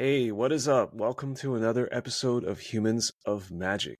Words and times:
Hey, 0.00 0.30
what 0.30 0.52
is 0.52 0.68
up? 0.68 0.94
Welcome 0.94 1.34
to 1.38 1.56
another 1.56 1.88
episode 1.90 2.44
of 2.44 2.60
Humans 2.60 3.10
of 3.26 3.50
Magic. 3.50 3.98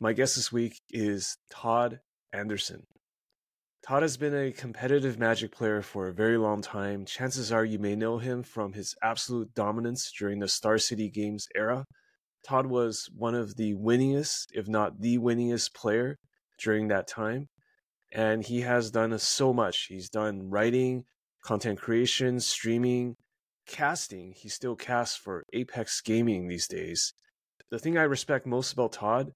My 0.00 0.12
guest 0.12 0.34
this 0.34 0.50
week 0.50 0.80
is 0.90 1.38
Todd 1.52 2.00
Anderson. 2.32 2.82
Todd 3.86 4.02
has 4.02 4.16
been 4.16 4.34
a 4.34 4.50
competitive 4.50 5.20
Magic 5.20 5.52
player 5.52 5.82
for 5.82 6.08
a 6.08 6.12
very 6.12 6.36
long 6.36 6.62
time. 6.62 7.04
Chances 7.04 7.52
are 7.52 7.64
you 7.64 7.78
may 7.78 7.94
know 7.94 8.18
him 8.18 8.42
from 8.42 8.72
his 8.72 8.96
absolute 9.04 9.54
dominance 9.54 10.10
during 10.18 10.40
the 10.40 10.48
Star 10.48 10.78
City 10.78 11.08
Games 11.08 11.46
era. 11.54 11.84
Todd 12.44 12.66
was 12.66 13.08
one 13.16 13.36
of 13.36 13.54
the 13.54 13.74
winningest, 13.74 14.46
if 14.52 14.66
not 14.66 15.00
the 15.00 15.18
winningest 15.18 15.72
player 15.74 16.18
during 16.58 16.88
that 16.88 17.06
time. 17.06 17.46
And 18.12 18.44
he 18.44 18.62
has 18.62 18.90
done 18.90 19.16
so 19.20 19.52
much. 19.52 19.86
He's 19.88 20.08
done 20.10 20.50
writing, 20.50 21.04
content 21.44 21.78
creation, 21.78 22.40
streaming, 22.40 23.14
casting, 23.66 24.32
he 24.32 24.48
still 24.48 24.76
casts 24.76 25.16
for 25.16 25.44
Apex 25.52 26.00
Gaming 26.00 26.48
these 26.48 26.68
days. 26.68 27.12
The 27.70 27.78
thing 27.78 27.98
I 27.98 28.02
respect 28.02 28.46
most 28.46 28.72
about 28.72 28.92
Todd 28.92 29.32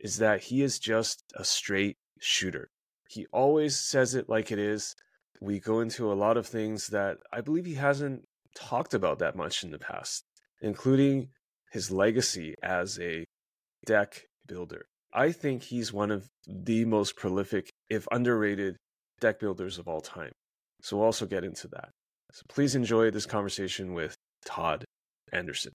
is 0.00 0.18
that 0.18 0.44
he 0.44 0.62
is 0.62 0.78
just 0.78 1.22
a 1.34 1.44
straight 1.44 1.96
shooter. 2.20 2.68
He 3.08 3.26
always 3.32 3.78
says 3.78 4.14
it 4.14 4.28
like 4.28 4.50
it 4.50 4.58
is. 4.58 4.94
We 5.40 5.60
go 5.60 5.80
into 5.80 6.10
a 6.10 6.14
lot 6.14 6.36
of 6.36 6.46
things 6.46 6.88
that 6.88 7.18
I 7.32 7.40
believe 7.40 7.66
he 7.66 7.74
hasn't 7.74 8.22
talked 8.54 8.94
about 8.94 9.18
that 9.18 9.36
much 9.36 9.62
in 9.62 9.70
the 9.70 9.78
past, 9.78 10.24
including 10.62 11.28
his 11.70 11.90
legacy 11.90 12.54
as 12.62 12.98
a 12.98 13.24
deck 13.86 14.22
builder. 14.46 14.86
I 15.12 15.32
think 15.32 15.62
he's 15.62 15.92
one 15.92 16.10
of 16.10 16.28
the 16.46 16.84
most 16.84 17.16
prolific, 17.16 17.70
if 17.88 18.08
underrated, 18.10 18.76
deck 19.20 19.38
builders 19.38 19.78
of 19.78 19.86
all 19.86 20.00
time. 20.00 20.32
So 20.82 20.96
we'll 20.96 21.06
also 21.06 21.26
get 21.26 21.44
into 21.44 21.68
that. 21.68 21.90
So 22.34 22.42
please 22.48 22.74
enjoy 22.74 23.12
this 23.12 23.26
conversation 23.26 23.94
with 23.94 24.16
Todd 24.44 24.84
Anderson. 25.32 25.70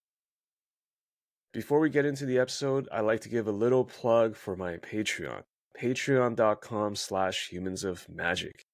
Before 1.53 1.79
we 1.79 1.89
get 1.89 2.03
into 2.03 2.25
the 2.25 2.37
episode, 2.37 2.89
I'd 2.91 3.05
like 3.05 3.21
to 3.21 3.29
give 3.29 3.47
a 3.47 3.51
little 3.53 3.85
plug 3.85 4.35
for 4.35 4.57
my 4.57 4.75
Patreon, 4.75 5.43
patreon.com 5.81 6.97
slash 6.97 7.47
humans 7.49 7.85
of 7.85 8.05
magic. 8.09 8.65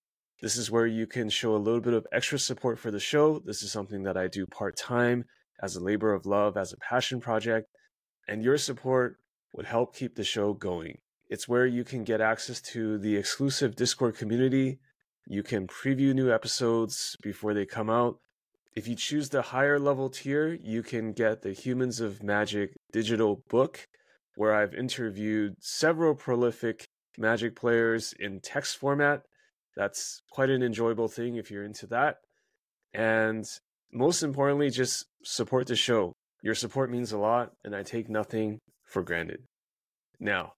This 0.41 0.57
is 0.57 0.71
where 0.71 0.87
you 0.87 1.05
can 1.05 1.29
show 1.29 1.55
a 1.55 1.61
little 1.61 1.79
bit 1.79 1.93
of 1.93 2.07
extra 2.11 2.39
support 2.39 2.79
for 2.79 2.89
the 2.89 2.99
show. 2.99 3.37
This 3.45 3.61
is 3.61 3.71
something 3.71 4.01
that 4.01 4.17
I 4.17 4.29
do 4.29 4.47
part 4.47 4.75
time 4.75 5.25
as 5.61 5.75
a 5.75 5.83
labor 5.83 6.11
of 6.11 6.25
love, 6.25 6.57
as 6.57 6.73
a 6.73 6.77
passion 6.77 7.21
project, 7.21 7.67
and 8.27 8.43
your 8.43 8.57
support 8.57 9.17
would 9.53 9.67
help 9.67 9.95
keep 9.95 10.15
the 10.15 10.23
show 10.23 10.55
going. 10.55 10.97
It's 11.29 11.47
where 11.47 11.67
you 11.67 11.83
can 11.83 12.03
get 12.03 12.19
access 12.19 12.61
to 12.73 12.97
the 12.97 13.15
exclusive 13.15 13.75
Discord 13.75 14.17
community, 14.17 14.79
you 15.27 15.43
can 15.43 15.67
preview 15.67 16.13
new 16.13 16.31
episodes 16.31 17.15
before 17.21 17.53
they 17.53 17.65
come 17.65 17.89
out. 17.89 18.17
If 18.75 18.87
you 18.87 18.95
choose 18.95 19.29
the 19.29 19.41
higher 19.41 19.79
level 19.79 20.09
tier, 20.09 20.53
you 20.61 20.83
can 20.83 21.13
get 21.13 21.41
the 21.41 21.53
Humans 21.53 21.99
of 22.01 22.21
Magic 22.21 22.73
digital 22.91 23.41
book, 23.49 23.85
where 24.35 24.53
I've 24.53 24.73
interviewed 24.73 25.55
several 25.59 26.13
prolific 26.13 26.85
Magic 27.17 27.55
players 27.55 28.13
in 28.19 28.41
text 28.41 28.77
format. 28.77 29.23
That's 29.75 30.21
quite 30.31 30.49
an 30.49 30.61
enjoyable 30.61 31.07
thing 31.07 31.37
if 31.37 31.49
you're 31.49 31.63
into 31.63 31.87
that. 31.87 32.17
And 32.93 33.45
most 33.91 34.21
importantly, 34.23 34.69
just 34.69 35.05
support 35.23 35.67
the 35.67 35.75
show. 35.75 36.13
Your 36.43 36.55
support 36.55 36.91
means 36.91 37.13
a 37.13 37.17
lot, 37.17 37.53
and 37.63 37.75
I 37.75 37.83
take 37.83 38.09
nothing 38.09 38.59
for 38.83 39.01
granted. 39.01 39.39
Now, 40.19 40.53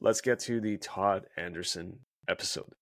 let's 0.00 0.20
get 0.20 0.40
to 0.40 0.60
the 0.60 0.78
Todd 0.78 1.26
Anderson 1.36 2.00
episode. 2.26 2.72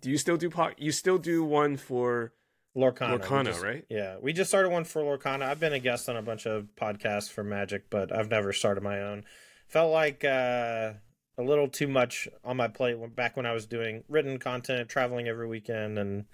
Do 0.00 0.10
you 0.10 0.18
still 0.18 0.36
do 0.36 0.50
po- 0.50 0.72
you 0.76 0.92
still 0.92 1.18
do 1.18 1.44
one 1.44 1.76
for 1.76 2.32
Lorcana, 2.76 3.18
Lorcana, 3.18 3.44
just, 3.46 3.62
right? 3.62 3.84
Yeah, 3.88 4.16
we 4.20 4.32
just 4.32 4.50
started 4.50 4.70
one 4.70 4.84
for 4.84 5.02
Lorcana. 5.02 5.42
I've 5.42 5.60
been 5.60 5.72
a 5.72 5.78
guest 5.78 6.08
on 6.08 6.16
a 6.16 6.22
bunch 6.22 6.46
of 6.46 6.68
podcasts 6.76 7.30
for 7.30 7.42
Magic, 7.42 7.88
but 7.88 8.14
I've 8.14 8.30
never 8.30 8.52
started 8.52 8.82
my 8.82 9.00
own. 9.00 9.24
Felt 9.68 9.92
like 9.92 10.24
uh, 10.24 10.92
a 11.38 11.42
little 11.42 11.68
too 11.68 11.88
much 11.88 12.28
on 12.44 12.56
my 12.56 12.68
plate 12.68 12.96
back 13.16 13.36
when 13.36 13.46
I 13.46 13.52
was 13.52 13.66
doing 13.66 14.04
written 14.08 14.38
content, 14.38 14.88
traveling 14.88 15.26
every 15.26 15.48
weekend, 15.48 15.98
and 15.98 16.24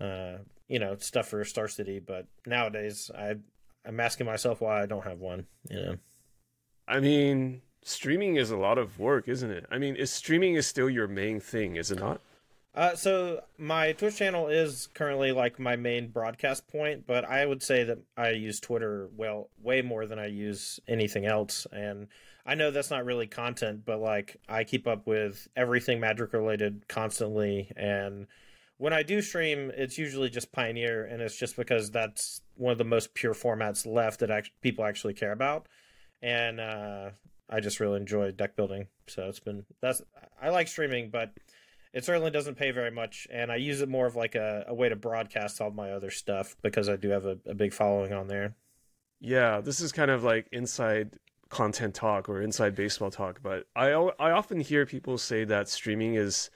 uh, 0.00 0.38
you 0.68 0.78
know 0.78 0.96
stuff 0.98 1.28
for 1.28 1.44
Star 1.44 1.68
City. 1.68 1.98
But 1.98 2.26
nowadays, 2.46 3.10
I 3.16 3.36
I'm 3.84 4.00
asking 4.00 4.26
myself 4.26 4.60
why 4.60 4.82
I 4.82 4.86
don't 4.86 5.04
have 5.04 5.18
one. 5.18 5.46
You 5.68 5.80
know, 5.80 5.96
I 6.86 7.00
mean, 7.00 7.62
streaming 7.82 8.36
is 8.36 8.50
a 8.50 8.56
lot 8.56 8.78
of 8.78 8.98
work, 8.98 9.28
isn't 9.28 9.50
it? 9.50 9.66
I 9.70 9.78
mean, 9.78 9.96
is 9.96 10.12
streaming 10.12 10.54
is 10.54 10.66
still 10.66 10.88
your 10.88 11.08
main 11.08 11.40
thing, 11.40 11.76
is 11.76 11.90
it 11.90 11.98
not? 11.98 12.20
Uh, 12.76 12.94
so 12.94 13.40
my 13.56 13.92
Twitch 13.92 14.16
channel 14.16 14.48
is 14.48 14.88
currently 14.92 15.32
like 15.32 15.58
my 15.58 15.76
main 15.76 16.08
broadcast 16.08 16.68
point, 16.68 17.06
but 17.06 17.24
I 17.24 17.46
would 17.46 17.62
say 17.62 17.84
that 17.84 17.98
I 18.18 18.30
use 18.32 18.60
Twitter 18.60 19.08
well 19.16 19.48
way 19.62 19.80
more 19.80 20.04
than 20.04 20.18
I 20.18 20.26
use 20.26 20.78
anything 20.86 21.24
else. 21.24 21.66
And 21.72 22.08
I 22.44 22.54
know 22.54 22.70
that's 22.70 22.90
not 22.90 23.06
really 23.06 23.26
content, 23.26 23.86
but 23.86 23.98
like 23.98 24.36
I 24.46 24.64
keep 24.64 24.86
up 24.86 25.06
with 25.06 25.48
everything 25.56 26.00
magic 26.00 26.34
related 26.34 26.86
constantly. 26.86 27.72
And 27.76 28.26
when 28.76 28.92
I 28.92 29.02
do 29.02 29.22
stream, 29.22 29.72
it's 29.74 29.96
usually 29.96 30.28
just 30.28 30.52
Pioneer, 30.52 31.06
and 31.06 31.22
it's 31.22 31.36
just 31.36 31.56
because 31.56 31.90
that's 31.90 32.42
one 32.56 32.72
of 32.72 32.78
the 32.78 32.84
most 32.84 33.14
pure 33.14 33.32
formats 33.32 33.86
left 33.86 34.20
that 34.20 34.30
act- 34.30 34.50
people 34.60 34.84
actually 34.84 35.14
care 35.14 35.32
about. 35.32 35.66
And 36.20 36.60
uh, 36.60 37.10
I 37.48 37.60
just 37.60 37.80
really 37.80 37.96
enjoy 37.96 38.32
deck 38.32 38.54
building, 38.54 38.88
so 39.06 39.28
it's 39.28 39.40
been 39.40 39.64
that's 39.80 40.02
I 40.40 40.50
like 40.50 40.68
streaming, 40.68 41.08
but 41.08 41.30
it 41.96 42.04
certainly 42.04 42.30
doesn't 42.30 42.56
pay 42.56 42.72
very 42.72 42.90
much, 42.90 43.26
and 43.30 43.50
I 43.50 43.56
use 43.56 43.80
it 43.80 43.88
more 43.88 44.04
of 44.04 44.14
like 44.14 44.34
a, 44.34 44.66
a 44.68 44.74
way 44.74 44.90
to 44.90 44.96
broadcast 44.96 45.62
all 45.62 45.70
my 45.70 45.92
other 45.92 46.10
stuff 46.10 46.54
because 46.60 46.90
I 46.90 46.96
do 46.96 47.08
have 47.08 47.24
a, 47.24 47.38
a 47.46 47.54
big 47.54 47.72
following 47.72 48.12
on 48.12 48.28
there. 48.28 48.54
Yeah, 49.18 49.62
this 49.62 49.80
is 49.80 49.92
kind 49.92 50.10
of 50.10 50.22
like 50.22 50.46
inside 50.52 51.14
content 51.48 51.94
talk 51.94 52.28
or 52.28 52.42
inside 52.42 52.74
baseball 52.74 53.10
talk, 53.10 53.40
but 53.42 53.66
I 53.74 53.92
I 53.92 54.32
often 54.32 54.60
hear 54.60 54.84
people 54.84 55.16
say 55.16 55.44
that 55.44 55.70
streaming 55.70 56.16
is 56.16 56.50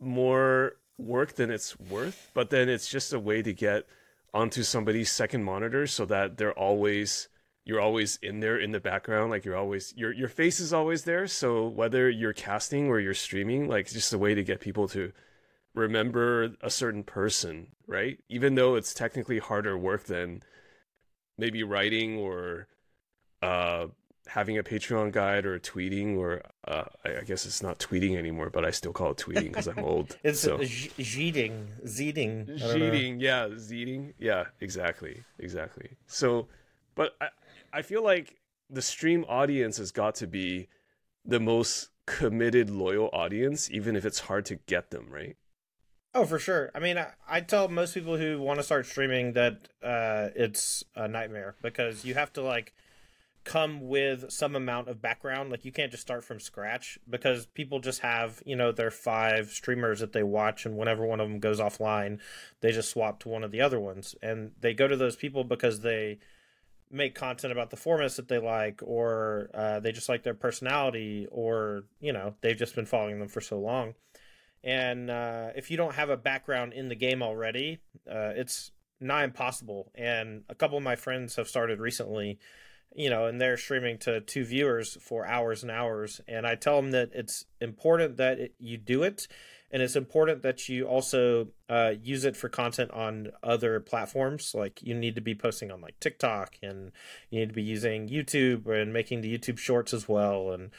more 0.00 0.76
work 0.96 1.34
than 1.34 1.50
it's 1.50 1.78
worth, 1.78 2.30
but 2.32 2.48
then 2.48 2.70
it's 2.70 2.88
just 2.88 3.12
a 3.12 3.20
way 3.20 3.42
to 3.42 3.52
get 3.52 3.86
onto 4.32 4.62
somebody's 4.62 5.12
second 5.12 5.44
monitor 5.44 5.86
so 5.86 6.06
that 6.06 6.38
they're 6.38 6.58
always 6.58 7.28
you're 7.70 7.80
always 7.80 8.18
in 8.20 8.40
there 8.40 8.58
in 8.58 8.72
the 8.72 8.80
background 8.80 9.30
like 9.30 9.44
you're 9.44 9.56
always 9.56 9.94
your 9.96 10.12
your 10.12 10.28
face 10.28 10.58
is 10.58 10.72
always 10.72 11.04
there. 11.04 11.28
So 11.28 11.68
whether 11.68 12.10
you're 12.10 12.32
casting 12.32 12.88
or 12.88 12.98
you're 12.98 13.14
streaming 13.14 13.68
like 13.68 13.88
just 13.88 14.12
a 14.12 14.18
way 14.18 14.34
to 14.34 14.42
get 14.42 14.58
people 14.58 14.88
to 14.88 15.12
remember 15.72 16.50
a 16.60 16.68
certain 16.68 17.04
person 17.04 17.68
right? 17.86 18.18
Even 18.28 18.56
though 18.56 18.74
it's 18.74 18.92
technically 18.92 19.38
harder 19.38 19.78
work 19.78 20.02
than 20.04 20.42
maybe 21.38 21.62
writing 21.62 22.18
or 22.18 22.66
uh 23.40 23.86
having 24.26 24.58
a 24.58 24.64
patreon 24.64 25.12
guide 25.12 25.46
or 25.46 25.58
tweeting 25.60 26.16
or 26.16 26.42
uh 26.68 26.84
i 27.04 27.22
guess 27.24 27.46
it's 27.46 27.62
not 27.62 27.78
tweeting 27.78 28.16
anymore 28.16 28.50
but 28.50 28.64
i 28.64 28.70
still 28.70 28.92
call 28.92 29.12
it 29.12 29.16
tweeting 29.16 29.48
because 29.48 29.66
i'm 29.66 29.78
old 29.78 30.16
it's 30.22 30.38
so. 30.38 30.58
zeeting 30.58 31.66
zeeting. 31.84 32.46
Zeeting 32.60 33.20
yeah 33.20 33.46
zeeting 33.48 34.12
yeah 34.18 34.44
exactly 34.60 35.22
exactly. 35.38 35.88
So 36.06 36.48
but 36.94 37.14
I, 37.20 37.28
I 37.72 37.82
feel 37.82 38.02
like 38.02 38.36
the 38.68 38.82
stream 38.82 39.24
audience 39.28 39.78
has 39.78 39.92
got 39.92 40.14
to 40.16 40.26
be 40.26 40.68
the 41.24 41.40
most 41.40 41.90
committed, 42.06 42.70
loyal 42.70 43.10
audience, 43.12 43.70
even 43.70 43.96
if 43.96 44.04
it's 44.04 44.20
hard 44.20 44.44
to 44.46 44.56
get 44.56 44.90
them, 44.90 45.06
right? 45.10 45.36
Oh, 46.12 46.24
for 46.24 46.38
sure. 46.40 46.70
I 46.74 46.80
mean, 46.80 46.98
I, 46.98 47.12
I 47.28 47.40
tell 47.40 47.68
most 47.68 47.94
people 47.94 48.16
who 48.16 48.40
want 48.40 48.58
to 48.58 48.64
start 48.64 48.86
streaming 48.86 49.34
that 49.34 49.68
uh, 49.82 50.28
it's 50.34 50.82
a 50.96 51.06
nightmare 51.06 51.54
because 51.62 52.04
you 52.04 52.14
have 52.14 52.32
to 52.32 52.42
like 52.42 52.74
come 53.44 53.88
with 53.88 54.30
some 54.30 54.56
amount 54.56 54.88
of 54.88 55.00
background. 55.00 55.50
Like 55.50 55.64
you 55.64 55.70
can't 55.70 55.92
just 55.92 56.02
start 56.02 56.24
from 56.24 56.40
scratch 56.40 56.98
because 57.08 57.46
people 57.46 57.78
just 57.78 58.00
have, 58.00 58.42
you 58.44 58.56
know, 58.56 58.72
their 58.72 58.90
five 58.90 59.50
streamers 59.50 60.00
that 60.00 60.12
they 60.12 60.24
watch 60.24 60.66
and 60.66 60.76
whenever 60.76 61.06
one 61.06 61.20
of 61.20 61.28
them 61.28 61.38
goes 61.38 61.60
offline, 61.60 62.18
they 62.60 62.72
just 62.72 62.90
swap 62.90 63.20
to 63.20 63.28
one 63.28 63.44
of 63.44 63.52
the 63.52 63.60
other 63.60 63.78
ones. 63.78 64.16
And 64.20 64.52
they 64.60 64.74
go 64.74 64.88
to 64.88 64.96
those 64.96 65.16
people 65.16 65.44
because 65.44 65.80
they 65.80 66.18
make 66.90 67.14
content 67.14 67.52
about 67.52 67.70
the 67.70 67.76
formats 67.76 68.16
that 68.16 68.28
they 68.28 68.38
like 68.38 68.80
or 68.82 69.50
uh, 69.54 69.80
they 69.80 69.92
just 69.92 70.08
like 70.08 70.22
their 70.22 70.34
personality 70.34 71.26
or 71.30 71.84
you 72.00 72.12
know 72.12 72.34
they've 72.40 72.56
just 72.56 72.74
been 72.74 72.86
following 72.86 73.18
them 73.18 73.28
for 73.28 73.40
so 73.40 73.58
long. 73.58 73.94
And 74.62 75.08
uh, 75.08 75.50
if 75.56 75.70
you 75.70 75.78
don't 75.78 75.94
have 75.94 76.10
a 76.10 76.16
background 76.16 76.74
in 76.74 76.88
the 76.88 76.94
game 76.94 77.22
already 77.22 77.78
uh, 78.10 78.32
it's 78.34 78.72
nigh 79.00 79.24
impossible. 79.24 79.90
And 79.94 80.42
a 80.48 80.54
couple 80.54 80.76
of 80.76 80.84
my 80.84 80.96
friends 80.96 81.36
have 81.36 81.48
started 81.48 81.80
recently 81.80 82.38
you 82.92 83.08
know 83.08 83.26
and 83.26 83.40
they're 83.40 83.56
streaming 83.56 83.96
to 83.98 84.20
two 84.20 84.44
viewers 84.44 84.98
for 85.00 85.24
hours 85.26 85.62
and 85.62 85.70
hours. 85.70 86.20
And 86.26 86.46
i 86.46 86.56
tell 86.56 86.80
them 86.80 86.90
that 86.90 87.10
it's 87.14 87.44
important 87.60 88.16
that 88.16 88.38
it, 88.40 88.54
you 88.58 88.76
do 88.76 89.04
it 89.04 89.28
and 89.70 89.82
it's 89.82 89.96
important 89.96 90.42
that 90.42 90.68
you 90.68 90.86
also 90.86 91.48
uh, 91.68 91.92
use 92.02 92.24
it 92.24 92.36
for 92.36 92.48
content 92.48 92.90
on 92.90 93.30
other 93.42 93.80
platforms. 93.80 94.54
Like 94.54 94.82
you 94.82 94.94
need 94.94 95.14
to 95.14 95.20
be 95.20 95.34
posting 95.34 95.70
on 95.70 95.80
like 95.80 95.98
tiktok 96.00 96.56
and 96.62 96.92
you 97.30 97.40
need 97.40 97.50
to 97.50 97.54
be 97.54 97.62
using 97.62 98.08
youtube 98.08 98.66
and 98.66 98.92
making 98.92 99.20
the 99.20 99.38
youtube 99.38 99.58
shorts 99.58 99.94
as 99.94 100.08
well. 100.08 100.50
And 100.52 100.70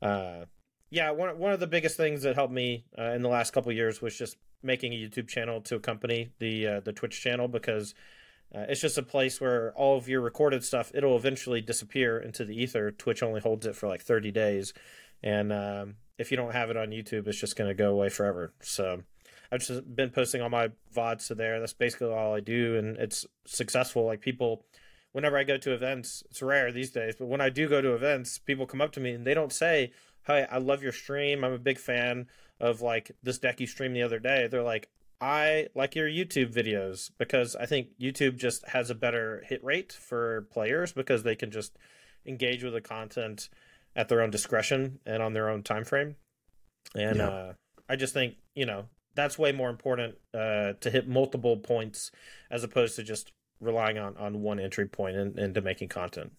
uh, 0.00 0.46
yeah 0.90 1.10
one, 1.10 1.38
one 1.38 1.52
of 1.52 1.60
the 1.60 1.66
biggest 1.66 1.96
things 1.96 2.22
that 2.22 2.36
helped 2.36 2.52
me 2.52 2.84
uh, 2.98 3.12
in 3.12 3.22
the 3.22 3.28
last 3.28 3.52
couple 3.52 3.70
years 3.72 4.00
was 4.00 4.16
just 4.16 4.36
making 4.62 4.92
a 4.92 4.96
YouTube 4.96 5.28
channel 5.28 5.60
to 5.62 5.76
accompany 5.76 6.30
the 6.38 6.66
uh, 6.66 6.80
the 6.80 6.92
Twitch 6.92 7.20
channel 7.20 7.48
because 7.48 7.94
uh, 8.54 8.64
it's 8.68 8.80
just 8.80 8.98
a 8.98 9.02
place 9.02 9.40
where 9.40 9.72
all 9.74 9.96
of 9.96 10.08
your 10.08 10.20
recorded 10.20 10.64
stuff 10.64 10.90
it'll 10.94 11.16
eventually 11.16 11.60
disappear 11.60 12.18
into 12.18 12.44
the 12.44 12.60
ether. 12.60 12.90
Twitch 12.90 13.22
only 13.22 13.40
holds 13.40 13.66
it 13.66 13.76
for 13.76 13.88
like 13.88 14.02
30 14.02 14.30
days, 14.30 14.72
and 15.22 15.52
um, 15.52 15.96
if 16.18 16.30
you 16.30 16.36
don't 16.36 16.52
have 16.52 16.70
it 16.70 16.76
on 16.76 16.88
YouTube, 16.88 17.26
it's 17.28 17.38
just 17.38 17.56
going 17.56 17.68
to 17.68 17.74
go 17.74 17.90
away 17.90 18.08
forever. 18.08 18.52
So 18.60 19.02
I've 19.50 19.60
just 19.60 19.94
been 19.94 20.10
posting 20.10 20.42
all 20.42 20.50
my 20.50 20.70
vods 20.94 21.28
to 21.28 21.34
there. 21.34 21.60
That's 21.60 21.72
basically 21.72 22.08
all 22.12 22.34
I 22.34 22.40
do, 22.40 22.76
and 22.76 22.96
it's 22.98 23.24
successful. 23.46 24.04
Like 24.04 24.20
people, 24.20 24.64
whenever 25.12 25.38
I 25.38 25.44
go 25.44 25.56
to 25.56 25.72
events, 25.72 26.22
it's 26.30 26.42
rare 26.42 26.70
these 26.72 26.90
days, 26.90 27.14
but 27.18 27.26
when 27.26 27.40
I 27.40 27.48
do 27.48 27.68
go 27.68 27.80
to 27.80 27.94
events, 27.94 28.38
people 28.38 28.66
come 28.66 28.80
up 28.80 28.92
to 28.92 29.00
me 29.00 29.12
and 29.12 29.26
they 29.26 29.34
don't 29.34 29.52
say, 29.52 29.92
"Hi, 30.24 30.42
I 30.42 30.58
love 30.58 30.82
your 30.82 30.92
stream. 30.92 31.44
I'm 31.44 31.52
a 31.52 31.58
big 31.58 31.78
fan 31.78 32.26
of 32.60 32.82
like 32.82 33.12
this 33.22 33.38
deck 33.38 33.60
you 33.60 33.66
streamed 33.66 33.96
the 33.96 34.02
other 34.02 34.18
day." 34.18 34.48
They're 34.48 34.62
like, 34.62 34.90
"I 35.20 35.68
like 35.74 35.94
your 35.94 36.08
YouTube 36.08 36.52
videos 36.52 37.10
because 37.16 37.56
I 37.56 37.66
think 37.66 37.96
YouTube 37.98 38.36
just 38.36 38.66
has 38.68 38.90
a 38.90 38.94
better 38.94 39.44
hit 39.46 39.62
rate 39.64 39.92
for 39.92 40.48
players 40.50 40.92
because 40.92 41.22
they 41.22 41.36
can 41.36 41.50
just 41.50 41.78
engage 42.26 42.62
with 42.62 42.74
the 42.74 42.80
content 42.80 43.48
at 43.98 44.08
their 44.08 44.22
own 44.22 44.30
discretion 44.30 45.00
and 45.04 45.22
on 45.22 45.34
their 45.34 45.50
own 45.50 45.62
time 45.62 45.84
frame." 45.84 46.16
And 46.94 47.18
yeah. 47.18 47.28
uh, 47.28 47.52
I 47.90 47.96
just 47.96 48.14
think 48.14 48.36
you 48.54 48.64
know 48.64 48.86
that's 49.14 49.38
way 49.38 49.52
more 49.52 49.68
important 49.68 50.16
uh, 50.32 50.74
to 50.80 50.90
hit 50.90 51.08
multiple 51.08 51.56
points 51.56 52.10
as 52.50 52.62
opposed 52.62 52.96
to 52.96 53.02
just 53.02 53.32
relying 53.60 53.98
on, 53.98 54.16
on 54.16 54.42
one 54.42 54.60
entry 54.60 54.86
point 54.86 55.16
in, 55.16 55.38
into 55.38 55.60
making 55.60 55.88
content. 55.88 56.32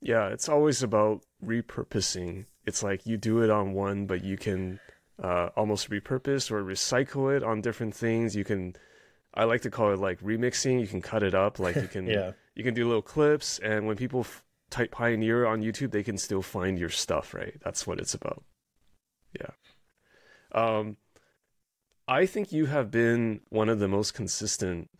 Yeah, 0.00 0.28
it's 0.28 0.48
always 0.48 0.82
about 0.82 1.22
repurposing. 1.44 2.46
It's 2.66 2.82
like 2.82 3.06
you 3.06 3.16
do 3.16 3.42
it 3.42 3.50
on 3.50 3.72
one, 3.72 4.06
but 4.06 4.24
you 4.24 4.36
can 4.36 4.80
uh, 5.22 5.50
almost 5.56 5.90
repurpose 5.90 6.50
or 6.50 6.62
recycle 6.62 7.34
it 7.36 7.42
on 7.42 7.60
different 7.60 7.94
things. 7.94 8.34
You 8.34 8.44
can, 8.44 8.76
I 9.34 9.44
like 9.44 9.62
to 9.62 9.70
call 9.70 9.92
it 9.92 9.98
like 9.98 10.20
remixing. 10.20 10.80
You 10.80 10.86
can 10.86 11.02
cut 11.02 11.22
it 11.22 11.34
up, 11.34 11.58
like 11.58 11.76
you 11.76 11.88
can, 11.90 12.06
yeah. 12.06 12.32
you 12.54 12.64
can 12.64 12.74
do 12.74 12.86
little 12.86 13.02
clips, 13.02 13.58
and 13.60 13.86
when 13.86 13.96
people 13.96 14.20
f- 14.20 14.44
type 14.72 14.90
Pioneer 14.90 15.46
on 15.46 15.62
YouTube, 15.62 15.92
they 15.92 16.02
can 16.02 16.18
still 16.18 16.42
find 16.42 16.78
your 16.78 16.88
stuff. 16.88 17.34
Right? 17.34 17.60
That's 17.64 17.86
what 17.86 18.00
it's 18.00 18.14
about. 18.14 18.42
Yeah. 19.38 19.50
Um, 20.52 20.96
I 22.08 22.26
think 22.26 22.52
you 22.52 22.66
have 22.66 22.90
been 22.90 23.40
one 23.48 23.68
of 23.68 23.78
the 23.78 23.88
most 23.88 24.12
consistent 24.14 24.90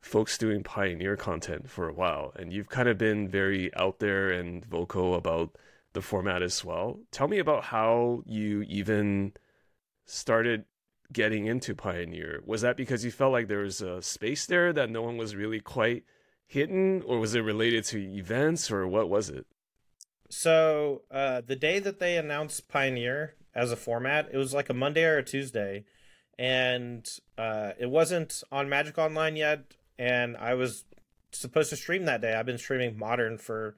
folks 0.00 0.38
doing 0.38 0.62
pioneer 0.62 1.16
content 1.16 1.68
for 1.68 1.88
a 1.88 1.92
while, 1.92 2.32
and 2.36 2.52
you've 2.52 2.68
kind 2.68 2.88
of 2.88 2.96
been 2.96 3.28
very 3.28 3.74
out 3.74 3.98
there 3.98 4.30
and 4.30 4.64
vocal 4.64 5.14
about 5.14 5.56
the 5.92 6.00
format 6.00 6.42
as 6.42 6.64
well. 6.64 7.00
Tell 7.10 7.28
me 7.28 7.38
about 7.38 7.64
how 7.64 8.22
you 8.24 8.62
even 8.68 9.32
started 10.06 10.64
getting 11.12 11.46
into 11.46 11.74
Pioneer. 11.74 12.42
Was 12.46 12.62
that 12.62 12.76
because 12.76 13.04
you 13.04 13.10
felt 13.10 13.32
like 13.32 13.48
there 13.48 13.60
was 13.60 13.80
a 13.80 14.00
space 14.02 14.46
there 14.46 14.72
that 14.72 14.90
no 14.90 15.02
one 15.02 15.16
was 15.16 15.34
really 15.34 15.60
quite 15.60 16.04
hitting, 16.48 17.02
or 17.02 17.20
was 17.20 17.36
it 17.36 17.40
related 17.40 17.84
to 17.84 17.98
events, 17.98 18.70
or 18.70 18.88
what 18.88 19.08
was 19.08 19.30
it? 19.30 19.46
So, 20.28 21.02
uh, 21.10 21.42
the 21.46 21.56
day 21.56 21.78
that 21.78 22.00
they 22.00 22.16
announced 22.16 22.68
Pioneer 22.68 23.36
as 23.54 23.70
a 23.70 23.76
format, 23.76 24.28
it 24.32 24.36
was 24.36 24.52
like 24.52 24.68
a 24.68 24.74
Monday 24.74 25.04
or 25.04 25.18
a 25.18 25.24
Tuesday 25.24 25.84
and 26.38 27.08
uh, 27.36 27.72
it 27.78 27.90
wasn't 27.90 28.42
on 28.52 28.68
Magic 28.68 28.96
Online 28.96 29.36
yet, 29.36 29.74
and 29.98 30.36
I 30.36 30.54
was 30.54 30.84
supposed 31.32 31.70
to 31.70 31.76
stream 31.76 32.04
that 32.04 32.20
day. 32.20 32.32
I've 32.32 32.46
been 32.46 32.58
streaming 32.58 32.96
Modern 32.96 33.38
for 33.38 33.76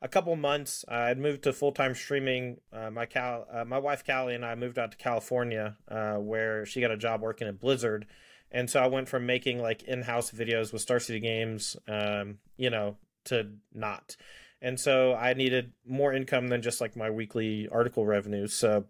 a 0.00 0.08
couple 0.08 0.34
months. 0.34 0.84
I'd 0.88 1.18
moved 1.18 1.42
to 1.42 1.52
full 1.52 1.72
time 1.72 1.94
streaming. 1.94 2.56
Uh, 2.72 2.90
my 2.90 3.04
Cal, 3.04 3.46
uh, 3.52 3.64
my 3.66 3.78
wife 3.78 4.04
Callie 4.04 4.34
and 4.34 4.46
I 4.46 4.54
moved 4.54 4.78
out 4.78 4.92
to 4.92 4.96
California, 4.96 5.76
uh, 5.88 6.14
where 6.14 6.64
she 6.64 6.80
got 6.80 6.90
a 6.90 6.96
job 6.96 7.20
working 7.20 7.46
at 7.46 7.60
Blizzard, 7.60 8.06
and 8.50 8.68
so 8.68 8.80
I 8.80 8.86
went 8.88 9.08
from 9.08 9.26
making 9.26 9.60
like 9.60 9.82
in 9.84 10.02
house 10.02 10.30
videos 10.30 10.72
with 10.72 10.82
Star 10.82 10.98
City 11.00 11.20
Games, 11.20 11.76
um, 11.88 12.38
you 12.56 12.70
know, 12.70 12.96
to 13.26 13.48
not. 13.72 14.16
And 14.62 14.78
so 14.78 15.14
I 15.14 15.34
needed 15.34 15.72
more 15.86 16.12
income 16.12 16.48
than 16.48 16.62
just 16.62 16.80
like 16.80 16.96
my 16.96 17.10
weekly 17.10 17.68
article 17.70 18.04
revenue. 18.04 18.46
So 18.46 18.86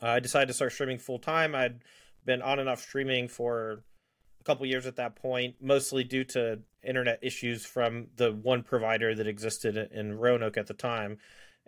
I 0.00 0.20
decided 0.20 0.48
to 0.48 0.54
start 0.54 0.72
streaming 0.72 0.98
full 0.98 1.18
time. 1.18 1.54
I'd 1.54 1.80
been 2.24 2.42
on 2.42 2.58
and 2.58 2.68
off 2.68 2.80
streaming 2.80 3.28
for 3.28 3.84
a 4.40 4.44
couple 4.44 4.64
years 4.66 4.86
at 4.86 4.96
that 4.96 5.16
point, 5.16 5.56
mostly 5.60 6.04
due 6.04 6.24
to 6.24 6.60
internet 6.82 7.18
issues 7.22 7.66
from 7.66 8.06
the 8.16 8.32
one 8.32 8.62
provider 8.62 9.14
that 9.14 9.26
existed 9.26 9.76
in 9.92 10.18
Roanoke 10.18 10.56
at 10.56 10.68
the 10.68 10.74
time. 10.74 11.18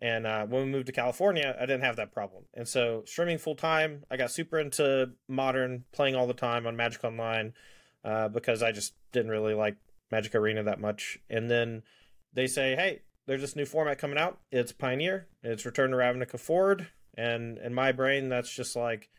And 0.00 0.26
uh, 0.26 0.46
when 0.46 0.64
we 0.64 0.70
moved 0.70 0.86
to 0.86 0.92
California, 0.92 1.54
I 1.58 1.66
didn't 1.66 1.82
have 1.82 1.96
that 1.96 2.12
problem. 2.12 2.44
And 2.54 2.66
so 2.66 3.02
streaming 3.06 3.38
full 3.38 3.54
time, 3.54 4.04
I 4.10 4.16
got 4.16 4.30
super 4.30 4.58
into 4.58 5.10
modern, 5.28 5.84
playing 5.92 6.16
all 6.16 6.26
the 6.26 6.32
time 6.32 6.66
on 6.66 6.76
Magic 6.76 7.04
Online 7.04 7.52
uh, 8.04 8.28
because 8.28 8.62
I 8.62 8.72
just 8.72 8.94
didn't 9.12 9.30
really 9.30 9.54
like 9.54 9.76
Magic 10.10 10.34
Arena 10.34 10.62
that 10.62 10.80
much. 10.80 11.18
And 11.28 11.50
then 11.50 11.82
they 12.32 12.46
say, 12.46 12.76
hey, 12.76 13.02
there's 13.26 13.42
this 13.42 13.56
new 13.56 13.66
format 13.66 13.98
coming 13.98 14.18
out. 14.18 14.38
It's 14.50 14.72
Pioneer. 14.72 15.28
It's 15.42 15.66
Return 15.66 15.90
to 15.90 15.96
Ravnica 15.96 16.40
Forward. 16.40 16.88
And 17.16 17.58
in 17.58 17.74
my 17.74 17.92
brain, 17.92 18.28
that's 18.28 18.52
just 18.52 18.74
like 18.74 19.10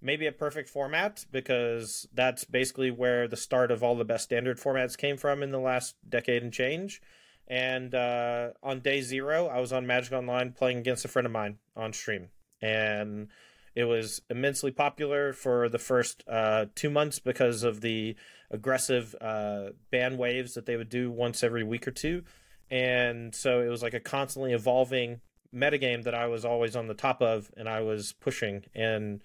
maybe 0.00 0.26
a 0.26 0.32
perfect 0.32 0.68
format 0.68 1.24
because 1.32 2.06
that's 2.12 2.44
basically 2.44 2.90
where 2.90 3.26
the 3.26 3.36
start 3.36 3.70
of 3.70 3.82
all 3.82 3.96
the 3.96 4.04
best 4.04 4.24
standard 4.24 4.58
formats 4.58 4.96
came 4.96 5.16
from 5.16 5.42
in 5.42 5.50
the 5.50 5.58
last 5.58 5.96
decade 6.08 6.42
and 6.42 6.52
change. 6.52 7.00
And 7.48 7.94
uh, 7.94 8.50
on 8.62 8.80
day 8.80 9.00
zero, 9.00 9.46
I 9.46 9.58
was 9.58 9.72
on 9.72 9.86
Magic 9.86 10.12
Online 10.12 10.52
playing 10.52 10.78
against 10.78 11.04
a 11.04 11.08
friend 11.08 11.26
of 11.26 11.32
mine 11.32 11.58
on 11.74 11.92
stream. 11.92 12.28
And 12.60 13.28
it 13.74 13.84
was 13.84 14.20
immensely 14.28 14.70
popular 14.70 15.32
for 15.32 15.68
the 15.68 15.78
first 15.78 16.24
uh, 16.28 16.66
two 16.74 16.90
months 16.90 17.18
because 17.18 17.62
of 17.62 17.80
the 17.80 18.16
aggressive 18.50 19.14
uh, 19.20 19.70
ban 19.90 20.18
waves 20.18 20.54
that 20.54 20.66
they 20.66 20.76
would 20.76 20.88
do 20.88 21.10
once 21.10 21.42
every 21.42 21.64
week 21.64 21.88
or 21.88 21.90
two. 21.90 22.22
And 22.70 23.34
so 23.34 23.62
it 23.62 23.68
was 23.68 23.82
like 23.82 23.94
a 23.94 24.00
constantly 24.00 24.52
evolving 24.52 25.20
metagame 25.54 26.04
that 26.04 26.14
I 26.14 26.26
was 26.26 26.44
always 26.44 26.76
on 26.76 26.86
the 26.86 26.94
top 26.94 27.22
of 27.22 27.50
and 27.56 27.68
I 27.68 27.80
was 27.80 28.12
pushing. 28.20 28.64
And 28.74 29.22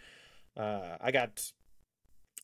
uh, 0.55 0.97
I 1.01 1.11
got 1.11 1.51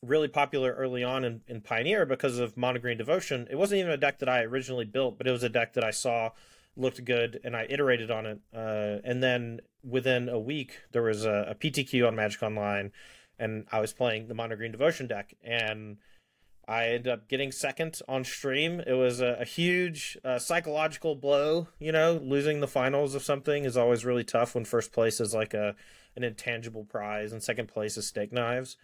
really 0.01 0.27
popular 0.27 0.73
early 0.73 1.03
on 1.03 1.25
in, 1.25 1.41
in 1.47 1.61
Pioneer 1.61 2.05
because 2.05 2.39
of 2.39 2.55
Mono 2.55 2.79
Green 2.79 2.97
Devotion. 2.97 3.47
It 3.49 3.55
wasn't 3.55 3.79
even 3.79 3.91
a 3.91 3.97
deck 3.97 4.19
that 4.19 4.29
I 4.29 4.41
originally 4.43 4.85
built, 4.85 5.17
but 5.17 5.27
it 5.27 5.31
was 5.31 5.43
a 5.43 5.49
deck 5.49 5.73
that 5.73 5.83
I 5.83 5.91
saw 5.91 6.31
looked 6.77 7.03
good 7.03 7.39
and 7.43 7.55
I 7.55 7.65
iterated 7.69 8.09
on 8.09 8.25
it. 8.25 8.39
Uh, 8.55 8.97
and 9.03 9.21
then 9.21 9.59
within 9.83 10.29
a 10.29 10.39
week, 10.39 10.79
there 10.91 11.03
was 11.03 11.25
a, 11.25 11.47
a, 11.49 11.55
PTQ 11.55 12.07
on 12.07 12.15
Magic 12.15 12.41
Online, 12.41 12.91
and 13.37 13.65
I 13.71 13.81
was 13.81 13.93
playing 13.93 14.27
the 14.27 14.33
Mono 14.33 14.55
Green 14.55 14.71
Devotion 14.71 15.07
deck, 15.07 15.33
and 15.43 15.97
I 16.67 16.87
ended 16.87 17.07
up 17.07 17.27
getting 17.27 17.51
second 17.51 17.99
on 18.07 18.23
stream. 18.23 18.81
It 18.85 18.93
was 18.93 19.21
a, 19.21 19.37
a 19.39 19.45
huge 19.45 20.17
uh, 20.23 20.39
psychological 20.39 21.15
blow. 21.15 21.67
You 21.79 21.91
know, 21.91 22.19
losing 22.23 22.59
the 22.59 22.67
finals 22.67 23.15
of 23.15 23.23
something 23.23 23.65
is 23.65 23.77
always 23.77 24.05
really 24.05 24.23
tough 24.23 24.55
when 24.55 24.65
first 24.65 24.91
place 24.91 25.19
is 25.19 25.33
like 25.33 25.53
a 25.53 25.75
an 26.15 26.23
intangible 26.23 26.85
prize, 26.85 27.31
and 27.31 27.41
second 27.41 27.67
place 27.67 27.97
is 27.97 28.07
steak 28.07 28.31
knives. 28.31 28.77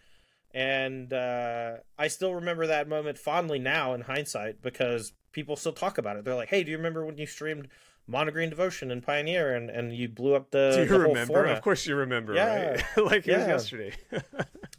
And 0.54 1.12
uh, 1.12 1.76
I 1.98 2.08
still 2.08 2.34
remember 2.34 2.66
that 2.66 2.88
moment 2.88 3.18
fondly 3.18 3.58
now 3.58 3.94
in 3.94 4.02
hindsight 4.02 4.62
because 4.62 5.12
people 5.32 5.56
still 5.56 5.72
talk 5.72 5.98
about 5.98 6.16
it. 6.16 6.24
They're 6.24 6.34
like, 6.34 6.48
"Hey, 6.48 6.64
do 6.64 6.70
you 6.70 6.76
remember 6.76 7.04
when 7.04 7.18
you 7.18 7.26
streamed 7.26 7.68
Mono 8.06 8.30
Green 8.30 8.48
Devotion 8.48 8.90
and 8.90 9.02
Pioneer 9.02 9.54
and, 9.54 9.68
and 9.68 9.94
you 9.94 10.08
blew 10.08 10.34
up 10.34 10.50
the?" 10.50 10.72
Do 10.74 10.82
you 10.82 10.88
the 10.88 10.98
remember? 10.98 11.44
Of 11.44 11.60
course, 11.62 11.86
you 11.86 11.94
remember, 11.94 12.34
yeah. 12.34 12.70
right? 12.70 12.84
like 12.96 13.26
yeah. 13.26 13.34
it 13.34 13.38
was 13.38 13.46
yesterday. 13.48 13.92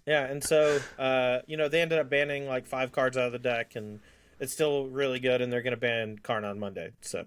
yeah, 0.07 0.25
and 0.25 0.43
so 0.43 0.79
uh, 0.97 1.39
you 1.45 1.57
know 1.57 1.69
they 1.69 1.81
ended 1.81 1.99
up 1.99 2.09
banning 2.09 2.47
like 2.47 2.65
five 2.65 2.91
cards 2.91 3.17
out 3.17 3.27
of 3.27 3.31
the 3.31 3.39
deck, 3.39 3.75
and 3.75 3.99
it's 4.39 4.53
still 4.53 4.87
really 4.87 5.19
good. 5.19 5.41
And 5.41 5.53
they're 5.53 5.61
going 5.61 5.71
to 5.71 5.77
ban 5.77 6.17
Karn 6.21 6.43
on 6.43 6.59
Monday. 6.59 6.91
So. 7.01 7.25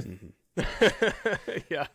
mm-hmm. 0.00 0.28
yeah 1.68 1.86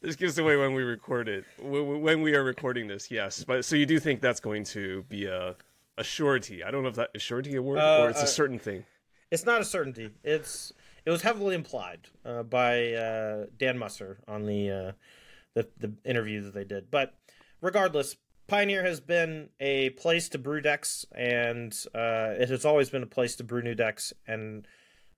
this 0.00 0.16
gives 0.16 0.38
away 0.38 0.56
when 0.56 0.74
we 0.74 0.82
record 0.82 1.28
it. 1.28 1.44
When 1.60 2.22
we 2.22 2.34
are 2.34 2.44
recording 2.44 2.86
this, 2.86 3.10
yes. 3.10 3.44
But 3.44 3.64
so 3.64 3.76
you 3.76 3.86
do 3.86 3.98
think 3.98 4.20
that's 4.20 4.40
going 4.40 4.64
to 4.64 5.02
be 5.08 5.26
a 5.26 5.56
a 5.96 6.04
surety? 6.04 6.62
I 6.62 6.70
don't 6.70 6.82
know 6.82 6.88
if 6.88 6.94
that 6.94 7.10
is 7.14 7.22
surety 7.22 7.56
a 7.56 7.62
word 7.62 7.78
uh, 7.78 8.02
or 8.02 8.10
it's 8.10 8.20
a 8.20 8.24
uh, 8.24 8.26
certain 8.26 8.58
thing. 8.58 8.84
It's 9.30 9.44
not 9.44 9.60
a 9.60 9.64
certainty. 9.64 10.10
It's 10.22 10.72
it 11.04 11.10
was 11.10 11.22
heavily 11.22 11.54
implied 11.54 12.08
uh, 12.24 12.42
by 12.42 12.92
uh, 12.92 13.46
Dan 13.56 13.78
Musser 13.78 14.18
on 14.28 14.46
the, 14.46 14.70
uh, 14.70 14.92
the 15.54 15.68
the 15.78 15.92
interview 16.04 16.42
that 16.42 16.54
they 16.54 16.64
did. 16.64 16.90
But 16.90 17.14
regardless, 17.60 18.16
Pioneer 18.46 18.82
has 18.84 19.00
been 19.00 19.50
a 19.60 19.90
place 19.90 20.28
to 20.30 20.38
brew 20.38 20.60
decks, 20.60 21.04
and 21.14 21.72
uh, 21.94 22.34
it 22.38 22.48
has 22.48 22.64
always 22.64 22.88
been 22.88 23.02
a 23.02 23.06
place 23.06 23.36
to 23.36 23.44
brew 23.44 23.62
new 23.62 23.74
decks. 23.74 24.12
And 24.26 24.66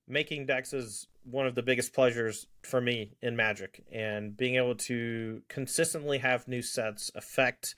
making 0.09 0.47
decks 0.47 0.73
is 0.73 1.07
one 1.25 1.47
of 1.47 1.55
the 1.55 1.63
biggest 1.63 1.93
pleasures 1.93 2.47
for 2.63 2.81
me 2.81 3.13
in 3.23 3.37
Magic, 3.37 3.85
and 3.93 4.37
being 4.37 4.57
able 4.57 4.75
to 4.75 5.43
consistently 5.49 6.19
have 6.19 6.49
new 6.49 6.63
sets 6.63 7.11
affect 7.15 7.75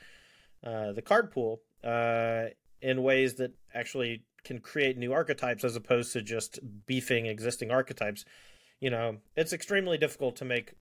uh, 0.65 0.93
the 0.93 1.03
card 1.03 1.31
pool 1.31 1.61
uh, 1.85 2.45
in 2.81 3.03
ways 3.03 3.35
that 3.35 3.53
actually 3.75 4.25
can 4.45 4.59
create 4.59 4.99
new 4.99 5.13
archetypes 5.13 5.65
as 5.65 5.77
opposed 5.77 6.13
to 6.13 6.23
just 6.23 6.59
beefing 6.87 7.27
existing 7.27 7.71
archetypes. 7.71 8.25
You 8.81 8.91
know, 8.91 9.19
it's 9.37 9.53
extremely 9.53 9.99
difficult 9.99 10.37
to 10.37 10.45
make 10.45 10.75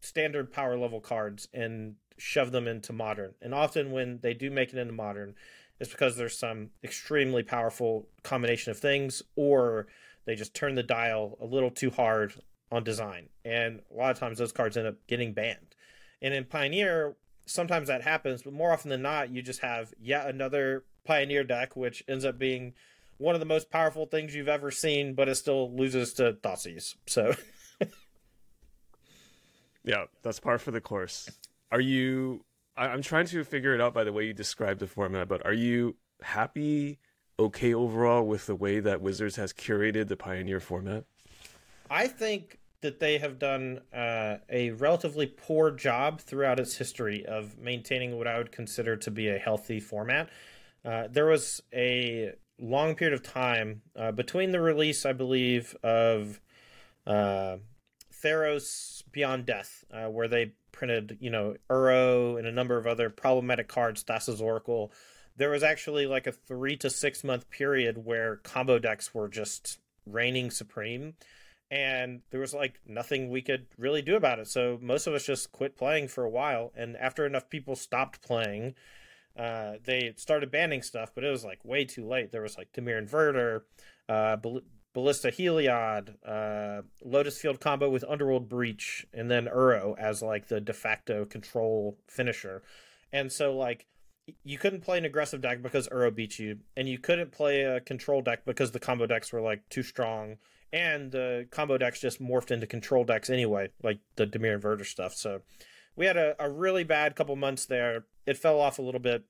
standard 0.00 0.52
power 0.52 0.78
level 0.78 1.00
cards 1.00 1.48
and 1.52 1.96
shove 2.16 2.52
them 2.52 2.66
into 2.66 2.92
modern. 2.92 3.34
And 3.42 3.54
often 3.54 3.92
when 3.92 4.20
they 4.22 4.34
do 4.34 4.50
make 4.50 4.72
it 4.72 4.78
into 4.78 4.92
modern, 4.92 5.34
it's 5.80 5.90
because 5.90 6.16
there's 6.16 6.38
some 6.38 6.70
extremely 6.82 7.42
powerful 7.42 8.08
combination 8.22 8.70
of 8.70 8.78
things, 8.78 9.22
or 9.36 9.86
they 10.28 10.36
just 10.36 10.52
turn 10.52 10.74
the 10.74 10.82
dial 10.82 11.38
a 11.40 11.46
little 11.46 11.70
too 11.70 11.88
hard 11.88 12.34
on 12.70 12.84
design. 12.84 13.30
And 13.46 13.80
a 13.90 13.96
lot 13.96 14.10
of 14.10 14.18
times 14.18 14.36
those 14.36 14.52
cards 14.52 14.76
end 14.76 14.86
up 14.86 14.96
getting 15.06 15.32
banned. 15.32 15.74
And 16.20 16.34
in 16.34 16.44
Pioneer, 16.44 17.16
sometimes 17.46 17.88
that 17.88 18.02
happens, 18.02 18.42
but 18.42 18.52
more 18.52 18.70
often 18.70 18.90
than 18.90 19.00
not, 19.00 19.30
you 19.30 19.40
just 19.40 19.60
have 19.60 19.94
yet 19.98 20.26
another 20.28 20.84
Pioneer 21.06 21.44
deck, 21.44 21.76
which 21.76 22.04
ends 22.06 22.26
up 22.26 22.38
being 22.38 22.74
one 23.16 23.34
of 23.34 23.40
the 23.40 23.46
most 23.46 23.70
powerful 23.70 24.04
things 24.04 24.34
you've 24.34 24.48
ever 24.48 24.70
seen, 24.70 25.14
but 25.14 25.30
it 25.30 25.36
still 25.36 25.74
loses 25.74 26.12
to 26.14 26.34
Thoughtseize. 26.34 26.96
So. 27.06 27.34
yeah, 29.82 30.04
that's 30.22 30.40
par 30.40 30.58
for 30.58 30.72
the 30.72 30.82
course. 30.82 31.30
Are 31.72 31.80
you? 31.80 32.44
I'm 32.76 33.00
trying 33.00 33.24
to 33.28 33.44
figure 33.44 33.74
it 33.74 33.80
out 33.80 33.94
by 33.94 34.04
the 34.04 34.12
way 34.12 34.26
you 34.26 34.34
described 34.34 34.80
the 34.80 34.86
format, 34.86 35.26
but 35.26 35.46
are 35.46 35.54
you 35.54 35.96
happy, 36.20 36.98
okay 37.38 37.72
overall 37.72 38.24
with 38.24 38.46
the 38.46 38.54
way 38.54 38.80
that 38.80 39.00
Wizards 39.00 39.36
has 39.36 39.52
curated 39.52 40.08
the 40.08 40.16
Pioneer 40.16 40.60
format? 40.60 41.04
I 41.90 42.06
think 42.06 42.58
that 42.80 43.00
they 43.00 43.18
have 43.18 43.38
done 43.38 43.80
uh, 43.92 44.36
a 44.48 44.70
relatively 44.70 45.26
poor 45.26 45.70
job 45.70 46.20
throughout 46.20 46.60
its 46.60 46.76
history 46.76 47.24
of 47.26 47.58
maintaining 47.58 48.16
what 48.16 48.26
I 48.26 48.38
would 48.38 48.52
consider 48.52 48.96
to 48.96 49.10
be 49.10 49.28
a 49.28 49.38
healthy 49.38 49.80
format. 49.80 50.28
Uh, 50.84 51.08
there 51.10 51.26
was 51.26 51.62
a 51.72 52.32
long 52.60 52.94
period 52.94 53.14
of 53.14 53.22
time 53.22 53.82
uh, 53.96 54.12
between 54.12 54.52
the 54.52 54.60
release, 54.60 55.04
I 55.04 55.12
believe, 55.12 55.76
of 55.82 56.40
uh, 57.06 57.56
Theros 58.12 59.02
Beyond 59.10 59.46
Death, 59.46 59.84
uh, 59.92 60.06
where 60.06 60.28
they 60.28 60.52
printed, 60.70 61.18
you 61.20 61.30
know, 61.30 61.56
Uro 61.70 62.38
and 62.38 62.46
a 62.46 62.52
number 62.52 62.76
of 62.76 62.86
other 62.86 63.10
problematic 63.10 63.66
cards, 63.66 64.02
Thassa's 64.04 64.40
Oracle. 64.40 64.92
There 65.38 65.50
was 65.50 65.62
actually 65.62 66.06
like 66.06 66.26
a 66.26 66.32
three 66.32 66.76
to 66.76 66.90
six 66.90 67.24
month 67.24 67.48
period 67.48 68.04
where 68.04 68.36
combo 68.36 68.78
decks 68.78 69.14
were 69.14 69.28
just 69.28 69.78
reigning 70.04 70.50
supreme 70.50 71.14
and 71.70 72.22
there 72.30 72.40
was 72.40 72.54
like 72.54 72.80
nothing 72.86 73.28
we 73.28 73.42
could 73.42 73.66
really 73.76 74.02
do 74.02 74.16
about 74.16 74.38
it. 74.38 74.48
So 74.48 74.78
most 74.80 75.06
of 75.06 75.14
us 75.14 75.26
just 75.26 75.52
quit 75.52 75.76
playing 75.76 76.08
for 76.08 76.24
a 76.24 76.30
while. 76.30 76.72
And 76.74 76.96
after 76.96 77.26
enough 77.26 77.50
people 77.50 77.76
stopped 77.76 78.22
playing, 78.22 78.74
uh, 79.36 79.74
they 79.84 80.14
started 80.16 80.50
banning 80.50 80.82
stuff, 80.82 81.12
but 81.14 81.24
it 81.24 81.30
was 81.30 81.44
like 81.44 81.64
way 81.64 81.84
too 81.84 82.06
late. 82.06 82.32
There 82.32 82.42
was 82.42 82.56
like 82.56 82.72
Dimir 82.72 83.06
Inverter, 83.06 83.62
uh, 84.08 84.36
Ball- 84.36 84.62
Ballista 84.94 85.28
Heliod, 85.28 86.14
uh, 86.26 86.82
Lotus 87.04 87.38
Field 87.38 87.60
combo 87.60 87.90
with 87.90 88.04
Underworld 88.08 88.48
Breach, 88.48 89.06
and 89.12 89.30
then 89.30 89.44
Uro 89.46 89.96
as 89.98 90.22
like 90.22 90.48
the 90.48 90.60
de 90.60 90.72
facto 90.72 91.26
control 91.26 91.98
finisher. 92.08 92.62
And 93.12 93.30
so 93.30 93.54
like 93.54 93.86
you 94.44 94.58
couldn't 94.58 94.82
play 94.82 94.98
an 94.98 95.04
aggressive 95.04 95.40
deck 95.40 95.62
because 95.62 95.88
Uro 95.88 96.14
beat 96.14 96.38
you, 96.38 96.58
and 96.76 96.88
you 96.88 96.98
couldn't 96.98 97.32
play 97.32 97.62
a 97.62 97.80
control 97.80 98.22
deck 98.22 98.44
because 98.44 98.72
the 98.72 98.80
combo 98.80 99.06
decks 99.06 99.32
were 99.32 99.40
like 99.40 99.68
too 99.68 99.82
strong 99.82 100.36
and 100.72 101.12
the 101.12 101.46
combo 101.50 101.78
decks 101.78 102.00
just 102.00 102.20
morphed 102.20 102.50
into 102.50 102.66
control 102.66 103.04
decks 103.04 103.30
anyway, 103.30 103.70
like 103.82 104.00
the 104.16 104.26
Dimir 104.26 104.60
Inverter 104.60 104.84
stuff. 104.84 105.14
So 105.14 105.40
we 105.96 106.06
had 106.06 106.16
a, 106.16 106.36
a 106.38 106.50
really 106.50 106.84
bad 106.84 107.16
couple 107.16 107.34
months 107.36 107.66
there. 107.66 108.04
It 108.26 108.36
fell 108.36 108.60
off 108.60 108.78
a 108.78 108.82
little 108.82 109.00
bit. 109.00 109.24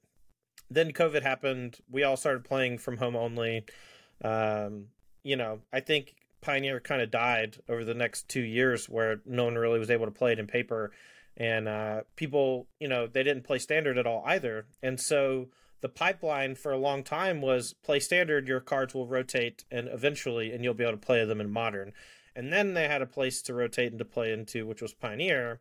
Then 0.71 0.93
COVID 0.93 1.23
happened. 1.23 1.79
We 1.91 2.03
all 2.03 2.17
started 2.17 2.45
playing 2.45 2.79
from 2.79 2.99
home 2.99 3.17
only. 3.17 3.65
Um, 4.23 4.87
you 5.23 5.37
know, 5.37 5.61
I 5.73 5.81
think 5.81 6.17
Pioneer 6.41 6.81
kind 6.81 7.01
of 7.01 7.11
died 7.11 7.59
over 7.69 7.85
the 7.85 7.95
next 7.95 8.29
two 8.29 8.43
years 8.43 8.89
where 8.89 9.21
no 9.25 9.45
one 9.45 9.55
really 9.55 9.79
was 9.79 9.91
able 9.91 10.07
to 10.07 10.13
play 10.13 10.33
it 10.33 10.39
in 10.39 10.47
paper. 10.47 10.91
And 11.39 11.69
uh, 11.69 12.01
people, 12.17 12.67
you 12.81 12.89
know, 12.89 13.07
they 13.07 13.23
didn't 13.23 13.45
play 13.45 13.59
standard 13.59 13.97
at 13.97 14.07
all 14.07 14.25
either. 14.27 14.67
And 14.83 15.01
so 15.01 15.49
the 15.81 15.89
pipeline 15.89 16.57
for 16.57 16.73
a 16.73 16.79
long 16.79 17.05
time 17.05 17.41
was 17.41 17.75
play 17.85 18.01
standard, 18.01 18.49
your 18.49 18.61
cards 18.61 18.93
will 18.93 19.07
rotate, 19.07 19.65
and 19.71 19.89
eventually, 19.89 20.53
and 20.53 20.65
you'll 20.65 20.75
be 20.75 20.83
able 20.83 20.99
to 20.99 21.07
play 21.07 21.25
them 21.25 21.41
in 21.41 21.51
modern. 21.51 21.93
And 22.35 22.53
then 22.53 22.75
they 22.75 22.89
had 22.89 23.03
a 23.03 23.07
place 23.07 23.41
to 23.43 23.55
rotate 23.55 23.93
and 23.93 23.99
to 24.01 24.05
play 24.05 24.33
into, 24.33 24.67
which 24.67 24.83
was 24.83 24.93
Pioneer. 24.93 25.61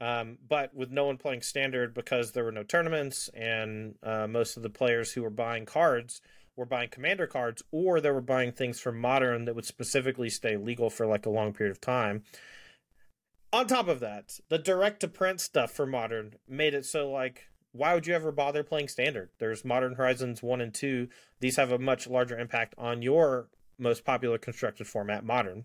Um, 0.00 0.38
but 0.48 0.72
with 0.74 0.92
no 0.92 1.06
one 1.06 1.16
playing 1.16 1.42
standard 1.42 1.92
because 1.92 2.30
there 2.30 2.44
were 2.44 2.52
no 2.52 2.62
tournaments, 2.62 3.28
and 3.34 3.96
uh, 4.02 4.28
most 4.28 4.56
of 4.56 4.62
the 4.62 4.70
players 4.70 5.12
who 5.12 5.22
were 5.22 5.30
buying 5.30 5.66
cards 5.66 6.20
were 6.58 6.66
buying 6.66 6.88
commander 6.88 7.26
cards, 7.26 7.62
or 7.70 8.00
they 8.00 8.10
were 8.10 8.20
buying 8.20 8.52
things 8.52 8.80
from 8.80 9.00
modern 9.00 9.44
that 9.44 9.54
would 9.54 9.64
specifically 9.64 10.28
stay 10.28 10.56
legal 10.56 10.90
for 10.90 11.06
like 11.06 11.24
a 11.24 11.30
long 11.30 11.52
period 11.52 11.70
of 11.70 11.80
time. 11.80 12.22
On 13.52 13.66
top 13.66 13.88
of 13.88 14.00
that, 14.00 14.40
the 14.48 14.58
direct 14.58 15.00
to 15.00 15.08
print 15.08 15.40
stuff 15.40 15.70
for 15.70 15.86
modern 15.86 16.34
made 16.46 16.74
it 16.74 16.84
so 16.84 17.10
like 17.10 17.48
why 17.72 17.94
would 17.94 18.06
you 18.06 18.14
ever 18.14 18.32
bother 18.32 18.62
playing 18.62 18.88
standard? 18.88 19.30
There's 19.38 19.64
Modern 19.64 19.94
Horizons 19.94 20.42
1 20.42 20.60
and 20.60 20.74
2. 20.74 21.08
These 21.40 21.56
have 21.56 21.70
a 21.70 21.78
much 21.78 22.06
larger 22.06 22.38
impact 22.38 22.74
on 22.78 23.02
your 23.02 23.48
most 23.78 24.04
popular 24.04 24.38
constructed 24.38 24.86
format, 24.86 25.24
Modern. 25.24 25.64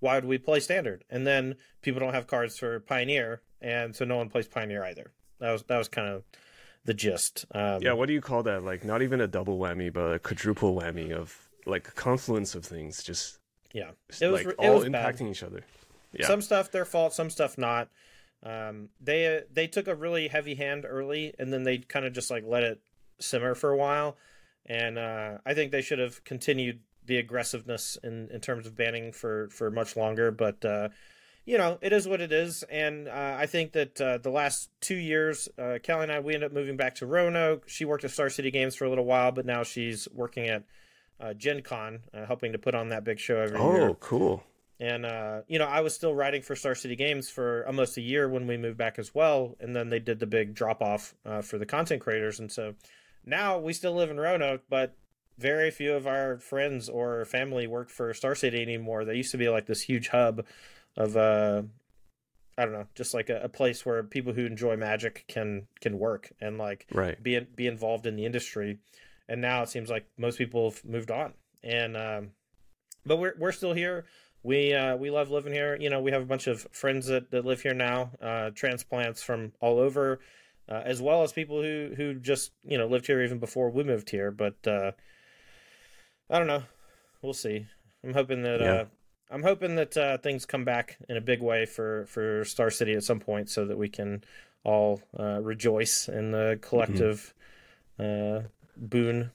Why 0.00 0.16
would 0.16 0.24
we 0.24 0.38
play 0.38 0.60
standard? 0.60 1.04
And 1.10 1.26
then 1.26 1.56
people 1.80 2.00
don't 2.00 2.14
have 2.14 2.26
cards 2.26 2.58
for 2.58 2.80
Pioneer, 2.80 3.42
and 3.60 3.94
so 3.94 4.04
no 4.04 4.16
one 4.16 4.28
plays 4.28 4.48
Pioneer 4.48 4.84
either. 4.84 5.12
That 5.38 5.52
was 5.52 5.62
that 5.64 5.78
was 5.78 5.88
kind 5.88 6.08
of 6.08 6.24
the 6.84 6.94
gist. 6.94 7.46
Um, 7.52 7.82
yeah, 7.82 7.92
what 7.92 8.06
do 8.06 8.12
you 8.12 8.20
call 8.20 8.42
that? 8.44 8.64
Like 8.64 8.84
not 8.84 9.02
even 9.02 9.20
a 9.20 9.28
double 9.28 9.58
whammy, 9.58 9.92
but 9.92 10.12
a 10.12 10.18
quadruple 10.18 10.74
whammy 10.74 11.12
of 11.12 11.36
like 11.66 11.88
a 11.88 11.92
confluence 11.92 12.54
of 12.54 12.64
things. 12.64 13.02
Just 13.02 13.38
yeah, 13.72 13.90
it 14.20 14.26
was 14.26 14.44
like, 14.44 14.56
all 14.58 14.82
impacting 14.82 14.92
bad. 14.92 15.30
each 15.30 15.42
other. 15.42 15.62
Yeah. 16.12 16.26
Some 16.26 16.42
stuff 16.42 16.70
their 16.70 16.84
fault, 16.84 17.14
some 17.14 17.30
stuff 17.30 17.56
not. 17.58 17.88
Um, 18.42 18.88
they 19.00 19.38
uh, 19.38 19.40
they 19.52 19.66
took 19.66 19.86
a 19.86 19.94
really 19.94 20.28
heavy 20.28 20.54
hand 20.54 20.84
early, 20.88 21.34
and 21.38 21.52
then 21.52 21.62
they 21.62 21.78
kind 21.78 22.04
of 22.04 22.12
just 22.12 22.30
like 22.30 22.44
let 22.46 22.62
it 22.62 22.80
simmer 23.20 23.54
for 23.54 23.70
a 23.70 23.76
while. 23.76 24.16
And 24.66 24.98
uh, 24.98 25.38
I 25.44 25.54
think 25.54 25.72
they 25.72 25.82
should 25.82 25.98
have 25.98 26.22
continued 26.24 26.80
the 27.04 27.18
aggressiveness 27.18 27.98
in, 28.02 28.28
in 28.30 28.40
terms 28.40 28.66
of 28.66 28.76
banning 28.76 29.12
for 29.12 29.48
for 29.50 29.70
much 29.70 29.96
longer. 29.96 30.30
But 30.30 30.64
uh, 30.64 30.88
you 31.44 31.58
know, 31.58 31.78
it 31.80 31.92
is 31.92 32.06
what 32.06 32.20
it 32.20 32.32
is. 32.32 32.62
And 32.64 33.08
uh, 33.08 33.36
I 33.38 33.46
think 33.46 33.72
that 33.72 34.00
uh, 34.00 34.18
the 34.18 34.30
last 34.30 34.70
two 34.80 34.96
years, 34.96 35.48
uh, 35.58 35.78
Callie 35.84 36.04
and 36.04 36.12
I, 36.12 36.20
we 36.20 36.34
ended 36.34 36.50
up 36.50 36.52
moving 36.52 36.76
back 36.76 36.96
to 36.96 37.06
Roanoke. 37.06 37.68
She 37.68 37.84
worked 37.84 38.04
at 38.04 38.10
Star 38.10 38.30
City 38.30 38.50
Games 38.50 38.74
for 38.74 38.84
a 38.84 38.88
little 38.88 39.04
while, 39.04 39.32
but 39.32 39.46
now 39.46 39.62
she's 39.62 40.08
working 40.12 40.48
at 40.48 40.64
uh, 41.20 41.34
Gen 41.34 41.62
Con, 41.62 42.00
uh, 42.14 42.26
helping 42.26 42.52
to 42.52 42.58
put 42.58 42.74
on 42.74 42.90
that 42.90 43.04
big 43.04 43.18
show 43.18 43.38
every 43.38 43.58
oh, 43.58 43.72
year. 43.72 43.88
Oh, 43.88 43.94
cool. 43.94 44.44
And 44.82 45.06
uh, 45.06 45.42
you 45.46 45.60
know, 45.60 45.66
I 45.66 45.80
was 45.80 45.94
still 45.94 46.12
writing 46.12 46.42
for 46.42 46.56
Star 46.56 46.74
City 46.74 46.96
Games 46.96 47.30
for 47.30 47.64
almost 47.68 47.96
a 47.98 48.00
year 48.00 48.28
when 48.28 48.48
we 48.48 48.56
moved 48.56 48.78
back 48.78 48.98
as 48.98 49.14
well, 49.14 49.54
and 49.60 49.76
then 49.76 49.90
they 49.90 50.00
did 50.00 50.18
the 50.18 50.26
big 50.26 50.54
drop 50.54 50.82
off 50.82 51.14
uh, 51.24 51.40
for 51.40 51.56
the 51.56 51.64
content 51.64 52.02
creators, 52.02 52.40
and 52.40 52.50
so 52.50 52.74
now 53.24 53.60
we 53.60 53.74
still 53.74 53.94
live 53.94 54.10
in 54.10 54.18
Roanoke, 54.18 54.62
but 54.68 54.96
very 55.38 55.70
few 55.70 55.92
of 55.94 56.08
our 56.08 56.36
friends 56.38 56.88
or 56.88 57.24
family 57.26 57.68
work 57.68 57.90
for 57.90 58.12
Star 58.12 58.34
City 58.34 58.60
anymore. 58.60 59.04
They 59.04 59.14
used 59.14 59.30
to 59.30 59.38
be 59.38 59.48
like 59.48 59.66
this 59.66 59.82
huge 59.82 60.08
hub 60.08 60.44
of 60.96 61.16
uh, 61.16 61.62
I 62.58 62.64
don't 62.64 62.74
know, 62.74 62.86
just 62.96 63.14
like 63.14 63.30
a, 63.30 63.42
a, 63.42 63.48
place 63.48 63.86
where 63.86 64.02
people 64.02 64.32
who 64.32 64.46
enjoy 64.46 64.76
magic 64.76 65.26
can 65.28 65.68
can 65.80 66.00
work 66.00 66.32
and 66.40 66.58
like 66.58 66.86
right. 66.92 67.22
be 67.22 67.38
be 67.38 67.68
involved 67.68 68.04
in 68.04 68.16
the 68.16 68.26
industry. 68.26 68.80
And 69.28 69.40
now 69.40 69.62
it 69.62 69.68
seems 69.68 69.90
like 69.90 70.06
most 70.18 70.38
people 70.38 70.70
have 70.70 70.84
moved 70.84 71.12
on, 71.12 71.34
and 71.62 71.96
um, 71.96 72.30
but 73.06 73.18
we're 73.18 73.34
we're 73.38 73.52
still 73.52 73.74
here 73.74 74.06
we 74.42 74.74
uh, 74.74 74.96
we 74.96 75.10
love 75.10 75.30
living 75.30 75.52
here. 75.52 75.76
You 75.76 75.90
know, 75.90 76.00
we 76.00 76.10
have 76.12 76.22
a 76.22 76.26
bunch 76.26 76.46
of 76.46 76.66
friends 76.72 77.06
that, 77.06 77.30
that 77.30 77.44
live 77.44 77.62
here 77.62 77.74
now, 77.74 78.10
uh, 78.20 78.50
transplants 78.54 79.22
from 79.22 79.52
all 79.60 79.78
over, 79.78 80.20
uh, 80.68 80.82
as 80.84 81.00
well 81.00 81.22
as 81.22 81.32
people 81.32 81.62
who 81.62 81.92
who 81.96 82.14
just 82.14 82.52
you 82.64 82.76
know 82.76 82.86
lived 82.86 83.06
here 83.06 83.22
even 83.22 83.38
before 83.38 83.70
we 83.70 83.84
moved 83.84 84.10
here. 84.10 84.30
But 84.30 84.56
uh, 84.66 84.92
I 86.28 86.38
don't 86.38 86.48
know. 86.48 86.64
We'll 87.22 87.34
see. 87.34 87.66
I'm 88.02 88.14
hoping 88.14 88.42
that 88.42 88.60
yeah. 88.60 88.72
Uh, 88.72 88.84
I'm 89.30 89.42
hoping 89.42 89.76
that 89.76 89.96
uh, 89.96 90.18
things 90.18 90.44
come 90.44 90.64
back 90.64 90.98
in 91.08 91.16
a 91.16 91.20
big 91.20 91.40
way 91.40 91.64
for 91.64 92.06
for 92.06 92.44
Star 92.44 92.70
City 92.70 92.94
at 92.94 93.04
some 93.04 93.20
point, 93.20 93.48
so 93.48 93.64
that 93.66 93.78
we 93.78 93.88
can 93.88 94.24
all 94.64 95.02
rejoice 95.18 96.08
in 96.08 96.32
the 96.32 96.58
collective 96.60 97.32
mm-hmm. 97.98 98.46
boon. 98.76 99.30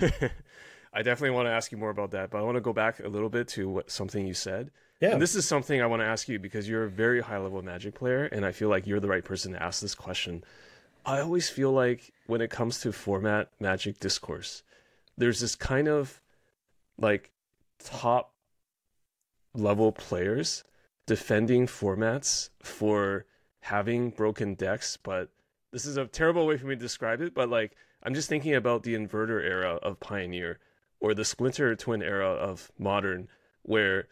I 0.92 1.02
definitely 1.02 1.36
want 1.36 1.46
to 1.46 1.52
ask 1.52 1.70
you 1.70 1.78
more 1.78 1.90
about 1.90 2.10
that, 2.12 2.30
but 2.30 2.38
I 2.38 2.42
want 2.42 2.56
to 2.56 2.60
go 2.60 2.72
back 2.72 3.00
a 3.00 3.08
little 3.08 3.28
bit 3.28 3.46
to 3.48 3.68
what 3.68 3.90
something 3.90 4.26
you 4.26 4.34
said. 4.34 4.70
Yeah. 5.00 5.12
And 5.12 5.22
this 5.22 5.34
is 5.34 5.46
something 5.46 5.80
I 5.80 5.86
want 5.86 6.00
to 6.00 6.06
ask 6.06 6.28
you 6.28 6.38
because 6.38 6.68
you're 6.68 6.84
a 6.84 6.90
very 6.90 7.20
high 7.20 7.38
level 7.38 7.62
Magic 7.62 7.94
player, 7.94 8.24
and 8.26 8.44
I 8.44 8.52
feel 8.52 8.68
like 8.68 8.86
you're 8.86 9.00
the 9.00 9.08
right 9.08 9.24
person 9.24 9.52
to 9.52 9.62
ask 9.62 9.80
this 9.80 9.94
question. 9.94 10.44
I 11.06 11.20
always 11.20 11.48
feel 11.48 11.72
like 11.72 12.12
when 12.26 12.40
it 12.40 12.50
comes 12.50 12.80
to 12.80 12.92
format 12.92 13.50
Magic 13.60 13.98
discourse, 13.98 14.62
there's 15.16 15.40
this 15.40 15.54
kind 15.54 15.88
of 15.88 16.20
like 16.98 17.30
top 17.78 18.34
level 19.54 19.92
players 19.92 20.64
defending 21.06 21.66
formats 21.66 22.50
for 22.62 23.26
having 23.60 24.10
broken 24.10 24.54
decks, 24.54 24.96
but 24.96 25.30
this 25.72 25.86
is 25.86 25.96
a 25.96 26.06
terrible 26.06 26.46
way 26.46 26.56
for 26.56 26.66
me 26.66 26.74
to 26.74 26.80
describe 26.80 27.20
it, 27.20 27.34
but 27.34 27.48
like 27.48 27.76
I'm 28.02 28.14
just 28.14 28.28
thinking 28.28 28.54
about 28.54 28.82
the 28.82 28.94
inverter 28.94 29.42
era 29.42 29.78
of 29.82 30.00
Pioneer 30.00 30.58
or 31.00 31.14
the 31.14 31.24
Splinter 31.24 31.74
Twin 31.74 32.02
era 32.02 32.28
of 32.28 32.70
Modern, 32.78 33.28
where 33.62 34.08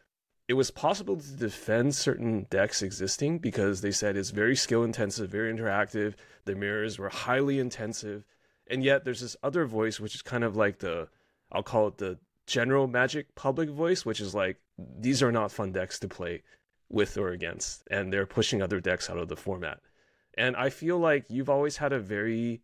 it 0.49 0.55
was 0.55 0.71
possible 0.71 1.17
to 1.17 1.33
defend 1.33 1.95
certain 1.95 2.47
decks 2.49 2.83
existing 2.83 3.39
because 3.39 3.83
they 3.83 3.91
said 3.91 4.17
it's 4.17 4.31
very 4.31 4.57
skill 4.57 4.83
intensive, 4.83 5.31
very 5.31 5.53
interactive. 5.53 6.15
The 6.47 6.55
mirrors 6.55 6.99
were 6.99 7.11
highly 7.11 7.59
intensive, 7.59 8.25
and 8.71 8.83
yet 8.83 9.05
there's 9.05 9.21
this 9.21 9.37
other 9.43 9.67
voice 9.67 10.01
which 10.01 10.15
is 10.15 10.23
kind 10.23 10.45
of 10.45 10.57
like 10.57 10.79
the 10.79 11.09
I'll 11.53 11.63
call 11.63 11.89
it 11.89 11.99
the 11.99 12.19
general 12.47 12.87
Magic 12.87 13.35
public 13.35 13.69
voice, 13.69 14.05
which 14.07 14.21
is 14.21 14.35
like 14.35 14.57
these 14.79 15.23
are 15.23 15.33
not 15.33 15.53
fun 15.53 15.73
decks 15.73 15.99
to 16.01 16.09
play 16.09 16.43
with 16.89 17.19
or 17.19 17.29
against, 17.29 17.87
and 17.91 18.11
they're 18.11 18.27
pushing 18.27 18.63
other 18.63 18.81
decks 18.81 19.11
out 19.11 19.19
of 19.19 19.29
the 19.29 19.37
format. 19.37 19.81
And 20.37 20.57
I 20.57 20.71
feel 20.71 20.99
like 20.99 21.27
you've 21.29 21.51
always 21.51 21.77
had 21.77 21.93
a 21.93 21.99
very 21.99 22.63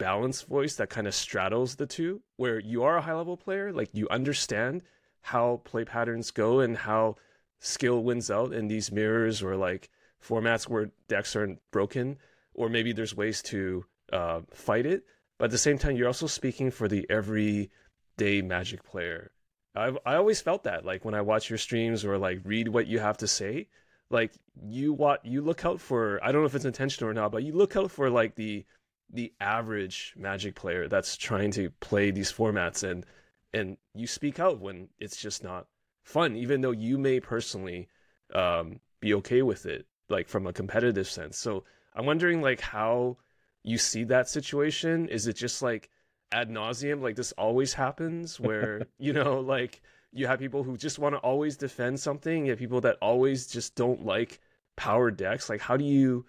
balanced 0.00 0.48
voice 0.48 0.76
that 0.76 0.88
kind 0.88 1.06
of 1.06 1.14
straddles 1.14 1.76
the 1.76 1.86
two, 1.86 2.22
where 2.36 2.58
you 2.58 2.82
are 2.82 2.96
a 2.96 3.02
high 3.02 3.12
level 3.12 3.36
player, 3.36 3.70
like 3.70 3.90
you 3.92 4.08
understand 4.08 4.82
how 5.20 5.60
play 5.64 5.84
patterns 5.84 6.30
go 6.30 6.60
and 6.60 6.74
how 6.74 7.16
skill 7.58 8.02
wins 8.02 8.30
out 8.30 8.54
in 8.54 8.66
these 8.66 8.90
mirrors 8.90 9.42
or 9.42 9.56
like 9.56 9.90
formats 10.26 10.66
where 10.66 10.90
decks 11.06 11.36
aren't 11.36 11.60
broken, 11.70 12.16
or 12.54 12.70
maybe 12.70 12.92
there's 12.92 13.14
ways 13.14 13.42
to 13.42 13.84
uh, 14.10 14.40
fight 14.54 14.86
it. 14.86 15.04
But 15.38 15.46
at 15.46 15.50
the 15.50 15.58
same 15.58 15.76
time, 15.76 15.96
you're 15.96 16.06
also 16.06 16.26
speaking 16.26 16.70
for 16.70 16.88
the 16.88 17.06
everyday 17.10 18.40
Magic 18.42 18.82
player. 18.82 19.32
I've 19.74 19.98
I 20.04 20.16
always 20.16 20.40
felt 20.40 20.64
that 20.64 20.84
like 20.84 21.04
when 21.04 21.14
I 21.14 21.20
watch 21.20 21.50
your 21.50 21.58
streams 21.58 22.04
or 22.04 22.16
like 22.18 22.40
read 22.44 22.68
what 22.68 22.86
you 22.86 22.98
have 22.98 23.18
to 23.18 23.28
say, 23.28 23.68
like 24.10 24.32
you 24.62 24.94
what 24.94 25.24
you 25.24 25.42
look 25.42 25.64
out 25.66 25.80
for. 25.80 26.18
I 26.22 26.32
don't 26.32 26.40
know 26.40 26.46
if 26.46 26.54
it's 26.54 26.64
intentional 26.64 27.10
or 27.10 27.14
not, 27.14 27.32
but 27.32 27.44
you 27.44 27.52
look 27.52 27.76
out 27.76 27.90
for 27.90 28.08
like 28.08 28.34
the 28.34 28.64
the 29.12 29.32
average 29.40 30.14
Magic 30.16 30.54
player 30.54 30.88
that's 30.88 31.16
trying 31.16 31.50
to 31.52 31.70
play 31.80 32.10
these 32.10 32.32
formats 32.32 32.88
and 32.88 33.04
and 33.52 33.76
you 33.94 34.06
speak 34.06 34.38
out 34.38 34.60
when 34.60 34.88
it's 34.98 35.16
just 35.16 35.42
not 35.42 35.66
fun, 36.04 36.36
even 36.36 36.60
though 36.60 36.70
you 36.70 36.98
may 36.98 37.18
personally 37.18 37.88
um, 38.32 38.78
be 39.00 39.12
okay 39.14 39.42
with 39.42 39.66
it, 39.66 39.86
like 40.08 40.28
from 40.28 40.46
a 40.46 40.52
competitive 40.52 41.08
sense. 41.08 41.36
So 41.36 41.64
I'm 41.94 42.06
wondering 42.06 42.42
like 42.42 42.60
how 42.60 43.16
you 43.64 43.78
see 43.78 44.04
that 44.04 44.28
situation. 44.28 45.08
Is 45.08 45.26
it 45.26 45.34
just 45.34 45.62
like 45.62 45.90
ad 46.32 46.48
nauseum, 46.48 47.02
like 47.02 47.16
this 47.16 47.32
always 47.32 47.74
happens, 47.74 48.38
where 48.40 48.86
you 48.98 49.12
know, 49.12 49.40
like 49.40 49.82
you 50.12 50.26
have 50.26 50.38
people 50.38 50.62
who 50.62 50.76
just 50.76 50.98
want 50.98 51.14
to 51.14 51.18
always 51.18 51.56
defend 51.56 51.98
something, 51.98 52.46
you 52.46 52.52
have 52.52 52.58
people 52.58 52.80
that 52.82 52.98
always 53.00 53.46
just 53.46 53.74
don't 53.74 54.04
like 54.04 54.40
power 54.76 55.10
decks. 55.10 55.48
Like, 55.48 55.60
how 55.60 55.76
do 55.76 55.84
you 55.84 56.24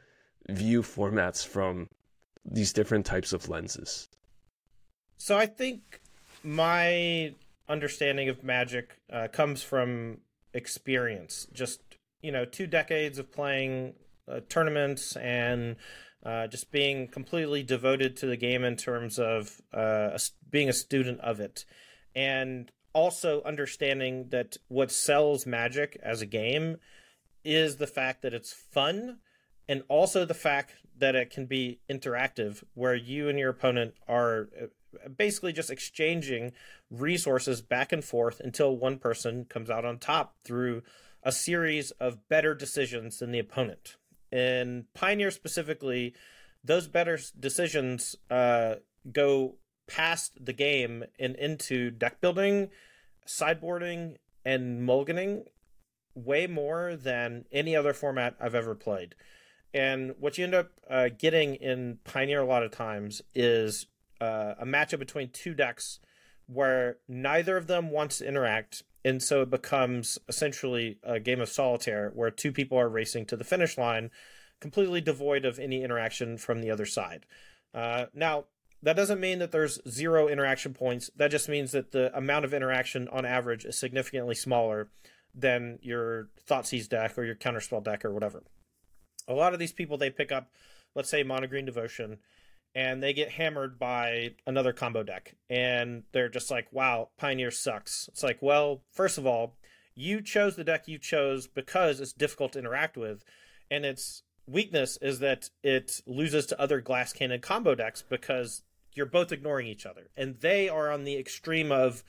view 0.49 0.81
formats 0.81 1.45
from 1.45 1.89
these 2.45 2.73
different 2.73 3.05
types 3.05 3.33
of 3.33 3.49
lenses? 3.49 4.09
So 5.17 5.37
I 5.37 5.45
think 5.45 6.01
my 6.43 7.35
understanding 7.69 8.29
of 8.29 8.43
magic 8.43 8.99
uh, 9.11 9.27
comes 9.27 9.63
from 9.63 10.19
experience. 10.53 11.47
Just 11.53 11.81
you 12.21 12.31
know, 12.31 12.45
two 12.45 12.67
decades 12.67 13.17
of 13.17 13.31
playing 13.31 13.93
uh, 14.27 14.41
tournaments 14.47 15.15
and 15.15 15.75
uh, 16.23 16.47
just 16.47 16.71
being 16.71 17.07
completely 17.07 17.63
devoted 17.63 18.15
to 18.17 18.27
the 18.27 18.37
game 18.37 18.63
in 18.63 18.75
terms 18.75 19.17
of 19.17 19.59
uh, 19.73 20.17
being 20.49 20.69
a 20.69 20.73
student 20.73 21.19
of 21.21 21.39
it, 21.39 21.65
and 22.15 22.71
also 22.93 23.41
understanding 23.43 24.27
that 24.29 24.57
what 24.67 24.91
sells 24.91 25.45
Magic 25.45 25.97
as 26.03 26.21
a 26.21 26.27
game 26.27 26.77
is 27.43 27.77
the 27.77 27.87
fact 27.87 28.21
that 28.21 28.33
it's 28.33 28.53
fun, 28.53 29.17
and 29.67 29.81
also 29.87 30.25
the 30.25 30.35
fact 30.35 30.75
that 31.01 31.15
it 31.15 31.29
can 31.29 31.45
be 31.45 31.81
interactive, 31.89 32.63
where 32.73 32.95
you 32.95 33.27
and 33.27 33.37
your 33.37 33.49
opponent 33.49 33.93
are 34.07 34.47
uh, 34.59 35.09
basically 35.09 35.51
just 35.51 35.69
exchanging 35.69 36.53
resources 36.89 37.61
back 37.61 37.91
and 37.91 38.03
forth 38.03 38.39
until 38.39 38.77
one 38.77 38.97
person 38.97 39.45
comes 39.45 39.69
out 39.69 39.85
on 39.85 39.99
top 39.99 40.35
through 40.45 40.81
a 41.23 41.31
series 41.31 41.91
of 41.91 42.27
better 42.29 42.55
decisions 42.55 43.19
than 43.19 43.31
the 43.31 43.39
opponent 43.39 43.97
in 44.31 44.85
Pioneer 44.93 45.31
specifically, 45.31 46.15
those 46.63 46.87
better 46.87 47.19
decisions 47.39 48.15
uh, 48.29 48.75
go 49.11 49.55
past 49.87 50.43
the 50.43 50.53
game 50.53 51.03
and 51.19 51.35
into 51.35 51.91
deck 51.91 52.21
building, 52.21 52.69
sideboarding, 53.27 54.15
and 54.45 54.87
mulliganing 54.87 55.43
way 56.15 56.47
more 56.47 56.95
than 56.95 57.45
any 57.51 57.75
other 57.75 57.93
format 57.93 58.35
I've 58.39 58.55
ever 58.55 58.75
played. 58.75 59.15
And 59.73 60.15
what 60.19 60.37
you 60.37 60.43
end 60.43 60.55
up 60.55 60.71
uh, 60.89 61.09
getting 61.17 61.55
in 61.55 61.99
Pioneer 62.03 62.41
a 62.41 62.45
lot 62.45 62.63
of 62.63 62.71
times 62.71 63.21
is 63.33 63.85
uh, 64.19 64.55
a 64.59 64.65
matchup 64.65 64.99
between 64.99 65.29
two 65.29 65.53
decks 65.53 65.99
where 66.47 66.97
neither 67.07 67.57
of 67.57 67.67
them 67.67 67.89
wants 67.89 68.17
to 68.17 68.27
interact. 68.27 68.83
And 69.03 69.23
so 69.23 69.41
it 69.41 69.49
becomes 69.49 70.19
essentially 70.27 70.99
a 71.03 71.19
game 71.19 71.39
of 71.39 71.49
solitaire 71.49 72.11
where 72.13 72.29
two 72.29 72.51
people 72.51 72.77
are 72.77 72.89
racing 72.89 73.25
to 73.27 73.37
the 73.37 73.43
finish 73.43 73.77
line, 73.77 74.11
completely 74.59 75.01
devoid 75.01 75.45
of 75.45 75.57
any 75.57 75.83
interaction 75.83 76.37
from 76.37 76.61
the 76.61 76.69
other 76.69 76.85
side. 76.85 77.25
Uh, 77.73 78.05
now, 78.13 78.45
that 78.83 78.95
doesn't 78.95 79.19
mean 79.19 79.39
that 79.39 79.51
there's 79.51 79.79
zero 79.87 80.27
interaction 80.27 80.73
points. 80.73 81.09
That 81.15 81.31
just 81.31 81.47
means 81.47 81.71
that 81.71 81.91
the 81.91 82.15
amount 82.15 82.45
of 82.45 82.53
interaction 82.53 83.07
on 83.09 83.25
average 83.25 83.63
is 83.63 83.79
significantly 83.79 84.35
smaller 84.35 84.89
than 85.33 85.79
your 85.81 86.29
Thoughtseize 86.49 86.89
deck 86.89 87.17
or 87.17 87.23
your 87.23 87.35
Counterspell 87.35 87.83
deck 87.83 88.03
or 88.03 88.11
whatever. 88.11 88.43
A 89.27 89.33
lot 89.33 89.53
of 89.53 89.59
these 89.59 89.73
people, 89.73 89.97
they 89.97 90.09
pick 90.09 90.31
up, 90.31 90.49
let's 90.95 91.09
say, 91.09 91.23
Mono 91.23 91.47
Green 91.47 91.65
Devotion, 91.65 92.17
and 92.73 93.01
they 93.03 93.13
get 93.13 93.31
hammered 93.31 93.77
by 93.77 94.31
another 94.45 94.73
combo 94.73 95.03
deck. 95.03 95.35
And 95.49 96.03
they're 96.11 96.29
just 96.29 96.51
like 96.51 96.67
wow 96.71 97.09
pioneer 97.17 97.51
sucks. 97.51 98.07
It's 98.07 98.23
like 98.23 98.39
well 98.41 98.81
first 98.91 99.17
of 99.17 99.25
all 99.25 99.55
you 99.93 100.21
chose 100.21 100.55
the 100.55 100.63
deck 100.63 100.87
you 100.87 100.97
chose 100.97 101.47
because 101.47 101.99
it's 101.99 102.13
difficult 102.13 102.53
to 102.53 102.59
interact 102.59 102.97
with. 102.97 103.23
And 103.69 103.85
its 103.85 104.23
weakness 104.47 104.97
is 105.01 105.19
that 105.19 105.49
it 105.63 106.01
loses 106.05 106.45
to 106.47 106.59
other 106.59 106.81
glass 106.81 107.13
cannon 107.13 107.41
combo 107.41 107.75
decks 107.75 108.01
because 108.07 108.63
you're 108.93 109.05
both 109.05 109.31
ignoring 109.31 109.67
each 109.67 109.85
other. 109.85 110.09
And 110.15 110.37
they 110.39 110.69
are 110.69 110.91
on 110.91 111.03
the 111.03 111.17
extreme 111.17 111.71
of 111.71 112.03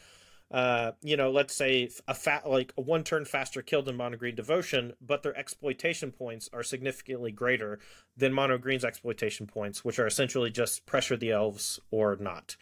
uh, 0.52 0.92
you 1.00 1.16
know, 1.16 1.30
let's 1.30 1.56
say 1.56 1.88
a 2.06 2.14
fat 2.14 2.48
like 2.48 2.74
a 2.76 2.82
one 2.82 3.02
turn 3.04 3.24
faster 3.24 3.62
kill 3.62 3.82
than 3.82 3.96
Mono 3.96 4.18
Green 4.18 4.34
Devotion, 4.34 4.92
but 5.00 5.22
their 5.22 5.36
exploitation 5.36 6.12
points 6.12 6.50
are 6.52 6.62
significantly 6.62 7.32
greater 7.32 7.78
than 8.18 8.34
Mono 8.34 8.58
Green's 8.58 8.84
exploitation 8.84 9.46
points, 9.46 9.82
which 9.82 9.98
are 9.98 10.06
essentially 10.06 10.50
just 10.50 10.84
pressure 10.84 11.16
the 11.16 11.30
elves 11.30 11.80
or 11.90 12.16
not. 12.20 12.56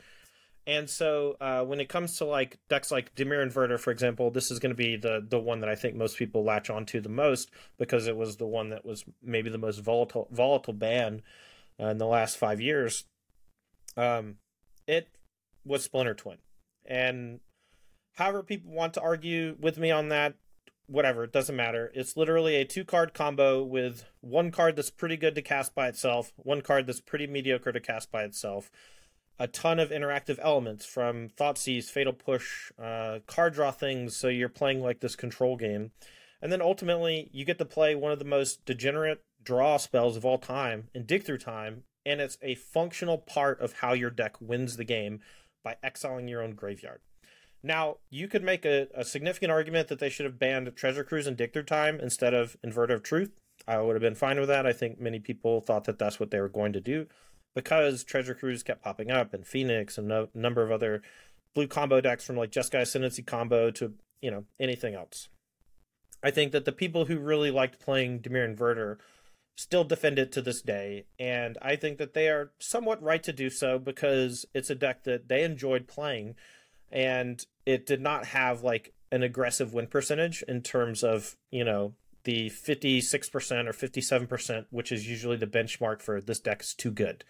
And 0.69 0.89
so 0.89 1.37
uh, 1.41 1.65
when 1.65 1.81
it 1.81 1.89
comes 1.89 2.19
to 2.19 2.27
like 2.27 2.59
decks 2.69 2.93
like 2.93 3.13
Dimir 3.17 3.45
Inverter, 3.45 3.81
for 3.81 3.91
example, 3.91 4.31
this 4.31 4.53
is 4.53 4.61
going 4.61 4.71
to 4.71 4.77
be 4.77 4.95
the 4.97 5.27
the 5.29 5.41
one 5.41 5.59
that 5.61 5.69
I 5.69 5.75
think 5.75 5.97
most 5.97 6.17
people 6.17 6.45
latch 6.45 6.71
onto 6.71 7.01
the 7.01 7.09
most 7.09 7.51
because 7.77 8.07
it 8.07 8.17
was 8.17 8.37
the 8.37 8.47
one 8.47 8.71
that 8.71 8.85
was 8.85 9.05
maybe 9.21 9.51
the 9.51 9.59
most 9.59 9.81
volatile 9.81 10.29
volatile 10.31 10.75
ban 10.75 11.23
uh, 11.81 11.87
in 11.87 11.99
the 11.99 12.07
last 12.07 12.37
five 12.37 12.61
years. 12.61 13.05
Um, 13.97 14.37
it 14.87 15.09
was 15.65 15.83
Splinter 15.83 16.15
Twin, 16.15 16.39
and 16.85 17.41
However, 18.15 18.43
people 18.43 18.73
want 18.73 18.95
to 18.95 19.01
argue 19.01 19.57
with 19.61 19.79
me 19.79 19.91
on 19.91 20.09
that, 20.09 20.35
whatever, 20.87 21.25
it 21.25 21.33
doesn't 21.33 21.57
matter. 21.57 21.91
It's 21.95 22.17
literally 22.17 22.57
a 22.57 22.65
two 22.65 22.85
card 22.85 23.15
combo 23.15 23.63
with 23.63 24.05
one 24.21 24.51
card 24.51 24.77
that's 24.77 24.91
pretty 24.91 25.17
good 25.17 25.35
to 25.37 25.43
cast 25.43 25.75
by 25.75 25.89
itself, 25.89 26.33
one 26.37 26.61
card 26.61 26.87
that's 26.87 27.01
pretty 27.01 27.27
mediocre 27.27 27.73
to 27.73 27.81
cast 27.81 28.11
by 28.11 28.25
itself. 28.25 28.71
A 29.39 29.47
ton 29.47 29.79
of 29.79 29.91
interactive 29.91 30.39
elements 30.43 30.85
from 30.85 31.31
Thoughtseize, 31.31 31.85
Fatal 31.85 32.13
Push, 32.13 32.73
uh, 32.79 33.21
card 33.27 33.55
draw 33.55 33.71
things, 33.71 34.15
so 34.15 34.29
you're 34.29 34.51
playing 34.51 34.83
like 34.83 35.01
this 35.01 35.17
control 35.17 35.57
game. 35.57 35.93
And 36.43 36.53
then 36.53 36.61
ultimately, 36.61 37.31
you 37.33 37.45
get 37.45 37.59
to 37.59 37.65
play 37.65 37.95
one 37.95 38.13
of 38.13 38.19
the 38.19 38.25
most 38.25 38.65
degenerate 38.67 39.23
draw 39.43 39.79
spells 39.79 40.17
of 40.17 40.27
all 40.27 40.39
time 40.39 40.89
in 40.95 41.07
Dig 41.07 41.23
Through 41.23 41.39
Time, 41.39 41.85
and 42.05 42.21
it's 42.21 42.37
a 42.43 42.55
functional 42.55 43.17
part 43.19 43.61
of 43.61 43.75
how 43.75 43.93
your 43.93 44.11
deck 44.11 44.37
wins 44.41 44.77
the 44.77 44.85
game 44.85 45.21
by 45.63 45.77
exiling 45.83 46.29
your 46.29 46.43
own 46.43 46.55
graveyard. 46.55 47.01
Now, 47.63 47.97
you 48.09 48.27
could 48.27 48.43
make 48.43 48.65
a, 48.65 48.89
a 48.95 49.05
significant 49.05 49.53
argument 49.53 49.89
that 49.89 49.99
they 49.99 50.09
should 50.09 50.25
have 50.25 50.39
banned 50.39 50.75
Treasure 50.77 51.05
Cruise 51.05 51.27
and 51.27 51.37
Through 51.37 51.63
Time 51.65 52.01
instead 52.01 52.33
of 52.33 52.57
Inverter 52.65 52.95
of 52.95 53.03
Truth. 53.03 53.33
I 53.69 53.79
would 53.79 53.95
have 53.95 54.03
been 54.03 54.15
fine 54.15 54.41
with 54.41 54.49
that. 54.49 54.67
I 54.67 54.73
think 54.73 54.99
many 54.99 55.19
people 55.19 55.61
thought 55.61 55.85
that 55.85 55.99
that's 55.99 56.19
what 56.19 56.31
they 56.31 56.41
were 56.41 56.49
going 56.49 56.73
to 56.73 56.81
do 56.81 57.07
because 57.55 58.05
Treasure 58.05 58.35
Cruise 58.35 58.63
kept 58.63 58.83
popping 58.83 59.11
up 59.11 59.35
and 59.35 59.47
Phoenix 59.47 59.99
and 59.99 60.11
a 60.11 60.29
number 60.35 60.63
of 60.63 60.73
other 60.73 61.03
blue 61.55 61.67
combo 61.67 62.01
decks 62.01 62.25
from 62.25 62.37
like 62.37 62.51
Jeskai 62.51 62.83
Ascendancy 62.83 63.23
combo 63.23 63.71
to, 63.73 63.95
you 64.23 64.31
know, 64.31 64.45
anything 64.59 64.95
else. 64.95 65.29
I 66.23 66.31
think 66.31 66.53
that 66.53 66.65
the 66.65 66.73
people 66.73 67.07
who 67.07 67.19
really 67.19 67.51
liked 67.51 67.81
playing 67.81 68.21
Dimir 68.21 68.57
Inverter 68.57 68.97
still 69.57 69.85
defend 69.85 70.19
it 70.19 70.33
to 70.33 70.43
this 70.43 70.63
day, 70.63 71.05
and 71.19 71.59
I 71.61 71.77
think 71.77 71.99
that 71.99 72.15
they 72.15 72.29
are 72.29 72.53
somewhat 72.59 73.03
right 73.03 73.23
to 73.23 73.33
do 73.33 73.51
so 73.51 73.79
because 73.79 74.47
it's 74.55 74.71
a 74.71 74.75
deck 74.75 75.05
that 75.05 75.29
they 75.29 75.43
enjoyed 75.43 75.89
playing 75.89 76.35
and 76.91 77.45
it 77.67 77.87
did 77.87 78.01
not 78.01 78.27
have 78.27 78.63
like 78.63 78.93
an 79.13 79.23
aggressive 79.23 79.75
win 79.75 79.87
percentage 79.87 80.43
in 80.47 80.63
terms 80.63 81.03
of 81.03 81.37
you 81.51 81.65
know 81.65 81.95
the 82.25 82.51
56% 82.51 83.67
or 83.67 83.73
57% 83.73 84.67
which 84.71 84.93
is 84.93 85.09
usually 85.09 85.37
the 85.37 85.47
benchmark 85.47 86.03
for 86.03 86.21
this 86.21 86.41
deck 86.41 86.61
is 86.63 86.75
too 86.75 86.91
good. 86.91 87.25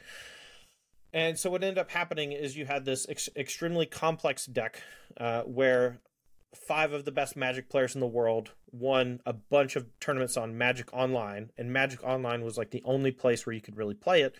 And 1.12 1.38
so 1.38 1.51
what 1.51 1.62
ended 1.62 1.79
up 1.79 1.90
happening 1.90 2.33
is 2.33 2.57
you 2.57 2.66
had 2.66 2.85
this 2.85 3.07
ex- 3.09 3.29
extremely 3.37 3.87
complex 3.87 4.46
deck 4.46 4.83
uh, 5.16 5.42
where 5.42 6.01
five 6.55 6.92
of 6.92 7.05
the 7.05 7.12
best 7.12 7.37
magic 7.37 7.68
players 7.68 7.94
in 7.94 8.01
the 8.01 8.07
world 8.07 8.51
won 8.73 9.20
a 9.27 9.33
bunch 9.33 9.77
of 9.77 9.87
tournaments 10.01 10.37
on 10.37 10.57
magic 10.59 10.92
online 10.92 11.51
and 11.57 11.73
magic 11.73 12.03
online 12.03 12.42
was 12.42 12.59
like 12.59 12.70
the 12.70 12.83
only 12.85 13.12
place 13.12 13.46
where 13.46 13.55
you 13.55 13.61
could 13.61 13.77
really 13.77 13.94
play 13.94 14.23
it 14.23 14.37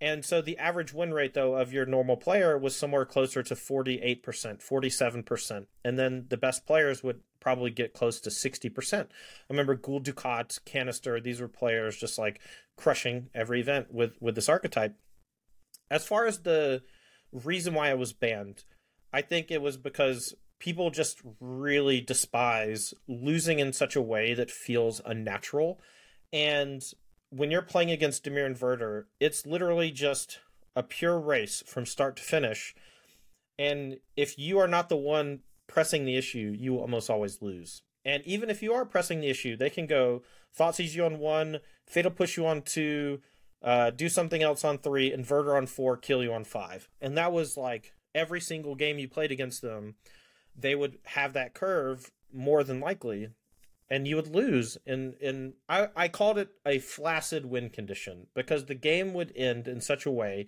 And 0.00 0.24
so 0.24 0.42
the 0.42 0.58
average 0.58 0.92
win 0.92 1.14
rate, 1.14 1.34
though, 1.34 1.54
of 1.54 1.72
your 1.72 1.86
normal 1.86 2.16
player 2.16 2.58
was 2.58 2.76
somewhere 2.76 3.04
closer 3.04 3.42
to 3.42 3.54
48%, 3.54 4.22
47%. 4.22 5.66
And 5.84 5.98
then 5.98 6.26
the 6.28 6.36
best 6.36 6.66
players 6.66 7.02
would 7.02 7.20
probably 7.40 7.70
get 7.70 7.94
close 7.94 8.20
to 8.20 8.30
60%. 8.30 9.02
I 9.02 9.06
remember 9.48 9.74
Gul 9.74 10.00
Dukat, 10.00 10.64
Canister, 10.64 11.20
these 11.20 11.40
were 11.40 11.48
players 11.48 11.96
just 11.96 12.18
like 12.18 12.40
crushing 12.76 13.28
every 13.34 13.60
event 13.60 13.94
with, 13.94 14.20
with 14.20 14.34
this 14.34 14.48
archetype. 14.48 14.96
As 15.90 16.06
far 16.06 16.26
as 16.26 16.40
the 16.40 16.82
reason 17.32 17.74
why 17.74 17.90
I 17.90 17.94
was 17.94 18.12
banned, 18.12 18.64
I 19.12 19.22
think 19.22 19.50
it 19.50 19.62
was 19.62 19.76
because 19.76 20.34
people 20.58 20.90
just 20.90 21.20
really 21.40 22.00
despise 22.00 22.94
losing 23.06 23.58
in 23.58 23.72
such 23.72 23.94
a 23.94 24.02
way 24.02 24.34
that 24.34 24.50
feels 24.50 25.00
unnatural. 25.04 25.80
And 26.32 26.82
when 27.36 27.50
you're 27.50 27.62
playing 27.62 27.90
against 27.90 28.24
Dimir 28.24 28.48
Inverter, 28.48 29.04
it's 29.18 29.44
literally 29.44 29.90
just 29.90 30.38
a 30.76 30.82
pure 30.82 31.18
race 31.18 31.64
from 31.66 31.84
start 31.84 32.16
to 32.16 32.22
finish. 32.22 32.74
And 33.58 33.98
if 34.16 34.38
you 34.38 34.58
are 34.58 34.68
not 34.68 34.88
the 34.88 34.96
one 34.96 35.40
pressing 35.66 36.04
the 36.04 36.16
issue, 36.16 36.54
you 36.56 36.78
almost 36.78 37.10
always 37.10 37.42
lose. 37.42 37.82
And 38.04 38.22
even 38.24 38.50
if 38.50 38.62
you 38.62 38.72
are 38.72 38.84
pressing 38.84 39.20
the 39.20 39.30
issue, 39.30 39.56
they 39.56 39.70
can 39.70 39.86
go 39.86 40.22
Thoughtseize 40.56 40.94
you 40.94 41.04
on 41.04 41.18
one, 41.18 41.58
Fatal 41.86 42.10
Push 42.10 42.36
you 42.36 42.46
on 42.46 42.62
two, 42.62 43.20
uh, 43.62 43.90
do 43.90 44.08
something 44.08 44.42
else 44.42 44.64
on 44.64 44.78
three, 44.78 45.10
Inverter 45.10 45.56
on 45.56 45.66
four, 45.66 45.96
kill 45.96 46.22
you 46.22 46.32
on 46.32 46.44
five. 46.44 46.88
And 47.00 47.16
that 47.16 47.32
was 47.32 47.56
like 47.56 47.92
every 48.14 48.40
single 48.40 48.76
game 48.76 48.98
you 48.98 49.08
played 49.08 49.32
against 49.32 49.62
them, 49.62 49.96
they 50.56 50.74
would 50.76 50.98
have 51.04 51.32
that 51.32 51.54
curve 51.54 52.12
more 52.32 52.62
than 52.62 52.78
likely 52.78 53.30
and 53.94 54.08
you 54.08 54.16
would 54.16 54.34
lose. 54.34 54.76
And 54.88 55.52
I, 55.68 55.86
I 55.94 56.08
called 56.08 56.36
it 56.36 56.48
a 56.66 56.80
flaccid 56.80 57.46
win 57.46 57.70
condition 57.70 58.26
because 58.34 58.64
the 58.64 58.74
game 58.74 59.14
would 59.14 59.32
end 59.36 59.68
in 59.68 59.80
such 59.80 60.04
a 60.04 60.10
way 60.10 60.46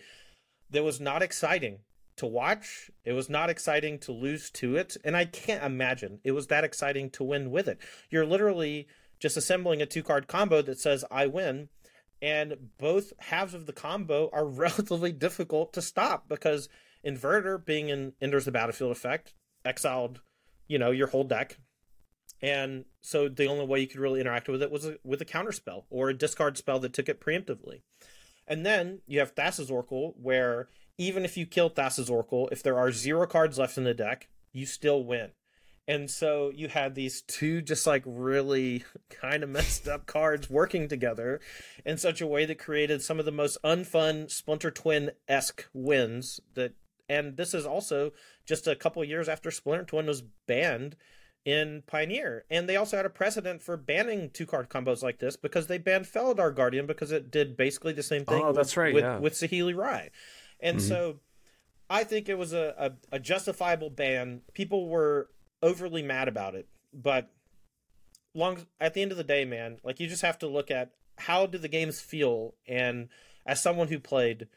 that 0.69 0.83
was 0.83 0.99
not 0.99 1.23
exciting 1.23 1.79
to 2.17 2.27
watch. 2.27 2.91
It 3.05 3.13
was 3.13 3.31
not 3.31 3.49
exciting 3.49 4.01
to 4.01 4.11
lose 4.11 4.51
to 4.51 4.75
it. 4.75 4.97
And 5.05 5.17
i 5.17 5.27
can't 5.27 5.63
imagine 5.63 6.19
it 6.25 6.33
was 6.33 6.49
that 6.49 6.65
exciting 6.65 7.09
to 7.11 7.23
win 7.23 7.53
with 7.53 7.69
it. 7.69 7.79
You're 8.11 8.27
literally 8.27 8.89
just 9.21 9.37
assembling 9.37 9.81
a 9.81 9.87
two 9.87 10.03
card 10.03 10.27
combo 10.27 10.61
that 10.63 10.81
says 10.81 11.05
i 11.09 11.29
win. 11.29 11.69
And 12.21 12.57
both 12.81 13.13
halves 13.21 13.55
of 13.55 13.67
the 13.67 13.73
combo 13.73 14.29
are 14.33 14.45
relatively 14.65 15.13
difficult 15.13 15.73
to 15.75 15.83
stop 15.83 16.29
because 16.29 16.69
inverter 17.07 17.65
being 17.65 17.91
in 17.91 18.15
enters 18.21 18.47
the 18.47 18.51
battlefield 18.51 18.91
effect 18.91 19.35
exiled 19.65 20.21
you 20.67 20.79
know 20.81 20.91
your 20.91 21.07
whole 21.07 21.23
deck 21.23 21.59
and 22.43 22.85
so 23.01 23.29
the 23.29 23.47
only 23.47 23.65
way 23.65 23.81
you 23.81 23.87
could 23.87 24.01
really 24.01 24.21
interact 24.21 24.49
with 24.49 24.63
it 24.63 24.71
was 24.71 24.85
a, 24.87 24.97
with 25.03 25.21
a 25.21 25.27
counter 25.27 25.53
spell 25.53 25.87
or 25.91 26.09
a 26.09 26.17
discard 26.17 26.59
spell 26.59 26.79
that 26.81 26.93
took 26.93 27.09
it 27.09 27.21
preemptively. 27.21 27.81
And 28.47 28.65
then 28.65 29.01
you 29.07 29.19
have 29.19 29.35
Thassa's 29.35 29.71
Oracle, 29.71 30.15
where 30.21 30.69
even 30.99 31.25
if 31.25 31.37
you 31.37 31.47
kill 31.47 31.71
Thassa's 31.71 32.11
Oracle, 32.11 32.49
if 32.53 32.63
there 32.63 32.79
are 32.79 32.93
zero 32.93 33.27
cards 33.27 33.59
left 33.59 33.79
in 33.79 33.85
the 33.85 33.95
deck, 33.95 34.29
you 34.53 34.67
still 34.67 35.03
win. 35.05 35.31
And 35.89 36.11
so 36.11 36.51
you 36.55 36.69
had 36.69 36.95
these 36.95 37.23
two 37.23 37.63
just 37.63 37.87
like 37.87 38.03
really 38.05 38.85
kind 39.11 39.43
of 39.43 39.49
messed 39.49 39.87
up 39.87 40.07
cards 40.07 40.51
working 40.51 40.89
together 40.89 41.41
in 41.85 41.97
such 41.97 42.21
a 42.21 42.27
way 42.27 42.45
that 42.45 42.59
created 42.59 43.03
some 43.03 43.19
of 43.19 43.25
the 43.25 43.33
most 43.33 43.59
unfun 43.65 44.31
Splinter 44.31 44.71
Twin 44.71 45.13
esque 45.29 45.67
wins 45.73 46.41
that 46.55 46.75
and 47.09 47.37
this 47.37 47.55
is 47.55 47.65
also 47.65 48.11
just 48.45 48.67
a 48.67 48.75
couple 48.75 49.05
years 49.05 49.29
after 49.29 49.53
Splinter 49.53 49.85
Twin 49.85 50.07
was 50.07 50.23
banned 50.49 50.97
in 51.47 51.85
Pioneer. 51.87 52.45
And 52.51 52.69
they 52.69 52.75
also 52.77 52.97
had 52.97 53.07
a 53.07 53.11
precedent 53.11 53.63
for 53.63 53.77
banning 53.77 54.31
two 54.31 54.47
card 54.47 54.69
combos 54.69 55.03
like 55.03 55.21
this 55.21 55.37
because 55.37 55.69
they 55.69 55.79
banned 55.79 56.05
Felidar 56.05 56.55
Guardian 56.55 56.87
because 56.87 57.13
it 57.13 57.31
did 57.31 57.57
basically 57.57 57.93
the 57.93 58.03
same 58.03 58.25
thing 58.25 58.43
oh, 58.45 58.53
that's 58.53 58.71
with, 58.71 58.77
right, 58.77 58.95
with, 58.95 59.05
yeah. 59.05 59.19
with 59.19 59.33
Saheeli 59.35 59.75
Rai. 59.75 60.11
And 60.59 60.79
mm-hmm. 60.79 60.89
so 60.89 61.21
I 61.89 62.03
think 62.03 62.29
it 62.29 62.37
was 62.37 62.53
a, 62.53 62.75
a, 63.13 63.17
a 63.17 63.19
justifiable 63.21 63.91
ban. 63.91 64.41
People 64.55 64.89
were 64.89 65.31
overly 65.63 66.03
mad 66.03 66.27
about 66.27 66.57
it. 66.57 66.67
But 66.93 67.31
long 68.35 68.67
at 68.81 68.95
the 68.95 69.03
end 69.03 69.13
of 69.13 69.17
the 69.17 69.25
day, 69.25 69.45
man, 69.45 69.79
like 69.85 70.01
you 70.01 70.09
just 70.09 70.23
have 70.23 70.41
to 70.41 70.49
look 70.49 70.73
at 70.73 70.91
how 71.17 71.47
do 71.47 71.59
the 71.59 71.69
games 71.69 72.01
feel 72.01 72.55
and 72.67 73.09
as 73.47 73.63
someone 73.63 73.87
who 73.87 74.01
played, 74.01 74.49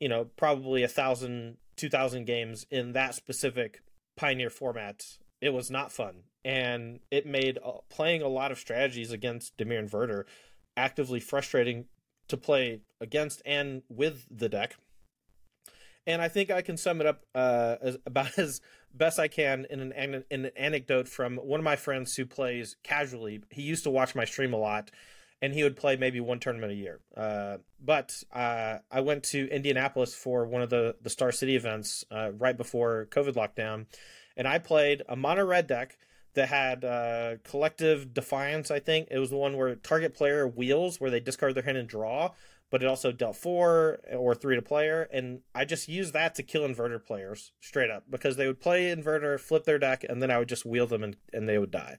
you 0.00 0.08
know, 0.08 0.24
probably 0.36 0.82
a 0.82 0.88
thousand, 0.88 1.58
two 1.76 1.90
thousand 1.90 2.24
games 2.24 2.64
in 2.70 2.94
that 2.94 3.14
specific 3.14 3.82
Pioneer 4.16 4.48
format 4.48 5.04
it 5.44 5.52
was 5.52 5.70
not 5.70 5.92
fun, 5.92 6.22
and 6.42 7.00
it 7.10 7.26
made 7.26 7.58
uh, 7.62 7.72
playing 7.90 8.22
a 8.22 8.28
lot 8.28 8.50
of 8.50 8.58
strategies 8.58 9.12
against 9.12 9.58
Dimir 9.58 9.86
Inverter 9.86 10.24
actively 10.74 11.20
frustrating 11.20 11.84
to 12.28 12.38
play 12.38 12.80
against 12.98 13.42
and 13.44 13.82
with 13.90 14.26
the 14.30 14.48
deck. 14.48 14.76
And 16.06 16.22
I 16.22 16.28
think 16.28 16.50
I 16.50 16.62
can 16.62 16.78
sum 16.78 17.02
it 17.02 17.06
up 17.06 17.24
uh, 17.34 17.76
as, 17.82 17.98
about 18.06 18.38
as 18.38 18.62
best 18.94 19.18
I 19.18 19.28
can 19.28 19.66
in 19.68 19.80
an, 19.80 20.24
in 20.30 20.46
an 20.46 20.50
anecdote 20.56 21.08
from 21.08 21.36
one 21.36 21.60
of 21.60 21.64
my 21.64 21.76
friends 21.76 22.14
who 22.14 22.24
plays 22.24 22.76
casually. 22.82 23.42
He 23.50 23.60
used 23.60 23.84
to 23.84 23.90
watch 23.90 24.14
my 24.14 24.24
stream 24.24 24.54
a 24.54 24.58
lot, 24.58 24.90
and 25.42 25.52
he 25.52 25.62
would 25.62 25.76
play 25.76 25.96
maybe 25.96 26.20
one 26.20 26.40
tournament 26.40 26.72
a 26.72 26.76
year. 26.76 27.00
Uh, 27.14 27.58
but 27.78 28.14
uh, 28.32 28.78
I 28.90 29.00
went 29.02 29.24
to 29.24 29.46
Indianapolis 29.50 30.14
for 30.14 30.46
one 30.46 30.62
of 30.62 30.70
the 30.70 30.96
the 31.02 31.10
Star 31.10 31.32
City 31.32 31.54
events 31.54 32.02
uh, 32.10 32.30
right 32.32 32.56
before 32.56 33.08
COVID 33.10 33.34
lockdown, 33.34 33.84
and 34.36 34.48
I 34.48 34.58
played 34.58 35.02
a 35.08 35.16
mono 35.16 35.44
red 35.44 35.66
deck 35.66 35.96
that 36.34 36.48
had 36.48 36.84
uh, 36.84 37.36
collective 37.44 38.12
defiance. 38.12 38.70
I 38.70 38.80
think 38.80 39.08
it 39.10 39.18
was 39.18 39.30
the 39.30 39.36
one 39.36 39.56
where 39.56 39.74
target 39.76 40.14
player 40.14 40.46
wheels, 40.46 41.00
where 41.00 41.10
they 41.10 41.20
discard 41.20 41.54
their 41.54 41.62
hand 41.62 41.78
and 41.78 41.88
draw, 41.88 42.32
but 42.70 42.82
it 42.82 42.88
also 42.88 43.12
dealt 43.12 43.36
four 43.36 44.00
or 44.12 44.34
three 44.34 44.56
to 44.56 44.62
player. 44.62 45.08
And 45.12 45.40
I 45.54 45.64
just 45.64 45.88
used 45.88 46.12
that 46.12 46.34
to 46.34 46.42
kill 46.42 46.66
inverter 46.66 47.04
players 47.04 47.52
straight 47.60 47.90
up 47.90 48.04
because 48.10 48.36
they 48.36 48.46
would 48.46 48.60
play 48.60 48.94
inverter, 48.94 49.38
flip 49.38 49.64
their 49.64 49.78
deck, 49.78 50.04
and 50.08 50.20
then 50.20 50.30
I 50.30 50.38
would 50.38 50.48
just 50.48 50.66
wheel 50.66 50.86
them 50.86 51.04
and, 51.04 51.16
and 51.32 51.48
they 51.48 51.58
would 51.58 51.70
die. 51.70 51.98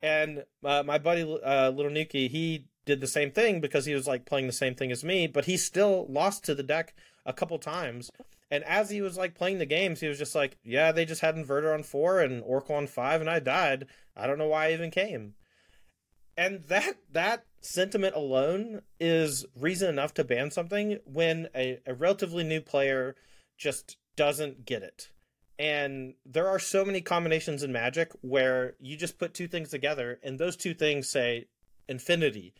And 0.00 0.44
uh, 0.64 0.84
my 0.86 0.98
buddy 0.98 1.22
uh, 1.22 1.70
Little 1.70 1.90
Nuki, 1.90 2.30
he 2.30 2.66
did 2.86 3.00
the 3.00 3.08
same 3.08 3.32
thing 3.32 3.60
because 3.60 3.86
he 3.86 3.94
was 3.94 4.06
like 4.06 4.24
playing 4.24 4.46
the 4.46 4.52
same 4.52 4.74
thing 4.74 4.92
as 4.92 5.02
me, 5.02 5.26
but 5.26 5.46
he 5.46 5.56
still 5.56 6.06
lost 6.08 6.44
to 6.44 6.54
the 6.54 6.62
deck 6.62 6.94
a 7.26 7.32
couple 7.32 7.58
times 7.58 8.10
and 8.50 8.64
as 8.64 8.90
he 8.90 9.00
was 9.00 9.16
like 9.16 9.34
playing 9.34 9.58
the 9.58 9.66
games, 9.66 10.00
he 10.00 10.08
was 10.08 10.18
just 10.18 10.34
like, 10.34 10.58
"Yeah, 10.62 10.92
they 10.92 11.04
just 11.04 11.20
had 11.20 11.36
inverter 11.36 11.74
on 11.74 11.82
four 11.82 12.20
and 12.20 12.42
Oracle 12.42 12.76
on 12.76 12.86
five, 12.86 13.20
and 13.20 13.28
I 13.28 13.40
died. 13.40 13.86
I 14.16 14.26
don't 14.26 14.38
know 14.38 14.48
why 14.48 14.68
I 14.68 14.72
even 14.72 14.90
came." 14.90 15.34
And 16.36 16.64
that 16.68 16.96
that 17.12 17.44
sentiment 17.60 18.14
alone 18.14 18.82
is 19.00 19.44
reason 19.56 19.88
enough 19.88 20.14
to 20.14 20.24
ban 20.24 20.50
something 20.50 20.98
when 21.04 21.48
a, 21.54 21.80
a 21.86 21.94
relatively 21.94 22.44
new 22.44 22.60
player 22.60 23.16
just 23.56 23.96
doesn't 24.16 24.64
get 24.64 24.82
it. 24.82 25.10
And 25.58 26.14
there 26.24 26.46
are 26.46 26.60
so 26.60 26.84
many 26.84 27.00
combinations 27.00 27.64
in 27.64 27.72
Magic 27.72 28.12
where 28.20 28.76
you 28.78 28.96
just 28.96 29.18
put 29.18 29.34
two 29.34 29.48
things 29.48 29.70
together, 29.70 30.20
and 30.22 30.38
those 30.38 30.56
two 30.56 30.72
things 30.72 31.08
say 31.08 31.46
infinity, 31.88 32.54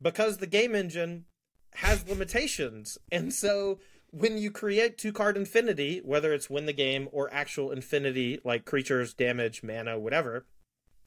because 0.00 0.38
the 0.38 0.46
game 0.46 0.74
engine 0.74 1.26
has 1.74 2.08
limitations, 2.08 2.96
and 3.12 3.32
so 3.32 3.78
when 4.10 4.38
you 4.38 4.50
create 4.50 4.98
two 4.98 5.12
card 5.12 5.36
infinity, 5.36 6.00
whether 6.04 6.32
it's 6.32 6.50
win 6.50 6.66
the 6.66 6.72
game 6.72 7.08
or 7.12 7.32
actual 7.32 7.70
infinity, 7.70 8.40
like 8.44 8.64
creatures, 8.64 9.14
damage, 9.14 9.62
mana, 9.62 9.98
whatever, 9.98 10.46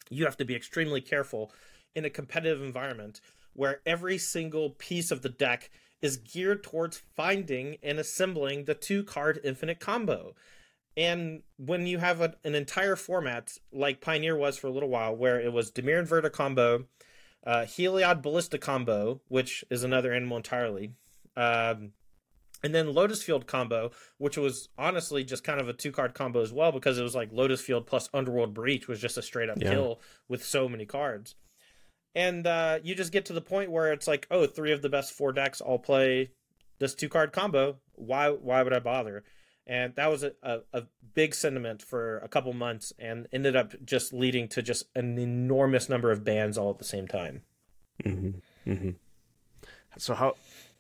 you 0.10 0.26
have 0.26 0.38
to 0.38 0.46
be 0.46 0.56
extremely 0.56 1.02
careful 1.02 1.52
in 1.96 2.06
a 2.06 2.10
competitive 2.10 2.62
environment 2.62 3.22
where 3.54 3.82
every 3.86 4.18
single 4.18 4.72
piece 4.72 5.12
of 5.12 5.22
the 5.22 5.30
deck 5.30 5.70
is 6.02 6.18
geared 6.18 6.63
towards 6.63 7.02
finding 7.16 7.78
and 7.84 8.00
assembling 8.00 8.66
the 8.66 8.74
two 8.74 9.04
card 9.04 9.39
infinite 9.44 9.80
combo. 9.80 10.34
And 10.96 11.44
when 11.58 11.88
you 11.88 12.00
have 12.00 12.22
a, 12.22 12.36
an 12.44 12.56
entire 12.56 12.96
format 12.96 13.58
like 13.72 14.02
Pioneer 14.02 14.36
was 14.36 14.58
for 14.58 14.68
a 14.68 14.72
little 14.72 14.89
while, 14.89 15.16
where 15.16 15.39
it 15.39 15.52
was 15.52 15.72
Dimir 15.72 16.06
Inverter 16.06 16.32
combo, 16.32 16.86
uh, 17.46 17.62
Heliod 17.62 18.22
Ballista 18.22 18.58
combo, 18.58 19.22
which 19.28 19.63
is 19.70 19.84
another 19.84 20.13
animal 20.13 20.38
entirely, 20.38 20.92
um, 21.36 21.92
and 22.63 22.73
then 22.73 22.93
Lotus 22.93 23.21
Field 23.21 23.45
combo, 23.45 23.91
which 24.17 24.38
was 24.38 24.69
honestly 24.78 25.23
just 25.23 25.43
kind 25.43 25.60
of 25.60 25.67
a 25.67 25.73
two 25.73 25.91
card 25.91 26.13
combo 26.13 26.41
as 26.41 26.54
well, 26.54 26.71
because 26.71 26.97
it 26.97 27.04
was 27.04 27.15
like 27.15 27.30
Lotus 27.32 27.62
Field 27.62 27.86
plus 27.86 28.10
Underworld 28.13 28.54
Breach 28.54 28.88
was 28.88 29.02
just 29.02 29.17
a 29.17 29.21
straight 29.21 29.49
up 29.49 29.58
yeah. 29.62 29.71
kill 29.71 29.99
with 30.30 30.43
so 30.43 30.69
many 30.69 30.86
cards. 30.86 31.36
And 32.15 32.47
uh, 32.47 32.80
you 32.84 32.95
just 32.95 33.12
get 33.12 33.26
to 33.26 33.34
the 33.34 33.41
point 33.41 33.71
where 33.71 33.91
it's 33.91 34.08
like, 34.08 34.28
oh, 34.32 34.45
three 34.45 34.71
of 34.71 34.82
the 34.82 34.89
best 34.89 35.13
four 35.13 35.34
decks 35.34 35.62
all 35.62 35.80
play 35.80 36.30
this 36.80 36.95
two 36.95 37.10
card 37.10 37.34
combo. 37.34 37.78
Why 37.93 38.30
why 38.30 38.63
would 38.63 38.73
I 38.73 38.80
bother? 38.80 39.23
And 39.65 39.95
that 39.95 40.10
was 40.10 40.23
a, 40.23 40.34
a, 40.41 40.60
a, 40.73 40.84
big 41.13 41.34
sentiment 41.34 41.82
for 41.82 42.17
a 42.17 42.28
couple 42.28 42.52
months 42.52 42.91
and 42.99 43.28
ended 43.32 43.56
up 43.56 43.73
just 43.86 44.12
leading 44.12 44.49
to 44.49 44.62
just 44.62 44.88
an 44.93 45.17
enormous 45.17 45.88
number 45.88 46.12
of 46.12 46.26
bans 46.26 46.58
all 46.58 46.69
at 46.69 46.80
the 46.80 46.84
same 46.84 47.08
time. 47.08 47.43
Mm-hmm. 48.04 48.69
Mm-hmm. 48.69 48.89
So 49.97 50.15
how 50.15 50.36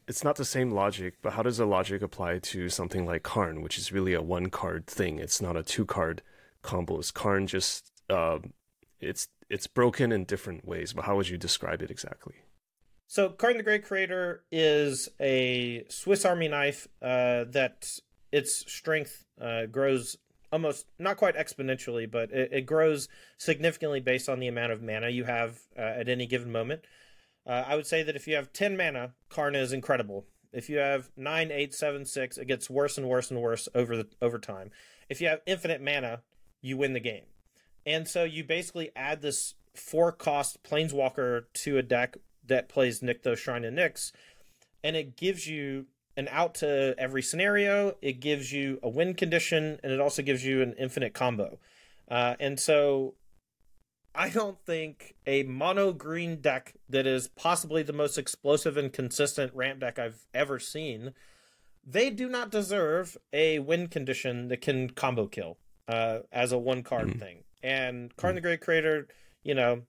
it's 0.07 0.23
not 0.23 0.35
the 0.35 0.45
same 0.45 0.71
logic, 0.71 1.15
but 1.21 1.33
how 1.33 1.43
does 1.43 1.57
the 1.57 1.65
logic 1.65 2.01
apply 2.01 2.39
to 2.39 2.69
something 2.69 3.05
like 3.05 3.23
Karn, 3.23 3.61
which 3.61 3.77
is 3.77 3.91
really 3.91 4.13
a 4.13 4.21
one 4.21 4.49
card 4.49 4.87
thing? 4.87 5.19
It's 5.19 5.41
not 5.41 5.57
a 5.57 5.63
two 5.63 5.85
card 5.85 6.21
combos. 6.63 7.13
Karn 7.13 7.47
just 7.47 7.91
uh, 8.09 8.39
it's 8.99 9.27
it's 9.49 9.67
broken 9.67 10.11
in 10.11 10.25
different 10.25 10.65
ways, 10.65 10.93
but 10.93 11.05
how 11.05 11.15
would 11.15 11.29
you 11.29 11.37
describe 11.37 11.81
it 11.81 11.91
exactly? 11.91 12.35
So, 13.07 13.29
Karn 13.29 13.57
the 13.57 13.63
Great 13.63 13.85
Creator 13.85 14.43
is 14.51 15.09
a 15.19 15.85
Swiss 15.89 16.25
Army 16.25 16.47
knife 16.47 16.87
uh, 17.01 17.45
that 17.49 17.87
its 18.31 18.71
strength 18.71 19.25
uh, 19.39 19.67
grows 19.67 20.17
almost 20.51 20.85
not 20.99 21.17
quite 21.17 21.35
exponentially, 21.35 22.09
but 22.09 22.31
it, 22.31 22.49
it, 22.51 22.65
grows 22.65 23.09
significantly 23.37 23.99
based 23.99 24.29
on 24.29 24.39
the 24.39 24.47
amount 24.47 24.71
of 24.71 24.81
mana 24.81 25.09
you 25.09 25.23
have 25.23 25.59
uh, 25.77 25.81
at 25.81 26.09
any 26.09 26.25
given 26.25 26.51
moment. 26.51 26.81
Uh, 27.45 27.63
I 27.67 27.75
would 27.75 27.87
say 27.87 28.03
that 28.03 28.15
if 28.15 28.27
you 28.27 28.35
have 28.35 28.53
10 28.53 28.77
mana, 28.77 29.13
Karn 29.29 29.55
is 29.55 29.73
incredible. 29.73 30.25
If 30.51 30.69
you 30.69 30.77
have 30.77 31.09
9, 31.17 31.51
8, 31.51 31.73
7, 31.73 32.05
6, 32.05 32.37
it 32.37 32.47
gets 32.47 32.69
worse 32.69 32.97
and 32.97 33.09
worse 33.09 33.31
and 33.31 33.41
worse 33.41 33.67
over 33.73 33.97
the 33.97 34.07
over 34.21 34.39
time. 34.39 34.71
If 35.09 35.19
you 35.19 35.27
have 35.27 35.41
infinite 35.45 35.81
mana, 35.81 36.21
you 36.61 36.77
win 36.77 36.93
the 36.93 36.99
game. 36.99 37.25
And 37.85 38.07
so 38.07 38.23
you 38.23 38.43
basically 38.43 38.91
add 38.95 39.21
this 39.21 39.55
four 39.75 40.11
cost 40.11 40.63
planeswalker 40.63 41.45
to 41.53 41.77
a 41.77 41.81
deck 41.81 42.17
that 42.45 42.69
plays 42.69 43.01
Nykthos 43.01 43.37
Shrine 43.37 43.65
of 43.65 43.73
Nyx, 43.73 44.11
and 44.83 44.95
it 44.95 45.17
gives 45.17 45.47
you 45.47 45.87
an 46.15 46.27
out 46.29 46.55
to 46.55 46.93
every 46.97 47.21
scenario. 47.21 47.95
It 48.01 48.19
gives 48.19 48.51
you 48.51 48.79
a 48.83 48.89
win 48.89 49.13
condition, 49.15 49.79
and 49.83 49.91
it 49.91 49.99
also 49.99 50.21
gives 50.21 50.45
you 50.45 50.61
an 50.61 50.73
infinite 50.77 51.13
combo. 51.13 51.59
Uh, 52.09 52.35
and 52.39 52.59
so, 52.59 53.15
I 54.15 54.29
don't 54.29 54.59
think 54.65 55.15
a 55.25 55.43
mono 55.43 55.91
green 55.91 56.37
deck 56.39 56.75
that 56.89 57.07
is 57.07 57.27
possibly 57.29 57.81
the 57.83 57.93
most 57.93 58.17
explosive 58.17 58.77
and 58.77 58.93
consistent 58.93 59.53
ramp 59.55 59.79
deck 59.79 59.97
I've 59.97 60.27
ever 60.33 60.59
seen. 60.59 61.13
They 61.85 62.09
do 62.09 62.29
not 62.29 62.51
deserve 62.51 63.17
a 63.31 63.59
win 63.59 63.87
condition 63.87 64.49
that 64.49 64.61
can 64.61 64.91
combo 64.91 65.27
kill 65.27 65.57
uh, 65.87 66.19
as 66.31 66.51
a 66.51 66.57
one 66.57 66.83
card 66.83 67.07
mm-hmm. 67.07 67.19
thing. 67.19 67.43
And 67.63 68.15
Karn 68.15 68.31
mm-hmm. 68.31 68.35
the 68.35 68.41
Great 68.41 68.61
Creator, 68.61 69.07
you 69.43 69.55
know, 69.55 69.81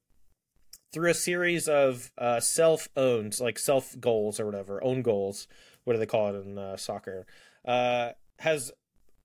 through 0.92 1.10
a 1.10 1.14
series 1.14 1.68
of 1.68 2.10
uh, 2.16 2.40
self 2.40 2.88
owned, 2.96 3.38
like 3.40 3.58
self 3.58 3.94
goals 4.00 4.40
or 4.40 4.46
whatever, 4.46 4.82
own 4.82 5.02
goals, 5.02 5.48
what 5.84 5.94
do 5.94 5.98
they 5.98 6.06
call 6.06 6.34
it 6.34 6.46
in 6.46 6.56
uh, 6.56 6.76
soccer, 6.76 7.26
uh, 7.66 8.10
has 8.38 8.72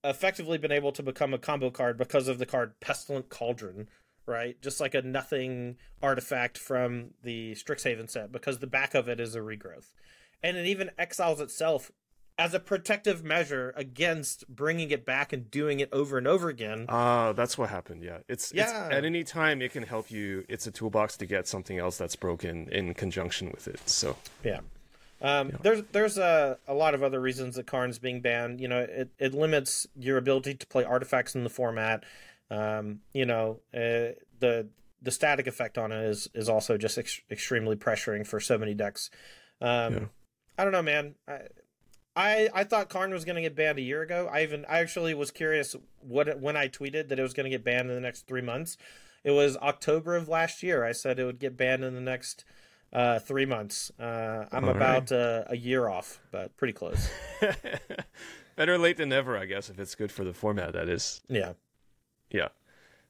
effectively 0.04 0.58
been 0.58 0.72
able 0.72 0.92
to 0.92 1.04
become 1.04 1.34
a 1.34 1.38
combo 1.38 1.70
card 1.70 1.98
because 1.98 2.28
of 2.28 2.40
the 2.40 2.46
card 2.46 2.80
Pestilent 2.80 3.30
Cauldron, 3.30 3.88
right? 4.30 4.62
Just 4.62 4.80
like 4.80 4.94
a 4.94 5.02
nothing 5.02 5.76
artifact 6.02 6.58
from 6.58 7.12
the 7.24 7.54
Strixhaven 7.54 8.10
set, 8.10 8.32
because 8.32 8.60
the 8.60 8.68
back 8.68 8.94
of 8.96 9.10
it 9.10 9.20
is 9.20 9.36
a 9.36 9.40
regrowth. 9.40 9.92
And 10.42 10.56
it 10.56 10.66
even 10.66 10.92
exiles 10.98 11.42
itself 11.42 11.92
as 12.38 12.54
a 12.54 12.60
protective 12.60 13.22
measure 13.22 13.74
against 13.76 14.48
bringing 14.48 14.92
it 14.92 15.06
back 15.06 15.34
and 15.34 15.52
doing 15.52 15.82
it 15.82 15.90
over 15.92 16.18
and 16.18 16.26
over 16.26 16.48
again. 16.48 16.86
Ah, 16.88 17.28
uh, 17.28 17.34
that's 17.34 17.58
what 17.58 17.70
happened. 17.70 18.02
Yeah, 18.02 18.20
it's 18.30 18.54
yeah. 18.54 18.86
It's, 18.86 18.96
at 18.96 19.04
any 19.04 19.26
time 19.26 19.62
it 19.62 19.74
can 19.74 19.84
help 19.84 20.10
you. 20.10 20.46
It's 20.48 20.66
a 20.66 20.72
toolbox 20.72 21.18
to 21.18 21.26
get 21.26 21.48
something 21.50 21.78
else 21.78 21.98
that's 21.98 22.16
broken 22.16 22.70
in 22.70 22.94
conjunction 22.94 23.52
with 23.52 23.68
it. 23.68 23.82
So 23.90 24.16
yeah. 24.46 24.62
Um, 25.22 25.50
yeah. 25.50 25.58
There's 25.62 25.84
there's 25.92 26.18
a, 26.18 26.58
a 26.66 26.74
lot 26.74 26.94
of 26.94 27.04
other 27.04 27.20
reasons 27.20 27.56
that 27.56 27.68
Karn's 27.68 28.00
being 28.00 28.22
banned. 28.22 28.62
You 28.62 28.70
know, 28.70 28.80
it, 28.80 29.10
it 29.20 29.34
limits 29.34 29.86
your 29.98 30.18
ability 30.18 30.56
to 30.56 30.68
play 30.68 30.86
artifacts 30.86 31.36
in 31.36 31.44
the 31.44 31.50
format. 31.50 32.06
Um, 32.52 33.02
you 33.14 33.26
know, 33.26 33.60
uh, 33.74 34.16
the 34.40 34.70
the 35.02 35.12
static 35.12 35.48
effect 35.48 35.78
on 35.78 35.92
it 35.92 36.04
is 36.04 36.30
is 36.34 36.50
also 36.50 36.78
just 36.78 36.98
ex- 36.98 37.22
extremely 37.32 37.76
pressuring 37.76 38.26
for 38.26 38.40
so 38.40 38.58
many 38.58 38.74
decks. 38.74 39.10
Um, 39.62 39.94
yeah. 39.94 40.00
I 40.58 40.64
don't 40.64 40.74
know, 40.74 40.82
man. 40.82 41.16
I, 41.28 41.40
I, 42.16 42.50
I 42.54 42.64
thought 42.66 42.90
Karn 42.90 43.12
was 43.12 43.24
going 43.24 43.38
to 43.38 43.42
get 43.42 43.56
banned 43.56 43.80
a 43.80 43.82
year 43.82 44.02
ago. 44.02 44.30
I 44.32 44.44
even 44.44 44.66
I 44.68 44.80
actually 44.80 45.14
was 45.14 45.32
curious 45.32 45.76
what 46.00 46.40
when 46.40 46.58
I 46.58 46.68
tweeted 46.68 47.10
that 47.10 47.20
it 47.20 47.22
was 47.22 47.34
going 47.34 47.46
to 47.46 47.50
get 47.50 47.64
banned 47.64 47.90
in 47.90 47.96
the 47.96 48.02
next 48.02 48.28
three 48.28 48.42
months. 48.42 48.78
It 49.24 49.32
was 49.32 49.58
October 49.58 50.16
of 50.16 50.28
last 50.28 50.64
year. 50.64 50.84
I 50.84 50.92
said 50.92 51.20
it 51.20 51.26
would 51.26 51.40
get 51.40 51.56
banned 51.56 51.84
in 51.84 51.94
the 51.94 52.02
next 52.02 52.46
uh, 52.92 53.20
three 53.20 53.46
months. 53.46 53.92
Uh, 54.00 54.46
I'm 54.52 54.66
All 54.66 54.72
about 54.72 55.12
right. 55.12 55.20
uh, 55.20 55.44
a 55.48 55.58
year 55.58 55.88
off, 55.88 56.20
but 56.32 56.56
pretty 56.58 56.74
close. 56.74 57.10
Better 58.56 58.78
late 58.78 58.98
than 58.98 59.10
never, 59.10 59.38
I 59.38 59.46
guess, 59.46 59.70
if 59.70 59.80
it's 59.80 59.96
good 59.96 60.12
for 60.12 60.24
the 60.24 60.34
format. 60.34 60.74
That 60.74 60.90
is. 60.90 61.22
Yeah. 61.30 61.54
Yeah. 62.32 62.50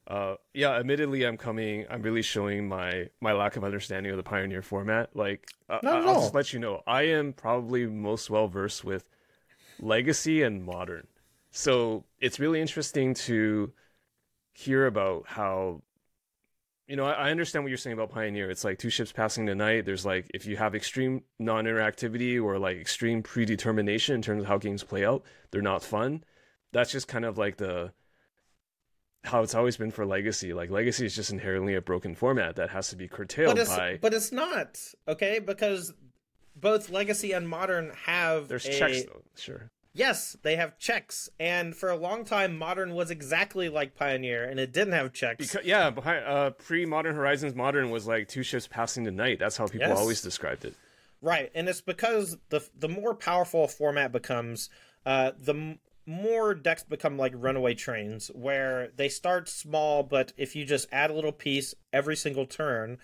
Uh, 0.06 0.34
yeah, 0.54 0.72
admittedly, 0.72 1.24
I'm 1.24 1.36
coming. 1.36 1.86
I'm 1.88 2.02
really 2.02 2.22
showing 2.22 2.68
my 2.68 3.08
my 3.20 3.32
lack 3.32 3.56
of 3.56 3.62
understanding 3.62 4.10
of 4.10 4.16
the 4.16 4.24
Pioneer 4.24 4.60
format. 4.60 5.14
Like, 5.14 5.48
uh, 5.68 5.78
I'll 5.84 6.08
all. 6.08 6.20
just 6.22 6.34
let 6.34 6.52
you 6.52 6.58
know, 6.58 6.82
I 6.84 7.02
am 7.02 7.32
probably 7.32 7.86
most 7.86 8.28
well 8.28 8.48
versed 8.48 8.84
with 8.84 9.04
Legacy 9.78 10.42
and 10.42 10.64
Modern. 10.64 11.06
So 11.52 12.04
it's 12.18 12.40
really 12.40 12.60
interesting 12.60 13.14
to 13.14 13.72
hear 14.52 14.86
about 14.86 15.24
how. 15.28 15.82
You 16.88 16.96
know, 16.96 17.04
I, 17.04 17.12
I 17.12 17.30
understand 17.30 17.64
what 17.64 17.68
you're 17.68 17.78
saying 17.78 17.94
about 17.94 18.10
Pioneer. 18.10 18.50
It's 18.50 18.64
like 18.64 18.78
two 18.80 18.90
ships 18.90 19.12
passing 19.12 19.44
the 19.44 19.54
night. 19.54 19.84
There's 19.84 20.04
like 20.04 20.28
if 20.34 20.44
you 20.44 20.56
have 20.56 20.74
extreme 20.74 21.22
non-interactivity 21.38 22.42
or 22.42 22.58
like 22.58 22.78
extreme 22.78 23.22
predetermination 23.22 24.16
in 24.16 24.22
terms 24.22 24.42
of 24.42 24.48
how 24.48 24.58
games 24.58 24.82
play 24.82 25.04
out, 25.04 25.22
they're 25.52 25.62
not 25.62 25.84
fun. 25.84 26.24
That's 26.72 26.90
just 26.90 27.06
kind 27.06 27.24
of 27.24 27.38
like 27.38 27.58
the 27.58 27.92
how 29.24 29.42
it's 29.42 29.54
always 29.54 29.76
been 29.76 29.90
for 29.90 30.06
legacy. 30.06 30.52
Like 30.52 30.70
legacy 30.70 31.06
is 31.06 31.14
just 31.14 31.30
inherently 31.30 31.74
a 31.74 31.80
broken 31.80 32.14
format 32.14 32.56
that 32.56 32.70
has 32.70 32.88
to 32.90 32.96
be 32.96 33.08
curtailed 33.08 33.56
but 33.56 33.66
by 33.66 33.98
but 34.00 34.14
it's 34.14 34.32
not 34.32 34.78
okay? 35.06 35.38
Because 35.38 35.92
both 36.56 36.90
legacy 36.90 37.32
and 37.32 37.48
modern 37.48 37.92
have 38.06 38.48
there's 38.48 38.66
a... 38.66 38.72
checks 38.72 39.04
though 39.04 39.22
sure. 39.36 39.70
Yes 39.92 40.36
they 40.42 40.56
have 40.56 40.78
checks. 40.78 41.28
And 41.38 41.76
for 41.76 41.90
a 41.90 41.96
long 41.96 42.24
time 42.24 42.56
modern 42.56 42.94
was 42.94 43.10
exactly 43.10 43.68
like 43.68 43.94
pioneer 43.94 44.44
and 44.44 44.58
it 44.58 44.72
didn't 44.72 44.94
have 44.94 45.12
checks. 45.12 45.48
Because, 45.48 45.66
yeah 45.66 45.90
behind 45.90 46.24
uh 46.24 46.50
pre-modern 46.50 47.14
horizons 47.14 47.54
modern 47.54 47.90
was 47.90 48.06
like 48.06 48.28
two 48.28 48.42
ships 48.42 48.66
passing 48.66 49.04
the 49.04 49.10
night. 49.10 49.38
That's 49.38 49.56
how 49.56 49.66
people 49.66 49.88
yes. 49.88 49.98
always 49.98 50.22
described 50.22 50.64
it. 50.64 50.74
Right 51.20 51.50
and 51.54 51.68
it's 51.68 51.82
because 51.82 52.38
the 52.48 52.66
the 52.78 52.88
more 52.88 53.14
powerful 53.14 53.64
a 53.64 53.68
format 53.68 54.12
becomes 54.12 54.70
uh, 55.06 55.32
the 55.38 55.78
more 56.10 56.54
decks 56.54 56.82
become 56.82 57.16
like 57.16 57.32
runaway 57.36 57.72
trains 57.72 58.32
where 58.34 58.88
they 58.96 59.08
start 59.08 59.48
small, 59.48 60.02
but 60.02 60.32
if 60.36 60.56
you 60.56 60.64
just 60.64 60.88
add 60.90 61.08
a 61.08 61.14
little 61.14 61.30
piece 61.30 61.72
every 61.92 62.16
single 62.16 62.46
turn, 62.46 62.98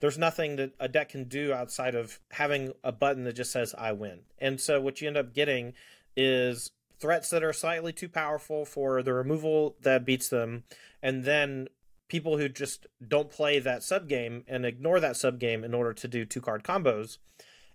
there's 0.00 0.18
nothing 0.18 0.56
that 0.56 0.72
a 0.78 0.86
deck 0.86 1.08
can 1.08 1.24
do 1.24 1.54
outside 1.54 1.94
of 1.94 2.20
having 2.32 2.74
a 2.84 2.92
button 2.92 3.24
that 3.24 3.36
just 3.36 3.52
says 3.52 3.74
I 3.78 3.92
win. 3.92 4.20
And 4.38 4.60
so 4.60 4.82
what 4.82 5.00
you 5.00 5.08
end 5.08 5.16
up 5.16 5.32
getting 5.32 5.72
is 6.14 6.72
threats 7.00 7.30
that 7.30 7.42
are 7.42 7.54
slightly 7.54 7.92
too 7.92 8.08
powerful 8.08 8.66
for 8.66 9.02
the 9.02 9.14
removal 9.14 9.76
that 9.80 10.04
beats 10.04 10.28
them, 10.28 10.64
and 11.02 11.24
then 11.24 11.68
people 12.08 12.36
who 12.36 12.50
just 12.50 12.86
don't 13.08 13.30
play 13.30 13.58
that 13.60 13.82
sub 13.82 14.08
game 14.08 14.44
and 14.46 14.66
ignore 14.66 15.00
that 15.00 15.16
sub 15.16 15.38
game 15.40 15.64
in 15.64 15.72
order 15.72 15.94
to 15.94 16.06
do 16.06 16.26
two 16.26 16.42
card 16.42 16.62
combos. 16.62 17.16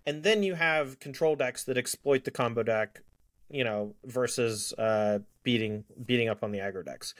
And 0.06 0.22
then 0.22 0.44
you 0.44 0.54
have 0.54 1.00
control 1.00 1.34
decks 1.34 1.64
that 1.64 1.76
exploit 1.76 2.22
the 2.22 2.30
combo 2.30 2.62
deck 2.62 3.02
you 3.50 3.64
know, 3.64 3.94
versus 4.04 4.72
uh, 4.74 5.20
beating 5.42 5.84
beating 6.04 6.28
up 6.28 6.42
on 6.42 6.52
the 6.52 6.58
aggro 6.58 6.84
decks. 6.84 7.14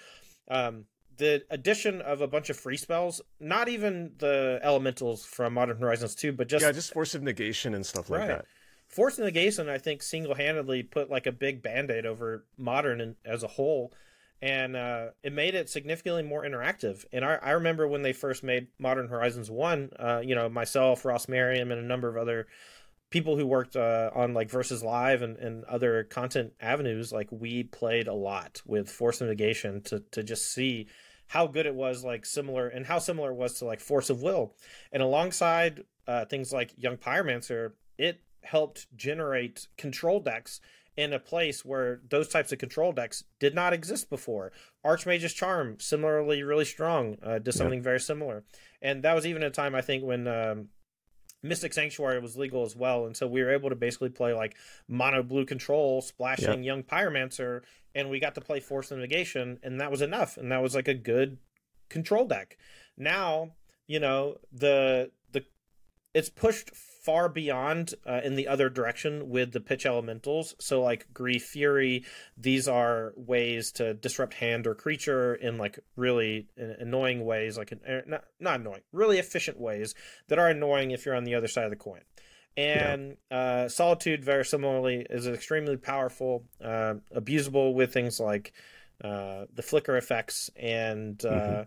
Um, 0.49 0.85
the 1.19 1.45
addition 1.51 2.01
of 2.01 2.21
a 2.21 2.27
bunch 2.27 2.49
of 2.49 2.57
free 2.57 2.77
spells, 2.77 3.21
not 3.41 3.69
even 3.69 4.13
the 4.19 4.61
elementals 4.63 5.25
from 5.25 5.55
Modern 5.55 5.79
Horizons 5.79 6.15
2, 6.15 6.33
but 6.33 6.49
just 6.49 6.65
yeah, 6.65 6.73
just 6.73 6.93
force 6.93 7.15
of 7.15 7.23
negation 7.23 7.75
and 7.75 7.85
stuff 7.85 8.09
like 8.09 8.21
right. 8.21 8.29
that. 8.29 8.45
Force 8.87 9.19
of 9.19 9.25
negation, 9.25 9.69
I 9.69 9.79
think, 9.79 10.03
single 10.03 10.35
handedly 10.35 10.83
put 10.83 11.11
like 11.11 11.27
a 11.27 11.33
big 11.33 11.63
band 11.63 11.91
aid 11.91 12.07
over 12.07 12.45
Modern 12.57 13.17
as 13.25 13.43
a 13.43 13.49
whole, 13.49 13.93
and 14.41 14.77
uh, 14.77 15.09
it 15.23 15.33
made 15.33 15.55
it 15.55 15.69
significantly 15.69 16.23
more 16.23 16.45
interactive. 16.45 17.05
And 17.13 17.25
I, 17.25 17.39
I 17.43 17.51
remember 17.51 17.87
when 17.87 18.03
they 18.03 18.13
first 18.13 18.43
made 18.43 18.69
Modern 18.79 19.09
Horizons 19.09 19.51
1, 19.51 19.91
uh, 19.99 20.23
you 20.25 20.35
know, 20.35 20.49
myself, 20.49 21.05
Ross 21.05 21.29
Merriam, 21.29 21.71
and 21.73 21.81
a 21.81 21.87
number 21.87 22.09
of 22.09 22.17
other 22.17 22.47
people 23.11 23.37
who 23.37 23.47
worked 23.47 23.77
uh, 23.77 24.11
on 24.15 24.35
like 24.35 24.51
versus 24.51 24.83
live 24.83 25.23
and, 25.23 25.37
and 25.39 25.65
other 25.65 26.05
content 26.05 26.53
avenues 26.61 27.13
like 27.13 27.29
we 27.31 27.65
played 27.65 28.07
a 28.07 28.15
lot 28.15 28.61
with 28.67 28.91
force 28.91 29.21
of 29.21 29.29
negation 29.29 29.81
to, 29.83 30.01
to 30.11 30.23
just 30.23 30.53
see 30.53 30.87
how 31.29 31.47
good 31.47 31.67
it 31.67 31.75
was 31.75 32.05
like 32.05 32.25
similar 32.25 32.69
and 32.69 32.87
how 32.87 32.99
similar 32.99 33.31
it 33.31 33.37
was 33.37 33.55
to 33.55 33.65
like 33.65 33.81
force 33.81 34.11
of 34.11 34.23
will 34.23 34.55
and 34.93 35.03
alongside 35.03 35.85
uh, 36.07 36.25
things 36.25 36.53
like 36.53 36.73
young 36.77 36.97
pyromancer 36.97 37.73
it 37.97 38.21
helped 38.43 38.87
generate 38.97 39.69
control 39.77 40.21
decks 40.21 40.61
in 40.97 41.13
a 41.13 41.19
place 41.21 41.65
where 41.65 42.01
those 42.11 42.29
types 42.29 42.51
of 42.51 42.59
control 42.59 42.91
decks 42.91 43.23
did 43.39 43.55
not 43.55 43.73
exist 43.73 44.11
before. 44.11 44.51
Archmage's 44.83 45.33
Charm, 45.33 45.79
similarly 45.79 46.43
really 46.43 46.65
strong, 46.65 47.17
uh, 47.23 47.39
did 47.39 47.53
something 47.53 47.79
yep. 47.79 47.85
very 47.85 48.01
similar. 48.01 48.43
And 48.83 49.05
that 49.05 49.15
was 49.15 49.25
even 49.25 49.45
a 49.45 49.51
time 49.51 49.77
I 49.77 49.81
think 49.81 50.03
when 50.03 50.27
um, 50.27 50.71
Mystic 51.43 51.73
Sanctuary 51.73 52.21
was 52.21 52.37
legal 52.37 52.65
as 52.65 52.75
well, 52.75 53.07
and 53.07 53.17
so 53.17 53.27
we 53.27 53.43
were 53.43 53.53
able 53.53 53.69
to 53.69 53.77
basically 53.77 54.09
play 54.09 54.33
like 54.33 54.57
mono 54.89 55.23
blue 55.23 55.45
control, 55.45 56.03
splashing 56.03 56.65
yep. 56.65 56.65
young 56.65 56.83
pyromancer, 56.83 57.63
and 57.95 58.11
we 58.11 58.19
got 58.19 58.35
to 58.35 58.41
play 58.41 58.61
Force 58.61 58.91
of 58.91 58.99
Negation, 58.99 59.59
and 59.63 59.81
that 59.81 59.91
was 59.91 60.03
enough, 60.03 60.37
and 60.37 60.51
that 60.51 60.63
was 60.63 60.75
like 60.75 60.89
a 60.89 60.95
good 60.95 61.39
control 61.89 62.27
deck. 62.27 62.59
Now, 62.97 63.53
you 63.87 64.01
know, 64.01 64.39
the 64.53 65.11
it's 66.19 66.31
pushed 66.31 66.75
far 66.75 67.29
beyond 67.29 67.95
uh, 68.05 68.21
in 68.25 68.35
the 68.35 68.49
other 68.49 68.69
direction 68.69 69.31
with 69.31 69.53
the 69.53 69.61
pitch 69.61 69.87
elementals. 69.87 70.57
So 70.59 70.83
like 70.83 71.07
grief, 71.15 71.45
fury, 71.45 72.05
these 72.37 72.67
are 72.67 73.13
ways 73.17 73.71
to 73.73 73.95
disrupt 73.95 74.35
hand 74.35 74.67
or 74.67 74.75
creature 74.75 75.37
in 75.37 75.59
like 75.59 75.79
really 75.95 76.49
annoying 76.57 77.25
ways, 77.25 77.57
like 77.57 77.73
er, 77.89 78.03
not 78.05 78.25
not 78.41 78.59
annoying, 78.59 78.83
really 78.93 79.19
efficient 79.19 79.61
ways 79.61 79.95
that 80.27 80.41
are 80.41 80.49
annoying 80.49 80.91
if 80.91 81.07
you're 81.07 81.15
on 81.15 81.23
the 81.23 81.37
other 81.37 81.47
side 81.47 81.65
of 81.65 81.71
the 81.71 81.77
coin. 81.77 82.03
And 82.57 83.17
yeah. 83.31 83.39
uh, 83.39 83.69
solitude, 83.69 84.25
very 84.25 84.45
similarly, 84.45 85.07
is 85.09 85.29
extremely 85.29 85.77
powerful, 85.77 86.43
uh, 86.61 86.95
abusable 87.15 87.75
with 87.75 87.95
things 87.95 88.19
like 88.19 88.53
uh, 89.05 89.45
the 89.55 89.63
flicker 89.63 89.97
effects 89.97 90.51
and. 90.57 91.25
Uh, 91.25 91.31
mm-hmm 91.31 91.63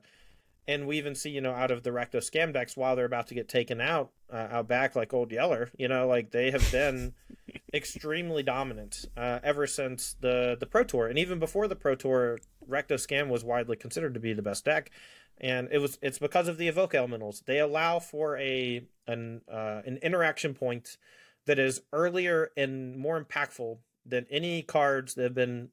and 0.72 0.88
we 0.88 0.98
even 0.98 1.16
see 1.16 1.30
you 1.30 1.42
know 1.42 1.54
out 1.54 1.72
of 1.72 1.84
the 1.84 1.90
Rakdos 1.90 2.30
scam 2.30 2.54
decks 2.54 2.78
while 2.78 2.96
they're 2.96 3.06
about 3.06 3.28
to 3.28 3.36
get 3.36 3.50
taken 3.50 3.82
out 3.82 4.12
uh, 4.32 4.48
out 4.52 4.68
back 4.68 4.96
like 4.96 5.14
old 5.14 5.32
Yeller, 5.32 5.70
you 5.78 5.88
know, 5.88 6.08
like 6.08 6.32
they 6.32 6.52
have 6.52 6.72
been 6.72 7.14
extremely 7.74 8.44
dominant 8.44 9.06
uh, 9.18 9.40
ever 9.44 9.68
since 9.68 10.16
the 10.20 10.58
the 10.60 10.66
Pro 10.66 10.84
Tour, 10.84 11.08
and 11.08 11.20
even 11.20 11.40
before 11.40 11.68
the 11.68 11.76
Pro 11.76 11.96
Tour, 11.96 12.40
Rakdos 12.68 13.06
scam 13.06 13.28
was 13.28 13.44
widely 13.44 13.76
considered 13.76 14.14
to 14.14 14.20
be 14.20 14.34
the 14.34 14.42
best 14.42 14.66
deck, 14.66 14.92
and 15.40 15.68
it 15.72 15.80
was 15.80 16.00
it's 16.02 16.20
because 16.20 16.48
of 16.48 16.58
the 16.58 16.68
evoke 16.68 16.96
elementals. 16.96 17.44
They 17.46 17.60
allow 17.60 18.00
for 18.00 18.38
a 18.38 18.84
an 19.08 19.42
uh, 19.52 19.82
an 19.86 19.98
interaction 20.02 20.54
point 20.54 20.98
that 21.46 21.60
is 21.60 21.82
earlier 21.92 22.52
and 22.56 22.98
more 22.98 23.22
impactful 23.22 23.80
than 24.06 24.26
any 24.30 24.62
cards 24.62 25.16
that 25.16 25.24
have 25.24 25.34
been 25.34 25.70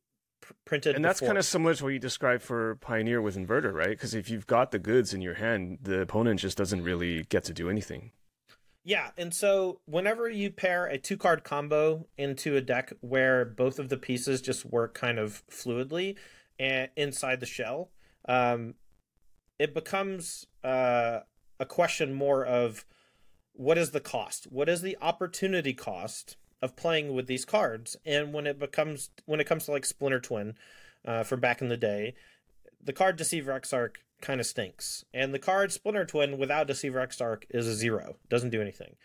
printed. 0.64 0.96
And 0.96 1.05
that's 1.05 1.20
kind 1.20 1.38
of 1.38 1.44
similar 1.44 1.74
to 1.74 1.85
what 1.85 1.92
you 1.92 1.98
described 1.98 2.42
for 2.42 2.77
Pioneer 2.77 3.20
with 3.20 3.37
Inverter, 3.37 3.72
right? 3.72 3.90
Because 3.90 4.14
if 4.14 4.31
you've 4.31 4.46
got 4.46 4.70
the 4.70 4.79
goods 4.79 5.14
in 5.14 5.20
your 5.20 5.35
hand, 5.35 5.79
the 5.83 6.01
opponent 6.01 6.40
just 6.40 6.57
doesn't 6.57 6.83
really 6.83 7.24
get 7.24 7.44
to 7.44 7.53
do 7.53 7.68
anything. 7.70 8.12
Yeah, 8.85 9.11
and 9.18 9.35
so 9.35 9.81
whenever 9.85 10.31
you 10.31 10.51
pair 10.51 10.87
a 10.87 10.96
two 10.96 11.18
card 11.18 11.44
combo 11.44 12.07
into 12.16 12.57
a 12.57 12.61
deck 12.61 12.92
where 13.01 13.44
both 13.44 13.79
of 13.79 13.90
the 13.90 13.98
pieces 13.98 14.40
just 14.40 14.64
work 14.64 14.94
kind 14.94 15.18
of 15.18 15.42
fluidly 15.51 16.16
and 16.59 16.88
inside 16.96 17.40
the 17.40 17.46
shell, 17.46 17.90
um, 18.29 18.74
it 19.59 19.74
becomes 19.74 20.46
uh, 20.64 21.20
a 21.61 21.66
question 21.66 22.14
more 22.14 22.44
of 22.44 22.87
what 23.53 23.77
is 23.77 23.90
the 23.90 24.01
cost? 24.01 24.44
What 24.44 24.68
is 24.68 24.81
the 24.83 24.96
opportunity 25.03 25.74
cost 25.74 26.37
of 26.61 26.77
playing 26.77 27.14
with 27.14 27.27
these 27.27 27.44
cards. 27.44 27.97
And 28.05 28.33
when 28.33 28.47
it 28.47 28.59
becomes 28.59 29.11
when 29.27 29.40
it 29.40 29.47
comes 29.47 29.66
to 29.66 29.73
like 29.73 29.87
Splinter 29.87 30.21
Twin 30.21 30.55
uh, 31.05 31.23
from 31.23 31.40
back 31.40 31.61
in 31.61 31.68
the 31.68 31.77
day, 31.77 32.14
the 32.83 32.92
card 32.92 33.16
Deceiver 33.16 33.53
Exarch 33.53 33.97
kind 34.21 34.40
of 34.40 34.47
stinks, 34.47 35.05
and 35.14 35.33
the 35.33 35.38
card 35.38 35.73
Splinter 35.73 36.05
Twin 36.05 36.38
without 36.38 36.66
Deceiver 36.66 37.01
Exarch 37.01 37.44
is 37.51 37.66
a 37.66 37.75
zero, 37.75 38.16
doesn't 38.29 38.51
do 38.51 38.61
anything. 38.61 38.97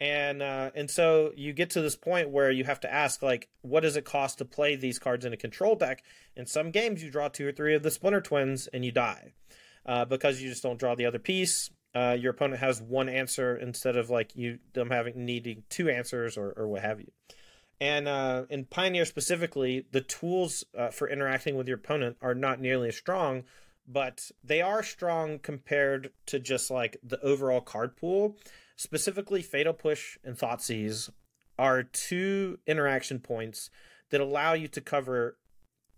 And 0.00 0.42
uh, 0.42 0.70
and 0.74 0.90
so 0.90 1.32
you 1.36 1.52
get 1.52 1.70
to 1.70 1.80
this 1.80 1.96
point 1.96 2.30
where 2.30 2.50
you 2.50 2.64
have 2.64 2.80
to 2.80 2.92
ask 2.92 3.22
like, 3.22 3.48
what 3.62 3.80
does 3.80 3.96
it 3.96 4.04
cost 4.04 4.38
to 4.38 4.44
play 4.44 4.74
these 4.74 4.98
cards 4.98 5.24
in 5.24 5.32
a 5.32 5.36
control 5.36 5.76
deck? 5.76 6.02
In 6.36 6.46
some 6.46 6.70
games, 6.70 7.02
you 7.02 7.10
draw 7.10 7.28
two 7.28 7.46
or 7.46 7.52
three 7.52 7.74
of 7.74 7.82
the 7.82 7.90
Splinter 7.90 8.20
Twins 8.20 8.66
and 8.68 8.84
you 8.84 8.92
die. 8.92 9.32
Uh, 9.86 10.02
because 10.02 10.40
you 10.40 10.48
just 10.48 10.62
don't 10.62 10.80
draw 10.80 10.94
the 10.94 11.04
other 11.04 11.18
piece 11.18 11.68
uh, 11.94 12.16
your 12.18 12.32
opponent 12.32 12.60
has 12.60 12.82
one 12.82 13.08
answer 13.08 13.56
instead 13.56 13.96
of 13.96 14.10
like 14.10 14.34
you 14.34 14.58
them 14.72 14.90
having 14.90 15.24
needing 15.24 15.62
two 15.68 15.88
answers 15.88 16.36
or, 16.36 16.52
or 16.56 16.66
what 16.68 16.82
have 16.82 17.00
you. 17.00 17.10
And 17.80 18.08
uh, 18.08 18.44
in 18.50 18.64
Pioneer 18.64 19.04
specifically, 19.04 19.86
the 19.90 20.00
tools 20.00 20.64
uh, 20.76 20.88
for 20.88 21.08
interacting 21.08 21.56
with 21.56 21.68
your 21.68 21.76
opponent 21.76 22.16
are 22.22 22.34
not 22.34 22.60
nearly 22.60 22.88
as 22.88 22.96
strong, 22.96 23.44
but 23.86 24.30
they 24.42 24.62
are 24.62 24.82
strong 24.82 25.38
compared 25.38 26.10
to 26.26 26.38
just 26.38 26.70
like 26.70 26.96
the 27.02 27.20
overall 27.20 27.60
card 27.60 27.96
pool. 27.96 28.36
Specifically, 28.76 29.42
Fatal 29.42 29.72
Push 29.72 30.18
and 30.24 30.36
Thoughtseize 30.36 31.10
are 31.58 31.82
two 31.82 32.58
interaction 32.66 33.20
points 33.20 33.70
that 34.10 34.20
allow 34.20 34.52
you 34.52 34.68
to 34.68 34.80
cover 34.80 35.36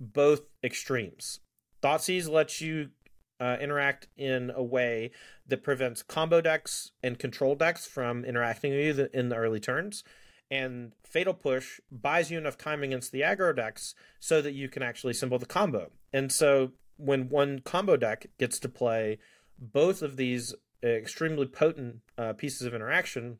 both 0.00 0.42
extremes. 0.62 1.40
Thoughtseize 1.82 2.28
lets 2.28 2.60
you 2.60 2.90
uh, 3.40 3.56
interact 3.60 4.08
in 4.16 4.50
a 4.54 4.62
way 4.62 5.10
that 5.46 5.62
prevents 5.62 6.02
combo 6.02 6.40
decks 6.40 6.92
and 7.02 7.18
control 7.18 7.54
decks 7.54 7.86
from 7.86 8.24
interacting 8.24 8.72
with 8.72 8.98
you 8.98 9.08
in 9.12 9.28
the 9.28 9.36
early 9.36 9.60
turns. 9.60 10.04
And 10.50 10.92
Fatal 11.04 11.34
Push 11.34 11.80
buys 11.90 12.30
you 12.30 12.38
enough 12.38 12.56
time 12.56 12.82
against 12.82 13.12
the 13.12 13.22
aggro 13.22 13.54
decks 13.54 13.94
so 14.20 14.40
that 14.42 14.52
you 14.52 14.68
can 14.68 14.82
actually 14.82 15.14
symbol 15.14 15.38
the 15.38 15.46
combo. 15.46 15.90
And 16.12 16.30
so 16.30 16.72
when 16.96 17.28
one 17.28 17.60
combo 17.60 17.96
deck 17.96 18.26
gets 18.38 18.58
to 18.60 18.68
play 18.68 19.18
both 19.58 20.02
of 20.02 20.16
these 20.16 20.54
extremely 20.84 21.46
potent 21.46 21.96
uh, 22.16 22.32
pieces 22.34 22.66
of 22.66 22.74
interaction, 22.74 23.38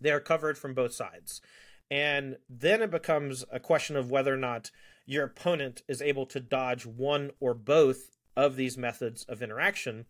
they 0.00 0.10
are 0.10 0.20
covered 0.20 0.58
from 0.58 0.74
both 0.74 0.92
sides. 0.92 1.40
And 1.90 2.36
then 2.48 2.82
it 2.82 2.90
becomes 2.90 3.44
a 3.52 3.60
question 3.60 3.96
of 3.96 4.10
whether 4.10 4.32
or 4.32 4.38
not 4.38 4.70
your 5.06 5.24
opponent 5.24 5.82
is 5.88 6.02
able 6.02 6.26
to 6.26 6.40
dodge 6.40 6.86
one 6.86 7.30
or 7.40 7.54
both 7.54 8.13
of 8.36 8.56
these 8.56 8.76
methods 8.76 9.24
of 9.24 9.42
interaction 9.42 10.06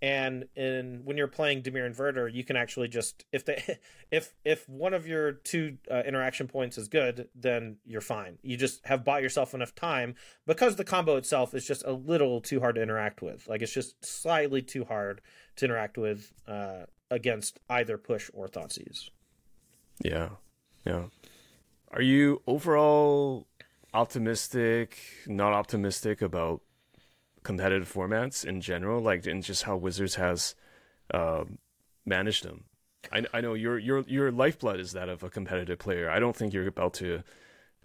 and 0.00 0.44
in 0.54 1.00
when 1.04 1.16
you're 1.16 1.26
playing 1.26 1.62
Dimir 1.62 1.92
Inverter, 1.92 2.32
you 2.32 2.44
can 2.44 2.56
actually 2.56 2.88
just 2.88 3.24
if 3.32 3.44
they 3.44 3.78
if 4.10 4.34
if 4.44 4.68
one 4.68 4.94
of 4.94 5.06
your 5.06 5.32
two 5.32 5.78
uh, 5.90 6.02
interaction 6.06 6.46
points 6.46 6.78
is 6.78 6.88
good, 6.88 7.28
then 7.34 7.78
you're 7.84 8.00
fine. 8.00 8.38
You 8.42 8.56
just 8.56 8.86
have 8.86 9.04
bought 9.04 9.22
yourself 9.22 9.54
enough 9.54 9.74
time 9.74 10.14
because 10.46 10.76
the 10.76 10.84
combo 10.84 11.16
itself 11.16 11.52
is 11.52 11.66
just 11.66 11.84
a 11.84 11.92
little 11.92 12.40
too 12.40 12.60
hard 12.60 12.76
to 12.76 12.82
interact 12.82 13.22
with. 13.22 13.48
Like 13.48 13.60
it's 13.60 13.72
just 13.72 14.04
slightly 14.04 14.62
too 14.62 14.84
hard 14.84 15.20
to 15.56 15.64
interact 15.64 15.98
with 15.98 16.32
uh, 16.46 16.84
against 17.10 17.58
either 17.68 17.98
push 17.98 18.30
or 18.32 18.46
Thoughtseize. 18.46 19.10
Yeah, 20.04 20.30
yeah. 20.84 21.06
Are 21.90 22.02
you 22.02 22.42
overall 22.46 23.48
optimistic, 23.92 24.96
not 25.26 25.52
optimistic 25.54 26.22
about 26.22 26.60
competitive 27.48 27.90
formats 27.90 28.44
in 28.44 28.60
general, 28.60 29.00
like 29.00 29.24
and 29.26 29.42
just 29.42 29.62
how 29.62 29.74
Wizards 29.74 30.16
has 30.16 30.54
uh, 31.14 31.44
managed 32.04 32.44
them. 32.44 32.64
I, 33.10 33.24
I 33.32 33.40
know 33.40 33.54
your 33.54 33.78
your 33.78 34.00
your 34.06 34.30
lifeblood 34.30 34.80
is 34.80 34.92
that 34.92 35.08
of 35.08 35.22
a 35.22 35.30
competitive 35.30 35.78
player. 35.78 36.10
I 36.10 36.18
don't 36.18 36.36
think 36.36 36.52
you're 36.52 36.66
about 36.66 36.92
to 36.94 37.22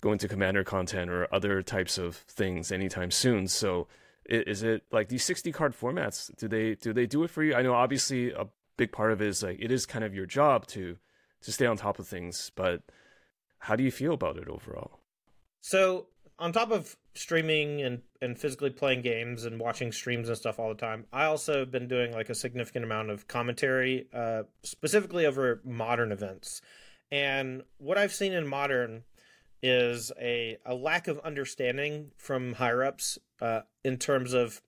go 0.02 0.12
into 0.12 0.28
commander 0.28 0.66
content 0.66 1.10
or 1.10 1.34
other 1.34 1.62
types 1.62 1.98
of 1.98 2.18
things 2.18 2.74
anytime 2.74 3.10
soon. 3.10 3.48
So 3.48 3.88
is 4.26 4.64
it 4.64 4.84
like 4.92 5.08
these 5.08 5.24
60 5.24 5.52
card 5.54 5.74
formats 5.74 6.36
do 6.38 6.48
they 6.48 6.76
do 6.76 6.94
they 6.94 7.06
do 7.06 7.24
it 7.26 7.30
for 7.30 7.44
you 7.44 7.54
i 7.56 7.62
know 7.62 7.74
obviously 7.74 8.32
a 8.32 8.48
big 8.78 8.90
part 8.90 9.12
of 9.12 9.22
it 9.22 9.28
is 9.28 9.44
like 9.44 9.58
it 9.60 9.70
is 9.70 9.86
kind 9.86 10.06
of 10.06 10.16
your 10.16 10.26
job 10.26 10.66
to 10.66 10.96
to 11.42 11.52
stay 11.52 11.66
on 11.66 11.76
top 11.76 12.00
of 12.00 12.08
things 12.08 12.50
but 12.56 12.84
how 13.68 13.76
do 13.76 13.84
you 13.84 13.92
feel 13.92 14.14
about 14.14 14.38
it 14.38 14.48
overall 14.48 15.02
so 15.60 16.08
on 16.40 16.52
top 16.52 16.72
of 16.72 16.96
streaming 17.16 17.82
and 17.82 18.02
and 18.22 18.38
physically 18.38 18.70
playing 18.70 19.02
games 19.02 19.46
and 19.46 19.60
watching 19.60 19.92
streams 19.92 20.28
and 20.30 20.38
stuff 20.38 20.60
all 20.60 20.70
the 20.70 20.76
time, 20.76 21.06
I 21.12 21.26
also 21.26 21.60
have 21.60 21.72
been 21.72 21.88
doing 21.88 22.12
like 22.14 22.30
a 22.30 22.36
significant 22.36 22.86
amount 22.86 23.10
of 23.10 23.28
commentary, 23.28 24.08
uh, 24.14 24.44
specifically 24.64 25.26
over 25.26 25.62
modern 25.64 26.12
events. 26.12 26.62
And 27.12 27.64
what 27.78 27.98
I've 27.98 28.14
seen 28.14 28.34
in 28.34 28.48
modern 28.48 29.04
is 29.62 30.12
a 30.20 30.58
a 30.66 30.74
lack 30.74 31.08
of 31.08 31.20
understanding 31.20 32.12
from 32.18 32.54
higher 32.54 32.84
ups 32.84 33.18
uh, 33.42 33.62
in 33.84 33.98
terms 33.98 34.34
of 34.34 34.62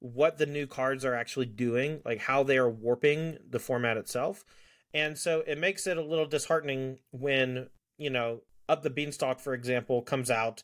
what 0.00 0.38
the 0.38 0.46
new 0.46 0.66
cards 0.66 1.04
are 1.04 1.14
actually 1.14 1.46
doing, 1.46 2.00
like 2.04 2.20
how 2.20 2.42
they 2.42 2.56
are 2.56 2.70
warping 2.70 3.36
the 3.48 3.58
format 3.58 3.98
itself. 3.98 4.44
And 4.94 5.16
so 5.16 5.44
it 5.46 5.58
makes 5.58 5.86
it 5.86 5.98
a 5.98 6.02
little 6.02 6.26
disheartening 6.26 6.98
when, 7.12 7.68
you 7.98 8.10
know, 8.10 8.40
Up 8.68 8.82
the 8.82 8.90
Beanstalk, 8.90 9.40
for 9.40 9.52
example, 9.52 10.02
comes 10.02 10.30
out 10.30 10.62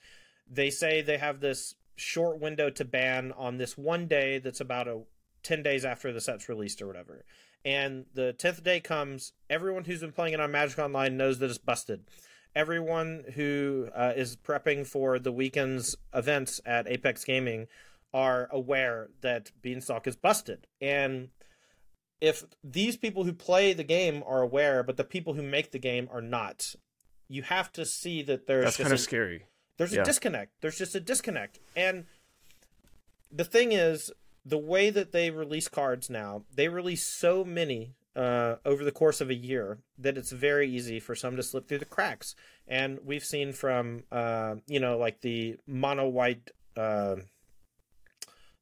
they 0.51 0.71
say 0.71 1.03
they 1.03 1.19
have 1.19 1.41
this 1.41 1.75
short 1.97 2.39
window 2.41 2.71
to 2.71 2.85
ban 2.85 3.33
on 3.37 3.59
this 3.59 3.77
one 3.77 4.07
day 4.07 4.39
that's 4.39 4.61
about 4.61 4.89
a 4.89 5.03
10 5.43 5.63
days 5.63 5.85
after 5.85 6.13
the 6.13 6.21
set's 6.21 6.49
released 6.49 6.83
or 6.83 6.87
whatever. 6.87 7.25
And 7.65 8.07
the 8.15 8.35
10th 8.39 8.63
day 8.63 8.81
comes, 8.81 9.33
everyone 9.51 9.85
who's 9.85 10.01
been 10.01 10.13
playing 10.13 10.35
it 10.35 10.41
on 10.41 10.53
Magic 10.53 10.79
Online 10.79 11.17
knows 11.17 11.39
that 11.39 11.51
it's 11.51 11.59
busted. 11.59 12.05
Everyone 12.55 13.25
who 13.35 13.89
uh, 13.95 14.13
is 14.17 14.37
prepping 14.37 14.87
for 14.87 15.19
the 15.19 15.33
weekend's 15.33 15.97
events 16.15 16.61
at 16.65 16.87
Apex 16.87 17.25
Gaming 17.25 17.67
are 18.15 18.49
aware 18.51 19.11
that 19.21 19.53
Beanstalk 19.63 20.07
is 20.07 20.17
busted. 20.17 20.67
And 20.81 21.31
if 22.21 22.45
these 22.65 22.97
people 22.97 23.25
who 23.25 23.33
play 23.33 23.73
the 23.73 23.85
game 23.85 24.23
are 24.27 24.43
aware, 24.43 24.83
but 24.83 24.97
the 24.97 25.05
people 25.05 25.35
who 25.35 25.43
make 25.43 25.73
the 25.73 25.79
game 25.79 26.09
are 26.11 26.23
not, 26.23 26.75
you 27.29 27.43
have 27.43 27.73
to 27.73 27.85
see 27.85 28.23
that 28.23 28.47
there's 28.47 28.65
that's 28.65 28.77
kind 28.77 28.93
of 28.93 29.01
scary. 29.01 29.45
There's 29.77 29.93
yeah. 29.93 30.03
a 30.03 30.05
disconnect. 30.05 30.53
There's 30.61 30.79
just 30.79 30.95
a 30.95 31.01
disconnect. 31.01 31.59
And 31.75 32.05
the 33.31 33.45
thing 33.45 33.73
is, 33.73 34.11
the 34.45 34.59
way 34.59 34.91
that 34.91 35.13
they 35.13 35.31
release 35.31 35.69
cards 35.69 36.09
now, 36.09 36.45
they 36.55 36.69
release 36.69 37.07
so 37.07 37.45
many 37.45 37.95
uh, 38.15 38.57
over 38.65 38.83
the 38.85 38.93
course 38.93 39.21
of 39.21 39.29
a 39.29 39.35
year 39.35 39.79
that 39.99 40.17
it's 40.17 40.33
very 40.33 40.71
easy 40.71 40.99
for 40.99 41.15
some 41.15 41.37
to 41.37 41.43
slip 41.43 41.69
through 41.69 41.79
the 41.79 41.85
cracks. 41.85 42.35
And 42.67 42.99
we've 43.05 43.25
seen 43.25 43.53
from, 43.53 44.05
uh, 44.11 44.57
you 44.67 44.81
know, 44.81 44.97
like 44.97 45.21
the 45.21 45.57
mono 45.67 46.09
white, 46.09 46.51
uh, 46.77 47.17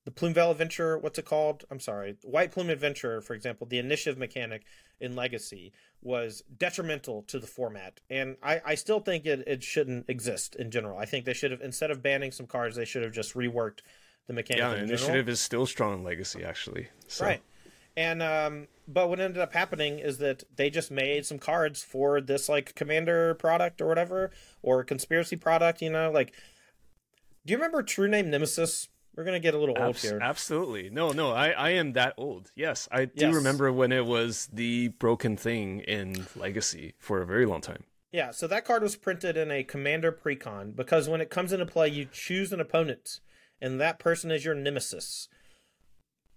the 0.04 0.10
Plumeveil 0.10 0.50
Adventure, 0.50 0.98
what's 0.98 1.18
it 1.18 1.24
called? 1.24 1.64
I'm 1.70 1.80
sorry, 1.80 2.16
White 2.22 2.52
Plume 2.52 2.68
Adventure, 2.68 3.20
for 3.20 3.34
example, 3.34 3.66
the 3.66 3.78
initiative 3.78 4.18
mechanic 4.18 4.64
in 5.00 5.14
Legacy 5.14 5.72
was 6.02 6.42
detrimental 6.58 7.22
to 7.22 7.38
the 7.38 7.46
format, 7.46 8.00
and 8.10 8.36
I, 8.42 8.60
I 8.64 8.74
still 8.74 9.00
think 9.00 9.26
it, 9.26 9.42
it 9.46 9.62
shouldn't 9.62 10.08
exist 10.08 10.54
in 10.56 10.70
general. 10.70 10.98
I 10.98 11.06
think 11.06 11.24
they 11.24 11.32
should 11.32 11.50
have 11.50 11.60
instead 11.60 11.90
of 11.90 12.02
banning 12.02 12.30
some 12.30 12.46
cards, 12.46 12.76
they 12.76 12.84
should 12.84 13.02
have 13.02 13.12
just 13.12 13.34
reworked 13.34 13.80
the 14.26 14.32
mechanic. 14.32 14.62
Yeah, 14.62 14.74
in 14.74 14.84
initiative 14.84 15.28
is 15.28 15.40
still 15.40 15.66
strong 15.66 15.94
in 15.94 16.04
Legacy, 16.04 16.44
actually. 16.44 16.88
So. 17.08 17.24
Right. 17.26 17.42
And 17.96 18.22
um 18.22 18.66
but 18.86 19.08
what 19.08 19.20
ended 19.20 19.40
up 19.40 19.54
happening 19.54 19.98
is 19.98 20.18
that 20.18 20.44
they 20.56 20.68
just 20.68 20.90
made 20.90 21.24
some 21.24 21.38
cards 21.38 21.82
for 21.82 22.20
this 22.20 22.48
like 22.48 22.74
commander 22.74 23.34
product 23.34 23.80
or 23.80 23.86
whatever 23.86 24.30
or 24.62 24.84
conspiracy 24.84 25.36
product, 25.36 25.80
you 25.80 25.90
know, 25.90 26.10
like 26.10 26.32
do 27.46 27.52
you 27.52 27.56
remember 27.56 27.82
True 27.82 28.08
Name 28.08 28.30
Nemesis? 28.30 28.88
We're 29.16 29.24
gonna 29.24 29.40
get 29.40 29.54
a 29.54 29.58
little 29.58 29.76
old 29.80 29.96
here. 29.96 30.18
Absolutely. 30.20 30.90
No, 30.90 31.12
no, 31.12 31.30
I, 31.32 31.50
I 31.50 31.70
am 31.70 31.92
that 31.92 32.14
old. 32.16 32.50
Yes, 32.56 32.88
I 32.90 33.04
do 33.06 33.26
Yes. 33.26 33.34
remember 33.34 33.72
when 33.72 33.92
it 33.92 34.06
was 34.06 34.48
the 34.52 34.88
broken 34.88 35.36
thing 35.36 35.80
in 35.80 36.26
Legacy 36.34 36.94
for 36.98 37.22
a 37.22 37.26
very 37.26 37.46
long 37.46 37.60
time. 37.60 37.84
Yeah, 38.12 38.30
so 38.30 38.46
that 38.46 38.64
card 38.64 38.82
was 38.82 38.96
printed 38.96 39.36
in 39.36 39.50
a 39.50 39.64
commander 39.64 40.12
precon 40.12 40.74
because 40.76 41.08
when 41.08 41.20
it 41.20 41.30
comes 41.30 41.52
into 41.52 41.66
play, 41.66 41.88
you 41.88 42.06
choose 42.10 42.52
an 42.52 42.60
opponent, 42.60 43.20
and 43.60 43.80
that 43.80 43.98
person 43.98 44.30
is 44.30 44.44
your 44.44 44.54
nemesis. 44.54 45.28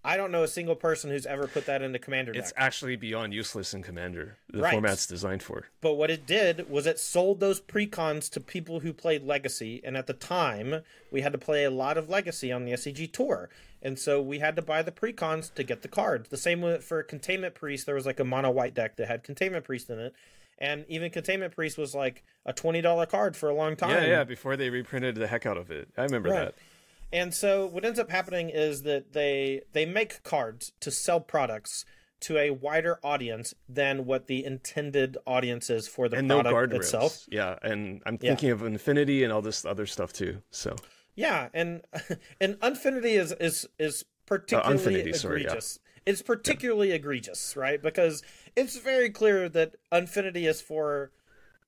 I 0.07 0.15
don't 0.15 0.31
know 0.31 0.43
a 0.43 0.47
single 0.47 0.75
person 0.75 1.09
who's 1.11 1.25
ever 1.25 1.47
put 1.47 1.65
that 1.65 1.81
into 1.81 1.99
commander 1.99 2.31
deck. 2.31 2.41
It's 2.41 2.53
actually 2.55 2.95
beyond 2.95 3.33
useless 3.33 3.73
in 3.73 3.83
Commander. 3.83 4.37
The 4.49 4.61
Right. 4.61 4.71
format's 4.71 5.05
designed 5.05 5.43
for. 5.43 5.65
But 5.81 5.95
what 5.95 6.09
it 6.09 6.25
did 6.25 6.69
was 6.69 6.87
it 6.87 6.97
sold 6.97 7.41
those 7.41 7.59
precons 7.59 8.29
to 8.31 8.39
people 8.39 8.79
who 8.79 8.93
played 8.93 9.23
Legacy, 9.23 9.81
and 9.83 9.97
at 9.97 10.07
the 10.07 10.13
time 10.13 10.81
we 11.11 11.21
had 11.21 11.33
to 11.33 11.37
play 11.37 11.65
a 11.65 11.69
lot 11.69 11.97
of 11.97 12.07
Legacy 12.09 12.53
on 12.53 12.63
the 12.63 12.71
SCG 12.71 13.05
tour, 13.11 13.49
and 13.81 13.99
so 13.99 14.21
we 14.21 14.39
had 14.39 14.55
to 14.55 14.61
buy 14.61 14.81
the 14.81 14.93
precons 14.93 15.53
to 15.55 15.63
get 15.63 15.81
the 15.81 15.89
cards. 15.89 16.29
The 16.29 16.37
same 16.37 16.61
with 16.61 16.85
for 16.85 17.03
Containment 17.03 17.53
Priest, 17.53 17.85
there 17.85 17.95
was 17.95 18.05
like 18.05 18.21
a 18.21 18.23
mono 18.23 18.49
white 18.49 18.73
deck 18.73 18.95
that 18.95 19.07
had 19.09 19.23
Containment 19.25 19.65
Priest 19.65 19.89
in 19.89 19.99
it, 19.99 20.13
and 20.57 20.85
even 20.87 21.11
Containment 21.11 21.53
Priest 21.53 21.77
was 21.77 21.93
like 21.93 22.23
a 22.45 22.53
twenty 22.53 22.79
dollar 22.79 23.05
card 23.05 23.35
for 23.35 23.49
a 23.49 23.53
long 23.53 23.75
time. 23.75 23.89
Yeah, 23.89 24.05
yeah, 24.05 24.23
before 24.23 24.55
they 24.55 24.69
reprinted 24.69 25.15
the 25.15 25.27
heck 25.27 25.45
out 25.45 25.57
of 25.57 25.69
it. 25.69 25.89
I 25.97 26.03
remember 26.03 26.29
Right. 26.29 26.45
that. 26.45 26.55
And 27.11 27.33
so 27.33 27.65
what 27.65 27.85
ends 27.85 27.99
up 27.99 28.09
happening 28.11 28.49
is 28.49 28.83
that 28.83 29.13
they 29.13 29.61
they 29.73 29.85
make 29.85 30.23
cards 30.23 30.73
to 30.81 30.91
sell 30.91 31.19
products 31.19 31.85
to 32.19 32.37
a 32.37 32.49
wider 32.49 32.99
audience 33.03 33.53
than 33.69 34.05
what 34.05 34.25
the 34.27 34.43
intended 34.43 35.17
audience 35.27 35.69
is 35.69 35.87
for 35.87 36.09
the 36.09 36.17
And 36.17 36.27
no 36.27 36.41
product 36.41 36.73
guardrails. 36.73 36.77
itself. 36.79 37.25
Yeah, 37.29 37.59
and 37.61 38.01
I'm 38.05 38.17
Yeah. 38.21 38.31
thinking 38.31 38.49
of 38.51 38.63
Infinity 38.63 39.23
and 39.23 39.31
all 39.31 39.41
this 39.41 39.63
other 39.65 39.85
stuff 39.85 40.11
too. 40.13 40.41
So 40.51 40.75
Yeah, 41.15 41.49
and 41.53 41.83
and 42.41 42.57
Infinity 42.63 43.13
is 43.15 43.31
is 43.39 43.67
is 43.79 44.03
particularly 44.25 44.77
Unfinity, 44.77 45.13
sorry, 45.13 45.41
yeah. 45.41 45.47
egregious. 45.47 45.79
It's 46.05 46.21
particularly 46.21 46.91
egregious, 46.91 47.55
right? 47.55 47.81
Because 47.81 48.23
it's 48.55 48.77
very 48.77 49.09
clear 49.09 49.47
that 49.49 49.75
Unfinity 49.91 50.47
is 50.47 50.61
for 50.61 51.11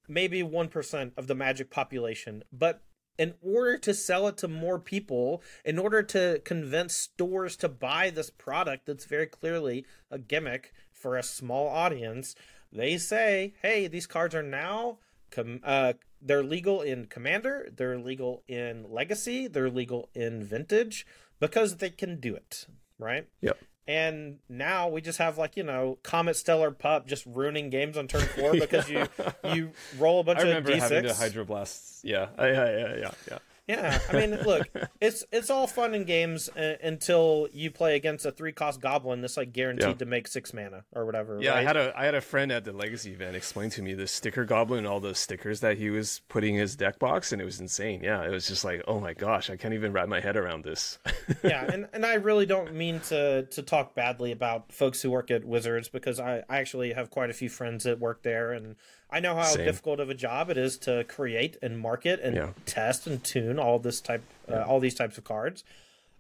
maybe 0.08 0.42
one 0.44 0.68
percent 0.70 1.14
of 1.16 1.28
the 1.28 1.36
Magic 1.36 1.70
population, 1.70 2.44
but 2.52 2.82
in 3.20 3.34
order 3.42 3.78
to 3.78 3.94
sell 3.94 4.28
it 4.30 4.38
to 4.38 4.48
more 4.48 4.80
people, 4.80 5.44
in 5.66 5.78
order 5.78 6.02
to 6.02 6.42
convince 6.46 6.96
stores 6.96 7.58
to 7.58 7.68
buy 7.68 8.10
this 8.10 8.30
product 8.30 8.86
that's 8.86 9.04
very 9.04 9.28
clearly 9.28 9.86
a 10.10 10.18
gimmick 10.18 10.74
for 10.92 11.18
a 11.18 11.22
small 11.22 11.68
audience, 11.68 12.34
they 12.72 12.98
say, 12.98 13.54
"Hey, 13.62 13.88
these 13.88 14.08
cards 14.08 14.34
are 14.34 14.42
now 14.42 15.00
com- 15.32 15.60
uh, 15.64 15.94
they're 16.22 16.44
legal 16.44 16.82
in 16.82 17.08
Commander, 17.08 17.70
they're 17.76 18.00
legal 18.00 18.44
in 18.48 18.90
Legacy, 18.90 19.48
they're 19.48 19.70
legal 19.70 20.10
in 20.16 20.42
Vintage 20.42 21.06
because 21.40 21.78
they 21.78 21.90
can 21.90 22.22
do 22.22 22.36
it, 22.36 22.68
right?" 22.98 23.28
Yep. 23.42 23.58
And 23.90 24.38
now 24.48 24.88
we 24.88 25.02
just 25.02 25.18
have 25.18 25.40
like 25.40 25.58
you 25.58 25.64
know 25.64 25.98
Comet 26.04 26.36
Stellar 26.36 26.70
Pup 26.70 27.08
just 27.08 27.26
ruining 27.26 27.72
games 27.72 27.98
on 27.98 28.08
turn 28.08 28.22
four 28.22 28.52
because 28.60 28.88
you 28.88 29.08
you 29.44 29.72
roll 29.98 30.20
a 30.20 30.24
bunch 30.24 30.38
I 30.38 30.44
remember 30.44 30.70
of 30.74 30.78
d6. 30.78 30.82
having 30.82 31.04
to 31.06 31.10
hydroblasts. 31.10 32.02
Yeah, 32.04 32.28
I, 32.38 32.50
yeah, 32.52 32.96
yeah, 32.98 33.12
yeah. 33.28 33.38
Yeah, 33.70 34.00
I 34.10 34.14
mean, 34.14 34.32
look, 34.42 34.68
it's 35.00 35.24
it's 35.32 35.52
all 35.52 35.68
fun 35.68 35.94
in 35.94 36.04
games 36.04 36.50
uh, 36.50 36.74
until 36.82 37.48
you 37.54 37.70
play 37.70 37.96
against 37.96 38.26
a 38.26 38.32
three 38.32 38.52
cost 38.52 38.82
goblin 38.82 39.22
that's 39.22 39.38
like 39.38 39.54
guaranteed 39.54 39.88
Yeah. 39.88 39.94
to 39.94 40.06
make 40.06 40.28
six 40.28 40.54
mana 40.56 40.86
or 40.92 41.06
whatever. 41.06 41.40
Yeah, 41.40 41.54
I 41.54 41.62
had 41.62 41.78
a 41.78 41.94
I 41.96 42.06
had 42.06 42.16
a 42.16 42.22
friend 42.22 42.52
at 42.52 42.66
the 42.66 42.74
Legacy 42.74 43.12
event 43.12 43.36
explain 43.36 43.70
to 43.72 43.84
me 43.84 43.94
the 43.94 44.08
sticker 44.08 44.44
goblin 44.44 44.80
and 44.80 44.88
all 44.88 45.00
the 45.00 45.14
stickers 45.14 45.60
that 45.60 45.78
he 45.78 45.92
was 45.92 46.22
putting 46.30 46.56
in 46.56 46.62
his 46.62 46.76
deck 46.76 46.98
box, 46.98 47.32
and 47.32 47.40
it 47.42 47.46
was 47.46 47.60
insane. 47.60 48.02
Yeah, 48.04 48.24
it 48.24 48.32
was 48.32 48.48
just 48.48 48.66
like, 48.66 48.82
oh 48.88 49.00
my 49.00 49.14
gosh, 49.14 49.52
I 49.52 49.56
can't 49.56 49.76
even 49.76 49.94
wrap 49.94 50.08
my 50.10 50.20
head 50.20 50.36
around 50.36 50.64
this. 50.64 50.98
yeah, 51.44 51.64
and, 51.72 51.88
and 51.94 52.06
I 52.06 52.16
really 52.16 52.48
don't 52.48 52.74
mean 52.74 53.00
to 53.02 53.44
to 53.44 53.62
talk 53.62 53.94
badly 53.94 54.32
about 54.32 54.72
folks 54.74 55.02
who 55.04 55.12
work 55.12 55.30
at 55.30 55.46
Wizards 55.46 55.90
because 55.90 56.20
I, 56.20 56.44
I 56.50 56.58
actually 56.58 56.94
have 56.94 57.12
quite 57.12 57.30
a 57.30 57.34
few 57.34 57.50
friends 57.50 57.84
that 57.84 58.00
work 58.00 58.24
there, 58.24 58.52
and 58.52 58.78
I 59.12 59.20
know 59.20 59.34
how 59.36 59.44
Same. 59.44 59.66
difficult 59.66 60.00
of 60.00 60.10
a 60.10 60.14
job 60.14 60.50
it 60.50 60.58
is 60.58 60.78
to 60.80 61.04
create 61.06 61.58
and 61.62 61.80
market 61.80 62.20
and 62.22 62.36
Yeah. 62.36 62.50
test 62.66 63.08
and 63.08 63.24
tune 63.24 63.58
all 63.60 63.80
this 63.80 64.02
type 64.02 64.22
uh, 64.48 64.64
all 64.68 64.80
these 64.80 64.96
types 64.96 65.18
of 65.18 65.24
cards. 65.24 65.64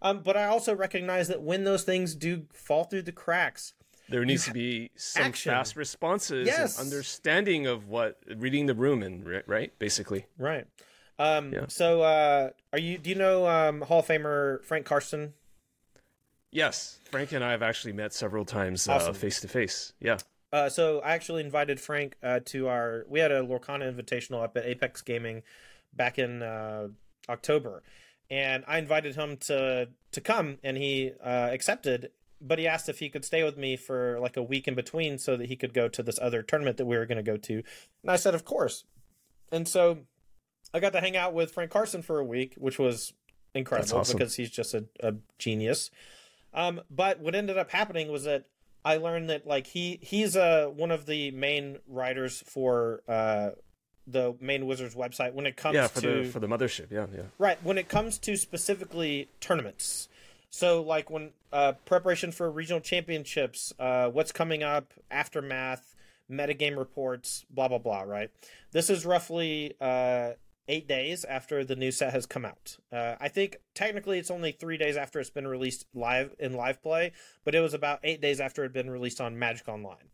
Um, 0.01 0.21
but 0.21 0.37
I 0.37 0.45
also 0.45 0.73
recognize 0.75 1.27
that 1.27 1.41
when 1.41 1.65
those 1.65 1.83
things 1.83 2.15
do 2.15 2.45
fall 2.53 2.85
through 2.85 3.01
the 3.03 3.11
cracks, 3.11 3.73
There 4.07 4.23
needs 4.25 4.45
to 4.45 4.53
be 4.53 4.91
some 4.95 5.23
action. 5.23 5.51
fast 5.51 5.75
responses 5.75 6.47
Yes. 6.47 6.77
and 6.79 6.85
understanding 6.87 7.67
of 7.67 7.87
what 7.87 8.19
reading 8.27 8.65
the 8.65 8.73
room 8.75 9.03
and 9.03 9.27
right, 9.45 9.77
basically. 9.77 10.25
right? 10.37 10.65
Um, 11.19 11.51
Yeah. 11.53 11.65
So, 11.67 12.01
uh, 12.01 12.51
are 12.73 12.79
you? 12.79 12.97
Do 12.97 13.09
you 13.09 13.15
know 13.17 13.45
um, 13.47 13.81
Hall 13.81 13.99
of 13.99 14.07
Famer 14.07 14.63
Frank 14.63 14.85
Karsten? 14.85 15.33
Yes, 16.51 16.99
Frank 17.11 17.31
and 17.33 17.43
I 17.43 17.51
have 17.51 17.61
actually 17.61 17.93
met 17.93 18.13
several 18.13 18.45
times 18.45 18.87
uh, 18.87 19.13
face 19.13 19.39
to 19.41 19.47
face. 19.47 19.93
Yeah, 19.99 20.17
Uh, 20.51 20.69
so 20.69 20.99
I 20.99 21.13
actually 21.13 21.43
invited 21.43 21.79
Frank 21.79 22.15
uh, 22.23 22.39
to 22.45 22.67
our. 22.67 23.05
We 23.07 23.19
had 23.19 23.31
a 23.31 23.41
Lorcana 23.41 23.93
Invitational 23.93 24.43
up 24.43 24.57
at 24.57 24.65
Apex 24.65 25.01
Gaming 25.01 25.43
back 25.93 26.17
in 26.17 26.41
uh, 26.41 26.87
October, 27.27 27.83
and 28.29 28.63
I 28.67 28.79
invited 28.79 29.15
him 29.15 29.37
to 29.41 29.89
to 30.11 30.21
come, 30.21 30.57
and 30.63 30.77
he 30.77 31.11
uh, 31.23 31.49
accepted. 31.51 32.11
But 32.41 32.57
he 32.57 32.67
asked 32.67 32.87
if 32.87 32.99
he 32.99 33.09
could 33.09 33.25
stay 33.25 33.43
with 33.43 33.57
me 33.57 33.75
for 33.75 34.17
like 34.21 34.37
a 34.37 34.43
week 34.43 34.67
in 34.67 34.73
between, 34.73 35.17
so 35.17 35.37
that 35.37 35.47
he 35.47 35.55
could 35.55 35.73
go 35.73 35.87
to 35.89 36.01
this 36.01 36.17
other 36.21 36.41
tournament 36.41 36.77
that 36.77 36.85
we 36.85 36.97
were 36.97 37.05
going 37.05 37.17
to 37.17 37.31
go 37.31 37.37
to. 37.37 37.55
And 37.55 38.11
I 38.11 38.15
said, 38.15 38.33
of 38.33 38.45
course. 38.45 38.85
And 39.51 39.67
so 39.67 39.99
I 40.73 40.79
got 40.79 40.93
to 40.93 41.01
hang 41.01 41.17
out 41.17 41.33
with 41.33 41.51
Frank 41.51 41.71
Karsten 41.71 42.01
for 42.01 42.19
a 42.19 42.23
week, 42.23 42.55
which 42.57 42.79
was 42.79 43.13
incredible 43.53 43.99
awesome. 43.99 44.17
because 44.17 44.35
he's 44.35 44.49
just 44.49 44.73
a, 44.73 44.85
a 45.01 45.15
genius. 45.37 45.91
Um, 46.53 46.81
but 46.89 47.19
what 47.19 47.35
ended 47.35 47.57
up 47.57 47.71
happening 47.71 48.11
was 48.11 48.23
that 48.23 48.45
I 48.83 48.97
learned 48.97 49.29
that 49.29 49.45
like 49.45 49.67
he 49.67 49.99
he's 50.01 50.35
uh 50.35 50.67
one 50.73 50.91
of 50.91 51.05
the 51.05 51.31
main 51.31 51.79
writers 51.87 52.43
for 52.45 53.01
uh 53.07 53.51
the 54.07 54.35
main 54.41 54.65
Wizards 54.65 54.95
website 54.95 55.33
when 55.33 55.45
it 55.45 55.55
comes 55.55 55.75
yeah, 55.75 55.87
for 55.87 56.01
to 56.01 56.23
the 56.23 56.29
for 56.29 56.39
the 56.39 56.47
mothership. 56.47 56.91
Yeah, 56.91 57.07
yeah. 57.13 57.23
right 57.37 57.63
when 57.63 57.77
it 57.77 57.89
comes 57.89 58.17
to 58.19 58.37
specifically 58.37 59.29
tournaments. 59.39 60.07
So 60.49 60.81
like 60.81 61.09
when 61.09 61.31
uh 61.53 61.73
preparation 61.85 62.31
for 62.31 62.49
regional 62.49 62.81
championships, 62.81 63.73
uh 63.79 64.09
what's 64.09 64.31
coming 64.31 64.63
up, 64.63 64.93
aftermath, 65.11 65.95
metagame 66.31 66.77
reports, 66.77 67.45
blah 67.49 67.67
blah 67.67 67.77
blah, 67.77 68.01
right? 68.01 68.31
This 68.71 68.89
is 68.89 69.05
roughly 69.05 69.75
uh 69.79 70.31
8 70.69 70.87
days 70.87 71.25
after 71.25 71.65
the 71.65 71.75
new 71.75 71.91
set 71.91 72.13
has 72.13 72.25
come 72.25 72.45
out. 72.45 72.77
Uh 72.91 73.15
I 73.19 73.27
think 73.27 73.57
technically 73.73 74.19
it's 74.19 74.31
only 74.31 74.53
3 74.53 74.77
days 74.77 74.95
after 74.95 75.19
it's 75.19 75.29
been 75.29 75.47
released 75.47 75.85
live 75.93 76.35
in 76.39 76.53
live 76.53 76.81
play, 76.81 77.11
but 77.43 77.55
it 77.55 77.59
was 77.59 77.73
about 77.73 77.99
8 78.03 78.21
days 78.21 78.39
after 78.39 78.63
it 78.63 78.67
had 78.67 78.73
been 78.73 78.89
released 78.89 79.19
on 79.19 79.37
Magic 79.37 79.67
Online. 79.67 80.09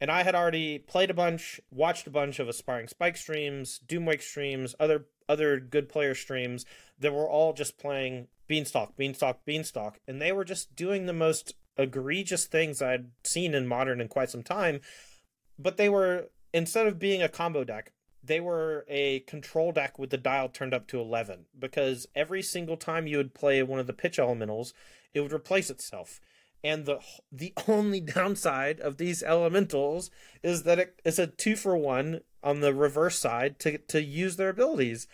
And 0.00 0.10
I 0.10 0.22
had 0.22 0.34
already 0.34 0.78
played 0.78 1.10
a 1.10 1.14
bunch, 1.14 1.60
watched 1.70 2.06
a 2.06 2.10
bunch 2.10 2.38
of 2.38 2.48
Aspiring 2.48 2.88
Spike 2.88 3.18
streams, 3.18 3.80
Doomwake 3.86 4.22
streams, 4.22 4.74
other 4.80 5.06
other 5.28 5.60
good 5.60 5.88
player 5.88 6.14
streams 6.14 6.64
that 6.98 7.12
were 7.12 7.28
all 7.28 7.52
just 7.52 7.78
playing 7.78 8.28
Beanstalk, 8.48 8.96
Beanstalk, 8.96 9.44
Beanstalk, 9.44 10.00
and 10.08 10.20
they 10.20 10.32
were 10.32 10.44
just 10.44 10.74
doing 10.74 11.06
the 11.06 11.12
most 11.12 11.54
egregious 11.76 12.46
things 12.46 12.82
I'd 12.82 13.10
seen 13.24 13.54
in 13.54 13.66
Modern 13.66 14.00
in 14.00 14.08
quite 14.08 14.30
some 14.30 14.42
time. 14.42 14.80
But 15.58 15.76
they 15.76 15.88
were 15.88 16.30
instead 16.52 16.86
of 16.86 16.98
being 16.98 17.22
a 17.22 17.28
combo 17.28 17.62
deck, 17.62 17.92
they 18.30 18.40
were 18.40 18.84
a 18.88 19.18
control 19.20 19.72
deck 19.72 19.98
with 19.98 20.10
the 20.10 20.16
dial 20.16 20.48
turned 20.48 20.72
up 20.72 20.86
to 20.86 21.00
11 21.00 21.46
because 21.58 22.06
every 22.14 22.42
single 22.42 22.76
time 22.76 23.08
you 23.08 23.16
would 23.16 23.34
play 23.34 23.60
one 23.60 23.80
of 23.80 23.88
the 23.88 23.92
pitch 23.92 24.20
elementals, 24.20 24.72
it 25.12 25.20
would 25.20 25.32
replace 25.32 25.68
itself. 25.68 26.20
And 26.62 26.86
the 26.86 27.00
the 27.32 27.52
only 27.68 27.98
downside 27.98 28.78
of 28.78 28.98
these 28.98 29.24
elementals 29.24 30.12
is 30.44 30.62
that 30.62 30.78
it, 30.78 31.00
it's 31.04 31.18
a 31.18 31.26
two 31.26 31.56
for 31.56 31.76
one 31.76 32.20
on 32.40 32.60
the 32.60 32.72
reverse 32.72 33.18
side 33.18 33.58
to 33.60 33.78
to 33.78 34.00
use 34.00 34.36
their 34.36 34.50
abilities. 34.50 35.08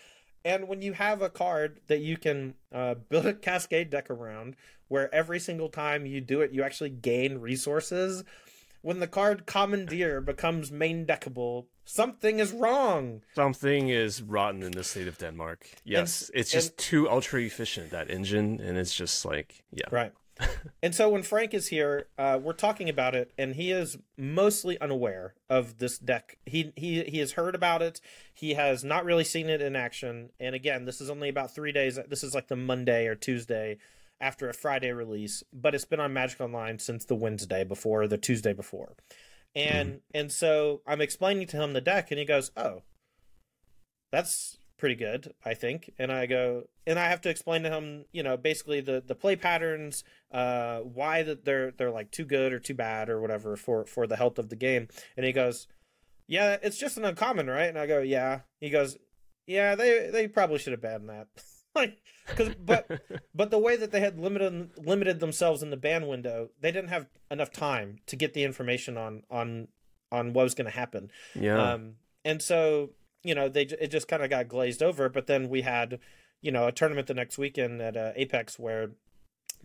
And 0.45 0.69
when 0.69 0.83
you 0.83 0.93
have 0.93 1.23
a 1.23 1.31
card 1.31 1.81
that 1.87 2.01
you 2.01 2.19
can 2.19 2.53
uh, 2.71 2.97
build 3.09 3.25
a 3.25 3.33
cascade 3.33 3.89
deck 3.89 4.11
around, 4.11 4.57
where 4.89 5.13
every 5.15 5.41
single 5.41 5.71
time 5.71 6.05
you 6.05 6.21
do 6.21 6.43
it, 6.43 6.53
you 6.53 6.63
actually 6.63 6.91
gain 6.91 7.39
resources. 7.39 8.25
When 8.87 9.01
the 9.01 9.09
card 9.09 9.47
Commandeer 9.47 10.21
becomes 10.21 10.71
main 10.71 11.05
deckable, 11.05 11.67
something 11.85 12.39
is 12.39 12.53
wrong. 12.53 13.21
Something 13.35 13.89
is 13.89 14.23
rotten 14.23 14.63
in 14.63 14.71
the 14.71 14.85
state 14.85 15.09
of 15.09 15.19
Denmark. 15.19 15.67
Yes, 15.83 16.29
and, 16.29 16.39
it's 16.41 16.53
just 16.53 16.71
and, 16.71 16.79
too 16.79 17.11
ultra 17.11 17.41
efficient 17.41 17.91
that 17.91 18.09
engine, 18.09 18.61
and 18.61 18.79
it's 18.79 18.95
just 18.95 19.25
like 19.25 19.65
yeah, 19.73 19.89
right. 19.91 20.13
and 20.85 20.95
so 20.95 21.09
when 21.09 21.25
Frank 21.25 21.53
is 21.53 21.67
here, 21.67 22.07
uh, 22.17 22.39
we're 22.41 22.53
talking 22.53 22.89
about 22.89 23.17
it, 23.17 23.33
and 23.37 23.57
he 23.57 23.73
is 23.73 23.99
mostly 24.17 24.81
unaware 24.81 25.35
of 25.51 25.79
this 25.79 25.99
deck. 25.99 26.39
He 26.47 26.73
he 26.77 27.03
he 27.03 27.19
has 27.19 27.33
heard 27.33 27.57
about 27.57 27.83
it. 27.83 28.01
He 28.33 28.55
has 28.55 28.85
not 28.85 29.05
really 29.05 29.25
seen 29.25 29.51
it 29.51 29.61
in 29.61 29.75
action. 29.75 30.31
And 30.39 30.55
again, 30.55 30.85
this 30.85 31.01
is 31.01 31.11
only 31.11 31.29
about 31.29 31.53
three 31.53 31.73
days. 31.73 31.99
This 32.09 32.23
is 32.23 32.37
like 32.37 32.47
the 32.47 32.55
Monday 32.55 33.09
or 33.09 33.17
Tuesday 33.17 33.79
after 34.21 34.49
a 34.49 34.55
Friday 34.55 34.93
release, 34.93 35.43
but 35.53 35.75
it's 35.75 35.85
been 35.85 36.01
on 36.01 36.13
Magic 36.13 36.41
Online 36.41 36.79
since 36.79 37.05
the 37.05 37.15
Wednesday 37.15 37.65
before, 37.65 38.07
the 38.07 38.19
Tuesday 38.19 38.53
before. 38.53 38.97
And 39.55 39.95
mm. 39.95 40.01
and 40.15 40.33
so 40.33 40.83
I'm 40.87 41.01
explaining 41.01 41.47
to 41.49 41.57
him 41.57 41.73
the 41.73 41.81
deck, 41.81 42.11
and 42.11 42.19
he 42.19 42.27
goes, 42.27 42.51
"Oh, 42.57 42.83
that's 44.13 44.59
pretty 44.79 44.95
good, 44.95 45.33
I 45.45 45.55
think. 45.55 45.91
And 45.99 46.13
I 46.13 46.27
go, 46.27 46.65
and 46.87 46.99
I 46.99 47.09
have 47.09 47.21
to 47.23 47.31
explain 47.31 47.63
to 47.63 47.71
him, 47.71 48.05
you 48.13 48.23
know, 48.23 48.37
basically 48.37 48.81
the 48.81 49.03
the 49.05 49.15
play 49.15 49.37
patterns, 49.37 50.05
uh, 50.33 50.81
why 50.81 51.23
that 51.23 51.45
they're 51.45 51.73
they're 51.73 51.91
like 51.91 52.11
too 52.11 52.25
good 52.25 52.53
or 52.53 52.59
too 52.59 52.75
bad 52.75 53.09
or 53.09 53.21
whatever 53.21 53.57
for 53.57 53.87
for 53.87 54.07
the 54.07 54.17
health 54.17 54.39
of 54.39 54.49
the 54.49 54.57
game. 54.57 54.89
And 55.17 55.27
he 55.27 55.33
goes, 55.33 55.67
yeah, 56.27 56.57
it's 56.63 56.79
just 56.79 56.97
an 56.97 57.05
uncommon, 57.05 57.49
right? 57.49 57.69
And 57.69 57.79
I 57.79 57.87
go, 57.87 58.01
yeah. 58.01 58.41
He 58.61 58.71
goes, 58.71 58.97
yeah, 59.47 59.75
they 59.75 60.11
they 60.11 60.29
probably 60.29 60.59
should 60.59 60.73
have 60.73 60.83
banned 60.83 61.09
that. 61.09 61.29
like, 61.77 61.99
cause, 62.35 62.51
but 62.59 63.03
but 63.35 63.51
the 63.51 63.59
way 63.59 63.77
that 63.77 63.93
they 63.93 64.01
had 64.01 64.19
limited 64.19 64.71
limited 64.79 65.21
themselves 65.21 65.63
in 65.63 65.71
the 65.71 65.77
ban 65.77 66.07
window, 66.07 66.51
they 66.61 66.73
didn't 66.73 66.91
have 66.91 67.07
enough 67.31 67.53
time 67.53 67.99
to 68.07 68.17
get 68.17 68.35
the 68.35 68.45
information 68.45 68.97
on 68.97 69.23
on 69.31 69.69
on 70.11 70.33
what 70.33 70.45
was 70.45 70.55
going 70.55 70.71
to 70.71 70.77
happen. 70.77 71.11
Yeah. 71.35 71.73
Um, 71.73 71.95
and 72.25 72.43
so 72.43 72.91
you 73.23 73.35
know 73.35 73.49
they 73.49 73.63
it 73.63 73.89
just 73.89 74.09
kind 74.09 74.23
of 74.23 74.31
got 74.31 74.49
glazed 74.49 74.83
over. 74.83 75.09
But 75.09 75.27
then 75.27 75.49
we 75.49 75.63
had 75.63 76.01
you 76.41 76.51
know 76.51 76.67
a 76.67 76.73
tournament 76.73 77.07
the 77.07 77.15
next 77.15 77.39
weekend 77.39 77.81
at 77.81 77.97
uh, 77.97 78.13
Apex 78.17 78.59
where 78.59 78.91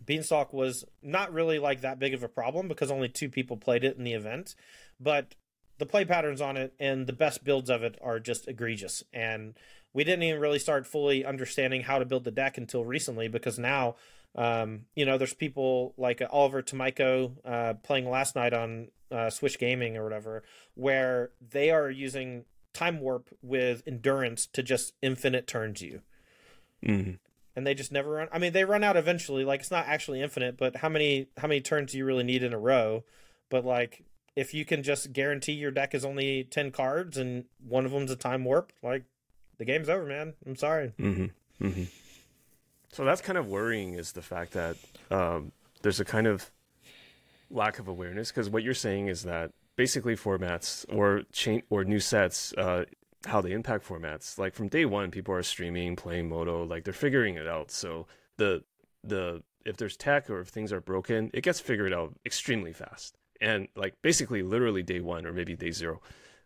Beanstalk 0.04 0.52
was 0.52 0.84
not 1.02 1.32
really 1.32 1.58
like 1.58 1.80
that 1.80 1.98
big 1.98 2.14
of 2.14 2.22
a 2.22 2.28
problem 2.28 2.68
because 2.68 2.90
only 2.90 3.08
two 3.08 3.28
people 3.28 3.56
played 3.56 3.84
it 3.84 3.96
in 3.96 4.04
the 4.04 4.14
event, 4.14 4.54
but 5.00 5.34
the 5.78 5.86
play 5.86 6.04
patterns 6.04 6.40
on 6.40 6.56
it 6.56 6.74
and 6.78 7.06
the 7.06 7.12
best 7.12 7.44
builds 7.44 7.70
of 7.70 7.82
it 7.82 7.98
are 8.02 8.20
just 8.20 8.48
egregious. 8.48 9.02
And 9.12 9.54
we 9.94 10.04
didn't 10.04 10.22
even 10.22 10.40
really 10.40 10.58
start 10.58 10.86
fully 10.86 11.24
understanding 11.24 11.82
how 11.82 11.98
to 11.98 12.04
build 12.04 12.24
the 12.24 12.30
deck 12.30 12.56
until 12.56 12.84
recently 12.84 13.28
because 13.28 13.58
now, 13.58 13.96
um, 14.34 14.86
you 14.94 15.04
know, 15.04 15.18
there's 15.18 15.34
people 15.34 15.94
like 15.96 16.22
Oliver 16.30 16.62
Tomajko 16.62 17.32
uh, 17.44 17.74
playing 17.82 18.08
last 18.08 18.34
night 18.34 18.54
on 18.54 18.88
uh, 19.10 19.28
Switch 19.30 19.58
Gaming 19.58 19.96
or 19.96 20.04
whatever, 20.04 20.42
where 20.74 21.30
they 21.46 21.70
are 21.70 21.90
using 21.90 22.44
time 22.72 23.00
warp 23.00 23.28
with 23.42 23.82
endurance 23.86 24.46
to 24.46 24.62
just 24.62 24.94
infinite 25.02 25.46
turns 25.46 25.82
you. 25.82 26.00
Mm-hmm. 26.84 27.12
And 27.54 27.66
they 27.66 27.74
just 27.74 27.92
never 27.92 28.12
run. 28.12 28.28
I 28.32 28.38
mean, 28.38 28.54
they 28.54 28.64
run 28.64 28.82
out 28.82 28.96
eventually. 28.96 29.44
Like 29.44 29.60
it's 29.60 29.70
not 29.70 29.86
actually 29.86 30.22
infinite, 30.22 30.56
but 30.56 30.76
how 30.76 30.88
many 30.88 31.28
how 31.36 31.48
many 31.48 31.60
turns 31.60 31.92
do 31.92 31.98
you 31.98 32.06
really 32.06 32.24
need 32.24 32.42
in 32.42 32.54
a 32.54 32.58
row? 32.58 33.04
But 33.50 33.66
like, 33.66 34.04
if 34.34 34.54
you 34.54 34.64
can 34.64 34.82
just 34.82 35.12
guarantee 35.12 35.52
your 35.52 35.70
deck 35.70 35.94
is 35.94 36.02
only 36.02 36.44
ten 36.44 36.70
cards 36.70 37.18
and 37.18 37.44
one 37.62 37.84
of 37.84 37.92
them's 37.92 38.10
a 38.10 38.16
time 38.16 38.44
warp, 38.44 38.72
like 38.82 39.04
the 39.58 39.64
game's 39.64 39.88
over, 39.88 40.06
man. 40.06 40.34
I'm 40.46 40.56
sorry. 40.56 40.92
Mm-hmm. 40.98 41.66
Mm-hmm. 41.66 41.84
So 42.92 43.04
that's 43.04 43.20
kind 43.20 43.38
of 43.38 43.48
worrying. 43.48 43.94
Is 43.94 44.12
the 44.12 44.22
fact 44.22 44.52
that 44.52 44.76
um, 45.10 45.52
there's 45.82 46.00
a 46.00 46.04
kind 46.04 46.26
of 46.26 46.50
lack 47.50 47.78
of 47.78 47.88
awareness 47.88 48.30
because 48.30 48.48
what 48.48 48.62
you're 48.62 48.74
saying 48.74 49.08
is 49.08 49.24
that 49.24 49.50
basically 49.76 50.16
formats 50.16 50.84
or 50.94 51.22
chain 51.32 51.62
or 51.70 51.84
new 51.84 52.00
sets 52.00 52.52
uh, 52.54 52.84
how 53.26 53.40
they 53.40 53.52
impact 53.52 53.86
formats 53.86 54.38
like 54.38 54.54
from 54.54 54.68
day 54.68 54.84
one 54.84 55.10
people 55.10 55.34
are 55.34 55.42
streaming 55.42 55.94
playing 55.94 56.28
moto 56.28 56.64
like 56.64 56.84
they're 56.84 56.94
figuring 56.94 57.36
it 57.36 57.46
out 57.46 57.70
so 57.70 58.06
the 58.38 58.62
the 59.04 59.42
if 59.64 59.76
there's 59.76 59.96
tech 59.96 60.28
or 60.28 60.40
if 60.40 60.48
things 60.48 60.72
are 60.72 60.80
broken 60.80 61.30
it 61.34 61.42
gets 61.42 61.60
figured 61.60 61.92
out 61.92 62.14
extremely 62.24 62.72
fast 62.72 63.16
and 63.40 63.68
like 63.76 63.94
basically 64.02 64.42
literally 64.42 64.82
day 64.82 65.00
one 65.00 65.26
or 65.26 65.32
maybe 65.32 65.54
day 65.54 65.70
zero 65.70 66.00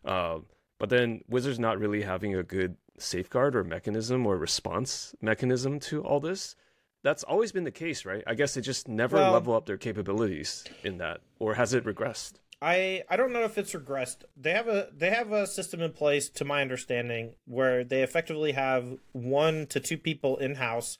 uh, 0.05 0.37
but 0.77 0.89
then 0.89 1.21
wizards 1.27 1.57
not 1.57 1.79
really 1.79 2.01
having 2.01 2.35
a 2.35 2.43
good 2.43 2.75
safeguard 2.97 3.55
or 3.55 3.63
mechanism 3.63 4.25
or 4.25 4.37
response 4.37 5.15
mechanism 5.21 5.79
to 5.79 6.01
all 6.03 6.19
this 6.19 6.55
that's 7.03 7.23
always 7.23 7.51
been 7.51 7.63
the 7.63 7.71
case 7.71 8.05
right 8.05 8.23
i 8.27 8.33
guess 8.33 8.53
they 8.53 8.61
just 8.61 8.87
never 8.87 9.17
well, 9.17 9.31
level 9.31 9.53
up 9.53 9.65
their 9.65 9.77
capabilities 9.77 10.63
in 10.83 10.97
that 10.97 11.21
or 11.39 11.55
has 11.55 11.73
it 11.73 11.83
regressed 11.83 12.33
I 12.59 13.03
I 13.07 13.17
don't 13.17 13.33
know 13.33 13.43
if 13.43 13.57
it's 13.57 13.73
regressed. 13.73 14.23
They 14.35 14.51
have 14.51 14.67
a 14.67 14.87
they 14.91 15.11
have 15.11 15.31
a 15.31 15.45
system 15.45 15.81
in 15.81 15.93
place, 15.93 16.27
to 16.29 16.45
my 16.45 16.61
understanding, 16.61 17.35
where 17.45 17.83
they 17.83 18.01
effectively 18.01 18.53
have 18.53 18.97
one 19.11 19.67
to 19.67 19.79
two 19.79 19.97
people 19.97 20.37
in 20.37 20.55
house 20.55 20.97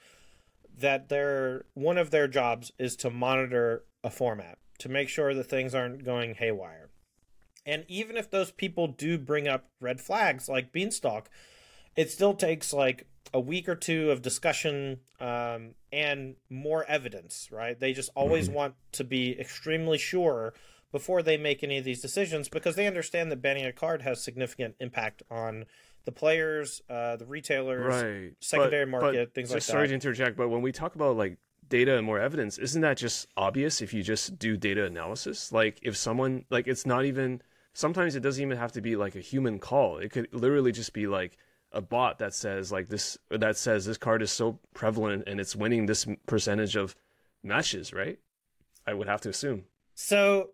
that 0.77 1.09
their 1.09 1.65
one 1.73 1.97
of 1.97 2.11
their 2.11 2.27
jobs 2.27 2.71
is 2.77 2.95
to 2.97 3.09
monitor 3.09 3.83
a 4.03 4.11
format 4.11 4.59
to 4.79 4.89
make 4.89 5.09
sure 5.09 5.33
that 5.33 5.45
things 5.45 5.73
aren't 5.73 6.03
going 6.03 6.35
haywire. 6.35 6.89
And 7.65 7.83
even 7.87 8.15
if 8.15 8.29
those 8.29 8.51
people 8.51 8.87
do 8.87 9.17
bring 9.17 9.47
up 9.47 9.65
red 9.81 9.99
flags 9.99 10.47
like 10.47 10.71
Beanstalk, 10.71 11.29
it 11.97 12.11
still 12.11 12.33
takes 12.33 12.71
like 12.71 13.07
a 13.33 13.39
week 13.39 13.67
or 13.67 13.75
two 13.75 14.11
of 14.11 14.21
discussion 14.21 14.99
um, 15.19 15.75
and 15.91 16.35
more 16.49 16.85
evidence, 16.85 17.49
right? 17.51 17.77
They 17.77 17.91
just 17.91 18.09
always 18.15 18.47
mm-hmm. 18.47 18.55
want 18.55 18.75
to 18.93 19.03
be 19.03 19.37
extremely 19.37 19.97
sure 19.97 20.53
before 20.91 21.21
they 21.21 21.35
make 21.35 21.63
any 21.63 21.77
of 21.77 21.83
these 21.83 22.01
decisions 22.01 22.47
because 22.47 22.75
they 22.75 22.87
understand 22.87 23.31
that 23.31 23.41
banning 23.41 23.65
a 23.65 23.73
card 23.73 24.03
has 24.03 24.23
significant 24.23 24.75
impact 24.79 25.23
on 25.29 25.65
the 26.05 26.11
players, 26.13 26.81
uh, 26.89 27.17
the 27.17 27.25
retailers, 27.25 28.01
right. 28.01 28.31
secondary 28.39 28.85
but, 28.85 28.91
market, 28.91 29.29
but 29.29 29.33
things 29.33 29.49
like 29.49 29.57
that. 29.57 29.71
Sorry 29.71 29.89
to 29.89 29.93
interject, 29.93 30.37
but 30.37 30.47
when 30.47 30.61
we 30.61 30.71
talk 30.71 30.95
about 30.95 31.17
like 31.17 31.37
data 31.67 31.97
and 31.97 32.05
more 32.05 32.19
evidence, 32.19 32.57
isn't 32.57 32.81
that 32.81 32.95
just 32.95 33.27
obvious 33.35 33.81
if 33.81 33.93
you 33.93 34.01
just 34.03 34.39
do 34.39 34.55
data 34.55 34.85
analysis? 34.85 35.51
Like 35.51 35.79
if 35.81 35.97
someone 35.97 36.45
like 36.49 36.67
it's 36.67 36.85
not 36.85 37.03
even 37.03 37.41
sometimes 37.73 38.15
it 38.15 38.21
doesn't 38.21 38.41
even 38.41 38.57
have 38.57 38.71
to 38.71 38.81
be 38.81 38.95
like 38.95 39.15
a 39.15 39.19
human 39.19 39.59
call. 39.59 39.97
It 39.97 40.11
could 40.11 40.29
literally 40.31 40.71
just 40.71 40.93
be 40.93 41.07
like 41.07 41.37
a 41.77 41.81
bot 41.81 42.17
that 42.19 42.33
says 42.33 42.71
like 42.71 42.89
this 42.89 43.17
that 43.29 43.55
says 43.55 43.85
this 43.85 43.97
card 43.97 44.21
is 44.23 44.31
so 44.31 44.59
prevalent 44.73 45.23
and 45.27 45.39
it's 45.39 45.55
winning 45.55 45.85
this 45.85 46.07
percentage 46.25 46.75
of 46.75 46.95
matches, 47.43 47.93
right? 47.93 48.19
I 48.85 48.93
would 48.93 49.07
have 49.07 49.21
to 49.21 49.29
assume. 49.29 49.65
So 49.93 50.49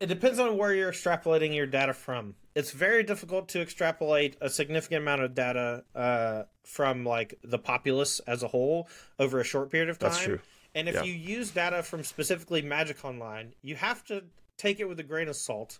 it 0.00 0.06
depends 0.06 0.38
on 0.38 0.58
where 0.58 0.74
you're 0.74 0.90
extrapolating 0.90 1.54
your 1.54 1.66
data 1.66 1.94
from. 1.94 2.34
It's 2.54 2.72
very 2.72 3.04
difficult 3.04 3.48
to 3.50 3.62
extrapolate 3.62 4.36
a 4.40 4.50
significant 4.50 5.02
amount 5.02 5.22
of 5.22 5.34
data 5.34 5.84
uh, 5.94 6.42
from 6.64 7.04
like 7.04 7.38
the 7.44 7.58
populace 7.58 8.20
as 8.26 8.42
a 8.42 8.48
whole 8.48 8.88
over 9.18 9.40
a 9.40 9.44
short 9.44 9.70
period 9.70 9.88
of 9.88 9.98
time. 9.98 10.10
That's 10.10 10.22
true. 10.22 10.40
And 10.74 10.88
if 10.88 10.96
yeah. 10.96 11.04
you 11.04 11.12
use 11.12 11.52
data 11.52 11.82
from 11.82 12.02
specifically 12.02 12.60
Magic 12.60 13.04
Online, 13.04 13.54
you 13.62 13.76
have 13.76 14.04
to 14.06 14.24
take 14.58 14.80
it 14.80 14.88
with 14.88 14.98
a 15.00 15.02
grain 15.02 15.28
of 15.28 15.36
salt 15.36 15.78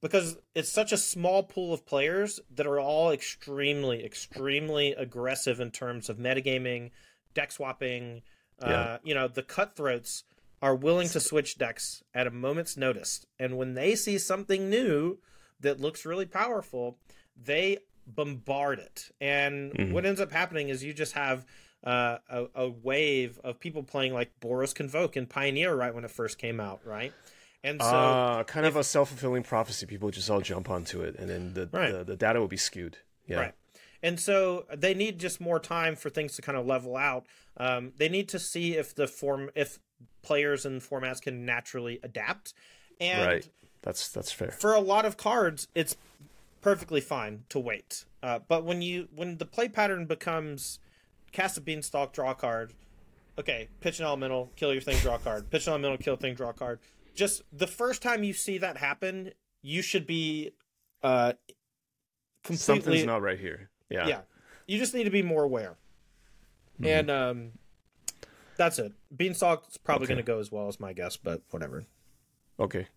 because 0.00 0.36
it's 0.54 0.70
such 0.70 0.92
a 0.92 0.96
small 0.96 1.42
pool 1.42 1.72
of 1.72 1.86
players 1.86 2.40
that 2.54 2.66
are 2.66 2.78
all 2.78 3.10
extremely, 3.10 4.04
extremely 4.04 4.92
aggressive 4.92 5.60
in 5.60 5.70
terms 5.70 6.08
of 6.08 6.18
metagaming, 6.18 6.90
deck 7.34 7.52
swapping. 7.52 8.22
Yeah. 8.60 8.68
Uh, 8.68 8.98
you 9.02 9.14
know, 9.14 9.28
the 9.28 9.42
cutthroats 9.42 10.24
are 10.62 10.74
willing 10.74 11.08
to 11.08 11.20
switch 11.20 11.58
decks 11.58 12.02
at 12.14 12.26
a 12.26 12.30
moment's 12.30 12.76
notice. 12.76 13.26
And 13.38 13.56
when 13.56 13.74
they 13.74 13.94
see 13.94 14.18
something 14.18 14.70
new 14.70 15.18
that 15.60 15.80
looks 15.80 16.06
really 16.06 16.26
powerful, 16.26 16.98
they 17.36 17.78
bombard 18.06 18.78
it. 18.78 19.10
And 19.20 19.72
mm-hmm. 19.72 19.92
what 19.92 20.06
ends 20.06 20.20
up 20.20 20.32
happening 20.32 20.68
is 20.68 20.82
you 20.82 20.94
just 20.94 21.12
have 21.12 21.44
uh, 21.84 22.18
a, 22.28 22.46
a, 22.54 22.68
wave 22.68 23.38
of 23.44 23.60
people 23.60 23.82
playing 23.82 24.12
like 24.12 24.32
Boros 24.40 24.74
Convoke 24.74 25.16
and 25.16 25.28
Pioneer 25.28 25.74
right 25.74 25.94
when 25.94 26.04
it 26.04 26.10
first 26.10 26.38
came 26.38 26.58
out, 26.58 26.80
right? 26.84 27.12
And 27.66 27.82
so, 27.82 27.88
uh, 27.88 28.44
kind 28.44 28.64
if, 28.64 28.74
of 28.74 28.76
a 28.76 28.84
self 28.84 29.08
fulfilling 29.08 29.42
prophecy. 29.42 29.86
People 29.86 30.10
just 30.10 30.30
all 30.30 30.40
jump 30.40 30.70
onto 30.70 31.00
it, 31.02 31.16
and 31.18 31.28
then 31.28 31.54
the, 31.54 31.68
right. 31.72 31.92
the, 31.92 32.04
the 32.04 32.16
data 32.16 32.38
will 32.38 32.46
be 32.46 32.56
skewed. 32.56 32.98
Yeah. 33.26 33.40
Right. 33.40 33.54
And 34.02 34.20
so 34.20 34.66
they 34.72 34.94
need 34.94 35.18
just 35.18 35.40
more 35.40 35.58
time 35.58 35.96
for 35.96 36.08
things 36.08 36.36
to 36.36 36.42
kind 36.42 36.56
of 36.56 36.64
level 36.64 36.96
out. 36.96 37.26
Um, 37.56 37.92
they 37.96 38.08
need 38.08 38.28
to 38.28 38.38
see 38.38 38.76
if 38.76 38.94
the 38.94 39.08
form 39.08 39.50
if 39.56 39.80
players 40.22 40.64
and 40.64 40.80
formats 40.80 41.20
can 41.20 41.44
naturally 41.44 41.98
adapt. 42.04 42.54
And 43.00 43.26
right. 43.26 43.48
That's 43.82 44.08
that's 44.08 44.30
fair. 44.30 44.52
For 44.52 44.74
a 44.74 44.80
lot 44.80 45.04
of 45.04 45.16
cards, 45.16 45.66
it's 45.74 45.96
perfectly 46.60 47.00
fine 47.00 47.44
to 47.48 47.58
wait. 47.58 48.04
Uh, 48.22 48.40
but 48.46 48.64
when 48.64 48.80
you 48.80 49.08
when 49.14 49.38
the 49.38 49.44
play 49.44 49.68
pattern 49.68 50.06
becomes 50.06 50.78
cast 51.32 51.58
a 51.58 51.60
beanstalk, 51.60 52.12
draw 52.12 52.30
a 52.30 52.34
card. 52.34 52.74
Okay, 53.38 53.68
pitch 53.80 53.98
an 53.98 54.06
elemental, 54.06 54.50
kill 54.56 54.72
your 54.72 54.80
thing, 54.80 54.98
draw 54.98 55.16
a 55.16 55.18
card. 55.18 55.50
Pitch 55.50 55.66
an 55.66 55.72
elemental, 55.72 55.98
kill 55.98 56.16
thing, 56.16 56.34
draw 56.34 56.50
a 56.50 56.54
card. 56.54 56.78
Just 57.16 57.42
the 57.52 57.66
first 57.66 58.02
time 58.02 58.22
you 58.22 58.32
see 58.32 58.58
that 58.58 58.76
happen, 58.76 59.32
you 59.62 59.82
should 59.82 60.06
be 60.06 60.52
uh 61.02 61.32
completely 62.44 62.82
something's 62.82 63.04
not 63.04 63.22
right 63.22 63.38
here. 63.38 63.70
Yeah. 63.90 64.06
Yeah. 64.06 64.20
You 64.66 64.78
just 64.78 64.94
need 64.94 65.04
to 65.04 65.10
be 65.10 65.22
more 65.22 65.42
aware. 65.42 65.76
Mm-hmm. 66.80 66.86
And 66.86 67.10
um 67.10 67.52
that's 68.56 68.78
it. 68.78 68.92
Beanstalk's 69.14 69.76
probably 69.76 70.04
okay. 70.04 70.14
going 70.14 70.24
to 70.24 70.32
go 70.32 70.38
as 70.40 70.50
well 70.50 70.68
as 70.68 70.80
my 70.80 70.92
guess, 70.92 71.16
but 71.16 71.42
whatever. 71.50 71.84
Okay. 72.58 72.88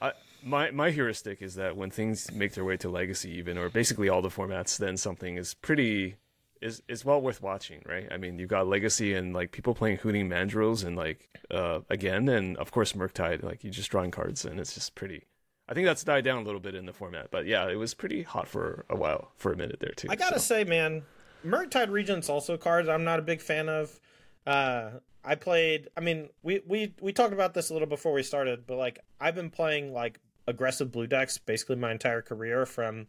I, 0.00 0.12
my 0.42 0.70
my 0.70 0.90
heuristic 0.90 1.42
is 1.42 1.54
that 1.54 1.76
when 1.76 1.90
things 1.90 2.30
make 2.32 2.52
their 2.52 2.64
way 2.64 2.76
to 2.78 2.88
legacy, 2.88 3.30
even 3.32 3.58
or 3.58 3.68
basically 3.68 4.08
all 4.08 4.22
the 4.22 4.28
formats, 4.28 4.76
then 4.76 4.96
something 4.96 5.36
is 5.36 5.54
pretty 5.54 6.16
is 6.60 6.82
is 6.88 7.04
well 7.04 7.20
worth 7.20 7.42
watching, 7.42 7.82
right? 7.86 8.08
I 8.10 8.16
mean, 8.16 8.38
you've 8.38 8.48
got 8.48 8.66
legacy 8.66 9.14
and 9.14 9.34
like 9.34 9.52
people 9.52 9.74
playing 9.74 9.98
Hooting 9.98 10.28
Mandrills 10.28 10.84
and 10.84 10.96
like 10.96 11.28
uh 11.50 11.80
again, 11.90 12.28
and 12.28 12.56
of 12.56 12.70
course 12.70 12.92
Murktide, 12.92 13.42
like 13.42 13.64
you're 13.64 13.72
just 13.72 13.90
drawing 13.90 14.10
cards 14.10 14.44
and 14.44 14.58
it's 14.58 14.74
just 14.74 14.94
pretty. 14.94 15.24
I 15.68 15.74
think 15.74 15.86
that's 15.86 16.04
died 16.04 16.24
down 16.24 16.42
a 16.42 16.44
little 16.44 16.60
bit 16.60 16.74
in 16.74 16.84
the 16.84 16.92
format, 16.92 17.30
but 17.30 17.46
yeah, 17.46 17.68
it 17.68 17.76
was 17.76 17.94
pretty 17.94 18.22
hot 18.22 18.46
for 18.46 18.84
a 18.90 18.96
while, 18.96 19.30
for 19.36 19.52
a 19.52 19.56
minute 19.56 19.80
there 19.80 19.92
too. 19.92 20.08
I 20.10 20.16
gotta 20.16 20.38
so. 20.38 20.56
say, 20.56 20.64
man, 20.64 21.02
Murktide 21.44 21.90
Regents 21.90 22.28
also 22.28 22.56
cards 22.56 22.88
I'm 22.88 23.04
not 23.04 23.18
a 23.18 23.22
big 23.22 23.40
fan 23.40 23.68
of. 23.68 23.98
Uh, 24.46 24.90
I 25.24 25.36
played. 25.36 25.88
I 25.96 26.00
mean, 26.00 26.28
we 26.42 26.60
we 26.66 26.94
we 27.00 27.12
talked 27.12 27.32
about 27.32 27.54
this 27.54 27.70
a 27.70 27.72
little 27.72 27.88
before 27.88 28.12
we 28.12 28.22
started, 28.22 28.66
but 28.66 28.76
like 28.76 28.98
I've 29.20 29.34
been 29.34 29.50
playing 29.50 29.92
like 29.92 30.20
aggressive 30.46 30.92
blue 30.92 31.06
decks 31.06 31.38
basically 31.38 31.76
my 31.76 31.92
entire 31.92 32.20
career, 32.20 32.66
from 32.66 33.06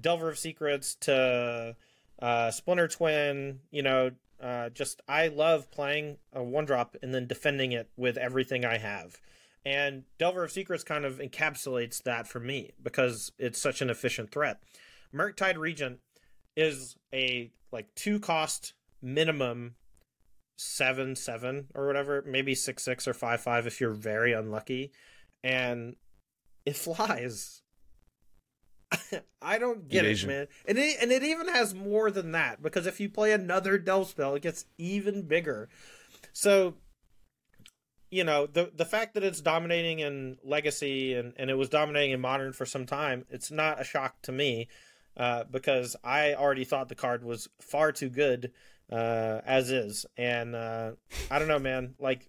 Delver 0.00 0.28
of 0.28 0.38
Secrets 0.38 0.94
to 0.96 1.76
uh, 2.20 2.50
Splinter 2.50 2.88
Twin. 2.88 3.60
You 3.70 3.82
know, 3.82 4.10
uh, 4.42 4.70
just 4.70 5.02
I 5.08 5.28
love 5.28 5.70
playing 5.70 6.18
a 6.32 6.42
one 6.42 6.64
drop 6.64 6.96
and 7.02 7.14
then 7.14 7.26
defending 7.26 7.72
it 7.72 7.90
with 7.96 8.16
everything 8.16 8.64
I 8.64 8.78
have. 8.78 9.20
And 9.64 10.04
Delver 10.18 10.44
of 10.44 10.52
Secrets 10.52 10.84
kind 10.84 11.04
of 11.04 11.18
encapsulates 11.18 12.02
that 12.04 12.26
for 12.26 12.40
me 12.40 12.72
because 12.82 13.30
it's 13.38 13.60
such 13.60 13.82
an 13.82 13.90
efficient 13.90 14.30
threat. 14.30 14.62
Murktide 15.14 15.58
Regent 15.58 16.00
is 16.56 16.96
a 17.12 17.50
like 17.72 17.94
two 17.94 18.18
cost 18.18 18.72
minimum 19.02 19.74
seven 20.56 21.16
seven 21.16 21.66
or 21.74 21.86
whatever, 21.86 22.22
maybe 22.26 22.54
six 22.54 22.82
six 22.82 23.06
or 23.06 23.14
five 23.14 23.40
five 23.40 23.66
if 23.66 23.80
you're 23.80 23.90
very 23.90 24.32
unlucky, 24.32 24.92
and 25.42 25.96
it 26.64 26.76
flies. 26.76 27.62
I 29.42 29.58
don't 29.58 29.88
get 29.88 30.04
it, 30.04 30.26
man. 30.26 30.48
And 30.66 30.78
it 30.78 30.96
and 31.00 31.12
it 31.12 31.22
even 31.22 31.48
has 31.48 31.74
more 31.74 32.10
than 32.10 32.32
that 32.32 32.62
because 32.62 32.86
if 32.86 33.00
you 33.00 33.08
play 33.08 33.32
another 33.32 33.78
delve 33.78 34.08
spell, 34.08 34.34
it 34.34 34.42
gets 34.42 34.66
even 34.78 35.22
bigger. 35.22 35.68
So 36.32 36.74
you 38.10 38.24
know 38.24 38.46
the 38.46 38.72
the 38.74 38.84
fact 38.84 39.14
that 39.14 39.22
it's 39.22 39.40
dominating 39.40 40.00
in 40.00 40.36
legacy 40.44 41.14
and, 41.14 41.32
and 41.36 41.48
it 41.48 41.54
was 41.54 41.68
dominating 41.68 42.10
in 42.10 42.20
modern 42.20 42.52
for 42.52 42.66
some 42.66 42.84
time 42.84 43.24
it's 43.30 43.52
not 43.52 43.80
a 43.80 43.84
shock 43.84 44.20
to 44.20 44.32
me 44.32 44.66
uh, 45.16 45.44
because 45.48 45.94
i 46.02 46.34
already 46.34 46.64
thought 46.64 46.88
the 46.88 46.96
card 46.96 47.22
was 47.22 47.48
far 47.60 47.92
too 47.92 48.08
good 48.08 48.50
uh, 48.90 49.40
as 49.44 49.70
is. 49.70 50.06
And 50.16 50.54
uh, 50.54 50.92
i 51.30 51.38
don't 51.38 51.48
know 51.48 51.58
man. 51.58 51.94
Like 51.98 52.28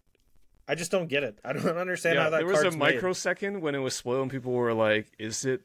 i 0.68 0.76
just 0.76 0.92
don't 0.92 1.08
get 1.08 1.24
it. 1.24 1.40
I 1.44 1.54
don't 1.54 1.66
understand 1.78 2.16
yeah, 2.16 2.24
how 2.24 2.30
that 2.32 2.38
there 2.38 2.48
was 2.48 2.64
a 2.64 2.78
microsecond 2.78 3.62
when 3.62 3.76
it 3.76 3.80
was 3.80 3.96
spoiled 3.96 4.24
and 4.24 4.32
people 4.32 4.54
were 4.54 4.74
like 4.74 5.12
is 5.20 5.46
it 5.46 5.62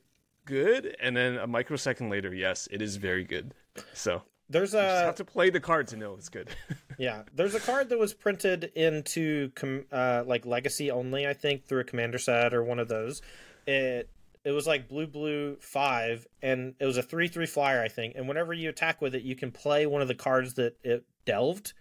good 0.46 0.96
and 1.00 1.14
then 1.16 1.36
a 1.36 1.46
microsecond 1.46 2.08
later 2.08 2.32
yes 2.32 2.66
it 2.70 2.80
is 2.80 2.96
very 2.96 3.24
good 3.24 3.52
so 3.92 4.22
there's 4.48 4.74
a 4.74 4.78
you 4.78 5.06
have 5.06 5.16
to 5.16 5.24
play 5.24 5.50
the 5.50 5.60
card 5.60 5.88
to 5.88 5.96
know 5.96 6.14
it's 6.14 6.28
good. 6.28 6.48
yeah, 6.98 7.22
there's 7.34 7.54
a 7.54 7.60
card 7.60 7.88
that 7.88 7.98
was 7.98 8.14
printed 8.14 8.70
into 8.76 9.50
com- 9.50 9.86
uh, 9.90 10.22
like 10.24 10.46
legacy 10.46 10.90
only, 10.90 11.26
I 11.26 11.32
think, 11.32 11.64
through 11.64 11.80
a 11.80 11.84
commander 11.84 12.18
set 12.18 12.54
or 12.54 12.62
one 12.62 12.78
of 12.78 12.88
those. 12.88 13.22
It 13.66 14.08
it 14.44 14.52
was 14.52 14.66
like 14.66 14.88
blue 14.88 15.08
blue 15.08 15.56
five, 15.56 16.26
and 16.42 16.74
it 16.78 16.86
was 16.86 16.96
a 16.96 17.02
three 17.02 17.26
three 17.26 17.46
flyer, 17.46 17.82
I 17.82 17.88
think. 17.88 18.14
And 18.14 18.28
whenever 18.28 18.52
you 18.52 18.68
attack 18.68 19.02
with 19.02 19.14
it, 19.14 19.22
you 19.22 19.34
can 19.34 19.50
play 19.50 19.86
one 19.86 20.00
of 20.00 20.08
the 20.08 20.14
cards 20.14 20.54
that 20.54 20.76
it 20.84 21.04
delved. 21.24 21.72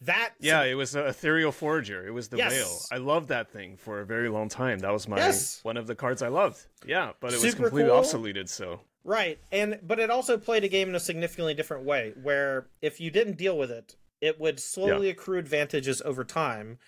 That 0.00 0.34
yeah, 0.38 0.62
it 0.64 0.74
was 0.74 0.94
an 0.94 1.06
ethereal 1.06 1.52
forager. 1.52 2.06
It 2.06 2.10
was 2.10 2.28
the 2.28 2.36
yes. 2.36 2.52
whale. 2.52 2.78
I 2.92 3.02
loved 3.02 3.28
that 3.28 3.50
thing 3.50 3.76
for 3.76 4.00
a 4.00 4.06
very 4.06 4.28
long 4.28 4.48
time. 4.48 4.80
That 4.80 4.92
was 4.92 5.08
my 5.08 5.16
yes. 5.16 5.60
one 5.62 5.76
of 5.76 5.86
the 5.86 5.94
cards 5.94 6.20
I 6.20 6.28
loved. 6.28 6.66
Yeah, 6.86 7.12
but 7.20 7.32
it 7.32 7.36
Super 7.36 7.46
was 7.46 7.54
completely 7.54 7.90
cool. 7.90 8.00
obsoleted. 8.00 8.48
So 8.48 8.80
Right. 9.04 9.38
And 9.52 9.78
but 9.82 10.00
it 10.00 10.10
also 10.10 10.38
played 10.38 10.64
a 10.64 10.68
game 10.68 10.88
in 10.88 10.94
a 10.94 11.00
significantly 11.00 11.54
different 11.54 11.84
way 11.84 12.14
where 12.22 12.66
if 12.80 13.00
you 13.00 13.10
didn't 13.10 13.36
deal 13.36 13.56
with 13.56 13.70
it, 13.70 13.96
it 14.20 14.40
would 14.40 14.58
slowly 14.58 15.08
yeah. 15.08 15.12
accrue 15.12 15.38
advantages 15.38 16.00
over 16.04 16.24
time. 16.24 16.78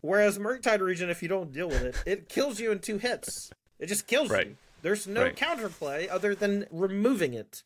Whereas 0.00 0.38
Murktide 0.38 0.80
Regent, 0.80 1.10
if 1.10 1.22
you 1.22 1.28
don't 1.28 1.52
deal 1.52 1.68
with 1.68 1.82
it, 1.82 1.96
it 2.06 2.28
kills 2.28 2.60
you 2.60 2.70
in 2.70 2.78
two 2.78 2.98
hits. 2.98 3.50
It 3.80 3.86
just 3.86 4.06
kills 4.06 4.30
right. 4.30 4.48
you. 4.48 4.56
There's 4.82 5.06
no 5.06 5.22
right. 5.22 5.36
counterplay 5.36 6.08
other 6.10 6.34
than 6.34 6.66
removing 6.70 7.34
it. 7.34 7.62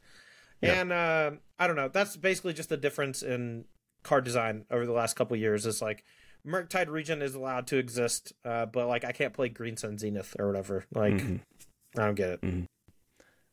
Yeah. 0.62 0.80
And 0.80 0.92
uh, 0.92 1.30
I 1.59 1.66
don't 1.66 1.76
know. 1.76 1.88
That's 1.88 2.16
basically 2.16 2.55
just 2.55 2.68
the 2.68 2.76
difference 2.76 3.22
in 3.22 3.64
card 4.03 4.24
design 4.24 4.64
over 4.70 4.86
the 4.86 4.92
last 4.92 5.14
couple 5.14 5.36
years. 5.36 5.66
Is 5.66 5.82
like 5.82 6.05
Murktide 6.46 6.88
Regent 6.88 7.22
is 7.22 7.34
allowed 7.34 7.66
to 7.68 7.78
exist, 7.78 8.32
uh, 8.44 8.66
but 8.66 8.86
like 8.86 9.05
I 9.05 9.12
can't 9.12 9.34
play 9.34 9.49
Green 9.49 9.76
Sun 9.76 9.99
Zenith 9.99 10.36
or 10.38 10.46
whatever. 10.46 10.84
Like 10.94 11.14
mm-hmm. 11.14 11.36
I 12.01 12.07
don't 12.07 12.14
get 12.14 12.30
it. 12.30 12.40
Mm-hmm. 12.42 12.64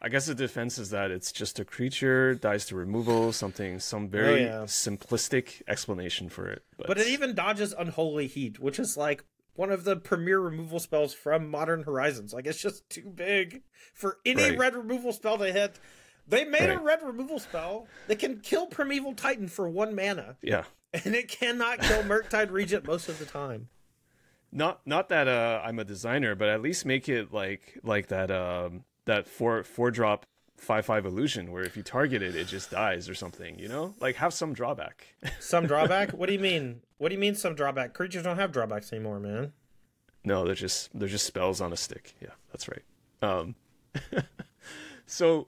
I 0.02 0.10
guess 0.10 0.28
the 0.28 0.36
defense 0.36 0.78
is 0.78 0.91
that 0.91 1.10
it's 1.10 1.32
just 1.32 1.58
a 1.60 1.66
creature, 1.66 2.36
dies 2.36 2.66
to 2.68 2.76
removal, 2.76 3.32
something, 3.32 3.80
some 3.80 4.08
very 4.08 4.43
oh, 4.43 4.60
yeah. 4.60 4.64
simplistic 4.66 5.62
explanation 5.68 6.30
for 6.30 6.48
it. 6.48 6.64
But... 6.78 6.88
but 6.88 6.98
it 7.00 7.08
even 7.08 7.34
dodges 7.34 7.74
Unholy 7.76 8.28
Heat, 8.28 8.60
which 8.60 8.78
is 8.78 8.98
like 8.98 9.24
one 9.56 9.72
of 9.72 9.84
the 9.84 9.96
premier 9.96 10.39
removal 10.39 10.80
spells 10.80 11.14
from 11.14 11.50
Modern 11.50 11.84
Horizons. 11.84 12.34
Like 12.34 12.46
it's 12.46 12.62
just 12.62 12.88
too 12.89 13.10
big 13.10 13.64
for 13.93 14.20
any 14.26 14.43
right. 14.43 14.58
red 14.60 14.76
removal 14.76 15.14
spell 15.14 15.38
to 15.38 15.52
hit. 15.52 15.80
They 16.28 16.45
made 16.45 16.69
right. 16.69 16.78
a 16.78 16.82
red 16.82 17.03
removal 17.03 17.39
spell 17.39 17.88
that 18.07 18.19
can 18.19 18.39
kill 18.39 18.65
Primeval 18.65 19.13
Titan 19.13 19.47
for 19.47 19.69
one 19.69 19.95
mana. 19.95 20.38
Yeah. 20.41 20.63
And 20.93 21.13
it 21.13 21.28
cannot 21.28 21.82
kill 21.82 22.03
Murktide 22.03 22.51
Regent 22.51 22.88
most 22.88 23.09
of 23.09 23.19
the 23.19 23.26
time. 23.26 23.69
Not 24.51 24.80
not 24.86 25.09
that 25.09 25.28
uh, 25.28 25.61
I'm 25.63 25.80
a 25.80 25.84
designer, 25.84 26.34
but 26.34 26.47
at 26.47 26.61
least 26.61 26.86
make 26.86 27.09
it 27.09 27.34
like 27.34 27.78
like 27.84 28.07
that 28.07 28.32
um 28.32 28.86
that 29.03 29.28
four 29.28 29.63
four 29.63 29.91
drop 29.91 30.26
five 30.57 30.86
five 30.86 31.05
illusion 31.05 31.51
where 31.51 31.63
if 31.63 31.76
you 31.76 31.84
target 31.84 32.21
it, 32.21 32.36
it 32.36 32.47
just 32.47 32.71
dies 32.71 33.09
or 33.09 33.13
something. 33.13 33.59
You 33.59 33.67
know, 33.67 33.93
like 33.99 34.15
have 34.15 34.34
some 34.34 34.53
drawback. 34.53 35.15
some 35.39 35.67
drawback? 35.67 36.11
What 36.11 36.28
do 36.28 36.34
you 36.34 36.39
mean? 36.39 36.82
What 36.97 37.09
do 37.09 37.15
you 37.15 37.19
mean 37.19 37.36
some 37.36 37.55
drawback? 37.55 37.93
Creatures 37.93 38.23
don't 38.23 38.38
have 38.38 38.51
drawbacks 38.51 38.93
anymore, 38.93 39.19
man. 39.19 39.51
No, 40.23 40.45
they're 40.45 40.55
just 40.55 40.97
they're 40.97 41.07
just 41.07 41.26
spells 41.26 41.61
on 41.61 41.73
a 41.73 41.78
stick. 41.78 42.15
Yeah, 42.21 42.30
that's 42.51 42.69
right. 42.69 42.84
Um, 43.21 43.55
so 45.05 45.47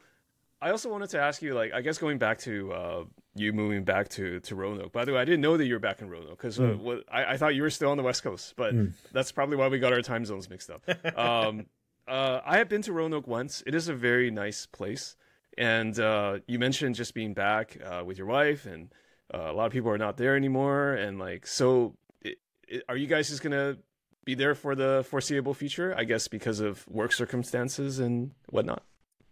I 0.61 0.71
also 0.71 0.89
wanted 0.89 1.09
to 1.11 1.19
ask 1.19 1.41
you, 1.41 1.53
like, 1.53 1.71
I 1.73 1.81
guess 1.81 1.97
going 1.97 2.17
back 2.17 2.39
to 2.39 2.73
uh, 2.73 3.03
you 3.35 3.53
moving 3.53 3.83
back 3.83 4.09
to 4.09 4.39
to 4.41 4.55
Roanoke. 4.55 4.91
By 4.91 5.05
the 5.05 5.13
way, 5.13 5.19
I 5.19 5.25
didn't 5.25 5.41
know 5.41 5.57
that 5.57 5.65
you 5.65 5.73
were 5.73 5.79
back 5.79 6.01
in 6.01 6.09
Roanoke 6.09 6.37
because 6.37 6.59
uh, 6.59 6.63
mm. 6.63 7.03
I, 7.11 7.33
I, 7.33 7.37
thought 7.37 7.53
you 7.55 7.61
were 7.61 7.69
still 7.69 7.91
on 7.91 7.97
the 7.97 8.03
West 8.03 8.23
Coast, 8.23 8.53
but 8.55 8.73
mm. 8.73 8.93
that's 9.11 9.31
probably 9.31 9.55
why 9.55 9.67
we 9.67 9.77
got 9.77 9.93
our 9.93 10.01
time 10.01 10.25
zones 10.25 10.49
mixed 10.49 10.69
up. 10.69 10.83
Um, 11.17 11.67
uh, 12.07 12.39
I 12.45 12.57
have 12.57 12.69
been 12.69 12.81
to 12.83 12.93
Roanoke 12.93 13.27
once. 13.27 13.61
It 13.67 13.75
is 13.75 13.89
a 13.89 13.93
very 13.93 14.31
nice 14.31 14.65
place. 14.65 15.15
And 15.57 15.99
uh, 15.99 16.39
you 16.47 16.57
mentioned 16.57 16.95
just 16.95 17.13
being 17.13 17.33
back 17.33 17.77
uh, 17.83 18.03
with 18.05 18.17
your 18.17 18.27
wife, 18.27 18.65
and 18.65 18.93
uh, 19.33 19.51
a 19.51 19.53
lot 19.53 19.65
of 19.65 19.71
people 19.71 19.91
are 19.91 19.97
not 19.97 20.15
there 20.15 20.35
anymore. 20.35 20.93
And 20.93 21.19
like, 21.19 21.47
so 21.47 21.95
it, 22.21 22.37
it, 22.67 22.83
are 22.87 22.95
you 22.95 23.07
guys 23.07 23.29
just 23.29 23.43
gonna 23.43 23.77
be 24.23 24.35
there 24.35 24.55
for 24.55 24.75
the 24.75 25.05
foreseeable 25.09 25.53
future? 25.53 25.93
I 25.97 26.03
guess 26.03 26.27
because 26.27 26.59
of 26.59 26.87
work 26.87 27.11
circumstances 27.11 27.99
and 27.99 28.31
whatnot. 28.49 28.83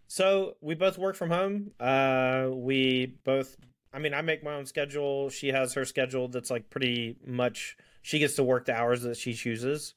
So 0.08 0.56
we 0.60 0.74
both 0.74 0.98
work 0.98 1.16
from 1.16 1.30
home. 1.30 1.72
Uh, 1.80 2.48
we 2.52 3.14
both. 3.24 3.56
I 3.92 3.98
mean, 3.98 4.14
I 4.14 4.20
make 4.22 4.44
my 4.44 4.54
own 4.54 4.66
schedule. 4.66 5.30
She 5.30 5.48
has 5.48 5.74
her 5.74 5.84
schedule 5.84 6.28
that's 6.28 6.50
like 6.50 6.70
pretty 6.70 7.16
much. 7.26 7.76
She 8.02 8.18
gets 8.18 8.34
to 8.34 8.44
work 8.44 8.66
the 8.66 8.74
hours 8.74 9.02
that 9.02 9.16
she 9.16 9.32
chooses 9.32 9.94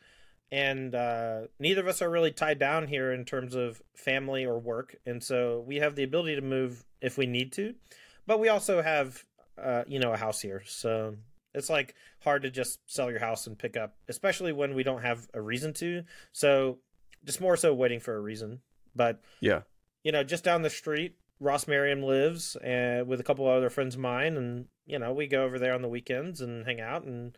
and 0.51 0.95
uh, 0.95 1.41
neither 1.60 1.82
of 1.82 1.88
us 1.88 2.01
are 2.01 2.10
really 2.10 2.32
tied 2.32 2.60
down 2.60 2.88
here 2.88 3.12
in 3.12 3.26
terms 3.26 3.55
of 3.55 3.82
family 3.93 4.45
or 4.45 4.57
work, 4.57 4.95
and 5.05 5.24
so 5.24 5.64
we 5.68 5.78
have 5.78 5.95
the 5.95 6.03
ability 6.03 6.36
to 6.36 6.41
move 6.41 6.84
if 7.01 7.18
we 7.18 7.26
need 7.26 7.51
to, 7.53 7.76
but 8.26 8.39
we 8.39 8.49
also 8.49 8.82
have 8.82 9.24
uh, 9.62 9.84
you 9.88 9.99
know 9.99 10.12
a 10.14 10.18
house 10.18 10.41
here, 10.41 10.64
so 10.66 11.16
it's 11.53 11.70
like 11.70 11.95
hard 12.24 12.41
to 12.43 12.49
just 12.49 12.80
sell 12.88 13.12
your 13.12 13.20
house 13.20 13.47
and 13.47 13.57
pick 13.57 13.78
up, 13.78 13.95
especially 14.07 14.51
when 14.51 14.74
we 14.74 14.84
don't 14.84 15.01
have 15.01 15.28
a 15.34 15.41
reason 15.41 15.74
to. 15.74 16.03
So 16.32 16.80
just 17.26 17.41
more 17.41 17.57
so 17.57 17.74
waiting 17.74 17.99
for 17.99 18.16
a 18.16 18.22
reason, 18.22 18.62
but 18.95 19.22
yeah, 19.41 19.62
you 20.03 20.11
know, 20.11 20.23
just 20.23 20.43
down 20.43 20.61
the 20.61 20.69
street, 20.69 21.15
Ross 21.39 21.67
Merriam 21.67 22.03
lives, 22.03 22.55
and 22.63 23.01
uh, 23.01 23.05
with 23.05 23.19
a 23.19 23.23
couple 23.23 23.47
other 23.47 23.69
friends 23.69 23.95
of 23.95 24.01
mine, 24.01 24.37
and 24.37 24.65
you 24.85 24.99
know, 24.99 25.13
we 25.13 25.27
go 25.27 25.43
over 25.43 25.59
there 25.59 25.73
on 25.73 25.81
the 25.81 25.87
weekends 25.87 26.41
and 26.41 26.65
hang 26.65 26.81
out 26.81 27.03
and 27.03 27.37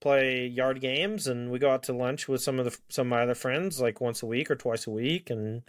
play 0.00 0.46
yard 0.46 0.80
games 0.80 1.26
and 1.26 1.50
we 1.50 1.58
go 1.58 1.70
out 1.70 1.82
to 1.84 1.92
lunch 1.92 2.28
with 2.28 2.42
some 2.42 2.58
of 2.58 2.64
the 2.64 2.78
some 2.88 3.06
of 3.06 3.10
my 3.10 3.22
other 3.22 3.34
friends 3.34 3.80
like 3.80 4.00
once 4.00 4.22
a 4.22 4.26
week 4.26 4.50
or 4.50 4.54
twice 4.54 4.86
a 4.86 4.90
week 4.90 5.30
and 5.30 5.62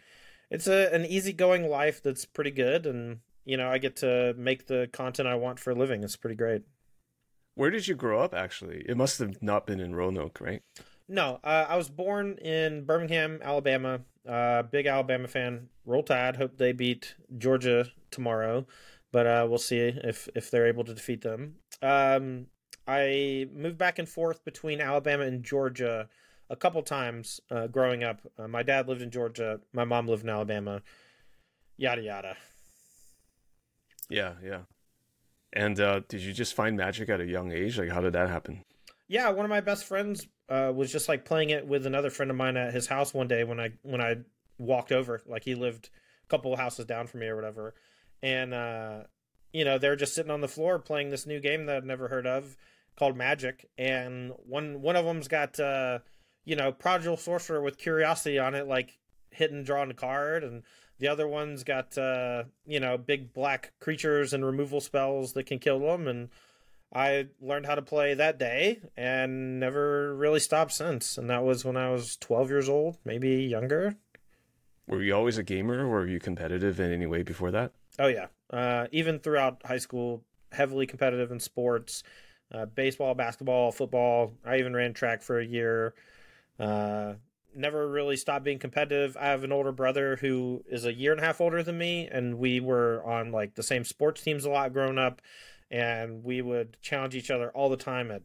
it's 0.52 0.68
a 0.68 0.94
an 0.94 1.06
easygoing 1.06 1.70
life 1.70 2.04
that's 2.04 2.26
pretty 2.26 2.52
good 2.52 2.86
and 2.86 3.20
you 3.46 3.56
know 3.56 3.70
I 3.70 3.78
get 3.78 3.96
to 3.98 4.34
make 4.38 4.68
the 4.68 4.90
content 4.92 5.28
I 5.28 5.36
want 5.36 5.60
for 5.60 5.72
a 5.72 5.76
living. 5.76 6.04
It's 6.04 6.18
pretty 6.18 6.36
great. 6.36 6.64
Where 7.56 7.72
did 7.72 7.88
you 7.88 7.96
grow 7.96 8.22
up 8.22 8.34
actually? 8.34 8.84
It 8.88 8.98
must 8.98 9.20
have 9.20 9.42
not 9.42 9.66
been 9.66 9.80
in 9.80 9.96
Roanoke, 9.96 10.40
right? 10.42 10.62
No, 11.08 11.40
uh, 11.44 11.66
I 11.70 11.78
was 11.78 11.90
born 11.90 12.38
in 12.38 12.84
Birmingham, 12.84 13.40
Alabama. 13.42 14.02
Uh, 14.28 14.64
big 14.64 14.88
Alabama 14.88 15.28
fan. 15.28 15.70
Roll 15.86 16.04
Tide. 16.04 16.36
Hope 16.36 16.58
they 16.58 16.74
beat 16.74 17.16
Georgia 17.38 17.86
tomorrow, 18.12 18.66
but 19.12 19.26
uh, 19.26 19.46
we'll 19.48 19.58
see 19.58 19.78
if 19.80 20.28
if 20.36 20.52
they're 20.52 20.68
able 20.68 20.84
to 20.84 20.94
defeat 20.94 21.22
them. 21.22 21.56
Um, 21.82 22.48
I 22.88 23.48
moved 23.54 23.78
back 23.78 24.00
and 24.00 24.08
forth 24.08 24.44
between 24.44 24.82
Alabama 24.82 25.24
and 25.24 25.44
Georgia 25.44 26.10
a 26.50 26.56
couple 26.56 26.82
times 26.82 27.40
uh, 27.52 27.68
growing 27.68 28.04
up. 28.04 28.22
Uh, 28.38 28.48
my 28.48 28.64
dad 28.64 28.88
lived 28.88 29.02
in 29.02 29.12
Georgia, 29.12 29.62
my 29.74 29.86
mom 29.86 30.08
lived 30.08 30.24
in 30.24 30.30
Alabama. 30.30 30.82
Yada 31.78 32.02
yada. 32.02 32.38
Yeah, 34.10 34.34
yeah. 34.44 34.62
And 35.54 35.80
uh, 35.80 36.02
did 36.08 36.22
you 36.22 36.34
just 36.34 36.54
find 36.54 36.76
magic 36.76 37.10
at 37.10 37.22
a 37.22 37.26
young 37.26 37.52
age? 37.52 37.78
Like, 37.78 37.90
how 37.90 38.02
did 38.02 38.14
that 38.14 38.30
happen? 38.30 38.64
Yeah, 39.08 39.30
one 39.30 39.46
of 39.46 39.50
my 39.50 39.62
best 39.62 39.86
friends 39.86 40.28
uh, 40.50 40.72
was 40.74 40.92
just 40.92 41.10
like 41.10 41.26
playing 41.26 41.50
it 41.50 41.68
with 41.68 41.86
another 41.86 42.10
friend 42.10 42.32
of 42.32 42.38
mine 42.38 42.58
at 42.58 42.74
his 42.74 42.88
house 42.88 43.14
one 43.14 43.28
day 43.28 43.44
when 43.44 43.60
I 43.60 43.72
when 43.84 44.02
I 44.02 44.18
walked 44.58 44.92
over. 44.92 45.22
Like 45.26 45.44
he 45.44 45.56
lived 45.56 45.90
a 46.26 46.28
couple 46.30 46.56
houses 46.56 46.86
down 46.86 47.08
from 47.08 47.22
me 47.22 47.28
or 47.28 47.36
whatever, 47.36 47.74
and 48.22 48.54
uh, 48.54 49.04
you 49.54 49.66
know 49.66 49.78
they're 49.78 49.96
just 49.96 50.16
sitting 50.16 50.32
on 50.32 50.42
the 50.42 50.48
floor 50.48 50.80
playing 50.80 51.10
this 51.10 51.26
new 51.26 51.40
game 51.40 51.66
that 51.66 51.78
I'd 51.78 51.86
never 51.86 52.08
heard 52.08 52.28
of 52.28 52.58
called 52.98 53.16
Magic, 53.16 53.70
and 53.78 54.32
one 54.46 54.82
one 54.82 54.96
of 54.96 55.06
them's 55.06 55.28
got 55.28 55.60
uh, 55.60 56.00
you 56.46 56.56
know 56.56 56.72
Prodigal 56.72 57.18
Sorcerer 57.18 57.62
with 57.62 57.78
Curiosity 57.78 58.40
on 58.40 58.56
it, 58.56 58.68
like 58.68 58.98
hitting 59.32 59.64
drawing 59.64 59.92
a 59.92 59.94
card, 59.94 60.44
and 60.44 60.64
the 61.00 61.08
other 61.08 61.28
one's 61.28 61.64
got 61.64 61.98
uh, 61.98 62.44
you 62.66 62.80
know 62.80 62.98
big 62.98 63.34
black 63.34 63.74
creatures 63.80 64.34
and 64.34 64.46
removal 64.46 64.82
spells 64.82 65.34
that 65.34 65.46
can 65.46 65.60
kill 65.60 65.80
them, 65.80 66.08
and 66.08 66.30
I 66.94 67.28
learned 67.42 67.66
how 67.66 67.76
to 67.76 67.82
play 67.82 68.14
that 68.14 68.40
day 68.40 68.80
and 68.96 69.60
never 69.60 70.16
really 70.16 70.40
stopped 70.40 70.72
since. 70.72 71.18
And 71.18 71.30
that 71.30 71.44
was 71.44 71.66
when 71.66 71.78
I 71.78 71.90
was 71.90 72.18
12 72.18 72.50
years 72.50 72.70
old, 72.70 72.98
maybe 73.04 73.44
younger. 73.44 73.96
Were 74.88 75.02
you 75.02 75.14
always 75.14 75.38
a 75.38 75.44
gamer 75.44 75.86
or 75.86 75.90
were 75.90 76.08
you 76.08 76.20
competitive 76.20 76.80
in 76.80 76.92
any 76.92 77.06
way 77.06 77.24
before 77.24 77.52
that? 77.52 77.74
Oh, 78.00 78.08
yeah. 78.08 78.28
Uh, 78.50 78.88
even 78.92 79.20
throughout 79.20 79.62
high 79.66 79.80
school, 79.80 80.24
heavily 80.52 80.88
competitive 80.88 81.32
in 81.32 81.40
sports 81.40 82.04
uh, 82.54 82.66
baseball, 82.66 83.14
basketball, 83.14 83.72
football. 83.72 84.34
I 84.46 84.58
even 84.58 84.74
ran 84.74 84.94
track 84.94 85.22
for 85.22 85.40
a 85.40 85.46
year. 85.46 85.94
Uh, 86.60 87.16
never 87.56 87.88
really 87.90 88.16
stopped 88.16 88.46
being 88.46 88.60
competitive. 88.60 89.18
I 89.18 89.26
have 89.26 89.44
an 89.44 89.52
older 89.52 89.72
brother 89.72 90.16
who 90.18 90.64
is 90.70 90.86
a 90.86 90.94
year 90.94 91.12
and 91.12 91.20
a 91.20 91.26
half 91.26 91.42
older 91.42 91.64
than 91.64 91.78
me, 91.78 92.08
and 92.10 92.38
we 92.38 92.60
were 92.60 93.04
on 93.06 93.32
like 93.32 93.56
the 93.56 93.64
same 93.64 93.84
sports 93.84 94.22
teams 94.22 94.46
a 94.46 94.50
lot 94.50 94.74
growing 94.74 94.98
up 94.98 95.22
and 95.70 96.24
we 96.24 96.42
would 96.42 96.78
challenge 96.82 97.16
each 97.16 97.32
other 97.32 97.50
all 97.52 97.70
the 97.70 97.78
time 97.78 98.12
at 98.12 98.24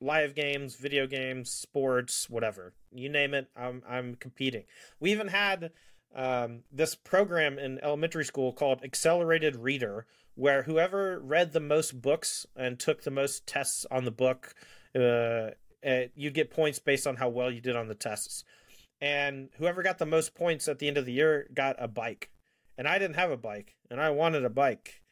live 0.00 0.34
games, 0.34 0.76
video 0.76 1.06
games, 1.06 1.50
sports, 1.50 2.28
whatever 2.28 2.74
you 2.94 3.08
name 3.08 3.34
it. 3.34 3.48
I'm 3.56 3.82
I'm 3.88 4.14
competing. 4.14 4.64
We 5.00 5.12
even 5.12 5.28
had 5.28 5.70
um, 6.14 6.60
this 6.72 6.94
program 6.94 7.58
in 7.58 7.82
elementary 7.82 8.24
school 8.24 8.52
called 8.52 8.82
Accelerated 8.84 9.56
Reader, 9.56 10.06
where 10.34 10.62
whoever 10.62 11.18
read 11.20 11.52
the 11.52 11.60
most 11.60 12.00
books 12.00 12.46
and 12.56 12.78
took 12.78 13.02
the 13.02 13.10
most 13.10 13.46
tests 13.46 13.84
on 13.90 14.04
the 14.04 14.10
book, 14.10 14.54
uh, 14.94 15.50
uh 15.84 16.06
you'd 16.14 16.34
get 16.34 16.50
points 16.50 16.78
based 16.78 17.06
on 17.06 17.16
how 17.16 17.28
well 17.28 17.50
you 17.50 17.60
did 17.60 17.76
on 17.76 17.88
the 17.88 17.94
tests. 17.94 18.44
And 19.00 19.50
whoever 19.58 19.82
got 19.82 19.98
the 19.98 20.06
most 20.06 20.34
points 20.34 20.68
at 20.68 20.78
the 20.78 20.88
end 20.88 20.96
of 20.96 21.04
the 21.04 21.12
year 21.12 21.48
got 21.52 21.76
a 21.78 21.88
bike. 21.88 22.30
And 22.78 22.88
I 22.88 22.98
didn't 22.98 23.16
have 23.16 23.30
a 23.30 23.36
bike, 23.36 23.76
and 23.90 24.00
I 24.00 24.10
wanted 24.10 24.44
a 24.44 24.50
bike 24.50 25.02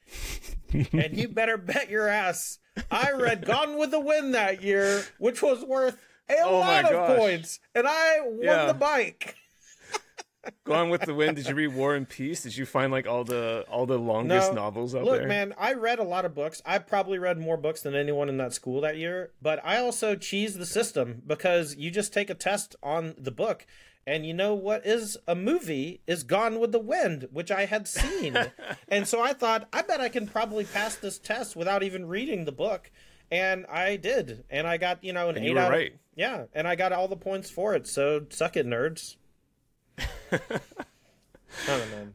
and 0.73 1.17
you 1.17 1.29
better 1.29 1.57
bet 1.57 1.91
your 1.91 2.09
ass 2.09 2.59
I 2.91 3.13
read 3.13 3.45
Gone 3.45 3.79
with 3.79 3.91
the 3.91 4.01
Wind 4.01 4.35
that 4.35 4.63
year, 4.63 5.05
which 5.19 5.43
was 5.43 5.65
worth 5.65 5.99
a 6.29 6.43
oh 6.43 6.59
lot 6.59 6.91
of 6.91 7.17
points, 7.17 7.61
and 7.75 7.87
I 7.87 8.21
won 8.23 8.39
yeah. 8.43 8.67
the 8.67 8.75
bike. 8.75 9.37
Gone 10.65 10.91
with 10.91 11.03
the 11.03 11.15
Wind. 11.15 11.37
Did 11.37 11.47
you 11.47 11.55
read 11.55 11.75
War 11.75 11.95
and 11.95 12.09
Peace? 12.09 12.43
Did 12.43 12.57
you 12.57 12.67
find 12.67 12.91
like 12.91 13.07
all 13.07 13.25
the 13.25 13.65
all 13.71 13.87
the 13.87 13.99
longest 13.99 14.53
no, 14.53 14.63
novels 14.63 14.95
out 14.95 15.05
look, 15.05 15.13
there? 15.13 15.21
Look, 15.23 15.29
man, 15.29 15.55
I 15.59 15.75
read 15.75 15.99
a 15.99 16.05
lot 16.05 16.25
of 16.25 16.35
books. 16.35 16.63
I 16.65 16.79
probably 16.79 17.19
read 17.19 17.39
more 17.39 17.57
books 17.57 17.83
than 17.83 17.95
anyone 17.95 18.29
in 18.29 18.39
that 18.39 18.53
school 18.53 18.81
that 18.81 18.97
year. 18.97 19.33
But 19.41 19.61
I 19.65 19.79
also 19.79 20.17
cheese 20.17 20.55
the 20.55 20.67
system 20.67 21.23
because 21.27 21.77
you 21.77 21.91
just 21.91 22.13
take 22.13 22.31
a 22.31 22.35
test 22.35 22.75
on 22.83 23.15
the 23.19 23.31
book, 23.31 23.67
and 24.07 24.27
you 24.27 24.35
know 24.35 24.55
what 24.55 24.85
is 24.85 25.17
a 25.29 25.35
movie 25.35 26.01
is 26.07 26.25
Gone 26.25 26.59
with 26.59 26.73
the 26.73 26.79
Wind, 26.81 27.29
which 27.31 27.51
I 27.51 27.67
had 27.67 27.87
seen. 27.87 28.37
and 28.89 29.07
so 29.07 29.23
I 29.23 29.33
thought, 29.33 29.69
I 29.73 29.83
bet 29.83 30.01
I 30.01 30.09
can 30.09 30.27
probably 30.27 30.65
pass 30.65 30.97
this 30.97 31.19
test 31.19 31.55
without 31.55 31.83
even 31.83 32.07
reading 32.07 32.45
the 32.45 32.53
book. 32.53 32.91
And 33.31 33.65
I 33.67 33.97
did. 33.97 34.45
And 34.51 34.67
I 34.67 34.77
got, 34.77 35.03
you 35.05 35.13
know, 35.13 35.29
an 35.29 35.37
and 35.37 35.47
eight 35.47 35.57
out 35.57 35.71
right. 35.71 35.93
of, 35.93 35.99
Yeah. 36.17 36.45
And 36.53 36.67
I 36.67 36.75
got 36.75 36.93
all 36.93 37.09
the 37.09 37.17
points 37.17 37.49
for 37.49 37.75
it. 37.75 37.87
So 37.87 38.27
suck 38.31 38.57
it, 38.57 38.67
nerds. 38.67 39.17
I 39.99 40.39
don't 41.67 41.91
know. 41.91 42.09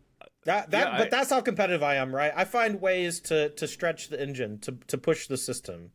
That, 0.44 0.72
that, 0.72 0.92
yeah, 0.92 0.98
but 0.98 1.08
I, 1.08 1.10
that's 1.10 1.30
how 1.30 1.42
competitive 1.42 1.84
I 1.84 1.96
am, 1.96 2.16
right? 2.16 2.32
I 2.36 2.46
find 2.46 2.82
ways 2.82 3.20
to, 3.22 3.50
to 3.50 3.68
stretch 3.68 4.10
the 4.10 4.22
engine, 4.22 4.60
to, 4.60 4.78
to 4.88 4.98
push 4.98 5.28
the 5.28 5.38
system. 5.38 5.92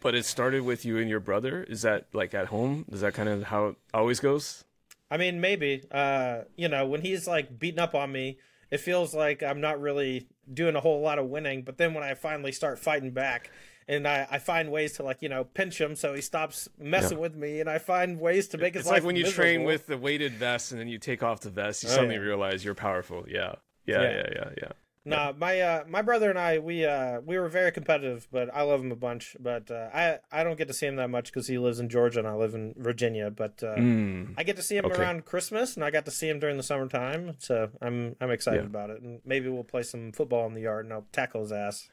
But 0.00 0.14
it 0.14 0.24
started 0.24 0.62
with 0.62 0.84
you 0.84 0.98
and 0.98 1.08
your 1.08 1.20
brother. 1.20 1.62
Is 1.64 1.82
that 1.82 2.06
like 2.12 2.34
at 2.34 2.46
home? 2.46 2.84
Is 2.90 3.02
that 3.02 3.14
kind 3.14 3.28
of 3.28 3.44
how 3.44 3.66
it 3.68 3.76
always 3.94 4.18
goes? 4.18 4.64
I 5.12 5.18
mean, 5.18 5.42
maybe. 5.42 5.84
Uh, 5.90 6.44
you 6.56 6.68
know, 6.68 6.86
when 6.86 7.02
he's 7.02 7.26
like 7.28 7.58
beating 7.58 7.78
up 7.78 7.94
on 7.94 8.10
me, 8.10 8.38
it 8.70 8.78
feels 8.78 9.14
like 9.14 9.42
I'm 9.42 9.60
not 9.60 9.78
really 9.78 10.26
doing 10.52 10.74
a 10.74 10.80
whole 10.80 11.02
lot 11.02 11.18
of 11.18 11.26
winning. 11.26 11.62
But 11.62 11.76
then 11.76 11.92
when 11.92 12.02
I 12.02 12.14
finally 12.14 12.50
start 12.50 12.78
fighting 12.78 13.10
back, 13.10 13.50
and 13.86 14.08
I, 14.08 14.26
I 14.30 14.38
find 14.38 14.72
ways 14.72 14.94
to 14.94 15.02
like 15.02 15.20
you 15.20 15.28
know 15.28 15.44
pinch 15.44 15.78
him 15.78 15.96
so 15.96 16.14
he 16.14 16.22
stops 16.22 16.66
messing 16.78 17.18
yeah. 17.18 17.22
with 17.22 17.36
me, 17.36 17.60
and 17.60 17.68
I 17.68 17.76
find 17.76 18.18
ways 18.18 18.48
to 18.48 18.58
make 18.58 18.72
his 18.72 18.82
it's 18.82 18.88
life. 18.88 19.00
like 19.00 19.06
when 19.06 19.16
you 19.16 19.24
miserable. 19.24 19.44
train 19.44 19.64
with 19.64 19.86
the 19.86 19.98
weighted 19.98 20.32
vest, 20.32 20.72
and 20.72 20.80
then 20.80 20.88
you 20.88 20.98
take 20.98 21.22
off 21.22 21.40
the 21.40 21.50
vest, 21.50 21.82
you 21.82 21.90
oh, 21.90 21.92
suddenly 21.92 22.14
yeah. 22.14 22.22
realize 22.22 22.64
you're 22.64 22.74
powerful. 22.74 23.26
Yeah. 23.28 23.56
Yeah, 23.84 24.02
yeah, 24.02 24.10
yeah, 24.10 24.28
yeah, 24.34 24.48
yeah. 24.62 24.72
Nah, 25.04 25.32
my 25.36 25.60
uh, 25.60 25.84
my 25.88 26.00
brother 26.00 26.30
and 26.30 26.38
I 26.38 26.58
we 26.58 26.84
uh, 26.84 27.20
we 27.20 27.36
were 27.36 27.48
very 27.48 27.72
competitive, 27.72 28.28
but 28.30 28.54
I 28.54 28.62
love 28.62 28.80
him 28.80 28.92
a 28.92 28.96
bunch. 28.96 29.36
But 29.40 29.68
uh, 29.68 29.88
I 29.92 30.18
I 30.30 30.44
don't 30.44 30.56
get 30.56 30.68
to 30.68 30.74
see 30.74 30.86
him 30.86 30.96
that 30.96 31.10
much 31.10 31.26
because 31.26 31.48
he 31.48 31.58
lives 31.58 31.80
in 31.80 31.88
Georgia 31.88 32.20
and 32.20 32.28
I 32.28 32.34
live 32.34 32.54
in 32.54 32.74
Virginia. 32.76 33.28
But 33.30 33.62
uh, 33.64 33.74
mm. 33.74 34.34
I 34.38 34.44
get 34.44 34.56
to 34.56 34.62
see 34.62 34.76
him 34.76 34.84
okay. 34.84 35.00
around 35.00 35.24
Christmas, 35.24 35.74
and 35.74 35.84
I 35.84 35.90
got 35.90 36.04
to 36.04 36.12
see 36.12 36.28
him 36.28 36.38
during 36.38 36.56
the 36.56 36.62
summertime. 36.62 37.34
So 37.40 37.70
I'm 37.80 38.14
I'm 38.20 38.30
excited 38.30 38.62
yeah. 38.62 38.66
about 38.66 38.90
it, 38.90 39.02
and 39.02 39.20
maybe 39.24 39.48
we'll 39.48 39.64
play 39.64 39.82
some 39.82 40.12
football 40.12 40.46
in 40.46 40.54
the 40.54 40.62
yard, 40.62 40.84
and 40.86 40.92
I'll 40.94 41.06
tackle 41.10 41.42
his 41.42 41.52
ass. 41.52 41.88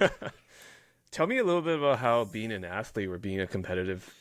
Tell 1.12 1.28
me 1.28 1.38
a 1.38 1.44
little 1.44 1.62
bit 1.62 1.78
about 1.78 2.00
how 2.00 2.24
being 2.24 2.50
an 2.50 2.64
athlete 2.64 3.08
or 3.08 3.18
being 3.18 3.40
a 3.40 3.46
competitive 3.46 4.12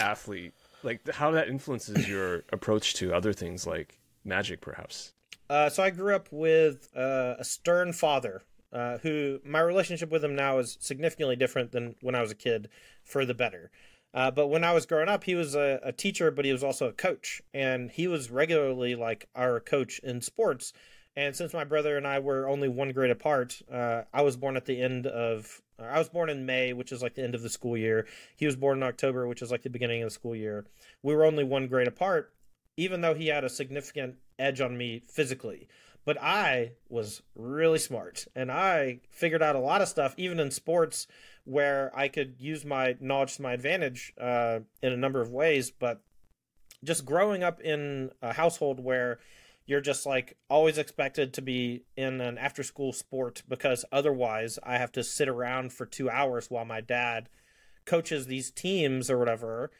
athlete, 0.00 0.54
like 0.82 1.06
how 1.12 1.32
that 1.32 1.48
influences 1.48 2.08
your 2.08 2.44
approach 2.50 2.94
to 2.94 3.12
other 3.14 3.34
things 3.34 3.66
like 3.66 3.98
magic, 4.24 4.62
perhaps. 4.62 5.12
Uh, 5.54 5.70
so 5.70 5.84
I 5.84 5.90
grew 5.90 6.16
up 6.16 6.26
with 6.32 6.88
uh, 6.96 7.36
a 7.38 7.44
stern 7.44 7.92
father 7.92 8.42
uh, 8.72 8.98
who 8.98 9.38
my 9.44 9.60
relationship 9.60 10.10
with 10.10 10.24
him 10.24 10.34
now 10.34 10.58
is 10.58 10.76
significantly 10.80 11.36
different 11.36 11.70
than 11.70 11.94
when 12.00 12.16
I 12.16 12.22
was 12.22 12.32
a 12.32 12.34
kid 12.34 12.68
for 13.04 13.24
the 13.24 13.34
better. 13.34 13.70
Uh, 14.12 14.32
but 14.32 14.48
when 14.48 14.64
I 14.64 14.72
was 14.72 14.84
growing 14.84 15.08
up, 15.08 15.22
he 15.22 15.36
was 15.36 15.54
a, 15.54 15.78
a, 15.84 15.92
teacher, 15.92 16.32
but 16.32 16.44
he 16.44 16.50
was 16.50 16.64
also 16.64 16.88
a 16.88 16.92
coach. 16.92 17.40
And 17.52 17.92
he 17.92 18.08
was 18.08 18.32
regularly 18.32 18.96
like 18.96 19.28
our 19.36 19.60
coach 19.60 20.00
in 20.00 20.22
sports. 20.22 20.72
And 21.14 21.36
since 21.36 21.54
my 21.54 21.62
brother 21.62 21.96
and 21.96 22.04
I 22.04 22.18
were 22.18 22.48
only 22.48 22.68
one 22.68 22.90
grade 22.90 23.12
apart, 23.12 23.62
uh, 23.72 24.02
I 24.12 24.22
was 24.22 24.36
born 24.36 24.56
at 24.56 24.66
the 24.66 24.82
end 24.82 25.06
of, 25.06 25.62
I 25.78 26.00
was 26.00 26.08
born 26.08 26.30
in 26.30 26.46
May, 26.46 26.72
which 26.72 26.90
is 26.90 27.00
like 27.00 27.14
the 27.14 27.22
end 27.22 27.36
of 27.36 27.42
the 27.42 27.48
school 27.48 27.76
year. 27.76 28.08
He 28.34 28.46
was 28.46 28.56
born 28.56 28.78
in 28.78 28.82
October, 28.82 29.28
which 29.28 29.40
is 29.40 29.52
like 29.52 29.62
the 29.62 29.70
beginning 29.70 30.02
of 30.02 30.08
the 30.08 30.14
school 30.14 30.34
year. 30.34 30.66
We 31.04 31.14
were 31.14 31.24
only 31.24 31.44
one 31.44 31.68
grade 31.68 31.86
apart 31.86 32.32
even 32.76 33.00
though 33.00 33.14
he 33.14 33.28
had 33.28 33.44
a 33.44 33.48
significant 33.48 34.16
edge 34.38 34.60
on 34.60 34.76
me 34.76 35.02
physically. 35.06 35.68
But 36.04 36.20
I 36.20 36.72
was 36.88 37.22
really 37.34 37.78
smart 37.78 38.26
and 38.36 38.52
I 38.52 39.00
figured 39.10 39.42
out 39.42 39.56
a 39.56 39.60
lot 39.60 39.80
of 39.80 39.88
stuff, 39.88 40.14
even 40.16 40.38
in 40.38 40.50
sports, 40.50 41.06
where 41.44 41.90
I 41.94 42.08
could 42.08 42.36
use 42.38 42.64
my 42.64 42.96
knowledge 43.00 43.36
to 43.36 43.42
my 43.42 43.52
advantage 43.52 44.12
uh, 44.20 44.60
in 44.82 44.92
a 44.92 44.98
number 44.98 45.20
of 45.20 45.30
ways. 45.30 45.70
But 45.70 46.02
just 46.82 47.06
growing 47.06 47.42
up 47.42 47.60
in 47.60 48.10
a 48.20 48.34
household 48.34 48.80
where 48.80 49.18
you're 49.66 49.80
just 49.80 50.04
like 50.04 50.36
always 50.50 50.76
expected 50.76 51.32
to 51.32 51.42
be 51.42 51.84
in 51.96 52.20
an 52.20 52.36
after 52.36 52.62
school 52.62 52.92
sport 52.92 53.42
because 53.48 53.84
otherwise 53.90 54.58
I 54.62 54.76
have 54.76 54.92
to 54.92 55.02
sit 55.02 55.28
around 55.28 55.72
for 55.72 55.86
two 55.86 56.10
hours 56.10 56.50
while 56.50 56.66
my 56.66 56.82
dad 56.82 57.30
coaches 57.86 58.26
these 58.26 58.50
teams 58.50 59.10
or 59.10 59.18
whatever 59.18 59.70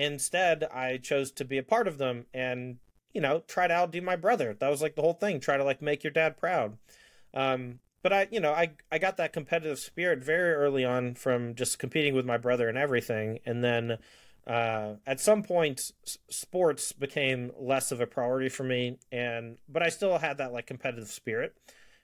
Instead, 0.00 0.64
I 0.72 0.96
chose 0.96 1.30
to 1.32 1.44
be 1.44 1.58
a 1.58 1.62
part 1.62 1.86
of 1.86 1.98
them 1.98 2.24
and, 2.32 2.78
you 3.12 3.20
know, 3.20 3.42
try 3.46 3.66
to 3.66 3.74
outdo 3.74 4.00
my 4.00 4.16
brother. 4.16 4.56
That 4.58 4.70
was 4.70 4.80
like 4.80 4.94
the 4.94 5.02
whole 5.02 5.12
thing. 5.12 5.40
Try 5.40 5.58
to 5.58 5.64
like 5.64 5.82
make 5.82 6.02
your 6.02 6.10
dad 6.10 6.38
proud. 6.38 6.78
Um, 7.34 7.80
but 8.02 8.10
I, 8.10 8.28
you 8.30 8.40
know, 8.40 8.52
I, 8.52 8.70
I 8.90 8.96
got 8.96 9.18
that 9.18 9.34
competitive 9.34 9.78
spirit 9.78 10.24
very 10.24 10.54
early 10.54 10.86
on 10.86 11.16
from 11.16 11.54
just 11.54 11.78
competing 11.78 12.14
with 12.14 12.24
my 12.24 12.38
brother 12.38 12.66
and 12.66 12.78
everything. 12.78 13.40
And 13.44 13.62
then 13.62 13.98
uh, 14.46 14.94
at 15.06 15.20
some 15.20 15.42
point, 15.42 15.92
s- 16.06 16.16
sports 16.30 16.92
became 16.92 17.52
less 17.58 17.92
of 17.92 18.00
a 18.00 18.06
priority 18.06 18.48
for 18.48 18.64
me. 18.64 18.96
And, 19.12 19.58
but 19.68 19.82
I 19.82 19.90
still 19.90 20.16
had 20.16 20.38
that 20.38 20.50
like 20.50 20.66
competitive 20.66 21.08
spirit. 21.08 21.58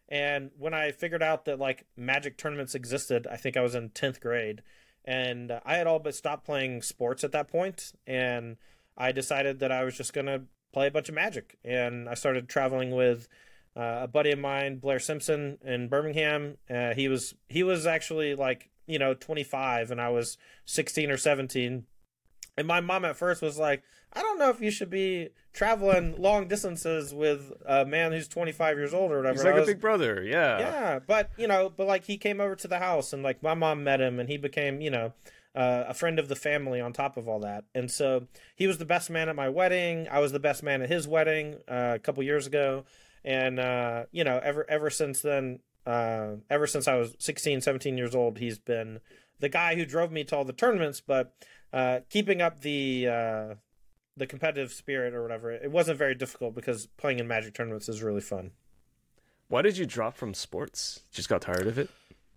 And 0.06 0.50
when 0.58 0.74
I 0.74 0.90
figured 0.90 1.22
out 1.22 1.46
that 1.46 1.58
like 1.58 1.86
magic 1.96 2.36
tournaments 2.36 2.74
existed, 2.74 3.26
I 3.26 3.38
think 3.38 3.56
I 3.56 3.62
was 3.62 3.74
in 3.74 3.88
10th 3.88 4.20
grade 4.20 4.60
and 5.06 5.60
I 5.64 5.76
had 5.76 5.86
all 5.86 5.98
but 5.98 6.14
stopped 6.14 6.44
playing 6.44 6.82
sports 6.82 7.24
at 7.24 7.32
that 7.32 7.48
point, 7.48 7.92
and 8.06 8.56
I 8.96 9.12
decided 9.12 9.60
that 9.60 9.70
I 9.70 9.84
was 9.84 9.96
just 9.96 10.12
gonna 10.12 10.42
play 10.72 10.88
a 10.88 10.90
bunch 10.90 11.08
of 11.08 11.14
Magic, 11.14 11.58
and 11.64 12.08
I 12.08 12.14
started 12.14 12.48
traveling 12.48 12.94
with 12.94 13.28
uh, 13.76 14.00
a 14.02 14.08
buddy 14.08 14.32
of 14.32 14.38
mine, 14.38 14.76
Blair 14.76 14.98
Simpson, 14.98 15.58
in 15.64 15.88
Birmingham. 15.88 16.56
Uh, 16.68 16.94
he 16.94 17.08
was 17.08 17.34
he 17.48 17.62
was 17.62 17.86
actually 17.86 18.34
like 18.34 18.70
you 18.86 18.98
know 18.98 19.14
25, 19.14 19.90
and 19.90 20.00
I 20.00 20.08
was 20.08 20.38
16 20.64 21.10
or 21.10 21.16
17, 21.16 21.84
And 22.56 22.66
my 22.66 22.80
mom 22.80 23.04
at 23.04 23.16
first 23.16 23.42
was 23.42 23.58
like, 23.58 23.82
I 24.16 24.22
don't 24.22 24.38
know 24.38 24.50
if 24.50 24.60
you 24.60 24.70
should 24.70 24.90
be 24.90 25.28
traveling 25.52 26.20
long 26.20 26.48
distances 26.48 27.14
with 27.14 27.52
a 27.66 27.84
man 27.84 28.12
who's 28.12 28.28
25 28.28 28.76
years 28.78 28.92
old 28.94 29.12
or 29.12 29.18
whatever. 29.18 29.34
He's 29.34 29.44
like 29.44 29.54
I 29.54 29.58
a 29.58 29.60
was- 29.60 29.68
big 29.68 29.80
brother. 29.80 30.22
Yeah. 30.24 30.58
yeah, 30.58 30.98
but 31.06 31.30
you 31.36 31.46
know, 31.46 31.70
but 31.74 31.86
like 31.86 32.04
he 32.04 32.16
came 32.16 32.40
over 32.40 32.56
to 32.56 32.68
the 32.68 32.78
house 32.78 33.12
and 33.12 33.22
like 33.22 33.42
my 33.42 33.54
mom 33.54 33.84
met 33.84 34.00
him 34.00 34.18
and 34.18 34.28
he 34.28 34.36
became, 34.38 34.80
you 34.80 34.90
know, 34.90 35.12
uh, 35.54 35.84
a 35.88 35.94
friend 35.94 36.18
of 36.18 36.28
the 36.28 36.36
family 36.36 36.80
on 36.80 36.92
top 36.92 37.16
of 37.16 37.28
all 37.28 37.40
that. 37.40 37.64
And 37.74 37.90
so 37.90 38.26
he 38.54 38.66
was 38.66 38.78
the 38.78 38.84
best 38.84 39.08
man 39.10 39.28
at 39.28 39.36
my 39.36 39.48
wedding. 39.48 40.06
I 40.10 40.18
was 40.18 40.32
the 40.32 40.40
best 40.40 40.62
man 40.62 40.82
at 40.82 40.88
his 40.90 41.06
wedding 41.08 41.56
uh, 41.68 41.92
a 41.94 41.98
couple 41.98 42.22
years 42.22 42.46
ago. 42.46 42.84
And 43.24 43.58
uh, 43.58 44.04
you 44.12 44.24
know, 44.24 44.38
ever 44.42 44.64
ever 44.68 44.88
since 44.90 45.20
then, 45.22 45.60
uh, 45.86 46.32
ever 46.50 46.66
since 46.66 46.86
I 46.88 46.94
was 46.96 47.14
16, 47.18 47.60
17 47.62 47.96
years 47.98 48.14
old, 48.14 48.38
he's 48.38 48.58
been 48.58 49.00
the 49.40 49.48
guy 49.48 49.74
who 49.74 49.84
drove 49.84 50.12
me 50.12 50.24
to 50.24 50.36
all 50.36 50.44
the 50.44 50.52
tournaments, 50.52 51.00
but 51.06 51.32
uh, 51.72 52.00
keeping 52.08 52.40
up 52.40 52.60
the 52.60 53.08
uh, 53.08 53.54
the 54.16 54.26
competitive 54.26 54.72
spirit 54.72 55.14
or 55.14 55.22
whatever, 55.22 55.50
it 55.52 55.70
wasn't 55.70 55.98
very 55.98 56.14
difficult 56.14 56.54
because 56.54 56.86
playing 56.96 57.18
in 57.18 57.28
Magic 57.28 57.54
tournaments 57.54 57.88
is 57.88 58.02
really 58.02 58.20
fun. 58.20 58.52
Why 59.48 59.62
did 59.62 59.78
you 59.78 59.86
drop 59.86 60.16
from 60.16 60.34
sports? 60.34 61.00
Just 61.12 61.28
got 61.28 61.42
tired 61.42 61.66
of 61.66 61.78
it? 61.78 61.88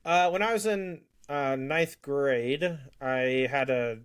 Uh, 0.06 0.30
when 0.30 0.42
I 0.42 0.54
was 0.54 0.66
in 0.66 1.02
uh, 1.28 1.56
ninth 1.56 2.02
grade, 2.02 2.78
I 3.02 3.48
had 3.50 3.70
a, 3.70 4.00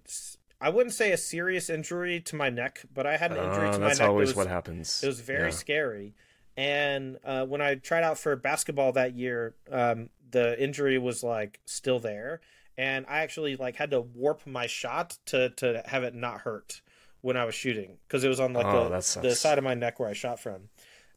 I 0.61 0.71
wouldn't 0.71 0.95
say 0.95 1.13
a 1.13 1.17
serious 1.17 1.69
injury 1.69 2.21
to 2.21 2.37
my 2.37 2.49
neck, 2.51 2.83
but 2.93 3.07
I 3.07 3.17
had 3.17 3.33
an 3.33 3.39
injury 3.39 3.69
Uh, 3.69 3.73
to 3.73 3.79
my 3.79 3.89
that's 3.89 3.99
neck. 3.99 3.99
That's 3.99 4.01
always 4.01 4.29
was, 4.29 4.37
what 4.37 4.47
happens. 4.47 5.03
It 5.03 5.07
was 5.07 5.21
very 5.21 5.51
Yeah. 5.51 5.57
scary. 5.57 6.15
And 6.57 7.19
uh, 7.25 7.45
when 7.47 7.61
I 7.61 7.75
tried 7.75 8.05
out 8.05 8.19
for 8.19 8.35
basketball 8.37 8.93
that 8.93 9.15
year, 9.15 9.55
um, 9.71 10.11
the 10.31 10.61
injury 10.63 10.99
was 10.99 11.23
like 11.25 11.61
still 11.65 11.99
there, 11.99 12.41
and 12.79 13.05
I 13.09 13.19
actually 13.21 13.57
like 13.57 13.77
had 13.77 13.91
to 13.91 14.01
warp 14.01 14.47
my 14.47 14.67
shot 14.67 15.19
to 15.27 15.51
to 15.51 15.83
have 15.87 16.05
it 16.05 16.15
not 16.15 16.43
hurt 16.43 16.81
when 17.25 17.39
I 17.39 17.47
was 17.47 17.55
shooting 17.55 17.97
because 18.07 18.23
it 18.23 18.29
was 18.29 18.39
on 18.39 18.53
like 18.53 18.67
Oh, 18.67 18.91
the, 18.91 19.21
the 19.23 19.35
side 19.35 19.57
of 19.57 19.65
my 19.65 19.73
neck 19.73 19.99
where 19.99 20.11
I 20.11 20.13
shot 20.13 20.39
from. 20.39 20.69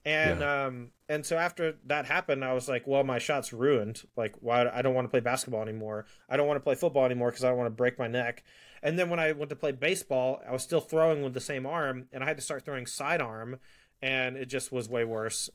And 0.05 0.41
um 0.41 0.91
and 1.09 1.25
so 1.25 1.37
after 1.37 1.75
that 1.87 2.05
happened, 2.05 2.45
I 2.45 2.53
was 2.53 2.69
like, 2.69 2.87
well, 2.87 3.03
my 3.03 3.19
shot's 3.19 3.51
ruined. 3.51 4.03
Like, 4.15 4.35
why? 4.39 4.69
I 4.69 4.81
don't 4.81 4.93
want 4.95 5.03
to 5.05 5.09
play 5.09 5.19
basketball 5.19 5.61
anymore. 5.61 6.05
I 6.29 6.37
don't 6.37 6.47
want 6.47 6.55
to 6.55 6.63
play 6.63 6.75
football 6.75 7.03
anymore 7.05 7.29
because 7.29 7.43
I 7.43 7.49
don't 7.49 7.57
want 7.57 7.67
to 7.67 7.75
break 7.75 7.99
my 7.99 8.07
neck. 8.07 8.43
And 8.81 8.97
then 8.97 9.09
when 9.09 9.19
I 9.19 9.33
went 9.33 9.49
to 9.49 9.55
play 9.57 9.73
baseball, 9.73 10.41
I 10.47 10.53
was 10.53 10.63
still 10.63 10.79
throwing 10.79 11.23
with 11.23 11.33
the 11.33 11.41
same 11.41 11.65
arm, 11.65 12.07
and 12.13 12.23
I 12.23 12.27
had 12.27 12.37
to 12.37 12.43
start 12.43 12.63
throwing 12.63 12.85
sidearm, 12.85 13.57
and 14.01 14.37
it 14.37 14.45
just 14.45 14.71
was 14.71 14.87
way 14.87 15.03
worse. 15.03 15.49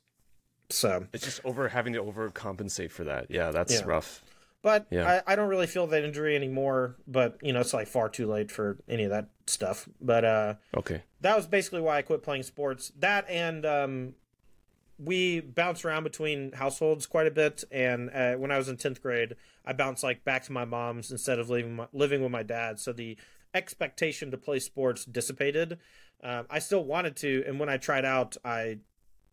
So, 0.68 1.07
It's 1.14 1.24
just 1.24 1.40
over 1.44 1.68
having 1.68 1.92
to 1.94 2.03
overcompensate 2.03 2.90
for 2.90 3.05
that. 3.05 3.30
Yeah, 3.30 3.53
that's 3.53 3.72
Yeah. 3.72 3.84
rough. 3.86 4.22
But 4.63 4.87
Yeah. 4.91 5.21
I, 5.27 5.33
I 5.33 5.37
don't 5.37 5.49
really 5.49 5.67
feel 5.67 5.87
that 5.89 6.05
injury 6.05 6.35
anymore. 6.37 6.97
But 7.07 7.39
you 7.43 7.53
know, 7.53 7.61
it's 7.61 7.75
like 7.75 7.89
far 7.89 8.09
too 8.09 8.27
late 8.27 8.51
for 8.51 8.79
any 8.89 9.05
of 9.05 9.11
that 9.11 9.29
stuff. 9.47 9.89
But 10.01 10.25
uh, 10.25 10.55
Okay. 10.77 11.03
that 11.21 11.37
was 11.37 11.47
basically 11.47 11.81
why 11.81 11.99
I 11.99 12.03
quit 12.03 12.23
playing 12.23 12.45
sports. 12.45 12.93
That 12.99 13.29
and 13.29 13.67
um, 13.67 14.15
we 14.99 15.41
bounced 15.41 15.85
around 15.85 16.05
between 16.05 16.53
households 16.53 17.07
quite 17.07 17.27
a 17.27 17.31
bit. 17.31 17.65
And 17.71 18.11
uh, 18.11 18.35
when 18.35 18.51
I 18.51 18.59
was 18.59 18.69
in 18.69 18.77
tenth 18.77 19.03
grade, 19.03 19.35
I 19.67 19.73
bounced 19.73 20.03
like 20.03 20.25
back 20.25 20.45
to 20.45 20.53
my 20.53 20.65
mom's 20.65 21.11
instead 21.11 21.39
of 21.39 21.51
living 21.51 21.77
my, 21.77 21.87
living 21.93 22.23
with 22.23 22.31
my 22.31 22.43
dad. 22.43 22.79
So 22.79 22.93
the 22.93 23.17
expectation 23.55 24.31
to 24.31 24.39
play 24.39 24.59
sports 24.59 25.05
dissipated. 25.05 25.79
Um, 26.25 26.47
I 26.49 26.61
still 26.61 26.85
wanted 26.85 27.17
to, 27.17 27.43
and 27.49 27.59
when 27.59 27.69
I 27.69 27.77
tried 27.79 28.05
out, 28.05 28.37
I 28.45 28.79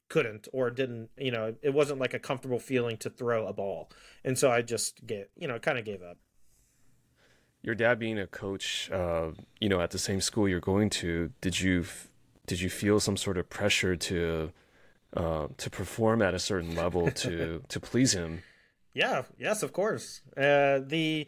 couldn't 0.09 0.47
or 0.51 0.69
didn't. 0.69 1.09
You 1.17 1.31
know, 1.31 1.55
it 1.61 1.73
wasn't 1.73 1.99
like 1.99 2.13
a 2.13 2.19
comfortable 2.19 2.59
feeling 2.59 2.97
to 2.97 3.09
throw 3.09 3.47
a 3.47 3.53
ball, 3.53 3.89
and 4.23 4.37
so 4.37 4.51
I 4.51 4.61
just 4.61 5.05
get 5.05 5.31
you 5.37 5.47
know 5.47 5.59
kind 5.59 5.77
of 5.77 5.85
gave 5.85 6.01
up. 6.01 6.17
Your 7.61 7.75
dad 7.75 7.99
being 7.99 8.17
a 8.17 8.27
coach, 8.27 8.89
uh, 8.89 9.31
you 9.59 9.67
know, 9.67 9.81
at 9.81 9.91
the 9.91 9.99
same 9.99 10.21
school 10.21 10.47
you're 10.47 10.61
going 10.61 10.89
to, 10.91 11.31
did 11.41 11.59
you 11.59 11.81
f- 11.81 12.09
did 12.47 12.61
you 12.61 12.69
feel 12.69 12.99
some 12.99 13.17
sort 13.17 13.37
of 13.37 13.49
pressure 13.49 13.95
to 13.95 14.51
uh, 15.15 15.47
to 15.57 15.69
perform 15.69 16.21
at 16.21 16.33
a 16.33 16.39
certain 16.39 16.75
level 16.75 17.11
to 17.11 17.61
to 17.69 17.79
please 17.79 18.13
him? 18.13 18.43
Yeah, 18.93 19.23
yes, 19.37 19.63
of 19.63 19.73
course. 19.73 20.21
Uh, 20.35 20.79
the 20.85 21.27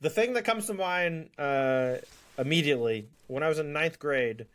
the 0.00 0.10
thing 0.10 0.32
that 0.34 0.44
comes 0.44 0.66
to 0.66 0.74
mind 0.74 1.30
uh, 1.38 1.96
immediately 2.38 3.08
when 3.26 3.42
I 3.42 3.48
was 3.48 3.58
in 3.58 3.72
ninth 3.72 3.98
grade, 3.98 4.46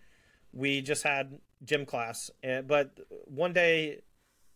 we 0.53 0.81
just 0.81 1.03
had 1.03 1.39
gym 1.63 1.85
class, 1.85 2.29
and, 2.43 2.67
but 2.67 2.97
one 3.25 3.53
day 3.53 4.01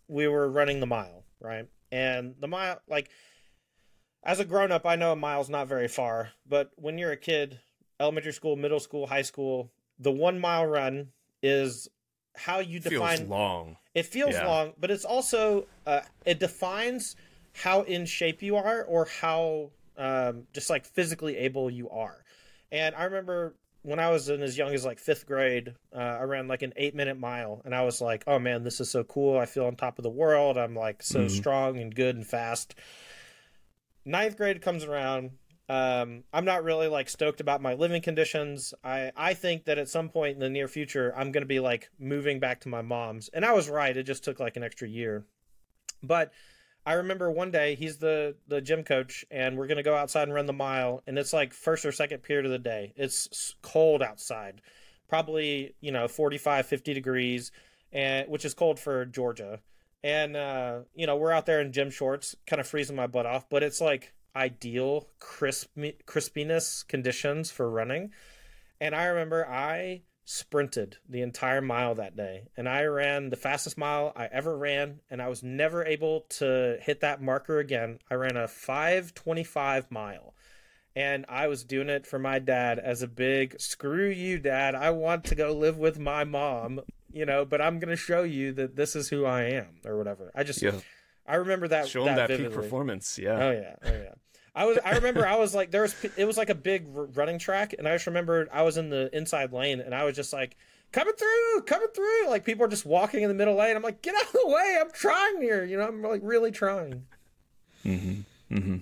we 0.08 0.28
were 0.28 0.50
running 0.50 0.80
the 0.80 0.86
mile, 0.86 1.24
right? 1.40 1.68
And 1.92 2.36
the 2.40 2.48
mile, 2.48 2.82
like, 2.88 3.10
as 4.24 4.40
a 4.40 4.46
grown 4.46 4.72
up, 4.72 4.86
I 4.86 4.96
know 4.96 5.12
a 5.12 5.16
mile's 5.16 5.50
not 5.50 5.68
very 5.68 5.88
far, 5.88 6.32
but 6.48 6.72
when 6.76 6.98
you're 6.98 7.12
a 7.12 7.18
kid, 7.18 7.60
elementary 8.00 8.34
school, 8.34 8.56
middle 8.56 8.80
school, 8.80 9.08
high 9.08 9.24
school, 9.24 9.72
the 10.00 10.12
one 10.12 10.40
mile 10.40 10.66
run 10.66 11.10
is 11.42 11.88
how 12.36 12.60
you 12.60 12.80
define 12.80 13.18
Feels 13.18 13.30
long. 13.30 13.78
it 13.94 14.06
feels 14.06 14.36
Yeah. 14.36 14.46
long, 14.46 14.74
but 14.80 14.92
it's 14.92 15.06
also 15.06 15.68
uh, 15.86 16.02
it 16.26 16.40
defines 16.40 17.16
how 17.54 17.82
in 17.82 18.06
shape 18.06 18.42
you 18.42 18.56
are 18.56 18.84
or 18.84 19.06
how 19.06 19.72
um, 19.98 20.44
just 20.54 20.70
like 20.70 20.86
physically 20.86 21.38
able 21.38 21.70
you 21.70 21.90
are. 21.90 22.24
And 22.72 22.96
I 22.96 23.04
remember 23.04 23.56
when 23.84 24.00
I 24.00 24.10
was 24.10 24.30
in 24.30 24.42
as 24.42 24.58
young 24.58 24.74
as 24.74 24.86
like 24.86 25.00
fifth 25.00 25.26
grade, 25.26 25.76
uh, 25.96 26.00
I 26.20 26.24
ran 26.24 26.48
like 26.48 26.62
an 26.62 26.74
eight 26.76 26.96
minute 26.96 27.18
mile, 27.18 27.62
and 27.66 27.74
I 27.74 27.84
was 27.84 28.02
like, 28.02 28.24
"Oh 28.28 28.40
man, 28.40 28.64
this 28.64 28.80
is 28.80 28.90
so 28.92 29.04
cool! 29.04 29.38
I 29.38 29.46
feel 29.46 29.66
on 29.66 29.76
top 29.76 29.98
of 29.98 30.04
the 30.04 30.10
world. 30.10 30.58
I'm 30.58 30.76
like 30.76 31.02
so 31.04 31.26
Mhm. 31.26 31.30
strong 31.30 31.80
and 31.80 31.94
good 31.94 32.16
and 32.16 32.26
fast." 32.28 32.76
Ninth 34.06 34.38
grade 34.38 34.62
comes 34.62 34.84
around. 34.84 35.32
Um, 35.70 36.26
I'm 36.34 36.44
not 36.44 36.64
really 36.64 36.88
like 36.88 37.08
stoked 37.08 37.40
about 37.40 37.62
my 37.62 37.74
living 37.76 38.02
conditions. 38.02 38.74
I 38.84 39.12
I 39.16 39.34
think 39.34 39.66
that 39.66 39.78
at 39.78 39.90
some 39.90 40.10
point 40.10 40.34
in 40.36 40.40
the 40.40 40.50
near 40.50 40.68
future, 40.68 41.14
I'm 41.16 41.32
going 41.32 41.44
to 41.44 41.48
be 41.48 41.60
like 41.60 41.90
moving 41.98 42.40
back 42.40 42.60
to 42.62 42.70
my 42.70 42.82
mom's, 42.82 43.30
and 43.30 43.46
I 43.46 43.54
was 43.54 43.70
right. 43.70 43.96
It 43.96 44.04
just 44.04 44.24
took 44.24 44.40
like 44.40 44.58
an 44.58 44.64
extra 44.64 44.88
year, 44.88 45.26
but 46.04 46.32
I 46.86 46.94
remember 46.94 47.30
one 47.30 47.52
day 47.52 47.76
he's 47.76 47.98
the 47.98 48.36
the 48.48 48.62
gym 48.62 48.84
coach, 48.84 49.24
and 49.30 49.58
we're 49.58 49.68
to 49.68 49.84
go 49.84 49.96
outside 49.96 50.24
and 50.24 50.34
run 50.34 50.48
the 50.48 50.54
mile, 50.54 51.04
and 51.06 51.18
it's 51.18 51.34
like 51.34 51.54
first 51.54 51.86
or 51.86 51.92
second 51.92 52.24
period 52.24 52.46
of 52.46 52.52
the 52.52 52.60
day. 52.60 52.94
It's 52.96 53.56
cold 53.62 54.02
outside, 54.02 54.62
probably 55.08 55.76
you 55.80 55.92
know 55.92 56.08
45, 56.08 56.66
50 56.66 56.94
degrees, 56.94 57.52
and 57.92 58.28
which 58.30 58.46
is 58.46 58.54
cold 58.54 58.80
for 58.80 59.06
Georgia. 59.06 59.60
And 60.04 60.36
uh, 60.36 60.80
you 60.96 61.06
know 61.06 61.16
we're 61.16 61.32
out 61.32 61.46
there 61.46 61.62
in 61.62 61.72
gym 61.72 61.92
shorts, 61.92 62.36
kind 62.48 62.60
of 62.60 62.68
freezing 62.68 62.96
my 62.96 63.08
butt 63.08 63.28
off, 63.28 63.48
but 63.50 63.62
it's 63.62 63.82
like 63.82 64.14
ideal 64.36 65.08
crisp 65.20 65.70
crispiness 66.08 66.88
conditions 66.88 67.52
for 67.52 67.70
running. 67.70 68.12
And 68.80 68.96
I 68.96 69.06
remember 69.06 69.48
I 69.48 70.02
sprinted 70.32 70.98
the 71.10 71.22
entire 71.22 71.62
mile 71.62 71.94
that 71.96 72.16
day, 72.16 72.44
and 72.56 72.70
I 72.70 72.84
ran 72.86 73.30
the 73.30 73.36
fastest 73.36 73.78
mile 73.78 74.14
I 74.16 74.28
ever 74.32 74.58
ran, 74.58 75.02
and 75.10 75.22
I 75.22 75.28
was 75.28 75.44
never 75.44 75.86
able 75.86 76.22
to 76.40 76.78
hit 76.82 77.02
that 77.02 77.22
marker 77.22 77.60
again. 77.60 78.00
I 78.10 78.14
ran 78.16 78.38
a 78.38 78.48
525 78.48 79.92
mile. 79.92 80.34
And 80.94 81.26
I 81.30 81.48
was 81.48 81.64
doing 81.64 81.88
it 81.88 82.06
for 82.06 82.20
my 82.20 82.40
dad 82.40 82.78
as 82.78 83.02
a 83.02 83.08
big 83.08 83.62
screw 83.62 84.10
you, 84.10 84.40
dad. 84.40 84.76
I 84.76 84.90
want 84.90 85.24
to 85.26 85.36
go 85.36 85.54
live 85.54 85.78
with 85.78 85.98
my 85.98 86.26
mom, 86.26 86.82
you 87.14 87.26
know, 87.26 87.46
but 87.46 87.62
I'm 87.62 87.80
going 87.80 87.92
to 87.92 87.96
show 87.96 88.24
you 88.24 88.52
that 88.54 88.76
this 88.76 88.94
is 88.96 89.08
who 89.08 89.24
I 89.26 89.44
am 89.44 89.80
or 89.86 89.98
whatever. 89.98 90.32
I 90.36 90.44
just, 90.44 90.62
Yeah. 90.62 90.80
I 91.26 91.36
remember 91.36 91.70
that. 91.70 91.88
Show 91.88 92.06
him 92.06 92.16
that, 92.16 92.30
peak 92.30 92.52
performance. 92.52 93.18
Yeah. 93.18 93.42
Oh 93.42 93.52
yeah, 93.52 93.76
oh 93.86 93.94
yeah. 93.94 94.14
I 94.54 94.66
was. 94.66 94.78
I 94.84 94.96
remember. 94.96 95.26
I 95.26 95.36
was 95.36 95.56
like, 95.56 95.72
there 95.72 95.84
was. 95.84 95.96
It 96.18 96.26
was 96.26 96.38
like 96.38 96.50
a 96.50 96.56
big 96.56 96.86
running 96.88 97.40
track, 97.40 97.74
and 97.78 97.88
I 97.88 97.96
just 97.96 98.08
remembered 98.08 98.50
I 98.52 98.64
was 98.64 98.78
in 98.78 98.90
the 98.90 99.10
inside 99.16 99.54
lane, 99.54 99.80
and 99.80 99.96
I 99.96 100.04
was 100.04 100.16
just 100.16 100.34
like, 100.34 100.58
coming 100.92 101.14
through, 101.14 101.62
coming 101.66 101.88
through. 101.94 102.28
Like 102.28 102.46
people 102.46 102.66
are 102.66 102.70
just 102.70 102.86
walking 102.86 103.24
in 103.24 103.30
the 103.30 103.36
middle 103.36 103.56
lane. 103.56 103.76
I'm 103.76 103.82
like, 103.82 104.02
get 104.02 104.16
out 104.16 104.24
of 104.24 104.34
the 104.34 104.48
way. 104.48 104.78
I'm 104.80 104.92
trying 104.92 105.42
here. 105.42 105.64
You 105.64 105.78
know, 105.78 105.88
I'm 105.88 106.02
like 106.02 106.22
really 106.24 106.52
trying. 106.52 107.06
Mm-hmm. 107.86 108.56
Mm-hmm. 108.56 108.78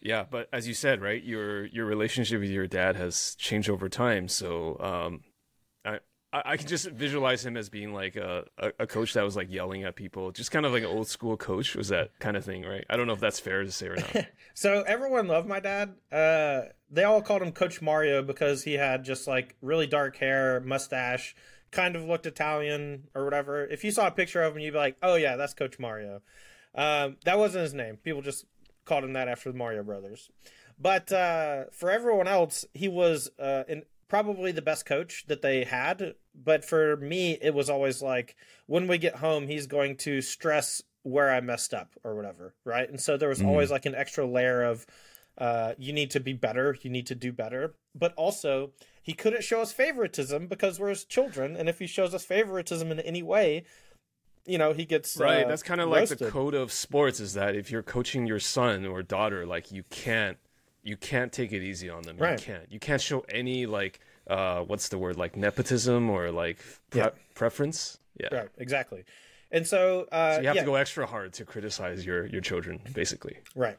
Yeah, 0.00 0.24
but 0.30 0.48
as 0.52 0.68
you 0.68 0.74
said, 0.74 1.00
right, 1.00 1.22
your 1.22 1.66
your 1.66 1.86
relationship 1.86 2.40
with 2.40 2.50
your 2.50 2.66
dad 2.66 2.96
has 2.96 3.34
changed 3.36 3.70
over 3.70 3.88
time. 3.88 4.28
So 4.28 4.78
um, 4.78 5.20
I 6.34 6.42
I 6.44 6.56
can 6.56 6.66
just 6.66 6.90
visualize 6.90 7.46
him 7.46 7.56
as 7.56 7.68
being 7.68 7.94
like 7.94 8.16
a, 8.16 8.44
a, 8.78 8.86
coach 8.86 9.14
that 9.14 9.22
was 9.22 9.36
like 9.36 9.50
yelling 9.50 9.84
at 9.84 9.94
people, 9.94 10.32
just 10.32 10.50
kind 10.50 10.66
of 10.66 10.72
like 10.72 10.82
an 10.82 10.88
old 10.88 11.06
school 11.06 11.36
coach. 11.36 11.76
Was 11.76 11.88
that 11.88 12.10
kind 12.18 12.36
of 12.36 12.44
thing, 12.44 12.64
right? 12.64 12.84
I 12.90 12.96
don't 12.96 13.06
know 13.06 13.12
if 13.12 13.20
that's 13.20 13.38
fair 13.38 13.62
to 13.62 13.70
say 13.70 13.86
or 13.86 13.96
not. 13.96 14.26
So 14.54 14.82
everyone 14.82 15.26
loved 15.26 15.48
my 15.48 15.60
dad. 15.60 15.94
Uh, 16.12 16.62
they 16.90 17.04
all 17.04 17.22
called 17.22 17.42
him 17.42 17.52
Coach 17.52 17.82
Mario 17.82 18.22
because 18.22 18.62
he 18.62 18.74
had 18.74 19.04
just 19.04 19.26
like 19.26 19.56
really 19.60 19.86
dark 19.86 20.16
hair, 20.16 20.60
mustache, 20.60 21.34
kind 21.70 21.96
of 21.96 22.04
looked 22.04 22.26
Italian 22.26 23.04
or 23.14 23.24
whatever. 23.24 23.64
If 23.66 23.84
you 23.84 23.90
saw 23.90 24.06
a 24.06 24.12
picture 24.12 24.42
of 24.42 24.54
him, 24.54 24.60
you'd 24.60 24.72
be 24.72 24.78
like, 24.78 24.96
"Oh 25.02 25.14
yeah, 25.14 25.36
that's 25.36 25.54
Coach 25.54 25.78
Mario." 25.78 26.22
Um, 26.74 27.16
that 27.24 27.38
wasn't 27.38 27.62
his 27.62 27.74
name. 27.74 27.96
People 27.96 28.22
just 28.22 28.44
called 28.84 29.04
him 29.04 29.12
that 29.14 29.28
after 29.28 29.50
the 29.50 29.58
Mario 29.58 29.82
Brothers. 29.82 30.30
But 30.78 31.12
uh, 31.12 31.64
for 31.72 31.90
everyone 31.90 32.26
else, 32.26 32.64
he 32.74 32.88
was 32.88 33.30
uh, 33.38 33.62
in, 33.68 33.84
probably 34.08 34.52
the 34.52 34.62
best 34.62 34.86
coach 34.86 35.24
that 35.28 35.42
they 35.42 35.64
had. 35.64 36.14
But 36.34 36.64
for 36.64 36.96
me, 36.96 37.38
it 37.40 37.54
was 37.54 37.70
always 37.70 38.02
like 38.02 38.36
when 38.66 38.86
we 38.88 38.98
get 38.98 39.16
home, 39.16 39.46
he's 39.46 39.66
going 39.66 39.96
to 39.98 40.20
stress 40.20 40.82
where 41.02 41.30
I 41.30 41.40
messed 41.40 41.74
up 41.74 41.90
or 42.02 42.14
whatever, 42.14 42.54
right? 42.64 42.88
And 42.88 43.00
so 43.00 43.16
there 43.16 43.28
was 43.28 43.40
Mhm. 43.40 43.46
always 43.48 43.70
like 43.70 43.86
an 43.86 43.94
extra 43.94 44.26
layer 44.26 44.62
of 44.62 44.86
uh, 45.36 45.74
you 45.78 45.92
need 45.92 46.12
to 46.12 46.20
be 46.20 46.32
better, 46.32 46.76
you 46.82 46.88
need 46.90 47.08
to 47.08 47.14
do 47.16 47.32
better. 47.32 47.74
But 47.92 48.14
also, 48.14 48.70
he 49.02 49.12
couldn't 49.14 49.42
show 49.42 49.60
us 49.60 49.72
favoritism 49.72 50.46
because 50.46 50.78
we're 50.78 50.90
his 50.90 51.04
children, 51.04 51.56
and 51.56 51.68
if 51.68 51.80
he 51.80 51.88
shows 51.88 52.14
us 52.14 52.24
favoritism 52.24 52.92
in 52.92 53.00
any 53.00 53.20
way, 53.22 53.64
you 54.46 54.58
know 54.58 54.72
he 54.72 54.84
gets 54.84 55.16
right. 55.16 55.44
uh, 55.44 55.48
That's 55.48 55.64
kind 55.64 55.80
of 55.80 55.88
like 55.88 56.08
the 56.08 56.30
code 56.30 56.54
of 56.54 56.70
sports 56.70 57.18
is 57.18 57.34
that 57.34 57.56
if 57.56 57.68
you're 57.70 57.82
coaching 57.82 58.26
your 58.28 58.38
son 58.38 58.86
or 58.86 59.02
daughter, 59.02 59.44
like 59.44 59.72
you 59.72 59.82
can't 59.90 60.36
you 60.84 60.96
can't 60.96 61.32
take 61.32 61.52
it 61.52 61.62
easy 61.62 61.90
on 61.90 62.02
them. 62.02 62.16
Right. 62.18 62.38
You 62.38 62.44
can't. 62.46 62.72
You 62.72 62.78
can't 62.78 63.00
show 63.00 63.20
any 63.28 63.66
like 63.66 64.00
uh 64.28 64.60
what's 64.60 64.88
the 64.88 64.98
word 64.98 65.16
like 65.16 65.36
nepotism 65.36 66.08
or 66.10 66.30
like 66.30 66.58
pre- 66.90 67.00
Yeah. 67.00 67.10
preference. 67.34 67.98
Yeah. 68.20 68.34
Right, 68.34 68.48
exactly. 68.58 69.04
And 69.50 69.66
so, 69.66 70.06
uh, 70.12 70.34
So 70.36 70.40
you 70.40 70.46
have 70.48 70.56
yeah, 70.56 70.62
to 70.62 70.66
go 70.66 70.74
extra 70.76 71.06
hard 71.06 71.32
to 71.34 71.44
criticize 71.44 72.04
your 72.06 72.26
your 72.26 72.40
children, 72.40 72.80
basically. 72.92 73.38
Right. 73.56 73.78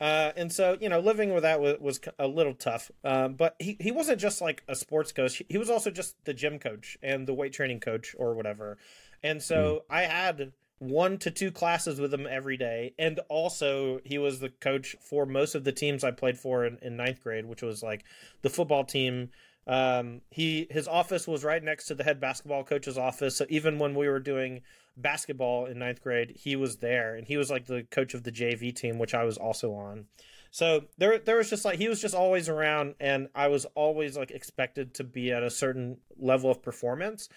Uh, 0.00 0.30
and 0.36 0.52
so, 0.52 0.76
you 0.80 0.88
know, 0.88 1.00
living 1.00 1.34
with 1.34 1.42
that 1.42 1.60
was, 1.60 1.76
was 1.80 2.00
a 2.20 2.26
little 2.28 2.54
tough. 2.54 2.90
Um, 3.02 3.34
but 3.34 3.56
he, 3.58 3.76
he 3.80 3.90
wasn't 3.90 4.20
just 4.20 4.40
like 4.40 4.62
a 4.68 4.76
sports 4.76 5.10
coach. 5.10 5.42
He 5.48 5.58
was 5.58 5.68
also 5.70 5.90
just 5.90 6.14
the 6.24 6.32
gym 6.32 6.60
coach 6.60 6.96
and 7.02 7.26
the 7.26 7.34
weight 7.34 7.52
training 7.52 7.80
coach 7.80 8.14
or 8.16 8.34
whatever. 8.34 8.78
And 9.24 9.42
so 9.42 9.82
I 9.90 10.02
had 10.02 10.52
one 10.78 11.18
to 11.18 11.30
two 11.30 11.50
classes 11.50 12.00
with 12.00 12.12
him 12.12 12.26
every 12.28 12.56
day. 12.56 12.94
And 12.98 13.20
also, 13.28 14.00
he 14.04 14.18
was 14.18 14.40
the 14.40 14.48
coach 14.48 14.96
for 15.00 15.26
most 15.26 15.54
of 15.54 15.64
the 15.64 15.72
teams 15.72 16.04
I 16.04 16.10
played 16.10 16.38
for 16.38 16.64
in, 16.64 16.78
in 16.82 16.96
ninth 16.96 17.22
grade, 17.22 17.46
which 17.46 17.62
was 17.62 17.82
like 17.82 18.04
the 18.42 18.50
football 18.50 18.84
team. 18.84 19.30
Um, 19.66 20.22
he 20.30 20.66
his 20.70 20.88
office 20.88 21.26
was 21.26 21.44
right 21.44 21.62
next 21.62 21.86
to 21.86 21.94
the 21.94 22.04
head 22.04 22.20
basketball 22.20 22.64
coach's 22.64 22.96
office. 22.96 23.36
So 23.36 23.44
even 23.48 23.78
when 23.78 23.94
we 23.94 24.08
were 24.08 24.20
doing 24.20 24.62
basketball 24.96 25.66
in 25.66 25.78
ninth 25.78 26.02
grade, 26.02 26.32
he 26.36 26.56
was 26.56 26.76
there, 26.76 27.14
and 27.14 27.26
he 27.26 27.36
was 27.36 27.50
like 27.50 27.66
the 27.66 27.84
coach 27.90 28.14
of 28.14 28.22
the 28.22 28.32
JV 28.32 28.74
team, 28.74 28.98
which 28.98 29.14
I 29.14 29.24
was 29.24 29.36
also 29.36 29.72
on. 29.74 30.06
So 30.50 30.84
there, 30.96 31.18
there 31.18 31.36
was 31.36 31.50
just 31.50 31.64
like 31.64 31.78
he 31.78 31.88
was 31.88 32.00
just 32.00 32.14
always 32.14 32.48
around, 32.48 32.94
and 33.00 33.28
I 33.34 33.48
was 33.48 33.66
always 33.74 34.16
like 34.16 34.30
expected 34.30 34.94
to 34.94 35.04
be 35.04 35.32
at 35.32 35.42
a 35.42 35.50
certain 35.50 35.98
level 36.18 36.50
of 36.50 36.62
performance. 36.62 37.28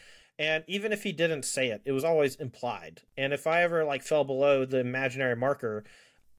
And 0.41 0.63
even 0.65 0.91
if 0.91 1.03
he 1.03 1.11
didn't 1.11 1.45
say 1.45 1.67
it, 1.67 1.83
it 1.85 1.91
was 1.91 2.03
always 2.03 2.33
implied. 2.35 3.03
And 3.15 3.31
if 3.31 3.45
I 3.45 3.61
ever 3.61 3.85
like 3.85 4.01
fell 4.01 4.23
below 4.23 4.65
the 4.65 4.79
imaginary 4.79 5.35
marker, 5.35 5.83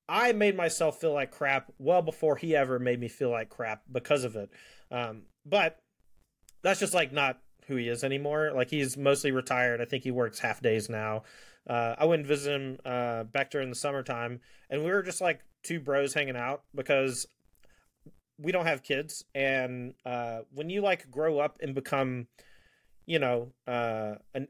I 0.08 0.32
made 0.32 0.56
myself 0.56 1.00
feel 1.00 1.12
like 1.12 1.30
crap 1.30 1.72
well 1.78 2.02
before 2.02 2.34
he 2.34 2.56
ever 2.56 2.80
made 2.80 2.98
me 2.98 3.06
feel 3.06 3.30
like 3.30 3.48
crap 3.48 3.82
because 3.92 4.24
of 4.24 4.34
it. 4.34 4.50
Um, 4.90 5.26
but 5.46 5.78
that's 6.64 6.80
just 6.80 6.94
like 6.94 7.12
not 7.12 7.38
who 7.68 7.76
he 7.76 7.86
is 7.86 8.02
anymore. 8.02 8.50
Like 8.52 8.70
he's 8.70 8.96
mostly 8.96 9.30
retired. 9.30 9.80
I 9.80 9.84
think 9.84 10.02
he 10.02 10.10
works 10.10 10.40
half 10.40 10.60
days 10.60 10.88
now. 10.88 11.22
Uh, 11.70 11.94
I 11.96 12.04
went 12.06 12.22
and 12.22 12.26
visited 12.26 12.60
him 12.60 12.78
uh, 12.84 13.22
back 13.22 13.52
during 13.52 13.68
the 13.68 13.76
summertime, 13.76 14.40
and 14.68 14.82
we 14.82 14.90
were 14.90 15.04
just 15.04 15.20
like 15.20 15.42
two 15.62 15.78
bros 15.78 16.12
hanging 16.12 16.34
out 16.34 16.64
because 16.74 17.24
we 18.36 18.50
don't 18.50 18.66
have 18.66 18.82
kids. 18.82 19.24
And 19.32 19.94
uh, 20.04 20.40
when 20.52 20.70
you 20.70 20.80
like 20.80 21.08
grow 21.08 21.38
up 21.38 21.58
and 21.62 21.72
become, 21.72 22.26
you 23.06 23.18
know, 23.18 23.52
uh, 23.66 24.14
an 24.34 24.48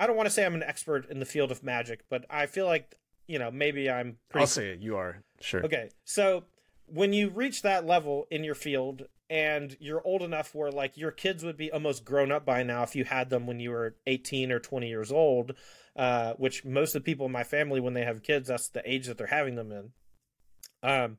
I 0.00 0.06
don't 0.06 0.16
want 0.16 0.26
to 0.26 0.30
say 0.30 0.44
I'm 0.44 0.54
an 0.54 0.62
expert 0.62 1.08
in 1.10 1.20
the 1.20 1.26
field 1.26 1.52
of 1.52 1.62
magic, 1.62 2.04
but 2.08 2.24
I 2.28 2.46
feel 2.46 2.66
like 2.66 2.96
you 3.26 3.38
know 3.38 3.50
maybe 3.50 3.88
I'm 3.90 4.18
pretty 4.28 4.42
I'll 4.42 4.48
say 4.48 4.70
it. 4.70 4.80
You 4.80 4.96
are 4.96 5.22
sure. 5.40 5.64
Okay, 5.64 5.90
so 6.04 6.44
when 6.86 7.12
you 7.12 7.30
reach 7.30 7.62
that 7.62 7.86
level 7.86 8.26
in 8.30 8.42
your 8.42 8.54
field 8.54 9.04
and 9.28 9.76
you're 9.78 10.02
old 10.04 10.22
enough 10.22 10.54
where 10.54 10.72
like 10.72 10.96
your 10.96 11.12
kids 11.12 11.44
would 11.44 11.56
be 11.56 11.70
almost 11.70 12.04
grown 12.04 12.32
up 12.32 12.44
by 12.44 12.64
now 12.64 12.82
if 12.82 12.96
you 12.96 13.04
had 13.04 13.30
them 13.30 13.46
when 13.46 13.60
you 13.60 13.70
were 13.70 13.94
18 14.06 14.50
or 14.50 14.58
20 14.58 14.88
years 14.88 15.12
old, 15.12 15.54
uh, 15.94 16.34
which 16.34 16.64
most 16.64 16.96
of 16.96 17.02
the 17.04 17.06
people 17.06 17.26
in 17.26 17.32
my 17.32 17.44
family 17.44 17.80
when 17.80 17.94
they 17.94 18.04
have 18.04 18.24
kids 18.24 18.48
that's 18.48 18.68
the 18.68 18.82
age 18.90 19.06
that 19.06 19.18
they're 19.18 19.28
having 19.28 19.54
them 19.54 19.70
in. 19.70 19.92
Um, 20.82 21.18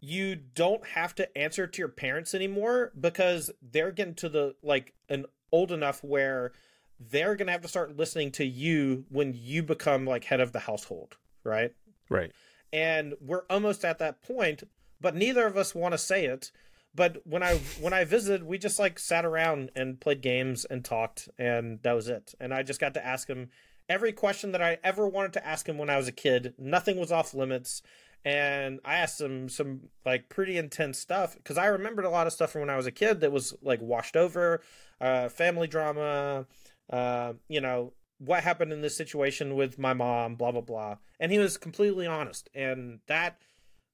you 0.00 0.34
don't 0.34 0.84
have 0.88 1.14
to 1.16 1.38
answer 1.38 1.66
to 1.66 1.78
your 1.78 1.88
parents 1.88 2.34
anymore 2.34 2.90
because 2.98 3.50
they're 3.62 3.92
getting 3.92 4.14
to 4.14 4.28
the 4.28 4.56
like 4.62 4.94
an 5.08 5.26
old 5.52 5.72
enough 5.72 6.02
where 6.04 6.52
they're 6.98 7.34
gonna 7.36 7.52
have 7.52 7.62
to 7.62 7.68
start 7.68 7.96
listening 7.96 8.30
to 8.32 8.44
you 8.44 9.04
when 9.08 9.32
you 9.34 9.62
become 9.62 10.04
like 10.04 10.24
head 10.24 10.40
of 10.40 10.52
the 10.52 10.60
household, 10.60 11.16
right? 11.44 11.72
Right. 12.08 12.32
and 12.72 13.14
we're 13.20 13.44
almost 13.48 13.84
at 13.84 13.98
that 14.00 14.20
point 14.22 14.64
but 15.00 15.14
neither 15.14 15.46
of 15.46 15.56
us 15.56 15.74
want 15.74 15.92
to 15.92 15.98
say 15.98 16.26
it. 16.26 16.50
But 16.94 17.22
when 17.24 17.42
i 17.42 17.54
when 17.80 17.92
i 17.92 18.04
visited 18.04 18.42
we 18.42 18.58
just 18.58 18.78
like 18.78 18.98
sat 18.98 19.24
around 19.24 19.70
and 19.76 20.00
played 20.00 20.20
games 20.20 20.64
and 20.64 20.84
talked 20.84 21.28
and 21.38 21.78
that 21.82 21.92
was 21.94 22.08
it. 22.08 22.34
And 22.40 22.52
i 22.52 22.62
just 22.62 22.80
got 22.80 22.94
to 22.94 23.06
ask 23.06 23.28
him 23.28 23.50
every 23.88 24.12
question 24.12 24.52
that 24.52 24.62
i 24.62 24.78
ever 24.84 25.08
wanted 25.08 25.32
to 25.34 25.46
ask 25.46 25.68
him 25.68 25.78
when 25.78 25.88
i 25.88 25.96
was 25.96 26.08
a 26.08 26.12
kid. 26.12 26.54
Nothing 26.58 26.98
was 26.98 27.12
off 27.12 27.32
limits. 27.32 27.82
And 28.24 28.80
i 28.84 28.96
asked 28.96 29.20
him 29.20 29.48
some 29.48 29.82
like 30.04 30.28
pretty 30.28 30.58
intense 30.58 30.98
stuff 30.98 31.36
because 31.36 31.56
i 31.56 31.66
remembered 31.66 32.04
a 32.04 32.10
lot 32.10 32.26
of 32.26 32.32
stuff 32.32 32.50
from 32.50 32.62
when 32.62 32.70
i 32.70 32.76
was 32.76 32.86
a 32.86 32.92
kid 32.92 33.20
that 33.20 33.32
was 33.32 33.54
like 33.62 33.80
washed 33.80 34.16
over 34.16 34.60
uh, 35.00 35.28
family 35.28 35.66
drama 35.66 36.46
uh, 36.90 37.32
you 37.48 37.60
know 37.60 37.92
what 38.18 38.42
happened 38.42 38.70
in 38.72 38.82
this 38.82 38.96
situation 38.96 39.54
with 39.56 39.78
my 39.78 39.94
mom, 39.94 40.34
blah 40.34 40.52
blah 40.52 40.60
blah. 40.60 40.96
And 41.18 41.32
he 41.32 41.38
was 41.38 41.56
completely 41.56 42.06
honest, 42.06 42.50
and 42.54 43.00
that 43.06 43.40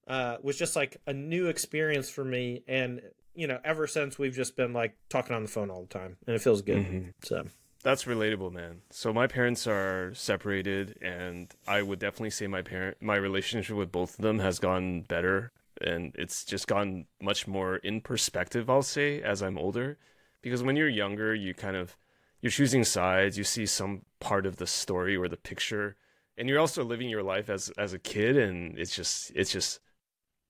uh, 0.08 0.36
was 0.42 0.58
just 0.58 0.74
like 0.76 0.96
a 1.06 1.12
new 1.12 1.46
experience 1.46 2.10
for 2.10 2.24
me. 2.24 2.62
And 2.66 3.02
you 3.34 3.46
know, 3.46 3.60
ever 3.64 3.86
since 3.86 4.18
we've 4.18 4.34
just 4.34 4.56
been 4.56 4.72
like 4.72 4.96
talking 5.10 5.36
on 5.36 5.42
the 5.42 5.48
phone 5.48 5.70
all 5.70 5.82
the 5.82 5.88
time, 5.88 6.16
and 6.26 6.34
it 6.34 6.40
feels 6.42 6.62
good. 6.62 6.84
Mhm. 6.86 7.12
So 7.22 7.46
That's 7.82 8.04
relatable, 8.04 8.50
man. 8.50 8.82
So 8.90 9.12
my 9.12 9.28
parents 9.28 9.64
are 9.68 10.12
separated, 10.14 10.98
and 11.00 11.54
I 11.68 11.82
would 11.82 12.00
definitely 12.00 12.30
say 12.30 12.48
my 12.48 12.62
parent, 12.62 12.96
my 13.00 13.14
relationship 13.14 13.76
with 13.76 13.92
both 13.92 14.18
of 14.18 14.22
them 14.24 14.40
has 14.40 14.58
gotten 14.58 15.02
better, 15.02 15.52
and 15.80 16.12
it's 16.18 16.44
just 16.44 16.66
gotten 16.66 17.06
much 17.20 17.46
more 17.46 17.76
in 17.76 18.00
perspective. 18.00 18.68
I'll 18.68 18.82
say 18.82 19.22
as 19.22 19.40
I'm 19.40 19.56
older, 19.56 19.98
because 20.46 20.62
when 20.62 20.76
you're 20.76 20.88
younger, 20.88 21.34
you 21.34 21.54
kind 21.54 21.74
of 21.74 21.96
you're 22.40 22.52
choosing 22.52 22.84
sides. 22.84 23.36
You 23.36 23.42
see 23.42 23.66
some 23.66 24.02
part 24.20 24.46
of 24.46 24.58
the 24.58 24.66
story 24.68 25.16
or 25.16 25.26
the 25.26 25.36
picture, 25.36 25.96
and 26.38 26.48
you're 26.48 26.60
also 26.60 26.84
living 26.84 27.08
your 27.08 27.24
life 27.24 27.50
as 27.50 27.68
as 27.70 27.92
a 27.92 27.98
kid, 27.98 28.36
and 28.36 28.78
it's 28.78 28.94
just 28.94 29.32
it's 29.34 29.50
just 29.50 29.80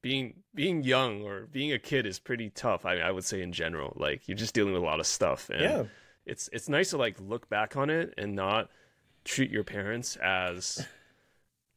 being 0.02 0.42
being 0.54 0.82
young 0.82 1.22
or 1.22 1.46
being 1.46 1.72
a 1.72 1.78
kid 1.78 2.04
is 2.04 2.18
pretty 2.18 2.50
tough. 2.50 2.84
I 2.84 2.96
mean, 2.96 3.04
I 3.04 3.10
would 3.10 3.24
say 3.24 3.40
in 3.40 3.52
general, 3.52 3.94
like 3.96 4.28
you're 4.28 4.36
just 4.36 4.52
dealing 4.52 4.74
with 4.74 4.82
a 4.82 4.84
lot 4.84 5.00
of 5.00 5.06
stuff, 5.06 5.48
and 5.48 5.62
yeah, 5.62 5.84
it's 6.26 6.50
it's 6.52 6.68
nice 6.68 6.90
to 6.90 6.98
like 6.98 7.16
look 7.18 7.48
back 7.48 7.74
on 7.74 7.88
it 7.88 8.12
and 8.18 8.36
not 8.36 8.68
treat 9.24 9.50
your 9.50 9.64
parents 9.64 10.16
as 10.16 10.86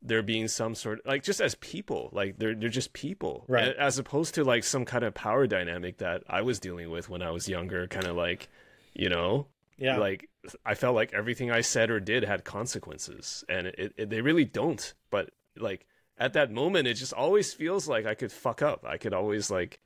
there 0.02 0.22
being 0.24 0.47
some 0.47 0.76
sort 0.76 1.06
like 1.06 1.24
just 1.24 1.41
as 1.41 1.56
people 1.56 2.10
like 2.14 2.38
they're 2.38 2.56
they're 2.56 2.70
just 2.70 2.93
people. 2.93 3.43
Right. 3.47 3.76
As 3.76 4.00
opposed 4.00 4.34
to 4.36 4.43
like 4.43 4.64
some 4.64 4.86
kind 4.86 5.04
of 5.04 5.14
power 5.14 5.45
dynamic 5.45 5.97
that 5.97 6.24
I 6.30 6.41
was 6.41 6.60
dealing 6.60 6.89
with 6.89 7.10
when 7.10 7.22
I 7.22 7.32
was 7.32 7.50
younger 7.50 7.88
kind 7.88 8.08
of 8.08 8.16
like 8.16 8.47
you 8.93 9.10
know? 9.10 9.47
Yeah, 9.78 9.97
like 9.97 10.30
I 10.66 10.76
felt 10.76 10.95
like 10.95 11.14
everything 11.14 11.52
I 11.52 11.62
said 11.62 11.89
or 11.89 12.00
did 12.00 12.24
had 12.24 12.43
consequences 12.43 13.43
and 13.50 13.68
it, 13.68 13.93
it 13.97 14.10
they 14.10 14.22
really 14.22 14.45
don't. 14.45 14.93
But 15.10 15.32
like 15.58 15.86
at 16.18 16.34
that 16.34 16.52
moment 16.52 16.88
it 16.88 16.93
just 16.95 17.14
always 17.14 17.54
feels 17.54 17.88
like 17.88 18.06
I 18.06 18.14
could 18.14 18.32
fuck 18.32 18.62
up. 18.62 18.86
I 18.86 18.97
could 18.97 19.14
always 19.14 19.50
like 19.52 19.80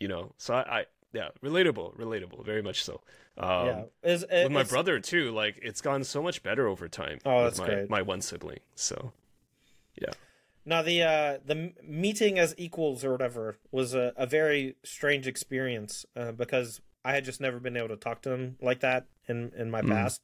you 0.00 0.08
know 0.08 0.32
so 0.36 0.54
I, 0.54 0.80
I 0.80 0.84
yeah 1.12 1.28
relatable 1.44 1.96
relatable 1.96 2.44
very 2.44 2.62
much 2.62 2.82
so. 2.82 3.00
Um 3.38 3.66
yeah. 3.66 3.82
With 4.44 4.50
my 4.52 4.64
brother 4.64 4.98
too 5.00 5.30
like 5.32 5.58
it's 5.62 5.80
gone 5.80 6.02
so 6.04 6.22
much 6.22 6.42
better 6.42 6.66
over 6.66 6.88
time 6.88 7.18
Oh, 7.24 7.44
with 7.44 7.56
that's 7.56 7.58
my, 7.60 7.66
great. 7.66 7.90
my 7.90 8.02
one 8.02 8.20
sibling 8.20 8.58
so 8.74 9.12
Now 10.66 10.82
the 10.82 11.02
uh, 11.02 11.38
the 11.44 11.72
meeting 11.82 12.38
as 12.38 12.54
equals 12.56 13.04
or 13.04 13.12
whatever 13.12 13.58
was 13.70 13.94
a, 13.94 14.12
a 14.16 14.26
very 14.26 14.76
strange 14.82 15.26
experience 15.26 16.06
uh, 16.16 16.32
because 16.32 16.80
I 17.04 17.12
had 17.12 17.24
just 17.24 17.40
never 17.40 17.60
been 17.60 17.76
able 17.76 17.88
to 17.88 17.96
talk 17.96 18.22
to 18.22 18.32
him 18.32 18.56
like 18.62 18.80
that 18.80 19.06
in 19.28 19.52
in 19.56 19.70
my 19.70 19.82
Mm. 19.82 19.88
past. 19.90 20.22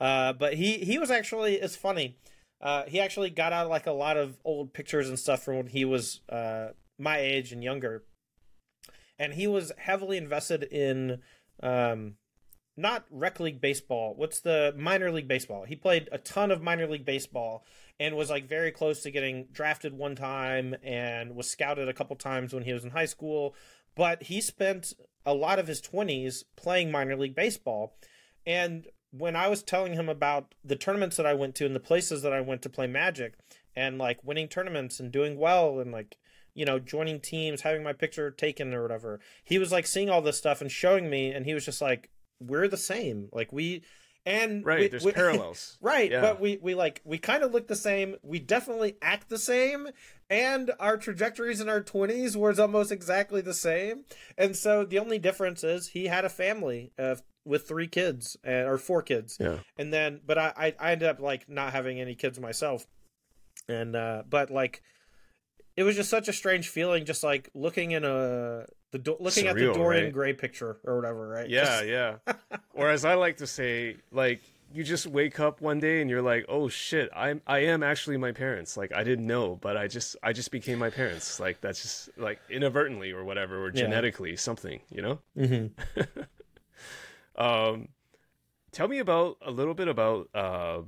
Uh, 0.00 0.32
but 0.32 0.54
he 0.54 0.78
he 0.78 0.98
was 0.98 1.10
actually 1.10 1.56
it's 1.56 1.76
funny. 1.76 2.16
Uh, 2.60 2.84
he 2.86 3.00
actually 3.00 3.28
got 3.28 3.52
out 3.52 3.68
like 3.68 3.86
a 3.86 3.92
lot 3.92 4.16
of 4.16 4.38
old 4.44 4.72
pictures 4.72 5.08
and 5.08 5.18
stuff 5.18 5.42
from 5.42 5.56
when 5.56 5.66
he 5.66 5.84
was 5.84 6.20
uh, 6.28 6.68
my 6.98 7.18
age 7.18 7.52
and 7.52 7.62
younger, 7.62 8.04
and 9.18 9.34
he 9.34 9.46
was 9.46 9.72
heavily 9.76 10.16
invested 10.16 10.62
in 10.62 11.20
um, 11.62 12.14
not 12.76 13.04
rec 13.10 13.40
league 13.40 13.60
baseball. 13.60 14.14
What's 14.16 14.40
the 14.40 14.74
minor 14.78 15.10
league 15.10 15.28
baseball? 15.28 15.64
He 15.64 15.76
played 15.76 16.08
a 16.12 16.18
ton 16.18 16.50
of 16.50 16.62
minor 16.62 16.86
league 16.86 17.04
baseball 17.04 17.64
and 18.02 18.16
was 18.16 18.30
like 18.30 18.48
very 18.48 18.72
close 18.72 19.00
to 19.00 19.12
getting 19.12 19.46
drafted 19.52 19.96
one 19.96 20.16
time 20.16 20.74
and 20.82 21.36
was 21.36 21.48
scouted 21.48 21.88
a 21.88 21.94
couple 21.94 22.16
times 22.16 22.52
when 22.52 22.64
he 22.64 22.72
was 22.72 22.82
in 22.82 22.90
high 22.90 23.06
school. 23.06 23.54
But 23.94 24.24
he 24.24 24.40
spent 24.40 24.92
a 25.24 25.32
lot 25.32 25.60
of 25.60 25.68
his 25.68 25.80
20s 25.80 26.42
playing 26.56 26.90
minor 26.90 27.16
league 27.16 27.36
baseball. 27.36 27.94
And 28.44 28.88
when 29.12 29.36
I 29.36 29.46
was 29.46 29.62
telling 29.62 29.92
him 29.92 30.08
about 30.08 30.56
the 30.64 30.74
tournaments 30.74 31.16
that 31.16 31.26
I 31.26 31.34
went 31.34 31.54
to 31.56 31.66
and 31.66 31.76
the 31.76 31.80
places 31.80 32.22
that 32.22 32.32
I 32.32 32.40
went 32.40 32.62
to 32.62 32.68
play 32.68 32.88
Magic 32.88 33.34
and 33.76 33.98
like 33.98 34.24
winning 34.24 34.48
tournaments 34.48 34.98
and 34.98 35.12
doing 35.12 35.38
well 35.38 35.78
and 35.78 35.92
like, 35.92 36.16
you 36.54 36.64
know, 36.64 36.80
joining 36.80 37.20
teams, 37.20 37.60
having 37.60 37.84
my 37.84 37.92
picture 37.92 38.32
taken 38.32 38.74
or 38.74 38.82
whatever, 38.82 39.20
he 39.44 39.58
was 39.58 39.70
like 39.70 39.86
seeing 39.86 40.10
all 40.10 40.22
this 40.22 40.38
stuff 40.38 40.60
and 40.60 40.72
showing 40.72 41.08
me. 41.08 41.30
And 41.30 41.46
he 41.46 41.54
was 41.54 41.64
just 41.64 41.80
like, 41.80 42.10
we're 42.40 42.66
the 42.66 42.76
same. 42.76 43.28
Like, 43.32 43.52
we, 43.52 43.84
and 44.24 44.64
right. 44.64 44.80
we- 44.80 44.88
there's 44.88 45.04
we- 45.04 45.12
parallels. 45.12 45.78
right 45.82 46.10
Yeah. 46.10 46.20
but 46.20 46.40
we 46.40 46.58
we 46.62 46.74
like 46.74 47.00
we 47.04 47.18
kind 47.18 47.42
of 47.42 47.52
look 47.52 47.66
the 47.68 47.76
same 47.76 48.16
we 48.22 48.38
definitely 48.38 48.96
act 49.02 49.28
the 49.28 49.38
same 49.38 49.88
and 50.30 50.70
our 50.80 50.96
trajectories 50.96 51.60
in 51.60 51.68
our 51.68 51.82
20s 51.82 52.36
was 52.36 52.58
almost 52.60 52.92
exactly 52.92 53.40
the 53.40 53.52
same 53.54 54.04
and 54.38 54.56
so 54.56 54.84
the 54.84 54.98
only 54.98 55.18
difference 55.18 55.62
is 55.64 55.88
he 55.88 56.06
had 56.06 56.24
a 56.24 56.28
family 56.30 56.92
uh, 56.98 57.16
with 57.44 57.66
three 57.66 57.88
kids 57.88 58.36
uh, 58.46 58.50
or 58.64 58.78
four 58.78 59.02
kids 59.02 59.36
Yeah. 59.40 59.58
and 59.76 59.92
then 59.92 60.20
but 60.24 60.38
I, 60.38 60.52
I 60.56 60.74
i 60.78 60.92
ended 60.92 61.08
up 61.08 61.18
like 61.20 61.48
not 61.48 61.72
having 61.72 62.00
any 62.00 62.14
kids 62.14 62.38
myself 62.38 62.86
and 63.68 63.94
uh 63.96 64.22
but 64.28 64.50
like 64.50 64.82
it 65.76 65.82
was 65.84 65.96
just 65.96 66.10
such 66.10 66.28
a 66.28 66.32
strange 66.32 66.68
feeling 66.68 67.04
just 67.04 67.24
like 67.24 67.48
looking 67.54 67.90
in 67.92 68.04
a 68.04 68.66
the 68.92 68.98
do- 68.98 69.16
looking 69.20 69.46
at 69.48 69.56
the 69.56 69.72
dorian 69.72 70.04
right? 70.04 70.12
gray 70.12 70.32
picture 70.32 70.76
or 70.84 70.96
whatever 70.96 71.28
right 71.28 71.48
Yeah, 71.50 71.64
Just- 71.64 71.86
yeah. 71.86 72.16
or 72.74 72.88
as 72.90 73.04
I 73.04 73.14
like 73.14 73.38
to 73.38 73.46
say, 73.46 73.96
like 74.12 74.40
you 74.74 74.82
just 74.84 75.06
wake 75.06 75.38
up 75.38 75.60
one 75.60 75.80
day 75.80 76.00
and 76.00 76.08
you're 76.08 76.22
like, 76.22 76.46
"Oh 76.48 76.66
shit, 76.68 77.10
I'm 77.14 77.42
I 77.46 77.58
am 77.58 77.82
actually 77.82 78.16
my 78.16 78.32
parents." 78.32 78.74
Like 78.74 78.90
I 78.94 79.04
didn't 79.04 79.26
know, 79.26 79.56
but 79.60 79.76
I 79.76 79.86
just 79.86 80.16
I 80.22 80.32
just 80.32 80.50
became 80.50 80.78
my 80.78 80.88
parents. 80.88 81.38
Like 81.38 81.60
that's 81.60 81.82
just 81.82 82.08
like 82.16 82.38
inadvertently 82.48 83.12
or 83.12 83.22
whatever 83.22 83.62
or 83.62 83.66
Yeah. 83.66 83.82
genetically 83.82 84.34
something, 84.36 84.80
you 84.90 85.02
know? 85.02 85.18
Mhm. 85.36 85.72
Um 87.36 87.88
tell 88.72 88.88
me 88.88 88.98
about 88.98 89.36
a 89.42 89.50
little 89.50 89.74
bit 89.74 89.88
about 89.88 90.28
uh 90.34 90.80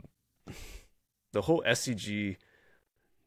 the 1.33 1.43
whole 1.43 1.63
SCG 1.67 2.37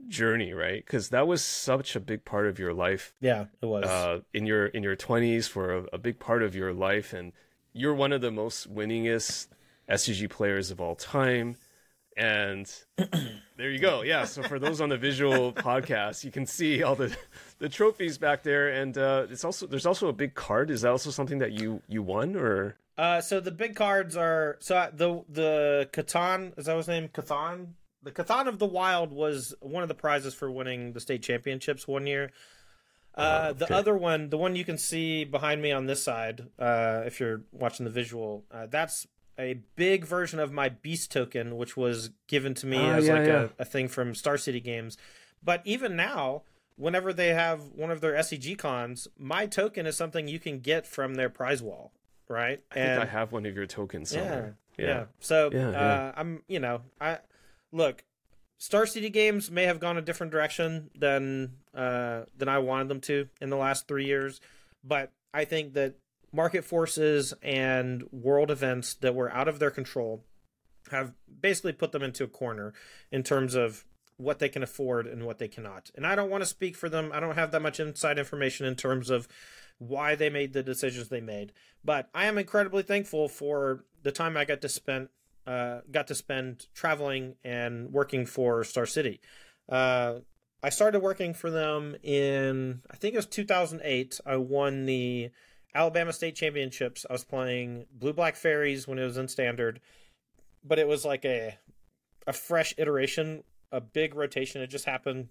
journey, 0.07 0.53
right? 0.53 0.85
Cuz 0.85 1.09
that 1.09 1.27
was 1.27 1.43
such 1.43 1.95
a 1.95 1.99
big 1.99 2.25
part 2.25 2.47
of 2.47 2.59
your 2.59 2.73
life 2.73 3.13
yeah 3.19 3.45
it 3.61 3.65
was 3.65 3.85
uh, 3.85 4.19
in 4.33 4.45
your 4.45 4.67
in 4.67 4.83
your 4.83 4.95
twenties 4.95 5.47
for 5.47 5.75
a, 5.75 5.85
a 5.93 5.97
big 5.97 6.19
part 6.19 6.43
of 6.43 6.55
your 6.55 6.73
life, 6.73 7.13
and 7.13 7.33
you're 7.73 7.93
one 7.93 8.11
of 8.11 8.21
the 8.21 8.31
most 8.31 8.73
winningest 8.73 9.47
SCG 9.89 10.29
players 10.29 10.71
of 10.71 10.81
all 10.81 10.95
time. 10.95 11.55
And 12.15 12.71
there 13.57 13.69
you 13.69 13.77
go. 13.79 14.01
Yeah. 14.01 14.25
So 14.25 14.41
for 14.41 14.57
those 14.57 14.81
on 14.81 14.89
the 14.89 14.97
visual 14.97 15.53
podcast, 15.69 16.23
you 16.23 16.31
can 16.31 16.45
see 16.45 16.81
all 16.81 16.95
the 16.95 17.15
the 17.59 17.69
trophies 17.69 18.17
back 18.17 18.43
there, 18.43 18.69
and 18.69 18.97
uh, 18.97 19.27
it's 19.29 19.45
also 19.45 19.67
there's 19.67 19.85
also 19.85 20.07
a 20.07 20.13
big 20.13 20.33
card. 20.33 20.71
Is 20.71 20.81
that 20.81 20.91
also 20.91 21.11
something 21.11 21.37
that 21.39 21.51
you 21.51 21.81
you 21.87 22.01
won 22.01 22.35
or? 22.35 22.75
Uh, 22.97 23.21
so 23.21 23.39
the 23.39 23.51
big 23.51 23.75
cards 23.75 24.17
are 24.17 24.57
so 24.59 24.89
the 24.91 25.23
the 25.29 25.89
Catan 25.93 26.57
is 26.57 26.65
that 26.65 26.75
his 26.77 26.87
name? 26.87 27.09
Catan. 27.09 27.73
The 28.13 28.23
Catan 28.23 28.47
of 28.47 28.57
the 28.57 28.65
Wild 28.65 29.11
was 29.11 29.53
one 29.59 29.83
of 29.83 29.89
the 29.89 29.95
prizes 29.95 30.33
for 30.33 30.49
winning 30.49 30.93
the 30.93 31.01
state 31.01 31.21
championships 31.23 31.87
one 31.87 32.07
year. 32.07 32.31
Uh, 33.13 33.47
Oh, 33.49 33.53
The 33.53 33.73
other 33.73 33.97
one, 33.97 34.29
the 34.29 34.37
one 34.37 34.55
you 34.55 34.63
can 34.63 34.77
see 34.77 35.25
behind 35.25 35.61
me 35.61 35.71
on 35.73 35.87
this 35.87 36.03
side, 36.03 36.47
uh, 36.57 37.03
if 37.05 37.19
you're 37.19 37.41
watching 37.51 37.83
the 37.83 37.89
visual, 37.91 38.45
uh, 38.51 38.67
that's 38.67 39.07
a 39.37 39.55
big 39.75 40.05
version 40.05 40.39
of 40.39 40.51
my 40.53 40.69
Beast 40.69 41.11
token, 41.11 41.57
which 41.57 41.75
was 41.75 42.11
given 42.27 42.53
to 42.55 42.65
me 42.65 42.77
Ah, 42.77 42.93
as 42.93 43.07
yeah, 43.07 43.13
like 43.13 43.27
yeah. 43.27 43.47
A, 43.59 43.63
a 43.63 43.65
thing 43.65 43.87
from 43.89 44.15
Star 44.15 44.37
City 44.37 44.59
Games. 44.61 44.97
But 45.43 45.61
even 45.65 45.95
now, 45.95 46.43
whenever 46.77 47.11
they 47.11 47.29
have 47.33 47.71
one 47.73 47.91
of 47.91 47.99
their 47.99 48.13
SCG 48.13 48.57
cons, 48.57 49.07
my 49.17 49.47
token 49.47 49.85
is 49.85 49.97
something 49.97 50.27
you 50.29 50.39
can 50.39 50.59
get 50.59 50.87
from 50.87 51.15
their 51.15 51.29
prize 51.29 51.61
wall, 51.61 51.91
right? 52.29 52.61
I 52.71 52.75
think 52.75 53.01
I 53.01 53.05
have 53.05 53.31
one 53.33 53.45
of 53.45 53.53
your 53.55 53.65
tokens 53.67 54.11
somewhere. 54.11 54.55
Yeah. 54.77 54.85
Yeah. 54.85 55.03
So 55.19 55.49
Yeah, 55.51 55.67
uh, 55.69 55.71
yeah. 55.71 56.11
I'm, 56.15 56.43
you 56.47 56.59
know, 56.59 56.81
I 57.01 57.17
look. 57.71 58.03
Star 58.59 58.87
City 58.87 59.09
Games 59.09 59.51
may 59.51 59.63
have 59.63 59.79
gone 59.79 59.97
a 59.97 60.01
different 60.01 60.31
direction 60.31 60.89
than 60.95 61.57
uh, 61.75 62.23
than 62.35 62.49
I 62.49 62.57
wanted 62.57 62.87
them 62.87 63.01
to 63.01 63.27
in 63.39 63.49
the 63.49 63.55
last 63.55 63.87
three 63.87 64.05
years, 64.05 64.41
but 64.83 65.11
I 65.33 65.45
think 65.45 65.73
that 65.73 65.95
market 66.33 66.65
forces 66.65 67.33
and 67.41 68.03
world 68.11 68.49
events 68.49 68.95
that 68.95 69.13
were 69.13 69.31
out 69.31 69.47
of 69.47 69.59
their 69.59 69.69
control 69.69 70.23
have 70.91 71.13
basically 71.41 71.73
put 71.73 71.91
them 71.91 72.01
into 72.01 72.23
a 72.23 72.27
corner 72.27 72.73
in 73.11 73.23
terms 73.23 73.53
of 73.53 73.85
what 74.17 74.39
they 74.39 74.49
can 74.49 74.63
afford 74.63 75.05
and 75.05 75.25
what 75.25 75.37
they 75.37 75.47
cannot. 75.47 75.91
And 75.95 76.05
I 76.05 76.15
don't 76.15 76.29
want 76.29 76.41
to 76.41 76.49
speak 76.49 76.75
for 76.75 76.89
them. 76.89 77.11
I 77.13 77.19
don't 77.19 77.35
have 77.35 77.51
that 77.51 77.61
much 77.61 77.79
inside 77.79 78.17
information 78.17 78.65
in 78.65 78.75
terms 78.75 79.09
of 79.09 79.27
why 79.77 80.15
they 80.15 80.29
made 80.29 80.53
the 80.53 80.63
decisions 80.63 81.09
they 81.09 81.21
made. 81.21 81.53
But 81.85 82.09
I 82.13 82.25
am 82.25 82.37
incredibly 82.37 82.81
thankful 82.81 83.29
for 83.29 83.85
the 84.01 84.11
time 84.11 84.35
I 84.35 84.45
got 84.45 84.61
to 84.61 84.69
spend 84.69 85.09
uh, 85.47 85.79
got 85.89 86.07
to 86.07 86.15
spend 86.15 86.67
traveling 86.75 87.35
and 87.43 87.91
working 87.91 88.25
for 88.25 88.63
Star 88.63 88.85
City. 88.85 89.21
Uh, 89.69 90.15
I 90.61 90.69
started 90.69 90.99
working 90.99 91.33
for 91.33 91.49
them 91.49 91.95
in 92.03 92.81
I 92.91 92.97
think 92.97 93.13
it 93.13 93.17
was 93.17 93.25
2008. 93.27 94.19
I 94.25 94.35
won 94.37 94.85
the 94.85 95.29
Alabama 95.73 96.11
State 96.11 96.35
Championships. 96.35 97.05
I 97.09 97.13
was 97.13 97.23
playing 97.23 97.85
Blue 97.91 98.13
Black 98.13 98.35
Faeries 98.35 98.87
when 98.87 98.99
it 98.99 99.05
was 99.05 99.17
in 99.17 99.27
standard, 99.27 99.79
but 100.63 100.79
it 100.79 100.87
was 100.87 101.05
like 101.05 101.23
a 101.23 101.57
a 102.25 102.33
fresh 102.33 102.73
iteration, 102.77 103.43
a 103.71 103.79
big 103.79 104.15
rotation. 104.15 104.61
It 104.61 104.67
just 104.67 104.85
happened, 104.85 105.29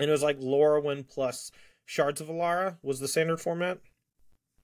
and 0.00 0.08
it 0.08 0.12
was 0.12 0.22
like 0.22 0.40
Lorwyn 0.40 1.06
plus 1.08 1.52
Shards 1.84 2.20
of 2.20 2.28
Alara 2.28 2.78
was 2.82 2.98
the 2.98 3.08
standard 3.08 3.40
format, 3.40 3.78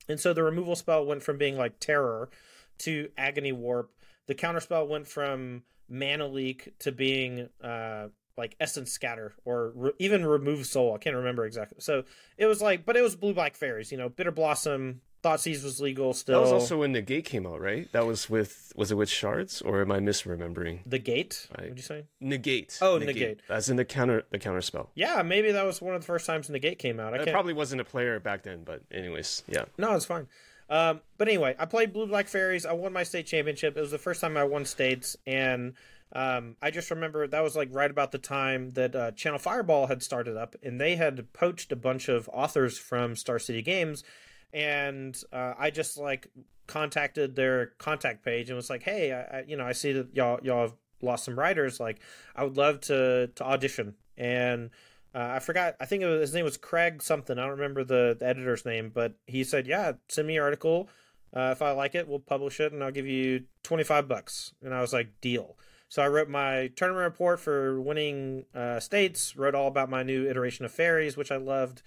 and 0.09 0.19
so 0.19 0.33
the 0.33 0.43
removal 0.43 0.75
spell 0.75 1.05
went 1.05 1.23
from 1.23 1.39
being 1.39 1.57
like 1.57 1.79
Terror 1.79 2.31
to 2.79 3.11
Agony 3.17 3.53
Warp. 3.53 3.93
The 4.31 4.37
counterspell 4.37 4.87
went 4.87 5.09
from 5.09 5.65
Mana 5.89 6.29
Leak 6.29 6.73
to 6.79 6.93
being 6.93 7.49
uh 7.61 8.09
like 8.37 8.55
Essence 8.61 8.93
Scatter 8.93 9.35
or 9.45 9.73
re- 9.75 9.93
even 9.99 10.25
Remove 10.25 10.67
Soul. 10.67 10.95
I 10.95 10.99
can't 10.99 11.17
remember 11.17 11.45
exactly. 11.45 11.79
So 11.81 12.05
it 12.39 12.47
was 12.47 12.63
like, 12.63 12.87
but 12.87 12.97
it 12.97 13.03
was 13.03 13.17
Blue 13.17 13.35
Black 13.35 13.57
Faeries. 13.57 13.91
You 13.91 13.99
know, 13.99 14.09
Bitter 14.09 14.31
Blossom. 14.31 15.01
Thought 15.23 15.41
Thoughtseize 15.41 15.65
was 15.65 15.81
legal 15.83 16.15
still. 16.15 16.37
That 16.37 16.43
was 16.45 16.63
also 16.63 16.79
when 16.79 16.93
the 16.93 17.03
gate 17.03 17.27
came 17.27 17.45
out, 17.45 17.61
right? 17.61 17.91
That 17.93 18.07
was 18.07 18.31
with 18.31 18.73
was 18.77 18.91
it 18.93 18.95
with 18.95 19.09
shards 19.11 19.61
or 19.61 19.83
am 19.83 19.91
I 19.93 19.99
misremembering? 19.99 20.79
the 20.87 20.99
Gate. 20.99 21.49
Right. 21.51 21.65
What'd 21.65 21.77
you 21.77 21.83
say? 21.83 22.05
Negate. 22.21 22.79
Oh, 22.81 22.97
negate. 22.99 23.41
That's 23.49 23.69
in 23.69 23.77
the 23.77 23.85
counter 23.85 24.23
the 24.31 24.39
counter 24.39 24.63
spell. 24.63 24.91
Yeah, 24.95 25.23
maybe 25.23 25.51
that 25.53 25.67
was 25.67 25.83
one 25.83 25.95
of 25.95 26.01
the 26.03 26.07
first 26.07 26.25
times 26.25 26.49
Negate 26.49 26.79
came 26.79 27.01
out. 27.01 27.13
I 27.13 27.17
I 27.17 27.25
can't. 27.25 27.33
probably 27.33 27.53
wasn't 27.53 27.81
a 27.83 27.85
player 27.85 28.19
back 28.21 28.45
then, 28.45 28.63
but 28.65 28.83
anyways, 28.93 29.43
yeah. 29.49 29.65
No, 29.77 29.95
it's 29.95 30.07
fine. 30.07 30.29
Um, 30.71 31.01
but 31.19 31.29
anyway, 31.29 31.57
I 31.59 31.67
played 31.67 31.93
Blue 31.93 32.07
Black 32.07 32.29
Faeries. 32.29 32.65
I 32.65 32.73
won 32.73 32.93
my 32.93 33.03
state 33.03 33.27
championship. 33.27 33.77
It 33.77 33.81
was 33.81 33.91
the 33.91 33.99
first 33.99 34.21
time 34.21 34.37
I 34.37 34.45
won 34.45 34.65
states, 34.65 35.17
and 35.27 35.75
um, 36.13 36.57
I 36.63 36.71
just 36.71 36.91
remember 36.91 37.27
that 37.27 37.43
was 37.43 37.57
like 37.57 37.69
right 37.73 37.91
about 37.91 38.13
the 38.13 38.19
time 38.19 38.71
that 38.71 38.95
uh, 38.95 39.11
Channel 39.11 39.41
Fireball 39.41 39.89
had 39.89 40.03
started 40.03 40.37
up, 40.37 40.55
and 40.63 40.81
they 40.81 40.95
had 40.95 41.33
poached 41.33 41.73
a 41.73 41.77
bunch 41.77 42.09
of 42.09 42.31
authors 42.33 42.79
from 42.79 43.17
Star 43.17 43.41
City 43.41 43.63
Games, 43.63 44.05
and 44.53 45.21
uh, 45.33 45.55
I 45.59 45.71
just 45.71 45.99
like 45.99 46.29
contacted 46.69 47.35
their 47.35 47.67
contact 47.79 48.25
page 48.25 48.49
and 48.49 48.57
was 48.57 48.71
like, 48.71 48.85
"Hey, 48.85 49.13
I, 49.13 49.39
I, 49.39 49.45
you 49.49 49.57
know, 49.57 49.67
I 49.67 49.73
see 49.73 49.93
that 49.93 50.15
y'all 50.15 50.39
y'all 50.43 50.63
have 50.63 50.75
lost 51.03 51.25
some 51.25 51.37
writers. 51.37 51.81
Like, 51.81 51.99
I 52.37 52.45
would 52.45 52.57
love 52.57 52.81
to 52.83 53.27
to 53.35 53.45
audition." 53.45 53.97
And 54.17 54.71
uh, 55.15 55.33
I 55.35 55.39
forgot. 55.39 55.77
I 55.81 55.87
think 55.87 56.03
it 56.03 56.07
was, 56.07 56.21
his 56.21 56.35
name 56.35 56.45
was 56.45 56.57
Craig 56.57 57.03
something. 57.03 57.39
I 57.39 57.43
don't 57.43 57.51
remember 57.51 57.85
the, 57.85 58.17
the 58.19 58.27
editor's 58.27 58.65
name, 58.65 58.91
but 58.95 59.15
he 59.27 59.45
said, 59.45 59.67
"Yeah, 59.67 59.93
send 60.09 60.29
me 60.29 60.35
your 60.35 60.45
article. 60.45 60.89
Uh, 61.35 61.51
if 61.53 61.63
I 61.63 61.71
like 61.73 61.95
it, 61.95 62.09
we'll 62.09 62.19
publish 62.19 62.61
it, 62.61 62.73
and 62.73 62.83
I'll 62.83 62.91
give 62.91 63.07
you 63.07 63.45
twenty 63.63 63.85
five 63.85 64.09
bucks." 64.09 64.53
And 64.63 64.75
I 64.75 64.81
was 64.81 64.93
like, 64.93 65.21
"Deal." 65.21 65.57
So 65.89 66.03
I 66.03 66.09
wrote 66.09 66.29
my 66.29 66.71
tournament 66.77 67.05
report 67.05 67.41
for 67.41 67.81
winning 67.81 68.45
uh, 68.55 68.79
states. 68.79 69.37
Wrote 69.37 69.55
all 69.55 69.69
about 69.69 69.91
my 69.91 70.03
new 70.03 70.29
iteration 70.29 70.65
of 70.65 70.73
faeries, 70.73 71.17
which 71.17 71.33
I 71.33 71.37
loved, 71.37 71.83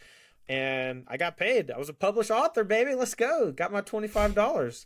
and 0.49 1.05
I 1.07 1.17
got 1.17 1.37
paid. 1.37 1.71
I 1.71 1.77
was 1.77 1.89
a 1.89 1.93
published 1.93 2.31
author, 2.31 2.63
baby. 2.63 2.95
Let's 2.95 3.15
go. 3.15 3.51
Got 3.51 3.71
my 3.71 3.81
twenty 3.81 4.07
five 4.07 4.35
dollars. 4.35 4.85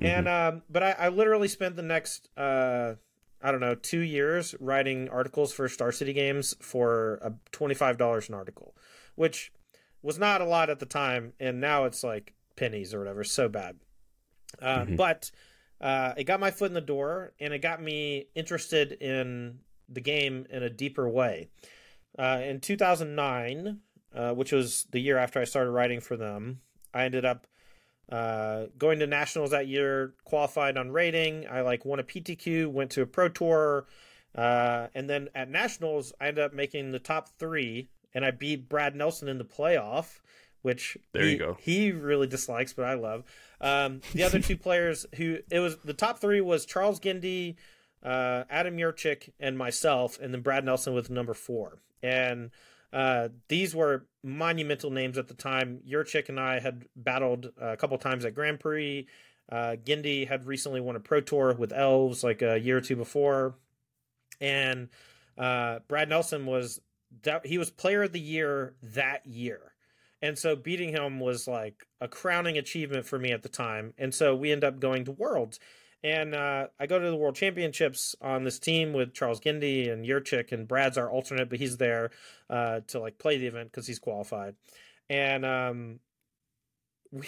And 0.00 0.28
um, 0.28 0.62
but 0.70 0.82
I, 0.82 0.92
I 0.92 1.08
literally 1.08 1.48
spent 1.48 1.76
the 1.76 1.82
next 1.82 2.28
uh, 2.36 2.94
I 3.42 3.50
don't 3.50 3.60
know 3.60 3.74
two 3.74 4.00
years 4.00 4.54
writing 4.60 5.08
articles 5.08 5.52
for 5.52 5.68
Star 5.68 5.92
City 5.92 6.12
Games 6.12 6.54
for 6.60 7.18
uh, 7.22 7.30
twenty 7.50 7.74
five 7.74 7.98
dollars 7.98 8.28
an 8.28 8.34
article, 8.34 8.74
which 9.14 9.52
was 10.02 10.18
not 10.18 10.40
a 10.40 10.44
lot 10.44 10.70
at 10.70 10.78
the 10.78 10.86
time, 10.86 11.32
and 11.40 11.60
now 11.60 11.84
it's 11.84 12.02
like 12.04 12.34
pennies 12.56 12.92
or 12.94 12.98
whatever. 13.00 13.24
So 13.24 13.48
bad, 13.48 13.76
uh, 14.60 14.84
Mhm. 14.84 14.96
but 14.96 15.30
uh, 15.80 16.14
it 16.16 16.24
got 16.24 16.38
my 16.40 16.50
foot 16.52 16.68
in 16.70 16.74
the 16.74 16.80
door, 16.80 17.32
and 17.40 17.52
it 17.52 17.58
got 17.58 17.82
me 17.82 18.28
interested 18.34 18.92
in 18.92 19.58
the 19.88 20.00
game 20.00 20.46
in 20.48 20.62
a 20.62 20.70
deeper 20.70 21.08
way. 21.08 21.48
Uh, 22.18 22.40
in 22.44 22.60
2009, 22.60 23.80
uh, 24.14 24.32
which 24.34 24.52
was 24.52 24.84
the 24.92 25.00
year 25.00 25.18
after 25.18 25.40
I 25.40 25.44
started 25.44 25.70
writing 25.70 26.00
for 26.00 26.16
them, 26.16 26.60
I 26.94 27.04
ended 27.04 27.24
up 27.24 27.46
uh, 28.10 28.66
going 28.78 28.98
to 28.98 29.06
nationals 29.06 29.50
that 29.50 29.68
year, 29.68 30.14
qualified 30.24 30.76
on 30.76 30.90
rating. 30.90 31.46
I 31.48 31.62
like 31.62 31.84
won 31.84 31.98
a 31.98 32.02
PTQ, 32.02 32.68
went 32.68 32.90
to 32.92 33.02
a 33.02 33.06
pro 33.06 33.28
tour, 33.28 33.86
uh, 34.34 34.88
and 34.94 35.08
then 35.08 35.28
at 35.34 35.50
nationals, 35.50 36.12
I 36.20 36.28
ended 36.28 36.44
up 36.44 36.54
making 36.54 36.92
the 36.92 36.98
top 36.98 37.28
three, 37.38 37.88
and 38.14 38.24
I 38.24 38.30
beat 38.30 38.68
Brad 38.68 38.94
Nelson 38.96 39.28
in 39.28 39.38
the 39.38 39.44
playoff, 39.44 40.20
which 40.62 40.96
There 41.12 41.24
he, 41.24 41.32
you 41.32 41.38
go. 41.38 41.56
He 41.60 41.92
really 41.92 42.26
dislikes, 42.26 42.72
but 42.72 42.84
I 42.84 42.94
love. 42.94 43.24
Um, 43.60 44.00
the 44.14 44.22
other 44.22 44.40
two 44.40 44.56
players 44.58 45.06
who 45.16 45.38
it 45.50 45.60
was 45.60 45.76
the 45.78 45.94
top 45.94 46.18
three 46.18 46.40
was 46.40 46.64
Charles 46.64 47.00
Gindy, 47.00 47.56
uh, 48.02 48.44
Adam 48.50 48.76
Yurchick, 48.76 49.30
and 49.38 49.56
myself, 49.56 50.18
and 50.20 50.32
then 50.32 50.40
Brad 50.40 50.64
Nelson 50.64 50.94
was 50.94 51.10
number 51.10 51.34
four. 51.34 51.78
And 52.02 52.50
uh, 52.92 53.28
these 53.48 53.74
were 53.74 54.06
monumental 54.22 54.90
names 54.90 55.18
at 55.18 55.28
the 55.28 55.34
time. 55.34 55.80
Yurchick 55.88 56.28
and 56.28 56.38
I 56.38 56.60
had 56.60 56.84
battled 56.94 57.52
uh, 57.60 57.72
a 57.72 57.76
couple 57.76 57.96
times 57.98 58.24
at 58.24 58.34
Grand 58.34 58.60
Prix. 58.60 59.06
Uh, 59.50 59.76
Gindy 59.84 60.28
had 60.28 60.46
recently 60.46 60.80
won 60.80 60.96
a 60.96 61.00
pro 61.00 61.20
tour 61.20 61.54
with 61.54 61.72
Elves 61.72 62.22
like 62.22 62.42
a 62.42 62.58
year 62.58 62.78
or 62.78 62.80
two 62.80 62.96
before, 62.96 63.56
and 64.40 64.88
uh, 65.36 65.80
Brad 65.88 66.08
Nelson 66.08 66.46
was 66.46 66.80
he 67.44 67.58
was 67.58 67.70
player 67.70 68.02
of 68.02 68.12
the 68.12 68.20
year 68.20 68.74
that 68.82 69.26
year. 69.26 69.72
And 70.22 70.38
so 70.38 70.54
beating 70.54 70.90
him 70.90 71.18
was 71.18 71.48
like 71.48 71.86
a 72.00 72.06
crowning 72.06 72.56
achievement 72.56 73.06
for 73.06 73.18
me 73.18 73.32
at 73.32 73.42
the 73.42 73.48
time. 73.48 73.92
And 73.98 74.14
so 74.14 74.36
we 74.36 74.52
end 74.52 74.62
up 74.62 74.78
going 74.78 75.04
to 75.04 75.12
Worlds. 75.12 75.58
And 76.04 76.34
uh, 76.34 76.66
I 76.80 76.86
go 76.86 76.98
to 76.98 77.10
the 77.10 77.16
World 77.16 77.36
Championships 77.36 78.16
on 78.20 78.42
this 78.42 78.58
team 78.58 78.92
with 78.92 79.14
Charles 79.14 79.40
Gindy 79.40 79.90
and 79.90 80.04
Yurchick, 80.04 80.50
and 80.50 80.66
Brad's 80.66 80.98
our 80.98 81.08
alternate, 81.08 81.48
but 81.48 81.60
he's 81.60 81.76
there 81.76 82.10
uh, 82.50 82.80
to 82.88 82.98
like 82.98 83.18
play 83.18 83.38
the 83.38 83.46
event 83.46 83.70
because 83.70 83.86
he's 83.86 84.00
qualified. 84.00 84.56
And 85.08 85.46
um, 85.46 86.00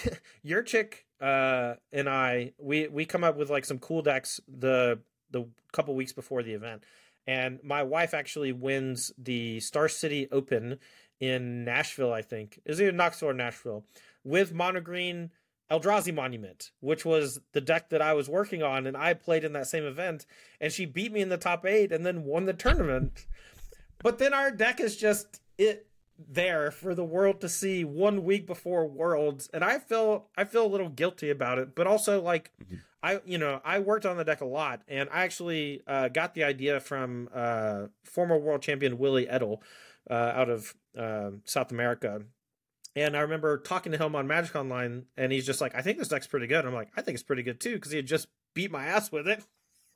Yurchick 0.44 1.04
uh, 1.24 1.74
and 1.92 2.08
I, 2.08 2.52
we 2.58 2.88
we 2.88 3.06
come 3.06 3.24
up 3.24 3.36
with 3.36 3.48
like 3.48 3.64
some 3.64 3.78
cool 3.78 4.02
decks 4.02 4.40
the 4.46 4.98
the 5.30 5.46
couple 5.72 5.94
weeks 5.94 6.12
before 6.12 6.42
the 6.42 6.52
event, 6.52 6.82
and 7.26 7.60
my 7.62 7.82
wife 7.82 8.12
actually 8.12 8.52
wins 8.52 9.12
the 9.16 9.60
Star 9.60 9.88
City 9.88 10.28
Open 10.30 10.78
in 11.20 11.64
Nashville. 11.64 12.12
I 12.12 12.20
think 12.20 12.60
is 12.66 12.78
it 12.78 12.94
Knoxville 12.94 13.30
or 13.30 13.34
Nashville 13.34 13.84
with 14.22 14.52
Mono 14.52 14.80
Green 14.80 15.30
Eldrazi 15.70 16.14
Monument, 16.14 16.70
which 16.80 17.04
was 17.04 17.40
the 17.52 17.60
deck 17.60 17.88
that 17.90 18.02
I 18.02 18.12
was 18.14 18.28
working 18.28 18.62
on, 18.62 18.86
and 18.86 18.96
I 18.96 19.14
played 19.14 19.44
in 19.44 19.52
that 19.54 19.66
same 19.66 19.84
event, 19.84 20.26
and 20.60 20.72
she 20.72 20.84
beat 20.84 21.12
me 21.12 21.20
in 21.20 21.30
the 21.30 21.36
top 21.36 21.64
eight 21.64 21.92
and 21.92 22.04
then 22.04 22.24
won 22.24 22.44
the 22.44 22.52
tournament. 22.52 23.26
but 24.02 24.18
then 24.18 24.34
our 24.34 24.50
deck 24.50 24.80
is 24.80 24.96
just 24.96 25.40
it 25.58 25.86
there 26.28 26.70
for 26.70 26.94
the 26.94 27.04
world 27.04 27.40
to 27.40 27.48
see 27.48 27.84
one 27.84 28.22
week 28.22 28.46
before 28.46 28.86
worlds 28.86 29.50
and 29.52 29.64
i 29.64 29.78
feel 29.78 30.26
i 30.36 30.44
feel 30.44 30.64
a 30.64 30.68
little 30.68 30.88
guilty 30.88 31.28
about 31.28 31.58
it 31.58 31.74
but 31.74 31.88
also 31.88 32.22
like 32.22 32.52
mm-hmm. 32.62 32.76
i 33.02 33.20
you 33.24 33.36
know 33.36 33.60
i 33.64 33.80
worked 33.80 34.06
on 34.06 34.16
the 34.16 34.24
deck 34.24 34.40
a 34.40 34.44
lot 34.44 34.80
and 34.86 35.08
i 35.10 35.24
actually 35.24 35.82
uh, 35.88 36.06
got 36.08 36.34
the 36.34 36.44
idea 36.44 36.78
from 36.78 37.28
uh, 37.34 37.82
former 38.04 38.38
world 38.38 38.62
champion 38.62 38.96
Willy 38.96 39.28
Edel 39.28 39.60
uh, 40.08 40.14
out 40.14 40.48
of 40.48 40.74
uh, 40.96 41.30
south 41.44 41.72
america 41.72 42.22
and 42.96 43.16
I 43.16 43.20
remember 43.20 43.58
talking 43.58 43.92
to 43.92 43.98
him 43.98 44.14
on 44.14 44.26
Magic 44.26 44.54
Online, 44.54 45.06
and 45.16 45.32
he's 45.32 45.46
just 45.46 45.60
like, 45.60 45.74
"I 45.74 45.82
think 45.82 45.98
this 45.98 46.08
deck's 46.08 46.26
pretty 46.26 46.46
good." 46.46 46.64
I'm 46.64 46.74
like, 46.74 46.90
"I 46.96 47.02
think 47.02 47.14
it's 47.14 47.22
pretty 47.22 47.42
good 47.42 47.60
too," 47.60 47.74
because 47.74 47.90
he 47.90 47.96
had 47.96 48.06
just 48.06 48.28
beat 48.54 48.70
my 48.70 48.84
ass 48.84 49.10
with 49.10 49.26
it. 49.26 49.42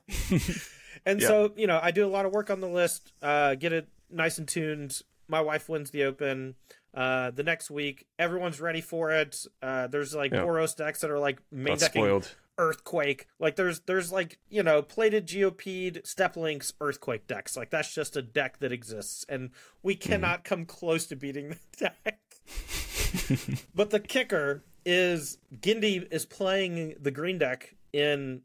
and 1.06 1.20
yeah. 1.20 1.28
so, 1.28 1.52
you 1.56 1.66
know, 1.66 1.78
I 1.82 1.90
do 1.90 2.06
a 2.06 2.08
lot 2.08 2.26
of 2.26 2.32
work 2.32 2.50
on 2.50 2.60
the 2.60 2.68
list, 2.68 3.12
uh, 3.22 3.54
get 3.54 3.72
it 3.72 3.88
nice 4.10 4.38
and 4.38 4.48
tuned. 4.48 5.02
My 5.28 5.40
wife 5.40 5.68
wins 5.68 5.90
the 5.90 6.04
Open. 6.04 6.54
Uh, 6.94 7.30
the 7.30 7.42
next 7.42 7.70
week, 7.70 8.06
everyone's 8.18 8.60
ready 8.60 8.80
for 8.80 9.10
it. 9.12 9.44
Uh, 9.62 9.86
there's 9.86 10.14
like 10.14 10.32
yeah. 10.32 10.40
Boros 10.40 10.74
decks 10.74 11.00
that 11.02 11.10
are 11.10 11.18
like 11.18 11.38
main 11.52 11.74
Got 11.74 11.80
decking 11.80 12.02
spoiled. 12.02 12.34
Earthquake. 12.56 13.26
Like 13.38 13.56
there's 13.56 13.80
there's 13.80 14.10
like 14.10 14.38
you 14.48 14.62
know 14.62 14.82
plated 14.82 15.26
Geopede, 15.26 16.06
Steppe 16.06 16.36
Lynx, 16.36 16.72
Earthquake 16.80 17.26
decks. 17.26 17.56
Like 17.56 17.70
that's 17.70 17.94
just 17.94 18.16
a 18.16 18.22
deck 18.22 18.58
that 18.60 18.72
exists, 18.72 19.24
and 19.28 19.50
we 19.82 19.94
mm-hmm. 19.94 20.10
cannot 20.10 20.40
mm. 20.40 20.44
come 20.44 20.64
close 20.64 21.06
to 21.06 21.16
beating 21.16 21.50
the 21.78 21.90
deck. 22.04 22.20
but 23.74 23.90
the 23.90 24.00
kicker 24.00 24.64
is 24.84 25.38
Gindy 25.54 26.10
is 26.10 26.24
playing 26.24 26.94
the 27.00 27.10
green 27.10 27.38
deck 27.38 27.74
in 27.92 28.42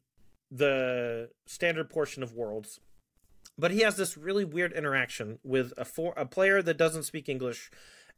the 0.52 1.30
standard 1.46 1.90
portion 1.90 2.24
of 2.24 2.34
Worlds, 2.34 2.80
but 3.58 3.72
he 3.72 3.80
has 3.82 3.98
this 3.98 4.18
really 4.18 4.46
weird 4.46 4.74
interaction 4.74 5.40
with 5.44 5.74
a 5.78 5.86
for, 5.86 6.14
a 6.18 6.26
player 6.26 6.62
that 6.62 6.78
doesn't 6.78 7.04
speak 7.04 7.30
English, 7.30 7.72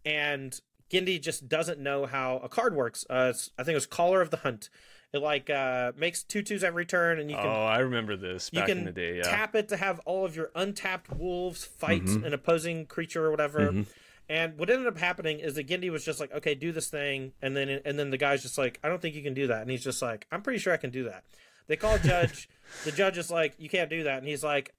and 0.03 0.59
Gindy 0.91 1.21
just 1.21 1.47
doesn't 1.47 1.79
know 1.79 2.05
how 2.05 2.37
a 2.37 2.49
card 2.49 2.75
works. 2.75 3.05
Uh, 3.09 3.33
I 3.57 3.63
think 3.63 3.73
it 3.73 3.75
was 3.75 3.87
Caller 3.87 4.21
of 4.21 4.29
the 4.29 4.37
Hunt. 4.37 4.69
It 5.13 5.19
like 5.19 5.49
uh, 5.49 5.93
makes 5.95 6.23
two 6.23 6.41
twos 6.41 6.63
every 6.63 6.85
turn, 6.85 7.19
and 7.19 7.29
you 7.29 7.37
can. 7.37 7.45
Oh, 7.45 7.63
I 7.63 7.79
remember 7.79 8.17
this 8.17 8.49
back 8.49 8.67
in 8.67 8.83
the 8.83 8.91
day. 8.91 9.17
Yeah. 9.17 9.23
Tap 9.23 9.55
it 9.55 9.69
to 9.69 9.77
have 9.77 9.99
all 9.99 10.25
of 10.25 10.35
your 10.35 10.51
untapped 10.55 11.09
wolves 11.09 11.63
fight 11.63 12.03
mm-hmm. 12.03 12.25
an 12.25 12.33
opposing 12.33 12.85
creature 12.85 13.25
or 13.25 13.31
whatever. 13.31 13.59
Mm-hmm. 13.59 13.83
And 14.27 14.57
what 14.57 14.69
ended 14.69 14.87
up 14.87 14.97
happening 14.97 15.39
is 15.39 15.55
that 15.55 15.67
Gindy 15.67 15.91
was 15.91 16.03
just 16.03 16.19
like, 16.19 16.33
"Okay, 16.33 16.55
do 16.55 16.71
this 16.71 16.87
thing," 16.89 17.33
and 17.41 17.55
then 17.55 17.81
and 17.85 17.99
then 17.99 18.09
the 18.09 18.17
guy's 18.17 18.41
just 18.41 18.57
like, 18.57 18.79
"I 18.83 18.89
don't 18.89 19.01
think 19.01 19.15
you 19.15 19.21
can 19.21 19.35
do 19.35 19.47
that," 19.47 19.61
and 19.61 19.69
he's 19.69 19.83
just 19.83 20.01
like, 20.01 20.25
"I'm 20.31 20.41
pretty 20.41 20.59
sure 20.59 20.73
I 20.73 20.77
can 20.77 20.89
do 20.89 21.03
that." 21.03 21.23
They 21.67 21.75
call 21.75 21.95
a 21.95 21.99
judge. 21.99 22.49
the 22.85 22.91
judge 22.91 23.17
is 23.17 23.29
like, 23.29 23.53
"You 23.59 23.69
can't 23.69 23.89
do 23.89 24.03
that," 24.03 24.17
and 24.17 24.27
he's 24.27 24.43
like, 24.43 24.73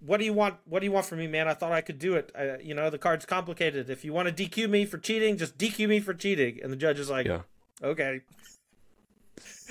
"What 0.00 0.18
do 0.18 0.26
you 0.26 0.34
want? 0.34 0.56
What 0.66 0.80
do 0.80 0.86
you 0.86 0.92
want 0.92 1.06
from 1.06 1.18
me, 1.18 1.26
man? 1.26 1.48
I 1.48 1.54
thought 1.54 1.72
I 1.72 1.80
could 1.80 1.98
do 1.98 2.14
it. 2.14 2.30
I, 2.38 2.58
you 2.58 2.74
know, 2.74 2.90
the 2.90 2.98
card's 2.98 3.24
complicated. 3.24 3.88
If 3.88 4.04
you 4.04 4.12
want 4.12 4.28
to 4.28 4.48
DQ 4.48 4.68
me 4.68 4.84
for 4.84 4.98
cheating, 4.98 5.38
just 5.38 5.56
DQ 5.56 5.88
me 5.88 6.00
for 6.00 6.12
cheating." 6.12 6.60
And 6.62 6.70
the 6.70 6.76
judge 6.76 6.98
is 6.98 7.08
like, 7.08 7.26
yeah. 7.26 7.42
"Okay," 7.82 8.20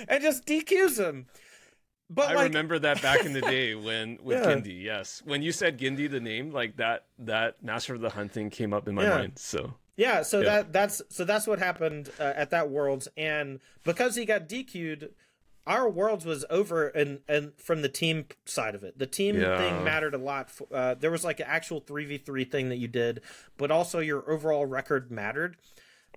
and 0.08 0.20
just 0.20 0.46
DQs 0.46 0.98
him. 0.98 1.26
But 2.14 2.30
I 2.30 2.34
like... 2.34 2.44
remember 2.48 2.78
that 2.78 3.00
back 3.00 3.24
in 3.24 3.32
the 3.32 3.40
day 3.42 3.74
when 3.74 4.18
with 4.22 4.38
yeah. 4.38 4.54
Gindy. 4.54 4.82
Yes, 4.82 5.22
when 5.24 5.42
you 5.42 5.52
said 5.52 5.78
Gindy, 5.78 6.10
the 6.10 6.20
name 6.20 6.50
like 6.50 6.76
that, 6.76 7.06
that 7.20 7.62
Master 7.62 7.94
of 7.94 8.00
the 8.00 8.10
Hunting 8.10 8.50
came 8.50 8.72
up 8.72 8.88
in 8.88 8.94
my 8.94 9.04
yeah. 9.04 9.18
mind. 9.18 9.38
So 9.38 9.74
yeah, 9.96 10.22
so 10.22 10.40
yeah. 10.40 10.44
that 10.44 10.72
that's 10.72 11.02
so 11.08 11.24
that's 11.24 11.46
what 11.46 11.58
happened 11.58 12.10
uh, 12.18 12.32
at 12.36 12.50
that 12.50 12.70
Worlds, 12.70 13.08
and 13.16 13.60
because 13.84 14.16
he 14.16 14.24
got 14.24 14.48
DQ'd, 14.48 15.10
our 15.66 15.88
Worlds 15.88 16.24
was 16.24 16.44
over, 16.50 16.88
and 16.88 17.20
and 17.28 17.52
from 17.56 17.82
the 17.82 17.88
team 17.88 18.26
side 18.44 18.74
of 18.74 18.84
it, 18.84 18.98
the 18.98 19.06
team 19.06 19.40
yeah. 19.40 19.56
thing 19.58 19.84
mattered 19.84 20.14
a 20.14 20.18
lot. 20.18 20.50
For, 20.50 20.66
uh, 20.72 20.94
there 20.94 21.10
was 21.10 21.24
like 21.24 21.40
an 21.40 21.46
actual 21.48 21.80
three 21.80 22.04
v 22.04 22.18
three 22.18 22.44
thing 22.44 22.68
that 22.68 22.78
you 22.78 22.88
did, 22.88 23.20
but 23.56 23.70
also 23.70 24.00
your 24.00 24.30
overall 24.30 24.66
record 24.66 25.10
mattered. 25.10 25.56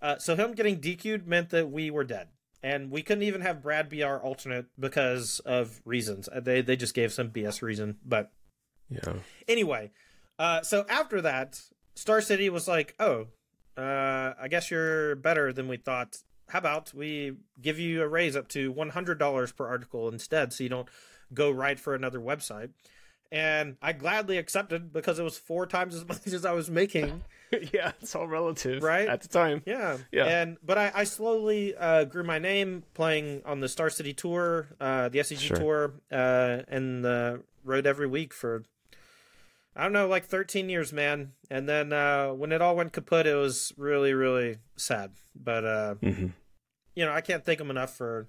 Uh, 0.02 0.18
so 0.18 0.36
him 0.36 0.54
getting 0.54 0.80
DQ'd 0.80 1.28
meant 1.28 1.50
that 1.52 1.72
we 1.72 1.90
were 1.90 2.04
dead 2.04 2.28
and 2.64 2.92
we 2.92 3.02
couldn't 3.02 3.24
even 3.24 3.42
have 3.42 3.62
Brad 3.62 3.90
be 3.90 4.04
our 4.04 4.20
alternate 4.20 4.66
because 4.80 5.40
of 5.46 5.82
reasons. 5.86 6.30
Uh, 6.30 6.40
they 6.40 6.62
they 6.62 6.76
just 6.76 6.94
gave 6.94 7.14
some 7.14 7.30
BS 7.30 7.62
reason, 7.62 7.98
but 8.06 8.32
yeah. 8.90 9.14
Anyway, 9.48 9.92
uh, 10.40 10.62
so 10.62 10.86
after 10.90 11.22
that, 11.22 11.62
Star 11.96 12.22
City 12.22 12.50
was 12.50 12.68
like, 12.68 12.96
"Oh, 13.00 13.28
uh, 13.78 14.34
I 14.40 14.48
guess 14.50 14.72
you're 14.72 15.16
better 15.16 15.54
than 15.54 15.68
we 15.68 15.78
thought. 15.78 16.18
How 16.50 16.60
about 16.60 16.94
we 16.94 17.38
give 17.62 17.80
you 17.80 18.04
a 18.04 18.08
raise 18.08 18.36
up 18.36 18.48
to 18.50 18.72
one 18.72 18.90
hundred 18.90 19.20
dollars 19.20 19.52
per 19.52 19.68
article 19.68 20.10
instead, 20.10 20.54
so 20.54 20.64
you 20.64 20.70
don't 20.70 20.90
go 21.34 21.52
write 21.52 21.80
for 21.80 21.96
another 21.96 22.20
website?" 22.20 22.70
And 23.36 23.76
I 23.82 23.92
gladly 23.92 24.38
accepted 24.38 24.94
because 24.94 25.20
it 25.20 25.24
was 25.24 25.38
four 25.38 25.68
times 25.68 25.94
as 25.94 26.06
much 26.08 26.26
as 26.26 26.46
I 26.46 26.54
was 26.54 26.72
making. 26.72 27.22
yeah, 27.74 27.92
it's 28.02 28.16
all 28.16 28.28
relative, 28.28 28.82
right? 28.82 29.10
At 29.10 29.22
the 29.22 29.28
time, 29.28 29.62
yeah, 29.66 29.98
yeah. 30.10 30.24
And 30.24 30.58
but 30.64 30.78
I, 30.78 30.92
I 30.96 31.04
slowly 31.04 31.76
uh, 31.76 32.06
grew 32.06 32.24
my 32.24 32.40
name 32.40 32.84
playing 32.94 33.42
on 33.46 33.60
the 33.60 33.68
Star 33.68 33.90
City 33.90 34.14
tour, 34.14 34.70
uh, 34.80 35.10
the 35.10 35.20
SCG 35.20 35.40
sure. 35.40 35.58
tour, 35.58 35.94
uh, 36.10 36.62
and 36.70 37.04
the 37.04 37.44
road 37.66 37.86
every 37.86 38.08
week 38.08 38.34
for 38.34 38.64
I 39.76 39.84
don't 39.84 39.92
know, 39.92 40.08
like 40.08 40.24
13 40.24 40.70
years, 40.70 40.94
man. 40.94 41.34
And 41.52 41.68
then 41.68 41.92
uh, 41.92 42.30
when 42.30 42.54
it 42.54 42.62
all 42.62 42.78
went 42.78 42.94
kaput, 42.94 43.28
it 43.28 43.36
was 43.36 43.74
really, 43.76 44.14
really 44.14 44.60
sad. 44.78 45.12
But 45.36 45.66
uh, 45.66 45.96
mm-hmm. 46.02 46.28
you 46.96 47.06
know, 47.06 47.12
I 47.12 47.20
can't 47.20 47.44
thank 47.44 47.60
them 47.60 47.70
enough 47.70 47.98
for 47.98 48.28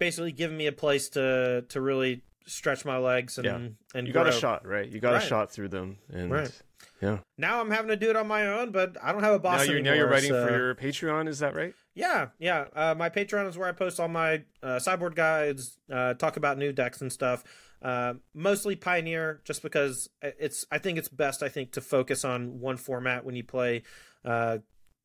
basically 0.00 0.32
giving 0.32 0.56
me 0.56 0.66
a 0.66 0.72
place 0.72 1.08
to 1.10 1.64
to 1.68 1.80
really 1.80 2.22
stretch 2.48 2.84
my 2.84 2.98
legs 2.98 3.38
and 3.38 3.44
yeah. 3.44 3.58
and 3.94 4.06
you 4.06 4.12
grow. 4.12 4.24
got 4.24 4.34
a 4.34 4.36
shot, 4.36 4.66
right? 4.66 4.88
You 4.88 5.00
got 5.00 5.12
right. 5.12 5.22
a 5.22 5.26
shot 5.26 5.50
through 5.50 5.68
them, 5.68 5.98
and 6.10 6.30
right. 6.30 6.62
Yeah. 7.00 7.18
Now 7.36 7.60
I'm 7.60 7.70
having 7.70 7.88
to 7.88 7.96
do 7.96 8.10
it 8.10 8.16
on 8.16 8.26
my 8.26 8.46
own, 8.46 8.72
but 8.72 8.96
I 9.02 9.12
don't 9.12 9.22
have 9.22 9.34
a 9.34 9.38
boss 9.38 9.60
now 9.60 9.64
you're, 9.64 9.78
anymore. 9.78 9.94
Now 9.94 9.98
you're 9.98 10.10
writing 10.10 10.30
so... 10.30 10.46
for 10.46 10.56
your 10.56 10.74
Patreon, 10.74 11.28
is 11.28 11.38
that 11.38 11.54
right? 11.54 11.74
Yeah, 11.94 12.28
yeah. 12.38 12.66
Uh, 12.74 12.94
my 12.96 13.08
Patreon 13.08 13.48
is 13.48 13.56
where 13.56 13.68
I 13.68 13.72
post 13.72 14.00
all 14.00 14.08
my 14.08 14.42
uh, 14.62 14.78
sideboard 14.78 15.14
guides, 15.14 15.78
uh, 15.92 16.14
talk 16.14 16.36
about 16.36 16.58
new 16.58 16.72
decks 16.72 17.00
and 17.00 17.12
stuff. 17.12 17.44
Uh, 17.80 18.14
mostly 18.34 18.74
Pioneer, 18.74 19.40
just 19.44 19.62
because 19.62 20.08
it's. 20.22 20.64
I 20.70 20.78
think 20.78 20.98
it's 20.98 21.08
best. 21.08 21.42
I 21.42 21.48
think 21.48 21.72
to 21.72 21.80
focus 21.80 22.24
on 22.24 22.60
one 22.60 22.76
format 22.76 23.24
when 23.24 23.36
you 23.36 23.44
play. 23.44 23.82
Uh, 24.24 24.58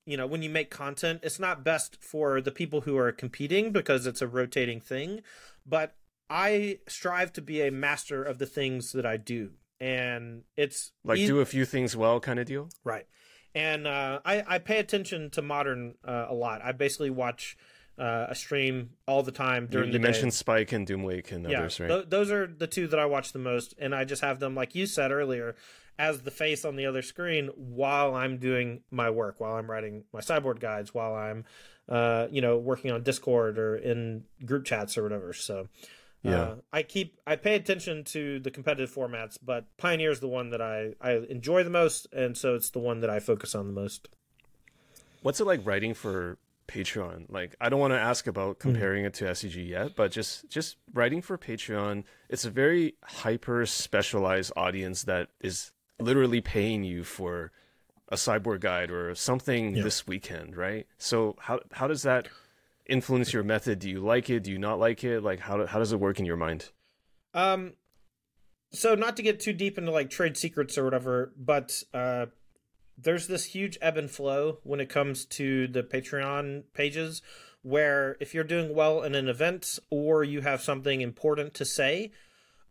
you 0.05 0.17
know, 0.17 0.27
when 0.27 0.41
you 0.41 0.49
make 0.49 0.69
content, 0.69 1.21
it's 1.23 1.39
not 1.39 1.63
best 1.63 2.03
for 2.03 2.41
the 2.41 2.51
people 2.51 2.81
who 2.81 2.97
are 2.97 3.11
competing 3.11 3.71
because 3.71 4.05
it's 4.05 4.21
a 4.21 4.27
rotating 4.27 4.81
thing. 4.81 5.21
But 5.65 5.95
I 6.29 6.79
strive 6.87 7.33
to 7.33 7.41
be 7.41 7.61
a 7.61 7.71
master 7.71 8.23
of 8.23 8.39
the 8.39 8.45
things 8.45 8.91
that 8.93 9.05
I 9.05 9.17
do 9.17 9.51
and 9.79 10.43
it's 10.55 10.91
like 11.03 11.19
e- 11.19 11.27
do 11.27 11.41
a 11.41 11.45
few 11.45 11.65
things 11.65 11.95
well 11.95 12.19
kind 12.19 12.39
of 12.39 12.45
deal? 12.45 12.69
Right. 12.83 13.05
And 13.53 13.85
uh, 13.85 14.19
I, 14.25 14.43
I 14.47 14.57
pay 14.59 14.79
attention 14.79 15.29
to 15.31 15.41
modern 15.41 15.95
uh, 16.07 16.27
a 16.29 16.33
lot. 16.33 16.61
I 16.63 16.71
basically 16.71 17.09
watch 17.09 17.57
uh, 17.99 18.27
a 18.29 18.35
stream 18.35 18.91
all 19.07 19.21
the 19.23 19.31
time 19.31 19.67
during 19.67 19.89
you, 19.89 19.93
you 19.93 19.99
the 19.99 20.03
mentioned 20.03 20.33
spike 20.33 20.71
and 20.71 20.87
doomwake 20.87 21.31
and 21.31 21.47
yeah, 21.47 21.59
others 21.59 21.79
right? 21.79 21.89
th- 21.89 22.05
those 22.07 22.31
are 22.31 22.47
the 22.47 22.65
two 22.65 22.87
that 22.87 22.97
i 22.97 23.05
watch 23.05 23.33
the 23.33 23.37
most 23.37 23.75
and 23.77 23.93
i 23.93 24.03
just 24.03 24.23
have 24.23 24.39
them 24.39 24.55
like 24.55 24.73
you 24.73 24.87
said 24.87 25.11
earlier 25.11 25.55
as 25.99 26.23
the 26.23 26.31
face 26.31 26.65
on 26.65 26.75
the 26.75 26.87
other 26.87 27.03
screen 27.03 27.49
while 27.55 28.15
i'm 28.15 28.39
doing 28.39 28.81
my 28.89 29.11
work 29.11 29.39
while 29.39 29.53
i'm 29.53 29.69
writing 29.69 30.05
my 30.11 30.21
sideboard 30.21 30.59
guides 30.59 30.91
while 30.91 31.13
i'm 31.13 31.45
uh, 31.89 32.27
you 32.31 32.41
know 32.41 32.57
working 32.57 32.91
on 32.91 33.03
discord 33.03 33.57
or 33.57 33.75
in 33.75 34.23
group 34.45 34.65
chats 34.65 34.97
or 34.97 35.03
whatever. 35.03 35.33
So 35.33 35.67
yeah. 36.23 36.41
Uh, 36.41 36.55
I 36.71 36.83
keep 36.83 37.19
I 37.27 37.35
pay 37.35 37.55
attention 37.55 38.03
to 38.05 38.39
the 38.39 38.49
competitive 38.51 38.93
formats, 38.93 39.37
but 39.43 39.65
Pioneer 39.77 40.11
is 40.11 40.19
the 40.21 40.27
one 40.27 40.49
that 40.51 40.61
I 40.61 40.93
I 41.01 41.17
enjoy 41.29 41.63
the 41.63 41.69
most, 41.69 42.07
and 42.13 42.37
so 42.37 42.55
it's 42.55 42.69
the 42.71 42.79
one 42.79 43.01
that 43.01 43.09
I 43.09 43.19
focus 43.19 43.53
on 43.55 43.67
the 43.67 43.73
most. 43.73 44.07
What's 45.21 45.39
it 45.39 45.45
like 45.45 45.65
writing 45.65 45.93
for 45.93 46.37
Patreon? 46.67 47.25
Like, 47.29 47.55
I 47.61 47.69
don't 47.69 47.79
want 47.79 47.93
to 47.93 47.99
ask 47.99 48.27
about 48.27 48.55
Hmm. 48.57 48.69
comparing 48.71 49.05
it 49.05 49.13
to 49.15 49.25
SCG 49.25 49.67
yet, 49.67 49.95
but 49.95 50.11
just 50.11 50.49
just 50.49 50.77
writing 50.93 51.21
for 51.21 51.37
Patreon, 51.37 52.03
it's 52.29 52.45
a 52.45 52.49
very 52.51 52.95
hyper 53.03 53.65
specialized 53.65 54.51
audience 54.55 55.03
that 55.03 55.29
is 55.41 55.71
literally 55.99 56.41
paying 56.41 56.83
you 56.83 57.03
for 57.03 57.51
a 58.09 58.17
sideboard 58.17 58.61
guide 58.61 58.91
or 58.91 59.15
something 59.15 59.75
Yeah. 59.75 59.83
this 59.83 60.05
weekend, 60.07 60.55
right? 60.57 60.85
So 60.97 61.35
how 61.39 61.59
how 61.71 61.87
does 61.87 62.03
that 62.03 62.27
influence 62.87 63.33
your 63.33 63.43
method? 63.43 63.79
Do 63.79 63.89
you 63.89 63.99
like 63.99 64.29
it? 64.29 64.43
Do 64.43 64.51
you 64.51 64.59
not 64.59 64.79
like 64.79 65.03
it? 65.03 65.21
Like 65.21 65.39
how 65.39 65.65
how 65.65 65.79
does 65.79 65.91
it 65.91 65.99
work 65.99 66.19
in 66.19 66.25
your 66.25 66.37
mind? 66.37 66.71
Um, 67.33 67.73
so 68.71 68.95
not 68.95 69.15
to 69.17 69.23
get 69.23 69.39
too 69.39 69.53
deep 69.53 69.77
into 69.77 69.91
like 69.91 70.09
trade 70.09 70.37
secrets 70.37 70.77
or 70.77 70.83
whatever, 70.83 71.33
but 71.37 71.83
uh, 71.93 72.27
there's 72.97 73.27
this 73.27 73.45
huge 73.45 73.77
ebb 73.81 73.97
and 73.97 74.09
flow 74.09 74.59
when 74.63 74.79
it 74.79 74.89
comes 74.89 75.25
to 75.25 75.67
the 75.67 75.83
Patreon 75.83 76.63
pages, 76.73 77.21
where 77.61 78.17
if 78.19 78.33
you're 78.33 78.43
doing 78.43 78.73
well 78.75 79.03
in 79.03 79.15
an 79.15 79.27
event 79.27 79.79
or 79.89 80.23
you 80.23 80.41
have 80.41 80.61
something 80.61 81.01
important 81.01 81.53
to 81.55 81.65
say, 81.65 82.11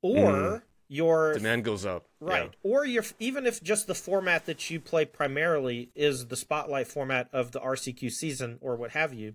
or 0.01 0.65
your 0.89 1.33
Demand 1.33 1.65
goes 1.65 1.87
up. 1.87 2.07
Right. 2.21 2.53
Or 2.63 2.85
you're 2.85 3.05
even 3.19 3.47
if 3.47 3.63
just 3.63 3.87
the 3.87 3.95
format 3.95 4.47
that 4.47 4.71
you 4.71 4.79
play 4.79 5.05
primarily 5.05 5.91
is 5.95 6.27
the 6.27 6.37
spotlight 6.37 6.87
format 6.87 7.29
of 7.33 7.53
the 7.53 7.61
RCQ 7.61 8.11
season 8.11 8.59
or 8.61 8.77
what 8.77 8.91
have 8.91 9.15
you, 9.15 9.35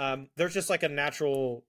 um, 0.00 0.28
there's 0.36 0.54
just 0.54 0.70
like 0.70 0.82
a 0.82 0.88
natural 0.88 1.62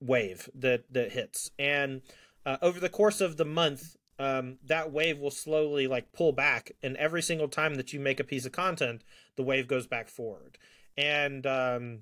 wave 0.00 0.50
that 0.54 0.84
that 0.92 1.12
hits, 1.12 1.50
and 1.58 2.02
uh, 2.44 2.58
over 2.60 2.78
the 2.78 2.90
course 2.90 3.22
of 3.22 3.38
the 3.38 3.46
month, 3.46 3.96
um, 4.18 4.58
that 4.66 4.92
wave 4.92 5.18
will 5.18 5.30
slowly 5.30 5.86
like 5.86 6.12
pull 6.12 6.32
back, 6.32 6.72
and 6.82 6.94
every 6.98 7.22
single 7.22 7.48
time 7.48 7.76
that 7.76 7.94
you 7.94 8.00
make 8.00 8.20
a 8.20 8.24
piece 8.24 8.44
of 8.44 8.52
content, 8.52 9.02
the 9.36 9.42
wave 9.42 9.66
goes 9.66 9.86
back 9.86 10.08
forward, 10.08 10.58
and 10.98 11.46
um, 11.46 12.00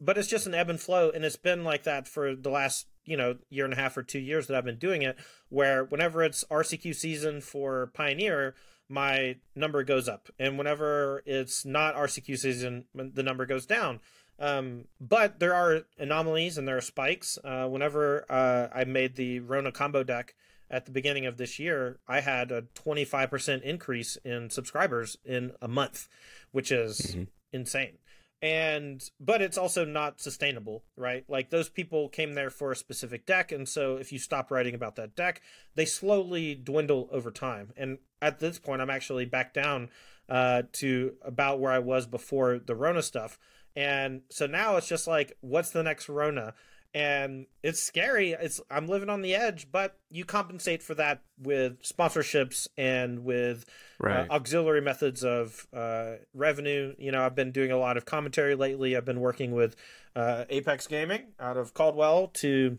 but 0.00 0.16
it's 0.16 0.28
just 0.28 0.46
an 0.46 0.54
ebb 0.54 0.70
and 0.70 0.80
flow, 0.80 1.10
and 1.10 1.26
it's 1.26 1.36
been 1.36 1.62
like 1.62 1.82
that 1.84 2.08
for 2.08 2.34
the 2.34 2.50
last 2.50 2.86
you 3.04 3.18
know 3.18 3.36
year 3.50 3.66
and 3.66 3.74
a 3.74 3.76
half 3.76 3.98
or 3.98 4.02
two 4.02 4.18
years 4.18 4.46
that 4.46 4.56
I've 4.56 4.64
been 4.64 4.78
doing 4.78 5.02
it. 5.02 5.18
Where 5.50 5.84
whenever 5.84 6.22
it's 6.22 6.42
RCQ 6.50 6.94
season 6.94 7.42
for 7.42 7.90
Pioneer, 7.92 8.54
my 8.88 9.36
number 9.54 9.84
goes 9.84 10.08
up, 10.08 10.30
and 10.38 10.56
whenever 10.56 11.22
it's 11.26 11.66
not 11.66 11.96
RCQ 11.96 12.38
season, 12.38 12.86
the 12.94 13.22
number 13.22 13.44
goes 13.44 13.66
down. 13.66 14.00
Um, 14.38 14.86
but 15.00 15.38
there 15.38 15.54
are 15.54 15.82
anomalies 15.98 16.58
and 16.58 16.66
there 16.66 16.76
are 16.76 16.80
spikes. 16.82 17.38
Uh, 17.44 17.66
whenever 17.68 18.24
uh, 18.30 18.68
I 18.74 18.84
made 18.84 19.16
the 19.16 19.40
Rona 19.40 19.70
combo 19.72 20.02
deck 20.02 20.34
at 20.70 20.86
the 20.86 20.90
beginning 20.92 21.26
of 21.26 21.36
this 21.36 21.58
year, 21.58 22.00
I 22.08 22.20
had 22.20 22.50
a 22.50 22.62
25% 22.62 23.62
increase 23.62 24.16
in 24.24 24.50
subscribers 24.50 25.16
in 25.24 25.52
a 25.62 25.68
month, 25.68 26.08
which 26.50 26.72
is 26.72 27.14
Mhm. 27.16 27.28
insane. 27.52 27.98
And 28.42 29.08
but 29.18 29.40
it's 29.40 29.56
also 29.56 29.86
not 29.86 30.20
sustainable, 30.20 30.84
right? 30.96 31.24
Like 31.28 31.48
those 31.48 31.70
people 31.70 32.08
came 32.10 32.34
there 32.34 32.50
for 32.50 32.72
a 32.72 32.76
specific 32.76 33.24
deck, 33.24 33.52
and 33.52 33.66
so 33.66 33.96
if 33.96 34.12
you 34.12 34.18
stop 34.18 34.50
writing 34.50 34.74
about 34.74 34.96
that 34.96 35.14
deck, 35.16 35.40
they 35.76 35.86
slowly 35.86 36.54
dwindle 36.54 37.08
over 37.10 37.30
time. 37.30 37.72
And 37.76 37.98
at 38.20 38.40
this 38.40 38.58
point, 38.58 38.82
I'm 38.82 38.90
actually 38.90 39.24
back 39.24 39.54
down 39.54 39.88
uh, 40.28 40.62
to 40.72 41.16
about 41.22 41.60
where 41.60 41.72
I 41.72 41.78
was 41.78 42.06
before 42.06 42.58
the 42.58 42.74
Rona 42.74 43.02
stuff. 43.02 43.38
And 43.76 44.22
so 44.30 44.46
now 44.46 44.76
it's 44.76 44.88
just 44.88 45.06
like, 45.06 45.36
what's 45.40 45.70
the 45.70 45.82
next 45.82 46.08
Rona? 46.08 46.54
And 46.96 47.46
it's 47.64 47.82
scary. 47.82 48.30
It's 48.32 48.60
I'm 48.70 48.86
living 48.86 49.08
on 49.10 49.20
the 49.22 49.34
edge, 49.34 49.66
but 49.72 49.98
you 50.10 50.24
compensate 50.24 50.80
for 50.80 50.94
that 50.94 51.22
with 51.42 51.82
sponsorships 51.82 52.68
and 52.78 53.24
with 53.24 53.64
Right. 53.98 54.28
uh, 54.30 54.32
auxiliary 54.32 54.80
methods 54.80 55.24
of 55.24 55.66
uh, 55.72 56.14
revenue. 56.34 56.94
You 56.98 57.10
know, 57.10 57.24
I've 57.26 57.34
been 57.34 57.50
doing 57.50 57.72
a 57.72 57.78
lot 57.78 57.96
of 57.96 58.04
commentary 58.04 58.54
lately. 58.54 58.96
I've 58.96 59.04
been 59.04 59.20
working 59.20 59.52
with 59.52 59.74
uh, 60.14 60.44
Apex 60.48 60.86
Gaming 60.86 61.32
out 61.40 61.56
of 61.56 61.74
Caldwell 61.74 62.28
to 62.34 62.78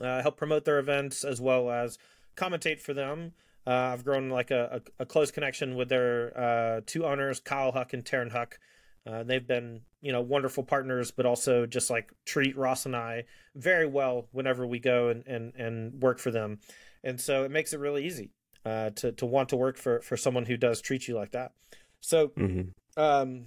uh, 0.00 0.22
help 0.22 0.36
promote 0.36 0.64
their 0.64 0.78
events 0.78 1.24
as 1.24 1.40
well 1.40 1.68
as 1.70 1.98
commentate 2.36 2.80
for 2.80 2.94
them. 2.94 3.32
Uh, 3.66 3.70
I've 3.70 4.04
grown 4.04 4.28
like 4.28 4.50
a, 4.52 4.82
a, 4.98 5.02
a 5.02 5.06
close 5.06 5.30
connection 5.32 5.74
with 5.76 5.88
their 5.88 6.36
uh, 6.38 6.80
two 6.86 7.04
owners, 7.04 7.40
Kyle 7.40 7.72
Huck 7.72 7.92
and 7.92 8.04
Taryn 8.04 8.30
Huck. 8.32 8.58
Uh, 9.06 9.22
they've 9.22 9.46
been, 9.46 9.80
you 10.00 10.12
know, 10.12 10.20
wonderful 10.20 10.62
partners, 10.62 11.10
but 11.10 11.26
also 11.26 11.66
just 11.66 11.90
like 11.90 12.12
treat 12.24 12.56
Ross 12.56 12.86
and 12.86 12.94
I 12.94 13.24
very 13.54 13.86
well 13.86 14.28
whenever 14.32 14.66
we 14.66 14.78
go 14.78 15.08
and, 15.08 15.26
and, 15.26 15.54
and 15.56 16.00
work 16.00 16.18
for 16.18 16.30
them. 16.30 16.60
And 17.02 17.20
so 17.20 17.44
it 17.44 17.50
makes 17.50 17.72
it 17.72 17.80
really 17.80 18.06
easy 18.06 18.30
uh, 18.64 18.90
to, 18.90 19.12
to 19.12 19.26
want 19.26 19.48
to 19.48 19.56
work 19.56 19.76
for, 19.76 20.00
for 20.02 20.16
someone 20.16 20.46
who 20.46 20.56
does 20.56 20.80
treat 20.80 21.08
you 21.08 21.16
like 21.16 21.32
that. 21.32 21.52
So 22.00 22.28
hmm 22.28 22.62
um, 22.96 23.46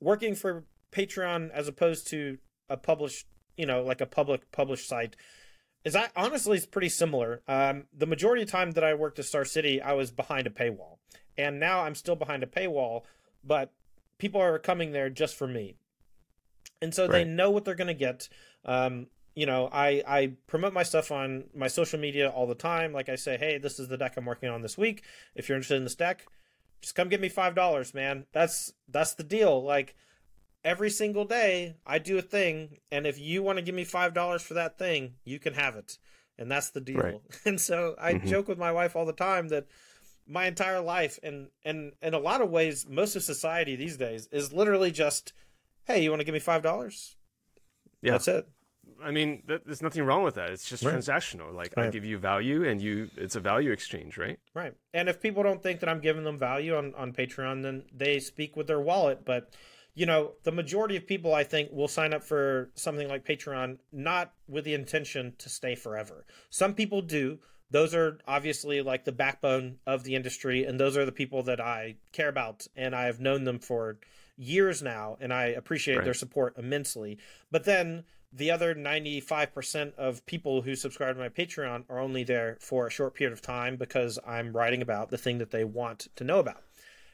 working 0.00 0.34
for 0.34 0.64
Patreon 0.92 1.50
as 1.50 1.68
opposed 1.68 2.06
to 2.08 2.38
a 2.68 2.76
published, 2.76 3.26
you 3.56 3.66
know, 3.66 3.82
like 3.82 4.00
a 4.00 4.06
public 4.06 4.50
published 4.52 4.88
site 4.88 5.16
is 5.84 5.96
I 5.96 6.08
honestly 6.16 6.56
it's 6.56 6.66
pretty 6.66 6.88
similar. 6.88 7.42
Um, 7.48 7.84
the 7.96 8.06
majority 8.06 8.42
of 8.42 8.50
time 8.50 8.72
that 8.72 8.84
I 8.84 8.94
worked 8.94 9.18
at 9.18 9.24
Star 9.24 9.44
City, 9.44 9.80
I 9.80 9.92
was 9.94 10.10
behind 10.10 10.46
a 10.46 10.50
paywall, 10.50 10.98
and 11.36 11.58
now 11.58 11.80
I'm 11.80 11.94
still 11.94 12.16
behind 12.16 12.42
a 12.42 12.46
paywall, 12.46 13.02
but 13.44 13.72
people 14.18 14.40
are 14.40 14.58
coming 14.58 14.92
there 14.92 15.08
just 15.10 15.36
for 15.36 15.46
me, 15.46 15.76
and 16.80 16.94
so 16.94 17.08
they 17.08 17.24
know 17.24 17.50
what 17.50 17.64
they're 17.64 17.74
going 17.74 17.88
to 17.88 17.94
get. 17.94 18.28
Um, 18.64 19.06
you 19.34 19.46
know, 19.46 19.68
I 19.72 20.02
I 20.06 20.32
promote 20.46 20.72
my 20.72 20.82
stuff 20.82 21.10
on 21.12 21.44
my 21.54 21.68
social 21.68 21.98
media 21.98 22.28
all 22.28 22.46
the 22.46 22.54
time. 22.54 22.92
Like 22.92 23.08
I 23.08 23.16
say, 23.16 23.36
hey, 23.36 23.58
this 23.58 23.78
is 23.78 23.88
the 23.88 23.96
deck 23.96 24.14
I'm 24.16 24.24
working 24.24 24.48
on 24.48 24.62
this 24.62 24.76
week. 24.76 25.04
If 25.34 25.48
you're 25.48 25.56
interested 25.56 25.76
in 25.76 25.84
this 25.84 25.94
deck, 25.94 26.26
just 26.82 26.94
come 26.94 27.08
give 27.08 27.20
me 27.20 27.28
five 27.28 27.54
dollars, 27.54 27.94
man. 27.94 28.26
That's 28.32 28.72
that's 28.88 29.14
the 29.14 29.24
deal. 29.24 29.62
Like 29.62 29.94
every 30.64 30.90
single 30.90 31.24
day, 31.24 31.76
I 31.86 31.98
do 31.98 32.18
a 32.18 32.22
thing, 32.22 32.78
and 32.90 33.06
if 33.06 33.18
you 33.18 33.42
want 33.42 33.58
to 33.58 33.62
give 33.64 33.74
me 33.76 33.84
five 33.84 34.12
dollars 34.12 34.42
for 34.42 34.54
that 34.54 34.76
thing, 34.78 35.14
you 35.24 35.38
can 35.38 35.54
have 35.54 35.76
it, 35.76 35.98
and 36.36 36.50
that's 36.50 36.70
the 36.70 36.80
deal. 36.80 37.00
Right. 37.02 37.20
And 37.44 37.60
so 37.60 37.94
I 38.00 38.14
Mhm. 38.14 38.26
joke 38.26 38.48
with 38.48 38.58
my 38.58 38.72
wife 38.72 38.96
all 38.96 39.06
the 39.06 39.12
time 39.12 39.48
that 39.48 39.66
my 40.28 40.46
entire 40.46 40.80
life, 40.80 41.18
and 41.22 41.48
and 41.64 41.92
in 42.02 42.14
a 42.14 42.18
lot 42.18 42.40
of 42.42 42.50
ways, 42.50 42.86
most 42.88 43.16
of 43.16 43.22
society 43.22 43.74
these 43.76 43.96
days 43.96 44.28
is 44.30 44.52
literally 44.52 44.90
just, 44.90 45.32
hey, 45.84 46.02
you 46.02 46.10
want 46.10 46.20
to 46.20 46.24
give 46.24 46.34
me 46.34 46.38
five 46.40 46.62
dollars? 46.62 47.16
Yeah. 48.02 48.12
That's 48.12 48.28
it. 48.28 48.48
I 49.02 49.10
mean, 49.10 49.42
th- 49.46 49.62
there's 49.64 49.82
nothing 49.82 50.02
wrong 50.04 50.22
with 50.24 50.34
that. 50.36 50.50
It's 50.50 50.68
just 50.68 50.84
Right. 50.84 50.94
transactional. 50.94 51.52
Like 51.54 51.76
I 51.78 51.88
give 51.88 52.04
you 52.04 52.18
value, 52.18 52.68
and 52.68 52.80
you, 52.80 53.10
it's 53.16 53.36
a 53.36 53.40
value 53.40 53.70
exchange, 53.70 54.16
right? 54.18 54.38
Right. 54.54 54.74
And 54.92 55.08
if 55.08 55.20
people 55.20 55.42
don't 55.42 55.62
think 55.62 55.80
that 55.80 55.88
I'm 55.88 56.00
giving 56.00 56.24
them 56.24 56.38
value 56.38 56.74
on, 56.76 56.94
on 56.94 57.12
Patreon, 57.12 57.62
then 57.62 57.84
they 57.92 58.18
speak 58.18 58.56
with 58.56 58.66
their 58.66 58.80
wallet. 58.80 59.24
But, 59.24 59.54
you 59.94 60.06
know, 60.06 60.32
the 60.42 60.52
majority 60.52 60.96
of 60.96 61.06
people, 61.06 61.34
I 61.34 61.44
think, 61.44 61.70
will 61.70 61.86
sign 61.88 62.12
up 62.12 62.24
for 62.24 62.70
something 62.74 63.08
like 63.08 63.24
Patreon 63.24 63.78
not 63.92 64.32
with 64.48 64.64
the 64.64 64.74
intention 64.74 65.34
to 65.38 65.48
stay 65.48 65.74
forever. 65.74 66.24
Some 66.50 66.74
people 66.74 67.02
do. 67.02 67.38
Those 67.70 67.94
are 67.94 68.18
obviously 68.26 68.80
like 68.82 69.04
the 69.04 69.12
backbone 69.12 69.78
of 69.86 70.04
the 70.04 70.14
industry. 70.14 70.64
And 70.64 70.78
those 70.80 70.96
are 70.96 71.04
the 71.04 71.12
people 71.12 71.42
that 71.44 71.60
I 71.60 71.96
care 72.12 72.28
about. 72.28 72.66
And 72.74 72.94
I 72.94 73.04
have 73.04 73.20
known 73.20 73.44
them 73.44 73.58
for 73.58 73.98
years 74.36 74.82
now. 74.82 75.16
And 75.20 75.32
I 75.32 75.46
appreciate 75.46 75.96
Right. 75.96 76.04
their 76.04 76.14
support 76.14 76.56
immensely. 76.56 77.18
But 77.50 77.64
then 77.64 78.04
the 78.32 78.50
other 78.50 78.74
95% 78.74 79.94
of 79.96 80.24
people 80.26 80.62
who 80.62 80.74
subscribe 80.74 81.16
to 81.16 81.20
my 81.20 81.28
Patreon 81.28 81.84
are 81.88 81.98
only 81.98 82.24
there 82.24 82.56
for 82.60 82.86
a 82.86 82.90
short 82.90 83.14
period 83.14 83.32
of 83.32 83.40
time 83.42 83.76
because 83.76 84.18
I'm 84.26 84.54
writing 84.56 84.82
about 84.82 85.10
the 85.10 85.18
thing 85.18 85.38
that 85.38 85.50
they 85.50 85.64
want 85.64 86.08
to 86.16 86.24
know 86.24 86.38
about. 86.38 86.62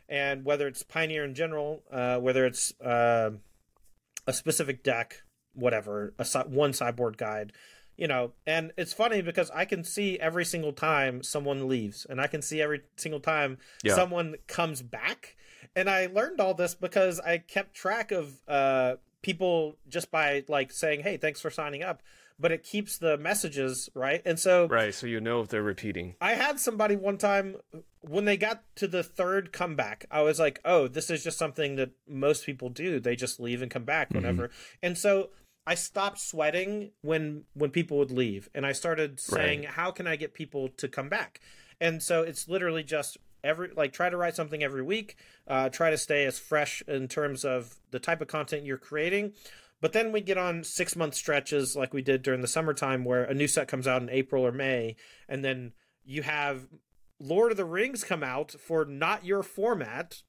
And 0.08 0.44
whether 0.44 0.66
it's 0.66 0.82
Pioneer 0.82 1.24
in 1.24 1.34
general, 1.34 1.82
uh, 1.90 2.18
whether 2.18 2.44
it's 2.44 2.78
uh, 2.80 3.30
a 4.26 4.32
specific 4.32 4.82
deck, 4.82 5.22
whatever, 5.54 6.14
a 6.18 6.26
one 6.46 6.72
sideboard 6.72 7.16
guide, 7.16 7.52
you 7.96 8.08
know, 8.08 8.32
and 8.46 8.72
it's 8.76 8.92
funny 8.92 9.22
because 9.22 9.50
I 9.50 9.64
can 9.64 9.84
see 9.84 10.18
every 10.18 10.44
single 10.44 10.72
time 10.72 11.22
someone 11.22 11.68
leaves, 11.68 12.06
and 12.08 12.20
I 12.20 12.26
can 12.26 12.42
see 12.42 12.60
every 12.60 12.82
single 12.96 13.20
time 13.20 13.58
Yeah. 13.82 13.94
someone 13.94 14.36
comes 14.46 14.82
back. 14.82 15.36
And 15.76 15.88
I 15.88 16.06
learned 16.06 16.40
all 16.40 16.54
this 16.54 16.74
because 16.74 17.20
I 17.20 17.38
kept 17.38 17.74
track 17.74 18.12
of 18.12 18.40
uh, 18.46 18.96
people 19.22 19.76
just 19.88 20.10
by 20.10 20.44
like 20.48 20.70
saying, 20.70 21.00
"Hey, 21.02 21.16
thanks 21.16 21.40
for 21.40 21.50
signing 21.50 21.82
up," 21.82 22.02
but 22.38 22.52
it 22.52 22.62
keeps 22.62 22.98
the 22.98 23.16
messages 23.16 23.88
right. 23.94 24.20
And 24.24 24.38
so 24.38 24.66
Right. 24.68 24.94
So 24.94 25.06
you 25.06 25.20
know 25.20 25.40
if 25.40 25.48
they're 25.48 25.62
repeating. 25.62 26.16
I 26.20 26.34
had 26.34 26.60
somebody 26.60 26.96
one 26.96 27.16
time 27.18 27.56
when 28.02 28.26
they 28.26 28.36
got 28.36 28.62
to 28.76 28.86
the 28.86 29.02
third 29.02 29.52
comeback, 29.52 30.04
I 30.10 30.20
was 30.20 30.38
like, 30.38 30.60
"Oh, 30.64 30.86
this 30.86 31.08
is 31.10 31.24
just 31.24 31.38
something 31.38 31.76
that 31.76 31.92
most 32.06 32.44
people 32.44 32.68
do. 32.68 33.00
They 33.00 33.16
just 33.16 33.40
leave 33.40 33.62
and 33.62 33.70
come 33.70 33.84
back 33.84 34.12
whenever." 34.12 34.50
And 34.82 34.98
so 34.98 35.30
I 35.66 35.74
stopped 35.74 36.18
sweating 36.18 36.90
when 37.00 37.44
when 37.54 37.70
people 37.70 37.98
would 37.98 38.10
leave, 38.10 38.48
and 38.54 38.66
I 38.66 38.72
started 38.72 39.18
saying, 39.18 39.64
"How 39.64 39.90
can 39.90 40.06
I 40.06 40.16
get 40.16 40.34
people 40.34 40.68
to 40.68 40.88
come 40.88 41.08
back?" 41.08 41.40
And 41.80 42.02
so 42.02 42.22
it's 42.22 42.48
literally 42.48 42.82
just 42.82 43.16
every 43.42 43.70
like 43.76 43.92
try 43.92 44.10
to 44.10 44.16
write 44.16 44.36
something 44.36 44.62
every 44.62 44.82
week, 44.82 45.16
uh, 45.46 45.68
try 45.70 45.90
to 45.90 45.98
stay 45.98 46.24
as 46.24 46.38
fresh 46.38 46.82
in 46.86 47.08
terms 47.08 47.44
of 47.44 47.76
the 47.90 47.98
type 47.98 48.20
of 48.20 48.28
content 48.28 48.64
you're 48.64 48.78
creating. 48.78 49.32
But 49.80 49.92
then 49.92 50.12
we 50.12 50.20
get 50.20 50.38
on 50.38 50.64
six 50.64 50.96
month 50.96 51.14
stretches 51.14 51.76
like 51.76 51.92
we 51.92 52.02
did 52.02 52.22
during 52.22 52.40
the 52.40 52.48
summertime 52.48 53.04
where 53.04 53.24
a 53.24 53.34
new 53.34 53.46
set 53.46 53.68
comes 53.68 53.86
out 53.86 54.02
in 54.02 54.08
April 54.08 54.46
or 54.46 54.52
May, 54.52 54.96
and 55.28 55.44
then 55.44 55.72
you 56.04 56.22
have 56.22 56.68
Lord 57.18 57.52
of 57.52 57.56
the 57.56 57.64
Rings 57.64 58.04
come 58.04 58.22
out 58.22 58.52
for 58.52 58.84
not 58.84 59.24
your 59.24 59.42
format, 59.42 60.22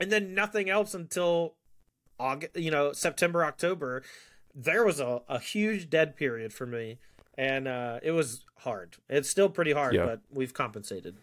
and 0.00 0.10
then 0.10 0.34
nothing 0.34 0.68
else 0.68 0.94
until 0.94 1.56
August, 2.18 2.56
you 2.56 2.70
know, 2.70 2.92
September, 2.92 3.44
October, 3.44 4.02
there 4.54 4.84
was 4.84 5.00
a, 5.00 5.22
a 5.28 5.38
huge 5.38 5.88
dead 5.90 6.16
period 6.16 6.52
for 6.52 6.66
me, 6.66 6.98
and 7.36 7.66
uh, 7.68 8.00
it 8.02 8.12
was 8.12 8.44
hard. 8.58 8.96
It's 9.08 9.28
still 9.30 9.48
pretty 9.48 9.72
hard, 9.72 9.94
Yeah. 9.94 10.06
but 10.06 10.20
we've 10.30 10.52
compensated. 10.54 11.16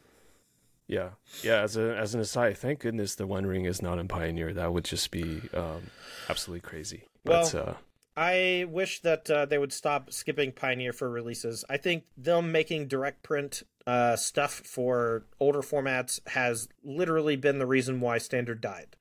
Yeah, 0.87 1.09
yeah. 1.43 1.61
As 1.63 1.75
a 1.75 1.95
as 1.97 2.15
an 2.15 2.21
aside, 2.21 2.57
thank 2.57 2.79
goodness 2.79 3.15
the 3.15 3.27
One 3.27 3.45
Ring 3.45 3.65
is 3.65 3.81
not 3.81 3.99
in 3.99 4.07
Pioneer. 4.07 4.53
That 4.53 4.71
would 4.71 4.85
just 4.85 5.11
be 5.11 5.41
um, 5.53 5.87
absolutely 6.29 6.61
crazy. 6.61 7.03
But 7.25 7.53
uh, 7.53 7.73
I 8.15 8.65
wish 8.69 9.01
that 9.01 9.29
uh, 9.29 9.45
they 9.45 9.57
would 9.57 9.73
stop 9.73 10.13
skipping 10.13 10.53
Pioneer 10.53 10.93
for 10.93 11.09
releases. 11.09 11.65
I 11.69 11.75
think 11.75 12.05
them 12.15 12.53
making 12.53 12.87
direct 12.87 13.21
print 13.21 13.63
uh, 13.85 14.15
stuff 14.15 14.53
for 14.53 15.25
older 15.41 15.61
formats 15.61 16.25
has 16.29 16.69
literally 16.85 17.35
been 17.35 17.59
the 17.59 17.65
reason 17.67 17.99
why 17.99 18.17
Standard 18.17 18.61
died. 18.61 18.95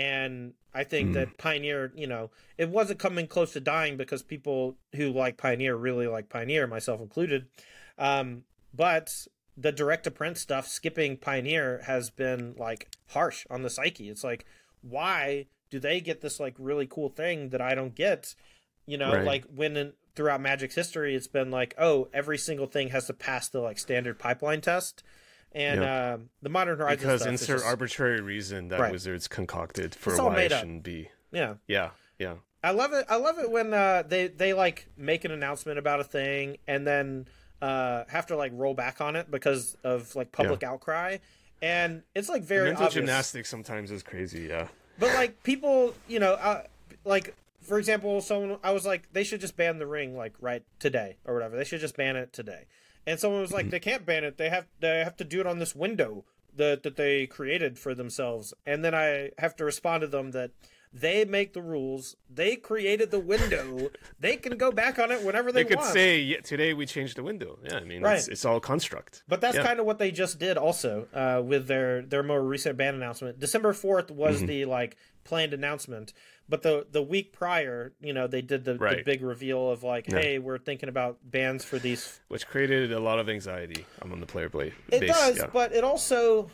And 0.00 0.54
I 0.72 0.84
think 0.84 1.10
Mm. 1.10 1.14
that 1.14 1.36
Pioneer, 1.36 1.92
you 1.94 2.06
know, 2.06 2.30
it 2.56 2.70
wasn't 2.70 2.98
coming 3.00 3.26
close 3.26 3.52
to 3.52 3.60
dying 3.60 3.98
because 3.98 4.22
people 4.22 4.76
who 4.94 5.10
like 5.12 5.36
Pioneer 5.36 5.76
really 5.76 6.06
like 6.06 6.30
Pioneer, 6.30 6.66
myself 6.66 7.00
included. 7.02 7.48
Um, 7.98 8.44
but 8.72 9.26
the 9.58 9.72
direct 9.72 10.04
to 10.04 10.10
print 10.10 10.38
stuff, 10.38 10.66
skipping 10.66 11.18
Pioneer, 11.18 11.82
has 11.84 12.08
been 12.08 12.54
like 12.56 12.88
harsh 13.08 13.46
on 13.50 13.62
the 13.62 13.68
psyche. 13.68 14.08
It's 14.08 14.24
like, 14.24 14.46
why 14.80 15.46
do 15.68 15.78
they 15.78 16.00
get 16.00 16.22
this 16.22 16.40
like 16.40 16.54
really 16.58 16.86
cool 16.86 17.10
thing 17.10 17.50
that 17.50 17.60
I 17.60 17.74
don't 17.74 17.94
get? 17.94 18.34
You 18.86 18.96
know, 18.96 19.12
Right. 19.12 19.26
like 19.26 19.44
when 19.54 19.76
in, 19.76 19.92
throughout 20.16 20.40
Magic's 20.40 20.76
history, 20.76 21.14
it's 21.14 21.26
been 21.28 21.50
like, 21.50 21.74
oh, 21.76 22.08
every 22.14 22.38
single 22.38 22.66
thing 22.66 22.88
has 22.88 23.06
to 23.08 23.12
pass 23.12 23.48
the 23.48 23.60
like 23.60 23.78
standard 23.78 24.18
pipeline 24.18 24.62
test, 24.62 25.02
and 25.52 25.82
um, 25.84 26.30
the 26.42 26.48
Modern 26.48 26.78
Horizons 26.78 27.00
because 27.02 27.26
insert 27.26 27.56
just- 27.58 27.66
arbitrary 27.66 28.20
reason 28.20 28.68
that 28.68 28.80
Right. 28.80 28.92
Wizards 28.92 29.28
concocted 29.28 29.94
for 29.94 30.10
It's 30.10 30.20
why 30.20 30.40
it 30.42 30.52
shouldn't 30.52 30.82
be. 30.82 31.10
yeah. 31.32 31.54
Yeah, 31.66 31.90
yeah, 32.18 32.34
I 32.62 32.70
love 32.72 32.92
it. 32.92 33.06
I 33.08 33.16
love 33.16 33.38
it 33.38 33.50
when 33.50 33.72
uh, 33.74 34.02
they 34.06 34.28
they 34.28 34.52
like 34.52 34.88
make 34.96 35.24
an 35.24 35.30
announcement 35.30 35.78
about 35.78 36.00
a 36.00 36.04
thing 36.04 36.56
and 36.68 36.86
then 36.86 37.26
uh, 37.62 38.04
have 38.08 38.26
to 38.26 38.36
like 38.36 38.52
roll 38.54 38.74
back 38.74 39.00
on 39.00 39.16
it 39.16 39.30
because 39.30 39.76
of 39.84 40.14
like 40.16 40.32
public 40.32 40.62
outcry, 40.62 41.18
and 41.62 42.02
it's 42.14 42.28
like 42.28 42.42
very 42.42 42.66
Mental 42.66 42.86
obvious. 42.86 42.94
gymnastics 42.94 43.48
sometimes 43.48 43.90
is 43.90 44.02
crazy. 44.02 44.42
Yeah, 44.48 44.68
But 44.98 45.14
like 45.14 45.42
people, 45.42 45.94
you 46.08 46.18
know, 46.20 46.34
uh, 46.34 46.62
like 47.04 47.34
for 47.62 47.78
example, 47.78 48.20
someone 48.20 48.58
I 48.64 48.72
was 48.72 48.84
like, 48.86 49.12
they 49.12 49.24
should 49.24 49.40
just 49.40 49.56
ban 49.56 49.78
the 49.78 49.86
ring 49.86 50.16
like 50.16 50.34
right 50.40 50.62
today 50.78 51.16
or 51.26 51.34
whatever. 51.34 51.56
They 51.56 51.64
should 51.64 51.80
just 51.80 51.96
ban 51.96 52.16
it 52.16 52.32
today. 52.32 52.64
And 53.06 53.18
someone 53.18 53.40
was 53.40 53.52
like, 53.52 53.66
Mm-hmm. 53.66 53.70
they 53.70 53.80
can't 53.80 54.06
ban 54.06 54.24
it. 54.24 54.36
They 54.38 54.48
have 54.50 54.66
they 54.80 54.98
have 54.98 55.16
to 55.16 55.24
do 55.24 55.40
it 55.40 55.46
on 55.46 55.58
this 55.58 55.74
window 55.74 56.24
that 56.56 56.82
that 56.82 56.96
they 56.96 57.26
created 57.26 57.78
for 57.78 57.94
themselves. 57.94 58.52
And 58.66 58.84
then 58.84 58.94
I 58.94 59.30
have 59.38 59.56
to 59.56 59.64
respond 59.64 60.02
to 60.02 60.06
them 60.06 60.32
that 60.32 60.50
they 60.92 61.24
make 61.24 61.52
the 61.52 61.62
rules. 61.62 62.16
They 62.28 62.56
created 62.56 63.12
the 63.12 63.20
window. 63.20 63.90
they 64.20 64.36
can 64.36 64.56
go 64.58 64.72
back 64.72 64.98
on 64.98 65.12
it 65.12 65.22
whenever 65.24 65.52
they, 65.52 65.60
want. 65.60 65.68
they 65.68 65.74
could 65.76 65.80
want. 65.80 65.92
say 65.92 66.18
yeah, 66.18 66.40
today 66.40 66.74
we 66.74 66.84
changed 66.86 67.16
the 67.16 67.22
window. 67.22 67.58
Yeah, 67.64 67.76
I 67.76 67.84
mean 67.84 68.02
Right. 68.02 68.18
it's, 68.18 68.26
it's 68.28 68.44
all 68.44 68.58
construct. 68.60 69.22
But 69.28 69.40
that's 69.40 69.56
Yeah. 69.56 69.62
kind 69.64 69.78
of 69.80 69.86
what 69.86 69.98
they 69.98 70.10
just 70.10 70.38
did 70.40 70.56
also 70.58 71.06
uh, 71.14 71.40
with 71.44 71.68
their 71.68 72.02
their 72.02 72.22
more 72.24 72.42
recent 72.42 72.76
ban 72.76 72.94
announcement. 72.96 73.38
December 73.38 73.72
4th 73.72 74.10
was 74.10 74.38
Mm-hmm. 74.38 74.46
the 74.46 74.64
like 74.66 74.96
planned 75.22 75.54
announcement, 75.54 76.12
but 76.50 76.62
the 76.62 76.86
the 76.90 77.00
week 77.02 77.32
prior, 77.32 77.92
you 78.00 78.12
know, 78.12 78.26
they 78.26 78.42
did 78.42 78.64
the, 78.64 78.74
the 78.74 79.02
big 79.06 79.22
reveal 79.22 79.70
of 79.70 79.82
like, 79.82 80.08
Yeah. 80.08 80.18
hey, 80.18 80.38
we're 80.38 80.58
thinking 80.58 80.88
about 80.88 81.18
bans 81.22 81.64
for 81.64 81.78
these. 81.78 82.20
which 82.28 82.46
created 82.46 82.92
a 82.92 83.00
lot 83.00 83.18
of 83.20 83.28
anxiety 83.28 83.86
among 84.02 84.20
the 84.20 84.26
player 84.26 84.48
play 84.50 84.72
It 84.90 85.06
does, 85.06 85.38
yeah. 85.38 85.46
but 85.52 85.72
it 85.72 85.84
also 85.84 86.50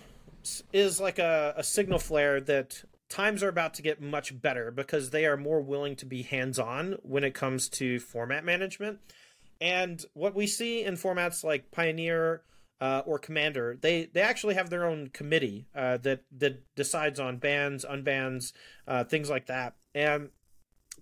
is 0.73 1.01
like 1.01 1.18
a, 1.18 1.55
a 1.56 1.64
signal 1.64 1.98
flare 1.98 2.40
that 2.43 2.85
times 3.09 3.43
are 3.43 3.48
about 3.48 3.74
to 3.74 3.82
get 3.82 4.01
much 4.01 4.40
better 4.40 4.70
because 4.70 5.10
they 5.10 5.24
are 5.27 5.36
more 5.36 5.60
willing 5.60 5.97
to 5.97 6.06
be 6.06 6.23
hands 6.23 6.59
on 6.59 6.97
when 7.02 7.24
it 7.24 7.35
comes 7.35 7.68
to 7.68 7.98
format 7.98 8.44
management. 8.44 8.98
And 9.60 10.05
what 10.12 10.35
we 10.35 10.47
see 10.47 10.85
in 10.85 10.94
formats 10.94 11.43
like 11.43 11.70
Pioneer 11.70 12.43
uh, 12.81 13.02
or 13.06 13.18
Commander, 13.18 13.78
they 13.81 14.05
they 14.12 14.20
actually 14.20 14.55
have 14.55 14.68
their 14.68 14.85
own 14.85 15.09
committee 15.09 15.66
uh, 15.74 15.97
that 15.98 16.24
that 16.39 16.62
decides 16.74 17.18
on 17.18 17.39
bans, 17.39 17.85
unbans, 17.85 18.52
uh, 18.86 19.05
things 19.05 19.31
like 19.31 19.47
that. 19.47 19.77
And 19.97 20.28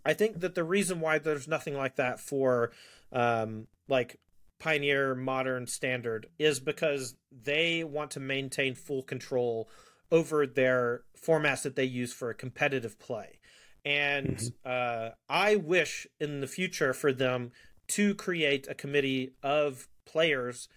I 0.06 0.12
think 0.14 0.38
that 0.40 0.54
the 0.54 0.62
reason 0.62 1.00
why 1.00 1.18
there's 1.18 1.48
nothing 1.48 1.74
like 1.74 1.96
that 1.96 2.20
for 2.20 2.70
um, 3.12 3.66
like 3.88 4.20
Pioneer 4.60 5.16
Modern 5.16 5.66
Standard 5.66 6.28
is 6.38 6.60
because 6.60 7.16
they 7.32 7.82
want 7.82 8.12
to 8.12 8.20
maintain 8.20 8.76
full 8.76 9.02
control 9.02 9.68
over 10.12 10.46
their 10.46 11.02
formats 11.20 11.62
that 11.62 11.74
they 11.74 11.84
use 11.84 12.12
for 12.12 12.32
competitive 12.32 13.00
play. 13.00 13.40
And 13.84 14.40
uh, 14.64 15.10
I 15.28 15.56
wish 15.56 16.06
in 16.20 16.40
the 16.40 16.46
future 16.46 16.94
for 16.94 17.12
them 17.12 17.50
to 17.88 18.14
create 18.14 18.68
a 18.70 18.74
committee 18.74 19.34
of 19.42 19.88
players 20.06 20.68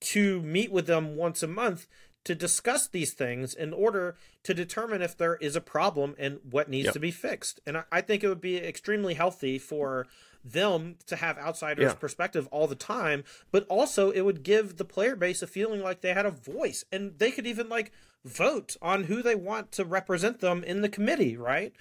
to 0.00 0.40
meet 0.40 0.70
with 0.70 0.86
them 0.86 1.16
once 1.16 1.42
a 1.42 1.48
month 1.48 1.88
to 2.30 2.34
discuss 2.36 2.86
these 2.86 3.12
things 3.12 3.54
in 3.54 3.72
order 3.72 4.14
to 4.44 4.54
determine 4.54 5.02
if 5.02 5.16
there 5.18 5.34
is 5.36 5.56
a 5.56 5.60
problem 5.60 6.14
and 6.16 6.38
what 6.48 6.68
needs 6.70 6.84
Yep. 6.86 6.94
to 6.94 7.00
be 7.00 7.10
fixed. 7.10 7.58
And 7.66 7.76
I, 7.78 7.82
I 7.90 8.00
think 8.02 8.22
it 8.22 8.28
would 8.28 8.40
be 8.40 8.56
extremely 8.56 9.14
healthy 9.14 9.58
for 9.58 10.06
them 10.44 10.94
to 11.06 11.16
have 11.16 11.36
outsiders' 11.38 11.82
Yeah. 11.86 11.94
perspective 11.94 12.46
all 12.52 12.68
the 12.68 12.76
time, 12.76 13.24
but 13.50 13.66
also 13.68 14.10
it 14.12 14.20
would 14.20 14.44
give 14.44 14.76
the 14.76 14.84
player 14.84 15.16
base 15.16 15.42
a 15.42 15.48
feeling 15.48 15.82
like 15.82 16.02
they 16.02 16.14
had 16.14 16.24
a 16.24 16.30
voice 16.30 16.84
and 16.92 17.18
they 17.18 17.32
could 17.32 17.48
even 17.48 17.68
like 17.68 17.90
vote 18.24 18.76
on 18.80 19.04
who 19.04 19.22
they 19.22 19.34
want 19.34 19.72
to 19.72 19.84
represent 19.84 20.38
them 20.40 20.62
in 20.62 20.82
the 20.82 20.88
committee, 20.88 21.36
right? 21.36 21.72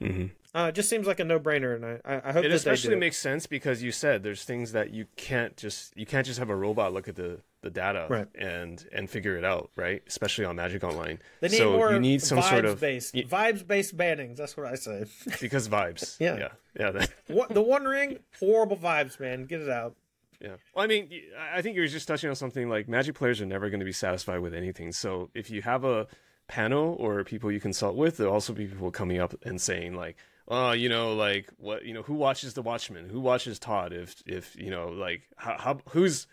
Mhm. 0.00 0.30
Uh, 0.54 0.68
it 0.68 0.74
just 0.74 0.88
seems 0.88 1.06
like 1.06 1.20
a 1.20 1.24
no-brainer, 1.24 1.74
and 1.74 1.84
I, 1.84 2.00
I 2.04 2.28
I 2.30 2.32
hope 2.32 2.44
It 2.44 2.48
that 2.48 2.54
especially 2.54 2.88
they 2.90 2.94
do. 2.96 3.00
makes 3.00 3.18
sense 3.18 3.46
because 3.46 3.82
you 3.82 3.92
said 3.92 4.22
there's 4.22 4.44
things 4.44 4.72
that 4.72 4.90
you 4.90 5.06
can't 5.16 5.54
just 5.56 5.94
you 5.96 6.06
can't 6.06 6.26
just 6.26 6.38
have 6.38 6.48
a 6.48 6.56
robot 6.56 6.92
look 6.94 7.08
at 7.08 7.16
the 7.16 7.40
the 7.62 7.70
data 7.70 8.06
Right. 8.08 8.26
and 8.34 8.86
and 8.92 9.10
figure 9.10 9.36
it 9.36 9.44
out, 9.44 9.70
right? 9.76 10.02
Especially 10.06 10.44
on 10.46 10.56
Magic 10.56 10.82
Online. 10.84 11.18
They 11.40 11.48
need 11.48 11.58
so 11.58 11.72
more 11.72 11.92
you 11.92 12.00
need 12.00 12.22
some 12.22 12.40
sort 12.40 12.64
of 12.64 12.80
based 12.80 13.14
y- 13.14 13.24
vibes 13.28 13.66
based 13.66 13.96
bannings. 13.96 14.36
That's 14.36 14.56
what 14.56 14.66
I 14.66 14.76
say. 14.76 15.04
because 15.40 15.68
vibes. 15.68 16.16
Yeah. 16.20 16.36
yeah, 16.38 16.48
yeah. 16.78 16.90
That, 16.92 17.10
what, 17.28 17.50
the 17.50 17.62
One 17.62 17.84
Ring, 17.84 18.18
horrible 18.38 18.76
vibes, 18.78 19.18
man. 19.20 19.44
Get 19.46 19.60
it 19.60 19.68
out. 19.68 19.94
Yeah. 20.40 20.56
Well, 20.74 20.84
I 20.84 20.86
mean, 20.86 21.10
I 21.54 21.60
think 21.62 21.76
you're 21.76 21.86
just 21.86 22.06
touching 22.06 22.28
on 22.30 22.36
something 22.36 22.68
like 22.68 22.88
Magic 22.88 23.14
players 23.14 23.40
are 23.40 23.46
never 23.46 23.68
going 23.70 23.80
to 23.80 23.86
be 23.86 23.92
satisfied 23.92 24.40
with 24.40 24.52
anything. 24.54 24.92
So 24.92 25.30
if 25.34 25.50
you 25.50 25.62
have 25.62 25.84
a 25.84 26.06
panel 26.48 26.96
or 26.98 27.24
people 27.24 27.50
you 27.50 27.60
consult 27.60 27.96
with, 27.96 28.16
there'll 28.16 28.32
also 28.32 28.52
be 28.52 28.66
people 28.66 28.90
coming 28.90 29.18
up 29.20 29.34
and 29.44 29.60
saying 29.60 29.94
like, 29.94 30.16
"Oh, 30.48 30.72
you 30.72 30.88
know, 30.88 31.14
like 31.14 31.50
what, 31.58 31.84
you 31.84 31.94
know, 31.94 32.02
who 32.02 32.14
watches 32.14 32.54
The 32.54 32.62
Watchmen? 32.62 33.08
Who 33.08 33.20
watches 33.20 33.58
Todd? 33.58 33.92
If 33.92 34.22
if 34.26 34.56
you 34.56 34.70
know, 34.70 34.88
like, 34.88 35.22
how, 35.36 35.56
how 35.58 35.78
who's 35.90 36.26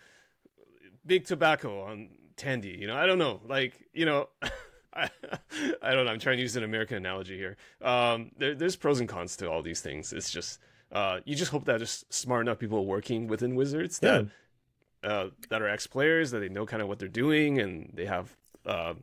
Big 1.06 1.26
Tobacco 1.26 1.82
on 1.84 2.10
Tandy? 2.38 2.78
You 2.80 2.88
know, 2.88 2.96
I 2.96 3.06
don't 3.06 3.20
know. 3.20 3.42
Like, 3.48 3.74
you 3.94 4.06
know." 4.06 4.30
I, 4.96 5.10
I 5.82 5.96
don't 5.96 6.06
know. 6.06 6.12
I'm 6.12 6.20
trying 6.20 6.38
to 6.38 6.44
use 6.44 6.56
an 6.56 6.64
American 6.64 6.98
analogy 6.98 7.36
here. 7.36 7.58
Um, 7.82 8.30
there, 8.38 8.54
there's 8.54 8.76
pros 8.76 9.00
and 9.00 9.10
cons 9.10 9.36
to 9.38 9.50
all 9.50 9.64
these 9.64 9.82
things. 9.82 10.14
It's 10.14 10.30
just 10.30 10.60
uh, 10.92 11.22
you 11.26 11.36
just 11.36 11.50
hope 11.50 11.66
that 11.66 11.78
there's 11.78 12.06
smart 12.10 12.42
enough 12.42 12.60
people 12.60 12.86
working 12.86 13.28
within 13.28 13.56
Wizards 13.56 13.98
that 14.00 14.28
uh, 15.04 15.30
that 15.50 15.62
are 15.62 15.68
ex 15.68 15.88
players 15.88 16.32
that 16.32 16.40
they 16.40 16.50
know 16.50 16.66
kind 16.66 16.82
of 16.82 16.88
what 16.88 17.00
they're 17.00 17.08
doing 17.08 17.60
and 17.60 17.92
they 17.94 18.06
have 18.06 18.36
uh, 18.66 18.94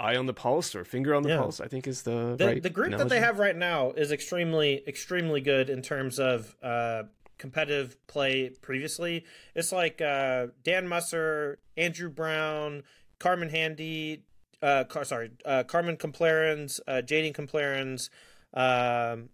eye 0.00 0.16
on 0.16 0.26
the 0.26 0.32
pulse 0.34 0.74
or 0.74 0.84
finger 0.84 1.14
on 1.14 1.22
the 1.22 1.28
Yeah. 1.30 1.38
pulse. 1.38 1.60
I 1.60 1.68
think 1.68 1.86
is 1.86 2.02
the 2.02 2.34
The, 2.36 2.46
right 2.46 2.62
the 2.62 2.70
group 2.70 2.96
that 2.96 3.08
they 3.08 3.20
have 3.20 3.38
right 3.38 3.54
now 3.56 3.90
is 3.92 4.10
extremely, 4.10 4.82
extremely 4.88 5.40
good 5.40 5.68
in 5.68 5.82
terms 5.82 6.18
of 6.18 6.56
uh, 6.62 7.04
competitive 7.38 7.96
play 8.06 8.48
previously. 8.62 9.24
It's 9.54 9.72
like 9.72 10.00
uh, 10.00 10.48
Dan 10.62 10.88
Musser, 10.88 11.58
Andrew 11.76 12.08
Brown, 12.08 12.82
Carmen 13.18 13.50
Handy, 13.50 14.24
uh, 14.62 14.84
Car- 14.84 15.04
sorry, 15.04 15.30
uh, 15.44 15.64
Carmen 15.64 15.96
Klomparens, 15.96 16.80
uh, 16.88 17.02
Jadine 17.04 17.34
Klomparens, 17.34 18.08
um, 18.54 19.28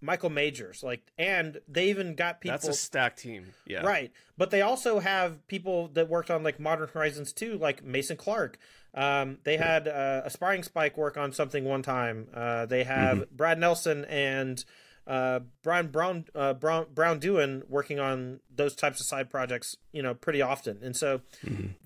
Michael 0.00 0.30
Majors. 0.30 0.82
Like, 0.82 1.12
and 1.18 1.60
they 1.68 1.88
even 1.88 2.14
got 2.14 2.40
people. 2.40 2.54
That's 2.54 2.68
a 2.68 2.72
stacked 2.74 3.20
team. 3.20 3.52
Yeah. 3.66 3.80
Right. 3.86 4.12
But 4.36 4.50
they 4.50 4.60
also 4.62 4.98
have 5.00 5.46
people 5.46 5.88
that 5.88 6.08
worked 6.08 6.30
on 6.30 6.42
like 6.42 6.58
Modern 6.60 6.88
Horizons 6.88 7.32
2, 7.32 7.56
like 7.58 7.82
Mason 7.84 8.16
Clark. 8.16 8.58
Um, 8.94 9.38
they 9.44 9.56
had 9.56 9.88
uh, 9.88 10.22
Aspiring 10.24 10.62
Spike 10.62 10.96
work 10.96 11.16
on 11.16 11.32
something 11.32 11.64
one 11.64 11.82
time. 11.82 12.28
Uh, 12.32 12.66
they 12.66 12.84
have 12.84 13.30
Brad 13.30 13.58
Nelson 13.58 14.04
and 14.04 14.64
uh, 15.06 15.40
Brian 15.62 15.88
Brown, 15.88 16.26
uh, 16.34 16.54
Brown 16.54 16.86
Braun-Duin 16.94 17.64
working 17.68 17.98
on 17.98 18.40
those 18.54 18.74
types 18.74 19.00
of 19.00 19.06
side 19.06 19.28
projects, 19.30 19.76
you 19.92 20.02
know, 20.02 20.14
pretty 20.14 20.40
often. 20.40 20.78
And 20.82 20.96
so 20.96 21.20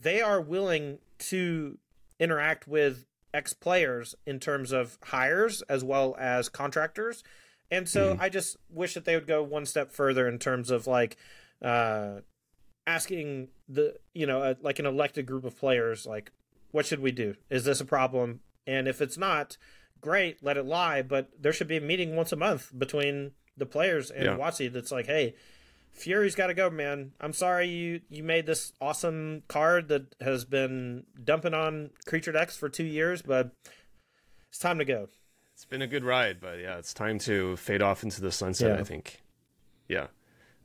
they 0.01 0.20
are 0.20 0.40
willing 0.40 0.98
to 1.18 1.78
interact 2.20 2.68
with 2.68 3.06
ex 3.35 3.52
players 3.52 4.14
in 4.26 4.39
terms 4.39 4.72
of 4.72 4.98
hires 5.05 5.62
as 5.62 5.82
well 5.82 6.14
as 6.18 6.48
contractors. 6.48 7.24
And 7.70 7.89
so 7.89 8.16
I 8.18 8.28
just 8.28 8.56
wish 8.70 8.94
that 8.94 9.05
they 9.05 9.14
would 9.14 9.26
go 9.26 9.43
one 9.43 9.66
step 9.66 9.93
further 9.93 10.26
in 10.26 10.39
terms 10.39 10.70
of 10.70 10.86
like 10.86 11.16
uh, 11.60 12.20
asking 12.86 13.48
the 13.68 13.97
you 14.14 14.26
know 14.26 14.43
uh, 14.43 14.55
like 14.62 14.78
an 14.78 14.86
elected 14.86 15.26
group 15.26 15.44
of 15.44 15.59
players 15.59 16.06
like 16.06 16.32
what 16.70 16.86
should 16.86 17.01
we 17.01 17.11
do? 17.12 17.35
Is 17.51 17.65
this 17.65 17.81
a 17.81 17.85
problem? 17.85 18.40
And 18.66 18.86
if 18.89 19.01
it's 19.01 19.16
not, 19.16 19.57
great, 20.01 20.43
let 20.43 20.57
it 20.57 20.66
lie, 20.66 21.03
but 21.03 21.31
there 21.40 21.53
should 21.53 21.69
be 21.69 21.77
a 21.78 21.81
meeting 21.81 22.15
once 22.16 22.32
a 22.32 22.36
month 22.36 22.70
between 22.78 23.32
the 23.57 23.66
players 23.66 24.11
and 24.11 24.24
Yeah. 24.24 24.36
WotC 24.36 24.73
that's 24.73 24.93
like, 24.93 25.07
hey, 25.07 25.35
Fury's 25.93 26.35
got 26.36 26.47
to 26.49 26.55
go, 26.55 26.70
man. 26.70 27.12
I'm 27.20 27.32
sorry 27.32 27.66
you 27.69 28.01
you 28.09 28.23
made 28.23 28.47
this 28.47 28.73
awesome 28.81 29.43
card 29.49 29.89
that 29.89 30.15
has 30.20 30.45
been 30.45 31.05
dumping 31.24 31.55
on 31.55 31.90
Creature 32.07 32.32
decks 32.32 32.57
for 32.57 32.69
two 32.69 32.85
years, 32.85 33.23
but 33.23 33.51
it's 34.49 34.59
time 34.59 34.78
to 34.78 34.85
go. 34.85 35.09
It's 35.55 35.65
been 35.65 35.82
a 35.82 35.89
good 35.89 36.05
ride, 36.05 36.39
but 36.40 36.61
yeah, 36.61 36.78
it's 36.78 36.95
time 36.95 37.19
to 37.20 37.57
fade 37.57 37.82
off 37.82 38.05
into 38.05 38.20
the 38.20 38.31
sunset. 38.31 38.74
Yeah. 38.74 38.81
I 38.81 38.85
think. 38.85 39.23
Yeah, 39.89 40.07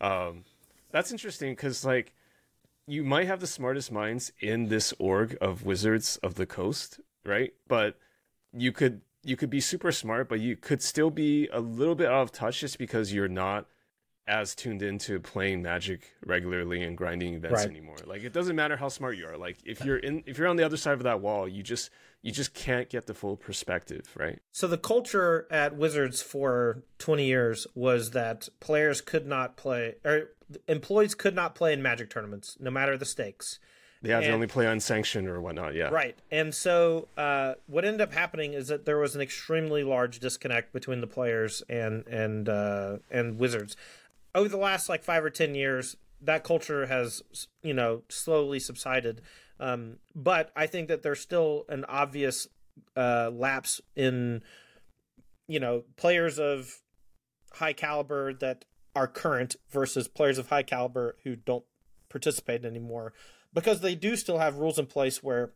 um, 0.02 0.44
that's 0.92 1.12
interesting 1.12 1.54
because 1.54 1.84
like 1.84 2.14
you 2.88 3.04
might 3.04 3.28
have 3.28 3.40
the 3.40 3.48
smartest 3.48 3.92
minds 3.92 4.32
in 4.40 4.68
this 4.68 4.94
org 5.00 5.38
of 5.42 5.64
Wizards 5.64 6.18
of 6.18 6.36
the 6.36 6.46
Coast, 6.46 7.00
right? 7.26 7.54
But 7.68 7.98
you 8.54 8.72
could 8.72 9.02
you 9.24 9.38
could 9.38 9.50
be 9.50 9.62
super 9.62 9.92
smart, 9.92 10.28
but 10.28 10.40
you 10.42 10.58
could 10.58 10.82
still 10.82 11.10
be 11.10 11.48
a 11.54 11.60
little 11.62 11.96
bit 11.96 12.08
out 12.08 12.24
of 12.24 12.32
touch 12.32 12.60
just 12.60 12.78
because 12.78 13.14
you're 13.14 13.30
not 13.30 13.68
as 14.28 14.56
tuned 14.56 14.82
into 14.82 15.20
playing 15.20 15.62
Magic 15.62 16.14
regularly 16.26 16.82
and 16.82 16.98
grinding 16.98 17.34
events 17.34 17.62
Right. 17.62 17.70
anymore. 17.70 17.98
Like 18.06 18.24
it 18.24 18.32
doesn't 18.34 18.56
matter 18.56 18.78
how 18.78 18.88
smart 18.90 19.18
you 19.18 19.28
are. 19.28 19.38
Like 19.38 19.58
if 19.66 19.84
you're 19.84 19.98
in 19.98 20.24
if 20.26 20.38
you're 20.38 20.48
on 20.48 20.56
the 20.58 20.64
other 20.64 20.78
side 20.78 20.94
of 20.94 21.04
that 21.04 21.22
wall, 21.22 21.48
you 21.48 21.64
just 21.64 21.90
you 22.22 22.32
just 22.32 22.54
can't 22.54 22.90
get 22.90 23.06
the 23.06 23.14
full 23.14 23.36
perspective, 23.36 24.10
right? 24.16 24.40
So 24.52 24.68
the 24.68 24.78
culture 24.78 25.46
at 25.52 25.76
Wizards 25.76 26.22
for 26.22 26.84
20 27.00 27.26
years 27.26 27.68
was 27.76 28.12
that 28.12 28.48
players 28.62 29.02
could 29.02 29.26
not 29.28 29.58
play 29.58 29.96
or 30.06 30.30
employees 30.68 31.16
could 31.16 31.36
not 31.36 31.56
play 31.56 31.74
in 31.74 31.82
Magic 31.82 32.10
tournaments, 32.10 32.58
no 32.60 32.70
matter 32.72 32.98
the 32.98 33.06
stakes. 33.06 33.60
Yeah, 34.02 34.20
They 34.20 34.26
And- 34.26 34.34
only 34.36 34.48
play 34.48 34.66
unsanctioned 34.66 35.30
or 35.30 35.40
whatnot. 35.40 35.76
Yeah. 35.76 35.88
Right. 35.90 36.18
And 36.30 36.54
so 36.54 37.08
uh, 37.16 37.54
what 37.68 37.86
ended 37.86 38.02
up 38.02 38.12
happening 38.14 38.54
is 38.54 38.68
that 38.68 38.84
there 38.86 38.98
was 38.98 39.16
an 39.16 39.22
extremely 39.22 39.84
large 39.84 40.20
disconnect 40.20 40.74
between 40.74 41.00
the 41.00 41.08
players 41.08 41.64
and 41.70 42.06
and 42.08 42.50
uh, 42.50 42.98
and 43.10 43.40
Wizards. 43.40 43.78
Over 44.36 44.50
the 44.50 44.58
last 44.58 44.90
like 44.90 45.04
five 45.04 45.24
or 45.24 45.30
ten 45.30 45.56
years, 45.56 45.96
that 46.22 46.44
culture 46.44 46.86
has 46.88 47.24
you 47.62 47.74
know 47.74 48.02
slowly 48.10 48.60
subsided. 48.60 49.22
Um, 49.60 50.00
but 50.14 50.52
I 50.56 50.68
think 50.68 50.90
that 50.90 51.02
there's 51.04 51.22
still 51.22 51.64
an 51.70 51.86
obvious 51.86 52.48
uh, 52.98 53.30
lapse 53.34 53.80
in 53.96 54.44
you 55.48 55.62
know 55.62 55.84
players 55.96 56.40
of 56.40 56.82
high 57.54 57.72
caliber 57.74 58.34
that 58.34 58.66
are 58.95 59.07
current 59.07 59.56
versus 59.70 60.07
players 60.07 60.38
of 60.38 60.48
high 60.48 60.64
caliber 60.64 61.18
who 61.24 61.36
don't 61.36 61.65
participate 62.10 62.64
anymore. 62.64 63.14
Because 63.53 63.82
they 63.82 63.95
do 63.95 64.15
still 64.15 64.40
have 64.40 64.57
rules 64.57 64.80
in 64.80 64.86
place 64.86 65.22
where 65.22 65.53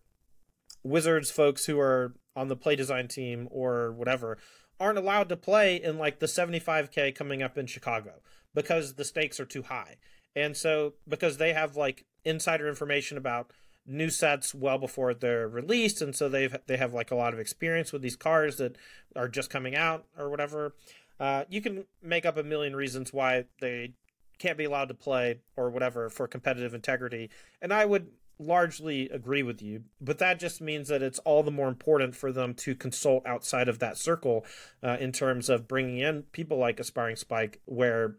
wizards 0.83 1.31
folks 1.31 1.65
who 1.65 1.79
are 1.79 2.15
on 2.35 2.47
the 2.47 2.55
play 2.55 2.75
design 2.75 3.07
team 3.07 3.47
or 3.51 3.91
whatever 3.91 4.37
aren't 4.79 4.97
allowed 4.97 5.29
to 5.29 5.35
play 5.35 5.75
in 5.75 5.97
like 5.97 6.19
the 6.19 6.27
75k 6.27 7.13
coming 7.15 7.41
up 7.41 7.57
in 7.57 7.65
chicago 7.65 8.21
because 8.53 8.93
the 8.93 9.03
stakes 9.03 9.39
are 9.39 9.45
too 9.45 9.63
high. 9.63 9.97
And 10.35 10.55
so 10.55 10.93
because 11.07 11.37
they 11.37 11.53
have 11.53 11.75
like 11.75 12.05
insider 12.23 12.67
information 12.67 13.17
about 13.17 13.51
new 13.87 14.09
sets 14.09 14.53
well 14.53 14.77
before 14.77 15.13
they're 15.13 15.47
released 15.47 16.01
and 16.01 16.13
so 16.13 16.27
they've 16.27 16.57
they 16.67 16.75
have 16.75 16.93
like 16.93 17.09
a 17.09 17.15
lot 17.15 17.33
of 17.33 17.39
experience 17.39 17.93
with 17.93 18.01
these 18.01 18.17
cards 18.17 18.57
that 18.57 18.75
are 19.15 19.29
just 19.29 19.49
coming 19.49 19.75
out 19.75 20.05
or 20.17 20.29
whatever 20.29 20.75
uh, 21.19 21.43
you 21.49 21.61
can 21.61 21.85
make 22.01 22.25
up 22.25 22.37
a 22.37 22.43
million 22.43 22.75
reasons 22.75 23.13
why 23.13 23.45
they 23.59 23.93
can't 24.39 24.57
be 24.57 24.65
allowed 24.65 24.87
to 24.87 24.93
play 24.93 25.39
or 25.55 25.69
whatever 25.69 26.09
for 26.09 26.27
competitive 26.27 26.73
integrity 26.73 27.29
and 27.61 27.73
i 27.73 27.85
would 27.85 28.07
largely 28.39 29.09
agree 29.09 29.41
with 29.41 29.63
you 29.63 29.81
but 29.99 30.19
that 30.19 30.39
just 30.39 30.61
means 30.61 30.89
that 30.89 31.01
it's 31.01 31.17
all 31.19 31.41
the 31.41 31.49
more 31.49 31.67
important 31.67 32.15
for 32.15 32.31
them 32.31 32.53
to 32.53 32.75
consult 32.75 33.25
outside 33.25 33.67
of 33.67 33.79
that 33.79 33.97
circle 33.97 34.45
uh, 34.83 34.95
in 34.99 35.11
terms 35.11 35.49
of 35.49 35.67
bringing 35.67 35.97
in 35.97 36.21
people 36.31 36.57
like 36.57 36.79
aspiring 36.79 37.15
spike 37.15 37.59
where 37.65 38.17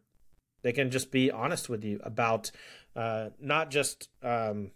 they 0.63 0.73
can 0.73 0.91
just 0.91 1.11
be 1.11 1.31
honest 1.31 1.69
with 1.69 1.85
you 1.85 2.01
about 2.03 2.51
uh, 2.97 3.29
not 3.41 3.71
just 3.71 4.09
um, 4.25 4.73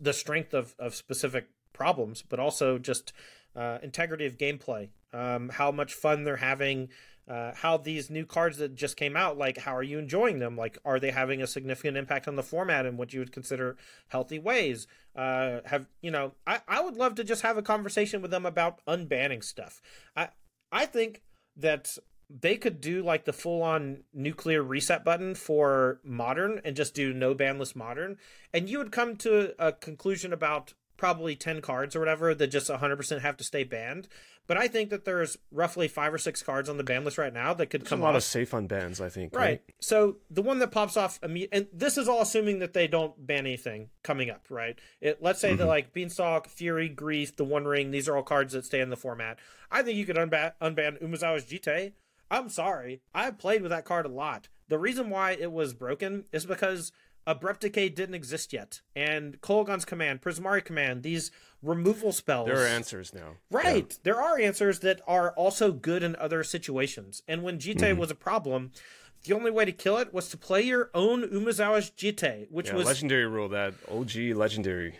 the 0.00 0.12
strength 0.12 0.54
of, 0.54 0.74
of 0.78 0.94
specific 0.94 1.48
problems, 1.72 2.22
but 2.22 2.38
also 2.38 2.78
just 2.78 3.12
uh, 3.56 3.78
integrity 3.82 4.26
of 4.26 4.38
gameplay, 4.38 4.88
um, 5.12 5.48
how 5.50 5.70
much 5.70 5.94
fun 5.94 6.24
they're 6.24 6.36
having, 6.36 6.88
uh, 7.28 7.52
how 7.54 7.76
these 7.76 8.10
new 8.10 8.26
cards 8.26 8.58
that 8.58 8.74
just 8.74 8.96
came 8.96 9.16
out, 9.16 9.38
like 9.38 9.58
how 9.58 9.76
are 9.76 9.82
you 9.82 9.98
enjoying 9.98 10.38
them? 10.38 10.56
Like, 10.56 10.78
are 10.84 10.98
they 10.98 11.10
having 11.10 11.40
a 11.40 11.46
significant 11.46 11.96
impact 11.96 12.26
on 12.26 12.36
the 12.36 12.42
format 12.42 12.86
in 12.86 12.96
what 12.96 13.12
you 13.12 13.20
would 13.20 13.32
consider 13.32 13.76
healthy 14.08 14.38
ways? 14.38 14.86
Uh, 15.14 15.60
have 15.66 15.88
you 16.00 16.10
know? 16.10 16.32
I, 16.46 16.60
I 16.66 16.80
would 16.80 16.96
love 16.96 17.14
to 17.16 17.24
just 17.24 17.42
have 17.42 17.56
a 17.56 17.62
conversation 17.62 18.22
with 18.22 18.30
them 18.30 18.46
about 18.46 18.84
unbanning 18.86 19.44
stuff. 19.44 19.80
I 20.16 20.28
I 20.72 20.86
think 20.86 21.22
that 21.56 21.96
they 22.28 22.56
could 22.56 22.80
do 22.80 23.02
like 23.02 23.24
the 23.24 23.32
full 23.32 23.62
on 23.62 24.04
nuclear 24.12 24.62
reset 24.62 25.04
button 25.04 25.34
for 25.34 26.00
modern 26.02 26.60
and 26.64 26.74
just 26.74 26.94
do 26.94 27.12
no 27.12 27.34
banless 27.34 27.76
modern 27.76 28.16
and 28.54 28.70
you 28.70 28.78
would 28.78 28.90
come 28.90 29.16
to 29.16 29.54
a 29.58 29.70
conclusion 29.70 30.32
about 30.32 30.72
probably 30.96 31.34
10 31.34 31.60
cards 31.60 31.94
or 31.96 31.98
whatever 31.98 32.34
that 32.34 32.46
just 32.46 32.70
100% 32.70 33.20
have 33.20 33.36
to 33.36 33.44
stay 33.44 33.64
banned 33.64 34.08
but 34.46 34.56
i 34.56 34.68
think 34.68 34.90
that 34.90 35.04
there's 35.04 35.36
roughly 35.50 35.88
five 35.88 36.12
or 36.12 36.18
six 36.18 36.42
cards 36.42 36.68
on 36.68 36.76
the 36.76 36.84
ban 36.84 37.04
list 37.04 37.18
right 37.18 37.32
now 37.32 37.54
that 37.54 37.66
could 37.66 37.82
There's 37.82 37.88
come 37.88 38.00
a 38.00 38.04
lot 38.04 38.10
off 38.10 38.16
of 38.16 38.24
safe 38.24 38.54
on 38.54 38.66
bans, 38.66 39.00
I 39.00 39.08
think. 39.08 39.34
Right. 39.34 39.62
So 39.80 40.16
the 40.30 40.42
one 40.42 40.58
that 40.60 40.70
pops 40.70 40.96
off 40.96 41.18
and 41.22 41.66
this 41.72 41.98
is 41.98 42.08
all 42.08 42.22
assuming 42.22 42.58
that 42.60 42.72
they 42.72 42.86
don't 42.86 43.26
ban 43.26 43.46
anything 43.46 43.90
coming 44.02 44.30
up, 44.30 44.46
right? 44.50 44.78
It, 45.00 45.18
let's 45.22 45.40
say 45.40 45.54
that 45.54 45.58
mm-hmm. 45.58 45.68
like 45.68 45.92
Beanstalk, 45.92 46.48
Fury, 46.48 46.88
Grief, 46.88 47.36
the 47.36 47.44
One 47.44 47.64
Ring, 47.64 47.90
these 47.90 48.08
are 48.08 48.16
all 48.16 48.22
cards 48.22 48.52
that 48.52 48.64
stay 48.64 48.80
in 48.80 48.90
the 48.90 48.96
format. 48.96 49.38
I 49.70 49.82
think 49.82 49.96
you 49.96 50.06
could 50.06 50.16
unban, 50.16 50.52
unban 50.60 51.02
Umezawa's 51.02 51.44
Jitte. 51.44 51.92
I'm 52.30 52.48
sorry. 52.48 53.02
I 53.14 53.24
have 53.24 53.38
played 53.38 53.62
with 53.62 53.70
that 53.70 53.84
card 53.84 54.06
a 54.06 54.10
lot. 54.10 54.48
The 54.68 54.78
reason 54.78 55.10
why 55.10 55.32
it 55.32 55.52
was 55.52 55.74
broken 55.74 56.24
is 56.32 56.46
because 56.46 56.92
Abrupt 57.26 57.60
Decay 57.60 57.88
didn't 57.90 58.14
exist 58.14 58.52
yet. 58.52 58.80
And 58.96 59.40
Kolaghan's 59.40 59.84
Command, 59.84 60.20
Prismari 60.22 60.64
Command, 60.64 61.02
these 61.02 61.30
removal 61.62 62.12
spells. 62.12 62.46
There 62.48 62.62
are 62.62 62.66
answers 62.66 63.14
now. 63.14 63.36
Right. 63.50 63.96
There 64.02 64.20
are 64.20 64.38
answers 64.40 64.80
that 64.80 65.00
are 65.06 65.30
also 65.32 65.70
good 65.72 66.02
in 66.02 66.16
other 66.16 66.42
situations. 66.44 67.22
And 67.28 67.42
when 67.42 67.58
Jitte 67.58 67.76
Mm-hmm. 67.78 68.00
was 68.00 68.10
a 68.10 68.14
problem, 68.16 68.72
the 69.24 69.34
only 69.34 69.52
way 69.52 69.64
to 69.64 69.72
kill 69.72 69.98
it 69.98 70.12
was 70.12 70.28
to 70.30 70.36
play 70.36 70.62
your 70.62 70.90
own 70.94 71.22
Umezawa's 71.28 71.90
Jitte, 71.90 72.50
which 72.50 72.66
Yeah, 72.68 72.74
was 72.74 72.86
legendary 72.86 73.26
rule 73.26 73.48
that 73.50 73.74
OG 73.90 74.34
legendary. 74.36 74.98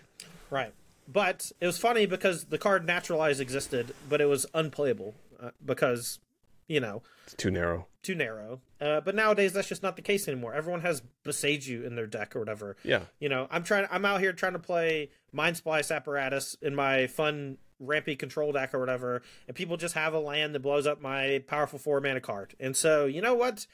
right. 0.50 0.72
But 1.08 1.50
it 1.60 1.66
was 1.66 1.78
funny 1.78 2.06
because 2.06 2.44
the 2.44 2.58
card 2.58 2.86
Naturalize 2.86 3.40
existed, 3.40 3.92
but 4.08 4.20
it 4.20 4.26
was 4.26 4.46
unplayable 4.54 5.14
uh, 5.42 5.50
because, 5.64 6.20
you 6.68 6.78
know, 6.78 7.02
It's 7.24 7.34
too 7.34 7.50
narrow. 7.50 7.88
Too 8.02 8.14
narrow. 8.14 8.60
Uh, 8.80 9.00
but 9.00 9.14
nowadays 9.14 9.52
that's 9.52 9.68
just 9.68 9.82
not 9.82 9.94
the 9.96 10.02
case 10.02 10.26
anymore. 10.26 10.54
Everyone 10.54 10.80
has 10.80 11.02
Boseiju 11.24 11.86
in 11.86 11.94
their 11.94 12.06
deck 12.06 12.34
or 12.34 12.40
whatever. 12.40 12.76
Yeah. 12.82 13.02
You 13.20 13.28
know, 13.28 13.46
I'm 13.50 13.62
trying. 13.62 13.86
I'm 13.90 14.04
out 14.04 14.20
here 14.20 14.32
trying 14.32 14.54
to 14.54 14.58
play 14.58 15.10
Mindsplice 15.34 15.94
Apparatus 15.94 16.56
in 16.60 16.74
my 16.74 17.06
fun 17.06 17.58
rampy 17.78 18.16
control 18.16 18.52
deck 18.52 18.74
or 18.74 18.80
whatever, 18.80 19.22
and 19.46 19.56
people 19.56 19.76
just 19.76 19.94
have 19.94 20.14
a 20.14 20.20
land 20.20 20.54
that 20.54 20.60
blows 20.60 20.86
up 20.86 21.00
my 21.00 21.42
powerful 21.46 21.78
four 21.78 22.00
mana 22.00 22.20
card. 22.20 22.54
And 22.58 22.76
so, 22.76 23.06
you 23.06 23.20
know 23.20 23.34
what? 23.34 23.66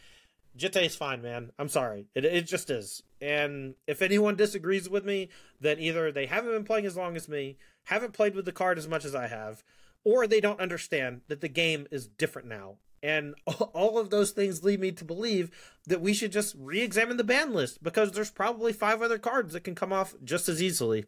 Jitte's 0.56 0.96
fine, 0.96 1.22
man. 1.22 1.52
I'm 1.58 1.68
sorry. 1.68 2.08
It 2.14 2.24
it 2.24 2.46
just 2.46 2.68
is. 2.68 3.02
And 3.20 3.74
if 3.86 4.02
anyone 4.02 4.36
disagrees 4.36 4.88
with 4.88 5.04
me, 5.04 5.28
then 5.60 5.78
either 5.78 6.10
they 6.10 6.26
haven't 6.26 6.52
been 6.52 6.64
playing 6.64 6.86
as 6.86 6.96
long 6.96 7.16
as 7.16 7.28
me, 7.28 7.58
haven't 7.84 8.12
played 8.12 8.34
with 8.34 8.44
the 8.44 8.52
card 8.52 8.76
as 8.76 8.88
much 8.88 9.04
as 9.04 9.14
I 9.14 9.28
have, 9.28 9.62
or 10.04 10.26
they 10.26 10.40
don't 10.40 10.60
understand 10.60 11.22
that 11.28 11.40
the 11.40 11.48
game 11.48 11.86
is 11.90 12.08
different 12.08 12.48
now. 12.48 12.76
And 13.02 13.34
all 13.46 13.98
of 13.98 14.10
those 14.10 14.32
things 14.32 14.64
lead 14.64 14.80
me 14.80 14.92
to 14.92 15.04
believe 15.04 15.50
that 15.86 16.00
we 16.00 16.14
should 16.14 16.32
just 16.32 16.54
re-examine 16.58 17.16
the 17.16 17.24
ban 17.24 17.52
list 17.52 17.82
because 17.82 18.12
there's 18.12 18.30
probably 18.30 18.72
five 18.72 19.02
other 19.02 19.18
cards 19.18 19.52
that 19.52 19.64
can 19.64 19.74
come 19.74 19.92
off 19.92 20.14
just 20.24 20.48
as 20.48 20.62
easily. 20.62 21.04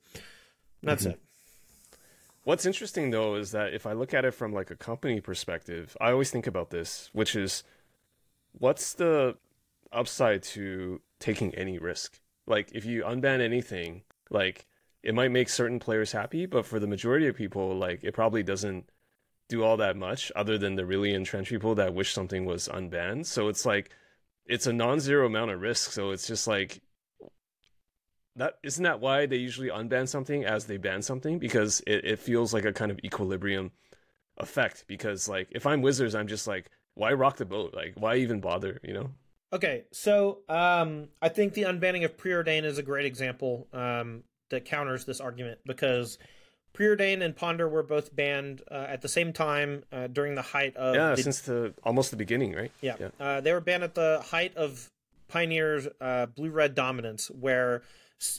That's 0.82 1.02
mm-hmm. 1.02 1.12
it. 1.12 1.20
What's 2.44 2.64
interesting 2.64 3.10
though 3.10 3.34
is 3.34 3.52
that 3.52 3.74
if 3.74 3.86
I 3.86 3.92
look 3.92 4.14
at 4.14 4.24
it 4.24 4.32
from 4.32 4.52
like 4.52 4.70
a 4.70 4.76
company 4.76 5.20
perspective, 5.20 5.96
I 6.00 6.10
always 6.10 6.30
think 6.30 6.46
about 6.46 6.70
this, 6.70 7.10
which 7.12 7.36
is 7.36 7.62
what's 8.52 8.94
the 8.94 9.36
upside 9.92 10.42
to 10.42 11.00
taking 11.18 11.54
any 11.54 11.78
risk? 11.78 12.18
Like 12.46 12.70
if 12.72 12.84
you 12.84 13.02
unban 13.02 13.40
anything, 13.40 14.02
like 14.30 14.66
it 15.02 15.14
might 15.14 15.30
make 15.30 15.48
certain 15.48 15.78
players 15.78 16.12
happy, 16.12 16.46
but 16.46 16.64
for 16.64 16.78
the 16.78 16.86
majority 16.86 17.26
of 17.26 17.36
people, 17.36 17.76
like 17.76 18.00
it 18.02 18.14
probably 18.14 18.42
doesn't 18.42 18.88
do 19.50 19.62
all 19.62 19.76
that 19.76 19.96
much 19.96 20.32
other 20.34 20.56
than 20.56 20.76
the 20.76 20.86
really 20.86 21.12
entrenched 21.12 21.50
people 21.50 21.74
that 21.74 21.92
wish 21.92 22.14
something 22.14 22.46
was 22.46 22.68
unbanned. 22.68 23.26
So 23.26 23.48
it's 23.48 23.66
like 23.66 23.90
it's 24.46 24.66
a 24.66 24.72
non-zero 24.72 25.26
amount 25.26 25.50
of 25.50 25.60
risk. 25.60 25.92
So 25.92 26.12
it's 26.12 26.26
just 26.26 26.46
like 26.46 26.80
that 28.36 28.54
isn't 28.62 28.84
that 28.84 29.00
why 29.00 29.26
they 29.26 29.36
usually 29.36 29.68
unban 29.68 30.08
something 30.08 30.44
as 30.44 30.64
they 30.64 30.78
ban 30.78 31.02
something? 31.02 31.38
Because 31.38 31.82
it, 31.86 32.04
it 32.04 32.18
feels 32.18 32.54
like 32.54 32.64
a 32.64 32.72
kind 32.72 32.90
of 32.90 32.98
equilibrium 33.04 33.72
effect. 34.38 34.84
Because 34.86 35.28
like 35.28 35.48
if 35.50 35.66
i'm 35.66 35.82
wizards 35.82 36.14
i'm 36.14 36.28
just 36.28 36.46
like 36.46 36.70
why 36.94 37.12
rock 37.12 37.36
the 37.36 37.44
boat? 37.44 37.74
Like 37.74 37.94
why 37.96 38.16
even 38.16 38.40
bother 38.40 38.80
you 38.82 38.92
know? 38.92 39.10
Okay, 39.52 39.84
so 39.90 40.40
um, 40.48 41.08
I 41.20 41.28
think 41.28 41.54
the 41.54 41.62
unbanning 41.62 42.04
of 42.04 42.16
preordain 42.16 42.64
is 42.64 42.78
a 42.78 42.84
great 42.84 43.04
example 43.04 43.66
um, 43.72 44.22
that 44.50 44.64
counters 44.64 45.04
this 45.04 45.20
argument. 45.20 45.58
Because 45.66 46.18
Preordain 46.72 47.22
and 47.22 47.34
Ponder 47.34 47.68
were 47.68 47.82
both 47.82 48.14
banned 48.14 48.62
uh, 48.70 48.86
at 48.88 49.02
the 49.02 49.08
same 49.08 49.32
time 49.32 49.84
uh, 49.92 50.06
during 50.06 50.34
the 50.34 50.42
height 50.42 50.76
of 50.76 50.94
yeah, 50.94 51.14
the, 51.14 51.22
since 51.22 51.40
the 51.40 51.74
almost 51.82 52.10
the 52.10 52.16
beginning, 52.16 52.54
right? 52.54 52.70
yeah, 52.80 52.96
Yeah. 52.98 53.08
Uh, 53.18 53.40
they 53.40 53.52
were 53.52 53.60
banned 53.60 53.82
at 53.82 53.94
the 53.94 54.22
height 54.30 54.56
of 54.56 54.88
Pioneer's 55.28 55.88
uh, 56.00 56.26
blue 56.26 56.50
red 56.50 56.74
dominance, 56.74 57.30
where 57.30 57.82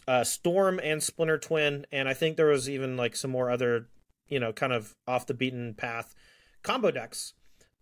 uh, 0.08 0.24
Storm 0.24 0.80
and 0.82 1.02
Splinter 1.02 1.38
Twin, 1.38 1.86
and 1.92 2.08
I 2.08 2.14
think 2.14 2.38
there 2.38 2.48
was 2.48 2.70
even 2.70 2.98
like 2.98 3.16
some 3.16 3.32
more 3.32 3.50
other, 3.50 3.88
you 4.28 4.40
know, 4.40 4.54
kind 4.54 4.74
of 4.74 4.96
off 5.08 5.26
the 5.26 5.34
beaten 5.34 5.74
path 5.74 6.14
combo 6.64 6.92
decks 6.92 7.34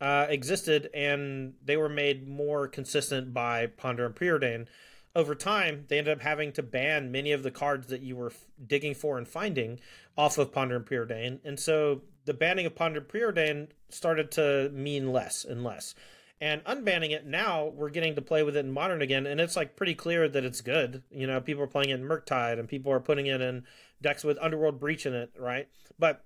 uh, 0.02 0.26
existed, 0.30 0.90
and 0.94 1.54
they 1.64 1.78
were 1.78 1.90
made 1.90 2.28
more 2.28 2.68
consistent 2.68 3.34
by 3.34 3.68
Ponder 3.68 4.06
and 4.06 4.16
Preordain. 4.16 4.68
Over 5.16 5.34
time, 5.34 5.86
they 5.88 5.98
ended 5.98 6.18
up 6.18 6.22
having 6.22 6.52
to 6.54 6.64
ban 6.64 7.12
many 7.12 7.32
of 7.32 7.44
the 7.44 7.52
cards 7.52 7.88
that 7.88 8.02
you 8.02 8.16
were 8.16 8.30
f- 8.30 8.46
digging 8.66 8.94
for 8.94 9.18
and 9.18 9.28
finding 9.28 9.80
off 10.18 10.38
of 10.38 10.52
Ponder 10.52 10.76
and 10.76 10.86
Preordain, 10.86 11.40
and 11.44 11.60
so 11.60 12.02
the 12.26 12.34
banning 12.34 12.68
of 12.68 12.76
Ponder 12.76 13.00
and 13.00 13.08
Preordain 13.08 13.70
started 13.90 14.30
to 14.32 14.70
mean 14.72 15.12
less 15.12 15.44
and 15.44 15.64
less. 15.64 15.96
And 16.42 16.64
unbanning 16.64 17.12
it 17.12 17.26
now 17.26 17.66
we're 17.66 17.90
getting 17.90 18.16
to 18.16 18.22
play 18.22 18.44
with 18.44 18.56
it 18.56 18.66
in 18.66 18.72
modern 18.72 19.02
again 19.02 19.26
and 19.26 19.42
it's 19.42 19.56
like 19.58 19.76
pretty 19.76 19.96
clear 19.96 20.30
that 20.30 20.46
it's 20.46 20.62
good. 20.62 21.04
You 21.12 21.28
know 21.28 21.42
people 21.42 21.64
are 21.64 21.68
playing 21.68 21.90
it 21.90 22.00
in 22.00 22.08
murktide 22.08 22.60
and 22.60 22.70
people 22.70 22.92
are 22.92 23.00
putting 23.00 23.26
it 23.26 23.42
in 23.42 23.66
decks 24.02 24.24
with 24.24 24.38
underworld 24.40 24.80
breach 24.80 25.06
in 25.06 25.14
it 25.14 25.32
right? 25.38 25.68
But 25.98 26.24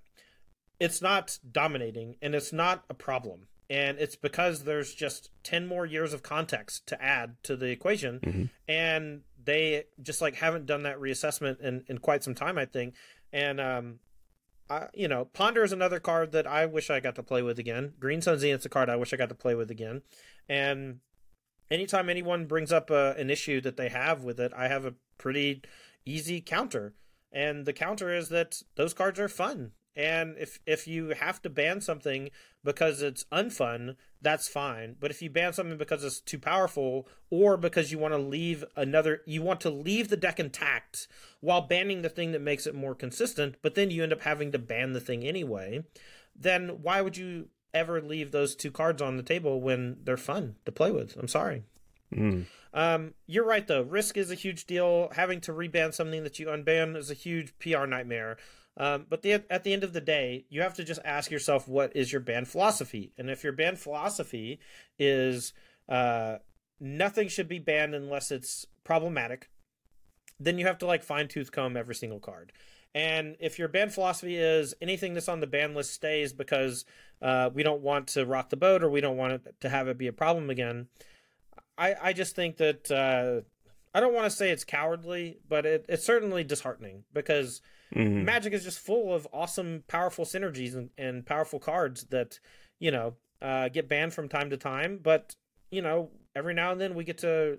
it's 0.78 1.02
not 1.02 1.38
dominating 1.50 2.16
and 2.22 2.34
it's 2.34 2.52
not 2.52 2.84
a 2.88 2.94
problem 2.94 3.48
and 3.70 3.98
it's 3.98 4.16
because 4.16 4.64
there's 4.64 4.94
just 4.94 5.30
10 5.42 5.66
more 5.66 5.86
years 5.86 6.12
of 6.12 6.22
context 6.22 6.86
to 6.86 7.02
add 7.02 7.36
to 7.44 7.56
the 7.56 7.70
equation 7.70 8.20
Mhm. 8.20 8.50
and 8.68 9.22
they 9.42 9.84
just 10.02 10.20
like 10.20 10.36
haven't 10.36 10.66
done 10.66 10.82
that 10.84 10.98
reassessment 10.98 11.60
in, 11.60 11.84
in 11.88 11.98
quite 11.98 12.22
some 12.24 12.34
time 12.34 12.58
i 12.58 12.64
think 12.64 12.94
and 13.32 13.60
um 13.60 13.98
I, 14.70 14.88
you 14.94 15.08
know, 15.08 15.26
Ponder 15.26 15.62
is 15.62 15.72
another 15.72 16.00
card 16.00 16.32
that 16.32 16.46
I 16.46 16.64
wish 16.64 16.88
I 16.88 16.98
got 16.98 17.16
to 17.16 17.22
play 17.22 17.42
with 17.42 17.58
again. 17.58 17.92
Green 18.00 18.22
Sun 18.22 18.38
Zenith's 18.38 18.64
a 18.64 18.70
card 18.70 18.88
I 18.88 18.96
wish 18.96 19.12
I 19.12 19.18
got 19.18 19.28
to 19.28 19.34
play 19.34 19.54
with 19.54 19.70
again. 19.70 20.00
And 20.48 21.00
anytime 21.70 22.08
anyone 22.08 22.46
brings 22.46 22.72
up 22.72 22.88
a, 22.88 23.14
an 23.18 23.28
issue 23.28 23.60
that 23.60 23.76
they 23.76 23.90
have 23.90 24.24
with 24.24 24.40
it, 24.40 24.52
I 24.56 24.68
have 24.68 24.86
a 24.86 24.94
pretty 25.18 25.60
easy 26.06 26.40
counter. 26.40 26.94
And 27.30 27.66
the 27.66 27.74
counter 27.74 28.08
is 28.14 28.30
that 28.30 28.62
those 28.76 28.94
cards 28.94 29.20
are 29.20 29.28
fun. 29.28 29.72
And 29.96 30.36
if 30.38 30.58
if 30.66 30.88
you 30.88 31.10
have 31.10 31.40
to 31.42 31.50
ban 31.50 31.80
something 31.80 32.30
because 32.64 33.00
it's 33.00 33.24
unfun, 33.32 33.96
that's 34.20 34.48
fine. 34.48 34.96
But 34.98 35.10
if 35.10 35.22
you 35.22 35.30
ban 35.30 35.52
something 35.52 35.78
because 35.78 36.02
it's 36.02 36.20
too 36.20 36.38
powerful 36.38 37.06
or 37.30 37.56
because 37.56 37.92
you 37.92 37.98
want 37.98 38.14
to 38.14 38.18
leave 38.18 38.64
another 38.74 39.22
you 39.24 39.42
want 39.42 39.60
to 39.60 39.70
leave 39.70 40.08
the 40.08 40.16
deck 40.16 40.40
intact 40.40 41.06
while 41.40 41.60
banning 41.60 42.02
the 42.02 42.08
thing 42.08 42.32
that 42.32 42.40
makes 42.40 42.66
it 42.66 42.74
more 42.74 42.94
consistent, 42.94 43.56
but 43.62 43.76
then 43.76 43.90
you 43.90 44.02
end 44.02 44.12
up 44.12 44.22
having 44.22 44.50
to 44.52 44.58
ban 44.58 44.94
the 44.94 45.00
thing 45.00 45.24
anyway, 45.24 45.84
then 46.34 46.82
why 46.82 47.00
would 47.00 47.16
you 47.16 47.48
ever 47.72 48.00
leave 48.00 48.32
those 48.32 48.56
two 48.56 48.70
cards 48.70 49.00
on 49.00 49.16
the 49.16 49.22
table 49.22 49.60
when 49.60 49.98
they're 50.02 50.16
fun 50.16 50.56
to 50.64 50.72
play 50.72 50.90
with? 50.90 51.16
I'm 51.16 51.28
sorry. 51.28 51.62
Mm. 52.12 52.46
Um, 52.72 53.14
you're 53.26 53.46
right 53.46 53.66
though. 53.66 53.82
Risk 53.82 54.16
is 54.16 54.30
a 54.30 54.36
huge 54.36 54.66
deal. 54.66 55.08
Having 55.12 55.42
to 55.42 55.52
reban 55.52 55.94
something 55.94 56.24
that 56.24 56.38
you 56.38 56.46
unban 56.46 56.96
is 56.96 57.10
a 57.10 57.14
huge 57.14 57.56
PR 57.58 57.86
nightmare. 57.86 58.36
Um, 58.76 59.06
but 59.08 59.22
the, 59.22 59.44
at 59.50 59.62
the 59.62 59.72
end 59.72 59.84
of 59.84 59.92
the 59.92 60.00
day, 60.00 60.46
you 60.48 60.62
have 60.62 60.74
to 60.74 60.84
just 60.84 61.00
ask 61.04 61.30
yourself 61.30 61.68
what 61.68 61.94
is 61.94 62.10
your 62.10 62.20
ban 62.20 62.44
philosophy, 62.44 63.12
and 63.16 63.30
if 63.30 63.44
your 63.44 63.52
ban 63.52 63.76
philosophy 63.76 64.58
is 64.98 65.52
uh, 65.88 66.36
nothing 66.80 67.28
should 67.28 67.48
be 67.48 67.58
banned 67.58 67.94
unless 67.94 68.30
it's 68.30 68.66
problematic, 68.82 69.48
then 70.40 70.58
you 70.58 70.66
have 70.66 70.78
to 70.78 70.86
like 70.86 71.02
fine 71.02 71.28
tooth 71.28 71.52
comb 71.52 71.76
every 71.76 71.94
single 71.94 72.20
card. 72.20 72.52
And 72.94 73.36
if 73.40 73.58
your 73.58 73.68
ban 73.68 73.90
philosophy 73.90 74.36
is 74.36 74.74
anything 74.80 75.14
that's 75.14 75.28
on 75.28 75.40
the 75.40 75.46
ban 75.46 75.74
list 75.74 75.92
stays 75.92 76.32
because 76.32 76.84
uh, 77.20 77.50
we 77.52 77.64
don't 77.64 77.82
want 77.82 78.06
to 78.08 78.24
rock 78.24 78.50
the 78.50 78.56
boat 78.56 78.84
or 78.84 78.90
we 78.90 79.00
don't 79.00 79.16
want 79.16 79.32
it 79.32 79.54
to 79.60 79.68
have 79.68 79.88
it 79.88 79.98
be 79.98 80.06
a 80.06 80.12
problem 80.12 80.48
again, 80.48 80.86
I, 81.76 81.94
I 82.00 82.12
just 82.12 82.36
think 82.36 82.56
that 82.58 82.90
uh, 82.90 83.42
I 83.96 84.00
don't 84.00 84.14
want 84.14 84.26
to 84.26 84.36
say 84.36 84.50
it's 84.50 84.64
cowardly, 84.64 85.38
but 85.48 85.66
it, 85.66 85.86
it's 85.88 86.04
certainly 86.04 86.44
disheartening 86.44 87.04
because 87.12 87.60
Mhm. 87.94 88.24
Magic 88.24 88.52
is 88.52 88.64
just 88.64 88.78
full 88.78 89.14
of 89.14 89.26
awesome, 89.32 89.84
powerful 89.86 90.24
synergies 90.24 90.74
and, 90.74 90.90
and 90.98 91.24
powerful 91.24 91.58
cards 91.58 92.04
that 92.10 92.38
you 92.78 92.90
know 92.90 93.14
uh, 93.40 93.68
get 93.68 93.88
banned 93.88 94.12
from 94.12 94.28
time 94.28 94.50
to 94.50 94.56
time. 94.56 94.98
But 95.02 95.36
you 95.70 95.82
know, 95.82 96.10
every 96.34 96.54
now 96.54 96.72
and 96.72 96.80
then 96.80 96.94
we 96.94 97.04
get 97.04 97.18
to 97.18 97.58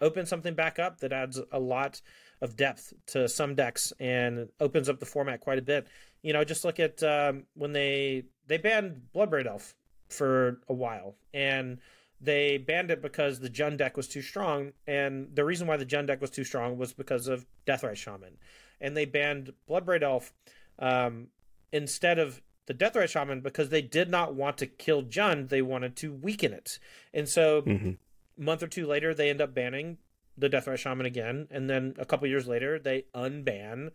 open 0.00 0.26
something 0.26 0.54
back 0.54 0.78
up 0.78 1.00
that 1.00 1.12
adds 1.12 1.40
a 1.52 1.58
lot 1.58 2.00
of 2.40 2.56
depth 2.56 2.92
to 3.06 3.28
some 3.28 3.54
decks 3.54 3.92
and 4.00 4.48
opens 4.60 4.88
up 4.88 5.00
the 5.00 5.06
format 5.06 5.40
quite 5.40 5.58
a 5.58 5.62
bit. 5.62 5.86
You 6.22 6.32
know, 6.32 6.44
just 6.44 6.64
look 6.64 6.80
at 6.80 7.02
um, 7.02 7.44
when 7.54 7.72
they 7.72 8.24
they 8.46 8.58
banned 8.58 9.02
Bloodbraid 9.14 9.46
Elf 9.46 9.74
for 10.08 10.60
a 10.68 10.74
while 10.74 11.16
and 11.32 11.78
they 12.20 12.56
banned 12.58 12.90
it 12.90 13.02
because 13.02 13.40
the 13.40 13.50
Jund 13.50 13.76
deck 13.78 13.96
was 13.96 14.08
too 14.08 14.22
strong, 14.22 14.72
and 14.86 15.28
the 15.34 15.44
reason 15.44 15.66
why 15.66 15.76
the 15.76 15.84
Jund 15.84 16.06
deck 16.06 16.20
was 16.20 16.30
too 16.30 16.44
strong 16.44 16.78
was 16.78 16.92
because 16.92 17.26
of 17.28 17.44
Deathrite 17.66 17.96
Shaman, 17.96 18.38
and 18.84 18.96
they 18.96 19.04
banned 19.06 19.52
Bloodbraid 19.68 20.02
Elf 20.02 20.32
um, 20.78 21.28
instead 21.72 22.18
of 22.18 22.42
the 22.66 22.74
Deathrite 22.74 23.08
Shaman 23.10 23.40
because 23.40 23.68
they 23.68 23.82
did 23.82 24.10
not 24.10 24.34
want 24.34 24.58
to 24.58 24.66
kill 24.66 25.02
Jund, 25.02 25.48
they 25.48 25.62
wanted 25.62 25.96
to 25.96 26.12
weaken 26.12 26.52
it, 26.52 26.78
and 27.12 27.28
so 27.28 27.62
Mhm. 27.62 27.96
a 28.38 28.40
month 28.40 28.62
or 28.62 28.66
two 28.68 28.86
later 28.86 29.14
they 29.14 29.30
end 29.30 29.40
up 29.40 29.54
banning 29.54 29.98
the 30.36 30.48
Deathrite 30.48 30.78
Shaman 30.78 31.06
again, 31.06 31.46
and 31.50 31.68
then 31.70 31.94
a 31.98 32.04
couple 32.04 32.26
years 32.28 32.46
later 32.46 32.78
they 32.78 33.02
unban 33.14 33.90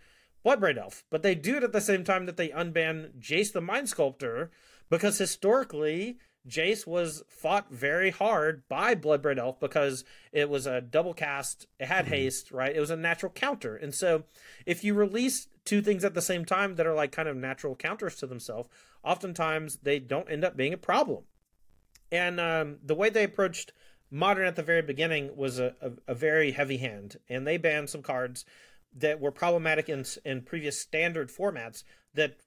Bloodbraid 0.45 0.77
Elf, 0.77 1.03
but 1.09 1.21
they 1.21 1.35
do 1.35 1.57
it 1.57 1.63
at 1.63 1.73
the 1.73 1.81
same 1.81 2.03
time 2.03 2.25
that 2.25 2.37
they 2.37 2.49
unban 2.49 3.11
Jace 3.19 3.51
the 3.51 3.59
Mind 3.61 3.89
Sculptor 3.89 4.49
because 4.89 5.17
historically 5.17 6.17
Jace 6.49 6.87
was 6.87 7.23
fought 7.29 7.71
very 7.71 8.09
hard 8.09 8.67
by 8.67 8.95
Bloodbraid 8.95 9.37
Elf 9.37 9.59
because 9.59 10.03
it 10.31 10.49
was 10.49 10.65
a 10.65 10.81
double 10.81 11.13
cast, 11.13 11.67
it 11.79 11.87
had 11.87 12.07
haste, 12.07 12.51
right? 12.51 12.75
It 12.75 12.79
was 12.79 12.89
a 12.89 12.97
natural 12.97 13.31
counter. 13.31 13.75
And 13.75 13.93
so 13.93 14.23
if 14.65 14.83
you 14.83 14.93
release 14.93 15.47
two 15.63 15.81
things 15.81 16.03
at 16.03 16.15
the 16.15 16.21
same 16.21 16.45
time 16.45 16.75
that 16.75 16.87
are 16.87 16.95
like 16.95 17.11
kind 17.11 17.29
of 17.29 17.37
natural 17.37 17.75
counters 17.75 18.15
to 18.15 18.27
themselves, 18.27 18.69
oftentimes 19.03 19.77
they 19.83 19.99
don't 19.99 20.29
end 20.29 20.43
up 20.43 20.57
being 20.57 20.73
a 20.73 20.77
problem. 20.77 21.23
And 22.11 22.39
um, 22.39 22.77
the 22.83 22.95
way 22.95 23.09
they 23.09 23.23
approached 23.23 23.71
modern 24.11 24.47
at 24.47 24.55
the 24.55 24.63
very 24.63 24.81
beginning 24.81 25.35
was 25.35 25.59
a, 25.59 25.75
a, 25.81 25.91
a 26.07 26.15
very 26.15 26.51
heavy 26.51 26.77
hand, 26.77 27.17
and 27.29 27.45
they 27.45 27.57
banned 27.57 27.89
some 27.89 28.01
cards 28.01 28.45
that 28.95 29.19
were 29.19 29.31
problematic 29.31 29.87
in, 29.87 30.03
in 30.25 30.41
previous 30.41 30.79
standard 30.81 31.29
formats 31.29 31.83
that 32.15 32.37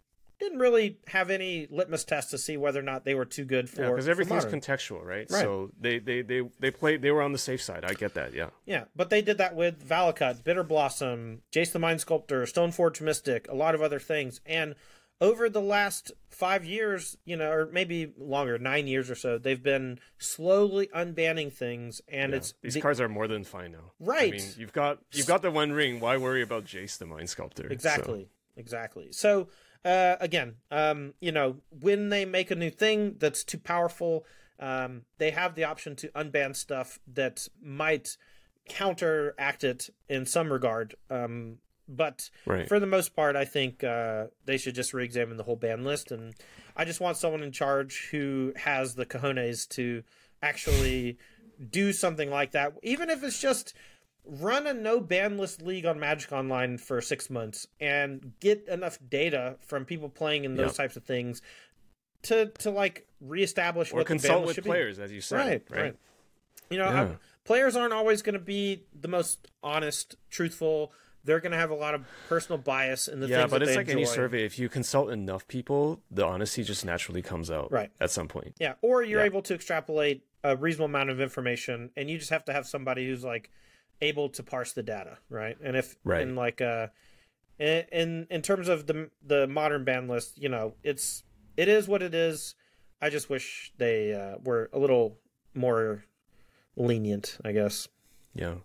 didn't 0.42 0.58
really 0.58 0.98
have 1.06 1.30
any 1.30 1.66
litmus 1.70 2.04
test 2.04 2.30
to 2.30 2.38
see 2.38 2.56
whether 2.56 2.78
or 2.80 2.82
not 2.82 3.04
they 3.04 3.14
were 3.14 3.24
too 3.24 3.44
good 3.44 3.70
for 3.70 3.82
Yeah, 3.82 3.90
because 3.90 4.04
for 4.06 4.10
everything's 4.10 4.44
contextual, 4.44 5.04
right? 5.04 5.30
Right. 5.30 5.42
So 5.42 5.70
they, 5.80 5.98
they 5.98 6.22
they 6.22 6.42
they 6.58 6.70
played. 6.70 7.02
They 7.02 7.10
were 7.10 7.22
on 7.22 7.32
the 7.32 7.38
safe 7.38 7.62
side. 7.62 7.84
I 7.84 7.94
get 7.94 8.14
that. 8.14 8.34
Yeah. 8.34 8.50
Yeah, 8.66 8.84
but 8.96 9.10
they 9.10 9.22
did 9.22 9.38
that 9.38 9.54
with 9.54 9.86
Valakut, 9.88 10.44
Bitter 10.44 10.62
Blossom, 10.64 11.42
Jace 11.52 11.72
the 11.72 11.78
Mind 11.78 12.00
Sculptor, 12.00 12.42
Stoneforge 12.42 13.00
Mystic, 13.00 13.46
a 13.48 13.54
lot 13.54 13.74
of 13.74 13.82
other 13.82 13.98
things. 13.98 14.40
And 14.46 14.74
over 15.20 15.48
the 15.48 15.60
last 15.60 16.10
five 16.30 16.64
years, 16.64 17.16
you 17.24 17.36
know, 17.36 17.48
or 17.50 17.66
maybe 17.70 18.12
longer, 18.18 18.58
nine 18.58 18.88
years 18.88 19.08
or 19.08 19.14
so, 19.14 19.38
they've 19.38 19.62
been 19.62 20.00
slowly 20.18 20.88
unbanning 20.94 21.52
things, 21.52 22.00
and 22.08 22.32
Yeah. 22.32 22.38
it's 22.38 22.54
These 22.62 22.74
the- 22.74 22.80
cards 22.80 23.00
are 23.00 23.08
more 23.08 23.28
than 23.28 23.44
fine 23.44 23.70
now. 23.72 23.92
Right. 24.00 24.34
I 24.34 24.36
mean, 24.38 24.50
you've 24.56 24.72
got 24.72 24.98
you've 25.12 25.26
got 25.28 25.42
the 25.42 25.50
One 25.52 25.70
Ring. 25.72 26.00
Why 26.00 26.16
worry 26.16 26.42
about 26.42 26.64
Jace 26.64 26.98
the 26.98 27.06
Mind 27.06 27.30
Sculptor? 27.30 27.64
So- 27.64 27.68
Exactly. 27.72 28.28
Exactly. 28.56 29.12
So 29.12 29.48
uh, 29.84 30.16
again, 30.20 30.56
um, 30.70 31.14
you 31.20 31.32
know, 31.32 31.56
when 31.80 32.08
they 32.08 32.24
make 32.24 32.50
a 32.50 32.56
new 32.56 32.70
thing 32.70 33.16
that's 33.18 33.44
too 33.44 33.58
powerful, 33.58 34.24
um, 34.60 35.02
they 35.18 35.30
have 35.30 35.54
the 35.54 35.64
option 35.64 35.96
to 35.96 36.08
unban 36.08 36.54
stuff 36.54 36.98
that 37.12 37.48
might 37.60 38.16
counteract 38.68 39.64
it 39.64 39.90
in 40.08 40.24
some 40.24 40.52
regard. 40.52 40.94
Um, 41.10 41.58
but 41.88 42.30
right. 42.46 42.68
for 42.68 42.78
the 42.78 42.86
most 42.86 43.14
part, 43.14 43.34
I 43.34 43.44
think 43.44 43.82
uh, 43.82 44.26
they 44.44 44.56
should 44.56 44.74
just 44.74 44.94
re-examine 44.94 45.36
the 45.36 45.42
whole 45.42 45.56
ban 45.56 45.84
list, 45.84 46.12
and 46.12 46.34
I 46.76 46.84
just 46.84 47.00
want 47.00 47.16
someone 47.16 47.42
in 47.42 47.52
charge 47.52 48.08
who 48.10 48.52
has 48.56 48.94
the 48.94 49.04
cojones 49.04 49.68
to 49.70 50.04
actually 50.42 51.18
do 51.70 51.92
something 51.92 52.30
like 52.30 52.52
that, 52.52 52.72
even 52.82 53.10
if 53.10 53.22
it's 53.22 53.40
just 53.40 53.74
run 54.24 54.66
a 54.66 54.72
no 54.74 55.00
ban 55.00 55.36
list 55.38 55.62
league 55.62 55.84
on 55.86 55.98
Magic 55.98 56.32
Online 56.32 56.78
for 56.78 57.00
six 57.00 57.28
months 57.28 57.66
and 57.80 58.32
get 58.40 58.66
enough 58.68 58.98
data 59.08 59.56
from 59.60 59.84
people 59.84 60.08
playing 60.08 60.44
in 60.44 60.54
those 60.54 60.68
Yep. 60.68 60.74
types 60.76 60.96
of 60.96 61.04
things 61.04 61.42
to 62.22 62.46
to 62.58 62.70
like 62.70 63.06
reestablish 63.20 63.92
or 63.92 63.96
what 63.96 64.06
consult 64.06 64.46
with 64.46 64.62
players, 64.64 64.98
as 64.98 65.10
you 65.10 65.18
be. 65.18 65.22
said. 65.22 65.36
Right, 65.36 65.62
Right. 65.70 65.82
right. 65.82 65.96
You 66.70 66.78
know, 66.78 66.90
Yeah. 66.90 67.14
Players 67.44 67.74
aren't 67.74 67.92
always 67.92 68.22
going 68.22 68.34
to 68.34 68.38
be 68.38 68.84
the 68.98 69.08
most 69.08 69.48
honest, 69.64 70.14
truthful. 70.30 70.92
They're 71.24 71.40
going 71.40 71.50
to 71.52 71.58
have 71.58 71.70
a 71.70 71.74
lot 71.74 71.94
of 71.94 72.04
personal 72.28 72.56
bias 72.58 73.08
in 73.08 73.18
the 73.18 73.26
Yeah, 73.26 73.40
things 73.40 73.50
but 73.50 73.58
that 73.58 73.62
it's 73.64 73.72
they 73.72 73.76
like 73.78 73.88
any 73.88 74.04
survey. 74.04 74.44
If 74.44 74.60
you 74.60 74.68
consult 74.68 75.10
enough 75.10 75.46
people, 75.48 76.00
the 76.10 76.24
honesty 76.24 76.62
just 76.62 76.84
naturally 76.84 77.20
comes 77.22 77.50
out. 77.50 77.72
Right. 77.72 77.90
At 78.00 78.10
some 78.12 78.28
point. 78.28 78.54
Yeah, 78.60 78.74
or 78.80 79.02
you're 79.02 79.20
Yeah. 79.20 79.26
able 79.26 79.42
to 79.42 79.54
extrapolate 79.54 80.24
a 80.44 80.56
reasonable 80.56 80.84
amount 80.86 81.10
of 81.10 81.20
information, 81.20 81.90
and 81.96 82.08
you 82.08 82.18
just 82.18 82.30
have 82.30 82.44
to 82.44 82.52
have 82.52 82.66
somebody 82.66 83.06
who's 83.06 83.24
like 83.24 83.50
able 84.02 84.28
to 84.30 84.42
parse 84.42 84.72
the 84.72 84.82
data, 84.82 85.16
right? 85.30 85.56
And 85.62 85.76
if 85.76 85.96
Right. 86.04 86.20
and 86.22 86.36
like 86.36 86.60
uh, 86.60 86.88
in, 87.58 87.84
in 87.90 88.26
in 88.30 88.42
terms 88.42 88.68
of 88.68 88.86
the 88.86 89.10
the 89.24 89.46
modern 89.46 89.84
ban 89.84 90.08
list, 90.08 90.36
you 90.36 90.50
know, 90.50 90.74
it's 90.82 91.22
it 91.56 91.68
is 91.68 91.88
what 91.88 92.02
it 92.02 92.14
is. 92.14 92.54
I 93.00 93.08
just 93.08 93.30
wish 93.30 93.72
they 93.78 94.12
uh, 94.12 94.36
were 94.44 94.68
a 94.72 94.78
little 94.78 95.18
more 95.54 96.04
lenient, 96.76 97.38
I 97.44 97.52
guess. 97.52 97.88
Yeah. 98.34 98.56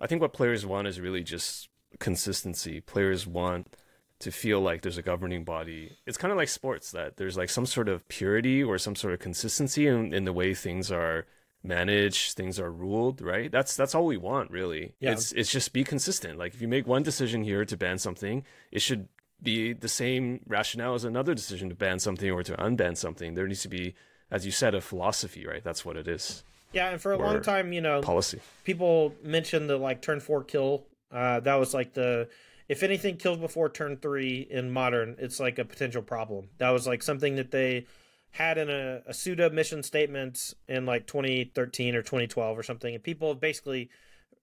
I 0.00 0.06
think 0.06 0.20
what 0.20 0.32
players 0.32 0.66
want 0.66 0.86
is 0.86 1.00
really 1.00 1.22
just 1.22 1.68
consistency. 1.98 2.80
Players 2.80 3.26
want 3.26 3.76
to 4.20 4.30
feel 4.30 4.60
like 4.60 4.82
there's 4.82 4.96
a 4.98 5.02
governing 5.02 5.44
body. 5.44 5.98
It's 6.06 6.16
kind 6.16 6.32
of 6.32 6.38
like 6.38 6.48
sports 6.48 6.92
that 6.92 7.16
there's 7.16 7.36
like 7.36 7.50
some 7.50 7.66
sort 7.66 7.88
of 7.88 8.06
purity 8.08 8.62
or 8.62 8.78
some 8.78 8.94
sort 8.96 9.12
of 9.12 9.20
consistency 9.20 9.86
in, 9.86 10.14
in 10.14 10.24
the 10.24 10.32
way 10.32 10.54
things 10.54 10.90
are 10.90 11.26
managed, 11.64 12.36
things 12.36 12.60
are 12.60 12.70
ruled, 12.70 13.20
right? 13.20 13.50
That's 13.50 13.76
that's 13.76 13.94
all 13.94 14.06
we 14.06 14.16
want, 14.16 14.50
really. 14.50 14.94
Yeah. 15.00 15.12
It's 15.12 15.32
it's 15.32 15.50
just 15.50 15.72
be 15.72 15.84
consistent. 15.84 16.38
Like 16.38 16.54
if 16.54 16.60
you 16.60 16.68
make 16.68 16.86
one 16.86 17.02
decision 17.02 17.42
here 17.42 17.64
to 17.64 17.76
ban 17.76 17.98
something, 17.98 18.44
it 18.70 18.82
should 18.82 19.08
be 19.42 19.72
the 19.72 19.88
same 19.88 20.40
rationale 20.46 20.94
as 20.94 21.04
another 21.04 21.34
decision 21.34 21.68
to 21.68 21.74
ban 21.74 21.98
something 21.98 22.30
or 22.30 22.42
to 22.42 22.56
unban 22.56 22.96
something. 22.96 23.34
There 23.34 23.46
needs 23.46 23.62
to 23.62 23.68
be, 23.68 23.94
as 24.30 24.46
you 24.46 24.52
said, 24.52 24.74
a 24.74 24.80
philosophy, 24.80 25.46
right? 25.46 25.62
That's 25.62 25.84
what 25.84 25.96
it 25.96 26.06
is. 26.06 26.44
Yeah, 26.72 26.90
and 26.90 27.00
for 27.00 27.12
a 27.12 27.18
long 27.18 27.40
time, 27.40 27.72
you 27.72 27.80
know, 27.80 28.00
Policy. 28.00 28.40
people 28.64 29.14
mentioned 29.22 29.70
the 29.70 29.76
like 29.76 30.02
turn 30.02 30.20
four 30.20 30.42
kill. 30.42 30.84
Uh, 31.12 31.38
that 31.40 31.54
was 31.54 31.72
like 31.72 31.94
the 31.94 32.28
if 32.68 32.82
anything 32.82 33.16
kills 33.16 33.38
before 33.38 33.68
turn 33.68 33.96
three 33.98 34.46
in 34.50 34.70
modern, 34.70 35.16
it's 35.18 35.38
like 35.38 35.58
a 35.58 35.64
potential 35.64 36.02
problem. 36.02 36.48
That 36.58 36.70
was 36.70 36.86
like 36.86 37.02
something 37.02 37.36
that 37.36 37.50
they 37.50 37.86
had 38.34 38.58
in 38.58 38.68
a, 38.68 39.00
a 39.06 39.14
pseudo 39.14 39.48
mission 39.48 39.80
statement 39.84 40.54
in 40.66 40.84
like 40.84 41.06
2013 41.06 41.94
or 41.94 42.02
2012 42.02 42.58
or 42.58 42.64
something, 42.64 42.92
and 42.92 43.02
people 43.02 43.28
have 43.28 43.40
basically 43.40 43.88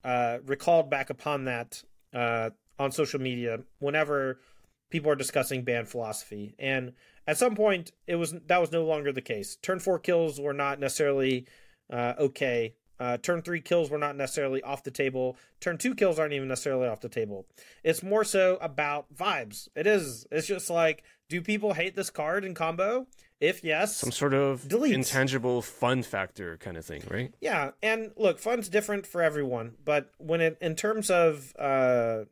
uh, 0.05 0.37
recalled 0.45 0.89
back 0.89 1.09
upon 1.09 1.43
that 1.43 1.83
uh, 2.13 2.51
on 2.79 2.93
social 2.93 3.19
media 3.19 3.59
whenever 3.79 4.39
people 4.89 5.11
are 5.11 5.15
discussing 5.15 5.63
ban 5.63 5.85
philosophy. 5.85 6.55
And 6.57 6.93
at 7.27 7.37
some 7.37 7.53
point, 7.53 7.91
it 8.07 8.15
was 8.15 8.33
that 8.47 8.61
was 8.61 8.71
no 8.71 8.85
longer 8.85 9.11
the 9.11 9.21
case. 9.21 9.57
Turn 9.57 9.79
four 9.79 9.99
kills 9.99 10.39
were 10.39 10.53
not 10.53 10.79
necessarily 10.79 11.45
uh, 11.91 12.13
okay. 12.17 12.75
Uh, 12.97 13.17
turn 13.17 13.41
three 13.41 13.59
kills 13.59 13.89
were 13.89 13.97
not 13.97 14.15
necessarily 14.15 14.63
off 14.63 14.83
the 14.83 14.91
table. 14.91 15.35
Turn 15.59 15.77
two 15.77 15.95
kills 15.95 16.17
aren't 16.17 16.33
even 16.33 16.47
necessarily 16.47 16.87
off 16.87 17.01
the 17.01 17.09
table. 17.09 17.45
It's 17.83 18.03
more 18.03 18.23
so 18.23 18.57
about 18.61 19.13
vibes. 19.13 19.67
It 19.75 19.85
is. 19.85 20.25
It's 20.31 20.47
just 20.47 20.69
like, 20.69 21.03
do 21.27 21.41
people 21.41 21.73
hate 21.73 21.97
this 21.97 22.09
card 22.09 22.45
in 22.45 22.53
combo? 22.53 23.07
If 23.41 23.63
yes, 23.63 23.97
Some 23.97 24.11
sort 24.11 24.35
of 24.35 24.67
Delete. 24.67 24.93
intangible 24.93 25.63
fun 25.63 26.03
factor 26.03 26.57
kind 26.57 26.77
of 26.77 26.85
thing, 26.85 27.01
right? 27.09 27.33
yeah. 27.41 27.71
And 27.81 28.11
look, 28.15 28.37
fun's 28.39 28.69
different 28.69 29.07
for 29.07 29.21
everyone, 29.21 29.73
but 29.83 30.11
when 30.19 30.41
it 30.41 30.57
in 30.61 30.75
terms 30.75 31.09
of 31.09 31.53
uh, 31.57 32.25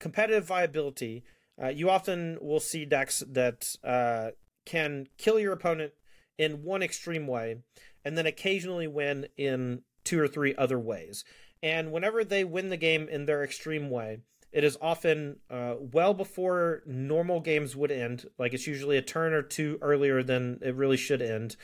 competitive 0.00 0.44
viability, 0.44 1.22
uh, 1.62 1.68
you 1.68 1.88
often 1.88 2.38
will 2.40 2.58
see 2.60 2.84
decks 2.84 3.22
that 3.30 3.76
uh, 3.84 4.30
can 4.66 5.06
kill 5.16 5.38
your 5.38 5.52
opponent 5.52 5.92
in 6.38 6.64
one 6.64 6.82
extreme 6.82 7.28
way, 7.28 7.58
and 8.04 8.18
then 8.18 8.26
occasionally 8.26 8.88
win 8.88 9.28
in 9.36 9.82
two 10.02 10.18
or 10.20 10.26
three 10.26 10.54
other 10.56 10.78
ways. 10.78 11.24
And 11.62 11.92
whenever 11.92 12.24
they 12.24 12.42
win 12.42 12.70
the 12.70 12.76
game 12.76 13.08
in 13.08 13.26
their 13.26 13.44
extreme 13.44 13.90
way, 13.90 14.18
it 14.52 14.64
is 14.64 14.76
often 14.80 15.36
uh, 15.50 15.74
well 15.78 16.14
before 16.14 16.82
normal 16.86 17.40
games 17.40 17.74
would 17.74 17.90
end. 17.90 18.26
Like 18.38 18.52
it's 18.52 18.66
usually 18.66 18.96
a 18.96 19.02
turn 19.02 19.32
or 19.32 19.42
two 19.42 19.78
earlier 19.80 20.22
than 20.22 20.58
it 20.62 20.74
really 20.74 20.96
should 20.96 21.22
end, 21.22 21.56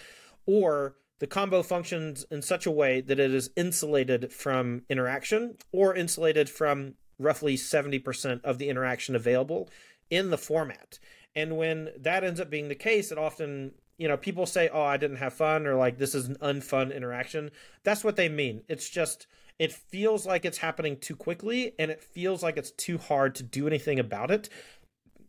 or 0.47 0.97
the 1.19 1.27
combo 1.27 1.63
functions 1.63 2.25
in 2.31 2.43
such 2.43 2.67
a 2.67 2.71
way 2.71 3.01
that 3.01 3.19
it 3.19 3.35
is 3.35 3.51
insulated 3.57 4.33
from 4.33 4.83
interaction 4.89 5.57
or 5.73 5.95
insulated 5.95 6.49
from 6.49 6.95
roughly 7.19 7.57
70% 7.57 8.41
of 8.45 8.59
the 8.59 8.69
interaction 8.69 9.17
available 9.17 9.69
in 10.11 10.31
the 10.31 10.39
format. 10.39 10.99
And 11.35 11.57
when 11.57 11.91
that 11.99 12.25
ends 12.25 12.41
up 12.41 12.51
being 12.51 12.69
the 12.69 12.75
case, 12.75 13.13
it 13.13 13.19
often, 13.19 13.73
you 13.97 14.09
know, 14.09 14.17
people 14.17 14.47
say, 14.47 14.69
oh, 14.73 14.83
I 14.83 14.97
didn't 14.97 15.17
have 15.19 15.35
fun, 15.35 15.67
or 15.67 15.75
like 15.75 15.99
this 15.99 16.15
is 16.15 16.29
an 16.29 16.37
unfun 16.37 16.95
interaction. 16.95 17.51
That's 17.83 18.05
what 18.05 18.17
they 18.17 18.29
mean. 18.29 18.63
It's 18.69 18.89
just, 18.89 19.27
it 19.59 19.73
feels 19.73 20.25
like 20.27 20.45
it's 20.45 20.59
happening 20.59 20.97
too 20.97 21.17
quickly 21.17 21.75
and 21.79 21.91
it 21.91 22.03
feels 22.03 22.43
like 22.43 22.57
it's 22.57 22.71
too 22.71 22.99
hard 22.99 23.35
to 23.37 23.43
do 23.43 23.67
anything 23.67 23.99
about 23.99 24.31
it. 24.31 24.49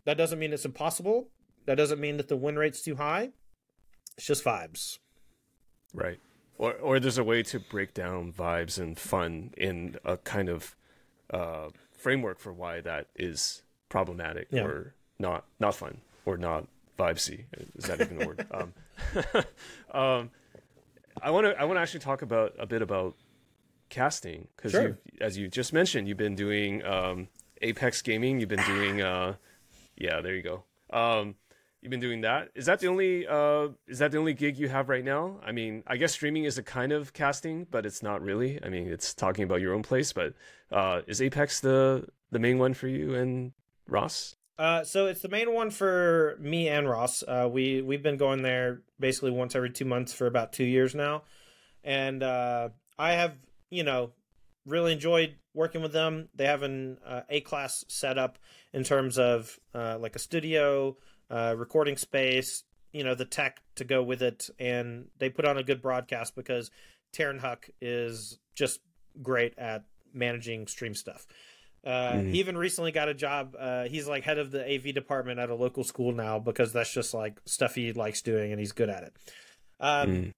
That 0.05 0.17
doesn't 0.17 0.39
mean 0.39 0.53
it's 0.53 0.65
impossible. 0.65 1.29
That 1.65 1.75
doesn't 1.75 1.99
mean 1.99 2.17
that 2.17 2.27
the 2.27 2.35
win 2.37 2.57
rate's 2.57 2.81
too 2.81 2.95
high. 2.95 3.29
It's 4.17 4.25
just 4.27 4.43
vibes. 4.43 4.99
Right. 5.93 6.19
Or 6.57 6.73
or 6.73 6.99
there's 6.99 7.17
a 7.17 7.23
way 7.23 7.41
to 7.43 7.59
break 7.59 7.93
down 7.93 8.33
vibes 8.33 8.77
and 8.79 8.97
fun 8.97 9.53
in 9.57 9.97
a 10.03 10.17
kind 10.17 10.49
of 10.49 10.75
uh, 11.33 11.69
framework 11.91 12.39
for 12.39 12.51
why 12.53 12.81
that 12.81 13.07
is 13.15 13.63
problematic 13.87 14.47
Yeah. 14.51 14.63
or 14.63 14.93
not 15.19 15.45
not 15.59 15.75
fun 15.75 16.01
or 16.25 16.37
not 16.37 16.67
vibesy. 16.97 17.45
Is 17.75 17.85
that 17.85 18.01
even 18.01 18.21
a 18.21 18.27
word? 18.27 18.45
Um, 18.53 18.73
um, 20.01 20.31
I 21.21 21.31
want 21.31 21.45
to 21.47 21.59
I 21.59 21.63
want 21.63 21.77
to 21.77 21.81
actually 21.81 22.01
talk 22.01 22.21
about 22.21 22.53
a 22.59 22.65
bit 22.65 22.81
about 22.81 23.15
casting 23.89 24.47
because 24.55 24.71
Sure. 24.71 24.97
as 25.19 25.37
you 25.37 25.47
just 25.47 25.73
mentioned 25.73 26.07
you've 26.07 26.17
been 26.17 26.35
doing 26.35 26.83
um, 26.85 27.27
Apex 27.61 28.01
gaming. 28.01 28.39
You've 28.39 28.49
been 28.49 28.65
doing 28.65 29.01
uh, 29.11 29.35
yeah 29.97 30.21
there 30.21 30.35
you 30.35 30.43
go. 30.43 30.63
Um, 30.91 31.35
You've 31.81 31.91
been 31.91 32.01
doing 32.01 32.21
that. 32.21 32.49
Is 32.55 32.65
that 32.65 32.79
the 32.81 32.87
only 32.87 33.25
uh 33.25 33.69
is 33.87 33.99
that 33.99 34.11
the 34.11 34.17
only 34.17 34.33
gig 34.33 34.57
you 34.57 34.67
have 34.67 34.89
right 34.89 35.03
now? 35.03 35.39
I 35.45 35.53
mean, 35.53 35.81
I 35.87 35.95
guess 35.95 36.11
streaming 36.11 36.43
is 36.43 36.57
a 36.57 36.63
kind 36.63 36.91
of 36.91 37.13
casting, 37.13 37.67
but 37.71 37.85
it's 37.85 38.03
not 38.03 38.21
really. 38.21 38.59
I 38.61 38.67
mean, 38.67 38.87
it's 38.89 39.13
talking 39.13 39.45
about 39.45 39.61
your 39.61 39.73
own 39.73 39.81
place, 39.83 40.11
but 40.11 40.33
uh 40.73 41.03
is 41.07 41.21
Apex 41.21 41.61
the 41.61 42.05
the 42.31 42.39
main 42.39 42.59
one 42.59 42.73
for 42.73 42.89
you 42.89 43.15
and 43.15 43.53
Ross? 43.87 44.35
Uh, 44.57 44.83
so 44.83 45.05
it's 45.05 45.21
the 45.21 45.29
main 45.29 45.53
one 45.53 45.69
for 45.71 46.35
me 46.41 46.67
and 46.67 46.89
Ross. 46.89 47.23
Uh, 47.25 47.47
we 47.49 47.81
we've 47.81 48.03
been 48.03 48.17
going 48.17 48.41
there 48.41 48.81
basically 48.99 49.31
once 49.31 49.55
every 49.55 49.69
two 49.69 49.85
months 49.85 50.11
for 50.11 50.27
about 50.27 50.51
two 50.51 50.65
years 50.65 50.93
now, 50.93 51.23
and 51.81 52.21
uh, 52.21 52.67
I 52.97 53.13
have 53.13 53.35
you 53.69 53.83
know 53.83 54.11
really 54.65 54.93
enjoyed 54.93 55.35
working 55.53 55.81
with 55.81 55.93
them. 55.93 56.29
They 56.35 56.45
have 56.45 56.63
an 56.63 56.97
uh, 57.05 57.21
A 57.29 57.41
class 57.41 57.83
setup 57.87 58.37
in 58.73 58.83
terms 58.83 59.17
of 59.17 59.57
uh, 59.73 59.97
like 59.99 60.15
a 60.15 60.19
studio, 60.19 60.95
uh, 61.29 61.55
recording 61.57 61.97
space, 61.97 62.63
you 62.91 63.03
know 63.03 63.15
the 63.15 63.25
tech 63.25 63.61
to 63.75 63.83
go 63.83 64.03
with 64.03 64.21
it, 64.21 64.49
and 64.59 65.07
they 65.17 65.29
put 65.29 65.45
on 65.45 65.57
a 65.57 65.63
good 65.63 65.81
broadcast 65.81 66.35
because 66.35 66.69
Taryn 67.13 67.39
Huck 67.39 67.69
is 67.81 68.37
just 68.55 68.79
great 69.21 69.57
at 69.57 69.83
managing 70.13 70.67
stream 70.67 70.93
stuff. 70.93 71.25
Uh, 71.83 72.13
Mhm. 72.13 72.31
He 72.31 72.39
even 72.39 72.57
recently 72.57 72.91
got 72.91 73.07
a 73.07 73.13
job. 73.13 73.55
Uh, 73.57 73.85
he's 73.85 74.07
like 74.07 74.23
head 74.23 74.37
of 74.37 74.51
the 74.51 74.63
AV 74.69 74.91
department 74.93 75.39
at 75.39 75.49
a 75.49 75.55
local 75.55 75.83
school 75.83 76.11
now 76.11 76.37
because 76.37 76.73
that's 76.73 76.93
just 76.93 77.13
like 77.13 77.39
stuff 77.45 77.75
he 77.75 77.93
likes 77.93 78.21
doing 78.21 78.51
and 78.51 78.59
he's 78.59 78.73
good 78.73 78.89
at 78.89 79.03
it. 79.03 79.13
Um, 79.79 80.09
Mm. 80.09 80.33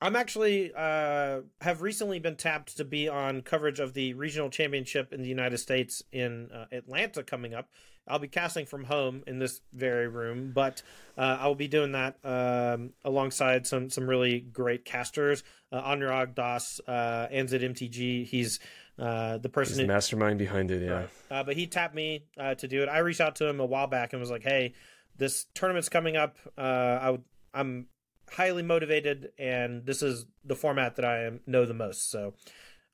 I'm 0.00 0.16
actually 0.16 0.72
uh, 0.76 1.40
have 1.60 1.82
recently 1.82 2.18
been 2.18 2.36
tapped 2.36 2.76
to 2.76 2.84
be 2.84 3.08
on 3.08 3.42
coverage 3.42 3.80
of 3.80 3.94
the 3.94 4.14
regional 4.14 4.50
championship 4.50 5.12
in 5.12 5.22
the 5.22 5.28
United 5.28 5.58
States 5.58 6.02
in 6.12 6.50
uh, 6.52 6.66
Atlanta 6.72 7.22
coming 7.22 7.54
up. 7.54 7.68
I'll 8.06 8.18
be 8.18 8.28
casting 8.28 8.66
from 8.66 8.84
home 8.84 9.22
in 9.26 9.38
this 9.38 9.62
very 9.72 10.08
room, 10.08 10.52
but 10.54 10.82
uh, 11.16 11.38
I 11.40 11.46
will 11.46 11.54
be 11.54 11.68
doing 11.68 11.92
that 11.92 12.18
um, 12.22 12.90
alongside 13.02 13.66
some 13.66 13.88
some 13.88 14.06
really 14.06 14.40
great 14.40 14.84
casters. 14.84 15.42
Uh, 15.72 15.82
Anurag 15.82 16.34
Das, 16.34 16.80
uh, 16.86 17.28
Anzid 17.32 17.62
MTG. 17.62 18.26
He's 18.26 18.60
uh, 18.98 19.38
the 19.38 19.48
person 19.48 19.72
He's 19.72 19.78
who 19.78 19.86
the 19.86 19.92
mastermind 19.92 20.38
behind 20.38 20.70
it, 20.70 20.82
yeah. 20.82 20.92
Right. 20.92 21.08
Uh, 21.30 21.44
but 21.44 21.56
he 21.56 21.66
tapped 21.66 21.94
me 21.94 22.24
uh, 22.38 22.54
to 22.56 22.68
do 22.68 22.82
it. 22.82 22.90
I 22.90 22.98
reached 22.98 23.22
out 23.22 23.36
to 23.36 23.48
him 23.48 23.58
a 23.58 23.66
while 23.66 23.86
back 23.86 24.12
and 24.12 24.20
was 24.20 24.30
like, 24.30 24.42
"Hey, 24.42 24.74
this 25.16 25.46
tournament's 25.54 25.88
coming 25.88 26.16
up. 26.16 26.36
Uh, 26.58 26.60
I 26.60 27.10
would, 27.10 27.22
I'm 27.52 27.86
highly 28.30 28.62
motivated, 28.62 29.30
and 29.38 29.84
this 29.86 30.02
is 30.02 30.26
the 30.44 30.56
format 30.56 30.96
that 30.96 31.04
I 31.04 31.30
know 31.46 31.64
the 31.64 31.74
most." 31.74 32.10
So, 32.10 32.34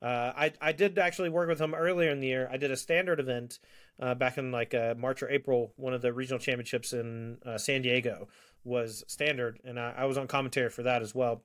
uh, 0.01 0.33
I 0.35 0.53
I 0.61 0.71
did 0.71 0.97
actually 0.97 1.29
work 1.29 1.47
with 1.47 1.59
him 1.59 1.75
earlier 1.75 2.09
in 2.09 2.19
the 2.19 2.27
year. 2.27 2.49
I 2.51 2.57
did 2.57 2.71
a 2.71 2.77
standard 2.77 3.19
event 3.19 3.59
uh, 3.99 4.15
back 4.15 4.37
in 4.37 4.51
like 4.51 4.73
uh, 4.73 4.95
March 4.97 5.21
or 5.21 5.29
April. 5.29 5.73
One 5.75 5.93
of 5.93 6.01
the 6.01 6.13
regional 6.13 6.39
championships 6.39 6.93
in 6.93 7.37
uh, 7.45 7.57
San 7.57 7.81
Diego 7.81 8.27
was 8.63 9.03
standard, 9.07 9.59
and 9.63 9.79
I, 9.79 9.93
I 9.97 10.05
was 10.05 10.17
on 10.17 10.27
commentary 10.27 10.69
for 10.69 10.83
that 10.83 11.01
as 11.01 11.13
well. 11.13 11.43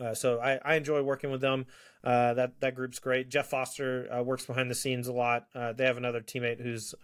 Uh, 0.00 0.12
so 0.12 0.40
I, 0.40 0.58
I 0.64 0.74
enjoy 0.74 1.02
working 1.02 1.30
with 1.30 1.40
them. 1.40 1.66
Uh, 2.02 2.34
that 2.34 2.60
that 2.60 2.74
group's 2.74 2.98
great. 2.98 3.28
Jeff 3.28 3.46
Foster 3.46 4.22
works 4.24 4.44
behind 4.46 4.70
the 4.70 4.74
scenes 4.74 5.08
a 5.08 5.12
lot. 5.12 5.46
They 5.54 5.84
have 5.84 5.96
another 5.96 6.20
teammate 6.20 6.60
who's 6.60 6.94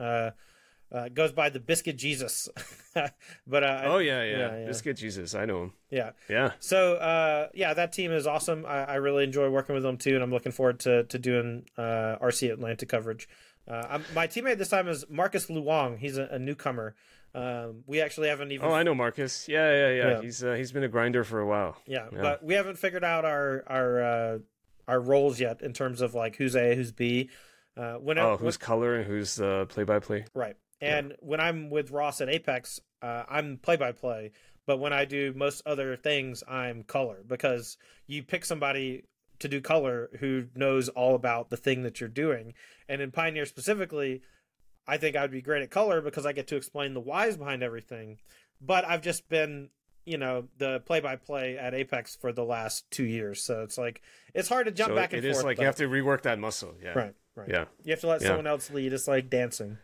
uh, 0.92 1.08
goes 1.08 1.32
by 1.32 1.48
the 1.50 1.60
Biscuit 1.60 1.96
Jesus. 1.96 2.48
but 3.46 3.64
uh, 3.64 3.82
Oh 3.84 3.98
yeah, 3.98 4.22
yeah. 4.22 4.38
yeah, 4.38 4.58
yeah. 4.60 4.66
Biscuit 4.66 4.96
Jesus, 4.96 5.34
I 5.34 5.44
know 5.44 5.64
him. 5.64 5.72
yeah. 5.90 6.10
Yeah. 6.28 6.52
So 6.60 6.94
uh, 6.94 7.48
yeah, 7.54 7.74
that 7.74 7.92
team 7.92 8.12
is 8.12 8.26
awesome. 8.26 8.64
I, 8.66 8.84
I 8.84 8.94
really 8.96 9.24
enjoy 9.24 9.48
working 9.50 9.74
with 9.74 9.84
them 9.84 9.96
too, 9.96 10.14
and 10.14 10.22
I'm 10.22 10.30
looking 10.30 10.52
forward 10.52 10.80
to 10.80 11.04
to 11.04 11.18
doing 11.18 11.66
uh, 11.78 12.16
RC 12.20 12.52
Atlanta 12.52 12.86
coverage. 12.86 13.28
Uh, 13.68 13.86
I'm, 13.88 14.04
my 14.14 14.26
teammate 14.26 14.58
this 14.58 14.68
time 14.68 14.88
is 14.88 15.04
Marcus 15.08 15.46
Luong. 15.46 15.98
He's 15.98 16.18
a, 16.18 16.24
a 16.32 16.38
newcomer. 16.38 16.96
Um, 17.32 17.84
we 17.86 18.00
actually 18.00 18.28
haven't 18.28 18.50
even 18.50 18.66
Oh, 18.66 18.72
I 18.72 18.82
know 18.82 18.94
Marcus. 18.94 19.46
Yeah, 19.48 19.70
yeah, 19.70 19.90
yeah. 19.90 20.10
Yeah. 20.10 20.20
He's 20.22 20.42
uh, 20.42 20.54
he's 20.54 20.72
been 20.72 20.82
a 20.82 20.88
grinder 20.88 21.22
for 21.22 21.38
a 21.40 21.46
while. 21.46 21.76
Yeah, 21.86 22.08
but 22.10 22.42
we 22.42 22.54
haven't 22.54 22.78
figured 22.78 23.04
out 23.04 23.24
our 23.24 23.62
our 23.68 24.02
uh, 24.02 24.38
our 24.88 25.00
roles 25.00 25.38
yet 25.38 25.62
in 25.62 25.72
terms 25.72 26.00
of 26.00 26.14
like 26.14 26.36
who's 26.36 26.56
A, 26.56 26.74
who's 26.74 26.90
B. 26.90 27.30
Uh, 27.76 27.94
when 27.94 28.18
oh, 28.18 28.36
who's 28.36 28.56
color 28.56 28.96
and 28.96 29.06
who's 29.06 29.40
uh, 29.40 29.64
play 29.68 29.84
by 29.84 30.00
play? 30.00 30.24
Right. 30.34 30.56
And 30.80 31.10
yeah. 31.10 31.16
when 31.20 31.40
I'm 31.40 31.70
with 31.70 31.90
Ross 31.90 32.20
at 32.20 32.28
Apex, 32.28 32.80
uh, 33.02 33.24
I'm 33.28 33.58
play 33.58 33.76
by 33.76 33.92
play. 33.92 34.32
But 34.66 34.78
when 34.78 34.92
I 34.92 35.04
do 35.04 35.32
most 35.34 35.62
other 35.66 35.96
things, 35.96 36.44
I'm 36.48 36.84
color 36.84 37.24
because 37.26 37.76
you 38.06 38.22
pick 38.22 38.44
somebody 38.44 39.04
to 39.40 39.48
do 39.48 39.60
color 39.60 40.10
who 40.20 40.46
knows 40.54 40.88
all 40.90 41.14
about 41.14 41.50
the 41.50 41.56
thing 41.56 41.82
that 41.82 41.98
you're 41.98 42.08
doing. 42.08 42.54
And 42.88 43.00
in 43.00 43.10
Pioneer 43.10 43.46
specifically, 43.46 44.22
I 44.86 44.96
think 44.96 45.16
I 45.16 45.22
would 45.22 45.30
be 45.30 45.42
great 45.42 45.62
at 45.62 45.70
color 45.70 46.00
because 46.00 46.26
I 46.26 46.32
get 46.32 46.46
to 46.48 46.56
explain 46.56 46.94
the 46.94 47.00
whys 47.00 47.36
behind 47.36 47.62
everything. 47.62 48.18
But 48.60 48.84
I've 48.84 49.02
just 49.02 49.28
been, 49.28 49.70
you 50.04 50.18
know, 50.18 50.48
the 50.58 50.80
play 50.80 51.00
by 51.00 51.16
play 51.16 51.56
at 51.56 51.74
Apex 51.74 52.16
for 52.16 52.32
the 52.32 52.44
last 52.44 52.90
two 52.90 53.04
years. 53.04 53.42
So 53.42 53.62
it's 53.62 53.78
like, 53.78 54.02
it's 54.34 54.48
hard 54.48 54.66
to 54.66 54.72
jump 54.72 54.90
so 54.90 54.96
back 54.96 55.12
and 55.12 55.22
forth. 55.22 55.34
It 55.34 55.38
is 55.38 55.44
like 55.44 55.56
but... 55.56 55.62
you 55.62 55.66
have 55.66 55.76
to 55.76 55.88
rework 55.88 56.22
that 56.22 56.38
muscle. 56.38 56.74
Yeah. 56.82 56.90
Right. 56.90 57.14
Right. 57.34 57.48
Yeah. 57.48 57.64
You 57.82 57.92
have 57.92 58.00
to 58.00 58.08
let 58.08 58.20
yeah. 58.20 58.28
someone 58.28 58.46
else 58.46 58.70
lead. 58.70 58.92
It's 58.92 59.08
like 59.08 59.30
dancing. 59.30 59.78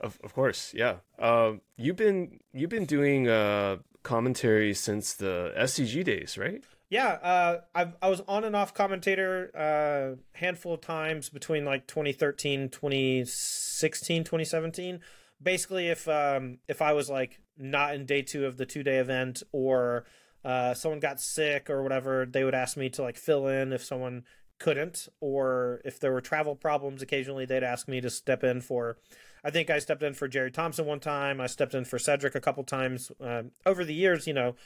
Of, 0.00 0.18
of 0.22 0.34
course, 0.34 0.72
yeah. 0.74 0.96
Um, 1.18 1.60
you've 1.76 1.96
been 1.96 2.40
you've 2.52 2.70
been 2.70 2.84
doing 2.84 3.28
uh, 3.28 3.78
commentary 4.02 4.74
since 4.74 5.14
the 5.14 5.52
SCG 5.56 6.04
days, 6.04 6.38
right? 6.38 6.62
Yeah, 6.90 7.08
uh, 7.22 7.60
I 7.74 7.92
I 8.00 8.08
was 8.08 8.22
on 8.26 8.44
and 8.44 8.56
off 8.56 8.72
commentator 8.72 9.50
a 9.54 9.58
uh, 9.58 10.16
handful 10.32 10.74
of 10.74 10.80
times 10.80 11.28
between 11.28 11.64
like 11.64 11.86
2013, 11.86 12.70
2016, 12.70 14.24
2017. 14.24 15.00
Basically, 15.42 15.88
if 15.88 16.08
um, 16.08 16.58
if 16.68 16.80
I 16.80 16.92
was 16.92 17.10
like 17.10 17.40
not 17.58 17.94
in 17.94 18.06
day 18.06 18.22
two 18.22 18.46
of 18.46 18.56
the 18.56 18.64
two 18.64 18.82
day 18.82 18.98
event 18.98 19.42
or 19.52 20.06
uh, 20.44 20.72
someone 20.72 21.00
got 21.00 21.20
sick 21.20 21.68
or 21.68 21.82
whatever, 21.82 22.24
they 22.24 22.44
would 22.44 22.54
ask 22.54 22.76
me 22.76 22.88
to 22.90 23.02
like 23.02 23.18
fill 23.18 23.46
in 23.48 23.72
if 23.72 23.84
someone 23.84 24.24
couldn't, 24.58 25.08
or 25.20 25.82
if 25.84 26.00
there 26.00 26.12
were 26.12 26.22
travel 26.22 26.56
problems. 26.56 27.02
Occasionally, 27.02 27.44
they'd 27.44 27.62
ask 27.62 27.86
me 27.86 28.00
to 28.00 28.08
step 28.08 28.42
in 28.42 28.62
for 28.62 28.96
I 29.44 29.50
think 29.50 29.70
I 29.70 29.78
stepped 29.78 30.02
in 30.02 30.14
for 30.14 30.28
Jerry 30.28 30.50
Thompson 30.50 30.86
one 30.86 31.00
time. 31.00 31.40
I 31.40 31.46
stepped 31.46 31.74
in 31.74 31.84
for 31.84 31.98
Cedric 31.98 32.34
a 32.34 32.40
couple 32.40 32.64
times. 32.64 33.12
Uh, 33.20 33.44
over 33.64 33.84
the 33.84 33.94
years, 33.94 34.26
you 34.26 34.34
know, 34.34 34.56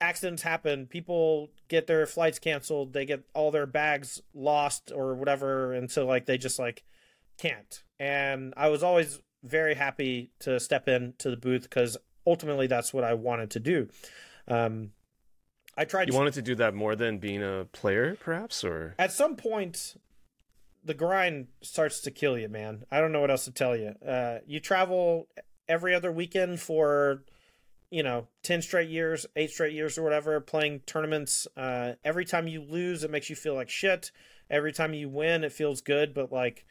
accidents 0.00 0.42
happen. 0.42 0.86
People 0.86 1.50
get 1.68 1.86
their 1.86 2.06
flights 2.06 2.38
canceled. 2.38 2.92
They 2.92 3.04
get 3.04 3.24
all 3.34 3.50
their 3.50 3.66
bags 3.66 4.22
lost 4.34 4.92
or 4.94 5.14
whatever, 5.14 5.72
and 5.72 5.90
so 5.90 6.06
like 6.06 6.26
they 6.26 6.38
just 6.38 6.58
like 6.58 6.84
can't. 7.36 7.82
And 7.98 8.54
I 8.56 8.68
was 8.68 8.82
always 8.82 9.20
very 9.42 9.74
happy 9.74 10.30
to 10.40 10.58
step 10.58 10.88
in 10.88 11.14
to 11.18 11.30
the 11.30 11.36
booth 11.36 11.62
because 11.62 11.96
ultimately 12.26 12.66
that's 12.66 12.92
what 12.92 13.04
I 13.04 13.14
wanted 13.14 13.50
to 13.50 13.60
do. 13.60 13.88
Um, 14.46 14.92
I 15.76 15.84
tried. 15.84 16.08
You 16.08 16.12
to... 16.12 16.18
wanted 16.18 16.34
to 16.34 16.42
do 16.42 16.54
that 16.56 16.74
more 16.74 16.96
than 16.96 17.18
being 17.18 17.42
a 17.42 17.66
player, 17.72 18.16
perhaps, 18.20 18.64
or 18.64 18.94
at 18.98 19.12
some 19.12 19.36
point 19.36 19.96
the 20.84 20.94
grind 20.94 21.48
starts 21.62 22.00
to 22.00 22.10
kill 22.10 22.38
you, 22.38 22.48
man. 22.48 22.84
I 22.90 23.00
don't 23.00 23.12
know 23.12 23.20
what 23.20 23.30
else 23.30 23.44
to 23.44 23.52
tell 23.52 23.76
you. 23.76 23.94
Uh, 24.06 24.38
you 24.46 24.60
travel 24.60 25.28
every 25.68 25.94
other 25.94 26.10
weekend 26.10 26.60
for, 26.60 27.24
you 27.90 28.02
know, 28.02 28.28
10 28.42 28.62
straight 28.62 28.88
years, 28.88 29.26
eight 29.36 29.50
straight 29.50 29.74
years 29.74 29.98
or 29.98 30.02
whatever, 30.02 30.40
playing 30.40 30.80
tournaments. 30.80 31.46
Uh, 31.56 31.92
every 32.04 32.24
time 32.24 32.48
you 32.48 32.62
lose, 32.62 33.04
it 33.04 33.10
makes 33.10 33.28
you 33.28 33.36
feel 33.36 33.54
like 33.54 33.68
shit. 33.68 34.10
Every 34.50 34.72
time 34.72 34.94
you 34.94 35.08
win, 35.08 35.44
it 35.44 35.52
feels 35.52 35.80
good, 35.80 36.14
but 36.14 36.32
like, 36.32 36.64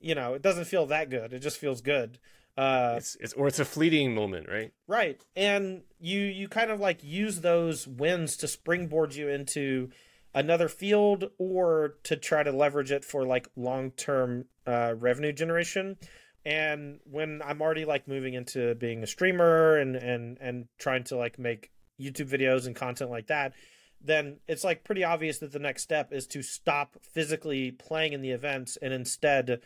you 0.00 0.14
know, 0.14 0.34
it 0.34 0.42
doesn't 0.42 0.66
feel 0.66 0.86
that 0.86 1.10
good. 1.10 1.32
It 1.32 1.40
just 1.40 1.58
feels 1.58 1.80
good. 1.80 2.18
Uh, 2.56 2.94
it's, 2.98 3.16
it's 3.20 3.32
or 3.32 3.46
it's 3.48 3.58
a 3.58 3.64
fleeting 3.64 4.14
moment, 4.14 4.48
right? 4.48 4.72
Right, 4.86 5.20
and 5.34 5.82
you 5.98 6.20
you 6.20 6.48
kind 6.48 6.70
of 6.70 6.80
like 6.80 7.02
use 7.02 7.40
those 7.40 7.86
wins 7.86 8.36
to 8.38 8.48
springboard 8.48 9.14
you 9.14 9.28
into 9.28 9.90
another 10.34 10.68
field 10.68 11.30
or 11.38 11.96
to 12.04 12.16
try 12.16 12.42
to 12.42 12.52
leverage 12.52 12.92
it 12.92 13.04
for 13.04 13.24
like 13.24 13.48
long 13.56 13.90
term 13.92 14.44
uh, 14.66 14.94
revenue 14.96 15.32
generation. 15.32 15.96
And 16.44 17.00
when 17.04 17.42
I'm 17.44 17.60
already 17.60 17.84
like 17.84 18.08
moving 18.08 18.34
into 18.34 18.74
being 18.76 19.02
a 19.02 19.06
streamer 19.06 19.76
and 19.76 19.96
and 19.96 20.38
and 20.40 20.68
trying 20.78 21.04
to 21.04 21.16
like 21.16 21.38
make 21.38 21.70
YouTube 22.00 22.30
videos 22.30 22.66
and 22.66 22.74
content 22.74 23.10
like 23.10 23.26
that, 23.26 23.52
then 24.02 24.38
it's 24.48 24.64
like 24.64 24.84
pretty 24.84 25.04
obvious 25.04 25.38
that 25.38 25.52
the 25.52 25.58
next 25.58 25.82
step 25.82 26.12
is 26.12 26.26
to 26.28 26.42
stop 26.42 26.96
physically 27.02 27.70
playing 27.70 28.12
in 28.12 28.22
the 28.22 28.30
events 28.30 28.78
and 28.80 28.94
instead 28.94 29.60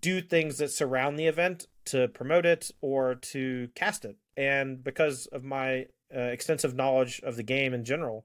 do 0.00 0.20
things 0.20 0.58
that 0.58 0.70
surround 0.70 1.18
the 1.18 1.26
event 1.26 1.66
to 1.84 2.08
promote 2.08 2.46
it 2.46 2.70
or 2.80 3.16
to 3.16 3.68
cast 3.74 4.04
it. 4.04 4.16
And 4.36 4.82
because 4.82 5.26
of 5.26 5.44
my 5.44 5.86
uh, 6.14 6.20
extensive 6.20 6.74
knowledge 6.74 7.20
of 7.22 7.36
the 7.36 7.42
game 7.42 7.74
in 7.74 7.84
general, 7.84 8.24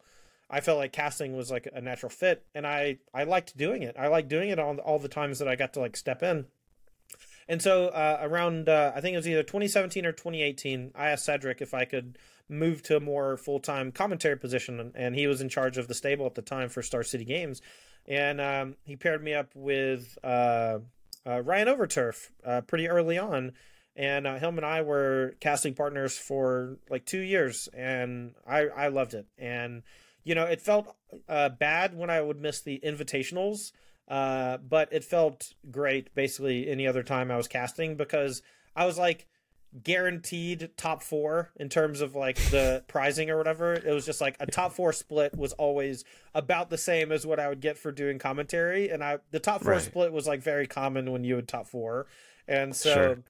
I 0.50 0.62
felt 0.62 0.80
like 0.80 0.92
casting 0.92 1.36
was 1.36 1.52
like 1.52 1.68
a 1.72 1.82
natural 1.82 2.10
fit, 2.10 2.46
and 2.56 2.66
I 2.66 2.98
I 3.14 3.24
liked 3.24 3.56
doing 3.56 3.84
it. 3.84 3.96
I 3.98 4.08
liked 4.08 4.30
doing 4.30 4.50
it 4.50 4.60
all 4.60 4.78
all 4.80 5.00
the 5.00 5.08
times 5.08 5.40
that 5.40 5.48
I 5.48 5.56
got 5.56 5.74
to 5.74 5.80
like 5.80 5.96
step 5.96 6.24
in. 6.24 6.46
And 7.48 7.62
so 7.62 7.88
uh, 7.88 8.20
around 8.22 8.70
uh, 8.70 8.92
I 8.96 9.02
think 9.02 9.14
it 9.14 9.18
was 9.18 9.28
either 9.28 9.44
2017 9.44 10.06
or 10.06 10.12
2018, 10.12 10.92
I 10.96 11.10
asked 11.10 11.26
Cedric 11.26 11.62
if 11.62 11.74
I 11.74 11.86
could 11.86 12.18
move 12.48 12.82
to 12.84 12.98
a 12.98 13.00
more 13.00 13.38
full 13.38 13.60
time 13.60 13.92
commentary 13.92 14.38
position, 14.38 14.92
and 14.96 15.16
he 15.16 15.28
was 15.28 15.42
in 15.42 15.50
charge 15.50 15.78
of 15.78 15.88
the 15.88 15.94
stable 15.94 16.26
at 16.26 16.36
the 16.36 16.42
time 16.42 16.70
for 16.70 16.82
Star 16.82 17.04
City 17.04 17.26
Games, 17.26 17.62
and 18.08 18.42
um, 18.42 18.76
he 18.84 18.96
paired 18.96 19.24
me 19.24 19.34
up 19.34 19.52
with 19.56 20.18
uh, 20.24 20.80
uh 21.26 21.42
Ryan 21.42 21.68
Overturf 21.68 22.30
uh, 22.46 22.62
pretty 22.62 22.88
early 22.88 23.18
on. 23.18 23.54
And 23.96 24.26
uh, 24.28 24.38
him 24.38 24.56
and 24.56 24.66
I 24.66 24.82
were 24.82 25.34
casting 25.42 25.74
partners 25.74 26.18
for 26.18 26.78
like 26.90 27.06
two 27.06 27.20
years, 27.20 27.68
and 27.74 28.34
I 28.48 28.68
I 28.68 28.88
loved 28.88 29.14
it. 29.14 29.26
And 29.38 29.84
you 30.30 30.36
know, 30.36 30.44
it 30.44 30.62
felt 30.62 30.96
uh, 31.28 31.50
bad 31.50 31.98
when 31.98 32.12
I 32.12 32.22
would 32.22 32.40
miss 32.40 32.62
the 32.62 32.80
invitationals, 32.86 33.72
uh, 34.08 34.58
but 34.58 34.88
it 34.94 35.04
felt 35.04 35.56
great 35.72 36.14
basically 36.14 36.70
any 36.70 36.86
other 36.86 37.02
time 37.02 37.32
I 37.32 37.36
was 37.36 37.48
casting 37.48 37.96
because 37.96 38.44
I 38.76 38.86
was 38.86 39.00
like 39.00 39.26
guaranteed 39.82 40.70
top 40.78 41.02
four 41.02 41.50
in 41.56 41.68
terms 41.68 42.02
of 42.02 42.14
like 42.14 42.36
the 42.52 42.84
prizing 42.88 43.32
or 43.32 43.40
whatever. 43.40 43.74
It 43.74 43.92
was 43.92 44.06
just 44.06 44.22
like 44.22 44.36
a 44.40 44.46
top 44.46 44.74
four 44.74 44.94
split 44.94 45.36
was 45.36 45.54
always 45.54 46.06
about 46.36 46.70
the 46.70 46.78
same 46.78 47.12
as 47.12 47.26
what 47.26 47.40
I 47.40 47.50
would 47.50 47.60
get 47.60 47.80
for 47.80 47.92
doing 47.92 48.20
commentary, 48.20 48.90
and 48.90 49.04
I 49.04 49.18
the 49.32 49.40
top 49.40 49.64
four 49.64 49.74
right. 49.74 49.82
split 49.82 50.14
was 50.14 50.28
like 50.28 50.44
very 50.44 50.68
common 50.68 51.12
when 51.12 51.24
you 51.24 51.38
would 51.38 51.48
top 51.48 51.66
four, 51.66 52.06
and 52.48 52.76
so. 52.76 52.94
Sure 52.94 53.24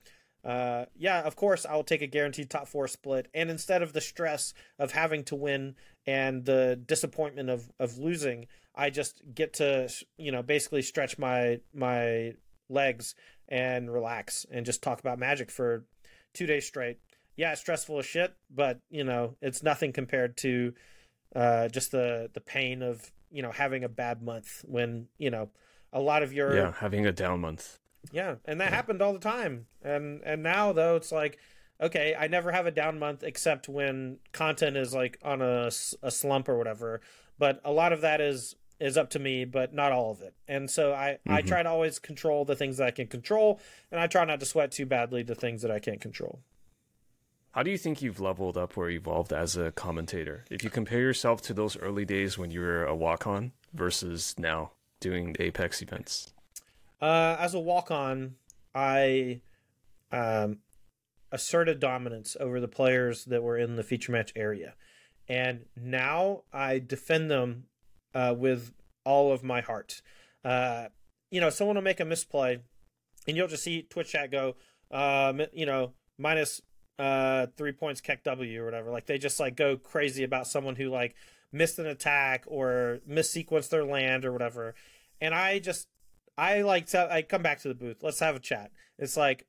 uh, 0.43 0.85
yeah, 0.95 1.21
of 1.21 1.35
course, 1.35 1.65
I'll 1.65 1.83
take 1.83 2.01
a 2.01 2.07
guaranteed 2.07 2.49
top 2.49 2.67
four 2.67 2.87
split. 2.87 3.27
And 3.33 3.49
instead 3.49 3.81
of 3.81 3.93
the 3.93 4.01
stress 4.01 4.53
of 4.77 4.91
having 4.91 5.23
to 5.25 5.35
win 5.35 5.75
and 6.05 6.45
the 6.45 6.79
disappointment 6.85 7.49
of, 7.49 7.69
of 7.79 7.97
losing, 7.97 8.47
I 8.75 8.89
just 8.89 9.21
get 9.33 9.53
to, 9.55 9.89
you 10.17 10.31
know, 10.31 10.41
basically 10.41 10.81
stretch 10.81 11.17
my 11.17 11.59
my 11.73 12.33
legs 12.69 13.15
and 13.49 13.91
relax 13.91 14.45
and 14.51 14.65
just 14.65 14.81
talk 14.81 14.99
about 14.99 15.19
magic 15.19 15.51
for 15.51 15.85
two 16.33 16.45
days 16.45 16.65
straight. 16.65 16.99
Yeah, 17.35 17.51
it's 17.51 17.61
stressful 17.61 17.99
as 17.99 18.05
shit, 18.05 18.33
but 18.49 18.79
you 18.89 19.03
know, 19.03 19.35
it's 19.41 19.63
nothing 19.63 19.91
compared 19.91 20.37
to 20.37 20.73
uh, 21.35 21.67
just 21.67 21.91
the 21.91 22.29
the 22.33 22.41
pain 22.41 22.81
of 22.81 23.11
you 23.31 23.41
know 23.41 23.51
having 23.51 23.83
a 23.83 23.89
bad 23.89 24.21
month 24.21 24.63
when 24.65 25.07
you 25.17 25.29
know 25.29 25.49
a 25.91 25.99
lot 25.99 26.23
of 26.23 26.33
your 26.33 26.55
yeah 26.55 26.73
having 26.79 27.05
a 27.05 27.11
down 27.11 27.41
month 27.41 27.79
yeah, 28.11 28.35
and 28.45 28.59
that 28.61 28.73
happened 28.73 29.01
all 29.01 29.13
the 29.13 29.19
time. 29.19 29.67
And 29.81 30.21
and 30.23 30.43
now 30.43 30.73
though 30.73 30.95
it's 30.95 31.11
like 31.11 31.39
okay, 31.81 32.15
I 32.17 32.27
never 32.27 32.51
have 32.51 32.65
a 32.65 32.71
down 32.71 32.99
month 32.99 33.23
except 33.23 33.69
when 33.69 34.17
content 34.31 34.77
is 34.77 34.93
like 34.93 35.17
on 35.23 35.41
a, 35.41 35.71
a 36.03 36.11
slump 36.11 36.49
or 36.49 36.57
whatever. 36.57 37.01
But 37.37 37.61
a 37.63 37.71
lot 37.71 37.93
of 37.93 38.01
that 38.01 38.21
is 38.21 38.55
is 38.79 38.97
up 38.97 39.09
to 39.09 39.19
me, 39.19 39.43
but 39.43 39.73
not 39.73 39.91
all 39.91 40.11
of 40.11 40.21
it. 40.21 40.33
And 40.47 40.69
so 40.69 40.93
I 40.93 41.19
mm-hmm. 41.25 41.33
I 41.33 41.41
try 41.41 41.63
to 41.63 41.69
always 41.69 41.99
control 41.99 42.45
the 42.45 42.55
things 42.55 42.77
that 42.77 42.87
I 42.87 42.91
can 42.91 43.07
control, 43.07 43.59
and 43.91 43.99
I 43.99 44.07
try 44.07 44.25
not 44.25 44.39
to 44.39 44.45
sweat 44.45 44.71
too 44.71 44.85
badly 44.85 45.23
the 45.23 45.35
things 45.35 45.61
that 45.61 45.71
I 45.71 45.79
can't 45.79 46.01
control. 46.01 46.41
How 47.51 47.63
do 47.63 47.71
you 47.71 47.79
think 47.79 48.01
you've 48.01 48.19
leveled 48.19 48.57
up 48.57 48.77
or 48.77 48.89
evolved 48.89 49.33
as 49.33 49.57
a 49.57 49.71
commentator? 49.71 50.45
If 50.51 50.63
you 50.63 50.69
compare 50.69 50.99
yourself 50.99 51.41
to 51.43 51.53
those 51.53 51.75
early 51.77 52.05
days 52.05 52.37
when 52.37 52.51
you 52.51 52.59
were 52.59 52.85
a 52.85 52.95
walk 52.95 53.25
on 53.25 53.53
versus 53.73 54.35
now 54.37 54.71
doing 54.99 55.35
Apex 55.39 55.81
events? 55.81 56.31
Uh, 57.01 57.37
as 57.39 57.53
a 57.53 57.59
walk 57.59 57.91
on, 57.91 58.35
I 58.75 59.41
um, 60.11 60.59
asserted 61.31 61.79
dominance 61.79 62.35
over 62.39 62.59
the 62.59 62.67
players 62.67 63.25
that 63.25 63.43
were 63.43 63.57
in 63.57 63.75
the 63.75 63.83
feature 63.83 64.11
match 64.11 64.33
area. 64.35 64.75
And 65.27 65.65
now 65.75 66.43
I 66.51 66.79
defend 66.79 67.29
them 67.29 67.65
uh, 68.13 68.35
with 68.37 68.73
all 69.05 69.31
of 69.31 69.43
my 69.43 69.61
heart. 69.61 70.01
Uh, 70.43 70.87
you 71.31 71.39
know, 71.39 71.49
someone 71.49 71.75
will 71.75 71.83
make 71.83 71.99
a 71.99 72.05
misplay, 72.05 72.59
and 73.27 73.37
you'll 73.37 73.47
just 73.47 73.63
see 73.63 73.83
Twitch 73.83 74.11
chat 74.11 74.31
go, 74.31 74.55
uh, 74.91 75.33
you 75.53 75.65
know, 75.65 75.93
minus 76.17 76.61
uh, 76.97 77.47
three 77.55 77.71
points, 77.71 78.01
KEKW 78.01 78.57
or 78.57 78.65
whatever. 78.65 78.89
Like 78.89 79.05
they 79.05 79.17
just 79.17 79.39
like 79.39 79.55
go 79.55 79.77
crazy 79.77 80.23
about 80.23 80.47
someone 80.47 80.75
who 80.75 80.89
like 80.89 81.15
missed 81.51 81.79
an 81.79 81.85
attack 81.85 82.43
or 82.47 82.99
missequenced 83.07 83.69
their 83.69 83.85
land 83.85 84.25
or 84.25 84.31
whatever. 84.31 84.75
And 85.21 85.33
I 85.33 85.59
just 85.59 85.87
I 86.39 86.61
like 86.61 86.85
to 86.87 87.11
I 87.11 87.21
come 87.21 87.41
back 87.41 87.59
to 87.61 87.67
the 87.67 87.75
booth. 87.75 87.97
Let's 88.01 88.21
have 88.21 88.37
a 88.37 88.39
chat. 88.39 88.71
It's 88.97 89.17
like 89.17 89.45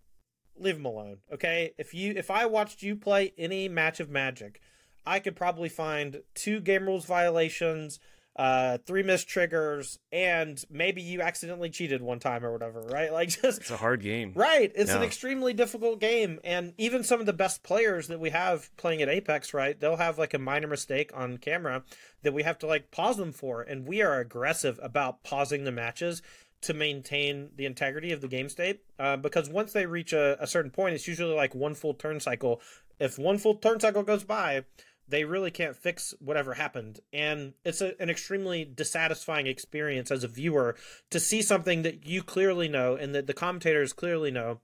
leave 0.59 0.77
him 0.77 0.85
alone, 0.85 1.19
okay? 1.33 1.73
If 1.79 1.95
you 1.95 2.15
if 2.17 2.33
I 2.33 2.47
watched 2.47 2.83
you 2.83 2.97
play 2.97 3.33
any 3.39 3.69
match 3.69 4.01
of 4.01 4.11
Magic, 4.11 4.61
I 5.07 5.21
could 5.21 5.37
probably 5.37 5.69
find 5.69 6.23
two 6.35 6.59
game 6.59 6.87
rules 6.87 7.05
violations, 7.05 8.01
uh, 8.35 8.79
three 8.79 9.05
missed 9.05 9.29
triggers, 9.29 10.01
and 10.11 10.65
maybe 10.69 11.01
you 11.01 11.21
accidentally 11.21 11.71
cheated 11.71 12.03
one 12.03 12.19
time 12.19 12.45
or 12.45 12.51
whatever, 12.51 12.81
right? 12.81 13.13
Like 13.21 13.29
just 13.29 13.61
it's 13.61 13.71
a 13.71 13.77
hard 13.77 14.03
game, 14.03 14.33
right? 14.35 14.73
It's 14.75 14.91
an 14.91 15.05
extremely 15.05 15.53
difficult 15.53 16.01
game, 16.01 16.41
and 16.43 16.75
even 16.77 17.05
some 17.05 17.21
of 17.21 17.27
the 17.27 17.33
best 17.33 17.63
players 17.63 18.09
that 18.09 18.19
we 18.19 18.31
have 18.31 18.69
playing 18.77 19.01
at 19.01 19.09
Apex, 19.09 19.55
right? 19.55 19.79
They'll 19.79 19.95
have 19.97 20.19
like 20.19 20.35
a 20.35 20.41
minor 20.41 20.67
mistake 20.67 21.13
on 21.15 21.39
camera 21.39 21.85
that 22.25 22.35
we 22.35 22.43
have 22.43 22.59
to 22.59 22.67
like 22.67 22.91
pause 22.91 23.17
them 23.17 23.31
for, 23.31 23.63
and 23.63 23.87
we 23.87 24.03
are 24.03 24.19
aggressive 24.19 24.81
about 24.83 25.23
pausing 25.23 25.63
the 25.63 25.73
matches 25.73 26.21
to 26.63 26.75
maintain 26.75 27.51
the 27.57 27.67
integrity 27.67 28.13
of 28.13 28.21
the 28.21 28.29
game 28.29 28.49
state. 28.49 28.81
Uh, 28.99 29.17
because 29.17 29.49
once 29.49 29.73
they 29.73 29.87
reach 29.87 30.13
a, 30.13 30.43
a 30.43 30.47
certain 30.47 30.71
point, 30.71 30.95
it's 30.95 31.09
usually 31.09 31.35
like 31.35 31.55
one 31.55 31.75
full 31.75 31.95
turn 31.95 32.21
cycle. 32.21 32.61
If 32.99 33.19
one 33.19 33.39
full 33.39 33.55
turn 33.55 33.81
cycle 33.81 34.03
goes 34.03 34.25
by, 34.25 34.65
they 35.09 35.25
really 35.25 35.51
can't 35.51 35.77
fix 35.77 36.15
whatever 36.21 36.55
happened. 36.55 37.01
And 37.13 37.55
it's 37.65 37.81
a, 37.81 38.01
an 38.01 38.11
extremely 38.11 38.65
dissatisfying 38.65 39.47
experience 39.47 40.11
as 40.11 40.23
a 40.23 40.29
viewer 40.29 40.77
to 41.11 41.19
see 41.19 41.43
something 41.43 41.83
that 41.83 42.07
you 42.07 42.23
clearly 42.23 42.69
know 42.69 42.95
and 42.95 43.15
that 43.15 43.27
the 43.27 43.35
commentators 43.35 43.93
clearly 43.93 44.31
know 44.31 44.61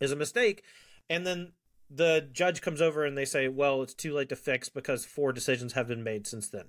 is 0.00 0.12
a 0.12 0.16
mistake. 0.16 0.62
And 1.08 1.26
then 1.26 1.52
the 1.88 2.28
judge 2.32 2.62
comes 2.62 2.82
over 2.82 3.04
and 3.04 3.16
they 3.16 3.24
say, 3.24 3.46
well, 3.46 3.82
it's 3.82 3.94
too 3.94 4.12
late 4.12 4.28
to 4.30 4.36
fix 4.36 4.68
because 4.68 5.04
four 5.04 5.32
decisions 5.32 5.74
have 5.74 5.86
been 5.86 6.02
made 6.02 6.26
since 6.26 6.48
then. 6.48 6.64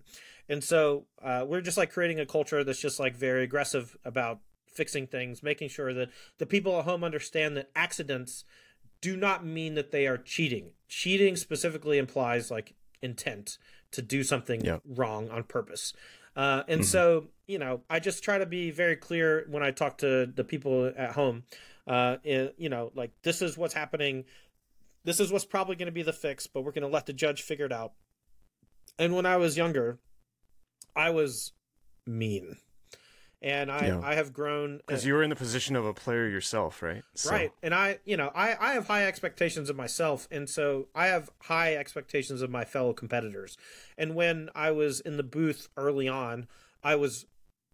And 0.48 0.64
so 0.64 1.06
uh, 1.24 1.44
we're 1.48 1.62
just 1.62 1.78
like 1.78 1.92
creating 1.92 2.20
a 2.20 2.26
culture 2.26 2.64
that's 2.64 2.80
just 2.80 3.00
like 3.00 3.16
very 3.16 3.44
aggressive 3.44 3.98
about 4.06 4.40
fixing 4.78 5.08
things, 5.08 5.44
making 5.44 5.68
sure 5.70 5.94
that 5.94 6.10
the 6.38 6.46
people 6.46 6.78
at 6.80 6.86
home 6.86 7.04
understand 7.04 7.58
that 7.58 7.70
accidents 7.76 8.46
do 9.02 9.18
not 9.18 9.46
mean 9.46 9.74
that 9.74 9.92
they 9.92 10.08
are 10.08 10.18
cheating. 10.18 10.72
Cheating 10.88 11.36
specifically 11.36 11.98
implies 11.98 12.50
like 12.50 12.76
intent 13.02 13.58
to 13.92 14.02
do 14.02 14.24
something 14.24 14.64
Yep. 14.64 14.82
wrong 14.86 15.30
on 15.30 15.44
purpose. 15.44 15.94
Uh, 16.36 16.64
and 16.68 16.82
Mhm. 16.82 16.86
so, 16.86 17.30
you 17.48 17.58
know, 17.60 17.84
I 17.90 18.00
just 18.00 18.24
try 18.24 18.38
to 18.38 18.46
be 18.46 18.70
very 18.72 18.96
clear 18.96 19.46
when 19.50 19.64
I 19.64 19.72
talk 19.72 19.98
to 20.00 20.26
the 20.28 20.44
people 20.44 20.94
at 20.96 21.12
home. 21.14 21.44
Uh, 21.88 22.18
in- 22.24 22.54
you 22.58 22.70
know, 22.70 22.92
like 22.96 23.12
this 23.24 23.42
is 23.42 23.58
what's 23.58 23.74
happening. 23.74 24.26
This 25.04 25.20
is 25.20 25.32
what's 25.32 25.46
probably 25.46 25.76
going 25.76 25.88
to 25.88 25.92
be 25.92 26.04
the 26.04 26.14
fix, 26.14 26.46
but 26.48 26.62
we're 26.62 26.72
going 26.74 26.82
to 26.82 26.88
let 26.88 27.06
the 27.06 27.14
judge 27.14 27.42
figure 27.42 27.66
it 27.66 27.72
out. 27.72 27.94
And 29.00 29.16
when 29.16 29.26
I 29.26 29.38
was 29.38 29.58
younger, 29.58 30.00
I 30.96 31.10
was 31.12 31.54
mean, 32.06 32.58
and 33.42 33.72
I 33.72 33.88
Yeah. 33.88 34.00
I 34.04 34.16
have 34.16 34.34
grown 34.34 34.78
because 34.86 35.06
you 35.06 35.14
were 35.14 35.22
in 35.24 35.30
the 35.30 35.36
position 35.36 35.76
of 35.76 35.86
a 35.86 35.94
player 35.94 36.28
yourself, 36.28 36.82
right? 36.82 37.04
So- 37.14 37.32
Right. 37.32 37.52
And 37.62 37.74
I, 37.74 38.00
you 38.06 38.18
know, 38.18 38.32
I, 38.34 38.56
I 38.60 38.74
have 38.74 38.88
high 38.88 39.06
expectations 39.06 39.70
of 39.70 39.76
myself. 39.76 40.28
And 40.32 40.50
so 40.50 40.88
I 40.96 41.08
have 41.08 41.30
high 41.44 41.76
expectations 41.76 42.42
of 42.42 42.50
my 42.50 42.66
fellow 42.66 42.94
competitors. 42.94 43.58
And 43.98 44.16
when 44.16 44.50
I 44.56 44.72
was 44.72 45.00
in 45.00 45.18
the 45.18 45.24
booth 45.24 45.70
early 45.78 46.08
on, 46.08 46.48
I 46.84 46.96
was 46.96 47.26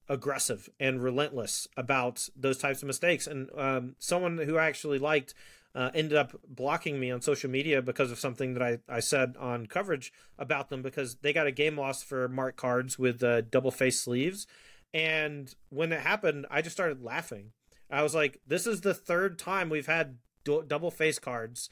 aggressive 0.09 0.69
and 0.79 1.01
relentless 1.01 1.67
about 1.77 2.27
those 2.35 2.57
types 2.57 2.81
of 2.81 2.87
mistakes. 2.87 3.25
And 3.27 3.49
um, 3.57 3.95
someone 3.99 4.37
who 4.39 4.57
I 4.57 4.65
actually 4.67 4.99
liked 4.99 5.33
uh, 5.75 5.89
ended 5.95 6.17
up 6.17 6.39
blocking 6.47 6.99
me 6.99 7.09
on 7.09 7.21
social 7.21 7.49
media 7.49 7.81
because 7.81 8.11
of 8.11 8.19
something 8.19 8.53
that 8.53 8.61
I, 8.61 8.79
I 8.87 8.99
said 8.99 9.35
on 9.39 9.65
coverage 9.65 10.13
about 10.37 10.69
them 10.69 10.81
because 10.81 11.15
they 11.21 11.33
got 11.33 11.47
a 11.47 11.51
game 11.51 11.77
loss 11.77 12.03
for 12.03 12.27
marked 12.27 12.57
cards 12.57 12.99
with 12.99 13.23
uh, 13.23 13.41
double 13.41 13.71
face 13.71 13.99
sleeves. 13.99 14.45
And 14.93 15.53
when 15.69 15.91
it 15.91 16.01
happened, 16.01 16.45
I 16.51 16.61
just 16.61 16.75
started 16.75 17.01
laughing. 17.03 17.51
I 17.89 18.03
was 18.03 18.13
like, 18.15 18.39
this 18.47 18.67
is 18.67 18.81
the 18.81 18.93
third 18.93 19.39
time 19.39 19.69
we've 19.69 19.87
had 19.87 20.17
du- 20.43 20.63
double 20.67 20.91
face 20.91 21.19
cards. 21.19 21.69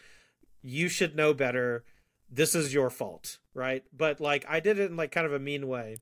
You 0.62 0.90
should 0.90 1.16
know 1.16 1.34
better. 1.34 1.84
This 2.30 2.56
is 2.56 2.74
your 2.74 2.90
fault, 2.90 3.40
right? 3.54 3.84
But 3.96 4.20
like, 4.22 4.46
I 4.48 4.60
did 4.60 4.80
it 4.80 4.90
in 4.90 4.98
like 4.98 5.12
kind 5.12 5.26
of 5.28 5.34
a 5.34 5.40
mean 5.40 5.68
way. 5.68 5.98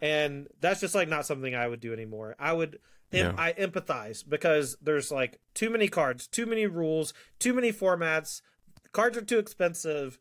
And 0.00 0.48
that's 0.60 0.80
just 0.80 0.94
like 0.94 1.08
not 1.08 1.26
something 1.26 1.54
I 1.54 1.68
would 1.68 1.80
do 1.80 1.92
anymore. 1.92 2.34
I 2.38 2.52
would, 2.52 2.78
em- 3.12 3.26
Yeah. 3.26 3.34
I 3.36 3.52
empathize 3.52 4.28
because 4.28 4.76
there's 4.82 5.10
like 5.10 5.40
too 5.54 5.70
many 5.70 5.88
cards, 5.88 6.26
too 6.26 6.46
many 6.46 6.66
rules, 6.66 7.14
too 7.38 7.52
many 7.54 7.72
formats. 7.72 8.40
Cards 8.92 9.16
are 9.16 9.22
too 9.22 9.38
expensive. 9.38 10.18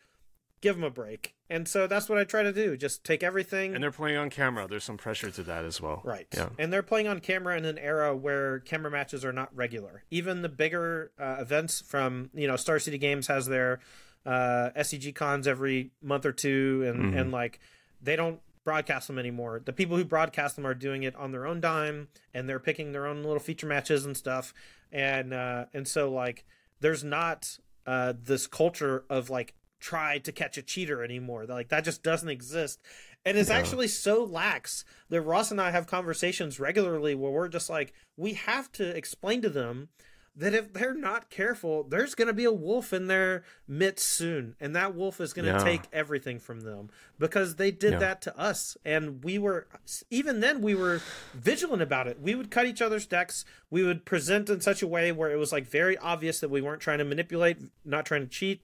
Give 0.61 0.75
them 0.75 0.83
a 0.83 0.89
break. 0.89 1.35
And 1.49 1.67
so 1.67 1.87
that's 1.87 2.09
what 2.09 2.17
I 2.17 2.23
try 2.23 2.41
to 2.43 2.53
do. 2.53 2.75
Just 2.77 3.03
take 3.03 3.21
everything. 3.21 3.75
And 3.75 3.83
they're 3.83 3.91
playing 3.91 4.17
on 4.17 4.29
camera. 4.29 4.67
There's 4.67 4.83
some 4.85 4.97
pressure 4.97 5.29
to 5.31 5.43
that 5.43 5.65
as 5.65 5.79
well. 5.81 6.01
Right. 6.03 6.25
Yeah. 6.33 6.49
And 6.57 6.71
they're 6.71 6.81
playing 6.83 7.07
on 7.07 7.19
camera 7.19 7.57
in 7.57 7.65
an 7.65 7.77
era 7.77 8.15
where 8.15 8.59
camera 8.59 8.89
matches 8.89 9.23
are 9.25 9.33
not 9.33 9.55
regular. 9.55 10.03
Even 10.09 10.41
the 10.41 10.49
bigger 10.49 11.11
uh, 11.19 11.37
events 11.39 11.81
from, 11.81 12.29
you 12.33 12.47
know, 12.47 12.55
Star 12.55 12.79
City 12.79 12.97
Games 12.97 13.27
has 13.27 13.45
their 13.45 13.79
uh, 14.25 14.69
SCG 14.77 15.13
cons 15.13 15.47
every 15.47 15.91
month 16.01 16.25
or 16.25 16.31
two, 16.31 16.83
and, 16.87 17.13
Mhm. 17.13 17.19
and 17.21 17.31
like 17.31 17.59
they 18.01 18.15
don't 18.15 18.39
broadcast 18.63 19.07
them 19.07 19.19
anymore. 19.19 19.61
The 19.63 19.73
people 19.73 19.97
who 19.97 20.05
broadcast 20.05 20.55
them 20.55 20.65
are 20.65 20.73
doing 20.73 21.03
it 21.03 21.13
on 21.17 21.33
their 21.33 21.45
own 21.45 21.59
dime, 21.59 22.07
and 22.33 22.47
they're 22.47 22.59
picking 22.59 22.93
their 22.93 23.05
own 23.05 23.21
little 23.23 23.39
feature 23.41 23.67
matches 23.67 24.05
and 24.05 24.15
stuff. 24.15 24.53
And 24.93 25.33
uh, 25.33 25.65
and 25.73 25.85
so 25.85 26.09
like 26.09 26.45
there's 26.79 27.03
not 27.03 27.57
uh, 27.85 28.13
this 28.17 28.47
culture 28.47 29.03
of 29.09 29.29
like 29.29 29.55
try 29.83 30.17
to 30.17 30.31
catch 30.31 30.57
a 30.57 30.61
cheater 30.61 31.03
anymore. 31.03 31.45
Like 31.45 31.69
that 31.69 31.83
just 31.83 32.01
doesn't 32.01 32.29
exist. 32.29 32.79
And 33.25 33.37
it's 33.37 33.49
actually 33.49 33.87
so 33.87 34.23
lax 34.23 34.83
that 35.09 35.21
Ross 35.21 35.51
and 35.51 35.61
I 35.61 35.71
have 35.71 35.87
conversations 35.87 36.59
regularly 36.59 37.15
where 37.15 37.31
we're 37.31 37.47
just 37.47 37.69
like, 37.69 37.93
we 38.17 38.33
have 38.33 38.71
to 38.73 38.95
explain 38.95 39.41
to 39.43 39.49
them 39.49 39.89
that 40.35 40.53
if 40.53 40.73
they're 40.73 40.95
not 40.95 41.29
careful, 41.29 41.83
there's 41.83 42.15
going 42.15 42.27
to 42.27 42.33
be 42.33 42.43
a 42.43 42.51
wolf 42.51 42.91
in 42.91 43.07
their 43.07 43.43
midst 43.67 44.07
soon. 44.07 44.55
And 44.59 44.75
that 44.75 44.95
wolf 44.95 45.21
is 45.21 45.31
going 45.31 45.53
to 45.53 45.63
take 45.63 45.83
everything 45.93 46.39
from 46.39 46.61
them 46.61 46.89
because 47.19 47.55
they 47.55 47.71
did 47.71 47.99
that 47.99 48.21
to 48.23 48.37
us. 48.37 48.75
And 48.83 49.23
we 49.23 49.37
were, 49.37 49.67
even 50.09 50.39
then, 50.39 50.61
we 50.61 50.75
were 50.75 51.01
vigilant 51.33 51.83
about 51.83 52.07
it. 52.07 52.19
We 52.19 52.35
would 52.35 52.51
cut 52.51 52.65
each 52.65 52.81
other's 52.81 53.05
decks. 53.05 53.45
We 53.69 53.83
would 53.83 54.05
present 54.05 54.49
in 54.49 54.59
such 54.61 54.81
a 54.81 54.87
way 54.87 55.11
where 55.11 55.31
it 55.31 55.37
was 55.37 55.51
like 55.51 55.67
very 55.67 55.97
obvious 55.97 56.39
that 56.39 56.49
we 56.49 56.61
weren't 56.61 56.81
trying 56.81 56.99
to 56.99 57.05
manipulate, 57.05 57.57
not 57.85 58.05
trying 58.05 58.21
to 58.21 58.27
cheat. 58.27 58.61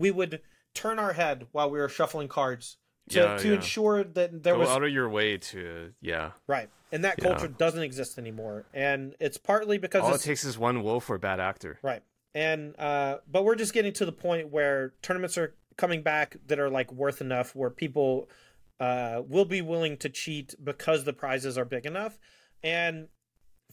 We 0.00 0.10
would 0.10 0.40
turn 0.74 0.98
our 0.98 1.12
head 1.12 1.46
while 1.52 1.70
we 1.70 1.78
were 1.78 1.88
shuffling 1.88 2.28
cards 2.28 2.78
to, 3.10 3.18
Yeah, 3.18 3.36
to 3.38 3.48
yeah. 3.48 3.54
ensure 3.54 4.02
that 4.04 4.42
there 4.42 4.54
Go 4.54 4.60
was 4.60 4.68
out 4.70 4.82
of 4.82 4.90
your 4.90 5.08
way 5.08 5.36
to 5.36 5.92
yeah. 6.00 6.30
right 6.46 6.70
and 6.92 7.04
that 7.04 7.16
Yeah. 7.18 7.24
culture 7.28 7.48
doesn't 7.48 7.82
exist 7.82 8.18
anymore 8.18 8.64
and 8.72 9.14
it's 9.20 9.36
partly 9.36 9.78
because 9.78 10.02
All 10.02 10.14
it 10.14 10.20
takes 10.20 10.44
is 10.44 10.56
one 10.56 10.82
wolf 10.82 11.10
or 11.10 11.18
bad 11.18 11.40
actor. 11.40 11.78
right 11.82 12.02
and 12.34 12.78
uh 12.78 13.18
but 13.30 13.44
we're 13.44 13.56
just 13.56 13.74
getting 13.74 13.92
to 13.94 14.06
the 14.06 14.12
point 14.12 14.48
where 14.50 14.94
tournaments 15.02 15.36
are 15.36 15.54
coming 15.76 16.02
back 16.02 16.36
that 16.46 16.60
are 16.60 16.70
like 16.70 16.92
worth 16.92 17.20
enough 17.20 17.54
where 17.56 17.70
people 17.70 18.28
uh 18.78 19.22
will 19.26 19.44
be 19.44 19.60
willing 19.60 19.96
to 19.96 20.08
cheat 20.08 20.54
because 20.62 21.02
the 21.04 21.12
prizes 21.12 21.58
are 21.58 21.64
big 21.64 21.84
enough 21.86 22.16
and 22.62 23.08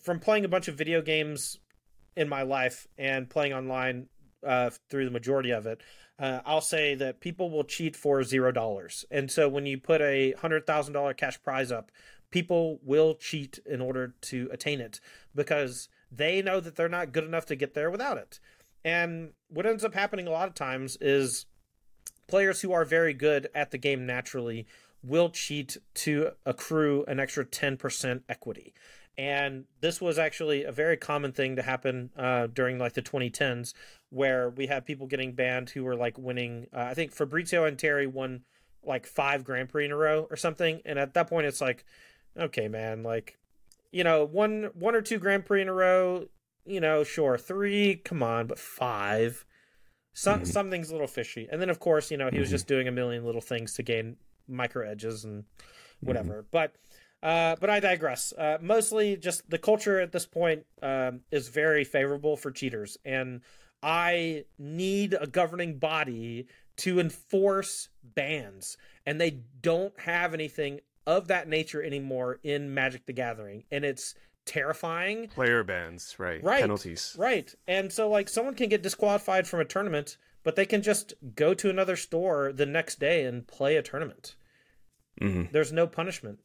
from 0.02 0.20
playing 0.20 0.45
a 0.45 0.48
bunch 0.49 0.68
of 0.68 0.76
video 0.76 1.02
games 1.02 1.60
in 2.16 2.28
my 2.28 2.41
life 2.41 2.88
and 2.98 3.30
playing 3.30 3.54
online 3.54 4.08
uh, 4.45 4.70
through 4.90 5.04
the 5.06 5.12
majority 5.12 5.49
of 5.52 5.66
it, 5.66 5.82
uh, 6.19 6.41
I'll 6.45 6.61
say 6.61 6.95
that 6.95 7.19
people 7.19 7.49
will 7.49 7.64
cheat 7.64 7.95
for 7.95 8.23
zero 8.23 8.52
dollars. 8.52 9.06
And 9.11 9.30
so 9.30 9.48
when 9.48 9.65
you 9.65 9.77
put 9.77 10.02
a 10.02 10.34
hundred 10.34 10.65
thousand 10.65 10.94
dollar 10.94 11.14
cash 11.14 11.41
prize 11.44 11.72
up, 11.72 11.91
people 12.31 12.80
will 12.84 13.15
cheat 13.15 13.60
in 13.65 13.81
order 13.81 14.15
to 14.22 14.49
attain 14.52 14.81
it 14.81 14.99
because 15.35 15.89
they 16.11 16.41
know 16.41 16.60
that 16.60 16.76
they're 16.76 16.89
not 16.89 17.11
good 17.11 17.23
enough 17.23 17.45
to 17.48 17.56
get 17.56 17.73
there 17.73 17.91
without 17.91 18.18
it. 18.18 18.39
And 18.84 19.31
what 19.49 19.65
ends 19.65 19.84
up 19.84 19.94
happening 19.94 20.27
a 20.27 20.31
lot 20.31 20.48
of 20.48 20.53
times 20.53 20.98
is 21.02 21.45
players 22.27 22.61
who 22.61 22.72
are 22.72 22.85
very 22.85 23.14
good 23.14 23.49
at 23.53 23.72
the 23.72 23.77
game 23.77 24.06
naturally 24.06 24.65
will 25.03 25.30
cheat 25.30 25.77
to 25.94 26.31
accrue 26.45 27.06
an 27.07 27.19
extra 27.19 27.45
10% 27.45 28.22
equity. 28.27 28.73
And 29.18 29.65
this 29.81 29.99
was 29.99 30.19
actually 30.19 30.64
a 30.64 30.72
very 30.72 30.95
common 30.95 31.31
thing 31.31 31.56
to 31.56 31.64
happen 31.64 32.11
uh, 32.15 32.48
during 32.48 32.77
like 32.77 32.94
the 32.94 33.02
2010s, 33.02 33.73
where 34.10 34.49
we 34.49 34.68
had 34.68 34.85
people 34.85 35.07
getting 35.07 35.34
banned 35.34 35.72
who 35.72 35.84
were 35.84 35.95
like 35.95 36.18
winning. 36.18 36.68
Uh, 36.72 36.81
I 36.81 36.94
think 36.94 37.11
Fabrizio 37.11 37.69
Anteri 37.69 38.06
won 38.06 38.44
like 38.84 39.07
five 39.07 39.44
Grand 39.44 39.69
Prix 39.69 39.85
in 39.85 39.91
a 39.91 39.95
row 39.98 40.27
or 40.30 40.38
something. 40.38 40.81
And 40.85 40.99
at 40.99 41.15
that 41.15 41.27
point, 41.27 41.48
it's 41.48 41.61
like, 41.61 41.84
okay, 42.38 42.68
man, 42.68 43.02
like, 43.02 43.38
you 43.91 44.03
know, 44.03 44.23
one 44.23 44.69
one 44.76 44.94
or 44.94 45.02
two 45.02 45.18
Grand 45.18 45.45
Prix 45.45 45.64
in 45.64 45.68
a 45.68 45.73
row, 45.73 46.27
you 46.65 46.80
know, 46.80 47.03
sure, 47.03 47.38
three, 47.39 47.95
come 47.95 48.22
on, 48.22 48.45
but 48.45 48.60
five, 48.60 49.45
some 50.14 50.41
Mhm. 50.41 50.48
something's 50.48 50.89
a 50.89 50.94
little 50.94 51.07
fishy. 51.07 51.48
And 51.52 51.60
then 51.60 51.69
of 51.72 51.80
course, 51.80 52.11
you 52.11 52.18
know, 52.18 52.30
he 52.30 52.39
was 52.39 52.49
Mhm. 52.49 52.52
just 52.52 52.68
doing 52.68 52.88
a 52.88 52.91
million 52.91 53.26
little 53.26 53.41
things 53.41 53.73
to 53.76 53.84
gain 53.84 54.18
micro 54.48 54.88
edges 54.88 55.26
and 55.26 55.45
whatever. 56.02 56.45
But 56.52 56.76
uh, 57.23 57.56
but 57.60 57.69
I 57.69 57.80
digress. 57.80 58.34
Uh, 58.38 58.57
mostly, 58.61 59.18
just 59.18 59.49
the 59.49 59.57
culture 59.57 59.99
at 59.99 60.11
this 60.11 60.26
point 60.26 60.65
um, 60.81 61.22
is 61.31 61.49
very 61.49 61.84
favorable 61.84 62.38
for 62.38 62.52
cheaters, 62.52 62.98
and 63.03 63.41
I 63.81 64.45
need 64.57 65.15
a 65.19 65.27
governing 65.27 65.80
body 65.80 66.48
to 66.77 66.99
enforce 66.99 67.89
bans, 68.03 68.77
and 69.06 69.19
they 69.19 69.39
don't 69.61 69.99
have 70.02 70.34
anything 70.34 70.81
of 71.06 71.27
that 71.30 71.48
nature 71.48 71.81
anymore 71.81 72.39
in 72.44 72.73
Magic: 72.73 73.06
The 73.06 73.14
Gathering, 73.14 73.64
and 73.72 73.84
it's 73.84 74.14
terrifying. 74.45 75.27
Player 75.27 75.64
bans, 75.64 76.15
right? 76.18 76.44
Right. 76.44 76.61
Penalties. 76.61 77.15
Right. 77.19 77.53
And 77.68 77.91
so 77.91 78.10
like 78.10 78.30
someone 78.30 78.56
can 78.56 78.69
get 78.69 78.81
disqualified 78.81 79.48
from 79.48 79.60
a 79.60 79.65
tournament, 79.65 80.18
but 80.44 80.56
they 80.56 80.65
can 80.65 80.81
just 80.81 81.14
go 81.35 81.53
to 81.53 81.69
another 81.69 81.95
store 81.95 82.52
the 82.53 82.65
next 82.65 82.99
day 82.99 83.26
and 83.26 83.45
play 83.45 83.76
a 83.76 83.84
tournament. 83.84 84.35
hmm 85.22 85.44
There's 85.52 85.73
no 85.73 85.85
punishment. 85.85 86.39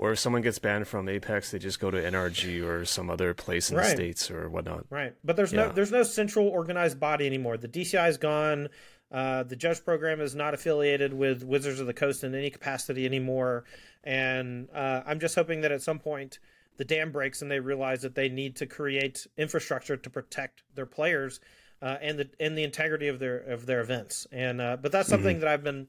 Or 0.00 0.12
if 0.12 0.18
someone 0.18 0.40
gets 0.40 0.58
banned 0.58 0.88
from 0.88 1.10
Apex, 1.10 1.50
they 1.50 1.58
just 1.58 1.78
go 1.78 1.90
to 1.90 1.98
NRG 2.00 2.66
or 2.66 2.86
some 2.86 3.10
other 3.10 3.34
place 3.34 3.70
in 3.70 3.76
Right. 3.76 3.84
the 3.84 3.90
states 3.90 4.30
or 4.30 4.48
whatnot. 4.48 4.86
Right, 4.88 5.14
but 5.22 5.36
there's 5.36 5.52
no 5.52 5.70
there's 5.70 5.92
no 5.92 6.02
central 6.02 6.48
organized 6.48 6.98
body 6.98 7.26
anymore. 7.26 7.58
The 7.58 7.68
DCI 7.68 8.08
is 8.08 8.16
gone. 8.16 8.70
Uh, 9.12 9.42
the 9.42 9.56
judge 9.56 9.84
program 9.84 10.20
is 10.20 10.34
not 10.34 10.54
affiliated 10.54 11.12
with 11.12 11.44
Wizards 11.44 11.80
of 11.80 11.86
the 11.86 11.92
Coast 11.92 12.24
in 12.24 12.34
any 12.34 12.48
capacity 12.48 13.04
anymore, 13.04 13.64
and 14.02 14.68
uh, 14.74 15.02
I'm 15.04 15.20
just 15.20 15.34
hoping 15.34 15.60
that 15.60 15.72
at 15.72 15.82
some 15.82 15.98
point 15.98 16.38
the 16.78 16.84
dam 16.86 17.12
breaks 17.12 17.42
and 17.42 17.50
they 17.50 17.60
realize 17.60 18.00
that 18.00 18.14
they 18.14 18.30
need 18.30 18.56
to 18.56 18.66
create 18.66 19.26
infrastructure 19.36 19.98
to 19.98 20.08
protect 20.08 20.62
their 20.74 20.86
players 20.86 21.40
uh, 21.82 21.98
and 22.00 22.18
the 22.18 22.30
and 22.40 22.56
the 22.56 22.62
integrity 22.64 23.08
of 23.08 23.18
their 23.18 23.36
of 23.36 23.66
their 23.66 23.80
events. 23.82 24.26
And 24.32 24.62
uh, 24.62 24.78
but 24.80 24.92
that's 24.92 25.10
something 25.10 25.40
that 25.40 25.48
I've 25.48 25.62
been, 25.64 25.88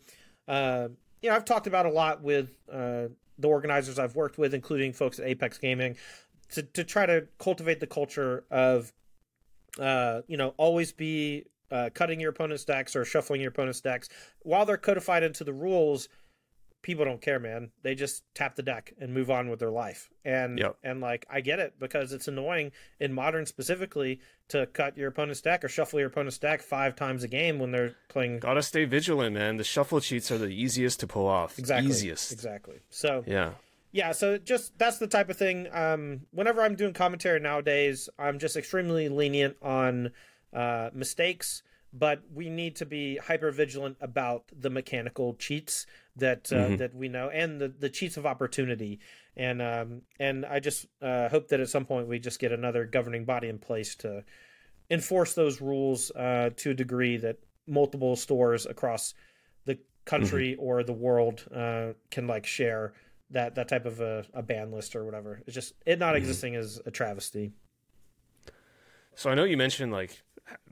uh, 0.49 0.89
you 1.21 1.29
know, 1.29 1.35
I've 1.37 1.45
talked 1.45 1.67
about 1.67 1.85
a 1.85 1.91
lot 1.91 2.21
with 2.21 2.49
uh, 2.69 3.07
the 3.37 3.47
organizers 3.47 3.99
I've 3.99 4.15
worked 4.15 4.37
with, 4.37 4.53
including 4.53 4.93
folks 4.93 5.19
at 5.19 5.25
Apex 5.25 5.57
Gaming, 5.57 5.95
to 6.51 6.63
to 6.63 6.83
try 6.83 7.05
to 7.05 7.27
cultivate 7.39 7.79
the 7.79 7.87
culture 7.87 8.43
of 8.51 8.93
uh, 9.79 10.21
you 10.27 10.37
know, 10.37 10.53
always 10.57 10.91
be 10.91 11.45
uh, 11.71 11.89
cutting 11.93 12.19
your 12.19 12.31
opponent's 12.31 12.65
decks 12.65 12.95
or 12.95 13.05
shuffling 13.05 13.41
your 13.41 13.49
opponent's 13.49 13.81
decks 13.81 14.09
while 14.41 14.65
they're 14.65 14.77
codified 14.77 15.23
into 15.23 15.43
the 15.43 15.53
rules. 15.53 16.09
People 16.81 17.05
don't 17.05 17.21
care, 17.21 17.39
man. 17.39 17.69
They 17.83 17.93
just 17.93 18.23
tap 18.33 18.55
the 18.55 18.63
deck 18.63 18.93
and 18.99 19.13
move 19.13 19.29
on 19.29 19.49
with 19.49 19.59
their 19.59 19.69
life. 19.69 20.09
And 20.25 20.57
Yep. 20.57 20.77
and 20.83 20.99
like 21.01 21.25
I 21.29 21.41
get 21.41 21.59
it 21.59 21.75
because 21.79 22.11
it's 22.11 22.27
annoying 22.27 22.71
in 22.99 23.13
modern 23.13 23.45
specifically 23.45 24.19
to 24.49 24.65
cut 24.65 24.97
your 24.97 25.07
opponent's 25.09 25.41
deck 25.41 25.63
or 25.63 25.69
shuffle 25.69 25.99
your 25.99 26.07
opponent's 26.09 26.37
deck 26.39 26.61
five 26.61 26.95
times 26.95 27.23
a 27.23 27.27
game 27.27 27.59
when 27.59 27.71
they're 27.71 27.95
playing. 28.09 28.39
Gotta 28.39 28.63
stay 28.63 28.85
vigilant, 28.85 29.35
man. 29.35 29.57
The 29.57 29.63
shuffle 29.63 30.01
cheats 30.01 30.31
are 30.31 30.37
the 30.39 30.47
easiest 30.47 30.99
to 31.01 31.07
pull 31.07 31.27
off. 31.27 31.59
Exactly. 31.59 31.89
Easiest. 31.89 32.31
Exactly. 32.31 32.79
So 32.89 33.23
Yeah. 33.27 33.51
yeah 33.91 34.11
so 34.13 34.37
just 34.37 34.77
that's 34.79 34.97
the 34.97 35.07
type 35.07 35.29
of 35.29 35.37
thing 35.37 35.67
um 35.73 36.21
whenever 36.31 36.61
i'm 36.61 36.75
doing 36.75 36.93
commentary 36.93 37.41
nowadays 37.41 38.07
i'm 38.17 38.39
just 38.39 38.55
extremely 38.55 39.09
lenient 39.09 39.57
on 39.61 40.11
uh 40.53 40.89
mistakes 40.93 41.61
but 41.93 42.21
we 42.33 42.49
need 42.49 42.75
to 42.77 42.85
be 42.85 43.17
hyper 43.17 43.51
vigilant 43.51 43.97
about 43.99 44.45
the 44.57 44.69
mechanical 44.69 45.33
cheats 45.35 45.85
that 46.15 46.51
uh, 46.51 46.55
Mhm. 46.69 46.77
that 46.77 46.95
we 46.95 47.09
know 47.09 47.29
and 47.29 47.59
the 47.59 47.67
the 47.67 47.89
cheats 47.89 48.17
of 48.17 48.25
opportunity 48.25 48.99
and 49.35 49.61
um 49.61 50.01
and 50.19 50.45
i 50.45 50.59
just 50.59 50.85
uh 51.01 51.27
hope 51.29 51.47
that 51.49 51.59
at 51.59 51.69
some 51.69 51.85
point 51.85 52.07
we 52.07 52.19
just 52.19 52.39
get 52.39 52.51
another 52.51 52.85
governing 52.85 53.25
body 53.25 53.47
in 53.49 53.57
place 53.59 53.95
to 53.95 54.23
enforce 54.89 55.33
those 55.33 55.61
rules 55.61 56.11
uh 56.11 56.49
to 56.57 56.71
a 56.71 56.73
degree 56.73 57.17
that 57.17 57.37
multiple 57.67 58.15
stores 58.15 58.65
across 58.65 59.13
the 59.65 59.77
country 60.05 60.55
or 60.55 60.83
the 60.83 60.93
world 60.93 61.45
uh 61.53 61.93
can 62.09 62.27
like 62.27 62.45
share 62.45 62.93
that 63.29 63.55
that 63.55 63.67
type 63.69 63.85
of 63.85 64.01
a, 64.01 64.25
a 64.33 64.41
ban 64.43 64.71
list 64.73 64.93
or 64.93 65.05
whatever. 65.05 65.41
It's 65.45 65.55
just 65.55 65.73
it 65.85 65.99
not 65.99 66.17
existing 66.17 66.55
is 66.55 66.81
a 66.85 66.91
travesty. 66.91 67.53
So 69.15 69.29
I 69.29 69.35
know 69.35 69.45
you 69.45 69.55
mentioned 69.55 69.91
like 69.93 70.21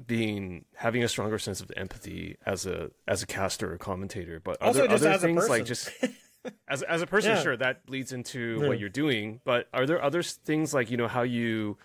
being 0.06 0.66
having 0.76 1.04
a 1.04 1.08
stronger 1.08 1.38
sense 1.40 1.62
of 1.62 1.72
empathy 1.78 2.36
as 2.46 2.66
a 2.66 2.92
as 3.08 3.24
a 3.24 3.28
caster 3.28 3.72
or 3.74 3.78
commentator, 3.78 4.40
but 4.44 4.58
are 4.62 4.68
Also, 4.68 4.88
there 4.88 4.92
other 4.92 5.18
things 5.18 5.48
like 5.50 5.66
just 5.66 5.90
as 6.68 6.82
as 6.84 7.02
a 7.02 7.08
person, 7.08 7.32
Yeah. 7.36 7.42
sure, 7.42 7.58
that 7.58 7.82
leads 7.90 8.12
into 8.12 8.60
Yeah. 8.62 8.68
what 8.68 8.80
you're 8.80 8.90
doing. 8.90 9.42
But 9.44 9.68
are 9.74 9.86
there 9.86 10.02
other 10.04 10.24
things 10.24 10.74
like 10.74 10.90
you 10.92 10.98
know 10.98 11.08
how 11.08 11.22
you 11.24 11.78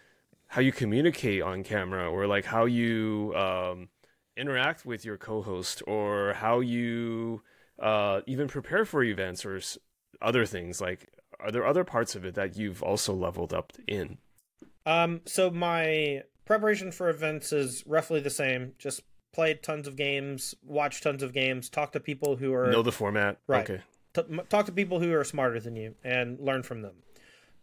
how 0.49 0.61
you 0.61 0.73
communicate 0.73 1.43
on 1.43 1.65
camera, 1.65 2.09
or 2.11 2.27
like 2.27 2.45
how 2.45 2.65
you 2.65 3.33
um, 3.37 3.89
interact 4.37 4.87
with 4.87 5.05
your 5.05 5.17
co-host, 5.17 5.83
or 5.87 6.35
how 6.35 6.61
you 6.61 7.43
uh, 7.81 8.21
even 8.27 8.47
prepare 8.47 8.85
for 8.85 9.03
events, 9.03 9.45
or 9.45 9.57
s- 9.57 9.79
other 10.23 10.47
things? 10.47 10.81
Like, 10.81 11.09
are 11.41 11.51
there 11.51 11.67
other 11.67 11.83
parts 11.83 12.15
of 12.15 12.25
it 12.25 12.35
that 12.37 12.57
you've 12.57 12.83
also 12.83 13.13
leveled 13.15 13.53
up 13.53 13.73
in? 13.89 14.19
Um, 14.87 15.23
so 15.25 15.51
my 15.51 16.23
preparation 16.45 16.93
for 16.93 17.09
events 17.09 17.53
is 17.53 17.85
roughly 17.87 18.21
the 18.21 18.31
same. 18.31 18.73
Just 18.79 19.03
play 19.33 19.55
tons 19.55 19.89
of 19.89 19.97
games, 19.97 20.55
watch 20.63 21.01
tons 21.01 21.23
of 21.23 21.33
games, 21.33 21.69
talk 21.69 21.93
to 21.93 22.01
people 22.01 22.37
who 22.37 22.53
are 22.55 22.71
know 22.71 22.83
the 22.83 22.93
format, 22.93 23.39
Right. 23.47 23.69
Okay. 23.69 23.83
t- 24.15 24.41
talk 24.49 24.67
to 24.67 24.73
people 24.73 25.01
who 25.01 25.13
are 25.13 25.25
smarter 25.25 25.59
than 25.61 25.77
you 25.77 25.95
and 26.05 26.39
learn 26.41 26.63
from 26.63 26.83
them. 26.83 26.95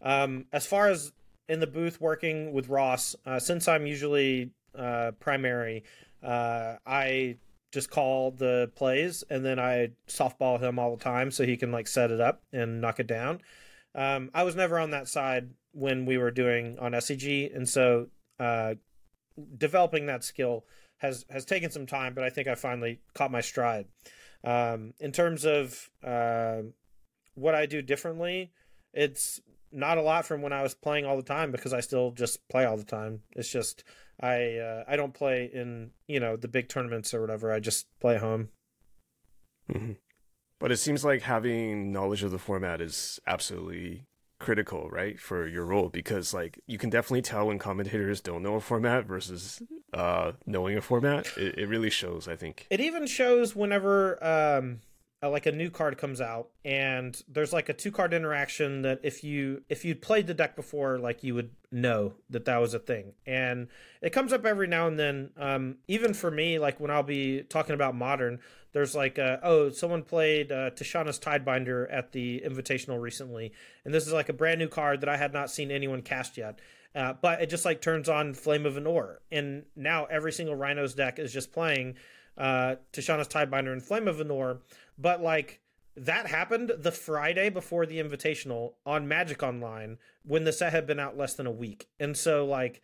Um, 0.01 0.45
as 0.51 0.65
far 0.65 0.89
as 0.89 1.13
in 1.47 1.59
the 1.59 1.67
booth 1.67 2.01
working 2.01 2.51
with 2.53 2.67
Ross, 2.69 3.15
uh, 3.25 3.39
since 3.39 3.67
I'm 3.67 3.85
usually 3.85 4.51
uh, 4.77 5.11
primary, 5.19 5.83
uh, 6.23 6.75
I 6.85 7.37
just 7.71 7.89
call 7.89 8.31
the 8.31 8.69
plays 8.75 9.23
and 9.29 9.45
then 9.45 9.57
I 9.59 9.91
softball 10.07 10.59
him 10.59 10.77
all 10.77 10.95
the 10.95 11.03
time 11.03 11.31
so 11.31 11.45
he 11.45 11.55
can 11.55 11.71
like 11.71 11.87
set 11.87 12.11
it 12.11 12.19
up 12.19 12.41
and 12.51 12.81
knock 12.81 12.99
it 12.99 13.07
down. 13.07 13.41
Um, 13.95 14.29
I 14.33 14.43
was 14.43 14.55
never 14.55 14.77
on 14.79 14.91
that 14.91 15.07
side 15.07 15.51
when 15.71 16.05
we 16.05 16.17
were 16.17 16.31
doing 16.31 16.77
on 16.79 16.91
SCG, 16.93 17.53
and 17.55 17.67
so 17.67 18.07
uh, 18.41 18.75
developing 19.57 20.07
that 20.07 20.23
skill 20.23 20.65
has 20.97 21.25
has 21.29 21.45
taken 21.45 21.71
some 21.71 21.85
time, 21.85 22.13
but 22.13 22.23
I 22.23 22.29
think 22.29 22.47
I 22.47 22.55
finally 22.55 23.01
caught 23.13 23.31
my 23.31 23.41
stride. 23.41 23.85
Um, 24.43 24.93
in 24.99 25.11
terms 25.11 25.45
of 25.45 25.89
uh, 26.03 26.61
what 27.35 27.53
I 27.53 27.67
do 27.67 27.81
differently, 27.81 28.51
it's 28.93 29.39
not 29.71 29.97
a 29.97 30.01
lot 30.01 30.25
from 30.25 30.41
when 30.41 30.53
I 30.53 30.63
was 30.63 30.73
playing 30.73 31.05
all 31.05 31.15
the 31.17 31.23
time 31.23 31.51
because 31.51 31.73
I 31.73 31.79
still 31.81 32.11
just 32.11 32.47
play 32.49 32.65
all 32.65 32.77
the 32.77 32.83
time. 32.83 33.21
It's 33.35 33.49
just 33.49 33.83
I 34.19 34.57
uh, 34.57 34.83
I 34.87 34.95
don't 34.95 35.13
play 35.13 35.49
in 35.53 35.91
you 36.07 36.19
know 36.19 36.35
the 36.35 36.47
big 36.47 36.67
tournaments 36.67 37.13
or 37.13 37.21
whatever. 37.21 37.51
I 37.51 37.59
just 37.59 37.87
play 37.99 38.17
home. 38.17 38.49
hmm 39.71 39.93
But 40.59 40.71
it 40.71 40.77
seems 40.77 41.05
like 41.05 41.21
having 41.21 41.91
knowledge 41.91 42.23
of 42.23 42.31
the 42.31 42.39
format 42.39 42.81
is 42.81 43.19
absolutely 43.27 44.07
critical, 44.41 44.89
right, 44.89 45.19
for 45.19 45.47
your 45.47 45.65
role 45.65 45.89
because 45.89 46.33
like 46.33 46.59
you 46.67 46.77
can 46.77 46.89
definitely 46.89 47.21
tell 47.21 47.47
when 47.47 47.59
commentators 47.59 48.19
don't 48.19 48.43
know 48.43 48.55
a 48.55 48.59
format 48.59 49.05
versus 49.05 49.61
uh 49.93 50.33
knowing 50.45 50.77
a 50.77 50.81
format. 50.81 51.27
It, 51.37 51.59
it 51.59 51.67
really 51.67 51.89
shows, 51.89 52.27
I 52.27 52.35
think. 52.35 52.67
It 52.69 52.81
even 52.81 53.07
shows 53.07 53.55
whenever 53.55 54.21
um 54.23 54.81
uh, 55.23 55.29
like 55.29 55.45
a 55.45 55.51
new 55.51 55.69
card 55.69 55.97
comes 55.97 56.19
out 56.19 56.49
and 56.65 57.21
there's 57.27 57.53
like 57.53 57.69
a 57.69 57.73
two 57.73 57.91
card 57.91 58.13
interaction 58.13 58.81
that 58.81 58.99
if 59.03 59.23
you 59.23 59.61
if 59.69 59.85
you'd 59.85 60.01
played 60.01 60.25
the 60.25 60.33
deck 60.33 60.55
before 60.55 60.97
like 60.97 61.23
you 61.23 61.35
would 61.35 61.51
know 61.71 62.13
that 62.29 62.45
that 62.45 62.57
was 62.57 62.73
a 62.73 62.79
thing. 62.79 63.13
And 63.25 63.67
it 64.01 64.11
comes 64.11 64.33
up 64.33 64.45
every 64.45 64.67
now 64.67 64.87
and 64.87 64.97
then 64.97 65.29
um 65.37 65.75
even 65.87 66.13
for 66.13 66.31
me 66.31 66.57
like 66.57 66.79
when 66.79 66.89
I'll 66.89 67.03
be 67.03 67.43
talking 67.43 67.75
about 67.75 67.95
modern 67.95 68.39
there's 68.73 68.95
like 68.95 69.19
uh, 69.19 69.37
oh 69.43 69.69
someone 69.69 70.01
played 70.01 70.51
uh, 70.51 70.71
Tishana's 70.71 71.19
Tidebinder 71.19 71.87
at 71.91 72.13
the 72.13 72.41
Invitational 72.45 72.99
recently 72.99 73.53
and 73.85 73.93
this 73.93 74.07
is 74.07 74.13
like 74.13 74.29
a 74.29 74.33
brand 74.33 74.59
new 74.59 74.67
card 74.67 75.01
that 75.01 75.09
I 75.09 75.17
had 75.17 75.33
not 75.33 75.51
seen 75.51 75.69
anyone 75.71 76.01
cast 76.01 76.37
yet. 76.37 76.59
Uh, 76.93 77.13
but 77.21 77.41
it 77.41 77.49
just 77.49 77.63
like 77.63 77.79
turns 77.79 78.09
on 78.09 78.33
Flame 78.33 78.65
of 78.65 78.75
an 78.75 78.85
Anor 78.85 79.17
and 79.31 79.65
now 79.75 80.05
every 80.05 80.31
single 80.31 80.55
Rhinos 80.55 80.95
deck 80.95 81.19
is 81.19 81.31
just 81.31 81.53
playing 81.53 81.95
uh, 82.37 82.75
Tishana's 82.93 83.27
Tidebinder 83.27 83.71
and 83.71 83.83
Flame 83.83 84.07
of 84.07 84.17
Anor, 84.17 84.59
but 85.01 85.21
like 85.21 85.59
that 85.95 86.27
happened 86.27 86.71
the 86.77 86.91
Friday 86.91 87.49
before 87.49 87.85
the 87.85 87.99
Invitational 87.99 88.73
on 88.85 89.07
Magic 89.07 89.43
Online 89.43 89.97
when 90.23 90.43
the 90.45 90.53
set 90.53 90.71
had 90.71 90.87
been 90.87 90.99
out 90.99 91.17
less 91.17 91.33
than 91.33 91.47
a 91.47 91.51
week, 91.51 91.87
and 91.99 92.15
so 92.15 92.45
like 92.45 92.81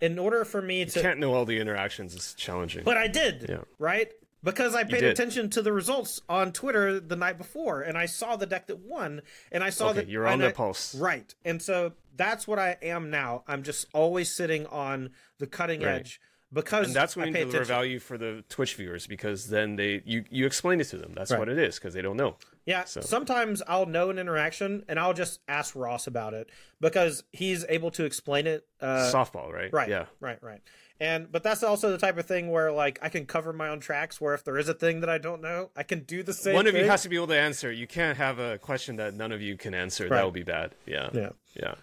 in 0.00 0.18
order 0.18 0.44
for 0.46 0.62
me 0.62 0.80
You 0.80 0.86
to, 0.86 1.02
can't 1.02 1.20
know 1.20 1.34
all 1.34 1.44
the 1.44 1.60
interactions. 1.60 2.14
It's 2.14 2.32
challenging. 2.34 2.84
but 2.84 2.96
I 2.96 3.06
did, 3.06 3.46
Yeah. 3.48 3.62
right? 3.78 4.10
Because 4.42 4.74
I 4.74 4.84
paid 4.84 5.04
attention 5.04 5.50
to 5.50 5.60
the 5.60 5.70
results 5.74 6.22
on 6.26 6.52
Twitter 6.52 6.98
the 6.98 7.16
night 7.16 7.36
before, 7.36 7.82
and 7.82 7.98
I 7.98 8.06
saw 8.06 8.36
the 8.36 8.46
deck 8.46 8.68
that 8.68 8.78
won, 8.78 9.20
and 9.52 9.62
I 9.62 9.68
saw 9.68 9.90
okay, 9.90 9.96
that 10.00 10.08
you're 10.08 10.26
on 10.26 10.38
the 10.38 10.48
I- 10.48 10.52
pulse. 10.52 10.94
Right. 10.94 11.34
And 11.44 11.60
so 11.60 11.92
that's 12.16 12.48
what 12.48 12.58
I 12.58 12.78
am 12.80 13.10
now. 13.10 13.44
I'm 13.46 13.62
just 13.62 13.86
always 13.92 14.34
sitting 14.34 14.64
on 14.68 15.10
the 15.38 15.46
cutting 15.46 15.82
Right. 15.82 15.96
edge 15.96 16.20
because 16.52 16.86
And 16.88 16.96
that's 16.96 17.16
when 17.16 17.28
you 17.28 17.32
deliver 17.32 17.50
attention. 17.50 17.66
value 17.74 17.98
for 18.00 18.18
the 18.18 18.44
Twitch 18.48 18.74
viewers 18.74 19.06
because 19.06 19.48
then 19.50 19.76
they 19.76 20.02
you 20.04 20.24
you 20.30 20.46
explain 20.46 20.80
it 20.80 20.84
to 20.88 20.96
them. 20.96 21.12
That's 21.14 21.30
Right. 21.30 21.38
what 21.38 21.48
it 21.48 21.58
is 21.58 21.76
because 21.78 21.94
they 21.94 22.02
don't 22.02 22.16
know. 22.16 22.36
Yeah, 22.66 22.84
So- 22.84 23.00
sometimes 23.00 23.62
I'll 23.66 23.86
know 23.86 24.10
an 24.10 24.18
interaction 24.18 24.84
and 24.88 24.98
I'll 24.98 25.14
just 25.14 25.40
ask 25.48 25.74
Ross 25.76 26.06
about 26.06 26.34
it 26.34 26.50
because 26.80 27.24
he's 27.32 27.64
able 27.68 27.90
to 27.92 28.04
explain 28.04 28.46
it. 28.46 28.66
Uh, 28.80 29.10
Softball, 29.12 29.50
right? 29.52 29.72
right, 29.72 29.88
Yeah. 29.88 30.06
right, 30.20 30.42
right. 30.42 30.60
And 30.98 31.32
but 31.32 31.42
that's 31.42 31.62
also 31.62 31.90
the 31.90 31.98
type 31.98 32.18
of 32.18 32.26
thing 32.26 32.50
where 32.50 32.70
like 32.72 32.98
I 33.00 33.08
can 33.08 33.24
cover 33.26 33.52
my 33.52 33.68
own 33.68 33.80
tracks. 33.80 34.20
Where 34.20 34.34
if 34.34 34.44
there 34.44 34.58
is 34.58 34.68
a 34.68 34.74
thing 34.74 35.00
that 35.00 35.08
I 35.08 35.18
don't 35.18 35.40
know, 35.40 35.70
I 35.76 35.82
can 35.84 36.00
do 36.00 36.22
the 36.22 36.34
same. 36.34 36.54
One 36.54 36.66
of 36.66 36.74
you 36.74 36.84
has 36.84 37.02
to 37.04 37.08
be 37.08 37.16
able 37.16 37.28
to 37.28 37.38
answer. 37.38 37.72
You 37.72 37.86
can't 37.86 38.18
have 38.18 38.38
a 38.38 38.58
question 38.58 38.96
that 38.96 39.14
none 39.14 39.32
of 39.32 39.40
you 39.40 39.56
can 39.56 39.72
answer. 39.72 40.04
Right. 40.04 40.18
That 40.18 40.24
would 40.26 40.34
be 40.34 40.42
bad. 40.42 40.74
Yeah. 40.84 41.08
Yeah. 41.14 41.30
Yeah. 41.54 41.74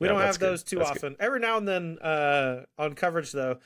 We 0.00 0.06
Yeah, 0.06 0.12
don't 0.12 0.22
have 0.22 0.38
good. 0.38 0.50
those 0.50 0.62
too 0.62 0.76
That's 0.78 0.90
good. 0.90 0.96
often. 0.98 1.16
Every 1.18 1.40
now 1.40 1.56
and 1.56 1.66
then 1.66 1.98
uh, 2.00 2.66
on 2.78 2.94
coverage, 2.94 3.32
though, 3.32 3.58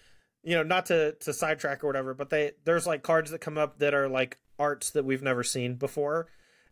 you 0.42 0.56
know, 0.56 0.62
not 0.62 0.86
to 0.86 1.12
to 1.12 1.32
sidetrack 1.32 1.84
or 1.84 1.86
whatever, 1.86 2.14
but 2.14 2.30
they 2.30 2.52
there's 2.64 2.86
like 2.86 3.02
cards 3.02 3.30
that 3.30 3.40
come 3.40 3.58
up 3.58 3.78
that 3.78 3.94
are 3.94 4.08
like 4.08 4.38
arts 4.58 4.90
that 4.90 5.04
we've 5.04 5.22
never 5.22 5.42
seen 5.42 5.76
before, 5.76 6.28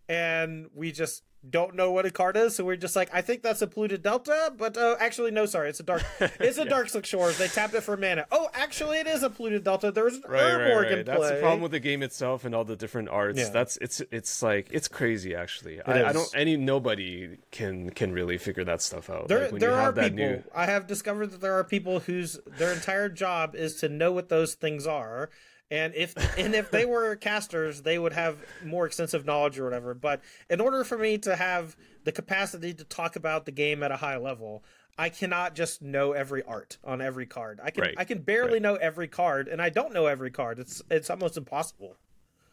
and 0.09 0.68
we 0.74 0.92
just 0.92 1.22
don't 1.49 1.75
know 1.75 1.91
what 1.91 2.05
a 2.05 2.11
card 2.11 2.37
is, 2.37 2.57
so 2.57 2.65
we're 2.65 2.77
just 2.77 2.95
like, 2.95 3.09
I 3.15 3.23
think 3.23 3.43
that's 3.43 3.62
a 3.62 3.67
polluted 3.67 4.03
delta, 4.03 4.53
but 4.57 4.77
uh, 4.77 4.97
actually, 5.01 5.31
no, 5.31 5.47
sorry, 5.47 5.71
it's 5.71 5.81
a 5.81 5.83
dark, 5.83 6.05
it's 6.21 6.59
a 6.59 6.65
yeah. 6.65 6.71
Darkslick 6.71 7.07
Shores. 7.07 7.39
They 7.39 7.49
tapped 7.49 7.73
it 7.75 7.81
for 7.83 7.97
mana. 7.97 8.27
Oh, 8.31 8.51
actually, 8.53 8.99
it 8.99 9.07
is 9.07 9.23
a 9.23 9.31
polluted 9.31 9.65
delta. 9.65 9.91
There's 9.91 10.17
an 10.17 10.25
right, 10.29 10.43
Urborg 10.43 10.77
right, 10.77 10.91
right. 10.91 10.99
in 10.99 11.05
play. 11.05 11.17
That's 11.17 11.31
the 11.31 11.41
problem 11.41 11.62
with 11.62 11.73
the 11.73 11.81
game 11.81 12.03
itself 12.03 12.45
and 12.45 12.55
all 12.55 12.65
the 12.65 12.77
different 12.77 13.09
arts. 13.09 13.39
Yeah. 13.39 13.49
That's 13.49 13.79
it's 13.79 14.03
it's 14.11 14.43
like 14.43 14.69
it's 14.71 14.89
crazy 14.89 15.35
actually. 15.35 15.81
I, 15.81 16.11
I, 16.11 16.12
don't 16.12 16.31
any 16.35 16.57
nobody 16.57 17.39
can 17.51 17.91
can 17.91 18.12
really 18.12 18.37
figure 18.37 18.65
that 18.65 18.83
stuff 18.83 19.09
out. 19.09 19.29
There 19.29 19.51
like 19.51 19.61
there 19.61 19.75
are 19.75 19.93
people. 19.93 20.11
New... 20.11 20.43
I 20.55 20.67
have 20.67 20.87
discovered 20.87 21.29
that 21.29 21.41
there 21.41 21.55
are 21.55 21.65
people 21.65 22.01
whose 22.01 22.39
their 22.59 22.73
entire 22.73 23.09
job 23.09 23.55
is 23.55 23.77
to 23.77 23.89
know 23.89 24.12
what 24.12 24.29
those 24.29 24.55
things 24.55 24.87
are 24.87 25.31
and 25.70 25.94
if 25.94 26.16
and 26.38 26.55
if 26.55 26.70
they 26.70 26.84
were 26.84 27.16
casters 27.16 27.82
they 27.82 27.98
would 27.98 28.12
have 28.12 28.38
more 28.64 28.86
extensive 28.86 29.24
knowledge 29.24 29.59
or 29.59 29.64
whatever 29.64 29.94
but 29.94 30.20
in 30.48 30.60
order 30.60 30.84
for 30.84 30.98
me 30.98 31.18
to 31.18 31.36
have 31.36 31.76
the 32.05 32.12
capacity 32.12 32.74
to 32.74 32.84
talk 32.84 33.16
about 33.16 33.44
the 33.44 33.52
game 33.52 33.82
at 33.82 33.90
a 33.90 33.97
high 33.97 34.16
level 34.16 34.62
i 34.98 35.09
cannot 35.09 35.55
just 35.55 35.80
know 35.82 36.12
every 36.12 36.42
art 36.44 36.78
on 36.84 37.01
every 37.01 37.26
card 37.26 37.60
i 37.62 37.70
can 37.70 37.82
right. 37.82 37.94
i 37.97 38.05
can 38.05 38.18
barely 38.20 38.55
right. 38.55 38.62
know 38.62 38.74
every 38.76 39.09
card 39.09 39.48
and 39.48 39.62
i 39.62 39.68
don't 39.68 39.92
know 39.92 40.06
every 40.06 40.30
card 40.30 40.59
it's 40.59 40.82
it's 40.90 41.10
almost 41.10 41.36
impossible 41.36 41.97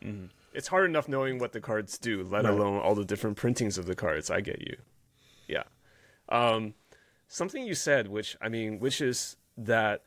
mm-hmm. 0.04 0.26
it's 0.54 0.68
hard 0.68 0.90
enough 0.90 1.08
knowing 1.08 1.40
what 1.40 1.52
the 1.52 1.62
cards 1.62 1.98
do 1.98 2.24
let 2.24 2.46
right. 2.46 2.54
alone 2.54 2.80
all 2.80 2.96
the 2.96 3.06
different 3.06 3.38
printings 3.38 3.78
of 3.78 3.86
the 3.86 3.96
cards 3.96 4.30
i 4.30 4.42
get 4.42 4.62
you 4.62 4.76
yeah 5.48 5.64
um 6.30 6.74
something 7.28 7.66
you 7.66 7.76
said 7.76 8.08
which 8.08 8.38
i 8.42 8.48
mean 8.50 8.80
which 8.80 9.02
is 9.02 9.38
that 9.58 10.04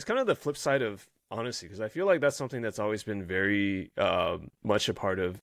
it's 0.00 0.04
kind 0.06 0.18
of 0.18 0.26
the 0.26 0.34
flip 0.34 0.56
side 0.56 0.80
of 0.80 1.06
honesty 1.30 1.66
because 1.66 1.82
I 1.82 1.88
feel 1.88 2.06
like 2.06 2.22
that's 2.22 2.34
something 2.34 2.62
that's 2.62 2.78
always 2.78 3.02
been 3.02 3.22
very 3.22 3.90
uh, 3.98 4.38
much 4.64 4.88
a 4.88 4.94
part 4.94 5.18
of 5.18 5.38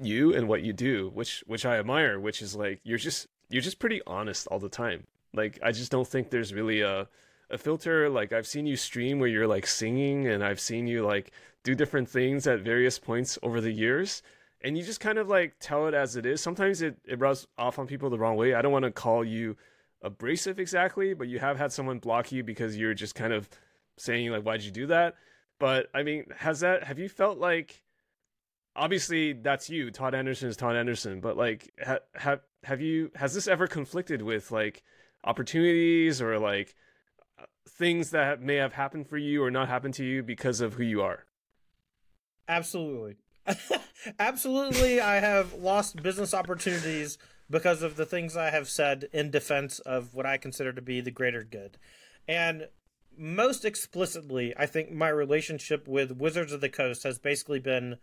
you 0.00 0.34
and 0.34 0.48
what 0.48 0.62
you 0.62 0.72
do, 0.72 1.10
which 1.12 1.44
which 1.46 1.66
I 1.66 1.76
admire. 1.76 2.18
Which 2.18 2.40
is 2.40 2.56
like 2.56 2.80
you're 2.82 2.96
just 2.96 3.26
you're 3.50 3.60
just 3.60 3.78
pretty 3.78 4.00
honest 4.06 4.46
all 4.46 4.58
the 4.58 4.70
time. 4.70 5.06
Like 5.34 5.58
I 5.62 5.70
just 5.70 5.92
don't 5.92 6.08
think 6.08 6.30
there's 6.30 6.54
really 6.54 6.80
a 6.80 7.06
a 7.50 7.58
filter. 7.58 8.08
Like 8.08 8.32
I've 8.32 8.46
seen 8.46 8.64
you 8.64 8.76
stream 8.76 9.18
where 9.18 9.28
you're 9.28 9.46
like 9.46 9.66
singing, 9.66 10.28
and 10.28 10.42
I've 10.42 10.58
seen 10.58 10.86
you 10.86 11.04
like 11.04 11.30
do 11.62 11.74
different 11.74 12.08
things 12.08 12.46
at 12.46 12.60
various 12.60 12.98
points 12.98 13.38
over 13.42 13.60
the 13.60 13.70
years. 13.70 14.22
And 14.62 14.78
you 14.78 14.82
just 14.82 15.00
kind 15.00 15.18
of 15.18 15.28
like 15.28 15.56
tell 15.60 15.88
it 15.88 15.92
as 15.94 16.16
it 16.16 16.24
is. 16.24 16.40
Sometimes 16.40 16.80
it, 16.80 16.96
it 17.04 17.20
rubs 17.20 17.46
off 17.58 17.78
on 17.78 17.86
people 17.86 18.08
the 18.08 18.18
wrong 18.18 18.36
way. 18.36 18.54
I 18.54 18.62
don't 18.62 18.72
want 18.72 18.86
to 18.86 18.90
call 18.90 19.22
you 19.22 19.58
abrasive 20.02 20.58
exactly, 20.58 21.14
but 21.14 21.28
you 21.28 21.38
have 21.38 21.58
had 21.58 21.72
someone 21.72 21.98
block 21.98 22.32
you 22.32 22.42
because 22.42 22.76
you're 22.76 22.94
just 22.94 23.14
kind 23.14 23.32
of 23.32 23.48
saying 23.96 24.30
like, 24.30 24.42
"Why'd 24.42 24.62
you 24.62 24.70
do 24.70 24.86
that?" 24.86 25.14
But 25.58 25.88
I 25.94 26.02
mean, 26.02 26.26
has 26.38 26.60
that? 26.60 26.84
Have 26.84 26.98
you 26.98 27.08
felt 27.08 27.38
like? 27.38 27.82
Obviously, 28.74 29.34
that's 29.34 29.68
you. 29.68 29.90
Todd 29.90 30.14
Anderson 30.14 30.48
is 30.48 30.56
Todd 30.56 30.76
Anderson, 30.76 31.20
but 31.20 31.36
like, 31.36 31.70
ha- 31.84 31.98
have 32.14 32.40
have 32.64 32.80
you? 32.80 33.10
Has 33.14 33.34
this 33.34 33.46
ever 33.46 33.66
conflicted 33.66 34.22
with 34.22 34.50
like 34.50 34.82
opportunities 35.24 36.20
or 36.22 36.38
like 36.38 36.74
things 37.68 38.10
that 38.10 38.40
may 38.40 38.56
have 38.56 38.72
happened 38.72 39.08
for 39.08 39.18
you 39.18 39.42
or 39.42 39.50
not 39.50 39.68
happened 39.68 39.94
to 39.94 40.04
you 40.04 40.22
because 40.22 40.60
of 40.60 40.74
who 40.74 40.82
you 40.82 41.02
are? 41.02 41.26
Absolutely. 42.48 43.16
Absolutely, 44.18 45.00
I 45.00 45.20
have 45.20 45.54
lost 45.54 46.02
business 46.02 46.34
opportunities 46.34 47.18
because 47.52 47.82
of 47.82 47.96
the 47.96 48.06
things 48.06 48.36
I 48.36 48.50
have 48.50 48.68
said 48.68 49.08
in 49.12 49.30
defense 49.30 49.78
of 49.80 50.14
what 50.14 50.26
I 50.26 50.38
consider 50.38 50.72
to 50.72 50.82
be 50.82 51.00
the 51.00 51.10
greater 51.10 51.44
good. 51.44 51.76
And 52.26 52.68
most 53.16 53.64
explicitly, 53.64 54.54
I 54.56 54.64
think 54.64 54.90
my 54.90 55.10
relationship 55.10 55.86
with 55.86 56.12
Wizards 56.12 56.52
of 56.52 56.62
the 56.62 56.70
Coast 56.70 57.02
has 57.02 57.18
basically 57.18 57.60
been 57.60 57.98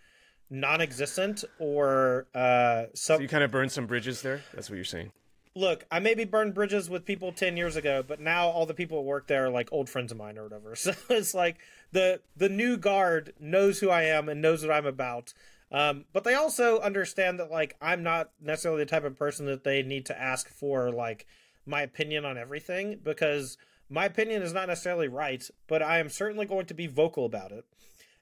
non-existent 0.51 1.43
or 1.59 2.27
uh 2.33 2.85
some... 2.95 3.17
so 3.17 3.21
you 3.21 3.27
kind 3.27 3.43
of 3.43 3.51
burned 3.51 3.71
some 3.71 3.85
bridges 3.85 4.21
there? 4.21 4.41
That's 4.53 4.69
what 4.69 4.77
you're 4.77 4.85
saying. 4.85 5.11
Look 5.55 5.85
i 5.91 5.99
maybe 5.99 6.25
burned 6.25 6.55
bridges 6.55 6.89
with 6.89 7.05
people 7.05 7.31
10 7.31 7.55
years 7.55 7.75
ago 7.75 8.03
but 8.07 8.19
now 8.19 8.47
all 8.47 8.65
the 8.65 8.73
people 8.73 8.97
at 8.97 9.05
work 9.05 9.27
there 9.27 9.45
are 9.45 9.49
like 9.51 9.69
old 9.71 9.89
friends 9.89 10.11
of 10.11 10.17
mine 10.17 10.39
or 10.39 10.43
whatever. 10.43 10.75
So 10.75 10.93
it's 11.09 11.35
like 11.35 11.57
the 11.91 12.21
the 12.35 12.49
new 12.49 12.77
guard 12.77 13.33
knows 13.39 13.79
who 13.79 13.91
i 13.91 14.03
am 14.03 14.27
and 14.27 14.41
knows 14.41 14.63
what 14.63 14.73
i'm 14.73 14.87
about 14.87 15.33
um, 15.71 16.05
but 16.13 16.23
they 16.23 16.33
also 16.33 16.79
understand 16.79 17.39
that 17.39 17.51
like 17.51 17.75
I'm 17.81 18.03
not 18.03 18.31
necessarily 18.41 18.83
the 18.83 18.89
type 18.89 19.03
of 19.03 19.17
person 19.17 19.45
that 19.47 19.63
they 19.63 19.83
need 19.83 20.05
to 20.07 20.19
ask 20.19 20.49
for 20.49 20.91
like 20.91 21.25
my 21.65 21.81
opinion 21.81 22.25
on 22.25 22.37
everything 22.37 22.99
because 23.03 23.57
my 23.89 24.05
opinion 24.05 24.41
is 24.41 24.53
not 24.53 24.67
necessarily 24.67 25.07
right, 25.07 25.47
but 25.67 25.81
I 25.81 25.99
am 25.99 26.09
certainly 26.09 26.45
going 26.45 26.65
to 26.67 26.73
be 26.73 26.87
vocal 26.87 27.25
about 27.25 27.51
it. 27.51 27.65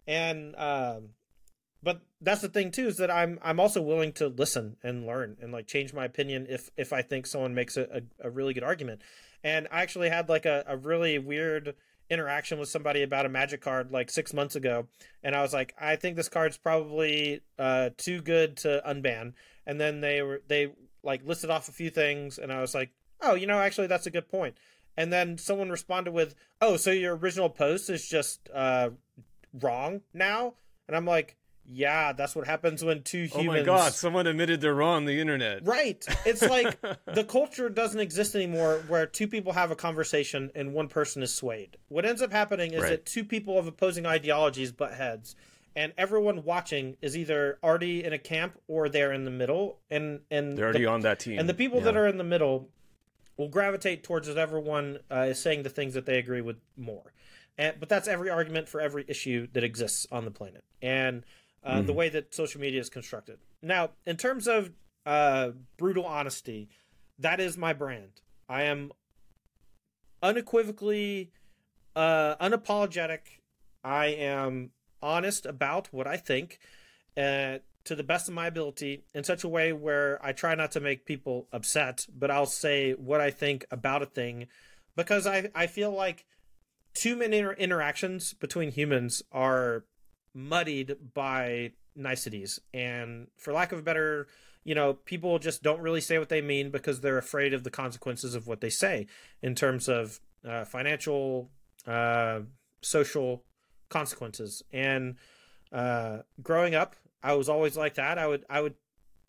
And 0.05 0.55
um, 0.57 1.09
but 1.83 2.01
that's 2.21 2.41
the 2.41 2.49
thing 2.49 2.71
too 2.71 2.87
is 2.87 2.97
that 2.97 3.11
I'm 3.11 3.39
I'm 3.41 3.59
also 3.59 3.81
willing 3.81 4.13
to 4.13 4.27
listen 4.27 4.77
and 4.83 5.05
learn 5.05 5.37
and 5.41 5.51
like 5.51 5.67
change 5.67 5.93
my 5.93 6.05
opinion 6.05 6.47
if 6.49 6.69
if 6.77 6.91
I 6.91 7.01
think 7.01 7.25
someone 7.25 7.53
makes 7.53 7.77
a, 7.77 8.01
a, 8.21 8.27
a 8.27 8.29
really 8.29 8.53
good 8.53 8.63
argument. 8.63 9.01
And 9.43 9.67
I 9.71 9.83
actually 9.83 10.09
had 10.09 10.29
like 10.29 10.45
a, 10.45 10.63
a 10.67 10.75
really 10.75 11.19
weird 11.19 11.75
interaction 12.09 12.59
with 12.59 12.69
somebody 12.69 13.03
about 13.03 13.25
a 13.25 13.29
magic 13.29 13.61
card 13.61 13.91
like 13.91 14.09
six 14.09 14.33
months 14.33 14.55
ago 14.55 14.87
and 15.23 15.35
i 15.35 15.41
was 15.41 15.53
like 15.53 15.73
i 15.79 15.95
think 15.95 16.15
this 16.15 16.29
card's 16.29 16.57
probably 16.57 17.41
uh, 17.59 17.89
too 17.97 18.21
good 18.21 18.57
to 18.57 18.81
unban. 18.87 19.33
And 19.65 19.81
then 19.81 19.99
they 19.99 20.21
were 20.21 20.41
they 20.47 20.71
like 21.03 21.25
listed 21.25 21.49
off 21.49 21.67
a 21.67 21.73
few 21.73 21.89
things 21.89 22.37
and 22.37 22.51
i 22.51 22.61
was 22.61 22.73
like 22.73 22.91
oh 23.21 23.35
you 23.35 23.47
know 23.47 23.59
actually 23.59 23.87
that's 23.87 24.07
a 24.07 24.11
good 24.11 24.29
point. 24.29 24.55
And 24.99 25.13
then 25.13 25.37
someone 25.37 25.69
responded 25.69 26.11
with 26.11 26.35
oh 26.61 26.77
so 26.77 26.91
your 26.91 27.15
original 27.15 27.49
post 27.49 27.89
is 27.89 28.07
just 28.07 28.49
uh, 28.53 28.89
wrong 29.53 30.01
now? 30.13 30.53
And 30.87 30.95
i'm 30.95 31.05
like 31.05 31.35
yeah, 31.69 32.13
that's 32.13 32.35
what 32.35 32.47
happens 32.47 32.83
when 32.83 33.03
two 33.03 33.25
humans. 33.25 33.49
Oh 33.49 33.51
my 33.51 33.61
god, 33.61 33.93
someone 33.93 34.25
admitted 34.25 34.61
they're 34.61 34.73
wrong 34.73 34.97
on 34.97 35.05
the 35.05 35.19
internet. 35.19 35.65
Right. 35.65 36.03
It's 36.25 36.41
like 36.41 36.79
the 37.13 37.25
culture 37.25 37.67
doesn't 37.67 37.99
exist 37.99 38.35
anymore 38.35 38.83
where 38.87 39.05
two 39.05 39.27
people 39.27 39.51
have 39.53 39.69
a 39.69 39.75
conversation 39.75 40.49
and 40.55 40.73
one 40.73 40.87
person 40.87 41.21
is 41.21 41.33
swayed. 41.33 41.77
What 41.89 42.05
ends 42.05 42.21
up 42.21 42.31
happening 42.31 42.71
is 42.71 42.83
right. 42.83 42.89
that 42.91 43.05
two 43.05 43.25
people 43.25 43.59
of 43.59 43.67
opposing 43.67 44.05
ideologies 44.05 44.71
butt 44.71 44.93
heads, 44.93 45.35
and 45.75 45.91
everyone 45.97 46.45
watching 46.45 46.95
is 47.01 47.17
either 47.17 47.59
already 47.61 48.03
in 48.03 48.13
a 48.13 48.19
camp 48.19 48.57
or 48.69 48.87
they're 48.87 49.11
in 49.11 49.25
the 49.25 49.31
middle, 49.31 49.79
and 49.91 50.21
and 50.31 50.57
they're 50.57 50.65
already 50.65 50.85
the, 50.85 50.89
on 50.89 51.01
that 51.01 51.19
team. 51.19 51.37
And 51.37 51.49
the 51.49 51.53
people 51.53 51.79
yeah. 51.79 51.85
that 51.85 51.97
are 51.97 52.07
in 52.07 52.17
the 52.17 52.23
middle 52.23 52.69
will 53.35 53.49
gravitate 53.49 54.03
towards 54.03 54.29
whatever 54.29 54.57
one 54.57 54.99
uh, 55.11 55.27
is 55.29 55.39
saying 55.39 55.63
the 55.63 55.69
things 55.69 55.95
that 55.95 56.05
they 56.05 56.17
agree 56.17 56.41
with 56.41 56.57
more. 56.77 57.13
And 57.57 57.75
but 57.77 57.89
that's 57.89 58.07
every 58.07 58.29
argument 58.29 58.69
for 58.69 58.79
every 58.79 59.03
issue 59.07 59.47
that 59.51 59.65
exists 59.65 60.07
on 60.11 60.23
the 60.23 60.31
planet, 60.31 60.63
and 60.81 61.25
uh, 61.63 61.77
mm-hmm. 61.77 61.85
the 61.85 61.93
way 61.93 62.09
that 62.09 62.33
social 62.33 62.61
media 62.61 62.79
is 62.79 62.89
constructed. 62.89 63.39
Now, 63.61 63.91
in 64.05 64.17
terms 64.17 64.47
of 64.47 64.71
uh, 65.05 65.51
brutal 65.77 66.05
honesty, 66.05 66.69
that 67.19 67.39
is 67.39 67.57
my 67.57 67.73
brand. 67.73 68.21
I 68.47 68.63
am 68.63 68.91
unequivocally 70.21 71.31
uh, 71.95 72.35
unapologetic. 72.37 73.19
I 73.83 74.07
am 74.07 74.71
honest 75.01 75.45
about 75.45 75.87
what 75.91 76.07
I 76.07 76.17
think 76.17 76.59
uh, 77.15 77.59
to 77.85 77.95
the 77.95 78.03
best 78.03 78.27
of 78.27 78.33
my 78.33 78.47
ability 78.47 79.03
in 79.13 79.23
such 79.23 79.43
a 79.43 79.47
way 79.47 79.73
where 79.73 80.19
I 80.23 80.31
try 80.33 80.55
not 80.55 80.71
to 80.73 80.79
make 80.79 81.05
people 81.05 81.47
upset, 81.51 82.05
but 82.15 82.29
I'll 82.29 82.45
say 82.45 82.93
what 82.93 83.21
I 83.21 83.31
think 83.31 83.65
about 83.71 84.01
a 84.01 84.05
thing 84.05 84.47
because 84.95 85.25
I, 85.25 85.49
I 85.55 85.67
feel 85.67 85.91
like 85.91 86.25
too 86.93 87.15
many 87.15 87.37
inter- 87.37 87.53
interactions 87.53 88.33
between 88.33 88.71
humans 88.71 89.23
are 89.31 89.85
muddied 90.37 90.95
by 91.15 91.71
niceties. 91.95 92.59
And 92.73 93.27
for 93.35 93.51
lack 93.51 93.71
of 93.71 93.79
a 93.79 93.81
better 93.81 94.27
you 94.63 94.75
know 94.75 94.93
people 94.93 95.39
just 95.39 95.63
don't 95.63 95.79
really 95.79 96.01
say 96.01 96.19
what 96.19 96.27
they 96.27 96.41
mean 96.41 96.69
because 96.69 96.99
they're 96.99 97.17
afraid 97.17 97.53
of 97.53 97.63
the 97.63 97.69
consequences 97.71 98.35
of 98.35 98.47
what 98.47 98.59
they 98.59 98.69
say 98.69 99.07
in 99.41 99.55
terms 99.55 99.87
of 99.87 100.19
uh, 100.47 100.65
financial 100.65 101.49
uh, 101.87 102.41
social 102.81 103.43
consequences. 103.89 104.61
And 104.71 105.15
uh, 105.71 106.19
growing 106.43 106.75
up 106.75 106.95
i 107.23 107.33
was 107.33 107.49
always 107.49 107.75
like 107.75 107.95
that. 107.95 108.17
I 108.19 108.27
would 108.27 108.45
i 108.49 108.61
would 108.61 108.75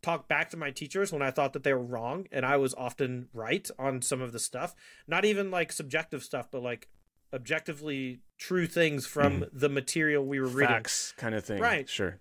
talk 0.03 0.29
back 0.29 0.51
to 0.51 0.57
my 0.57 0.71
teachers 0.71 1.13
when 1.13 1.23
i 1.23 1.31
thought 1.31 1.53
that 1.55 1.65
they 1.65 1.73
were 1.73 1.83
wrong 1.83 2.29
and 2.31 2.47
i 2.47 2.57
was 2.57 2.73
often 2.75 3.29
right 3.33 3.69
on 3.79 4.03
some 4.03 4.21
of 4.21 4.33
the 4.33 4.39
stuff. 4.39 4.75
Not 5.07 5.25
even 5.25 5.51
like 5.51 5.73
subjective 5.73 6.23
stuff 6.23 6.51
but 6.51 6.63
like 6.63 6.89
objectively 7.33 8.21
true 8.39 8.67
things 8.67 9.07
from 9.07 9.41
mm. 9.41 9.49
the 9.53 9.69
material 9.69 10.25
we 10.25 10.41
were 10.41 10.49
Facts 10.49 11.13
reading, 11.17 11.23
kind 11.23 11.35
of 11.35 11.45
thing. 11.45 11.61
Right. 11.61 11.89
Sure. 11.89 12.19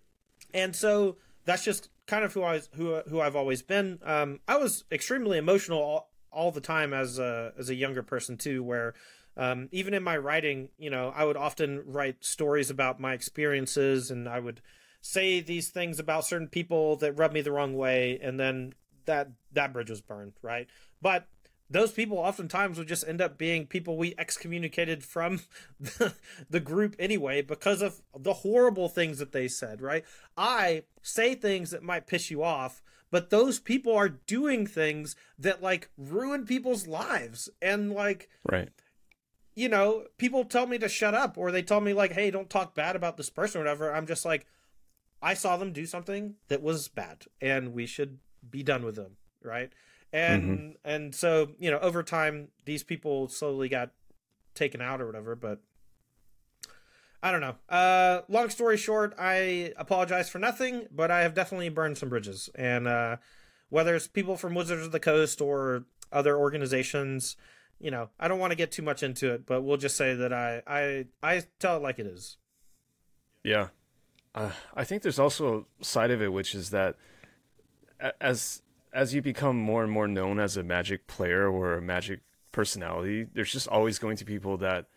And 0.53 0.75
so 0.75 1.17
that's 1.45 1.63
just 1.63 1.89
kind 2.07 2.25
of 2.25 2.33
who 2.33 2.43
I 2.43 2.53
was, 2.53 2.69
who 2.75 2.95
who 3.09 3.21
I've 3.21 3.35
always 3.35 3.61
been. 3.61 3.99
Um, 4.03 4.39
I 4.47 4.57
was 4.57 4.83
extremely 4.91 5.37
emotional 5.37 5.79
all, 5.79 6.11
all, 6.31 6.51
the 6.51 6.61
time 6.61 6.93
as 6.93 7.19
a 7.19 7.53
as 7.57 7.69
a 7.69 7.75
younger 7.75 8.03
person 8.03 8.37
too, 8.37 8.63
where. 8.63 8.93
Um, 9.39 9.69
even 9.71 9.93
in 9.93 10.01
my 10.01 10.17
writing, 10.17 10.69
you 10.79 10.89
know, 10.89 11.13
I 11.15 11.23
would 11.23 11.37
often 11.37 11.83
write 11.85 12.25
stories 12.25 12.71
about 12.71 12.99
my 12.99 13.13
experiences, 13.13 14.09
and 14.09 14.27
I 14.27 14.39
would 14.39 14.61
say 14.99 15.41
these 15.41 15.69
things 15.69 15.99
about 15.99 16.25
certain 16.25 16.47
people 16.47 16.95
that 16.95 17.13
rubbed 17.13 17.35
me 17.35 17.41
the 17.41 17.51
wrong 17.51 17.75
way, 17.75 18.19
and 18.19 18.39
then 18.39 18.73
that 19.05 19.29
that 19.53 19.73
bridge 19.73 19.91
was 19.91 20.01
burned, 20.01 20.33
right? 20.41 20.67
But 21.03 21.27
those 21.69 21.91
people 21.91 22.17
oftentimes 22.17 22.77
would 22.77 22.87
just 22.87 23.07
end 23.07 23.21
up 23.21 23.37
being 23.37 23.67
people 23.67 23.97
we 23.97 24.15
excommunicated 24.17 25.03
from 25.03 25.41
the, 25.79 26.13
the, 26.49 26.59
group 26.59 26.95
anyway 26.97 27.41
because 27.41 27.81
of 27.81 28.01
the 28.17 28.33
horrible 28.33 28.89
things 28.89 29.19
that 29.19 29.31
they 29.31 29.47
said, 29.47 29.81
right? 29.81 30.05
I 30.37 30.83
say 31.01 31.35
things 31.35 31.71
that 31.71 31.83
might 31.83 32.07
piss 32.07 32.31
you 32.31 32.43
off, 32.43 32.81
but 33.11 33.29
those 33.29 33.59
people 33.59 33.95
are 33.95 34.09
doing 34.09 34.65
things 34.65 35.15
that 35.37 35.61
like 35.61 35.89
ruin 35.97 36.45
people's 36.45 36.87
lives. 36.87 37.49
And 37.61 37.91
like 37.91 38.29
right. 38.49 38.69
you 39.55 39.69
know 39.69 40.05
people 40.17 40.45
tell 40.45 40.67
me 40.67 40.77
to 40.77 40.89
shut 40.89 41.13
up 41.13 41.37
or 41.37 41.51
they 41.51 41.61
tell 41.61 41.81
me 41.81 41.93
like 41.93 42.13
hey 42.13 42.31
don't 42.31 42.49
talk 42.49 42.75
bad 42.75 42.95
about 42.95 43.17
this 43.17 43.29
person 43.29 43.59
or 43.59 43.63
whatever. 43.63 43.93
I'm 43.93 44.07
just 44.07 44.25
like 44.25 44.45
i 45.21 45.33
saw 45.33 45.57
them 45.57 45.71
do 45.71 45.85
something 45.85 46.35
that 46.47 46.61
was 46.61 46.87
bad 46.87 47.25
and 47.41 47.73
we 47.73 47.85
should 47.85 48.19
be 48.49 48.63
done 48.63 48.85
with 48.85 48.95
them 48.95 49.17
right 49.41 49.71
and 50.13 50.43
mm-hmm. 50.43 50.69
and 50.85 51.13
so 51.13 51.49
you 51.59 51.69
know 51.69 51.79
over 51.79 52.03
time 52.03 52.47
these 52.65 52.83
people 52.83 53.27
slowly 53.27 53.69
got 53.69 53.91
taken 54.55 54.81
out 54.81 55.01
or 55.01 55.05
whatever 55.05 55.35
but 55.35 55.61
i 57.21 57.31
don't 57.31 57.41
know. 57.41 57.55
Uh 57.69 58.21
long 58.27 58.49
story 58.49 58.77
short 58.77 59.13
i 59.19 59.73
apologize 59.77 60.29
for 60.29 60.39
nothing 60.39 60.87
but 60.91 61.11
i 61.11 61.21
have 61.21 61.33
definitely 61.33 61.69
burned 61.69 61.97
some 61.97 62.09
bridges. 62.09 62.49
And 62.55 62.87
uh 62.87 63.17
whether 63.69 63.95
it's 63.95 64.07
people 64.07 64.37
from 64.37 64.55
wizards 64.55 64.85
of 64.85 64.91
the 64.91 64.99
coast 64.99 65.41
or 65.41 65.83
other 66.11 66.37
organizations 66.37 67.35
you 67.79 67.91
know 67.91 68.09
i 68.19 68.27
don't 68.27 68.39
want 68.39 68.51
to 68.51 68.55
get 68.55 68.71
too 68.71 68.81
much 68.81 69.03
into 69.03 69.33
it 69.33 69.45
but 69.45 69.61
we'll 69.61 69.77
just 69.77 69.97
say 69.97 70.15
that 70.15 70.31
i 70.31 70.61
i 70.65 71.05
i 71.21 71.43
tell 71.59 71.77
it 71.77 71.83
like 71.83 71.99
it 71.99 72.07
is. 72.07 72.37
Yeah. 73.43 73.67
Uh, 74.33 74.51
i 74.73 74.83
think 74.83 75.01
there's 75.01 75.19
also 75.19 75.67
a 75.81 75.85
side 75.85 76.11
of 76.11 76.21
it 76.21 76.31
which 76.31 76.55
is 76.55 76.69
that 76.69 76.95
as 78.21 78.61
as 78.97 79.13
you 79.13 79.21
become 79.21 79.55
more 79.55 79.83
and 79.83 79.91
more 79.91 80.07
known 80.07 80.39
as 80.39 80.57
a 80.57 80.63
magic 80.63 81.05
player 81.05 81.47
or 81.47 81.75
a 81.75 81.81
magic 81.81 82.21
personality, 82.51 83.27
there's 83.31 83.51
just 83.51 83.67
always 83.67 83.99
going 83.99 84.17
to 84.17 84.25
be 84.25 84.33
people 84.33 84.57
that 84.57 84.87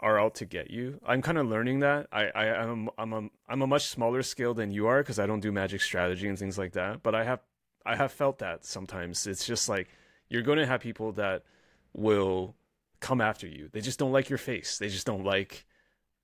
are 0.00 0.18
out 0.18 0.34
to 0.36 0.46
get 0.46 0.70
you. 0.70 0.98
I'm 1.06 1.20
kind 1.20 1.36
of 1.36 1.46
learning 1.46 1.80
that. 1.80 2.06
I, 2.10 2.24
I 2.34 2.44
I'm 2.62 2.88
I'm 2.96 3.12
a 3.12 3.28
I'm 3.46 3.60
a 3.60 3.66
much 3.66 3.88
smaller 3.88 4.22
scale 4.22 4.54
than 4.54 4.72
you 4.72 4.86
are 4.86 5.02
because 5.02 5.18
I 5.18 5.26
don't 5.26 5.40
do 5.40 5.52
magic 5.52 5.82
strategy 5.82 6.28
and 6.28 6.38
things 6.38 6.56
like 6.56 6.72
that. 6.72 7.02
But 7.02 7.14
I 7.14 7.24
have 7.24 7.40
I 7.84 7.94
have 7.94 8.10
felt 8.10 8.38
that 8.38 8.64
sometimes. 8.64 9.26
It's 9.26 9.46
just 9.46 9.68
like 9.68 9.88
you're 10.30 10.40
going 10.40 10.58
to 10.58 10.66
have 10.66 10.80
people 10.80 11.12
that 11.12 11.44
will 11.92 12.56
come 13.00 13.20
after 13.20 13.46
you. 13.46 13.68
They 13.70 13.82
just 13.82 13.98
don't 13.98 14.12
like 14.12 14.30
your 14.30 14.38
face. 14.38 14.78
They 14.78 14.88
just 14.88 15.06
don't 15.06 15.24
like 15.24 15.66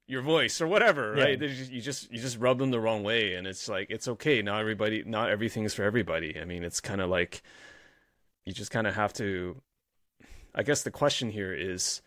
your 0.08 0.22
voice 0.22 0.60
or 0.60 0.66
whatever, 0.66 1.14
yeah. 1.16 1.22
right? 1.22 1.38
Just, 1.38 1.70
you 1.70 1.80
just 1.80 2.10
you 2.10 2.18
just 2.18 2.38
rub 2.38 2.58
them 2.58 2.70
the 2.70 2.80
wrong 2.80 3.04
way, 3.04 3.34
and 3.34 3.46
it's 3.46 3.68
like 3.68 3.88
it's 3.90 4.08
okay. 4.08 4.42
Not 4.42 4.60
everybody, 4.60 5.04
not 5.06 5.30
everything's 5.30 5.74
for 5.74 5.84
everybody. 5.84 6.40
I 6.40 6.44
mean, 6.44 6.64
it's 6.64 6.80
kind 6.80 7.00
of 7.00 7.10
like 7.10 7.42
you 8.44 8.52
just 8.52 8.70
kind 8.70 8.86
of 8.86 8.94
have 8.94 9.12
to. 9.14 9.60
I 10.54 10.62
guess 10.62 10.82
the 10.82 10.90
question 10.90 11.30
here 11.30 11.52
is, 11.52 12.00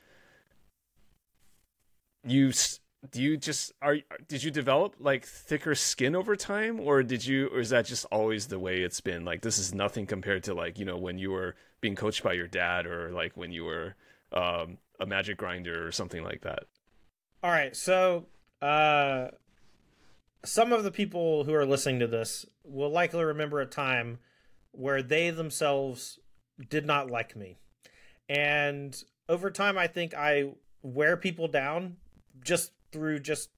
you 2.25 2.51
do 3.11 3.21
you 3.21 3.37
just 3.37 3.71
are 3.81 3.97
did 4.27 4.43
you 4.43 4.51
develop 4.51 4.95
like 4.99 5.25
thicker 5.25 5.75
skin 5.75 6.15
over 6.15 6.35
time, 6.35 6.79
or 6.79 7.03
did 7.03 7.25
you, 7.25 7.47
or 7.47 7.59
is 7.59 7.69
that 7.69 7.85
just 7.85 8.05
always 8.11 8.47
the 8.47 8.59
way 8.59 8.81
it's 8.81 8.99
been? 8.99 9.23
Like 9.23 9.41
this 9.41 9.59
is 9.59 9.75
nothing 9.75 10.07
compared 10.07 10.43
to 10.45 10.55
like 10.55 10.79
you 10.79 10.85
know 10.85 10.97
when 10.97 11.19
you 11.19 11.31
were 11.31 11.55
being 11.81 11.95
coached 11.95 12.23
by 12.23 12.33
your 12.33 12.47
dad, 12.47 12.87
or 12.87 13.11
like 13.11 13.37
when 13.37 13.51
you 13.51 13.63
were 13.63 13.95
um, 14.33 14.79
a 14.99 15.05
magic 15.05 15.37
grinder 15.37 15.85
or 15.87 15.91
something 15.91 16.23
like 16.23 16.41
that. 16.41 16.63
All 17.43 17.49
right, 17.49 17.75
so 17.75 18.27
uh, 18.61 19.29
some 20.45 20.71
of 20.71 20.83
the 20.83 20.91
people 20.91 21.43
who 21.43 21.53
are 21.55 21.65
listening 21.65 21.99
to 21.99 22.07
this 22.07 22.45
will 22.63 22.91
likely 22.91 23.23
remember 23.23 23.59
a 23.59 23.65
time 23.65 24.19
where 24.71 25.01
they 25.01 25.31
themselves 25.31 26.19
did 26.69 26.85
not 26.85 27.09
like 27.09 27.35
me. 27.35 27.57
And 28.29 28.95
over 29.27 29.49
time, 29.49 29.77
I 29.77 29.87
think 29.87 30.13
I 30.13 30.51
wear 30.83 31.17
people 31.17 31.47
down 31.47 31.97
just 32.43 32.71
through 32.91 33.19
just 33.19 33.49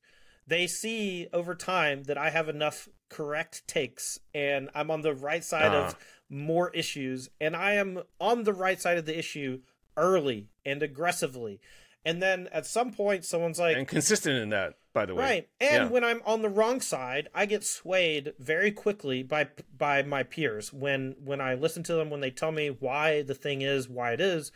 they 0.47 0.67
see 0.67 1.27
over 1.33 1.55
time 1.55 2.03
that 2.03 2.17
I 2.17 2.29
have 2.29 2.49
enough 2.49 2.89
correct 3.09 3.67
takes 3.67 4.19
and 4.33 4.69
I'm 4.73 4.91
on 4.91 5.01
the 5.01 5.13
right 5.13 5.43
side 5.43 5.73
uh. 5.73 5.77
of 5.77 5.83
uh-huh. 5.85 5.95
more 6.29 6.69
issues 6.71 7.29
and 7.39 7.55
I 7.55 7.73
am 7.73 8.01
on 8.19 8.43
the 8.43 8.53
right 8.53 8.81
side 8.81 8.97
of 8.97 9.05
the 9.05 9.17
issue 9.17 9.61
early 9.95 10.49
and 10.65 10.81
aggressively. 10.81 11.59
And 12.05 12.21
then 12.21 12.49
at 12.51 12.65
some 12.65 12.91
point, 12.91 13.23
someone's 13.23 13.59
like, 13.59 13.77
and 13.77 13.87
consistent 13.87 14.37
in 14.37 14.49
that, 14.49 14.73
by 14.93 15.05
the 15.05 15.15
way, 15.15 15.23
right? 15.23 15.49
And 15.61 15.85
yeah. 15.85 15.89
when 15.89 16.03
I'm 16.03 16.21
on 16.25 16.41
the 16.41 16.49
wrong 16.49 16.81
side, 16.81 17.29
I 17.33 17.45
get 17.45 17.63
swayed 17.63 18.33
very 18.39 18.71
quickly 18.71 19.23
by 19.23 19.47
by 19.77 20.03
my 20.03 20.23
peers. 20.23 20.73
When 20.73 21.15
when 21.23 21.39
I 21.39 21.53
listen 21.53 21.81
to 21.83 21.93
them, 21.93 22.09
when 22.09 22.19
they 22.19 22.31
tell 22.31 22.51
me 22.51 22.67
why 22.67 23.21
the 23.21 23.33
thing 23.33 23.61
is 23.61 23.87
why 23.87 24.11
it 24.11 24.19
is, 24.19 24.51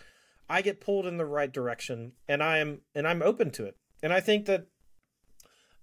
I 0.50 0.62
get 0.62 0.82
pulled 0.82 1.06
in 1.06 1.18
the 1.18 1.26
right 1.26 1.52
direction, 1.52 2.14
and 2.28 2.44
I 2.44 2.58
am 2.58 2.82
and 2.94 3.08
I'm 3.08 3.22
open 3.22 3.52
to 3.52 3.66
it. 3.66 3.78
And 4.04 4.12
I 4.12 4.20
think 4.20 4.46
that 4.48 4.68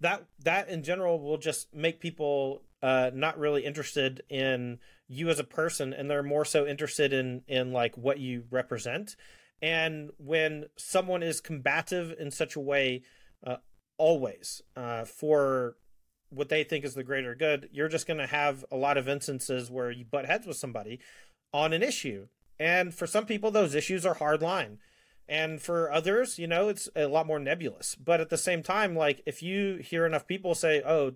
that 0.00 0.26
that 0.44 0.68
in 0.68 0.82
general 0.82 1.18
will 1.18 1.38
just 1.38 1.74
make 1.74 1.98
people 1.98 2.62
uh, 2.82 3.10
not 3.14 3.38
really 3.38 3.64
interested 3.64 4.22
in 4.28 4.80
you 5.08 5.30
as 5.30 5.38
a 5.38 5.44
person, 5.44 5.94
and 5.94 6.10
they're 6.10 6.22
more 6.22 6.44
so 6.44 6.66
interested 6.66 7.14
in 7.14 7.42
in 7.48 7.72
like 7.72 7.96
what 7.96 8.18
you 8.18 8.44
represent 8.50 9.16
and 9.62 10.10
when 10.18 10.66
someone 10.76 11.22
is 11.22 11.40
combative 11.40 12.14
in 12.18 12.30
such 12.30 12.56
a 12.56 12.60
way, 12.60 13.02
uh, 13.46 13.56
always 13.96 14.62
uh, 14.76 15.04
for 15.04 15.76
what 16.30 16.48
they 16.48 16.64
think 16.64 16.84
is 16.84 16.94
the 16.94 17.04
greater 17.04 17.34
good, 17.34 17.68
you're 17.72 17.88
just 17.88 18.06
going 18.06 18.18
to 18.18 18.26
have 18.26 18.64
a 18.70 18.76
lot 18.76 18.96
of 18.96 19.08
instances 19.08 19.70
where 19.70 19.90
you 19.90 20.04
butt 20.04 20.26
heads 20.26 20.46
with 20.46 20.56
somebody 20.56 20.98
on 21.52 21.72
an 21.72 21.82
issue. 21.82 22.26
And 22.58 22.94
for 22.94 23.06
some 23.06 23.26
people, 23.26 23.50
those 23.50 23.74
issues 23.74 24.04
are 24.04 24.14
hard 24.14 24.42
line. 24.42 24.78
And 25.28 25.62
for 25.62 25.90
others, 25.90 26.38
you 26.38 26.46
know, 26.46 26.68
it's 26.68 26.88
a 26.94 27.06
lot 27.06 27.26
more 27.26 27.38
nebulous. 27.38 27.94
But 27.94 28.20
at 28.20 28.30
the 28.30 28.36
same 28.36 28.62
time, 28.62 28.94
like 28.94 29.22
if 29.26 29.42
you 29.42 29.76
hear 29.76 30.04
enough 30.04 30.26
people 30.26 30.54
say, 30.54 30.82
oh, 30.84 31.12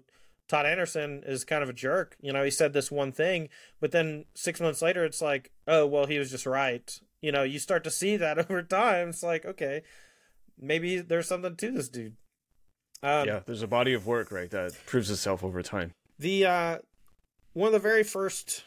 Todd 0.48 0.64
Anderson 0.64 1.22
is 1.26 1.44
kind 1.44 1.62
of 1.62 1.68
a 1.68 1.74
jerk, 1.74 2.16
you 2.22 2.32
know, 2.32 2.42
he 2.42 2.50
said 2.50 2.72
this 2.72 2.90
one 2.90 3.12
thing, 3.12 3.50
but 3.80 3.92
then 3.92 4.24
six 4.34 4.60
months 4.60 4.80
later, 4.80 5.04
it's 5.04 5.20
like, 5.20 5.50
oh, 5.66 5.86
well, 5.86 6.06
he 6.06 6.18
was 6.18 6.30
just 6.30 6.46
right 6.46 6.98
you 7.20 7.32
know, 7.32 7.42
you 7.42 7.58
start 7.58 7.84
to 7.84 7.90
see 7.90 8.16
that 8.16 8.38
over 8.50 8.62
time. 8.62 9.10
It's 9.10 9.22
like, 9.22 9.44
okay, 9.44 9.82
maybe 10.58 11.00
there's 11.00 11.28
something 11.28 11.56
to 11.56 11.70
this 11.70 11.88
dude. 11.88 12.16
Um, 13.02 13.26
yeah, 13.26 13.40
there's 13.46 13.62
a 13.62 13.68
body 13.68 13.94
of 13.94 14.06
work, 14.06 14.32
right, 14.32 14.50
that 14.50 14.72
proves 14.86 15.10
itself 15.10 15.44
over 15.44 15.62
time. 15.62 15.92
The 16.18 16.46
uh, 16.46 16.78
one 17.52 17.68
of 17.68 17.72
the 17.72 17.78
very 17.78 18.02
first 18.02 18.64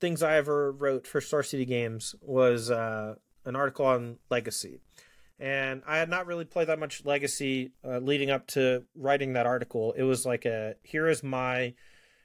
things 0.00 0.22
I 0.22 0.36
ever 0.36 0.72
wrote 0.72 1.06
for 1.06 1.20
Star 1.20 1.42
City 1.42 1.66
Games 1.66 2.14
was 2.22 2.70
uh, 2.70 3.16
an 3.44 3.56
article 3.56 3.84
on 3.84 4.16
Legacy, 4.30 4.80
and 5.38 5.82
I 5.86 5.98
had 5.98 6.08
not 6.08 6.26
really 6.26 6.46
played 6.46 6.68
that 6.68 6.78
much 6.78 7.04
Legacy 7.04 7.72
uh, 7.84 7.98
leading 7.98 8.30
up 8.30 8.46
to 8.48 8.84
writing 8.96 9.34
that 9.34 9.44
article. 9.44 9.92
It 9.92 10.04
was 10.04 10.24
like 10.24 10.46
a 10.46 10.76
here 10.82 11.06
is 11.06 11.22
my 11.22 11.74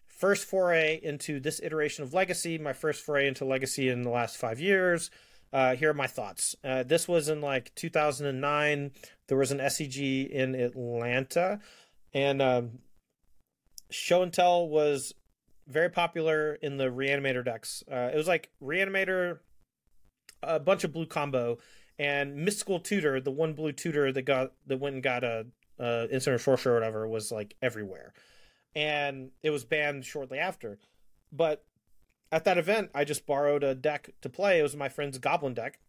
first 0.08 0.46
foray 0.46 0.98
into 1.04 1.42
this 1.42 1.60
iteration 1.62 2.06
of 2.06 2.14
Legacy, 2.14 2.58
my 2.58 2.72
first 2.72 3.04
foray 3.04 3.28
into 3.28 3.44
Legacy 3.44 3.90
in 3.90 4.04
the 4.04 4.10
last 4.10 4.38
five 4.38 4.62
years 4.62 5.12
uh, 5.56 5.74
here 5.74 5.90
are 5.90 5.94
my 5.94 6.06
thoughts. 6.06 6.54
Uh, 6.66 6.84
this 6.84 7.08
was 7.08 7.30
in 7.30 7.40
like 7.40 7.74
2009. 7.76 8.92
There 9.30 9.38
was 9.38 9.52
an 9.52 9.60
SCG 9.60 10.30
in 10.30 10.54
Atlanta, 10.54 11.62
and 12.14 12.42
um, 12.42 12.80
Show 13.90 14.22
and 14.22 14.34
Tell 14.34 14.68
was 14.68 15.14
very 15.66 15.90
popular 15.90 16.56
in 16.56 16.76
the 16.76 16.92
Reanimator 16.92 17.46
decks. 17.46 17.86
Uh, 17.90 18.10
it 18.14 18.18
was 18.18 18.28
like 18.28 18.52
Reanimator, 18.62 19.40
a 20.44 20.60
bunch 20.60 20.84
of 20.84 20.92
blue 20.92 21.06
combo, 21.06 21.58
and 21.98 22.36
Mystical 22.36 22.82
Tutor, 22.82 23.22
the 23.22 23.32
one 23.32 23.54
blue 23.54 23.72
tutor 23.72 24.12
that 24.12 24.24
got 24.24 24.52
that 24.68 24.82
went 24.82 24.96
and 24.96 25.04
got 25.04 25.24
a, 25.24 25.46
a 25.80 26.14
instant 26.14 26.42
sorcerer 26.42 26.74
or 26.74 26.76
whatever, 26.76 27.08
was 27.08 27.32
like 27.32 27.56
everywhere, 27.62 28.12
and 28.76 29.30
it 29.42 29.52
was 29.52 29.64
banned 29.64 30.04
shortly 30.04 30.38
after. 30.38 30.80
But 31.32 31.64
at 32.36 32.44
that 32.44 32.58
event, 32.58 32.92
I 32.94 33.06
just 33.06 33.26
borrowed 33.26 33.64
a 33.64 33.74
deck 33.74 34.10
to 34.20 34.28
play. 34.28 34.60
It 34.60 34.64
was 34.64 34.76
my 34.76 34.90
friend's 34.90 35.18
Goblin 35.20 35.54
deck. 35.54 35.80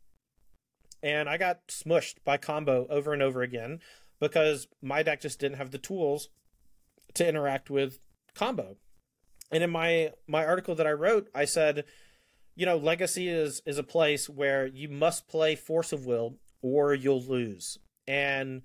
And 1.03 1.29
I 1.29 1.39
got 1.39 1.67
smushed 1.67 2.19
by 2.25 2.37
combo 2.37 2.87
over 2.89 3.13
and 3.13 3.21
over 3.21 3.43
again 3.43 3.81
because 4.21 4.69
my 4.81 5.03
deck 5.03 5.21
just 5.21 5.41
didn't 5.41 5.59
have 5.59 5.73
the 5.73 5.79
tools 5.79 6.29
to 7.15 7.29
interact 7.29 7.69
with 7.69 7.99
combo. 8.33 8.77
And 9.51 9.65
in 9.65 9.71
my 9.71 10.13
my 10.29 10.47
article 10.47 10.77
that 10.77 10.87
I 10.87 10.93
wrote, 10.93 11.29
I 11.35 11.47
said, 11.47 11.85
you 12.55 12.65
know, 12.65 12.77
legacy 12.77 13.29
is 13.29 13.61
is 13.67 13.77
a 13.77 13.83
place 13.83 14.29
where 14.29 14.69
you 14.69 14.89
must 14.89 15.27
play 15.27 15.57
force 15.57 15.93
of 15.93 16.07
will 16.07 16.37
or 16.63 16.95
you'll 16.95 17.23
lose. 17.23 17.77
And 18.07 18.63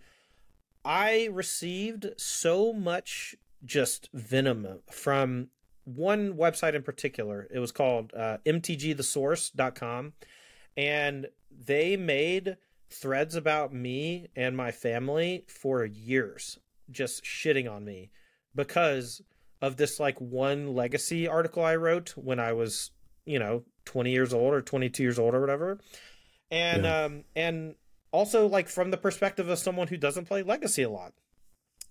I 0.85 1.29
received 1.31 2.11
so 2.17 2.73
much 2.73 3.35
just 3.65 4.07
venom 4.13 4.81
from 4.91 5.47
one 5.95 6.33
website 6.33 6.73
in 6.73 6.83
particular. 6.83 7.47
It 7.51 7.59
was 7.59 7.71
called 7.71 8.13
uh, 8.13 8.37
mtgthesource.com. 8.45 10.13
And 10.77 11.27
they 11.49 11.97
made 11.97 12.57
threads 12.89 13.35
about 13.35 13.73
me 13.73 14.27
and 14.35 14.55
my 14.55 14.71
family 14.71 15.45
for 15.47 15.85
years, 15.85 16.57
just 16.89 17.23
shitting 17.23 17.69
on 17.71 17.85
me 17.85 18.09
because 18.55 19.21
of 19.61 19.77
this 19.77 19.99
like 19.99 20.19
one 20.19 20.73
legacy 20.75 21.27
article 21.27 21.63
I 21.63 21.75
wrote 21.75 22.09
when 22.17 22.39
I 22.39 22.53
was, 22.53 22.91
you 23.25 23.37
know, 23.39 23.63
20 23.85 24.11
years 24.11 24.33
old 24.33 24.53
or 24.53 24.61
22 24.61 25.03
years 25.03 25.19
old 25.19 25.33
or 25.33 25.41
whatever. 25.41 25.79
and 26.49 26.83
Yeah. 26.83 27.03
um 27.05 27.23
and 27.35 27.75
also 28.11 28.45
like 28.47 28.67
from 28.67 28.91
the 28.91 28.97
perspective 28.97 29.47
of 29.49 29.57
someone 29.57 29.87
who 29.87 29.97
doesn't 29.97 30.25
play 30.25 30.43
legacy 30.43 30.83
a 30.83 30.89
lot 30.89 31.13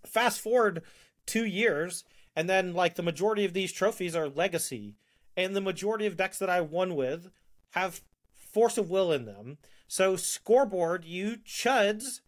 fast 0.07 0.39
forward 0.41 0.83
two 1.27 1.45
years 1.47 2.05
and 2.37 2.49
then 2.49 2.75
like 2.75 2.95
the 2.95 3.03
majority 3.03 3.45
of 3.45 3.53
these 3.53 3.73
trophies 3.73 4.17
are 4.17 4.29
legacy. 4.29 4.97
And 5.37 5.55
the 5.55 5.61
majority 5.61 6.07
of 6.07 6.17
decks 6.17 6.39
that 6.39 6.51
i 6.51 6.61
won 6.61 6.95
with 6.95 7.31
have 7.71 8.03
force 8.35 8.77
of 8.79 8.91
will 8.91 9.13
in 9.13 9.25
them. 9.25 9.59
So 9.87 10.17
scoreboard 10.17 11.05
you 11.05 11.37
chuds 11.47 12.21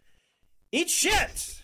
eat 0.70 0.90
shit! 0.90 1.62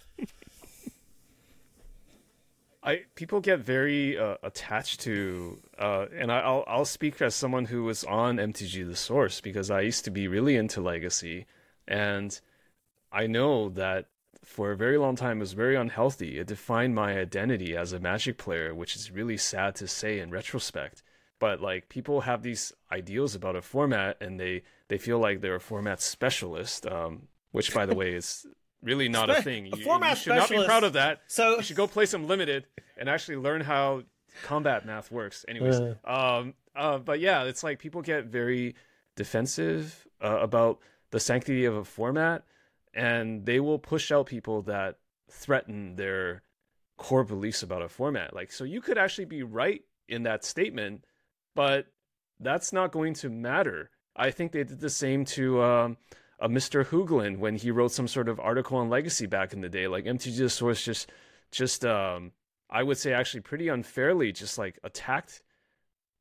I 2.83 3.03
people 3.17 3.41
get 3.41 3.61
very 3.61 4.17
uh, 4.17 4.37
attached 4.43 5.01
to, 5.01 5.61
uh, 5.79 6.07
and 6.15 6.31
I, 6.31 6.41
I'll 6.41 6.65
I'll 6.67 6.85
speak 6.85 7.21
as 7.21 7.35
someone 7.35 7.67
who 7.67 7.85
was 7.85 8.05
on 8.05 8.37
MTG 8.37 8.87
The 8.87 8.97
Source 8.97 9.41
because 9.41 9.71
I 9.71 9.81
used 9.81 10.05
to 10.05 10.11
be 10.11 10.29
really 10.29 10.57
into 10.57 10.81
Legacy, 10.81 11.47
and 11.87 12.41
I 13.11 13.27
know 13.27 13.69
that 13.71 14.07
for 14.49 14.73
a 14.73 14.77
very 14.77 14.97
long 14.99 15.15
time 15.15 15.37
it 15.39 15.41
was 15.41 15.53
very 15.53 15.77
unhealthy. 15.77 16.39
It 16.39 16.47
defined 16.47 16.95
my 16.95 17.19
identity 17.19 17.77
as 17.77 17.93
a 17.93 18.01
Magic 18.01 18.39
player, 18.39 18.75
which 18.75 18.97
is 18.97 19.11
really 19.11 19.37
sad 19.37 19.75
to 19.77 19.87
say 19.87 20.19
in 20.19 20.31
retrospect. 20.31 21.03
But 21.39 21.61
like 21.61 21.89
people 21.89 22.23
have 22.23 22.43
these 22.43 22.73
ideals 22.91 23.35
about 23.35 23.55
a 23.57 23.63
format, 23.63 24.17
and 24.21 24.41
they 24.41 24.63
they 24.89 24.99
feel 24.99 25.19
like 25.19 25.41
they're 25.41 25.55
a 25.55 25.61
format 25.61 26.01
specialist, 26.01 26.87
um, 26.87 27.29
which 27.53 27.73
by 27.75 27.85
the 27.87 27.95
way 27.95 28.15
is 28.15 28.47
really 28.83 29.09
not 29.09 29.29
a 29.31 29.35
Spe- 29.37 29.45
thing. 29.45 29.63
a 29.73 29.77
You, 29.77 29.85
format 29.85 30.17
you 30.17 30.23
should 30.23 30.35
not 30.37 30.49
be 30.51 30.65
proud 30.65 30.85
of 30.85 30.93
that 30.95 31.21
so 31.27 31.57
you 31.57 31.63
should 31.65 31.77
go 31.77 31.87
play 31.89 32.07
some 32.07 32.27
limited 32.29 32.65
and 32.97 33.09
actually 33.09 33.37
learn 33.37 33.61
how 33.61 34.03
combat 34.45 34.87
math 34.87 35.11
works 35.11 35.45
anyways 35.49 35.75
Uh. 35.81 35.95
um 36.07 36.55
uh 36.77 36.97
but 36.99 37.19
yeah 37.19 37.43
it's 37.43 37.65
like 37.65 37.81
people 37.81 38.03
get 38.03 38.27
very 38.27 38.77
defensive 39.17 40.07
uh, 40.23 40.39
about 40.41 40.79
the 41.11 41.19
sanctity 41.21 41.65
of 41.65 41.75
a 41.75 41.85
format 41.85 42.45
and 42.99 43.47
they 43.47 43.61
will 43.61 43.79
push 43.79 44.11
out 44.11 44.27
people 44.27 44.63
that 44.63 44.97
threaten 45.31 45.95
their 45.97 46.43
core 46.97 47.25
beliefs 47.25 47.63
about 47.63 47.83
a 47.83 47.89
format 47.89 48.35
like 48.35 48.51
so 48.51 48.65
you 48.65 48.81
could 48.81 48.99
actually 48.99 49.25
be 49.25 49.43
right 49.43 49.83
in 50.09 50.25
that 50.25 50.45
statement 50.45 51.05
but 51.55 51.87
that's 52.41 52.73
not 52.73 52.93
going 52.93 53.15
to 53.15 53.29
matter 53.29 53.91
i 54.17 54.31
think 54.31 54.53
they 54.53 54.65
did 54.65 54.81
the 54.81 54.91
same 54.91 55.25
to 55.25 55.63
um 55.63 55.97
a 56.41 56.49
Mr. 56.49 56.85
Hoogland 56.85 57.39
when 57.39 57.57
he 57.57 57.71
wrote 57.71 57.93
some 57.93 58.07
sort 58.07 58.29
of 58.29 58.39
article 58.39 58.79
on 58.79 58.89
legacy 58.89 59.27
back 59.27 59.53
in 59.53 59.61
the 59.61 59.69
day. 59.69 59.89
Like 59.89 60.05
MTG 60.05 60.51
Source 60.51 60.83
just 60.85 61.11
just 61.51 61.85
um 61.85 62.33
I 62.71 62.83
would 62.83 62.99
say 62.99 63.13
actually 63.13 63.41
pretty 63.41 63.69
unfairly 63.69 64.33
just 64.33 64.59
like 64.59 64.79
attacked 64.85 65.43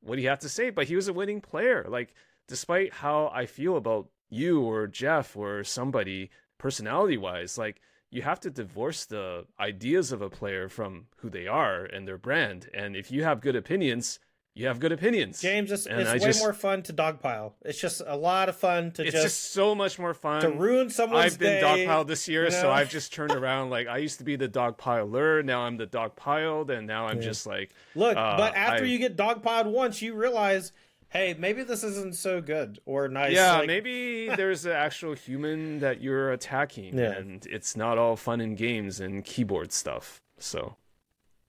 what 0.01 0.17
he 0.17 0.25
had 0.25 0.41
to 0.41 0.49
say, 0.49 0.69
but 0.69 0.87
he 0.87 0.95
was 0.95 1.07
a 1.07 1.13
winning 1.13 1.41
player. 1.41 1.85
Like 1.87 2.13
despite 2.47 2.93
how 2.93 3.31
I 3.33 3.45
feel 3.45 3.77
about 3.77 4.07
you 4.29 4.61
or 4.61 4.87
Jeff 4.87 5.35
or 5.35 5.63
somebody 5.63 6.31
personality 6.57 7.17
wise, 7.17 7.57
like 7.57 7.81
you 8.09 8.21
have 8.21 8.39
to 8.41 8.49
divorce 8.49 9.05
the 9.05 9.45
ideas 9.59 10.11
of 10.11 10.21
a 10.21 10.29
player 10.29 10.69
from 10.69 11.07
who 11.17 11.29
they 11.29 11.47
are 11.47 11.83
and 11.83 12.07
their 12.07 12.17
brand. 12.17 12.69
And 12.73 12.95
if 12.95 13.11
you 13.11 13.23
have 13.23 13.41
good 13.41 13.55
opinions, 13.55 14.19
you 14.55 14.65
have 14.65 14.79
good 14.79 14.91
opinions. 14.91 15.39
James, 15.39 15.71
it's, 15.71 15.85
it's 15.85 16.09
way 16.09 16.17
just- 16.19 16.39
more 16.39 16.53
fun 16.53 16.81
to 16.83 16.93
dogpile. 16.93 17.53
It's 17.63 17.79
just 17.79 18.01
a 18.07 18.15
lot 18.15 18.49
of 18.49 18.55
fun 18.55 18.91
to 18.93 19.03
it's 19.03 19.11
just, 19.11 19.23
just, 19.23 19.51
so 19.51 19.75
much 19.75 19.99
more 19.99 20.15
fun. 20.15 20.41
to 20.41 20.49
ruin 20.49 20.89
someone's 20.89 21.33
I've 21.33 21.39
been 21.39 21.61
day. 21.61 21.85
dogpiled 21.85 22.07
this 22.07 22.27
year, 22.27 22.45
you 22.45 22.51
so? 22.51 22.71
I've 22.71 22.89
just 22.89 23.13
turned 23.13 23.33
around. 23.33 23.69
Like 23.69 23.87
I 23.87 23.97
used 23.97 24.17
to 24.17 24.23
be 24.23 24.35
the 24.35 24.49
dogpiler, 24.49 25.45
now 25.45 25.61
I'm 25.61 25.77
the 25.77 25.85
dogpiled, 25.85 26.69
and 26.71 26.87
now 26.87 27.05
I'm 27.05 27.17
Yeah. 27.17 27.23
just 27.23 27.45
like, 27.45 27.71
Look, 27.93 28.17
uh, 28.17 28.35
but 28.37 28.55
after 28.55 28.83
I- 28.85 28.87
you 28.87 28.97
get 28.97 29.15
dogpiled 29.15 29.65
once, 29.65 30.01
you 30.01 30.15
realize, 30.15 30.71
hey, 31.09 31.35
maybe 31.37 31.63
this 31.63 31.83
isn't 31.83 32.15
so 32.15 32.41
good 32.41 32.79
or 32.85 33.07
nice. 33.07 33.33
yeah, 33.33 33.57
Like, 33.59 33.67
maybe 33.67 34.29
there's 34.35 34.65
an 34.65 34.73
actual 34.73 35.13
human 35.13 35.79
that 35.79 36.01
you're 36.01 36.31
attacking, 36.31 36.97
Yeah. 36.97 37.11
and 37.13 37.45
it's 37.47 37.75
not 37.77 37.97
all 37.97 38.15
fun 38.15 38.41
and 38.41 38.57
games 38.57 38.99
and 38.99 39.23
keyboard 39.23 39.71
stuff. 39.71 40.21
So, 40.39 40.75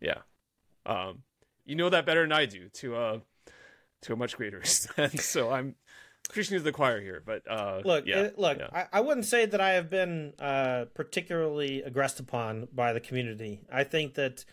yeah, 0.01 0.19
um, 0.87 1.23
you 1.65 1.75
know 1.75 1.89
that 1.91 2.07
better 2.07 2.23
than 2.23 2.33
I 2.33 2.47
do 2.47 2.69
to 2.71 2.97
uh 2.97 3.19
to 4.03 4.13
a 4.13 4.17
much 4.17 4.37
greater 4.37 4.59
extent. 4.65 5.21
so 5.21 5.51
I'm 5.51 5.75
preaching 6.31 6.57
to 6.57 6.63
the 6.63 6.73
choir 6.73 7.01
here, 7.01 7.23
but 7.25 7.43
uh, 7.51 7.81
Look, 7.85 8.07
yeah, 8.07 8.21
it- 8.21 8.39
look. 8.39 8.59
yeah. 8.59 8.69
I, 8.73 8.87
I 8.99 9.01
wouldn't 9.01 9.27
say 9.27 9.45
that 9.47 9.61
I 9.61 9.71
have 9.71 9.91
been 9.91 10.35
uh, 10.39 10.85
particularly 10.95 11.83
aggressed 11.83 12.21
upon 12.21 12.69
by 12.73 12.93
the 12.93 13.01
community. 13.01 13.61
I 13.73 13.85
think 13.85 14.15
that 14.15 14.45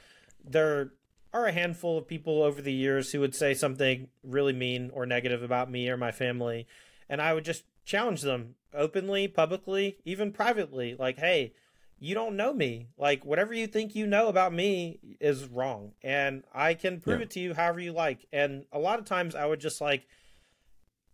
there 0.44 0.92
are 1.36 1.46
a 1.48 1.52
handful 1.52 1.98
of 1.98 2.08
people 2.08 2.42
over 2.42 2.62
the 2.62 2.72
years 2.74 3.12
who 3.12 3.20
would 3.20 3.36
say 3.36 3.54
something 3.54 4.08
really 4.24 4.54
mean 4.54 4.90
or 4.94 5.06
negative 5.06 5.44
about 5.44 5.70
me 5.70 5.90
or 5.90 5.98
my 5.98 6.12
family, 6.12 6.66
and 7.10 7.22
I 7.22 7.34
would 7.34 7.44
just 7.46 7.64
challenge 7.84 8.22
them 8.22 8.56
openly, 8.74 9.28
publicly, 9.28 9.98
even 10.06 10.32
privately. 10.32 10.96
Like, 10.98 11.18
hey, 11.20 11.54
you 12.00 12.16
don't 12.16 12.38
know 12.38 12.54
me. 12.54 12.88
Like, 12.98 13.26
whatever 13.26 13.54
you 13.54 13.68
think 13.68 13.96
you 13.96 14.08
know 14.08 14.28
about 14.28 14.54
me 14.54 15.00
is 15.20 15.46
wrong, 15.48 15.92
and 16.02 16.44
I 16.54 16.74
can 16.74 17.02
prove 17.02 17.20
Yeah. 17.20 17.24
it 17.24 17.30
to 17.32 17.40
you 17.42 17.54
however 17.54 17.80
you 17.82 17.92
like. 17.92 18.26
And 18.32 18.66
a 18.72 18.80
lot 18.80 19.00
of 19.00 19.06
times, 19.06 19.36
I 19.36 19.46
would 19.46 19.60
just 19.60 19.82
like 19.82 20.08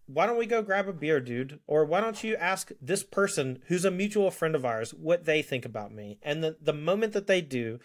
why 0.07 0.25
don't 0.25 0.37
we 0.37 0.45
go 0.45 0.61
grab 0.61 0.89
a 0.89 0.93
beer, 0.93 1.21
dude? 1.21 1.59
Or 1.67 1.85
why 1.85 2.01
don't 2.01 2.21
you 2.21 2.35
ask 2.35 2.71
this 2.81 3.01
person 3.01 3.59
who's 3.67 3.85
a 3.85 3.91
mutual 3.91 4.29
friend 4.29 4.55
of 4.55 4.65
ours 4.65 4.93
what 4.93 5.23
they 5.23 5.41
think 5.41 5.63
about 5.63 5.93
me? 5.93 6.17
And 6.21 6.43
the, 6.43 6.57
the 6.59 6.73
moment 6.73 7.13
that 7.13 7.27
they 7.27 7.39
do, 7.39 7.79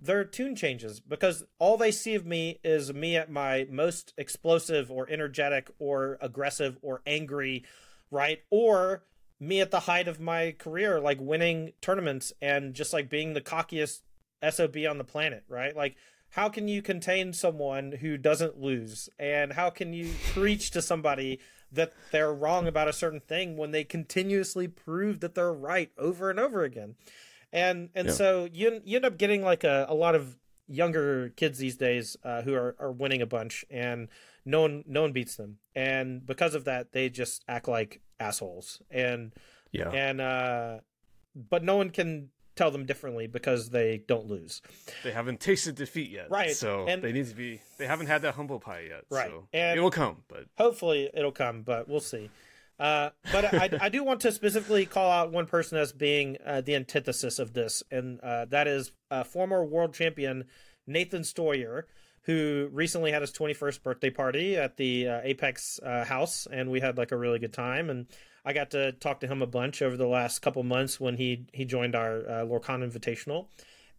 their 0.00 0.24
tune 0.24 0.54
changes 0.54 1.00
because 1.00 1.44
all 1.58 1.76
they 1.76 1.90
see 1.90 2.14
of 2.14 2.24
me 2.24 2.58
is 2.62 2.92
me 2.92 3.16
at 3.16 3.30
my 3.30 3.66
most 3.70 4.14
explosive 4.16 4.90
or 4.90 5.08
energetic 5.10 5.70
or 5.78 6.18
aggressive 6.20 6.78
or 6.82 7.02
angry, 7.06 7.64
right? 8.10 8.40
Or 8.50 9.02
me 9.40 9.60
at 9.60 9.70
the 9.70 9.80
height 9.80 10.08
of 10.08 10.20
my 10.20 10.54
career, 10.58 11.00
like 11.00 11.20
winning 11.20 11.72
tournaments 11.80 12.32
and 12.40 12.74
just 12.74 12.92
like 12.92 13.08
being 13.08 13.34
the 13.34 13.40
cockiest 13.40 14.02
SOB 14.48 14.76
on 14.88 14.98
the 14.98 15.04
planet, 15.04 15.44
right? 15.48 15.76
Like, 15.76 15.96
how 16.30 16.48
can 16.48 16.68
you 16.68 16.82
contain 16.82 17.32
someone 17.32 17.92
who 17.92 18.16
doesn't 18.16 18.60
lose? 18.60 19.08
And 19.18 19.52
how 19.52 19.70
can 19.70 19.92
you 19.92 20.12
preach 20.32 20.70
to 20.72 20.82
somebody 20.82 21.40
that 21.72 21.92
they're 22.12 22.32
wrong 22.32 22.66
about 22.66 22.88
a 22.88 22.92
certain 22.92 23.20
thing 23.20 23.56
when 23.56 23.70
they 23.70 23.84
continuously 23.84 24.68
prove 24.68 25.20
that 25.20 25.34
they're 25.34 25.52
right 25.52 25.90
over 25.98 26.30
and 26.30 26.38
over 26.38 26.64
again? 26.64 26.96
And 27.52 27.90
and 27.94 28.08
Yeah. 28.08 28.14
so 28.14 28.48
you 28.52 28.80
you 28.84 28.96
end 28.96 29.04
up 29.04 29.16
getting 29.18 29.42
like 29.42 29.64
a, 29.64 29.86
a 29.88 29.94
lot 29.94 30.14
of 30.14 30.36
younger 30.66 31.30
kids 31.30 31.58
these 31.58 31.76
days 31.76 32.16
uh, 32.22 32.42
who 32.42 32.54
are, 32.54 32.76
are 32.78 32.92
winning 32.92 33.22
a 33.22 33.26
bunch 33.26 33.64
and 33.70 34.08
no 34.44 34.60
one 34.62 34.84
no 34.86 35.02
one 35.02 35.12
beats 35.12 35.36
them. 35.36 35.58
And 35.74 36.24
because 36.26 36.54
of 36.54 36.64
that 36.64 36.92
they 36.92 37.08
just 37.08 37.42
act 37.48 37.68
like 37.68 38.00
assholes. 38.20 38.82
And 38.90 39.32
yeah. 39.72 39.90
and 39.90 40.20
uh 40.20 40.78
but 41.34 41.62
no 41.64 41.76
one 41.76 41.90
can 41.90 42.30
tell 42.56 42.70
them 42.72 42.84
differently 42.84 43.28
because 43.28 43.70
they 43.70 44.02
don't 44.08 44.26
lose. 44.26 44.60
they 45.04 45.12
haven't 45.12 45.38
tasted 45.38 45.76
defeat 45.76 46.10
yet, 46.10 46.28
Right, 46.28 46.50
So 46.50 46.86
and- 46.88 47.00
they 47.02 47.12
need 47.12 47.28
to 47.28 47.34
be. 47.34 47.60
They 47.78 47.86
haven't 47.86 48.08
had 48.08 48.22
that 48.22 48.34
humble 48.34 48.58
pie 48.58 48.86
yet, 48.88 49.04
Right, 49.10 49.30
So 49.30 49.46
and- 49.52 49.78
it 49.78 49.80
will 49.82 49.92
come, 49.92 50.24
but 50.26 50.46
hopefully 50.58 51.08
it'll 51.14 51.30
come, 51.30 51.62
but 51.62 51.88
we'll 51.88 52.00
see. 52.00 52.30
Uh, 52.78 53.10
but 53.32 53.54
I, 53.54 53.70
I 53.80 53.88
do 53.88 54.04
want 54.04 54.20
to 54.20 54.32
specifically 54.32 54.86
call 54.86 55.10
out 55.10 55.32
one 55.32 55.46
person 55.46 55.78
as 55.78 55.92
being 55.92 56.36
uh, 56.46 56.60
the 56.60 56.76
antithesis 56.76 57.38
of 57.38 57.52
this, 57.52 57.82
and 57.90 58.20
uh, 58.20 58.44
that 58.46 58.68
is 58.68 58.92
uh, 59.10 59.24
former 59.24 59.64
world 59.64 59.94
champion 59.94 60.44
Nathan 60.86 61.22
Steuer, 61.22 61.84
who 62.22 62.68
recently 62.72 63.10
had 63.10 63.22
his 63.22 63.32
21st 63.32 63.82
birthday 63.82 64.10
party 64.10 64.56
at 64.56 64.76
the 64.76 65.08
uh, 65.08 65.20
Apex 65.24 65.80
house, 65.84 66.46
and 66.50 66.70
we 66.70 66.80
had 66.80 66.98
like 66.98 67.10
a 67.10 67.16
really 67.16 67.38
good 67.38 67.52
time. 67.52 67.90
And 67.90 68.06
I 68.44 68.52
got 68.52 68.70
to 68.70 68.92
talk 68.92 69.20
to 69.20 69.26
him 69.26 69.42
a 69.42 69.46
bunch 69.46 69.82
over 69.82 69.96
the 69.96 70.06
last 70.06 70.40
couple 70.40 70.62
months 70.62 70.98
when 70.98 71.16
he 71.16 71.46
he 71.52 71.64
joined 71.64 71.94
our 71.94 72.20
uh, 72.20 72.44
Lorcana 72.46 72.90
Invitational. 72.90 73.46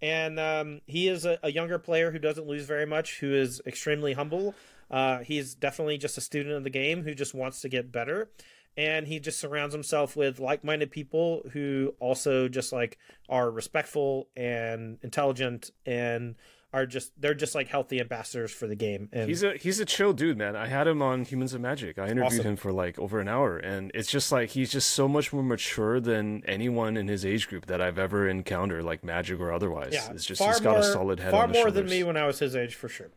And 0.02 0.40
um, 0.40 0.82
he 0.88 1.08
is 1.08 1.26
a, 1.26 1.38
a 1.44 1.52
younger 1.52 1.78
player 1.78 2.10
who 2.10 2.20
doesn't 2.20 2.48
lose 2.48 2.66
very 2.66 2.86
much, 2.86 3.20
who 3.20 3.34
is 3.34 3.62
extremely 3.68 4.14
humble. 4.14 4.56
Uh, 4.90 5.20
he's 5.20 5.54
definitely 5.54 5.98
just 5.98 6.18
a 6.18 6.22
student 6.22 6.56
of 6.56 6.64
the 6.64 6.70
game 6.70 7.04
who 7.04 7.14
just 7.14 7.36
wants 7.36 7.62
to 7.62 7.70
get 7.70 7.92
better. 7.92 8.32
And 8.78 9.08
he 9.08 9.20
just 9.20 9.40
surrounds 9.40 9.74
himself 9.74 10.16
with 10.16 10.40
like 10.40 10.64
minded 10.64 10.90
people 10.92 11.42
who 11.52 11.96
also 12.00 12.48
just 12.48 12.72
like 12.72 12.98
are 13.28 13.52
respectful 13.52 14.30
and 14.38 14.98
intelligent 15.04 15.72
and 15.86 16.36
are 16.72 16.86
just 16.86 17.12
they're 17.20 17.34
just 17.34 17.56
like 17.56 17.68
healthy 17.68 18.00
ambassadors 18.00 18.52
for 18.52 18.68
the 18.68 18.76
game. 18.76 19.10
And 19.12 19.28
he's 19.28 19.42
a 19.44 19.58
he's 19.58 19.80
a 19.80 19.86
chill 19.86 20.14
dude, 20.14 20.38
man. 20.38 20.56
I 20.56 20.68
had 20.68 20.88
him 20.88 21.02
on 21.02 21.26
Humans 21.26 21.56
of 21.56 21.62
Magic. 21.62 21.98
I 21.98 22.04
interviewed 22.04 22.26
Awesome. 22.42 22.46
him 22.46 22.56
for 22.58 22.72
like 22.72 22.98
over 23.00 23.20
an 23.20 23.28
hour, 23.28 23.58
and 23.58 23.90
it's 23.96 24.10
just 24.10 24.32
like 24.32 24.52
he's 24.52 24.72
just 24.72 24.92
so 24.92 25.08
much 25.08 25.34
more 25.34 25.42
mature 25.44 26.00
than 26.00 26.44
anyone 26.46 26.96
in 26.96 27.08
his 27.08 27.26
age 27.26 27.48
group 27.50 27.66
that 27.66 27.82
I've 27.82 27.98
ever 27.98 28.30
encountered, 28.30 28.84
like 28.86 29.04
Magic 29.04 29.40
or 29.40 29.52
otherwise. 29.52 29.94
yeah, 29.94 30.12
it's 30.12 30.24
just 30.24 30.42
he's 30.44 30.60
got 30.60 30.78
a 30.78 30.84
solid 30.84 31.20
head 31.20 31.32
far 31.32 31.48
more 31.48 31.72
than 31.72 31.88
me 31.88 32.04
when 32.04 32.16
I 32.16 32.28
was 32.28 32.38
his 32.38 32.56
age 32.56 32.76
for 32.76 32.88
sure. 32.88 33.10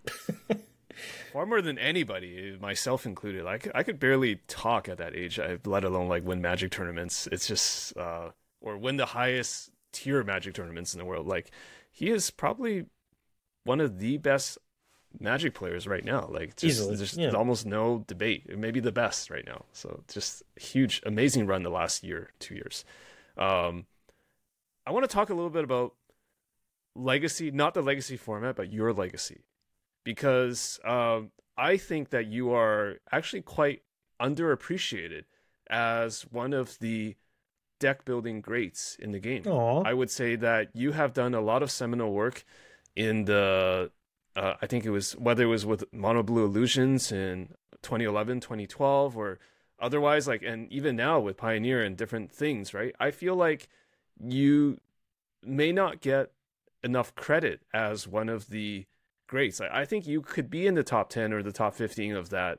far 1.33 1.47
more 1.47 1.63
than 1.63 1.79
anybody, 1.79 2.57
myself 2.61 3.07
included. 3.07 3.47
I 3.47 3.59
could, 3.59 3.73
I 3.75 3.83
could 3.83 3.99
barely 3.99 4.41
talk 4.47 4.89
at 4.89 4.99
that 4.99 5.17
age, 5.17 5.39
I- 5.39 5.59
let 5.65 5.85
alone 5.85 6.09
like 6.09 6.25
win 6.25 6.41
Magic 6.41 6.71
tournaments. 6.71 7.29
It's 7.33 7.47
just 7.47 7.97
uh, 7.97 8.31
or 8.61 8.77
win 8.77 8.97
the 8.97 9.07
highest 9.07 9.71
tier 9.93 10.23
Magic 10.23 10.55
tournaments 10.55 10.95
in 10.95 10.99
the 10.99 11.05
world. 11.05 11.27
Like 11.27 11.51
he 11.91 12.11
is 12.11 12.31
probably 12.31 12.87
one 13.65 13.81
of 13.81 13.99
the 13.99 14.19
best 14.19 14.59
Magic 15.21 15.55
players 15.55 15.87
right 15.87 16.05
now. 16.05 16.27
Like, 16.31 16.57
just, 16.57 16.65
Easily, 16.65 16.97
there's 16.97 17.17
yeah. 17.17 17.33
almost 17.33 17.67
no 17.67 18.05
debate. 18.07 18.57
Maybe 18.57 18.81
the 18.81 18.93
best 18.93 19.31
right 19.31 19.47
now. 19.47 19.67
So 19.73 20.03
just 20.09 20.43
huge, 20.57 21.03
amazing 21.05 21.47
run 21.47 21.63
the 21.63 21.71
last 21.71 22.03
year, 22.03 22.31
two 22.39 22.55
years. 22.55 22.85
Um, 23.37 23.87
I 24.87 24.91
want 24.91 25.09
to 25.09 25.15
talk 25.15 25.31
a 25.31 25.35
little 25.35 25.51
bit 25.51 25.65
about 25.65 25.95
legacy, 26.97 27.51
not 27.51 27.75
the 27.75 27.83
legacy 27.83 28.17
format, 28.17 28.57
but 28.57 28.73
your 28.73 28.93
legacy, 28.93 29.41
because 30.05 30.81
um, 30.85 31.31
I 31.57 31.77
think 31.77 32.11
that 32.11 32.27
you 32.27 32.53
are 32.53 32.97
actually 33.11 33.43
quite 33.43 33.83
underappreciated 34.21 35.25
as 35.69 36.23
one 36.23 36.53
of 36.53 36.79
the 36.79 37.17
deck 37.81 38.05
building 38.05 38.41
greats 38.41 38.97
in 39.01 39.11
the 39.13 39.19
game. 39.19 39.43
Aw. 39.47 39.83
I 39.85 39.93
would 39.93 40.11
say 40.11 40.37
that 40.37 40.71
you 40.75 40.93
have 40.93 41.13
done 41.13 41.35
a 41.35 41.41
lot 41.41 41.63
of 41.63 41.71
seminal 41.71 42.13
work 42.13 42.45
in 42.95 43.25
the 43.25 43.91
uh, 44.35 44.55
I 44.63 44.67
think 44.67 44.85
it 44.85 44.91
was 44.91 45.13
whether 45.17 45.45
it 45.45 45.49
was 45.49 45.67
with 45.67 45.85
Mono 45.93 46.23
Blue 46.23 46.45
Illusions 46.45 47.13
in 47.13 47.49
2011, 47.83 48.41
2012 48.41 49.17
or 49.17 49.39
otherwise 49.81 50.29
like 50.29 50.43
and 50.43 50.73
even 50.73 50.97
now 50.97 51.21
with 51.21 51.37
Pioneer 51.37 51.83
and 51.83 51.97
different 51.97 52.31
things, 52.33 52.73
right? 52.73 52.95
I 53.01 53.11
feel 53.11 53.35
like 53.35 53.69
you 54.19 54.79
may 55.43 55.73
not 55.73 56.01
get 56.01 56.31
enough 56.85 57.15
credit 57.15 57.61
as 57.75 58.07
one 58.07 58.29
of 58.29 58.49
the 58.49 58.87
greats. 59.33 59.61
I, 59.63 59.81
I 59.81 59.85
think 59.87 60.07
you 60.07 60.21
could 60.21 60.49
be 60.51 60.67
in 60.67 60.75
the 60.75 60.85
top 60.85 61.09
10 61.09 61.33
or 61.33 61.43
the 61.43 61.53
top 61.53 61.75
15 61.75 62.15
of 62.15 62.29
that 62.31 62.59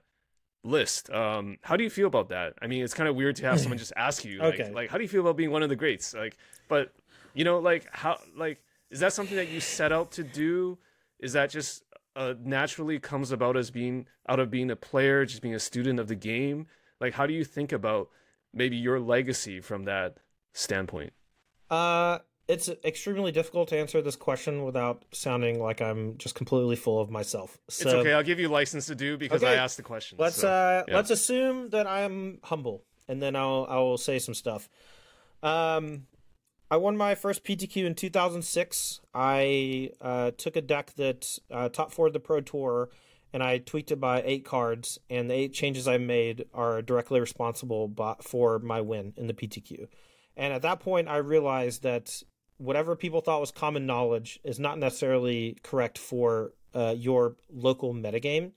list. 0.64 1.10
Um, 1.12 1.58
how 1.62 1.78
do 1.78 1.84
you 1.84 1.90
feel 1.90 2.08
about 2.08 2.30
that? 2.30 2.54
I 2.62 2.68
mean, 2.68 2.84
it's 2.84 2.96
kind 2.96 3.08
of 3.08 3.16
weird 3.16 3.36
to 3.38 3.46
have 3.46 3.60
someone 3.60 3.78
just 3.78 3.94
ask 3.96 4.26
you, 4.26 4.42
like, 4.42 4.60
Okay. 4.60 4.72
like, 4.74 4.90
how 4.90 4.98
do 4.98 5.04
you 5.04 5.08
feel 5.10 5.22
about 5.22 5.38
being 5.38 5.52
one 5.52 5.62
of 5.62 5.70
the 5.70 5.76
greats? 5.76 6.14
Like, 6.14 6.36
but 6.68 6.92
you 7.36 7.44
know, 7.46 7.60
like, 7.60 7.88
how, 7.94 8.18
like, 8.36 8.64
is 8.90 9.00
that 9.02 9.14
something 9.14 9.38
that 9.38 9.50
you 9.50 9.60
set 9.60 9.92
out 9.92 10.12
to 10.14 10.24
do? 10.24 10.78
Is 11.20 11.34
that 11.34 11.50
just 11.52 11.84
uh, 12.16 12.34
naturally 12.44 13.00
comes 13.00 13.32
about 13.32 13.56
as 13.56 13.70
being 13.72 14.08
out 14.28 14.40
of 14.40 14.50
being 14.50 14.72
a 14.72 14.76
player, 14.76 15.26
just 15.26 15.42
being 15.42 15.56
a 15.56 15.60
student 15.60 16.00
of 16.00 16.08
the 16.08 16.16
game? 16.16 16.66
Like, 17.00 17.14
how 17.14 17.28
do 17.28 17.34
you 17.34 17.44
think 17.44 17.72
about 17.72 18.10
maybe 18.54 18.78
your 18.78 19.00
legacy 19.00 19.62
from 19.62 19.84
that 19.86 20.18
standpoint? 20.54 21.14
Uh, 21.70 22.20
it's 22.48 22.70
extremely 22.84 23.32
difficult 23.32 23.70
to 23.70 23.78
answer 23.78 24.02
this 24.02 24.16
question 24.16 24.64
without 24.64 25.06
sounding 25.12 25.62
like 25.62 25.82
I'm 25.82 26.18
just 26.18 26.36
completely 26.36 26.76
full 26.76 27.00
of 27.00 27.10
myself. 27.10 27.58
So 27.70 27.90
it's 27.90 27.94
okay. 27.96 28.14
I'll 28.14 28.24
give 28.24 28.40
you 28.40 28.50
license 28.50 28.88
to 28.88 28.96
do 28.96 29.18
because 29.18 29.44
I 29.44 29.56
asked 29.56 29.78
the 29.78 29.84
question. 29.84 30.18
let's 30.20 30.38
so, 30.38 30.50
uh 30.50 30.84
yeah. 30.88 30.96
let's 30.96 31.10
assume 31.10 31.70
that 31.70 31.88
I'm 31.88 32.40
humble, 32.44 32.84
and 33.08 33.22
then 33.22 33.36
I'll 33.36 33.66
I 33.70 33.78
will 33.78 33.98
say 33.98 34.20
some 34.20 34.34
stuff. 34.34 34.70
Um, 35.42 36.08
I 36.72 36.78
won 36.78 36.98
my 36.98 37.14
first 37.14 37.44
PTQ 37.44 37.86
in 37.86 37.94
2006. 37.94 39.02
I 39.14 39.92
uh, 40.02 40.32
took 40.32 40.56
a 40.56 40.62
deck 40.62 40.94
that 40.96 41.38
uh, 41.52 41.70
top 41.70 41.92
four 41.92 42.10
the 42.10 42.20
Pro 42.20 42.42
Tour, 42.42 42.90
and 43.32 43.44
I 43.44 43.60
tweaked 43.60 43.92
it 43.92 44.00
by 44.00 44.24
eight 44.26 44.44
cards. 44.44 44.98
And 45.10 45.30
the 45.30 45.36
eight 45.36 45.54
changes 45.54 45.88
I 45.88 46.00
made 46.00 46.46
are 46.54 46.82
directly 46.82 47.20
responsible 47.20 47.88
by, 47.90 48.16
for 48.22 48.58
my 48.58 48.82
win 48.82 49.14
in 49.18 49.28
the 49.28 49.34
PTQ. 49.34 49.88
And 50.36 50.52
at 50.52 50.64
that 50.64 50.80
point, 50.80 51.08
I 51.08 51.18
realized 51.18 51.84
that 51.84 52.24
whatever 52.64 52.96
people 52.96 53.22
thought 53.22 53.42
was 53.42 53.52
common 53.52 53.86
knowledge 53.86 54.40
is 54.44 54.60
not 54.60 54.80
necessarily 54.80 55.58
correct 55.64 55.98
for 55.98 56.54
uh, 56.74 56.96
your 56.98 57.36
local 57.52 57.94
metagame. 57.94 58.52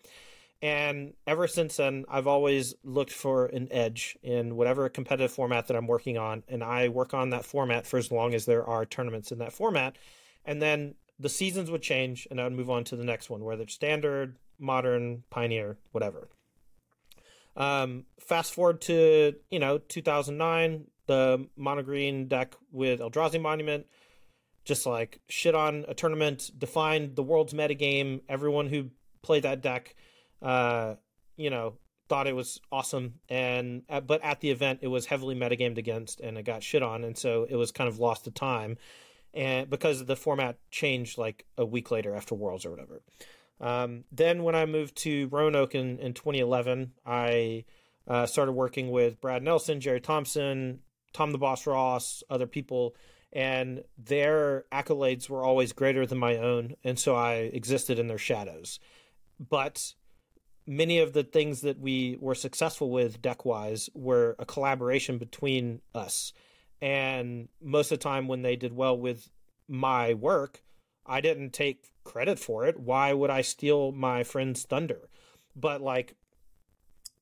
And 0.63 1.15
ever 1.27 1.47
since 1.49 1.77
then, 1.77 2.05
I've 2.09 2.27
always 2.27 2.75
looked 2.83 3.13
for 3.13 3.47
an 3.47 3.69
edge 3.71 4.17
in 4.23 4.57
whatever 4.57 4.89
competitive 4.89 5.33
format 5.33 5.67
that 5.67 5.77
I'm 5.77 5.87
working 5.87 6.17
on. 6.17 6.45
And 6.49 6.65
I 6.65 6.89
work 6.89 7.13
on 7.15 7.31
that 7.31 7.45
format 7.45 7.87
for 7.87 7.99
as 7.99 8.11
long 8.11 8.33
as 8.33 8.47
there 8.47 8.65
are 8.65 8.87
tournaments 8.87 9.33
in 9.33 9.39
that 9.39 9.53
format. 9.53 9.97
And 10.45 10.63
then 10.63 10.95
the 11.19 11.29
seasons 11.29 11.71
would 11.71 11.83
change, 11.83 12.27
and 12.31 12.41
I 12.41 12.45
would 12.45 12.53
move 12.53 12.71
on 12.71 12.85
to 12.85 12.97
the 12.97 13.05
next 13.05 13.29
one, 13.29 13.45
whether 13.45 13.65
it's 13.65 13.75
standard, 13.75 14.37
modern, 14.59 15.25
pioneer, 15.31 15.79
whatever. 15.93 16.29
Um, 17.57 18.05
fast 18.21 18.55
forward 18.55 18.81
to, 18.83 19.35
you 19.51 19.59
know, 19.59 19.79
2009, 19.79 20.87
the 21.07 21.49
mono 21.57 21.83
green 21.83 22.29
deck 22.29 22.55
with 22.71 23.01
Eldrazi 23.01 23.41
Monument 23.41 23.87
just 24.67 24.85
like 24.85 25.21
shit 25.29 25.55
on 25.55 25.85
a 25.89 25.95
tournament, 25.95 26.51
defined 26.59 27.17
the 27.17 27.23
world's 27.23 27.55
metagame. 27.55 28.21
Everyone 28.29 28.69
who 28.69 28.91
played 29.23 29.45
that 29.45 29.63
deck, 29.63 29.95
uh, 30.43 30.97
you 31.37 31.49
know, 31.49 31.75
thought 32.09 32.27
it 32.27 32.35
was 32.35 32.61
awesome. 32.71 33.15
And 33.29 33.83
but 33.89 34.23
at 34.23 34.41
the 34.41 34.51
event, 34.51 34.81
it 34.83 34.89
was 34.89 35.07
heavily 35.07 35.37
metagamed 35.37 35.79
against, 35.79 36.21
and 36.21 36.37
it 36.37 36.43
got 36.43 36.63
shit 36.63 36.83
on, 36.83 37.05
and 37.05 37.17
so 37.17 37.47
it 37.49 37.57
was 37.57 37.71
kind 37.71 37.89
of 37.89 37.99
lost 37.99 38.25
to 38.25 38.31
time, 38.33 38.77
and 39.33 39.71
because 39.71 40.05
the 40.05 40.17
format 40.17 40.59
changed 40.71 41.17
like 41.17 41.47
a 41.57 41.65
week 41.65 41.91
later 41.91 42.15
after 42.15 42.35
Worlds 42.35 42.67
or 42.67 42.71
whatever. 42.71 43.03
Um, 43.59 44.05
then 44.13 44.43
when 44.43 44.55
I 44.55 44.67
moved 44.67 44.97
to 44.99 45.29
Roanoke 45.29 45.75
in, 45.75 45.99
in 45.99 46.13
2011, 46.13 46.93
I 47.07 47.65
uh, 48.07 48.27
started 48.27 48.53
working 48.53 48.91
with 48.91 49.19
Brad 49.19 49.43
Nelson, 49.43 49.81
Jerry 49.81 50.01
Thompson, 50.01 50.81
Tom 51.13 51.33
the 51.33 51.39
Boss 51.39 51.67
Ross, 51.67 52.23
other 52.29 52.47
people, 52.47 52.95
and 53.33 53.83
their 53.99 54.65
accolades 54.73 55.29
were 55.29 55.45
always 55.45 55.73
greater 55.73 56.07
than 56.07 56.19
my 56.19 56.37
own, 56.37 56.75
and 56.85 56.99
so 56.99 57.15
I 57.15 57.35
existed 57.35 57.99
in 57.99 58.07
their 58.07 58.19
shadows. 58.19 58.79
But 59.39 59.95
many 60.67 60.99
of 60.99 61.13
the 61.13 61.25
things 61.25 61.61
that 61.61 61.79
we 61.79 62.17
were 62.21 62.35
successful 62.35 62.91
with 62.91 63.23
deck 63.23 63.45
wise 63.45 63.89
were 63.95 64.37
a 64.39 64.47
collaboration 64.47 65.19
between 65.19 65.81
us. 65.95 66.33
And 66.81 67.49
most 67.63 67.93
of 67.93 67.99
the 67.99 68.03
time, 68.03 68.29
when 68.29 68.43
they 68.43 68.57
did 68.57 68.75
well 68.75 68.97
with 68.97 69.31
my 69.69 70.15
work, 70.15 70.63
I 71.07 71.21
didn't 71.21 71.51
take 71.51 71.93
credit 72.05 72.39
for 72.39 72.65
it. 72.65 72.79
Why 72.79 73.13
would 73.13 73.31
I 73.31 73.43
steal 73.43 73.93
my 73.93 74.25
friend's 74.25 74.65
thunder? 74.65 75.09
But 75.55 75.81
like 75.81 76.15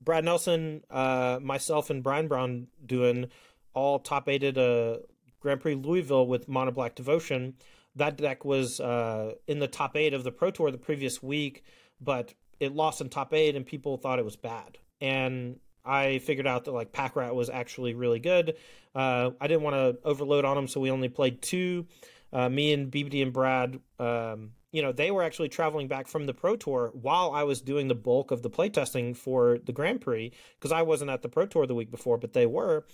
Brad 0.00 0.24
Nelson, 0.24 0.82
uh, 0.90 1.38
myself, 1.42 1.90
and 1.90 2.02
Brian 2.02 2.28
Brown 2.28 2.68
doing 2.84 3.26
all 3.74 3.98
top 3.98 4.28
eighted 4.28 4.56
a 4.56 5.00
Grand 5.40 5.60
Prix 5.60 5.74
Louisville 5.74 6.26
with 6.26 6.48
Mono 6.48 6.70
Black 6.70 6.94
Devotion. 6.94 7.54
That 7.96 8.16
deck 8.16 8.44
was 8.44 8.80
uh, 8.80 9.34
in 9.46 9.58
the 9.58 9.68
top 9.68 9.96
eight 9.96 10.14
of 10.14 10.24
the 10.24 10.32
Pro 10.32 10.50
Tour 10.50 10.70
the 10.70 10.78
previous 10.78 11.22
week, 11.22 11.64
but 12.00 12.34
it 12.58 12.74
lost 12.74 13.00
in 13.00 13.08
top 13.08 13.34
eight, 13.34 13.54
and 13.54 13.64
people 13.64 13.96
thought 13.96 14.18
it 14.18 14.24
was 14.24 14.36
bad. 14.36 14.78
And 15.00 15.60
I 15.84 16.18
figured 16.18 16.46
out 16.46 16.64
that 16.64 16.72
like 16.72 16.92
Pack 16.92 17.14
Rat 17.14 17.34
was 17.34 17.50
actually 17.50 17.94
really 17.94 18.20
good. 18.20 18.56
Uh, 18.94 19.30
I 19.40 19.46
didn't 19.46 19.62
want 19.62 19.74
to 19.74 19.98
overload 20.06 20.44
on 20.44 20.56
them, 20.56 20.66
so 20.66 20.80
we 20.80 20.90
only 20.90 21.08
played 21.08 21.42
two. 21.42 21.86
Uh, 22.32 22.48
me 22.48 22.72
and 22.72 22.90
BBD 22.90 23.22
and 23.22 23.32
Brad, 23.32 23.78
um, 24.00 24.52
you 24.72 24.82
know, 24.82 24.90
they 24.90 25.12
were 25.12 25.22
actually 25.22 25.48
traveling 25.48 25.86
back 25.86 26.08
from 26.08 26.26
the 26.26 26.34
Pro 26.34 26.56
Tour 26.56 26.90
while 26.94 27.30
I 27.30 27.44
was 27.44 27.60
doing 27.60 27.86
the 27.86 27.94
bulk 27.94 28.32
of 28.32 28.42
the 28.42 28.50
playtesting 28.50 29.16
for 29.16 29.58
the 29.58 29.72
Grand 29.72 30.00
Prix 30.00 30.32
because 30.58 30.72
I 30.72 30.82
wasn't 30.82 31.10
at 31.10 31.22
the 31.22 31.28
Pro 31.28 31.46
Tour 31.46 31.66
the 31.66 31.76
week 31.76 31.90
before, 31.90 32.18
but 32.18 32.32
they 32.32 32.46
were. 32.46 32.84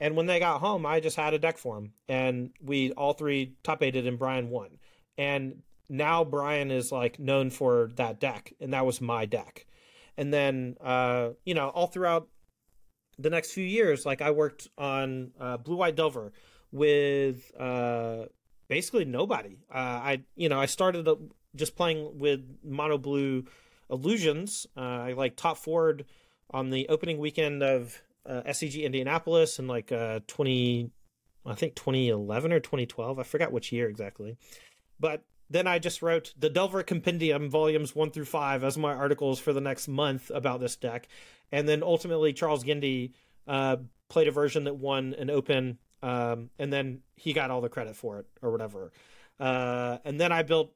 And 0.00 0.16
when 0.16 0.26
they 0.26 0.38
got 0.38 0.60
home, 0.60 0.84
I 0.86 1.00
just 1.00 1.16
had 1.16 1.34
a 1.34 1.38
deck 1.38 1.56
for 1.56 1.76
them, 1.76 1.92
and 2.08 2.50
we 2.62 2.92
all 2.92 3.12
three 3.12 3.54
top 3.62 3.82
eighted, 3.82 4.06
and 4.06 4.18
Brian 4.18 4.50
won. 4.50 4.78
And 5.16 5.62
now 5.88 6.24
Brian 6.24 6.70
is 6.70 6.90
like 6.90 7.18
known 7.18 7.50
for 7.50 7.90
that 7.96 8.20
deck, 8.20 8.52
and 8.60 8.72
that 8.72 8.86
was 8.86 9.00
my 9.00 9.26
deck. 9.26 9.66
And 10.16 10.32
then, 10.32 10.76
uh, 10.80 11.30
you 11.44 11.54
know, 11.54 11.68
all 11.68 11.86
throughout 11.86 12.28
the 13.18 13.30
next 13.30 13.52
few 13.52 13.64
years, 13.64 14.04
like 14.04 14.22
I 14.22 14.30
worked 14.30 14.68
on 14.78 15.32
uh, 15.40 15.56
Blue 15.56 15.76
White 15.76 15.96
Delver 15.96 16.32
with 16.72 17.52
uh, 17.58 18.24
basically 18.68 19.04
nobody. 19.04 19.58
Uh, 19.72 19.78
I, 19.78 20.22
you 20.36 20.48
know, 20.48 20.60
I 20.60 20.66
started 20.66 21.08
just 21.54 21.76
playing 21.76 22.18
with 22.18 22.40
Mono 22.64 22.98
Blue 22.98 23.44
Illusions. 23.90 24.66
Uh, 24.76 24.80
I 24.80 25.12
like 25.12 25.36
top 25.36 25.58
forward 25.58 26.04
on 26.50 26.70
the 26.70 26.88
opening 26.88 27.18
weekend 27.18 27.62
of 27.62 28.00
uh, 28.26 28.42
SCG 28.46 28.84
Indianapolis 28.84 29.58
in 29.58 29.66
like 29.66 29.92
uh, 29.92 30.20
20, 30.26 30.90
I 31.46 31.54
think 31.54 31.74
2011 31.74 32.52
or 32.52 32.60
2012. 32.60 33.18
I 33.18 33.22
forgot 33.22 33.52
which 33.52 33.72
year 33.72 33.88
exactly. 33.88 34.36
But 34.98 35.24
then 35.50 35.66
I 35.66 35.78
just 35.78 36.02
wrote 36.02 36.32
the 36.38 36.50
Delver 36.50 36.82
Compendium 36.82 37.50
volumes 37.50 37.94
one 37.94 38.10
through 38.10 38.24
five 38.24 38.64
as 38.64 38.78
my 38.78 38.94
articles 38.94 39.38
for 39.38 39.52
the 39.52 39.60
next 39.60 39.88
month 39.88 40.30
about 40.34 40.60
this 40.60 40.76
deck. 40.76 41.08
And 41.52 41.68
then 41.68 41.82
ultimately, 41.82 42.32
Charles 42.32 42.64
Gindy 42.64 43.12
uh, 43.46 43.76
played 44.08 44.28
a 44.28 44.32
version 44.32 44.64
that 44.64 44.76
won 44.76 45.14
an 45.18 45.30
open, 45.30 45.78
um, 46.02 46.50
and 46.58 46.72
then 46.72 47.00
he 47.16 47.32
got 47.32 47.50
all 47.50 47.60
the 47.60 47.68
credit 47.68 47.96
for 47.96 48.18
it 48.18 48.26
or 48.42 48.50
whatever. 48.50 48.92
Uh, 49.38 49.98
and 50.04 50.18
then 50.18 50.32
I 50.32 50.42
built 50.42 50.72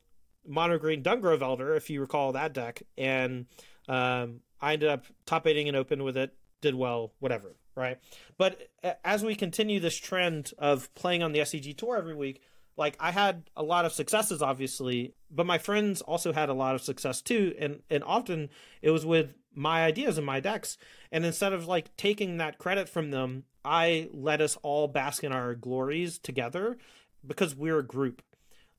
Mono 0.47 0.79
Green 0.79 1.03
Dungrove 1.03 1.43
Elder, 1.43 1.75
if 1.75 1.91
you 1.91 2.01
recall 2.01 2.33
that 2.33 2.53
deck, 2.53 2.83
and 2.97 3.47
um, 3.89 4.41
I 4.61 4.75
ended 4.75 4.89
up 4.89 5.05
top 5.27 5.47
eighting 5.47 5.69
an 5.69 5.77
open 5.77 6.03
with 6.05 6.17
it, 6.17 6.35
did 6.61 6.75
well, 6.75 7.13
whatever, 7.21 7.57
right? 7.75 7.99
But 8.37 8.69
as 9.05 9.25
we 9.25 9.35
continue 9.35 9.81
this 9.81 9.97
trend 9.97 10.53
of 10.59 10.93
playing 10.95 11.23
on 11.23 11.33
the 11.33 11.41
SCG 11.41 11.77
tour 11.77 11.97
every 11.97 12.15
week, 12.15 12.43
like 12.77 12.97
I 13.01 13.11
had 13.11 13.51
a 13.57 13.63
lot 13.63 13.85
of 13.85 13.93
successes, 13.93 14.41
obviously, 14.41 15.15
but 15.31 15.47
my 15.47 15.59
friends 15.59 16.01
also 16.01 16.33
had 16.33 16.49
a 16.49 16.55
lot 16.55 16.75
of 16.75 16.83
success 16.83 17.21
too, 17.21 17.55
and 17.59 17.81
and 17.91 18.05
often 18.05 18.51
it 18.83 18.91
was 18.91 19.05
with 19.05 19.35
my 19.55 19.85
ideas 19.85 20.17
and 20.17 20.27
my 20.27 20.39
decks, 20.39 20.79
and 21.11 21.27
instead 21.27 21.53
of 21.53 21.67
like 21.67 21.95
taking 21.97 22.37
that 22.37 22.59
credit 22.59 22.89
from 22.89 23.11
them, 23.11 23.45
I 23.65 24.09
let 24.13 24.41
us 24.41 24.57
all 24.63 24.87
bask 24.87 25.25
in 25.25 25.33
our 25.33 25.55
glories 25.57 26.19
together 26.19 26.79
because 27.27 27.57
we're 27.57 27.81
a 27.81 27.87
group. 27.87 28.23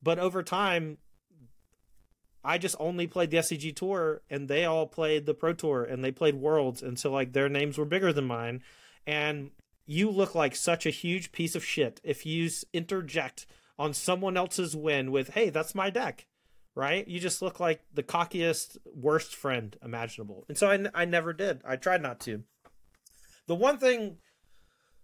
But 0.02 0.18
over 0.18 0.44
time, 0.44 0.98
I 2.50 2.58
just 2.58 2.76
only 2.80 3.06
played 3.06 3.30
the 3.30 3.38
SCG 3.38 3.76
Tour, 3.76 4.24
and 4.28 4.48
they 4.48 4.66
all 4.66 4.88
played 4.88 5.28
the 5.28 5.36
Pro 5.36 5.54
Tour, 5.54 5.84
and 5.84 6.04
they 6.04 6.12
played 6.12 6.34
Worlds, 6.34 6.82
and 6.82 6.98
so 6.98 7.12
like 7.12 7.34
their 7.34 7.48
names 7.48 7.78
were 7.78 7.86
bigger 7.86 8.12
than 8.12 8.26
mine. 8.26 8.64
And 9.06 9.52
you 9.86 10.10
look 10.10 10.34
like 10.34 10.56
such 10.56 10.88
a 10.88 10.90
huge 10.90 11.32
piece 11.32 11.54
of 11.54 11.64
shit 11.64 12.02
if 12.04 12.26
you 12.26 12.50
interject 12.74 13.46
on 13.78 13.94
someone 13.94 14.36
else's 14.36 14.76
win 14.76 15.12
with, 15.12 15.36
"Hey, 15.36 15.52
that's 15.52 15.76
my 15.76 15.92
deck." 15.92 16.26
Right? 16.74 17.08
You 17.08 17.20
just 17.20 17.44
look 17.44 17.60
like 17.60 17.82
the 17.94 18.02
cockiest, 18.02 18.80
worst 18.96 19.36
friend 19.36 19.78
imaginable. 19.84 20.46
And 20.50 20.58
so 20.58 20.72
I, 20.72 20.86
I 20.96 21.06
never 21.06 21.34
did. 21.34 21.62
I 21.64 21.76
tried 21.76 22.02
not 22.02 22.20
to. 22.22 22.46
The 23.46 23.56
one 23.56 23.78
thing 23.78 24.18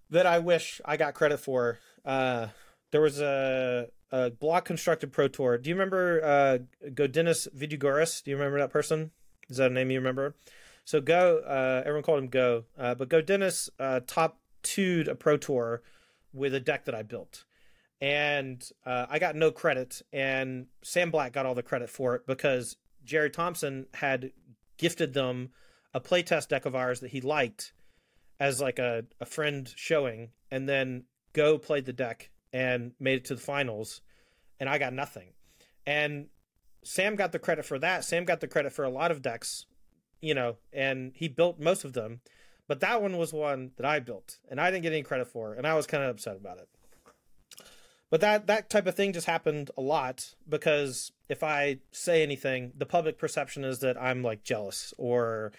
that 0.10 0.26
I 0.26 0.40
wish 0.40 0.82
I 0.84 0.98
got 0.98 1.14
credit 1.14 1.38
for, 1.38 1.78
uh, 2.06 2.48
there 2.92 3.02
was 3.02 3.22
a 3.22 3.90
a 4.12 4.32
block 4.32 4.66
constructed 4.66 5.12
pro 5.12 5.28
tour. 5.28 5.58
Do 5.58 5.70
you 5.70 5.76
remember 5.76 6.24
uh, 6.24 6.90
Gaudenis 6.90 7.48
Vidugiris? 7.56 8.24
Do 8.24 8.32
you 8.32 8.38
remember 8.38 8.60
that 8.60 8.72
person? 8.72 9.12
Is 9.50 9.58
that 9.58 9.72
a 9.72 9.74
name 9.74 9.92
you 9.92 10.00
remember? 10.00 10.36
So 10.86 11.02
Go, 11.02 11.40
uh, 11.40 11.82
everyone 11.82 12.04
called 12.04 12.20
him 12.20 12.30
Go, 12.30 12.66
uh, 12.78 12.96
but 12.96 13.10
Gaudenis 13.10 13.70
uh, 13.80 14.02
top 14.06 14.40
two'd 14.62 15.08
a 15.08 15.16
pro 15.16 15.38
tour 15.38 15.82
with 16.32 16.54
a 16.54 16.60
deck 16.60 16.86
that 16.86 16.94
I 16.96 17.02
built, 17.02 17.46
and 18.00 18.68
uh, 18.86 19.08
I 19.10 19.20
got 19.20 19.36
no 19.36 19.52
credit, 19.52 20.02
and 20.14 20.68
Sam 20.84 21.10
Black 21.10 21.34
got 21.34 21.46
all 21.46 21.56
the 21.56 21.64
credit 21.64 21.90
for 21.90 22.16
it 22.16 22.28
because 22.28 22.78
Jerry 23.04 23.30
Thompson 23.30 23.88
had 23.96 24.32
gifted 24.78 25.14
them 25.14 25.50
a 25.94 26.02
playtest 26.02 26.50
deck 26.50 26.66
of 26.66 26.76
ours 26.76 27.00
that 27.00 27.12
he 27.12 27.22
liked 27.22 27.74
as 28.40 28.62
like 28.62 28.80
a, 28.80 29.06
a 29.20 29.26
friend 29.26 29.72
showing, 29.76 30.30
and 30.52 30.70
then 30.70 31.06
Go 31.34 31.58
played 31.58 31.86
the 31.86 31.94
deck 31.94 32.30
and 32.56 32.94
made 33.02 33.18
it 33.18 33.26
to 33.26 33.36
the 33.36 33.42
finals, 33.42 34.00
and 34.62 34.70
I 34.70 34.78
got 34.78 34.94
nothing. 34.94 35.34
And 35.86 36.28
Sam 36.84 37.18
got 37.18 37.34
the 37.34 37.38
credit 37.38 37.66
for 37.66 37.78
that. 37.80 38.06
Sam 38.06 38.24
got 38.24 38.40
the 38.40 38.48
credit 38.48 38.72
for 38.72 38.86
a 38.86 38.90
lot 38.90 39.12
of 39.12 39.22
decks, 39.22 39.66
you 40.22 40.34
know, 40.34 40.56
and 40.72 41.12
he 41.16 41.28
built 41.28 41.60
most 41.60 41.84
of 41.84 41.92
them. 41.92 42.22
But 42.66 42.80
that 42.80 43.02
one 43.02 43.18
was 43.18 43.34
one 43.34 43.72
that 43.76 43.86
I 43.86 44.00
built, 44.00 44.38
and 44.50 44.62
I 44.62 44.72
didn't 44.72 44.84
get 44.84 44.94
any 44.94 45.04
credit 45.04 45.28
for, 45.28 45.54
and 45.54 45.68
I 45.68 45.74
was 45.74 45.86
kind 45.86 46.02
of 46.02 46.12
upset 46.12 46.38
about 46.38 46.60
it. 46.60 46.70
But 48.10 48.22
that 48.22 48.48
that 48.48 48.70
type 48.70 48.88
of 48.88 48.96
thing 48.96 49.12
just 49.12 49.28
happened 49.28 49.70
a 49.78 49.82
lot 49.82 50.36
because 50.48 51.12
if 51.28 51.44
I 51.44 51.80
say 51.92 52.24
anything, 52.24 52.72
the 52.78 52.86
public 52.86 53.18
perception 53.18 53.66
is 53.66 53.80
that 53.80 54.02
I'm 54.02 54.24
like 54.24 54.46
jealous 54.46 54.94
or, 54.98 55.52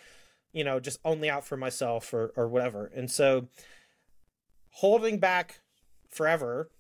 you 0.55 0.65
know, 0.65 0.81
just 0.81 0.99
only 1.05 1.29
out 1.29 1.45
for 1.45 1.59
myself 1.59 2.15
or 2.15 2.33
or 2.37 2.49
whatever. 2.49 2.87
And 2.87 3.11
so 3.11 3.49
holding 4.71 5.19
back 5.19 5.61
forever 6.09 6.71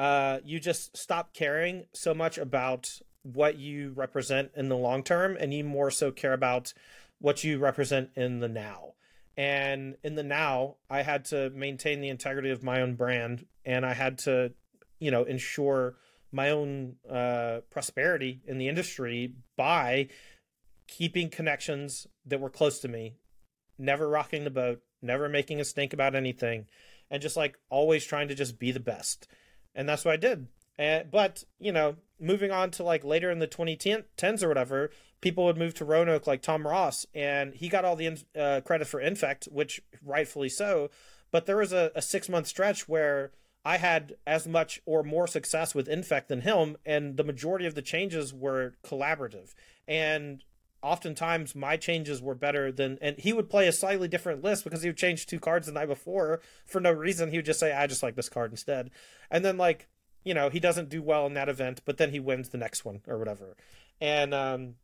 uh, 0.00 0.40
you 0.46 0.58
just 0.58 0.96
stop 0.96 1.34
caring 1.34 1.84
so 1.92 2.14
much 2.14 2.38
about 2.38 3.00
what 3.22 3.58
you 3.58 3.92
represent 3.94 4.50
in 4.56 4.70
the 4.70 4.76
long 4.76 5.02
term 5.02 5.36
and 5.38 5.52
you 5.52 5.62
more 5.62 5.90
so 5.90 6.10
care 6.10 6.32
about 6.32 6.72
what 7.18 7.44
you 7.44 7.58
represent 7.58 8.08
in 8.16 8.40
the 8.40 8.48
now. 8.48 8.94
And 9.36 9.96
in 10.02 10.14
the 10.14 10.22
now, 10.22 10.76
I 10.88 11.02
had 11.02 11.26
to 11.26 11.50
maintain 11.50 12.00
the 12.00 12.08
integrity 12.08 12.48
of 12.48 12.62
my 12.62 12.80
own 12.80 12.94
brand 12.94 13.44
and 13.66 13.84
I 13.84 13.92
had 13.92 14.16
to, 14.20 14.54
you 15.00 15.10
know, 15.10 15.24
ensure 15.24 15.96
my 16.32 16.48
own 16.48 16.96
uh, 17.06 17.60
prosperity 17.68 18.40
in 18.46 18.56
the 18.56 18.68
industry 18.68 19.34
by 19.58 20.08
keeping 20.88 21.28
connections 21.28 22.06
that 22.24 22.40
were 22.40 22.48
close 22.48 22.78
to 22.78 22.88
me, 22.88 23.16
never 23.78 24.08
rocking 24.08 24.44
the 24.44 24.50
boat, 24.50 24.80
never 25.02 25.28
making 25.28 25.60
a 25.60 25.64
stink 25.64 25.92
about 25.92 26.14
anything, 26.14 26.68
and 27.10 27.20
just 27.20 27.36
like 27.36 27.58
always 27.68 28.06
trying 28.06 28.28
to 28.28 28.34
just 28.34 28.58
be 28.58 28.72
the 28.72 28.80
best 28.80 29.28
and 29.74 29.88
that's 29.88 30.04
what 30.04 30.14
I 30.14 30.16
did. 30.16 30.46
And, 30.78 31.10
but 31.10 31.44
you 31.58 31.72
know, 31.72 31.96
moving 32.18 32.50
on 32.50 32.70
to 32.72 32.82
like 32.82 33.04
later 33.04 33.30
in 33.30 33.38
the 33.38 33.48
2010s 33.48 34.42
or 34.42 34.48
whatever, 34.48 34.90
people 35.20 35.44
would 35.44 35.58
move 35.58 35.74
to 35.74 35.84
Roanoke 35.84 36.26
like 36.26 36.42
Tom 36.42 36.66
Ross, 36.66 37.06
and 37.14 37.54
he 37.54 37.68
got 37.68 37.84
all 37.84 37.96
the 37.96 38.18
uh, 38.38 38.60
credit 38.64 38.86
for 38.86 39.00
Infect, 39.00 39.46
which 39.50 39.82
rightfully 40.04 40.48
so. 40.48 40.90
But 41.30 41.46
there 41.46 41.56
was 41.56 41.72
a, 41.72 41.90
a 41.94 42.02
six 42.02 42.28
month 42.28 42.46
stretch 42.46 42.88
where 42.88 43.32
I 43.64 43.76
had 43.76 44.14
as 44.26 44.48
much 44.48 44.80
or 44.86 45.02
more 45.02 45.26
success 45.26 45.74
with 45.74 45.88
Infect 45.88 46.28
than 46.28 46.42
him, 46.42 46.76
and 46.86 47.16
the 47.16 47.24
majority 47.24 47.66
of 47.66 47.74
the 47.74 47.82
changes 47.82 48.32
were 48.32 48.74
collaborative. 48.84 49.52
And 49.86 50.42
oftentimes 50.82 51.54
my 51.54 51.76
changes 51.76 52.22
were 52.22 52.34
better 52.34 52.72
than 52.72 52.98
and 53.00 53.18
he 53.18 53.32
would 53.32 53.50
play 53.50 53.68
a 53.68 53.72
slightly 53.72 54.08
different 54.08 54.42
list 54.42 54.64
because 54.64 54.82
he 54.82 54.88
would 54.88 54.96
change 54.96 55.26
two 55.26 55.38
cards 55.40 55.66
the 55.66 55.72
night 55.72 55.88
before 55.88 56.40
for 56.66 56.80
no 56.80 56.92
reason. 56.92 57.30
He 57.30 57.38
would 57.38 57.46
just 57.46 57.60
say 57.60 57.72
i 57.72 57.86
just 57.86 58.02
like 58.02 58.16
this 58.16 58.28
card 58.28 58.50
instead. 58.50 58.90
And 59.30 59.44
then 59.44 59.56
like 59.56 59.88
you 60.24 60.34
know 60.34 60.48
he 60.48 60.60
doesn't 60.60 60.88
do 60.88 61.02
well 61.02 61.26
in 61.26 61.34
that 61.34 61.48
event 61.48 61.80
but 61.84 61.96
then 61.96 62.10
he 62.10 62.20
wins 62.20 62.50
the 62.50 62.58
next 62.58 62.84
one 62.84 63.00
or 63.06 63.18
whatever. 63.18 63.56
And 64.00 64.34
um 64.34 64.74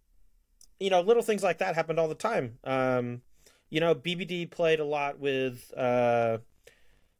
you 0.79 0.91
know 0.91 1.01
little 1.01 1.23
things 1.23 1.43
like 1.43 1.59
that 1.59 1.75
happened 1.75 1.99
all 1.99 2.09
the 2.09 2.15
time. 2.15 2.59
Um 2.65 3.23
you 3.69 3.81
know 3.81 3.95
bbd 3.95 4.51
played 4.51 4.79
a 4.79 4.85
lot 4.85 5.19
with 5.19 5.73
uh 5.77 6.39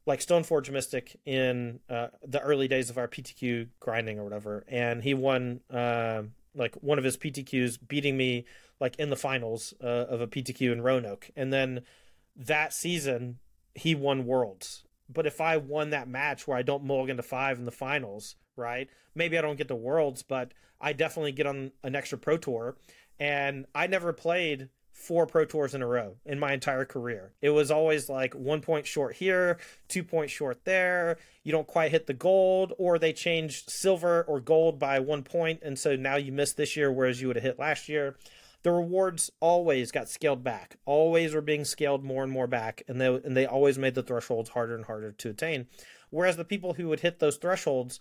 like 0.07 0.21
Stoneforge 0.21 0.71
Mystic 0.71 1.19
in 1.25 1.81
uh, 1.89 2.07
the 2.25 2.39
early 2.39 2.69
days 2.69 2.89
of 2.89 2.97
our 2.97 3.09
PTQ 3.09 3.67
grinding 3.81 4.17
or 4.17 4.23
whatever, 4.23 4.63
and 4.69 5.03
he 5.03 5.13
won 5.13 5.59
uh, 5.69 6.23
like 6.55 6.75
one 6.75 6.97
of 6.97 7.03
his 7.03 7.17
PTQs, 7.17 7.77
beating 7.85 8.17
me 8.17 8.45
like 8.79 8.95
in 8.97 9.09
the 9.09 9.15
finals 9.15 9.73
uh, 9.83 9.87
of 9.87 10.21
a 10.21 10.27
PTQ 10.27 10.71
in 10.71 10.81
Roanoke, 10.81 11.29
and 11.35 11.51
then 11.51 11.81
that 12.35 12.73
season 12.73 13.39
he 13.73 13.95
won 13.95 14.25
Worlds. 14.25 14.83
But 15.09 15.25
if 15.25 15.39
I 15.39 15.57
won 15.57 15.91
that 15.91 16.07
match 16.07 16.47
where 16.47 16.57
I 16.57 16.61
don't 16.61 16.83
mulligan 16.83 17.17
to 17.17 17.23
five 17.23 17.57
in 17.57 17.65
the 17.65 17.71
finals, 17.71 18.35
right? 18.55 18.89
Maybe 19.15 19.37
I 19.37 19.41
don't 19.41 19.57
get 19.57 19.69
to 19.69 19.75
Worlds, 19.75 20.23
but 20.23 20.53
I 20.81 20.93
definitely 20.93 21.31
get 21.31 21.47
on 21.47 21.71
an 21.83 21.95
extra 21.95 22.17
Pro 22.17 22.37
Tour. 22.37 22.75
And 23.19 23.65
I 23.73 23.87
never 23.87 24.13
played 24.13 24.69
four 24.91 25.25
Pro 25.25 25.45
Tours 25.45 25.73
in 25.73 25.81
a 25.81 25.87
row 25.87 26.17
in 26.25 26.39
my 26.39 26.53
entire 26.53 26.85
career. 26.85 27.33
It 27.41 27.51
was 27.51 27.71
always 27.71 28.09
like 28.09 28.33
one 28.33 28.61
point 28.61 28.85
short 28.85 29.15
here, 29.15 29.59
two 29.87 30.03
points 30.03 30.33
short 30.33 30.65
there. 30.65 31.17
You 31.43 31.51
don't 31.51 31.67
quite 31.67 31.91
hit 31.91 32.07
the 32.07 32.13
gold, 32.13 32.73
or 32.77 32.99
they 32.99 33.13
changed 33.13 33.69
silver 33.69 34.23
or 34.23 34.39
gold 34.39 34.79
by 34.79 34.99
one 34.99 35.23
point, 35.23 35.61
and 35.63 35.79
so 35.79 35.95
now 35.95 36.15
you 36.17 36.31
miss 36.31 36.53
this 36.53 36.75
year, 36.75 36.91
whereas 36.91 37.21
you 37.21 37.27
would 37.27 37.37
have 37.37 37.43
hit 37.43 37.59
last 37.59 37.87
year 37.87 38.17
the 38.63 38.71
rewards 38.71 39.31
always 39.39 39.91
got 39.91 40.09
scaled 40.09 40.43
back, 40.43 40.77
always 40.85 41.33
were 41.33 41.41
being 41.41 41.65
scaled 41.65 42.03
more 42.03 42.23
and 42.23 42.31
more 42.31 42.47
back, 42.47 42.83
and 42.87 42.99
they 42.99 43.07
and 43.07 43.35
they 43.37 43.45
always 43.45 43.77
made 43.77 43.95
the 43.95 44.03
thresholds 44.03 44.49
harder 44.49 44.75
and 44.75 44.85
harder 44.85 45.11
to 45.11 45.29
attain. 45.29 45.67
Whereas 46.09 46.37
the 46.37 46.45
people 46.45 46.73
who 46.73 46.87
would 46.87 47.01
hit 47.01 47.19
those 47.19 47.37
thresholds, 47.37 47.99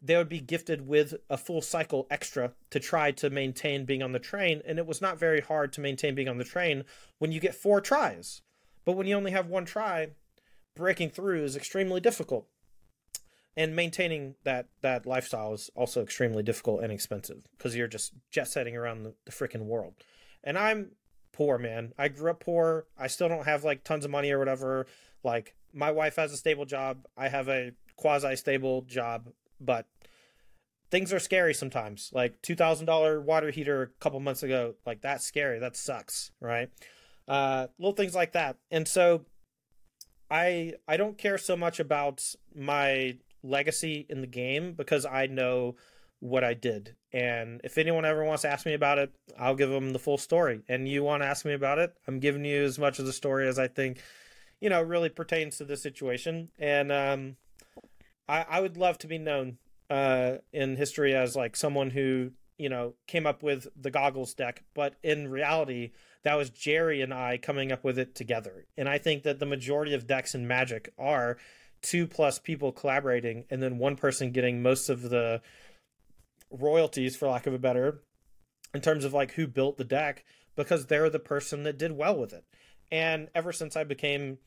they 0.00 0.16
would 0.16 0.28
be 0.28 0.40
gifted 0.40 0.86
with 0.86 1.14
a 1.28 1.36
full 1.36 1.62
cycle 1.62 2.06
extra 2.10 2.52
to 2.70 2.80
try 2.80 3.10
to 3.12 3.30
maintain 3.30 3.84
being 3.84 4.02
on 4.02 4.12
the 4.12 4.18
train, 4.18 4.62
and 4.64 4.78
it 4.78 4.86
was 4.86 5.00
not 5.00 5.18
very 5.18 5.40
hard 5.40 5.72
to 5.74 5.80
maintain 5.80 6.14
being 6.14 6.28
on 6.28 6.38
the 6.38 6.44
train 6.44 6.84
when 7.18 7.32
you 7.32 7.40
get 7.40 7.54
four 7.54 7.80
tries. 7.80 8.42
But 8.84 8.92
when 8.92 9.06
you 9.06 9.16
only 9.16 9.32
have 9.32 9.48
one 9.48 9.64
try, 9.64 10.10
breaking 10.76 11.10
through 11.10 11.44
is 11.44 11.56
extremely 11.56 12.00
difficult 12.00 12.46
and 13.56 13.74
maintaining 13.74 14.34
that 14.44 14.66
that 14.82 15.06
lifestyle 15.06 15.54
is 15.54 15.70
also 15.74 16.02
extremely 16.02 16.42
difficult 16.42 16.82
and 16.82 16.92
expensive 16.92 17.38
because 17.56 17.74
you're 17.74 17.88
just 17.88 18.12
jet 18.30 18.48
setting 18.48 18.76
around 18.76 19.02
the, 19.02 19.14
the 19.24 19.32
freaking 19.32 19.64
world. 19.64 19.94
And 20.44 20.58
I'm 20.58 20.92
poor, 21.32 21.58
man. 21.58 21.92
I 21.98 22.08
grew 22.08 22.30
up 22.30 22.40
poor. 22.40 22.86
I 22.98 23.06
still 23.06 23.28
don't 23.28 23.46
have 23.46 23.64
like 23.64 23.84
tons 23.84 24.04
of 24.04 24.10
money 24.10 24.30
or 24.30 24.38
whatever. 24.38 24.86
Like 25.24 25.54
my 25.72 25.90
wife 25.90 26.16
has 26.16 26.32
a 26.32 26.36
stable 26.36 26.66
job. 26.66 27.06
I 27.16 27.28
have 27.28 27.48
a 27.48 27.72
quasi 27.96 28.36
stable 28.36 28.82
job, 28.82 29.30
but 29.60 29.86
things 30.90 31.12
are 31.12 31.18
scary 31.18 31.54
sometimes. 31.54 32.10
Like 32.12 32.40
two 32.42 32.54
thousand 32.54 32.86
dollar 32.86 33.20
water 33.20 33.50
heater 33.50 33.82
a 33.82 33.88
couple 34.00 34.20
months 34.20 34.42
ago, 34.42 34.74
like 34.84 35.00
that's 35.00 35.24
scary. 35.24 35.58
That 35.58 35.76
sucks, 35.76 36.30
right? 36.40 36.70
Uh, 37.26 37.68
little 37.78 37.94
things 37.94 38.14
like 38.14 38.32
that. 38.32 38.56
And 38.70 38.86
so 38.86 39.24
I 40.30 40.74
I 40.86 40.96
don't 40.96 41.18
care 41.18 41.38
so 41.38 41.56
much 41.56 41.80
about 41.80 42.22
my 42.54 43.16
legacy 43.46 44.06
in 44.08 44.20
the 44.20 44.26
game 44.26 44.72
because 44.72 45.06
I 45.06 45.26
know 45.26 45.76
what 46.20 46.44
I 46.44 46.54
did. 46.54 46.96
And 47.12 47.60
if 47.64 47.78
anyone 47.78 48.04
ever 48.04 48.24
wants 48.24 48.42
to 48.42 48.50
ask 48.50 48.66
me 48.66 48.74
about 48.74 48.98
it, 48.98 49.12
I'll 49.38 49.54
give 49.54 49.70
them 49.70 49.92
the 49.92 49.98
full 49.98 50.18
story. 50.18 50.60
And 50.68 50.88
you 50.88 51.02
want 51.02 51.22
to 51.22 51.26
ask 51.26 51.44
me 51.44 51.52
about 51.52 51.78
it, 51.78 51.94
I'm 52.06 52.20
giving 52.20 52.44
you 52.44 52.64
as 52.64 52.78
much 52.78 52.98
of 52.98 53.06
the 53.06 53.12
story 53.12 53.48
as 53.48 53.58
I 53.58 53.68
think, 53.68 54.00
you 54.60 54.70
know, 54.70 54.82
really 54.82 55.08
pertains 55.08 55.58
to 55.58 55.64
the 55.64 55.76
situation. 55.76 56.48
And 56.58 56.90
um, 56.90 57.36
I, 58.28 58.44
I 58.48 58.60
would 58.60 58.76
love 58.76 58.98
to 58.98 59.06
be 59.06 59.18
known 59.18 59.58
uh, 59.90 60.36
in 60.52 60.76
history 60.76 61.14
as 61.14 61.36
like 61.36 61.54
someone 61.56 61.90
who, 61.90 62.32
you 62.58 62.68
know, 62.68 62.94
came 63.06 63.26
up 63.26 63.42
with 63.42 63.68
the 63.76 63.90
goggles 63.90 64.34
deck. 64.34 64.64
But 64.74 64.94
in 65.02 65.28
reality, 65.28 65.92
that 66.22 66.34
was 66.34 66.50
Jerry 66.50 67.02
and 67.02 67.14
I 67.14 67.38
coming 67.38 67.70
up 67.70 67.84
with 67.84 67.98
it 67.98 68.14
together. 68.14 68.66
And 68.76 68.88
I 68.88 68.98
think 68.98 69.22
that 69.22 69.38
the 69.38 69.46
majority 69.46 69.94
of 69.94 70.06
decks 70.06 70.34
in 70.34 70.48
Magic 70.48 70.92
are 70.98 71.36
two 71.82 72.06
plus 72.06 72.38
people 72.38 72.72
collaborating 72.72 73.44
and 73.50 73.62
then 73.62 73.78
one 73.78 73.96
person 73.96 74.32
getting 74.32 74.62
most 74.62 74.88
of 74.88 75.02
the 75.02 75.40
royalties 76.50 77.16
for 77.16 77.28
lack 77.28 77.46
of 77.46 77.54
a 77.54 77.58
better 77.58 78.02
in 78.74 78.80
terms 78.80 79.04
of 79.04 79.12
like 79.12 79.32
who 79.32 79.46
built 79.46 79.76
the 79.76 79.84
deck 79.84 80.24
because 80.54 80.86
they're 80.86 81.10
the 81.10 81.18
person 81.18 81.64
that 81.64 81.78
did 81.78 81.92
well 81.92 82.16
with 82.16 82.32
it 82.32 82.44
and 82.90 83.28
ever 83.34 83.52
since 83.52 83.76
i 83.76 83.84
became 83.84 84.38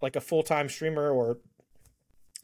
like 0.00 0.14
a 0.14 0.20
full-time 0.20 0.68
streamer 0.68 1.10
or 1.10 1.38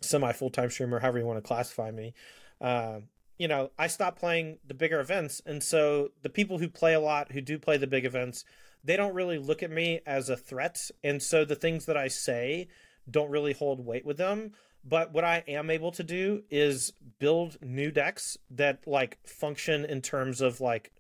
semi 0.01 0.33
full-time 0.33 0.71
streamer 0.71 1.01
however 1.01 1.19
you 1.19 1.27
want 1.27 1.39
to 1.39 1.47
classify 1.47 1.91
me 1.91 2.15
uh, 2.61 3.01
you 3.39 3.49
know, 3.49 3.71
I 3.79 3.89
stopped 3.89 4.19
playing 4.19 4.59
the 4.67 4.75
bigger 4.75 5.01
events. 5.01 5.43
And 5.45 5.63
so 5.63 6.11
the 6.23 6.31
people 6.31 6.59
who 6.59 6.69
play 6.69 6.95
a 6.95 7.01
lot, 7.01 7.33
who 7.33 7.41
do 7.41 7.59
play 7.59 7.77
the 7.77 7.87
big 7.87 8.05
events, 8.05 8.45
they 8.83 8.97
don't 8.97 9.15
really 9.15 9.39
look 9.39 9.63
at 9.63 9.71
me 9.71 10.01
as 10.07 10.29
a 10.29 10.37
threat. 10.37 10.91
And 11.03 11.23
so 11.23 11.45
the 11.45 11.57
things 11.57 11.87
that 11.87 11.97
I 11.97 12.09
say 12.09 12.69
don't 13.11 13.31
really 13.31 13.53
hold 13.53 13.85
weight 13.85 14.05
with 14.05 14.17
them. 14.17 14.53
But 14.85 15.13
what 15.13 15.25
I 15.25 15.45
am 15.49 15.71
able 15.71 15.93
to 15.93 16.03
do 16.03 16.43
is 16.51 16.93
build 17.19 17.57
new 17.63 17.91
decks 17.91 18.37
that 18.51 18.87
like 18.87 19.19
function 19.27 19.85
in 19.85 20.03
terms 20.03 20.41
of 20.41 20.61
like 20.61 20.93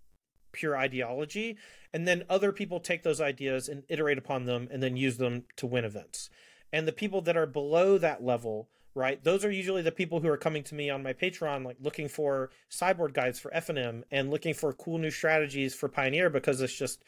pure 0.52 0.76
ideology. 0.76 1.58
And 1.92 2.08
then 2.08 2.24
other 2.30 2.50
people 2.50 2.80
take 2.80 3.02
those 3.02 3.20
ideas 3.20 3.68
and 3.68 3.82
iterate 3.88 4.18
upon 4.18 4.46
them 4.46 4.68
and 4.70 4.82
then 4.82 4.96
use 4.96 5.18
them 5.18 5.44
to 5.56 5.66
win 5.66 5.84
events. 5.84 6.30
And 6.72 6.88
the 6.88 6.92
people 6.92 7.20
that 7.22 7.36
are 7.36 7.46
below 7.46 7.98
that 7.98 8.24
level, 8.24 8.68
right? 8.94 9.22
Those 9.22 9.44
are 9.44 9.50
usually 9.50 9.82
the 9.82 9.92
people 9.92 10.20
who 10.20 10.28
are 10.28 10.36
coming 10.36 10.62
to 10.64 10.74
me 10.74 10.88
on 10.88 11.02
my 11.02 11.12
Patreon, 11.12 11.64
like 11.64 11.76
looking 11.80 12.08
for 12.08 12.50
sideboard 12.68 13.12
guides 13.12 13.38
for 13.38 13.50
FNM 13.50 14.02
and 14.10 14.30
looking 14.30 14.54
for 14.54 14.72
cool 14.72 14.98
new 14.98 15.10
strategies 15.10 15.74
for 15.74 15.88
Pioneer 15.88 16.30
because 16.30 16.60
it's 16.60 16.74
just 16.76 17.04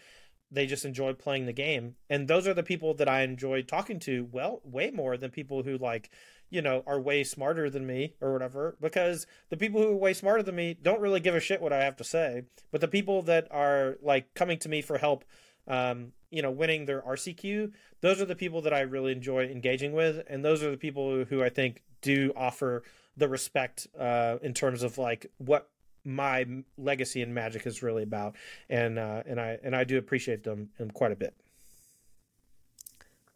they 0.51 0.67
just 0.67 0.85
enjoy 0.85 1.13
playing 1.13 1.47
the 1.47 1.53
game. 1.53 1.97
And 2.09 2.29
those 2.29 2.47
are 2.47 2.55
the 2.55 2.63
people 2.63 2.95
that 2.95 3.09
I 3.09 3.23
enjoy 3.23 3.63
talking 3.63 3.99
to 4.01 4.29
well 4.31 4.61
way 4.65 4.91
more 4.91 5.17
than 5.17 5.31
people 5.31 5.63
who 5.63 5.77
like, 5.77 6.11
you 6.51 6.63
know, 6.63 6.83
are 6.87 7.01
way 7.01 7.25
smarter 7.25 7.69
than 7.69 7.87
me 7.87 8.15
or 8.21 8.33
whatever. 8.33 8.77
Because 8.81 9.27
the 9.51 9.57
people 9.57 9.81
who 9.81 9.93
are 9.93 9.97
way 9.97 10.13
smarter 10.13 10.43
than 10.43 10.57
me 10.57 10.77
don't 10.81 11.01
really 11.01 11.21
give 11.21 11.35
a 11.35 11.41
shit 11.41 11.61
what 11.61 11.73
I 11.73 11.85
have 11.85 11.97
to 11.97 12.05
say. 12.05 12.43
But 12.71 12.81
the 12.81 12.89
people 12.89 13.23
that 13.23 13.49
are 13.51 13.97
like 14.03 14.35
coming 14.35 14.59
to 14.61 14.69
me 14.69 14.83
for 14.83 14.99
help 14.99 15.25
um, 15.69 16.13
you 16.31 16.43
know, 16.43 16.51
winning 16.51 16.87
their 16.87 17.03
RCQ, 17.03 17.73
those 18.01 18.21
are 18.21 18.25
the 18.25 18.37
people 18.37 18.63
that 18.63 18.73
I 18.73 18.81
really 18.81 19.13
enjoy 19.13 19.45
engaging 19.47 19.93
with, 19.93 20.25
and 20.29 20.45
those 20.45 20.63
are 20.63 20.71
the 20.71 20.77
people 20.77 21.25
who 21.25 21.43
I 21.43 21.49
think 21.49 21.83
do 22.03 22.33
offer 22.37 22.83
the 23.17 23.29
respect 23.29 23.87
uh, 23.99 24.37
in 24.43 24.53
terms 24.53 24.83
of 24.83 24.99
like 24.99 25.31
what 25.39 25.71
my 26.07 26.47
legacy 26.79 27.21
in 27.21 27.35
Magic 27.35 27.67
is 27.67 27.83
really 27.83 28.05
about, 28.05 28.37
and 28.71 28.99
uh, 28.99 29.23
and 29.27 29.41
I 29.41 29.59
and 29.63 29.75
I 29.75 29.85
do 29.85 29.99
appreciate 29.99 30.45
them 30.45 30.71
quite 30.95 31.13
a 31.13 31.17
bit. 31.17 31.35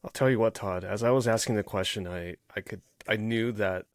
I'll 0.03 0.11
tell 0.11 0.31
you 0.31 0.39
what, 0.39 0.55
Todd. 0.55 0.85
As 0.85 1.03
I 1.03 1.11
was 1.11 1.29
asking 1.29 1.57
the 1.57 1.63
question, 1.63 2.07
I 2.07 2.37
I 2.57 2.61
could 2.61 2.81
I 3.09 3.17
knew 3.17 3.53
that 3.53 3.87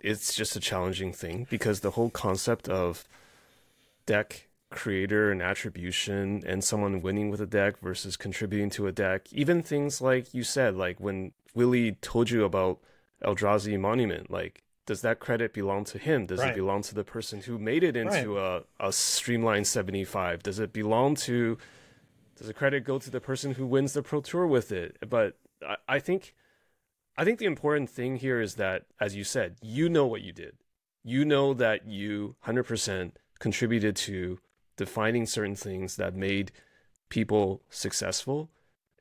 it's 0.00 0.34
just 0.34 0.56
a 0.56 0.60
challenging 0.60 1.12
thing 1.12 1.46
because 1.48 1.80
the 1.80 1.92
whole 1.92 2.10
concept 2.10 2.68
of 2.68 3.08
deck 4.04 4.48
creator 4.70 5.30
and 5.30 5.40
attribution 5.40 6.42
and 6.44 6.62
someone 6.62 7.00
winning 7.00 7.30
with 7.30 7.40
a 7.40 7.46
deck 7.46 7.78
versus 7.80 8.16
contributing 8.16 8.70
to 8.70 8.86
a 8.86 8.92
deck. 8.92 9.32
Even 9.32 9.62
things 9.62 10.00
like 10.00 10.34
you 10.34 10.42
said, 10.42 10.76
like 10.76 11.00
when 11.00 11.32
Willie 11.54 11.92
told 12.02 12.30
you 12.30 12.44
about 12.44 12.80
Eldrazi 13.24 13.78
Monument, 13.78 14.30
like 14.30 14.62
does 14.86 15.02
that 15.02 15.18
credit 15.18 15.52
belong 15.52 15.84
to 15.84 15.98
him? 15.98 16.26
Does 16.26 16.40
right. 16.40 16.50
it 16.50 16.54
belong 16.54 16.82
to 16.82 16.94
the 16.94 17.04
person 17.04 17.40
who 17.42 17.58
made 17.58 17.82
it 17.82 17.96
into 17.96 18.36
right. 18.36 18.62
a, 18.80 18.88
a 18.88 18.92
streamlined 18.92 19.66
75? 19.66 20.42
Does 20.42 20.58
it 20.58 20.72
belong 20.72 21.16
to 21.16 21.58
does 22.36 22.46
the 22.46 22.54
credit 22.54 22.84
go 22.84 22.98
to 22.98 23.10
the 23.10 23.20
person 23.20 23.54
who 23.54 23.66
wins 23.66 23.94
the 23.94 24.02
pro 24.02 24.20
tour 24.20 24.46
with 24.46 24.70
it? 24.70 24.96
But 25.08 25.38
I, 25.66 25.76
I 25.88 25.98
think 25.98 26.34
I 27.16 27.24
think 27.24 27.38
the 27.38 27.46
important 27.46 27.90
thing 27.90 28.16
here 28.16 28.40
is 28.40 28.54
that, 28.54 28.84
as 29.00 29.16
you 29.16 29.24
said, 29.24 29.56
you 29.62 29.88
know 29.88 30.06
what 30.06 30.22
you 30.22 30.32
did. 30.32 30.56
You 31.02 31.24
know 31.24 31.54
that 31.54 31.86
you 31.86 32.36
100% 32.46 33.12
contributed 33.38 33.96
to 33.96 34.38
defining 34.76 35.24
certain 35.24 35.54
things 35.54 35.96
that 35.96 36.14
made 36.14 36.52
people 37.08 37.62
successful. 37.70 38.50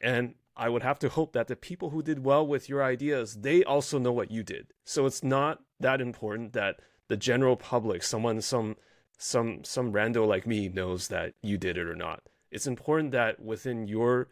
And 0.01 0.35
I 0.57 0.69
would 0.69 0.83
have 0.83 0.99
to 0.99 1.09
hope 1.09 1.33
that 1.33 1.47
the 1.47 1.55
people 1.55 1.89
who 1.89 2.01
did 2.01 2.23
well 2.23 2.45
with 2.45 2.69
your 2.69 2.83
ideas, 2.83 3.35
they 3.41 3.63
also 3.63 3.99
know 3.99 4.11
what 4.11 4.31
you 4.31 4.43
did. 4.43 4.67
So 4.83 5.05
it's 5.05 5.23
not 5.23 5.61
that 5.79 6.01
important 6.01 6.53
that 6.53 6.79
the 7.07 7.17
general 7.17 7.57
public, 7.57 8.03
someone, 8.03 8.41
some, 8.41 8.77
some, 9.17 9.63
some 9.63 9.91
rando 9.91 10.25
like 10.25 10.47
me 10.47 10.69
knows 10.69 11.09
that 11.09 11.33
you 11.41 11.57
did 11.57 11.77
it 11.77 11.87
or 11.87 11.95
not. 11.95 12.23
It's 12.51 12.67
important 12.67 13.11
that 13.11 13.41
within 13.41 13.87
your 13.87 14.29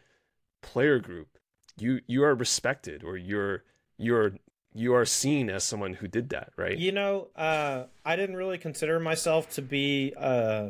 player 0.61 0.99
group, 0.99 1.37
you, 1.77 1.99
you 2.07 2.23
are 2.23 2.35
respected 2.35 3.03
or 3.03 3.17
you're, 3.17 3.63
you're, 3.97 4.33
you 4.73 4.95
are 4.95 5.05
seen 5.05 5.49
as 5.49 5.63
someone 5.63 5.95
who 5.95 6.07
did 6.07 6.29
that, 6.29 6.53
right? 6.57 6.77
You 6.77 6.93
know, 6.93 7.27
uh, 7.35 7.83
I 8.05 8.15
didn't 8.15 8.37
really 8.37 8.57
consider 8.57 8.99
myself 8.99 9.49
to 9.55 9.61
be, 9.61 10.13
uh, 10.17 10.69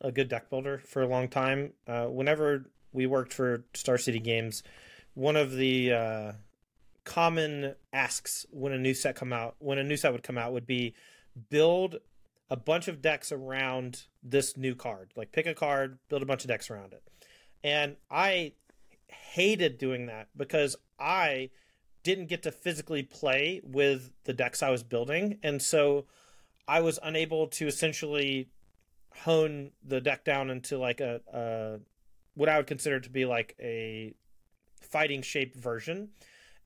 a 0.00 0.12
good 0.12 0.28
deck 0.28 0.48
builder 0.50 0.78
for 0.78 1.02
a 1.02 1.06
long 1.06 1.28
time. 1.28 1.72
Uh, 1.86 2.06
whenever 2.06 2.66
we 2.92 3.06
worked 3.06 3.32
for 3.32 3.64
Star 3.74 3.98
City 3.98 4.20
Games, 4.20 4.62
one 5.18 5.34
of 5.34 5.56
the 5.56 5.92
uh, 5.92 6.32
common 7.02 7.74
asks 7.92 8.46
when 8.50 8.72
a 8.72 8.78
new 8.78 8.94
set 8.94 9.16
come 9.16 9.32
out, 9.32 9.56
when 9.58 9.76
a 9.76 9.82
new 9.82 9.96
set 9.96 10.12
would 10.12 10.22
come 10.22 10.38
out, 10.38 10.52
would 10.52 10.66
be 10.66 10.94
build 11.50 11.96
a 12.48 12.56
bunch 12.56 12.86
of 12.86 13.02
decks 13.02 13.32
around 13.32 14.04
this 14.22 14.56
new 14.56 14.76
card. 14.76 15.10
Like 15.16 15.32
pick 15.32 15.46
a 15.46 15.54
card, 15.54 15.98
build 16.08 16.22
a 16.22 16.26
bunch 16.26 16.44
of 16.44 16.48
decks 16.48 16.70
around 16.70 16.92
it. 16.92 17.02
And 17.64 17.96
I 18.08 18.52
hated 19.08 19.76
doing 19.76 20.06
that 20.06 20.28
because 20.36 20.76
I 21.00 21.50
didn't 22.04 22.26
get 22.26 22.44
to 22.44 22.52
physically 22.52 23.02
play 23.02 23.60
with 23.64 24.12
the 24.22 24.32
decks 24.32 24.62
I 24.62 24.70
was 24.70 24.84
building, 24.84 25.38
and 25.42 25.60
so 25.60 26.06
I 26.68 26.80
was 26.80 27.00
unable 27.02 27.48
to 27.48 27.66
essentially 27.66 28.50
hone 29.24 29.72
the 29.84 30.00
deck 30.00 30.24
down 30.24 30.48
into 30.48 30.78
like 30.78 31.00
a, 31.00 31.20
a 31.32 31.80
what 32.34 32.48
I 32.48 32.56
would 32.56 32.68
consider 32.68 33.00
to 33.00 33.10
be 33.10 33.24
like 33.24 33.56
a 33.58 34.14
fighting 34.84 35.22
shaped 35.22 35.56
version. 35.56 36.10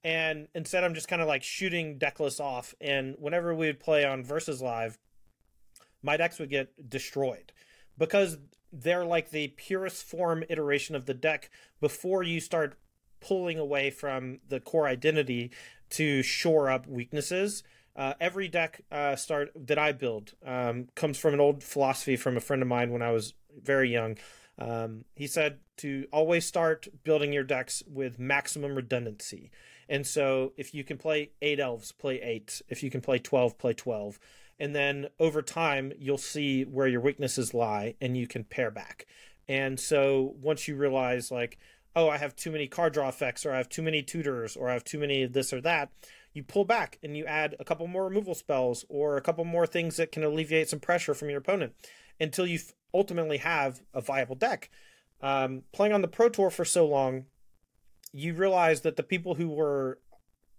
And 0.05 0.49
instead, 0.55 0.83
I'm 0.85 0.95
just 0.95 1.09
kind 1.09 1.23
of 1.23 1.29
like 1.29 1.43
shooting 1.43 1.99
deckless 1.99 2.41
off. 2.41 2.75
And 2.81 3.15
whenever 3.19 3.55
we 3.55 3.67
would 3.67 3.81
play 3.81 4.05
on 4.05 4.25
Versus 4.25 4.61
Live, 4.61 4.99
my 6.03 6.17
decks 6.17 6.39
would 6.39 6.51
get 6.51 6.91
destroyed 6.91 7.53
because 7.97 8.39
they're 8.73 9.05
like 9.05 9.31
the 9.31 9.49
purest 9.49 10.03
form 10.05 10.43
iteration 10.49 10.97
of 10.97 11.07
the 11.07 11.15
deck 11.15 11.51
before 11.81 12.23
you 12.23 12.41
start 12.41 12.77
pulling 13.21 13.59
away 13.59 13.91
from 13.91 14.41
the 14.49 14.59
core 14.59 14.89
identity 14.89 15.53
to 15.91 16.23
shore 16.23 16.71
up 16.71 16.87
weaknesses. 16.87 17.63
Uh, 17.95 18.15
every 18.21 18.49
deck 18.49 18.81
uh, 18.91 19.15
start 19.15 19.51
that 19.55 19.79
I 19.79 19.93
build 19.93 20.33
um, 20.45 20.89
comes 20.95 21.19
from 21.19 21.35
an 21.35 21.41
old 21.41 21.63
philosophy 21.63 22.17
from 22.17 22.37
a 22.37 22.41
friend 22.41 22.63
of 22.63 22.69
mine 22.69 22.91
when 22.91 23.03
I 23.03 23.13
was 23.13 23.35
very 23.63 23.93
young. 23.93 24.17
Um, 24.59 25.05
he 25.15 25.27
said 25.27 25.59
to 25.79 26.07
always 26.13 26.45
start 26.45 26.89
building 27.05 27.33
your 27.33 27.45
decks 27.45 27.83
with 27.87 28.19
maximum 28.19 28.75
redundancy. 28.75 29.51
And 29.89 30.07
so 30.07 30.53
if 30.57 30.75
you 30.75 30.85
can 30.85 30.99
play 30.99 31.31
eight 31.41 31.61
elves, 31.61 31.93
play 31.93 32.21
eight. 32.21 32.63
If 32.69 32.83
you 32.83 32.91
can 32.91 33.01
play 33.01 33.19
12, 33.19 33.59
play 33.59 33.73
12. 33.75 34.19
And 34.61 34.75
then 34.75 35.09
over 35.19 35.43
time, 35.43 35.93
you'll 35.99 36.19
see 36.19 36.63
where 36.65 36.87
your 36.87 37.01
weaknesses 37.01 37.53
lie 37.53 37.95
and 38.01 38.17
you 38.17 38.27
can 38.27 38.45
pare 38.45 38.71
back. 38.71 39.07
And 39.49 39.81
so 39.81 40.35
once 40.41 40.69
you 40.69 40.77
realize, 40.77 41.31
like, 41.31 41.59
oh, 41.97 42.09
I 42.09 42.19
have 42.19 42.37
too 42.37 42.51
many 42.51 42.69
card 42.69 42.93
draw 42.93 43.09
effects, 43.09 43.45
or 43.45 43.53
I 43.53 43.57
have 43.57 43.69
too 43.69 43.83
many 43.83 44.03
tutors, 44.03 44.57
or 44.57 44.71
I 44.71 44.73
have 44.73 44.85
too 44.85 44.99
many 44.99 45.23
of 45.25 45.33
this 45.33 45.53
or 45.53 45.61
that, 45.63 45.91
you 46.33 46.43
pull 46.43 46.65
back 46.65 46.99
and 47.03 47.17
you 47.17 47.27
add 47.27 47.57
a 47.61 47.65
couple 47.65 47.87
more 47.87 48.05
removal 48.05 48.35
spells 48.35 48.85
or 48.89 49.17
a 49.17 49.21
couple 49.21 49.45
more 49.45 49.67
things 49.67 49.97
that 49.97 50.13
can 50.13 50.23
alleviate 50.23 50.69
some 50.69 50.81
pressure 50.81 51.13
from 51.13 51.29
your 51.29 51.39
opponent 51.39 51.75
until 52.19 52.47
you 52.47 52.59
ultimately 52.95 53.39
have 53.39 53.83
a 53.95 54.01
viable 54.01 54.35
deck. 54.35 54.71
Um, 55.21 55.63
playing 55.73 55.93
on 55.93 56.03
the 56.03 56.09
Pro 56.09 56.29
Tour 56.29 56.51
for 56.51 56.65
so 56.65 56.87
long, 56.87 57.27
you 58.13 58.35
realize 58.35 58.83
that 58.83 58.97
the 58.97 59.03
people 59.03 59.35
who 59.35 59.49
were 59.49 59.99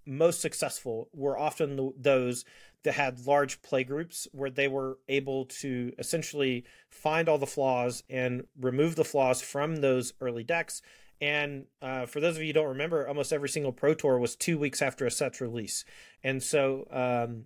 most 0.06 0.42
successful 0.42 1.10
were 1.14 1.38
often 1.38 1.76
the, 1.76 1.92
those 1.98 2.46
that 2.84 2.94
had 2.94 3.26
large 3.26 3.62
play 3.62 3.84
groups 3.84 4.28
where 4.32 4.50
they 4.50 4.68
were 4.68 4.98
able 5.08 5.46
to 5.46 5.94
essentially 5.98 6.66
find 6.90 7.30
all 7.30 7.38
the 7.38 7.46
flaws 7.46 8.04
and 8.10 8.46
remove 8.60 8.96
the 8.96 9.06
flaws 9.06 9.42
from 9.42 9.78
those 9.78 10.14
early 10.20 10.44
decks 10.44 10.82
and 11.24 11.68
uh, 11.82 12.06
for 12.06 12.20
those 12.20 12.36
of 12.36 12.42
you 12.42 12.48
who 12.50 12.54
don't 12.54 12.68
remember, 12.68 13.08
almost 13.08 13.32
every 13.32 13.48
single 13.48 13.72
Pro 13.72 13.94
Tour 13.94 14.20
was 14.20 14.36
two 14.36 14.58
weeks 14.58 14.82
after 14.82 15.06
a 15.06 15.12
set's 15.12 15.40
release. 15.40 15.86
And 16.22 16.44
so 16.44 16.86
um, 16.92 17.46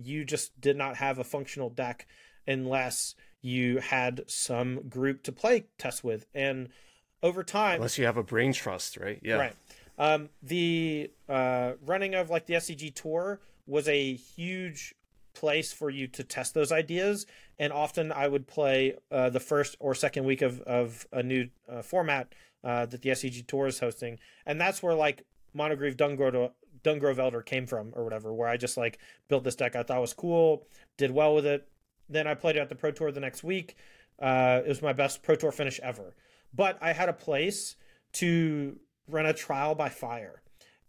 you 0.00 0.24
just 0.24 0.60
did 0.60 0.76
not 0.76 0.98
have 0.98 1.18
a 1.18 1.24
functional 1.24 1.68
deck 1.68 2.06
unless 2.46 3.16
you 3.46 3.78
had 3.78 4.22
some 4.26 4.88
group 4.88 5.22
to 5.22 5.32
play 5.32 5.66
test 5.78 6.02
with. 6.02 6.26
And 6.34 6.68
over 7.22 7.42
time. 7.42 7.76
Unless 7.76 7.98
you 7.98 8.04
have 8.04 8.16
a 8.16 8.22
brain 8.22 8.52
trust, 8.52 8.96
right? 8.96 9.18
Yeah. 9.22 9.36
Right. 9.36 9.54
Um, 9.98 10.28
the 10.42 11.10
uh, 11.28 11.72
running 11.84 12.14
of 12.14 12.28
like 12.28 12.46
the 12.46 12.54
SCG 12.54 12.94
Tour 12.94 13.40
was 13.66 13.88
a 13.88 14.14
huge 14.14 14.94
place 15.34 15.72
for 15.72 15.90
you 15.90 16.06
to 16.08 16.24
test 16.24 16.54
those 16.54 16.72
ideas. 16.72 17.26
And 17.58 17.72
often 17.72 18.12
I 18.12 18.28
would 18.28 18.46
play 18.46 18.94
uh, 19.10 19.30
the 19.30 19.40
first 19.40 19.76
or 19.80 19.94
second 19.94 20.24
week 20.24 20.42
of, 20.42 20.60
of 20.62 21.06
a 21.12 21.22
new 21.22 21.48
uh, 21.68 21.82
format 21.82 22.34
uh, 22.64 22.86
that 22.86 23.02
the 23.02 23.10
SCG 23.10 23.46
Tour 23.46 23.66
is 23.68 23.78
hosting, 23.78 24.18
and 24.44 24.60
that's 24.60 24.82
where 24.82 24.94
like 24.94 25.22
Mono 25.54 25.76
Green 25.76 25.94
Dungrove, 25.94 26.50
Dungrove 26.82 27.18
Elder 27.18 27.40
came 27.40 27.64
from 27.66 27.92
or 27.94 28.02
whatever. 28.02 28.34
Where 28.34 28.48
I 28.48 28.56
just 28.56 28.76
like 28.76 28.98
built 29.28 29.44
this 29.44 29.54
deck 29.54 29.76
I 29.76 29.84
thought 29.84 30.00
was 30.00 30.12
cool, 30.12 30.66
did 30.96 31.12
well 31.12 31.34
with 31.34 31.46
it. 31.46 31.68
Then 32.08 32.26
I 32.26 32.34
played 32.34 32.56
at 32.56 32.68
the 32.68 32.74
Pro 32.74 32.90
Tour 32.92 33.12
the 33.12 33.20
next 33.20 33.42
week. 33.44 33.76
Uh, 34.20 34.62
it 34.64 34.68
was 34.68 34.82
my 34.82 34.92
best 34.92 35.22
Pro 35.22 35.34
Tour 35.34 35.52
finish 35.52 35.80
ever. 35.82 36.14
But 36.54 36.78
I 36.80 36.92
had 36.92 37.08
a 37.08 37.12
place 37.12 37.76
to 38.14 38.78
run 39.08 39.26
a 39.26 39.32
trial 39.34 39.74
by 39.74 39.88
fire. 39.88 40.42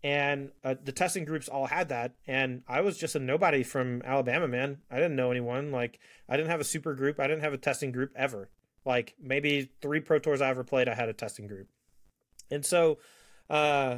and 0.03 0.51
uh, 0.63 0.75
the 0.83 0.91
testing 0.91 1.25
groups 1.25 1.49
all 1.49 1.65
had 1.65 1.89
that 1.89 2.13
and 2.27 2.61
i 2.67 2.81
was 2.81 2.99
just 2.99 3.15
a 3.15 3.19
nobody 3.19 3.63
from 3.63 3.99
alabama 4.05 4.47
man 4.47 4.77
i 4.91 4.95
didn't 4.95 5.15
know 5.15 5.31
anyone 5.31 5.71
like 5.71 5.99
i 6.29 6.37
didn't 6.37 6.51
have 6.51 6.59
a 6.59 6.63
super 6.63 6.93
group 6.93 7.19
i 7.19 7.25
didn't 7.27 7.41
have 7.41 7.51
a 7.53 7.57
testing 7.57 7.91
group 7.91 8.11
ever 8.15 8.47
like 8.85 9.15
maybe 9.19 9.71
three 9.81 9.99
pro 9.99 10.19
tours 10.19 10.39
i 10.39 10.49
ever 10.49 10.63
played 10.63 10.87
i 10.87 10.93
had 10.93 11.09
a 11.09 11.13
testing 11.13 11.47
group 11.47 11.67
and 12.51 12.63
so 12.63 12.99
uh 13.49 13.97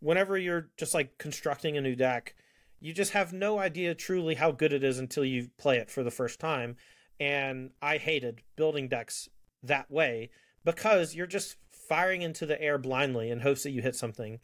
whenever 0.00 0.36
you're 0.36 0.68
just 0.76 0.92
like 0.92 1.16
constructing 1.18 1.76
a 1.76 1.80
new 1.80 1.94
deck 1.94 2.34
you 2.80 2.92
just 2.92 3.12
have 3.12 3.32
no 3.32 3.58
idea 3.58 3.94
truly 3.94 4.34
how 4.34 4.50
good 4.50 4.72
it 4.72 4.84
is 4.84 4.98
until 4.98 5.24
you 5.24 5.50
play 5.58 5.78
it 5.78 5.90
for 5.90 6.02
the 6.02 6.10
first 6.10 6.38
time 6.38 6.76
and 7.20 7.70
i 7.82 7.96
hated 7.96 8.42
building 8.56 8.88
decks 8.88 9.28
that 9.62 9.90
way 9.90 10.30
because 10.64 11.14
you're 11.14 11.26
just 11.26 11.56
firing 11.70 12.22
into 12.22 12.46
the 12.46 12.60
air 12.60 12.78
blindly 12.78 13.30
in 13.30 13.40
hopes 13.40 13.62
that 13.62 13.70
you 13.70 13.82
hit 13.82 13.96
something 13.96 14.38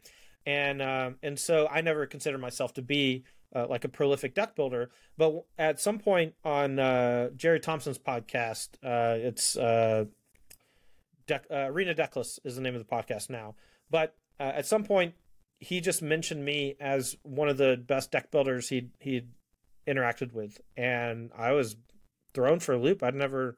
and 0.45 0.81
um, 0.81 1.15
and 1.23 1.39
so 1.39 1.67
I 1.69 1.81
never 1.81 2.05
considered 2.05 2.39
myself 2.39 2.73
to 2.75 2.81
be 2.81 3.23
uh, 3.55 3.67
like 3.67 3.83
a 3.83 3.89
prolific 3.89 4.35
deck 4.35 4.55
builder. 4.55 4.89
But 5.17 5.43
at 5.57 5.79
some 5.79 5.97
point 5.97 6.35
on 6.43 6.77
uh, 6.77 7.29
Jerry 7.35 7.59
Thompson's 7.59 7.97
podcast, 7.97 8.69
uh, 8.83 9.17
it's 9.17 9.57
uh, 9.57 10.05
deck, 11.25 11.45
uh, 11.49 11.67
Arena 11.67 11.95
Decklists 11.95 12.39
is 12.43 12.55
the 12.55 12.61
name 12.61 12.75
of 12.75 12.85
the 12.85 12.95
podcast 12.95 13.29
now. 13.29 13.55
But 13.89 14.15
uh, 14.39 14.51
at 14.55 14.65
some 14.65 14.83
point, 14.83 15.15
he 15.59 15.81
just 15.81 16.01
mentioned 16.01 16.43
me 16.45 16.75
as 16.79 17.15
one 17.23 17.49
of 17.49 17.57
the 17.57 17.77
best 17.77 18.11
deck 18.11 18.31
builders 18.31 18.69
he 18.69 18.89
he'd 18.99 19.29
interacted 19.87 20.33
with, 20.33 20.61
and 20.75 21.31
I 21.37 21.51
was 21.51 21.75
thrown 22.33 22.59
for 22.59 22.73
a 22.73 22.77
loop. 22.77 23.03
I'd 23.03 23.15
never 23.15 23.57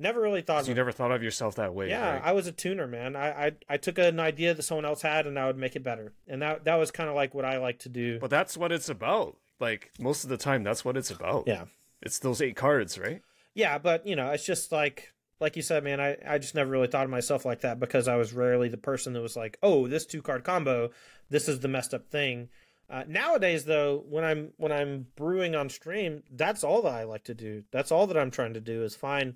Never 0.00 0.22
really 0.22 0.40
thought. 0.40 0.66
You 0.66 0.74
never 0.74 0.92
thought 0.92 1.12
of 1.12 1.22
yourself 1.22 1.56
that 1.56 1.74
way. 1.74 1.90
Yeah, 1.90 2.14
right? 2.14 2.22
I 2.24 2.32
was 2.32 2.46
a 2.46 2.52
tuner, 2.52 2.86
man. 2.86 3.14
I, 3.14 3.48
I 3.48 3.52
I 3.68 3.76
took 3.76 3.98
an 3.98 4.18
idea 4.18 4.54
that 4.54 4.62
someone 4.62 4.86
else 4.86 5.02
had, 5.02 5.26
and 5.26 5.38
I 5.38 5.46
would 5.46 5.58
make 5.58 5.76
it 5.76 5.82
better. 5.84 6.14
And 6.26 6.40
that 6.40 6.64
that 6.64 6.76
was 6.76 6.90
kind 6.90 7.10
of 7.10 7.14
like 7.14 7.34
what 7.34 7.44
I 7.44 7.58
like 7.58 7.80
to 7.80 7.90
do. 7.90 8.18
But 8.18 8.30
that's 8.30 8.56
what 8.56 8.72
it's 8.72 8.88
about. 8.88 9.36
Like 9.60 9.90
most 10.00 10.24
of 10.24 10.30
the 10.30 10.38
time, 10.38 10.62
that's 10.62 10.86
what 10.86 10.96
it's 10.96 11.10
about. 11.10 11.44
Yeah, 11.46 11.64
it's 12.00 12.18
those 12.18 12.40
eight 12.40 12.56
cards, 12.56 12.98
right? 12.98 13.20
Yeah, 13.52 13.76
but 13.76 14.06
you 14.06 14.16
know, 14.16 14.30
it's 14.30 14.46
just 14.46 14.72
like 14.72 15.12
like 15.40 15.56
you 15.56 15.62
said, 15.62 15.84
man. 15.84 16.00
I 16.00 16.16
I 16.26 16.38
just 16.38 16.54
never 16.54 16.70
really 16.70 16.88
thought 16.88 17.04
of 17.04 17.10
myself 17.10 17.44
like 17.44 17.60
that 17.62 17.80
because 17.80 18.08
I 18.08 18.16
was 18.16 18.32
rarely 18.32 18.68
the 18.68 18.76
person 18.76 19.12
that 19.14 19.22
was 19.22 19.36
like, 19.36 19.58
oh, 19.62 19.86
this 19.88 20.06
two 20.06 20.22
card 20.22 20.44
combo, 20.44 20.90
this 21.28 21.48
is 21.48 21.60
the 21.60 21.68
messed 21.68 21.94
up 21.94 22.10
thing. 22.10 22.48
Uh, 22.88 23.04
nowadays, 23.06 23.64
though, 23.64 24.04
when 24.08 24.24
I'm 24.24 24.52
when 24.56 24.72
I'm 24.72 25.06
brewing 25.16 25.54
on 25.54 25.68
stream, 25.68 26.22
that's 26.30 26.64
all 26.64 26.82
that 26.82 26.92
I 26.92 27.04
like 27.04 27.24
to 27.24 27.34
do. 27.34 27.62
That's 27.70 27.92
all 27.92 28.06
that 28.08 28.18
I'm 28.18 28.32
trying 28.32 28.54
to 28.54 28.60
do 28.60 28.82
is 28.82 28.96
find 28.96 29.34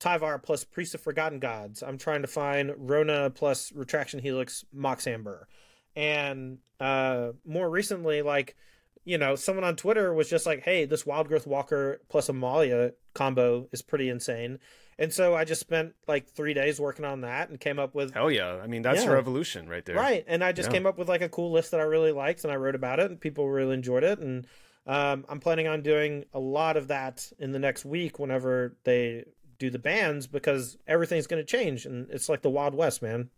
Tyvar 0.00 0.42
plus 0.42 0.64
Priest 0.64 0.94
of 0.94 1.00
Forgotten 1.00 1.38
Gods. 1.38 1.82
I'm 1.82 1.98
trying 1.98 2.22
to 2.22 2.28
find 2.28 2.74
Rona 2.76 3.30
plus 3.30 3.72
Retraction 3.72 4.20
Helix 4.20 4.64
Mox 4.72 5.06
Amber. 5.06 5.46
And 5.94 6.58
uh, 6.80 7.30
more 7.46 7.70
recently, 7.70 8.22
like, 8.22 8.56
you 9.04 9.18
know, 9.18 9.36
someone 9.36 9.64
on 9.64 9.76
Twitter 9.76 10.12
was 10.12 10.28
just 10.28 10.44
like, 10.44 10.62
hey, 10.62 10.84
this 10.84 11.06
Wild 11.06 11.28
Growth 11.28 11.46
Walker 11.46 12.00
plus 12.08 12.28
Amalia 12.28 12.92
combo 13.14 13.68
is 13.72 13.82
pretty 13.82 14.08
insane. 14.08 14.58
And 14.98 15.12
so 15.12 15.34
I 15.34 15.44
just 15.44 15.60
spent 15.60 15.94
like 16.08 16.28
three 16.28 16.54
days 16.54 16.80
working 16.80 17.04
on 17.04 17.20
that 17.20 17.50
and 17.50 17.60
came 17.60 17.78
up 17.78 17.94
with. 17.94 18.14
Hell 18.14 18.30
yeah. 18.30 18.58
I 18.62 18.66
mean, 18.66 18.82
that's 18.82 19.04
yeah. 19.04 19.10
a 19.10 19.12
revolution 19.12 19.68
right 19.68 19.84
there. 19.84 19.96
Right. 19.96 20.24
And 20.26 20.42
I 20.42 20.52
just 20.52 20.70
yeah. 20.70 20.74
came 20.74 20.86
up 20.86 20.96
with 20.96 21.08
like 21.08 21.20
a 21.20 21.28
cool 21.28 21.52
list 21.52 21.72
that 21.72 21.80
I 21.80 21.84
really 21.84 22.12
liked 22.12 22.44
and 22.44 22.52
I 22.52 22.56
wrote 22.56 22.74
about 22.74 22.98
it 22.98 23.10
and 23.10 23.20
people 23.20 23.48
really 23.48 23.74
enjoyed 23.74 24.04
it. 24.04 24.18
And 24.20 24.46
um, 24.86 25.26
I'm 25.28 25.40
planning 25.40 25.66
on 25.66 25.82
doing 25.82 26.24
a 26.32 26.40
lot 26.40 26.76
of 26.76 26.88
that 26.88 27.30
in 27.38 27.52
the 27.52 27.58
next 27.58 27.84
week 27.84 28.18
whenever 28.18 28.76
they 28.84 29.24
do 29.58 29.70
the 29.70 29.78
bands 29.78 30.26
because 30.26 30.76
everything's 30.86 31.26
going 31.26 31.42
to 31.42 31.46
change 31.46 31.86
and 31.86 32.08
it's 32.10 32.28
like 32.28 32.42
the 32.42 32.50
wild 32.50 32.74
west 32.74 33.00
man 33.00 33.30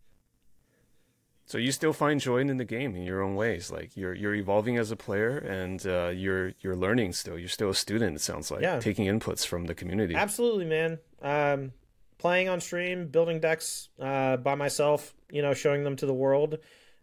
so 1.49 1.59
you 1.59 1.73
still 1.73 1.93
find 1.93 2.21
joy 2.21 2.39
in 2.39 2.57
the 2.57 2.65
game 2.65 2.95
in 2.95 3.03
your 3.03 3.23
own 3.23 3.35
ways 3.35 3.71
like 3.73 3.97
you're 3.97 4.15
you're 4.15 4.35
evolving 4.35 4.77
as 4.77 4.91
a 4.91 4.97
player 4.97 5.39
and 5.39 5.87
uh, 5.87 6.09
you're 6.09 6.53
you're 6.61 6.77
learning 6.77 7.13
still 7.13 7.39
you're 7.39 7.49
still 7.49 7.71
a 7.71 7.75
student 7.75 8.15
it 8.15 8.21
sounds 8.21 8.51
like 8.51 8.63
yeah. 8.63 8.79
taking 8.79 9.07
inputs 9.07 9.45
from 9.45 9.65
the 9.65 9.75
community 9.75 10.15
absolutely 10.15 10.65
man 10.65 10.99
um, 11.23 11.73
playing 12.19 12.49
on 12.49 12.61
stream 12.61 13.09
building 13.09 13.41
decks 13.41 13.89
uh, 14.01 14.37
by 14.37 14.55
myself 14.55 15.15
you 15.33 15.43
know 15.43 15.55
showing 15.55 15.83
them 15.83 15.97
to 15.97 16.07
the 16.07 16.15
world 16.15 16.59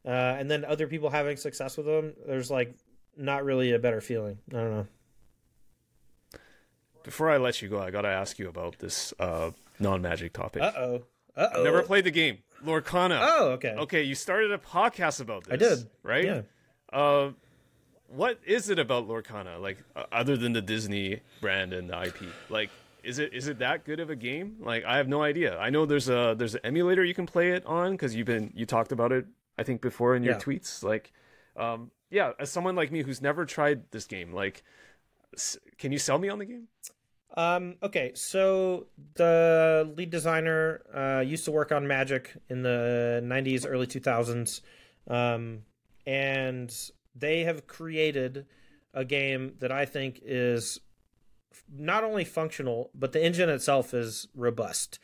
uh, 0.05 0.09
and 0.09 0.49
then 0.49 0.63
other 0.63 0.87
people 0.87 1.09
having 1.09 1.35
success 1.35 1.75
with 1.75 1.85
them 1.85 2.13
there's 2.25 2.49
like 2.49 2.73
not 3.17 3.43
really 3.43 3.73
a 3.73 3.79
better 3.79 3.99
feeling 3.99 4.37
i 4.53 4.57
don't 4.57 4.71
know 4.71 4.87
before 7.05 7.29
I 7.29 7.37
let 7.37 7.61
you 7.61 7.69
go, 7.69 7.79
I 7.79 7.91
gotta 7.91 8.09
ask 8.09 8.37
you 8.39 8.49
about 8.49 8.79
this 8.79 9.13
uh, 9.19 9.51
non-magic 9.79 10.33
topic. 10.33 10.63
Uh 10.63 10.71
oh. 10.75 11.03
Uh 11.37 11.49
oh. 11.53 11.63
Never 11.63 11.83
played 11.83 12.03
the 12.03 12.11
game, 12.11 12.39
Lorcana. 12.63 13.19
Oh, 13.21 13.49
okay. 13.51 13.75
Okay, 13.77 14.03
you 14.03 14.15
started 14.15 14.51
a 14.51 14.57
podcast 14.57 15.21
about 15.21 15.45
this. 15.45 15.53
I 15.53 15.57
did. 15.57 15.89
Right. 16.03 16.25
Yeah. 16.25 16.41
Uh, 16.91 17.31
what 18.07 18.39
is 18.45 18.69
it 18.69 18.79
about 18.79 19.07
Lorcana? 19.07 19.59
Like, 19.59 19.77
uh, 19.95 20.03
other 20.11 20.37
than 20.37 20.53
the 20.53 20.61
Disney 20.61 21.21
brand 21.41 21.73
and 21.73 21.89
the 21.89 22.03
IP, 22.03 22.23
like, 22.49 22.69
is 23.03 23.19
it 23.19 23.33
is 23.33 23.47
it 23.47 23.59
that 23.59 23.85
good 23.85 23.99
of 23.99 24.09
a 24.09 24.15
game? 24.15 24.57
Like, 24.59 24.83
I 24.85 24.97
have 24.97 25.07
no 25.07 25.21
idea. 25.21 25.57
I 25.57 25.69
know 25.69 25.85
there's 25.85 26.09
a 26.09 26.35
there's 26.37 26.55
an 26.55 26.61
emulator 26.63 27.03
you 27.03 27.13
can 27.13 27.25
play 27.25 27.51
it 27.51 27.65
on 27.65 27.91
because 27.91 28.15
you've 28.15 28.27
been 28.27 28.51
you 28.55 28.65
talked 28.65 28.91
about 28.91 29.11
it. 29.11 29.25
I 29.57 29.63
think 29.63 29.81
before 29.81 30.15
in 30.15 30.23
your 30.23 30.33
yeah. 30.33 30.39
tweets. 30.39 30.83
Like, 30.83 31.13
um, 31.55 31.91
yeah, 32.09 32.31
as 32.39 32.49
someone 32.49 32.75
like 32.75 32.91
me 32.91 33.03
who's 33.03 33.21
never 33.21 33.45
tried 33.45 33.89
this 33.91 34.05
game, 34.05 34.33
like, 34.33 34.63
can 35.77 35.91
you 35.91 35.99
sell 35.99 36.17
me 36.17 36.29
on 36.29 36.39
the 36.39 36.45
game? 36.45 36.67
Um, 37.33 37.75
okay, 37.83 38.11
so 38.15 38.87
the 39.15 39.91
lead 39.97 40.09
designer 40.09 40.81
uh, 40.93 41.21
used 41.21 41.45
to 41.45 41.51
work 41.51 41.71
on 41.71 41.87
Magic 41.87 42.37
in 42.49 42.61
the 42.61 43.21
90s, 43.23 43.65
early 43.67 43.87
2000s. 43.87 44.61
Um, 45.07 45.63
and 46.07 46.73
they 47.15 47.43
have 47.43 47.67
created 47.67 48.45
a 48.93 49.03
game 49.03 49.55
that 49.59 49.71
I 49.71 49.85
think 49.85 50.21
is 50.23 50.79
not 51.73 52.03
only 52.03 52.23
functional, 52.23 52.89
but 52.93 53.11
the 53.11 53.23
engine 53.23 53.49
itself 53.49 53.93
is 53.93 54.27
robust. 54.33 54.99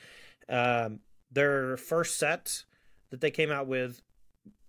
Um, 0.47 0.99
their 1.31 1.75
first 1.77 2.17
set 2.17 2.63
that 3.09 3.19
they 3.19 3.31
came 3.31 3.51
out 3.51 3.67
with, 3.67 4.01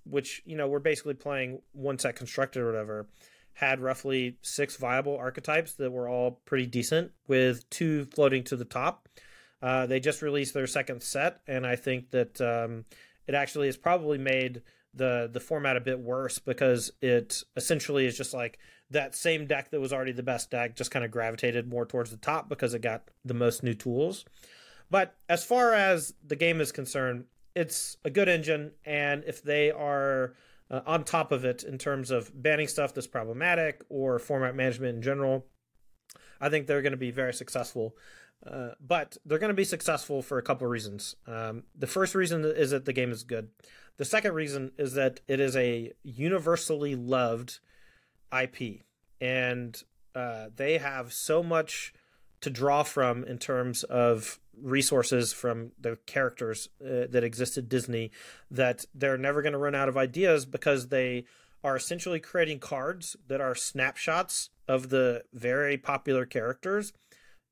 which, 0.05 0.43
you 0.45 0.57
know, 0.57 0.67
we're 0.67 0.81
basically 0.81 1.15
playing 1.15 1.61
one 1.73 1.99
set 1.99 2.17
constructed 2.17 2.63
or 2.63 2.67
whatever 2.67 3.07
had 3.55 3.81
roughly 3.81 4.39
six 4.43 4.77
viable 4.77 5.17
archetypes 5.17 5.75
that 5.75 5.91
were 5.91 6.09
all 6.09 6.41
pretty 6.45 6.67
decent, 6.67 7.13
with 7.27 7.69
two 7.71 8.07
floating 8.07 8.45
to 8.45 8.57
the 8.57 8.65
top. 8.65 9.09
Uh, 9.61 9.87
they 9.87 10.01
just 10.01 10.23
released 10.23 10.55
their 10.55 10.67
second 10.67 11.03
set, 11.03 11.41
and 11.47 11.67
I 11.67 11.77
think 11.77 12.11
that 12.11 12.41
um, 12.41 12.85
it 13.27 13.35
actually 13.35 13.67
has 13.67 13.77
probably 13.77 14.19
made 14.19 14.63
the 14.95 15.31
the 15.33 15.41
format 15.41 15.77
a 15.77 15.81
bit 15.81 15.99
worse 15.99 16.39
because 16.39 16.93
it 17.01 17.43
essentially 17.57 18.07
is 18.07 18.17
just 18.17 18.35
like 18.35 18.59
that 18.91 19.15
same 19.15 19.47
deck 19.47 19.71
that 19.71 19.81
was 19.81 19.93
already 19.93 20.13
the 20.13 20.23
best 20.23 20.51
deck 20.51 20.77
just 20.77 20.91
kind 20.91 21.05
of 21.05 21.11
gravitated 21.11 21.67
more 21.67 21.87
towards 21.87 22.11
the 22.11 22.17
top 22.19 22.49
because 22.49 22.75
it 22.75 22.83
got 22.83 23.09
the 23.25 23.33
most 23.33 23.63
new 23.63 23.73
tools. 23.73 24.25
But 24.91 25.15
as 25.29 25.45
far 25.45 25.73
as 25.73 26.13
the 26.23 26.37
game 26.37 26.61
is 26.61 26.73
concerned, 26.73 27.25
it's 27.55 27.97
a 28.05 28.11
good 28.11 28.29
engine, 28.29 28.73
and 28.85 29.25
if 29.27 29.43
they 29.43 29.71
are 29.71 30.35
uh, 30.73 30.81
on 30.87 31.05
top 31.05 31.31
of 31.31 31.45
it 31.45 31.63
in 31.63 31.79
terms 31.79 32.11
of 32.11 32.33
banning 32.35 32.67
stuff 32.67 32.95
that's 32.95 33.07
problematic 33.07 33.83
or 33.89 34.19
format 34.19 34.57
management 34.57 34.97
in 34.97 35.03
general. 35.03 35.47
I 36.41 36.49
think 36.49 36.67
they're 36.67 36.83
going 36.83 36.93
to 36.93 36.97
be 36.97 37.13
very 37.13 37.35
successful. 37.35 37.95
Uh, 38.45 38.71
but 38.81 39.17
they're 39.25 39.39
going 39.39 39.51
to 39.51 39.55
be 39.55 39.65
successful 39.65 40.21
for 40.21 40.39
a 40.39 40.43
couple 40.43 40.67
of 40.67 40.71
reasons. 40.73 41.15
Um, 41.29 41.63
the 41.77 41.87
first 41.87 42.15
reason 42.15 42.45
is 42.45 42.73
that 42.73 42.87
the 42.87 42.93
game 42.93 43.13
is 43.13 43.23
good. 43.23 43.51
The 43.99 44.05
second 44.05 44.33
reason 44.35 44.73
is 44.79 44.95
that 44.95 45.21
it 45.29 45.39
is 45.39 45.55
a 45.57 45.93
universally 46.03 46.97
loved 46.97 47.61
IP, 48.37 48.83
and 49.21 49.81
uh, 50.15 50.47
they 50.57 50.79
have 50.79 51.13
so 51.13 51.43
much 51.43 51.93
to 52.41 52.51
draw 52.51 52.83
from 52.83 53.23
in 53.23 53.39
terms 53.39 53.85
of 53.85 54.41
resources 54.61 55.33
from 55.33 55.73
the 55.81 55.99
characters 56.07 56.69
uh, 56.81 57.07
that 57.11 57.25
exist 57.25 57.57
at 57.57 57.69
Disney 57.69 58.11
that 58.51 58.85
they're 58.95 59.19
never 59.19 59.43
going 59.43 59.53
to 59.53 59.59
run 59.59 59.75
out 59.75 59.89
of 59.89 59.97
ideas 59.97 60.45
because 60.47 60.89
they 60.89 61.25
are 61.65 61.77
essentially 61.77 62.21
creating 62.21 62.59
cards 62.59 63.17
that 63.29 63.41
are 63.41 63.55
snapshots 63.55 64.51
of 64.69 64.91
the 64.91 65.23
very 65.33 65.77
popular 65.77 66.27
characters 66.27 66.93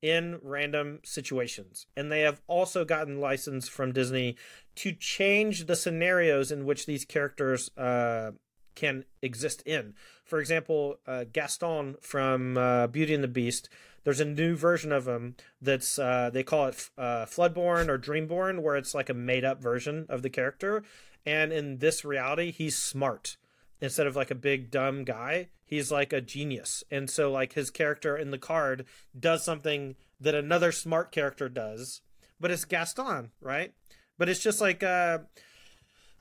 in 0.02 0.38
random 0.42 1.00
situations. 1.04 1.86
And 1.96 2.10
they 2.10 2.20
have 2.20 2.40
also 2.46 2.84
gotten 2.84 3.20
license 3.20 3.68
from 3.68 3.92
Disney 3.92 4.36
to 4.76 4.92
change 4.92 5.66
the 5.66 5.76
scenarios 5.76 6.50
in 6.50 6.64
which 6.64 6.86
these 6.86 7.04
characters 7.04 7.70
uh, 7.76 8.32
can 8.74 9.04
exist 9.20 9.62
in. 9.66 9.94
For 10.24 10.40
example, 10.40 10.96
uh, 11.06 11.24
Gaston 11.30 11.96
from 12.00 12.56
uh, 12.56 12.86
Beauty 12.86 13.14
and 13.14 13.22
the 13.22 13.28
Beast 13.28 13.68
there's 14.04 14.20
a 14.20 14.24
new 14.24 14.56
version 14.56 14.92
of 14.92 15.06
him 15.06 15.36
that's 15.60 15.98
uh, 15.98 16.30
they 16.32 16.42
call 16.42 16.66
it 16.66 16.90
uh, 16.96 17.26
Floodborn 17.26 17.88
or 17.88 17.98
Dreamborn, 17.98 18.62
where 18.62 18.76
it's 18.76 18.94
like 18.94 19.08
a 19.08 19.14
made 19.14 19.44
up 19.44 19.62
version 19.62 20.06
of 20.08 20.22
the 20.22 20.30
character. 20.30 20.82
And 21.26 21.52
in 21.52 21.78
this 21.78 22.04
reality, 22.04 22.50
he's 22.50 22.78
smart 22.78 23.36
instead 23.80 24.06
of 24.06 24.16
like 24.16 24.30
a 24.30 24.36
big 24.36 24.70
dumb 24.70 25.04
guy. 25.04 25.48
He's 25.64 25.92
like 25.92 26.12
a 26.12 26.20
genius, 26.20 26.82
and 26.90 27.08
so 27.08 27.30
like 27.30 27.52
his 27.52 27.70
character 27.70 28.16
in 28.16 28.30
the 28.30 28.38
card 28.38 28.86
does 29.18 29.44
something 29.44 29.96
that 30.20 30.34
another 30.34 30.72
smart 30.72 31.12
character 31.12 31.48
does, 31.48 32.00
but 32.40 32.50
it's 32.50 32.64
Gaston, 32.64 33.30
right? 33.40 33.72
But 34.18 34.28
it's 34.28 34.42
just 34.42 34.60
like. 34.60 34.82
Uh, 34.82 35.18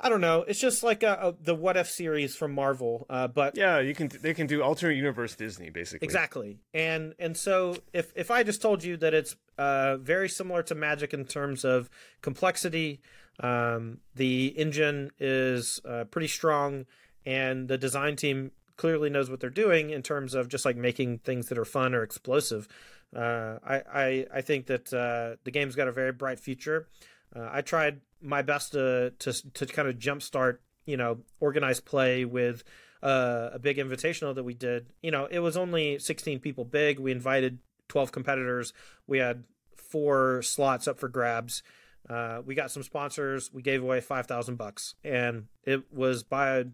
I 0.02 0.08
don't 0.08 0.22
know. 0.22 0.44
It's 0.48 0.60
just 0.60 0.82
like 0.82 1.04
a, 1.04 1.14
a, 1.22 1.36
the 1.44 1.54
What 1.54 1.76
If 1.76 1.90
series 1.90 2.36
from 2.36 2.54
Marvel, 2.54 3.06
uh, 3.10 3.28
but 3.28 3.58
yeah, 3.58 3.80
you 3.80 3.94
can 3.94 4.10
they 4.22 4.34
can 4.34 4.48
do 4.48 4.62
alternate 4.62 4.96
universe 4.96 5.36
Disney 5.36 5.70
basically. 5.70 6.06
Exactly, 6.06 6.60
and 6.74 7.14
and 7.20 7.36
so 7.36 7.76
if 7.92 8.14
if 8.16 8.32
I 8.32 8.44
just 8.44 8.62
told 8.62 8.84
you 8.84 8.96
that 8.98 9.14
it's 9.14 9.36
uh, 9.58 9.98
very 9.98 10.30
similar 10.30 10.64
to 10.64 10.76
Magic 10.76 11.14
in 11.14 11.26
terms 11.26 11.66
of 11.66 11.90
complexity, 12.22 13.02
um, 13.42 14.00
the 14.16 14.48
engine 14.58 15.12
is 15.20 15.82
uh, 15.84 16.06
pretty 16.06 16.30
strong, 16.30 16.86
and 17.26 17.68
the 17.68 17.78
design 17.78 18.16
team 18.16 18.52
clearly 18.78 19.10
knows 19.10 19.30
what 19.30 19.42
they're 19.42 19.50
doing 19.50 19.90
in 19.90 20.02
terms 20.02 20.34
of 20.34 20.48
just 20.48 20.64
like 20.64 20.78
making 20.78 21.18
things 21.20 21.48
that 21.48 21.58
are 21.58 21.66
fun 21.66 21.94
or 21.94 22.04
explosive. 22.04 22.70
Uh, 23.14 23.58
I, 23.66 23.82
I 23.94 24.26
I 24.36 24.42
think 24.42 24.68
that 24.68 24.94
uh, 24.94 25.36
the 25.44 25.52
game's 25.52 25.76
got 25.76 25.90
a 25.90 25.92
very 25.92 26.14
bright 26.14 26.40
future. 26.40 26.88
Uh, 27.36 27.50
I 27.52 27.62
tried 27.62 28.00
my 28.22 28.42
best 28.42 28.74
to 28.74 29.14
to 29.20 29.52
to 29.52 29.66
kind 29.66 29.88
of 29.88 29.96
jumpstart 29.98 30.58
you 30.86 30.98
know 30.98 31.20
organized 31.40 31.86
play 31.86 32.26
with 32.26 32.64
uh, 33.02 33.50
a 33.54 33.60
big 33.60 33.78
invitational 33.78 34.36
that 34.36 34.44
we 34.44 34.54
did. 34.54 34.88
You 35.02 35.12
know, 35.12 35.28
it 35.32 35.40
was 35.40 35.56
only 35.56 36.00
16 36.00 36.40
people 36.40 36.66
big. 36.66 37.00
We 37.00 37.12
invited 37.12 37.60
12 37.88 38.12
competitors. 38.12 38.74
We 39.08 39.20
had 39.20 39.46
four 39.78 40.42
slots 40.42 40.88
up 40.88 41.00
for 41.00 41.08
grabs. 41.08 41.64
Uh, 42.10 42.42
we 42.46 42.56
got 42.56 42.72
some 42.72 42.84
sponsors. 42.84 43.52
We 43.54 43.62
gave 43.62 43.84
away 43.84 44.02
5,000 44.02 44.56
bucks, 44.56 44.96
and 45.04 45.46
it 45.64 45.94
was 45.94 46.24
by 46.24 46.66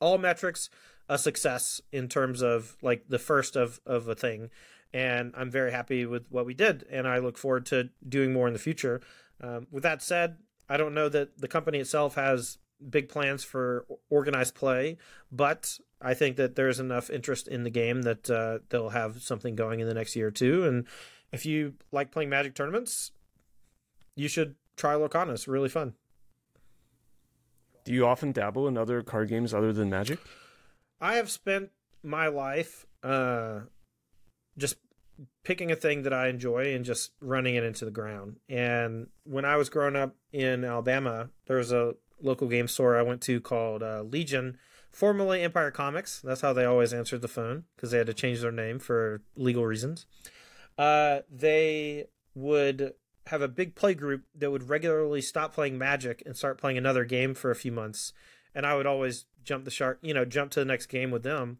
all 0.00 0.18
metrics 0.18 0.70
a 1.08 1.18
success 1.18 1.80
in 1.92 2.08
terms 2.08 2.42
of 2.42 2.76
like 2.82 3.08
the 3.08 3.18
first 3.18 3.56
of 3.56 3.80
of 3.86 4.08
a 4.08 4.14
thing. 4.14 4.50
And 4.92 5.34
I'm 5.36 5.50
very 5.50 5.70
happy 5.70 6.06
with 6.06 6.26
what 6.30 6.46
we 6.46 6.54
did, 6.54 6.86
and 6.90 7.06
I 7.06 7.18
look 7.18 7.36
forward 7.36 7.66
to 7.66 7.90
doing 8.08 8.32
more 8.32 8.46
in 8.46 8.54
the 8.54 8.58
future. 8.58 9.02
Um, 9.40 9.66
with 9.70 9.82
that 9.82 10.02
said, 10.02 10.36
I 10.68 10.76
don't 10.76 10.94
know 10.94 11.08
that 11.08 11.38
the 11.38 11.48
company 11.48 11.78
itself 11.78 12.14
has 12.14 12.58
big 12.90 13.08
plans 13.08 13.42
for 13.44 13.86
organized 14.10 14.54
play, 14.54 14.98
but 15.32 15.78
I 16.00 16.14
think 16.14 16.36
that 16.36 16.54
there's 16.54 16.78
enough 16.78 17.10
interest 17.10 17.48
in 17.48 17.64
the 17.64 17.70
game 17.70 18.02
that 18.02 18.30
uh, 18.30 18.58
they'll 18.68 18.90
have 18.90 19.22
something 19.22 19.54
going 19.54 19.80
in 19.80 19.88
the 19.88 19.94
next 19.94 20.14
year 20.14 20.28
or 20.28 20.32
two. 20.32 20.64
And 20.64 20.86
if 21.32 21.44
you 21.44 21.74
like 21.90 22.10
playing 22.10 22.30
Magic 22.30 22.54
tournaments, 22.54 23.10
you 24.14 24.28
should 24.28 24.54
try 24.76 24.94
Lorcana. 24.94 25.32
It's 25.32 25.48
really 25.48 25.68
fun. 25.68 25.94
Do 27.84 27.92
you 27.92 28.06
often 28.06 28.32
dabble 28.32 28.68
in 28.68 28.76
other 28.76 29.02
card 29.02 29.28
games 29.28 29.54
other 29.54 29.72
than 29.72 29.88
Magic? 29.88 30.18
I 31.00 31.14
have 31.14 31.30
spent 31.30 31.70
my 32.02 32.28
life 32.28 32.86
uh, 33.02 33.60
just 34.56 34.76
picking 35.44 35.70
a 35.70 35.76
thing 35.76 36.02
that 36.02 36.12
I 36.12 36.28
enjoy 36.28 36.74
and 36.74 36.84
just 36.84 37.12
running 37.20 37.54
it 37.54 37.64
into 37.64 37.84
the 37.84 37.90
ground. 37.90 38.36
And 38.48 39.08
when 39.24 39.44
I 39.44 39.56
was 39.56 39.68
growing 39.68 39.96
up 39.96 40.16
in 40.32 40.64
Alabama, 40.64 41.30
there 41.46 41.56
was 41.56 41.72
a 41.72 41.94
local 42.20 42.48
game 42.48 42.68
store 42.68 42.98
I 42.98 43.02
went 43.02 43.20
to 43.22 43.40
called 43.40 43.82
uh, 43.82 44.02
Legion, 44.02 44.58
formerly 44.90 45.42
Empire 45.42 45.70
Comics. 45.70 46.20
That's 46.20 46.40
how 46.40 46.52
they 46.52 46.64
always 46.64 46.92
answered 46.92 47.22
the 47.22 47.28
phone 47.28 47.64
because 47.76 47.90
they 47.90 47.98
had 47.98 48.06
to 48.06 48.14
change 48.14 48.40
their 48.40 48.52
name 48.52 48.78
for 48.78 49.22
legal 49.36 49.66
reasons. 49.66 50.06
Uh, 50.76 51.20
they 51.30 52.06
would 52.34 52.94
have 53.26 53.42
a 53.42 53.48
big 53.48 53.74
play 53.74 53.94
group 53.94 54.24
that 54.34 54.50
would 54.50 54.68
regularly 54.68 55.20
stop 55.20 55.52
playing 55.52 55.76
Magic 55.76 56.22
and 56.24 56.36
start 56.36 56.58
playing 56.58 56.78
another 56.78 57.04
game 57.04 57.34
for 57.34 57.50
a 57.50 57.56
few 57.56 57.72
months. 57.72 58.12
And 58.54 58.64
I 58.64 58.74
would 58.74 58.86
always 58.86 59.26
jump 59.44 59.64
the 59.64 59.70
shark, 59.70 59.98
you 60.02 60.14
know, 60.14 60.24
jump 60.24 60.50
to 60.52 60.60
the 60.60 60.64
next 60.64 60.86
game 60.86 61.10
with 61.10 61.22
them 61.22 61.58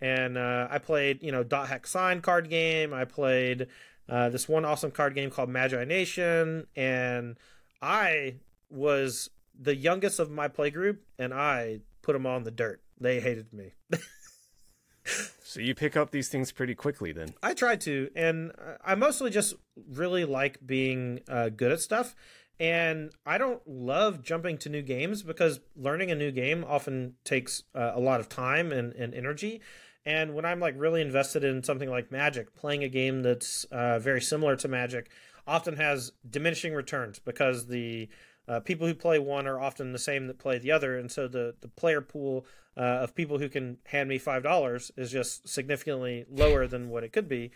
and 0.00 0.38
uh, 0.38 0.68
I 0.70 0.78
played 0.78 1.22
you 1.22 1.32
know 1.32 1.42
dot 1.42 1.68
hack 1.68 1.86
sign 1.86 2.20
card 2.20 2.48
game. 2.48 2.92
I 2.92 3.04
played 3.04 3.68
uh, 4.08 4.28
this 4.30 4.48
one 4.48 4.64
awesome 4.64 4.90
card 4.90 5.14
game 5.14 5.30
called 5.30 5.48
Magi 5.48 5.84
Nation, 5.84 6.66
and 6.76 7.36
I 7.82 8.36
was 8.70 9.30
the 9.58 9.74
youngest 9.74 10.18
of 10.18 10.30
my 10.30 10.48
play 10.48 10.70
group, 10.70 11.02
and 11.18 11.34
I 11.34 11.80
put 12.02 12.12
them 12.12 12.26
all 12.26 12.36
in 12.36 12.44
the 12.44 12.50
dirt. 12.50 12.80
They 13.00 13.20
hated 13.20 13.52
me. 13.52 13.72
so 15.42 15.60
you 15.60 15.74
pick 15.74 15.96
up 15.96 16.10
these 16.10 16.28
things 16.28 16.52
pretty 16.52 16.74
quickly, 16.74 17.12
then? 17.12 17.34
I 17.42 17.54
tried 17.54 17.80
to, 17.82 18.10
and 18.14 18.52
I 18.84 18.94
mostly 18.94 19.30
just 19.30 19.54
really 19.90 20.24
like 20.24 20.58
being 20.64 21.20
uh, 21.28 21.50
good 21.50 21.72
at 21.72 21.80
stuff. 21.80 22.14
And 22.60 23.12
I 23.24 23.38
don't 23.38 23.62
love 23.68 24.22
jumping 24.22 24.58
to 24.58 24.68
new 24.68 24.82
games 24.82 25.22
because 25.22 25.60
learning 25.76 26.10
a 26.10 26.16
new 26.16 26.32
game 26.32 26.64
often 26.66 27.14
takes 27.22 27.62
uh, 27.72 27.92
a 27.94 28.00
lot 28.00 28.18
of 28.18 28.28
time 28.28 28.72
and, 28.72 28.92
and 28.94 29.14
energy. 29.14 29.60
And 30.08 30.34
when 30.34 30.46
I'm 30.46 30.58
like 30.58 30.72
really 30.78 31.02
invested 31.02 31.44
in 31.44 31.62
something 31.62 31.90
like 31.90 32.10
Magic, 32.10 32.56
playing 32.56 32.82
a 32.82 32.88
game 32.88 33.20
that's 33.22 33.64
uh, 33.64 33.98
very 33.98 34.22
similar 34.22 34.56
to 34.56 34.66
Magic 34.66 35.10
often 35.46 35.76
has 35.76 36.12
diminishing 36.28 36.72
returns 36.72 37.18
because 37.18 37.66
the 37.66 38.08
uh, 38.48 38.60
people 38.60 38.86
who 38.86 38.94
play 38.94 39.18
one 39.18 39.46
are 39.46 39.60
often 39.60 39.92
the 39.92 39.98
same 39.98 40.26
that 40.26 40.38
play 40.38 40.56
the 40.56 40.72
other, 40.72 40.96
and 40.96 41.12
so 41.12 41.28
the 41.28 41.56
the 41.60 41.68
player 41.68 42.00
pool 42.00 42.46
uh, 42.74 43.04
of 43.04 43.14
people 43.14 43.38
who 43.38 43.50
can 43.50 43.76
hand 43.84 44.08
me 44.08 44.16
five 44.16 44.42
dollars 44.42 44.90
is 44.96 45.10
just 45.10 45.46
significantly 45.46 46.24
lower 46.30 46.66
than 46.66 46.88
what 46.88 47.04
it 47.04 47.12
could 47.12 47.28
be. 47.28 47.50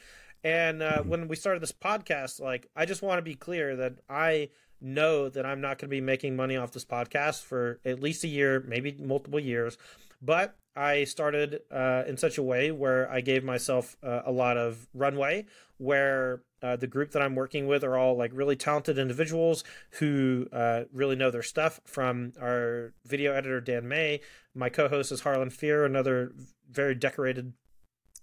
And 0.45 0.83
uh, 0.83 1.03
when 1.05 1.29
we 1.29 1.37
started 1.37 1.63
this 1.63 1.73
podcast, 1.73 2.39
like 2.39 2.69
I 2.77 2.85
just 2.85 3.01
want 3.01 3.17
to 3.17 3.23
be 3.23 3.35
clear 3.35 3.77
that 3.77 3.95
I 4.11 4.51
know 4.79 5.31
that 5.31 5.47
I'm 5.47 5.63
not 5.63 5.79
going 5.79 5.89
to 5.89 5.97
be 5.97 6.03
making 6.03 6.37
money 6.37 6.59
off 6.59 6.73
this 6.73 6.85
podcast 6.85 7.45
for 7.45 7.81
at 7.87 8.03
least 8.03 8.25
a 8.25 8.29
year, 8.29 8.63
maybe 8.69 8.95
multiple 9.01 9.41
years. 9.41 9.79
But 10.23 10.57
I 10.75 11.05
started 11.05 11.61
uh, 11.71 12.05
in 12.07 12.17
such 12.17 12.39
a 12.39 12.43
way 12.43 12.71
where 12.71 13.11
I 13.11 13.21
gave 13.21 13.45
myself 13.45 13.97
uh, 14.03 14.23
a 14.25 14.33
lot 14.33 14.57
of 14.57 14.89
runway, 14.95 15.47
where 15.79 16.43
uh, 16.63 16.77
the 16.77 16.87
group 16.87 17.11
that 17.11 17.23
I'm 17.23 17.35
working 17.35 17.67
with 17.67 17.85
are 17.85 17.99
all 17.99 18.17
like 18.17 18.31
really 18.33 18.57
talented 18.57 18.99
individuals 18.99 19.65
who 19.99 20.47
uh, 20.53 20.85
really 20.93 21.17
know 21.17 21.31
their 21.31 21.43
stuff. 21.43 21.81
From 21.85 22.33
our 22.41 22.95
video 23.05 23.33
editor 23.33 23.61
Dan 23.61 23.89
May, 23.89 24.21
my 24.55 24.69
co-host 24.69 25.13
is 25.13 25.21
Harlan 25.23 25.51
Fear, 25.51 25.85
another 25.85 26.33
very 26.71 26.95
decorated 26.95 27.53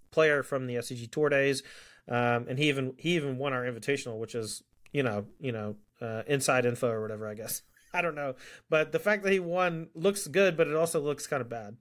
player 0.09 0.41
from 0.41 0.65
the 0.65 0.75
SCG 0.75 1.11
Tour 1.11 1.29
days, 1.29 1.61
um, 2.07 2.47
and 2.47 2.57
he 2.57 2.69
even 2.69 2.93
he 2.97 3.15
even 3.15 3.37
won 3.37 3.53
our 3.53 3.63
invitational, 3.63 4.17
which 4.17 4.33
is 4.33 4.63
you 4.91 5.03
know 5.03 5.25
you 5.39 5.51
know 5.51 5.75
uh, 6.01 6.23
inside 6.25 6.65
info 6.65 6.89
or 6.89 7.01
whatever 7.01 7.27
I 7.27 7.35
guess. 7.35 7.61
I 7.93 8.01
don't 8.01 8.15
know, 8.15 8.35
but 8.69 8.91
the 8.91 8.99
fact 8.99 9.23
that 9.23 9.31
he 9.31 9.39
won 9.39 9.89
looks 9.93 10.27
good, 10.27 10.55
but 10.55 10.67
it 10.67 10.75
also 10.75 10.99
looks 10.99 11.27
kind 11.27 11.41
of 11.41 11.49
bad. 11.49 11.77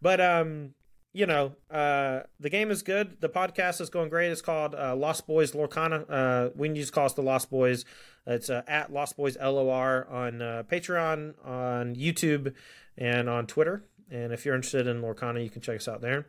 But 0.00 0.20
um, 0.20 0.74
you 1.14 1.26
know, 1.26 1.52
uh, 1.70 2.20
the 2.40 2.50
game 2.50 2.70
is 2.70 2.82
good. 2.82 3.20
The 3.20 3.28
podcast 3.28 3.80
is 3.80 3.88
going 3.88 4.10
great. 4.10 4.32
It's 4.32 4.42
called 4.42 4.74
uh, 4.74 4.96
Lost 4.96 5.26
Boys 5.26 5.52
Lorcana. 5.52 6.04
Uh, 6.10 6.50
we 6.56 6.68
just 6.70 6.92
call 6.92 7.06
us 7.06 7.12
the 7.12 7.22
Lost 7.22 7.50
Boys. 7.50 7.84
It's 8.26 8.50
uh, 8.50 8.62
at 8.66 8.92
Lost 8.92 9.16
Boys 9.16 9.36
LOR 9.40 10.08
on 10.10 10.42
uh, 10.42 10.64
Patreon, 10.70 11.34
on 11.46 11.94
YouTube, 11.94 12.52
and 12.98 13.30
on 13.30 13.46
Twitter. 13.46 13.84
And 14.10 14.32
if 14.32 14.44
you're 14.44 14.56
interested 14.56 14.88
in 14.88 15.02
Lorcana, 15.02 15.42
you 15.42 15.50
can 15.50 15.62
check 15.62 15.76
us 15.76 15.88
out 15.88 16.00
there. 16.00 16.26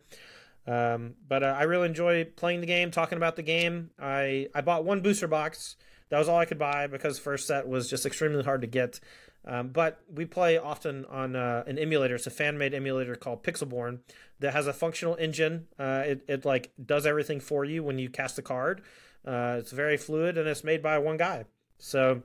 Um, 0.67 1.15
but 1.27 1.43
uh, 1.43 1.55
I 1.57 1.63
really 1.63 1.87
enjoy 1.87 2.25
playing 2.25 2.61
the 2.61 2.67
game, 2.67 2.91
talking 2.91 3.17
about 3.17 3.35
the 3.35 3.43
game. 3.43 3.89
I 3.99 4.49
I 4.53 4.61
bought 4.61 4.85
one 4.85 5.01
booster 5.01 5.27
box. 5.27 5.75
That 6.09 6.19
was 6.19 6.29
all 6.29 6.37
I 6.37 6.45
could 6.45 6.59
buy 6.59 6.87
because 6.87 7.19
first 7.19 7.47
set 7.47 7.67
was 7.67 7.89
just 7.89 8.05
extremely 8.05 8.43
hard 8.43 8.61
to 8.61 8.67
get. 8.67 8.99
Um, 9.47 9.69
but 9.69 10.01
we 10.11 10.25
play 10.25 10.57
often 10.57 11.05
on 11.05 11.35
uh, 11.35 11.63
an 11.67 11.77
emulator. 11.77 12.15
It's 12.15 12.27
a 12.27 12.31
fan 12.31 12.57
made 12.57 12.73
emulator 12.73 13.15
called 13.15 13.43
Pixelborn 13.43 13.99
that 14.39 14.53
has 14.53 14.67
a 14.67 14.73
functional 14.73 15.15
engine. 15.15 15.67
Uh, 15.77 16.03
it, 16.05 16.25
it 16.27 16.45
like 16.45 16.71
does 16.83 17.05
everything 17.05 17.39
for 17.39 17.63
you 17.63 17.83
when 17.83 17.99
you 17.99 18.09
cast 18.09 18.39
a 18.39 18.41
card. 18.41 18.81
Uh, 19.25 19.57
it's 19.59 19.71
very 19.71 19.97
fluid 19.97 20.37
and 20.37 20.47
it's 20.47 20.63
made 20.63 20.81
by 20.81 20.97
one 20.97 21.17
guy. 21.17 21.45
So 21.77 22.23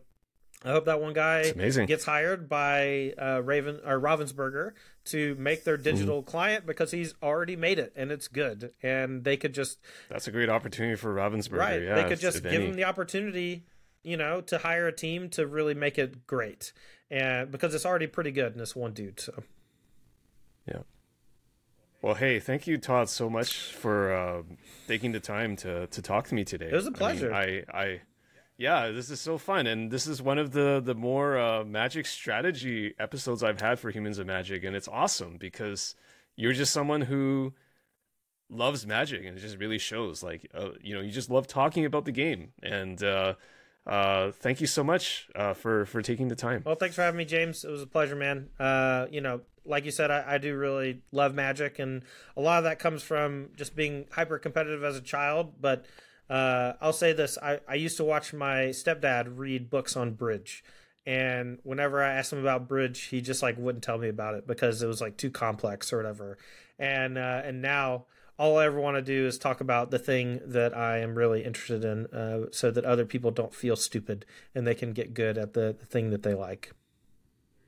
I 0.64 0.72
hope 0.72 0.84
that 0.84 1.00
one 1.00 1.14
guy 1.14 1.52
gets 1.52 2.04
hired 2.04 2.48
by 2.48 3.14
uh, 3.20 3.40
Raven 3.42 3.80
or 3.84 3.98
Ravensburger 3.98 4.72
to 5.06 5.34
make 5.36 5.64
their 5.64 5.78
digital 5.78 6.20
mm-hmm. 6.20 6.30
client 6.30 6.66
because 6.66 6.90
he's 6.90 7.14
already 7.22 7.56
made 7.56 7.78
it 7.78 7.94
and 7.96 8.12
it's 8.12 8.28
good. 8.28 8.72
And 8.82 9.24
they 9.24 9.38
could 9.38 9.54
just 9.54 9.78
that's 10.10 10.28
a 10.28 10.30
great 10.30 10.50
opportunity 10.50 10.96
for 10.96 11.14
Ravensburger. 11.14 11.58
Right, 11.58 11.82
yeah, 11.82 11.94
they 11.94 12.08
could 12.08 12.20
just 12.20 12.42
give 12.42 12.52
any... 12.52 12.66
him 12.66 12.74
the 12.74 12.84
opportunity, 12.84 13.64
you 14.02 14.18
know, 14.18 14.42
to 14.42 14.58
hire 14.58 14.86
a 14.86 14.92
team 14.92 15.30
to 15.30 15.46
really 15.46 15.74
make 15.74 15.98
it 15.98 16.26
great 16.26 16.72
and 17.10 17.50
because 17.50 17.74
it's 17.74 17.84
already 17.84 18.06
pretty 18.06 18.30
good 18.30 18.52
in 18.52 18.58
this 18.58 18.76
one 18.76 18.92
dude. 18.92 19.20
So, 19.20 19.42
yeah. 20.66 20.82
Well, 22.02 22.14
hey, 22.14 22.38
thank 22.38 22.66
you, 22.66 22.78
Todd, 22.78 23.08
so 23.10 23.28
much 23.28 23.54
for 23.54 24.14
uh, 24.14 24.42
taking 24.88 25.12
the 25.12 25.20
time 25.20 25.56
to 25.56 25.86
to 25.88 26.02
talk 26.02 26.28
to 26.28 26.34
me 26.34 26.44
today. 26.44 26.68
It 26.70 26.74
was 26.74 26.86
a 26.86 26.92
pleasure. 26.92 27.32
I, 27.32 27.46
mean, 27.46 27.64
I, 27.72 27.78
I, 27.78 28.00
yeah, 28.60 28.90
this 28.90 29.08
is 29.08 29.18
so 29.18 29.38
fun, 29.38 29.66
and 29.66 29.90
this 29.90 30.06
is 30.06 30.20
one 30.20 30.36
of 30.36 30.52
the 30.52 30.82
the 30.84 30.94
more 30.94 31.38
uh, 31.38 31.64
magic 31.64 32.04
strategy 32.04 32.94
episodes 32.98 33.42
I've 33.42 33.58
had 33.58 33.80
for 33.80 33.90
Humans 33.90 34.18
of 34.18 34.26
Magic, 34.26 34.64
and 34.64 34.76
it's 34.76 34.86
awesome 34.86 35.38
because 35.38 35.94
you're 36.36 36.52
just 36.52 36.70
someone 36.70 37.00
who 37.00 37.54
loves 38.50 38.86
magic, 38.86 39.24
and 39.24 39.38
it 39.38 39.40
just 39.40 39.56
really 39.56 39.78
shows. 39.78 40.22
Like, 40.22 40.46
uh, 40.52 40.72
you 40.82 40.94
know, 40.94 41.00
you 41.00 41.10
just 41.10 41.30
love 41.30 41.46
talking 41.46 41.86
about 41.86 42.04
the 42.04 42.12
game, 42.12 42.52
and 42.62 43.02
uh, 43.02 43.34
uh, 43.86 44.32
thank 44.32 44.60
you 44.60 44.66
so 44.66 44.84
much 44.84 45.30
uh, 45.34 45.54
for 45.54 45.86
for 45.86 46.02
taking 46.02 46.28
the 46.28 46.36
time. 46.36 46.62
Well, 46.66 46.74
thanks 46.74 46.94
for 46.94 47.00
having 47.00 47.16
me, 47.16 47.24
James. 47.24 47.64
It 47.64 47.70
was 47.70 47.80
a 47.80 47.86
pleasure, 47.86 48.14
man. 48.14 48.50
Uh, 48.58 49.06
you 49.10 49.22
know, 49.22 49.40
like 49.64 49.86
you 49.86 49.90
said, 49.90 50.10
I, 50.10 50.34
I, 50.34 50.38
do 50.38 50.54
really 50.54 51.00
love 51.12 51.34
Magic, 51.34 51.78
and 51.78 52.02
a 52.36 52.42
lot 52.42 52.58
of 52.58 52.64
that 52.64 52.78
comes 52.78 53.02
from 53.02 53.52
just 53.56 53.74
being 53.74 54.04
hyper 54.12 54.38
competitive 54.38 54.84
as 54.84 54.98
a 54.98 55.00
child. 55.00 55.54
But 55.58 55.86
uh, 56.30 56.74
I'll 56.80 56.92
say 56.92 57.12
this: 57.12 57.36
I, 57.42 57.58
I 57.68 57.74
used 57.74 57.96
to 57.96 58.04
watch 58.04 58.32
my 58.32 58.66
stepdad 58.66 59.36
read 59.36 59.68
books 59.68 59.96
on 59.96 60.12
bridge, 60.12 60.62
and 61.04 61.58
whenever 61.64 62.02
I 62.02 62.12
asked 62.12 62.32
him 62.32 62.38
about 62.38 62.68
bridge, 62.68 63.02
he 63.06 63.20
just 63.20 63.42
like 63.42 63.58
wouldn't 63.58 63.82
tell 63.82 63.98
me 63.98 64.08
about 64.08 64.34
it 64.34 64.46
because 64.46 64.80
it 64.80 64.86
was 64.86 65.00
like 65.00 65.16
too 65.16 65.30
complex 65.30 65.92
or 65.92 65.96
whatever. 65.96 66.38
And 66.78 67.18
uh, 67.18 67.42
and 67.44 67.60
now 67.60 68.06
all 68.38 68.58
I 68.58 68.64
ever 68.66 68.80
want 68.80 68.96
to 68.96 69.02
do 69.02 69.26
is 69.26 69.38
talk 69.38 69.60
about 69.60 69.90
the 69.90 69.98
thing 69.98 70.40
that 70.46 70.74
I 70.74 70.98
am 70.98 71.14
really 71.14 71.44
interested 71.44 71.84
in, 71.84 72.06
uh, 72.06 72.46
so 72.52 72.70
that 72.70 72.86
other 72.86 73.04
people 73.04 73.30
don't 73.30 73.54
feel 73.54 73.76
stupid 73.76 74.24
and 74.54 74.66
they 74.66 74.74
can 74.74 74.94
get 74.94 75.12
good 75.12 75.36
at 75.36 75.52
the, 75.52 75.76
the 75.78 75.84
thing 75.84 76.08
that 76.08 76.22
they 76.22 76.32
like. 76.32 76.72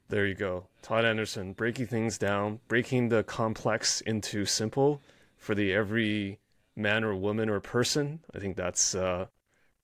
There 0.08 0.26
you 0.26 0.34
go, 0.34 0.68
Todd 0.80 1.04
Anderson, 1.04 1.52
breaking 1.52 1.88
things 1.88 2.16
down, 2.16 2.60
breaking 2.68 3.08
the 3.08 3.22
complex 3.22 4.00
into 4.02 4.46
simple 4.46 5.02
for 5.36 5.54
the 5.54 5.74
every 5.74 6.38
man 6.76 7.04
or 7.04 7.14
woman 7.14 7.48
or 7.48 7.60
person. 7.60 8.20
I 8.34 8.38
think 8.38 8.56
that's 8.56 8.94
uh, 8.94 9.26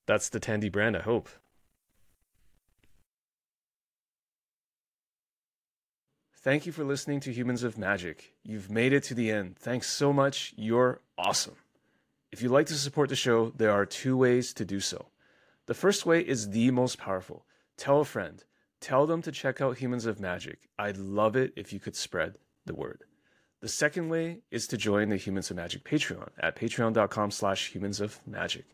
that's 0.06 0.28
the 0.28 0.40
Tandy 0.40 0.68
brand. 0.68 0.96
I 0.96 1.02
hope. 1.02 1.28
Thank 6.40 6.66
you 6.66 6.72
for 6.72 6.84
listening 6.84 7.20
to 7.20 7.32
Humans 7.32 7.62
of 7.62 7.76
Magic. 7.76 8.32
You've 8.44 8.70
made 8.70 8.92
it 8.92 9.02
to 9.04 9.14
the 9.14 9.30
end. 9.30 9.56
Thanks 9.58 9.88
so 9.88 10.12
much. 10.12 10.54
You're 10.56 11.00
awesome. 11.18 11.56
If 12.30 12.42
you'd 12.42 12.52
like 12.52 12.66
to 12.66 12.74
support 12.74 13.08
the 13.08 13.16
show, 13.16 13.50
there 13.56 13.72
are 13.72 13.84
two 13.84 14.16
ways 14.16 14.54
to 14.54 14.64
do 14.64 14.80
so. 14.80 15.08
The 15.66 15.74
first 15.74 16.06
way 16.06 16.20
is 16.20 16.50
the 16.50 16.70
most 16.70 16.96
powerful. 16.96 17.44
Tell 17.76 18.00
a 18.00 18.04
friend. 18.04 18.44
Tell 18.80 19.06
them 19.06 19.20
to 19.22 19.32
check 19.32 19.60
out 19.60 19.78
Humans 19.78 20.06
of 20.06 20.20
Magic. 20.20 20.68
I'd 20.78 20.96
love 20.96 21.36
it 21.36 21.52
if 21.56 21.72
you 21.72 21.80
could 21.80 21.96
spread 21.96 22.36
the 22.64 22.74
word. 22.74 23.02
The 23.60 23.68
second 23.68 24.08
way 24.08 24.38
is 24.52 24.68
to 24.68 24.76
join 24.76 25.08
the 25.08 25.16
Humans 25.16 25.50
of 25.50 25.56
Magic 25.56 25.82
Patreon 25.82 26.28
at 26.38 26.54
patreon.com 26.54 27.32
slash 27.32 27.74
humans 27.74 28.00
of 28.00 28.20
magic. 28.24 28.66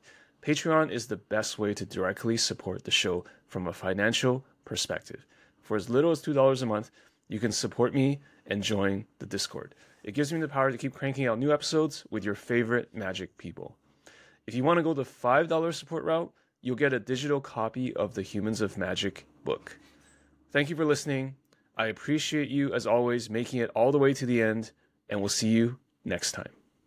Patreon 0.43 0.91
is 0.91 1.07
the 1.07 1.17
best 1.17 1.59
way 1.59 1.73
to 1.73 1.87
directly 1.87 2.37
support 2.37 2.85
the 2.85 2.91
show 2.91 3.25
from 3.47 3.67
a 3.67 3.73
financial 3.73 4.45
perspective. 4.67 5.25
For 5.63 5.75
as 5.75 5.89
little 5.89 6.11
as 6.11 6.21
$2 6.21 6.63
a 6.63 6.67
month, 6.67 6.91
you 7.29 7.41
can 7.41 7.51
support 7.51 7.95
me 7.95 8.21
and 8.47 8.63
join 8.63 9.07
the 9.21 9.27
Discord. 9.27 9.75
It 10.03 10.13
gives 10.13 10.35
me 10.35 10.41
the 10.41 10.49
power 10.49 10.71
to 10.71 10.77
keep 10.77 10.93
cranking 10.93 11.27
out 11.27 11.39
new 11.39 11.51
episodes 11.51 12.05
with 12.11 12.23
your 12.23 12.35
favorite 12.35 12.95
magic 12.95 13.39
people. 13.39 13.79
If 14.47 14.55
you 14.55 14.65
want 14.65 14.77
to 14.77 14.83
go 14.83 14.93
the 14.93 15.05
$5 15.05 15.73
support 15.73 16.05
route, 16.05 16.31
you'll 16.61 16.77
get 16.77 16.93
a 16.93 17.01
digital 17.01 17.41
copy 17.41 17.97
of 17.97 18.13
the 18.13 18.21
Humans 18.21 18.61
of 18.61 18.77
Magic 18.77 19.27
book. 19.45 19.79
Thank 20.53 20.69
you 20.69 20.77
for 20.77 20.85
listening. 20.85 21.37
I 21.77 21.87
appreciate 21.87 22.49
you, 22.49 22.73
as 22.73 22.87
always, 22.87 23.29
making 23.29 23.61
it 23.61 23.71
all 23.75 23.91
the 23.91 23.99
way 23.99 24.15
to 24.15 24.27
the 24.27 24.41
end, 24.43 24.71
and 25.09 25.21
we'll 25.21 25.29
see 25.29 25.49
you 25.49 25.79
next 26.05 26.33
time. 26.33 26.53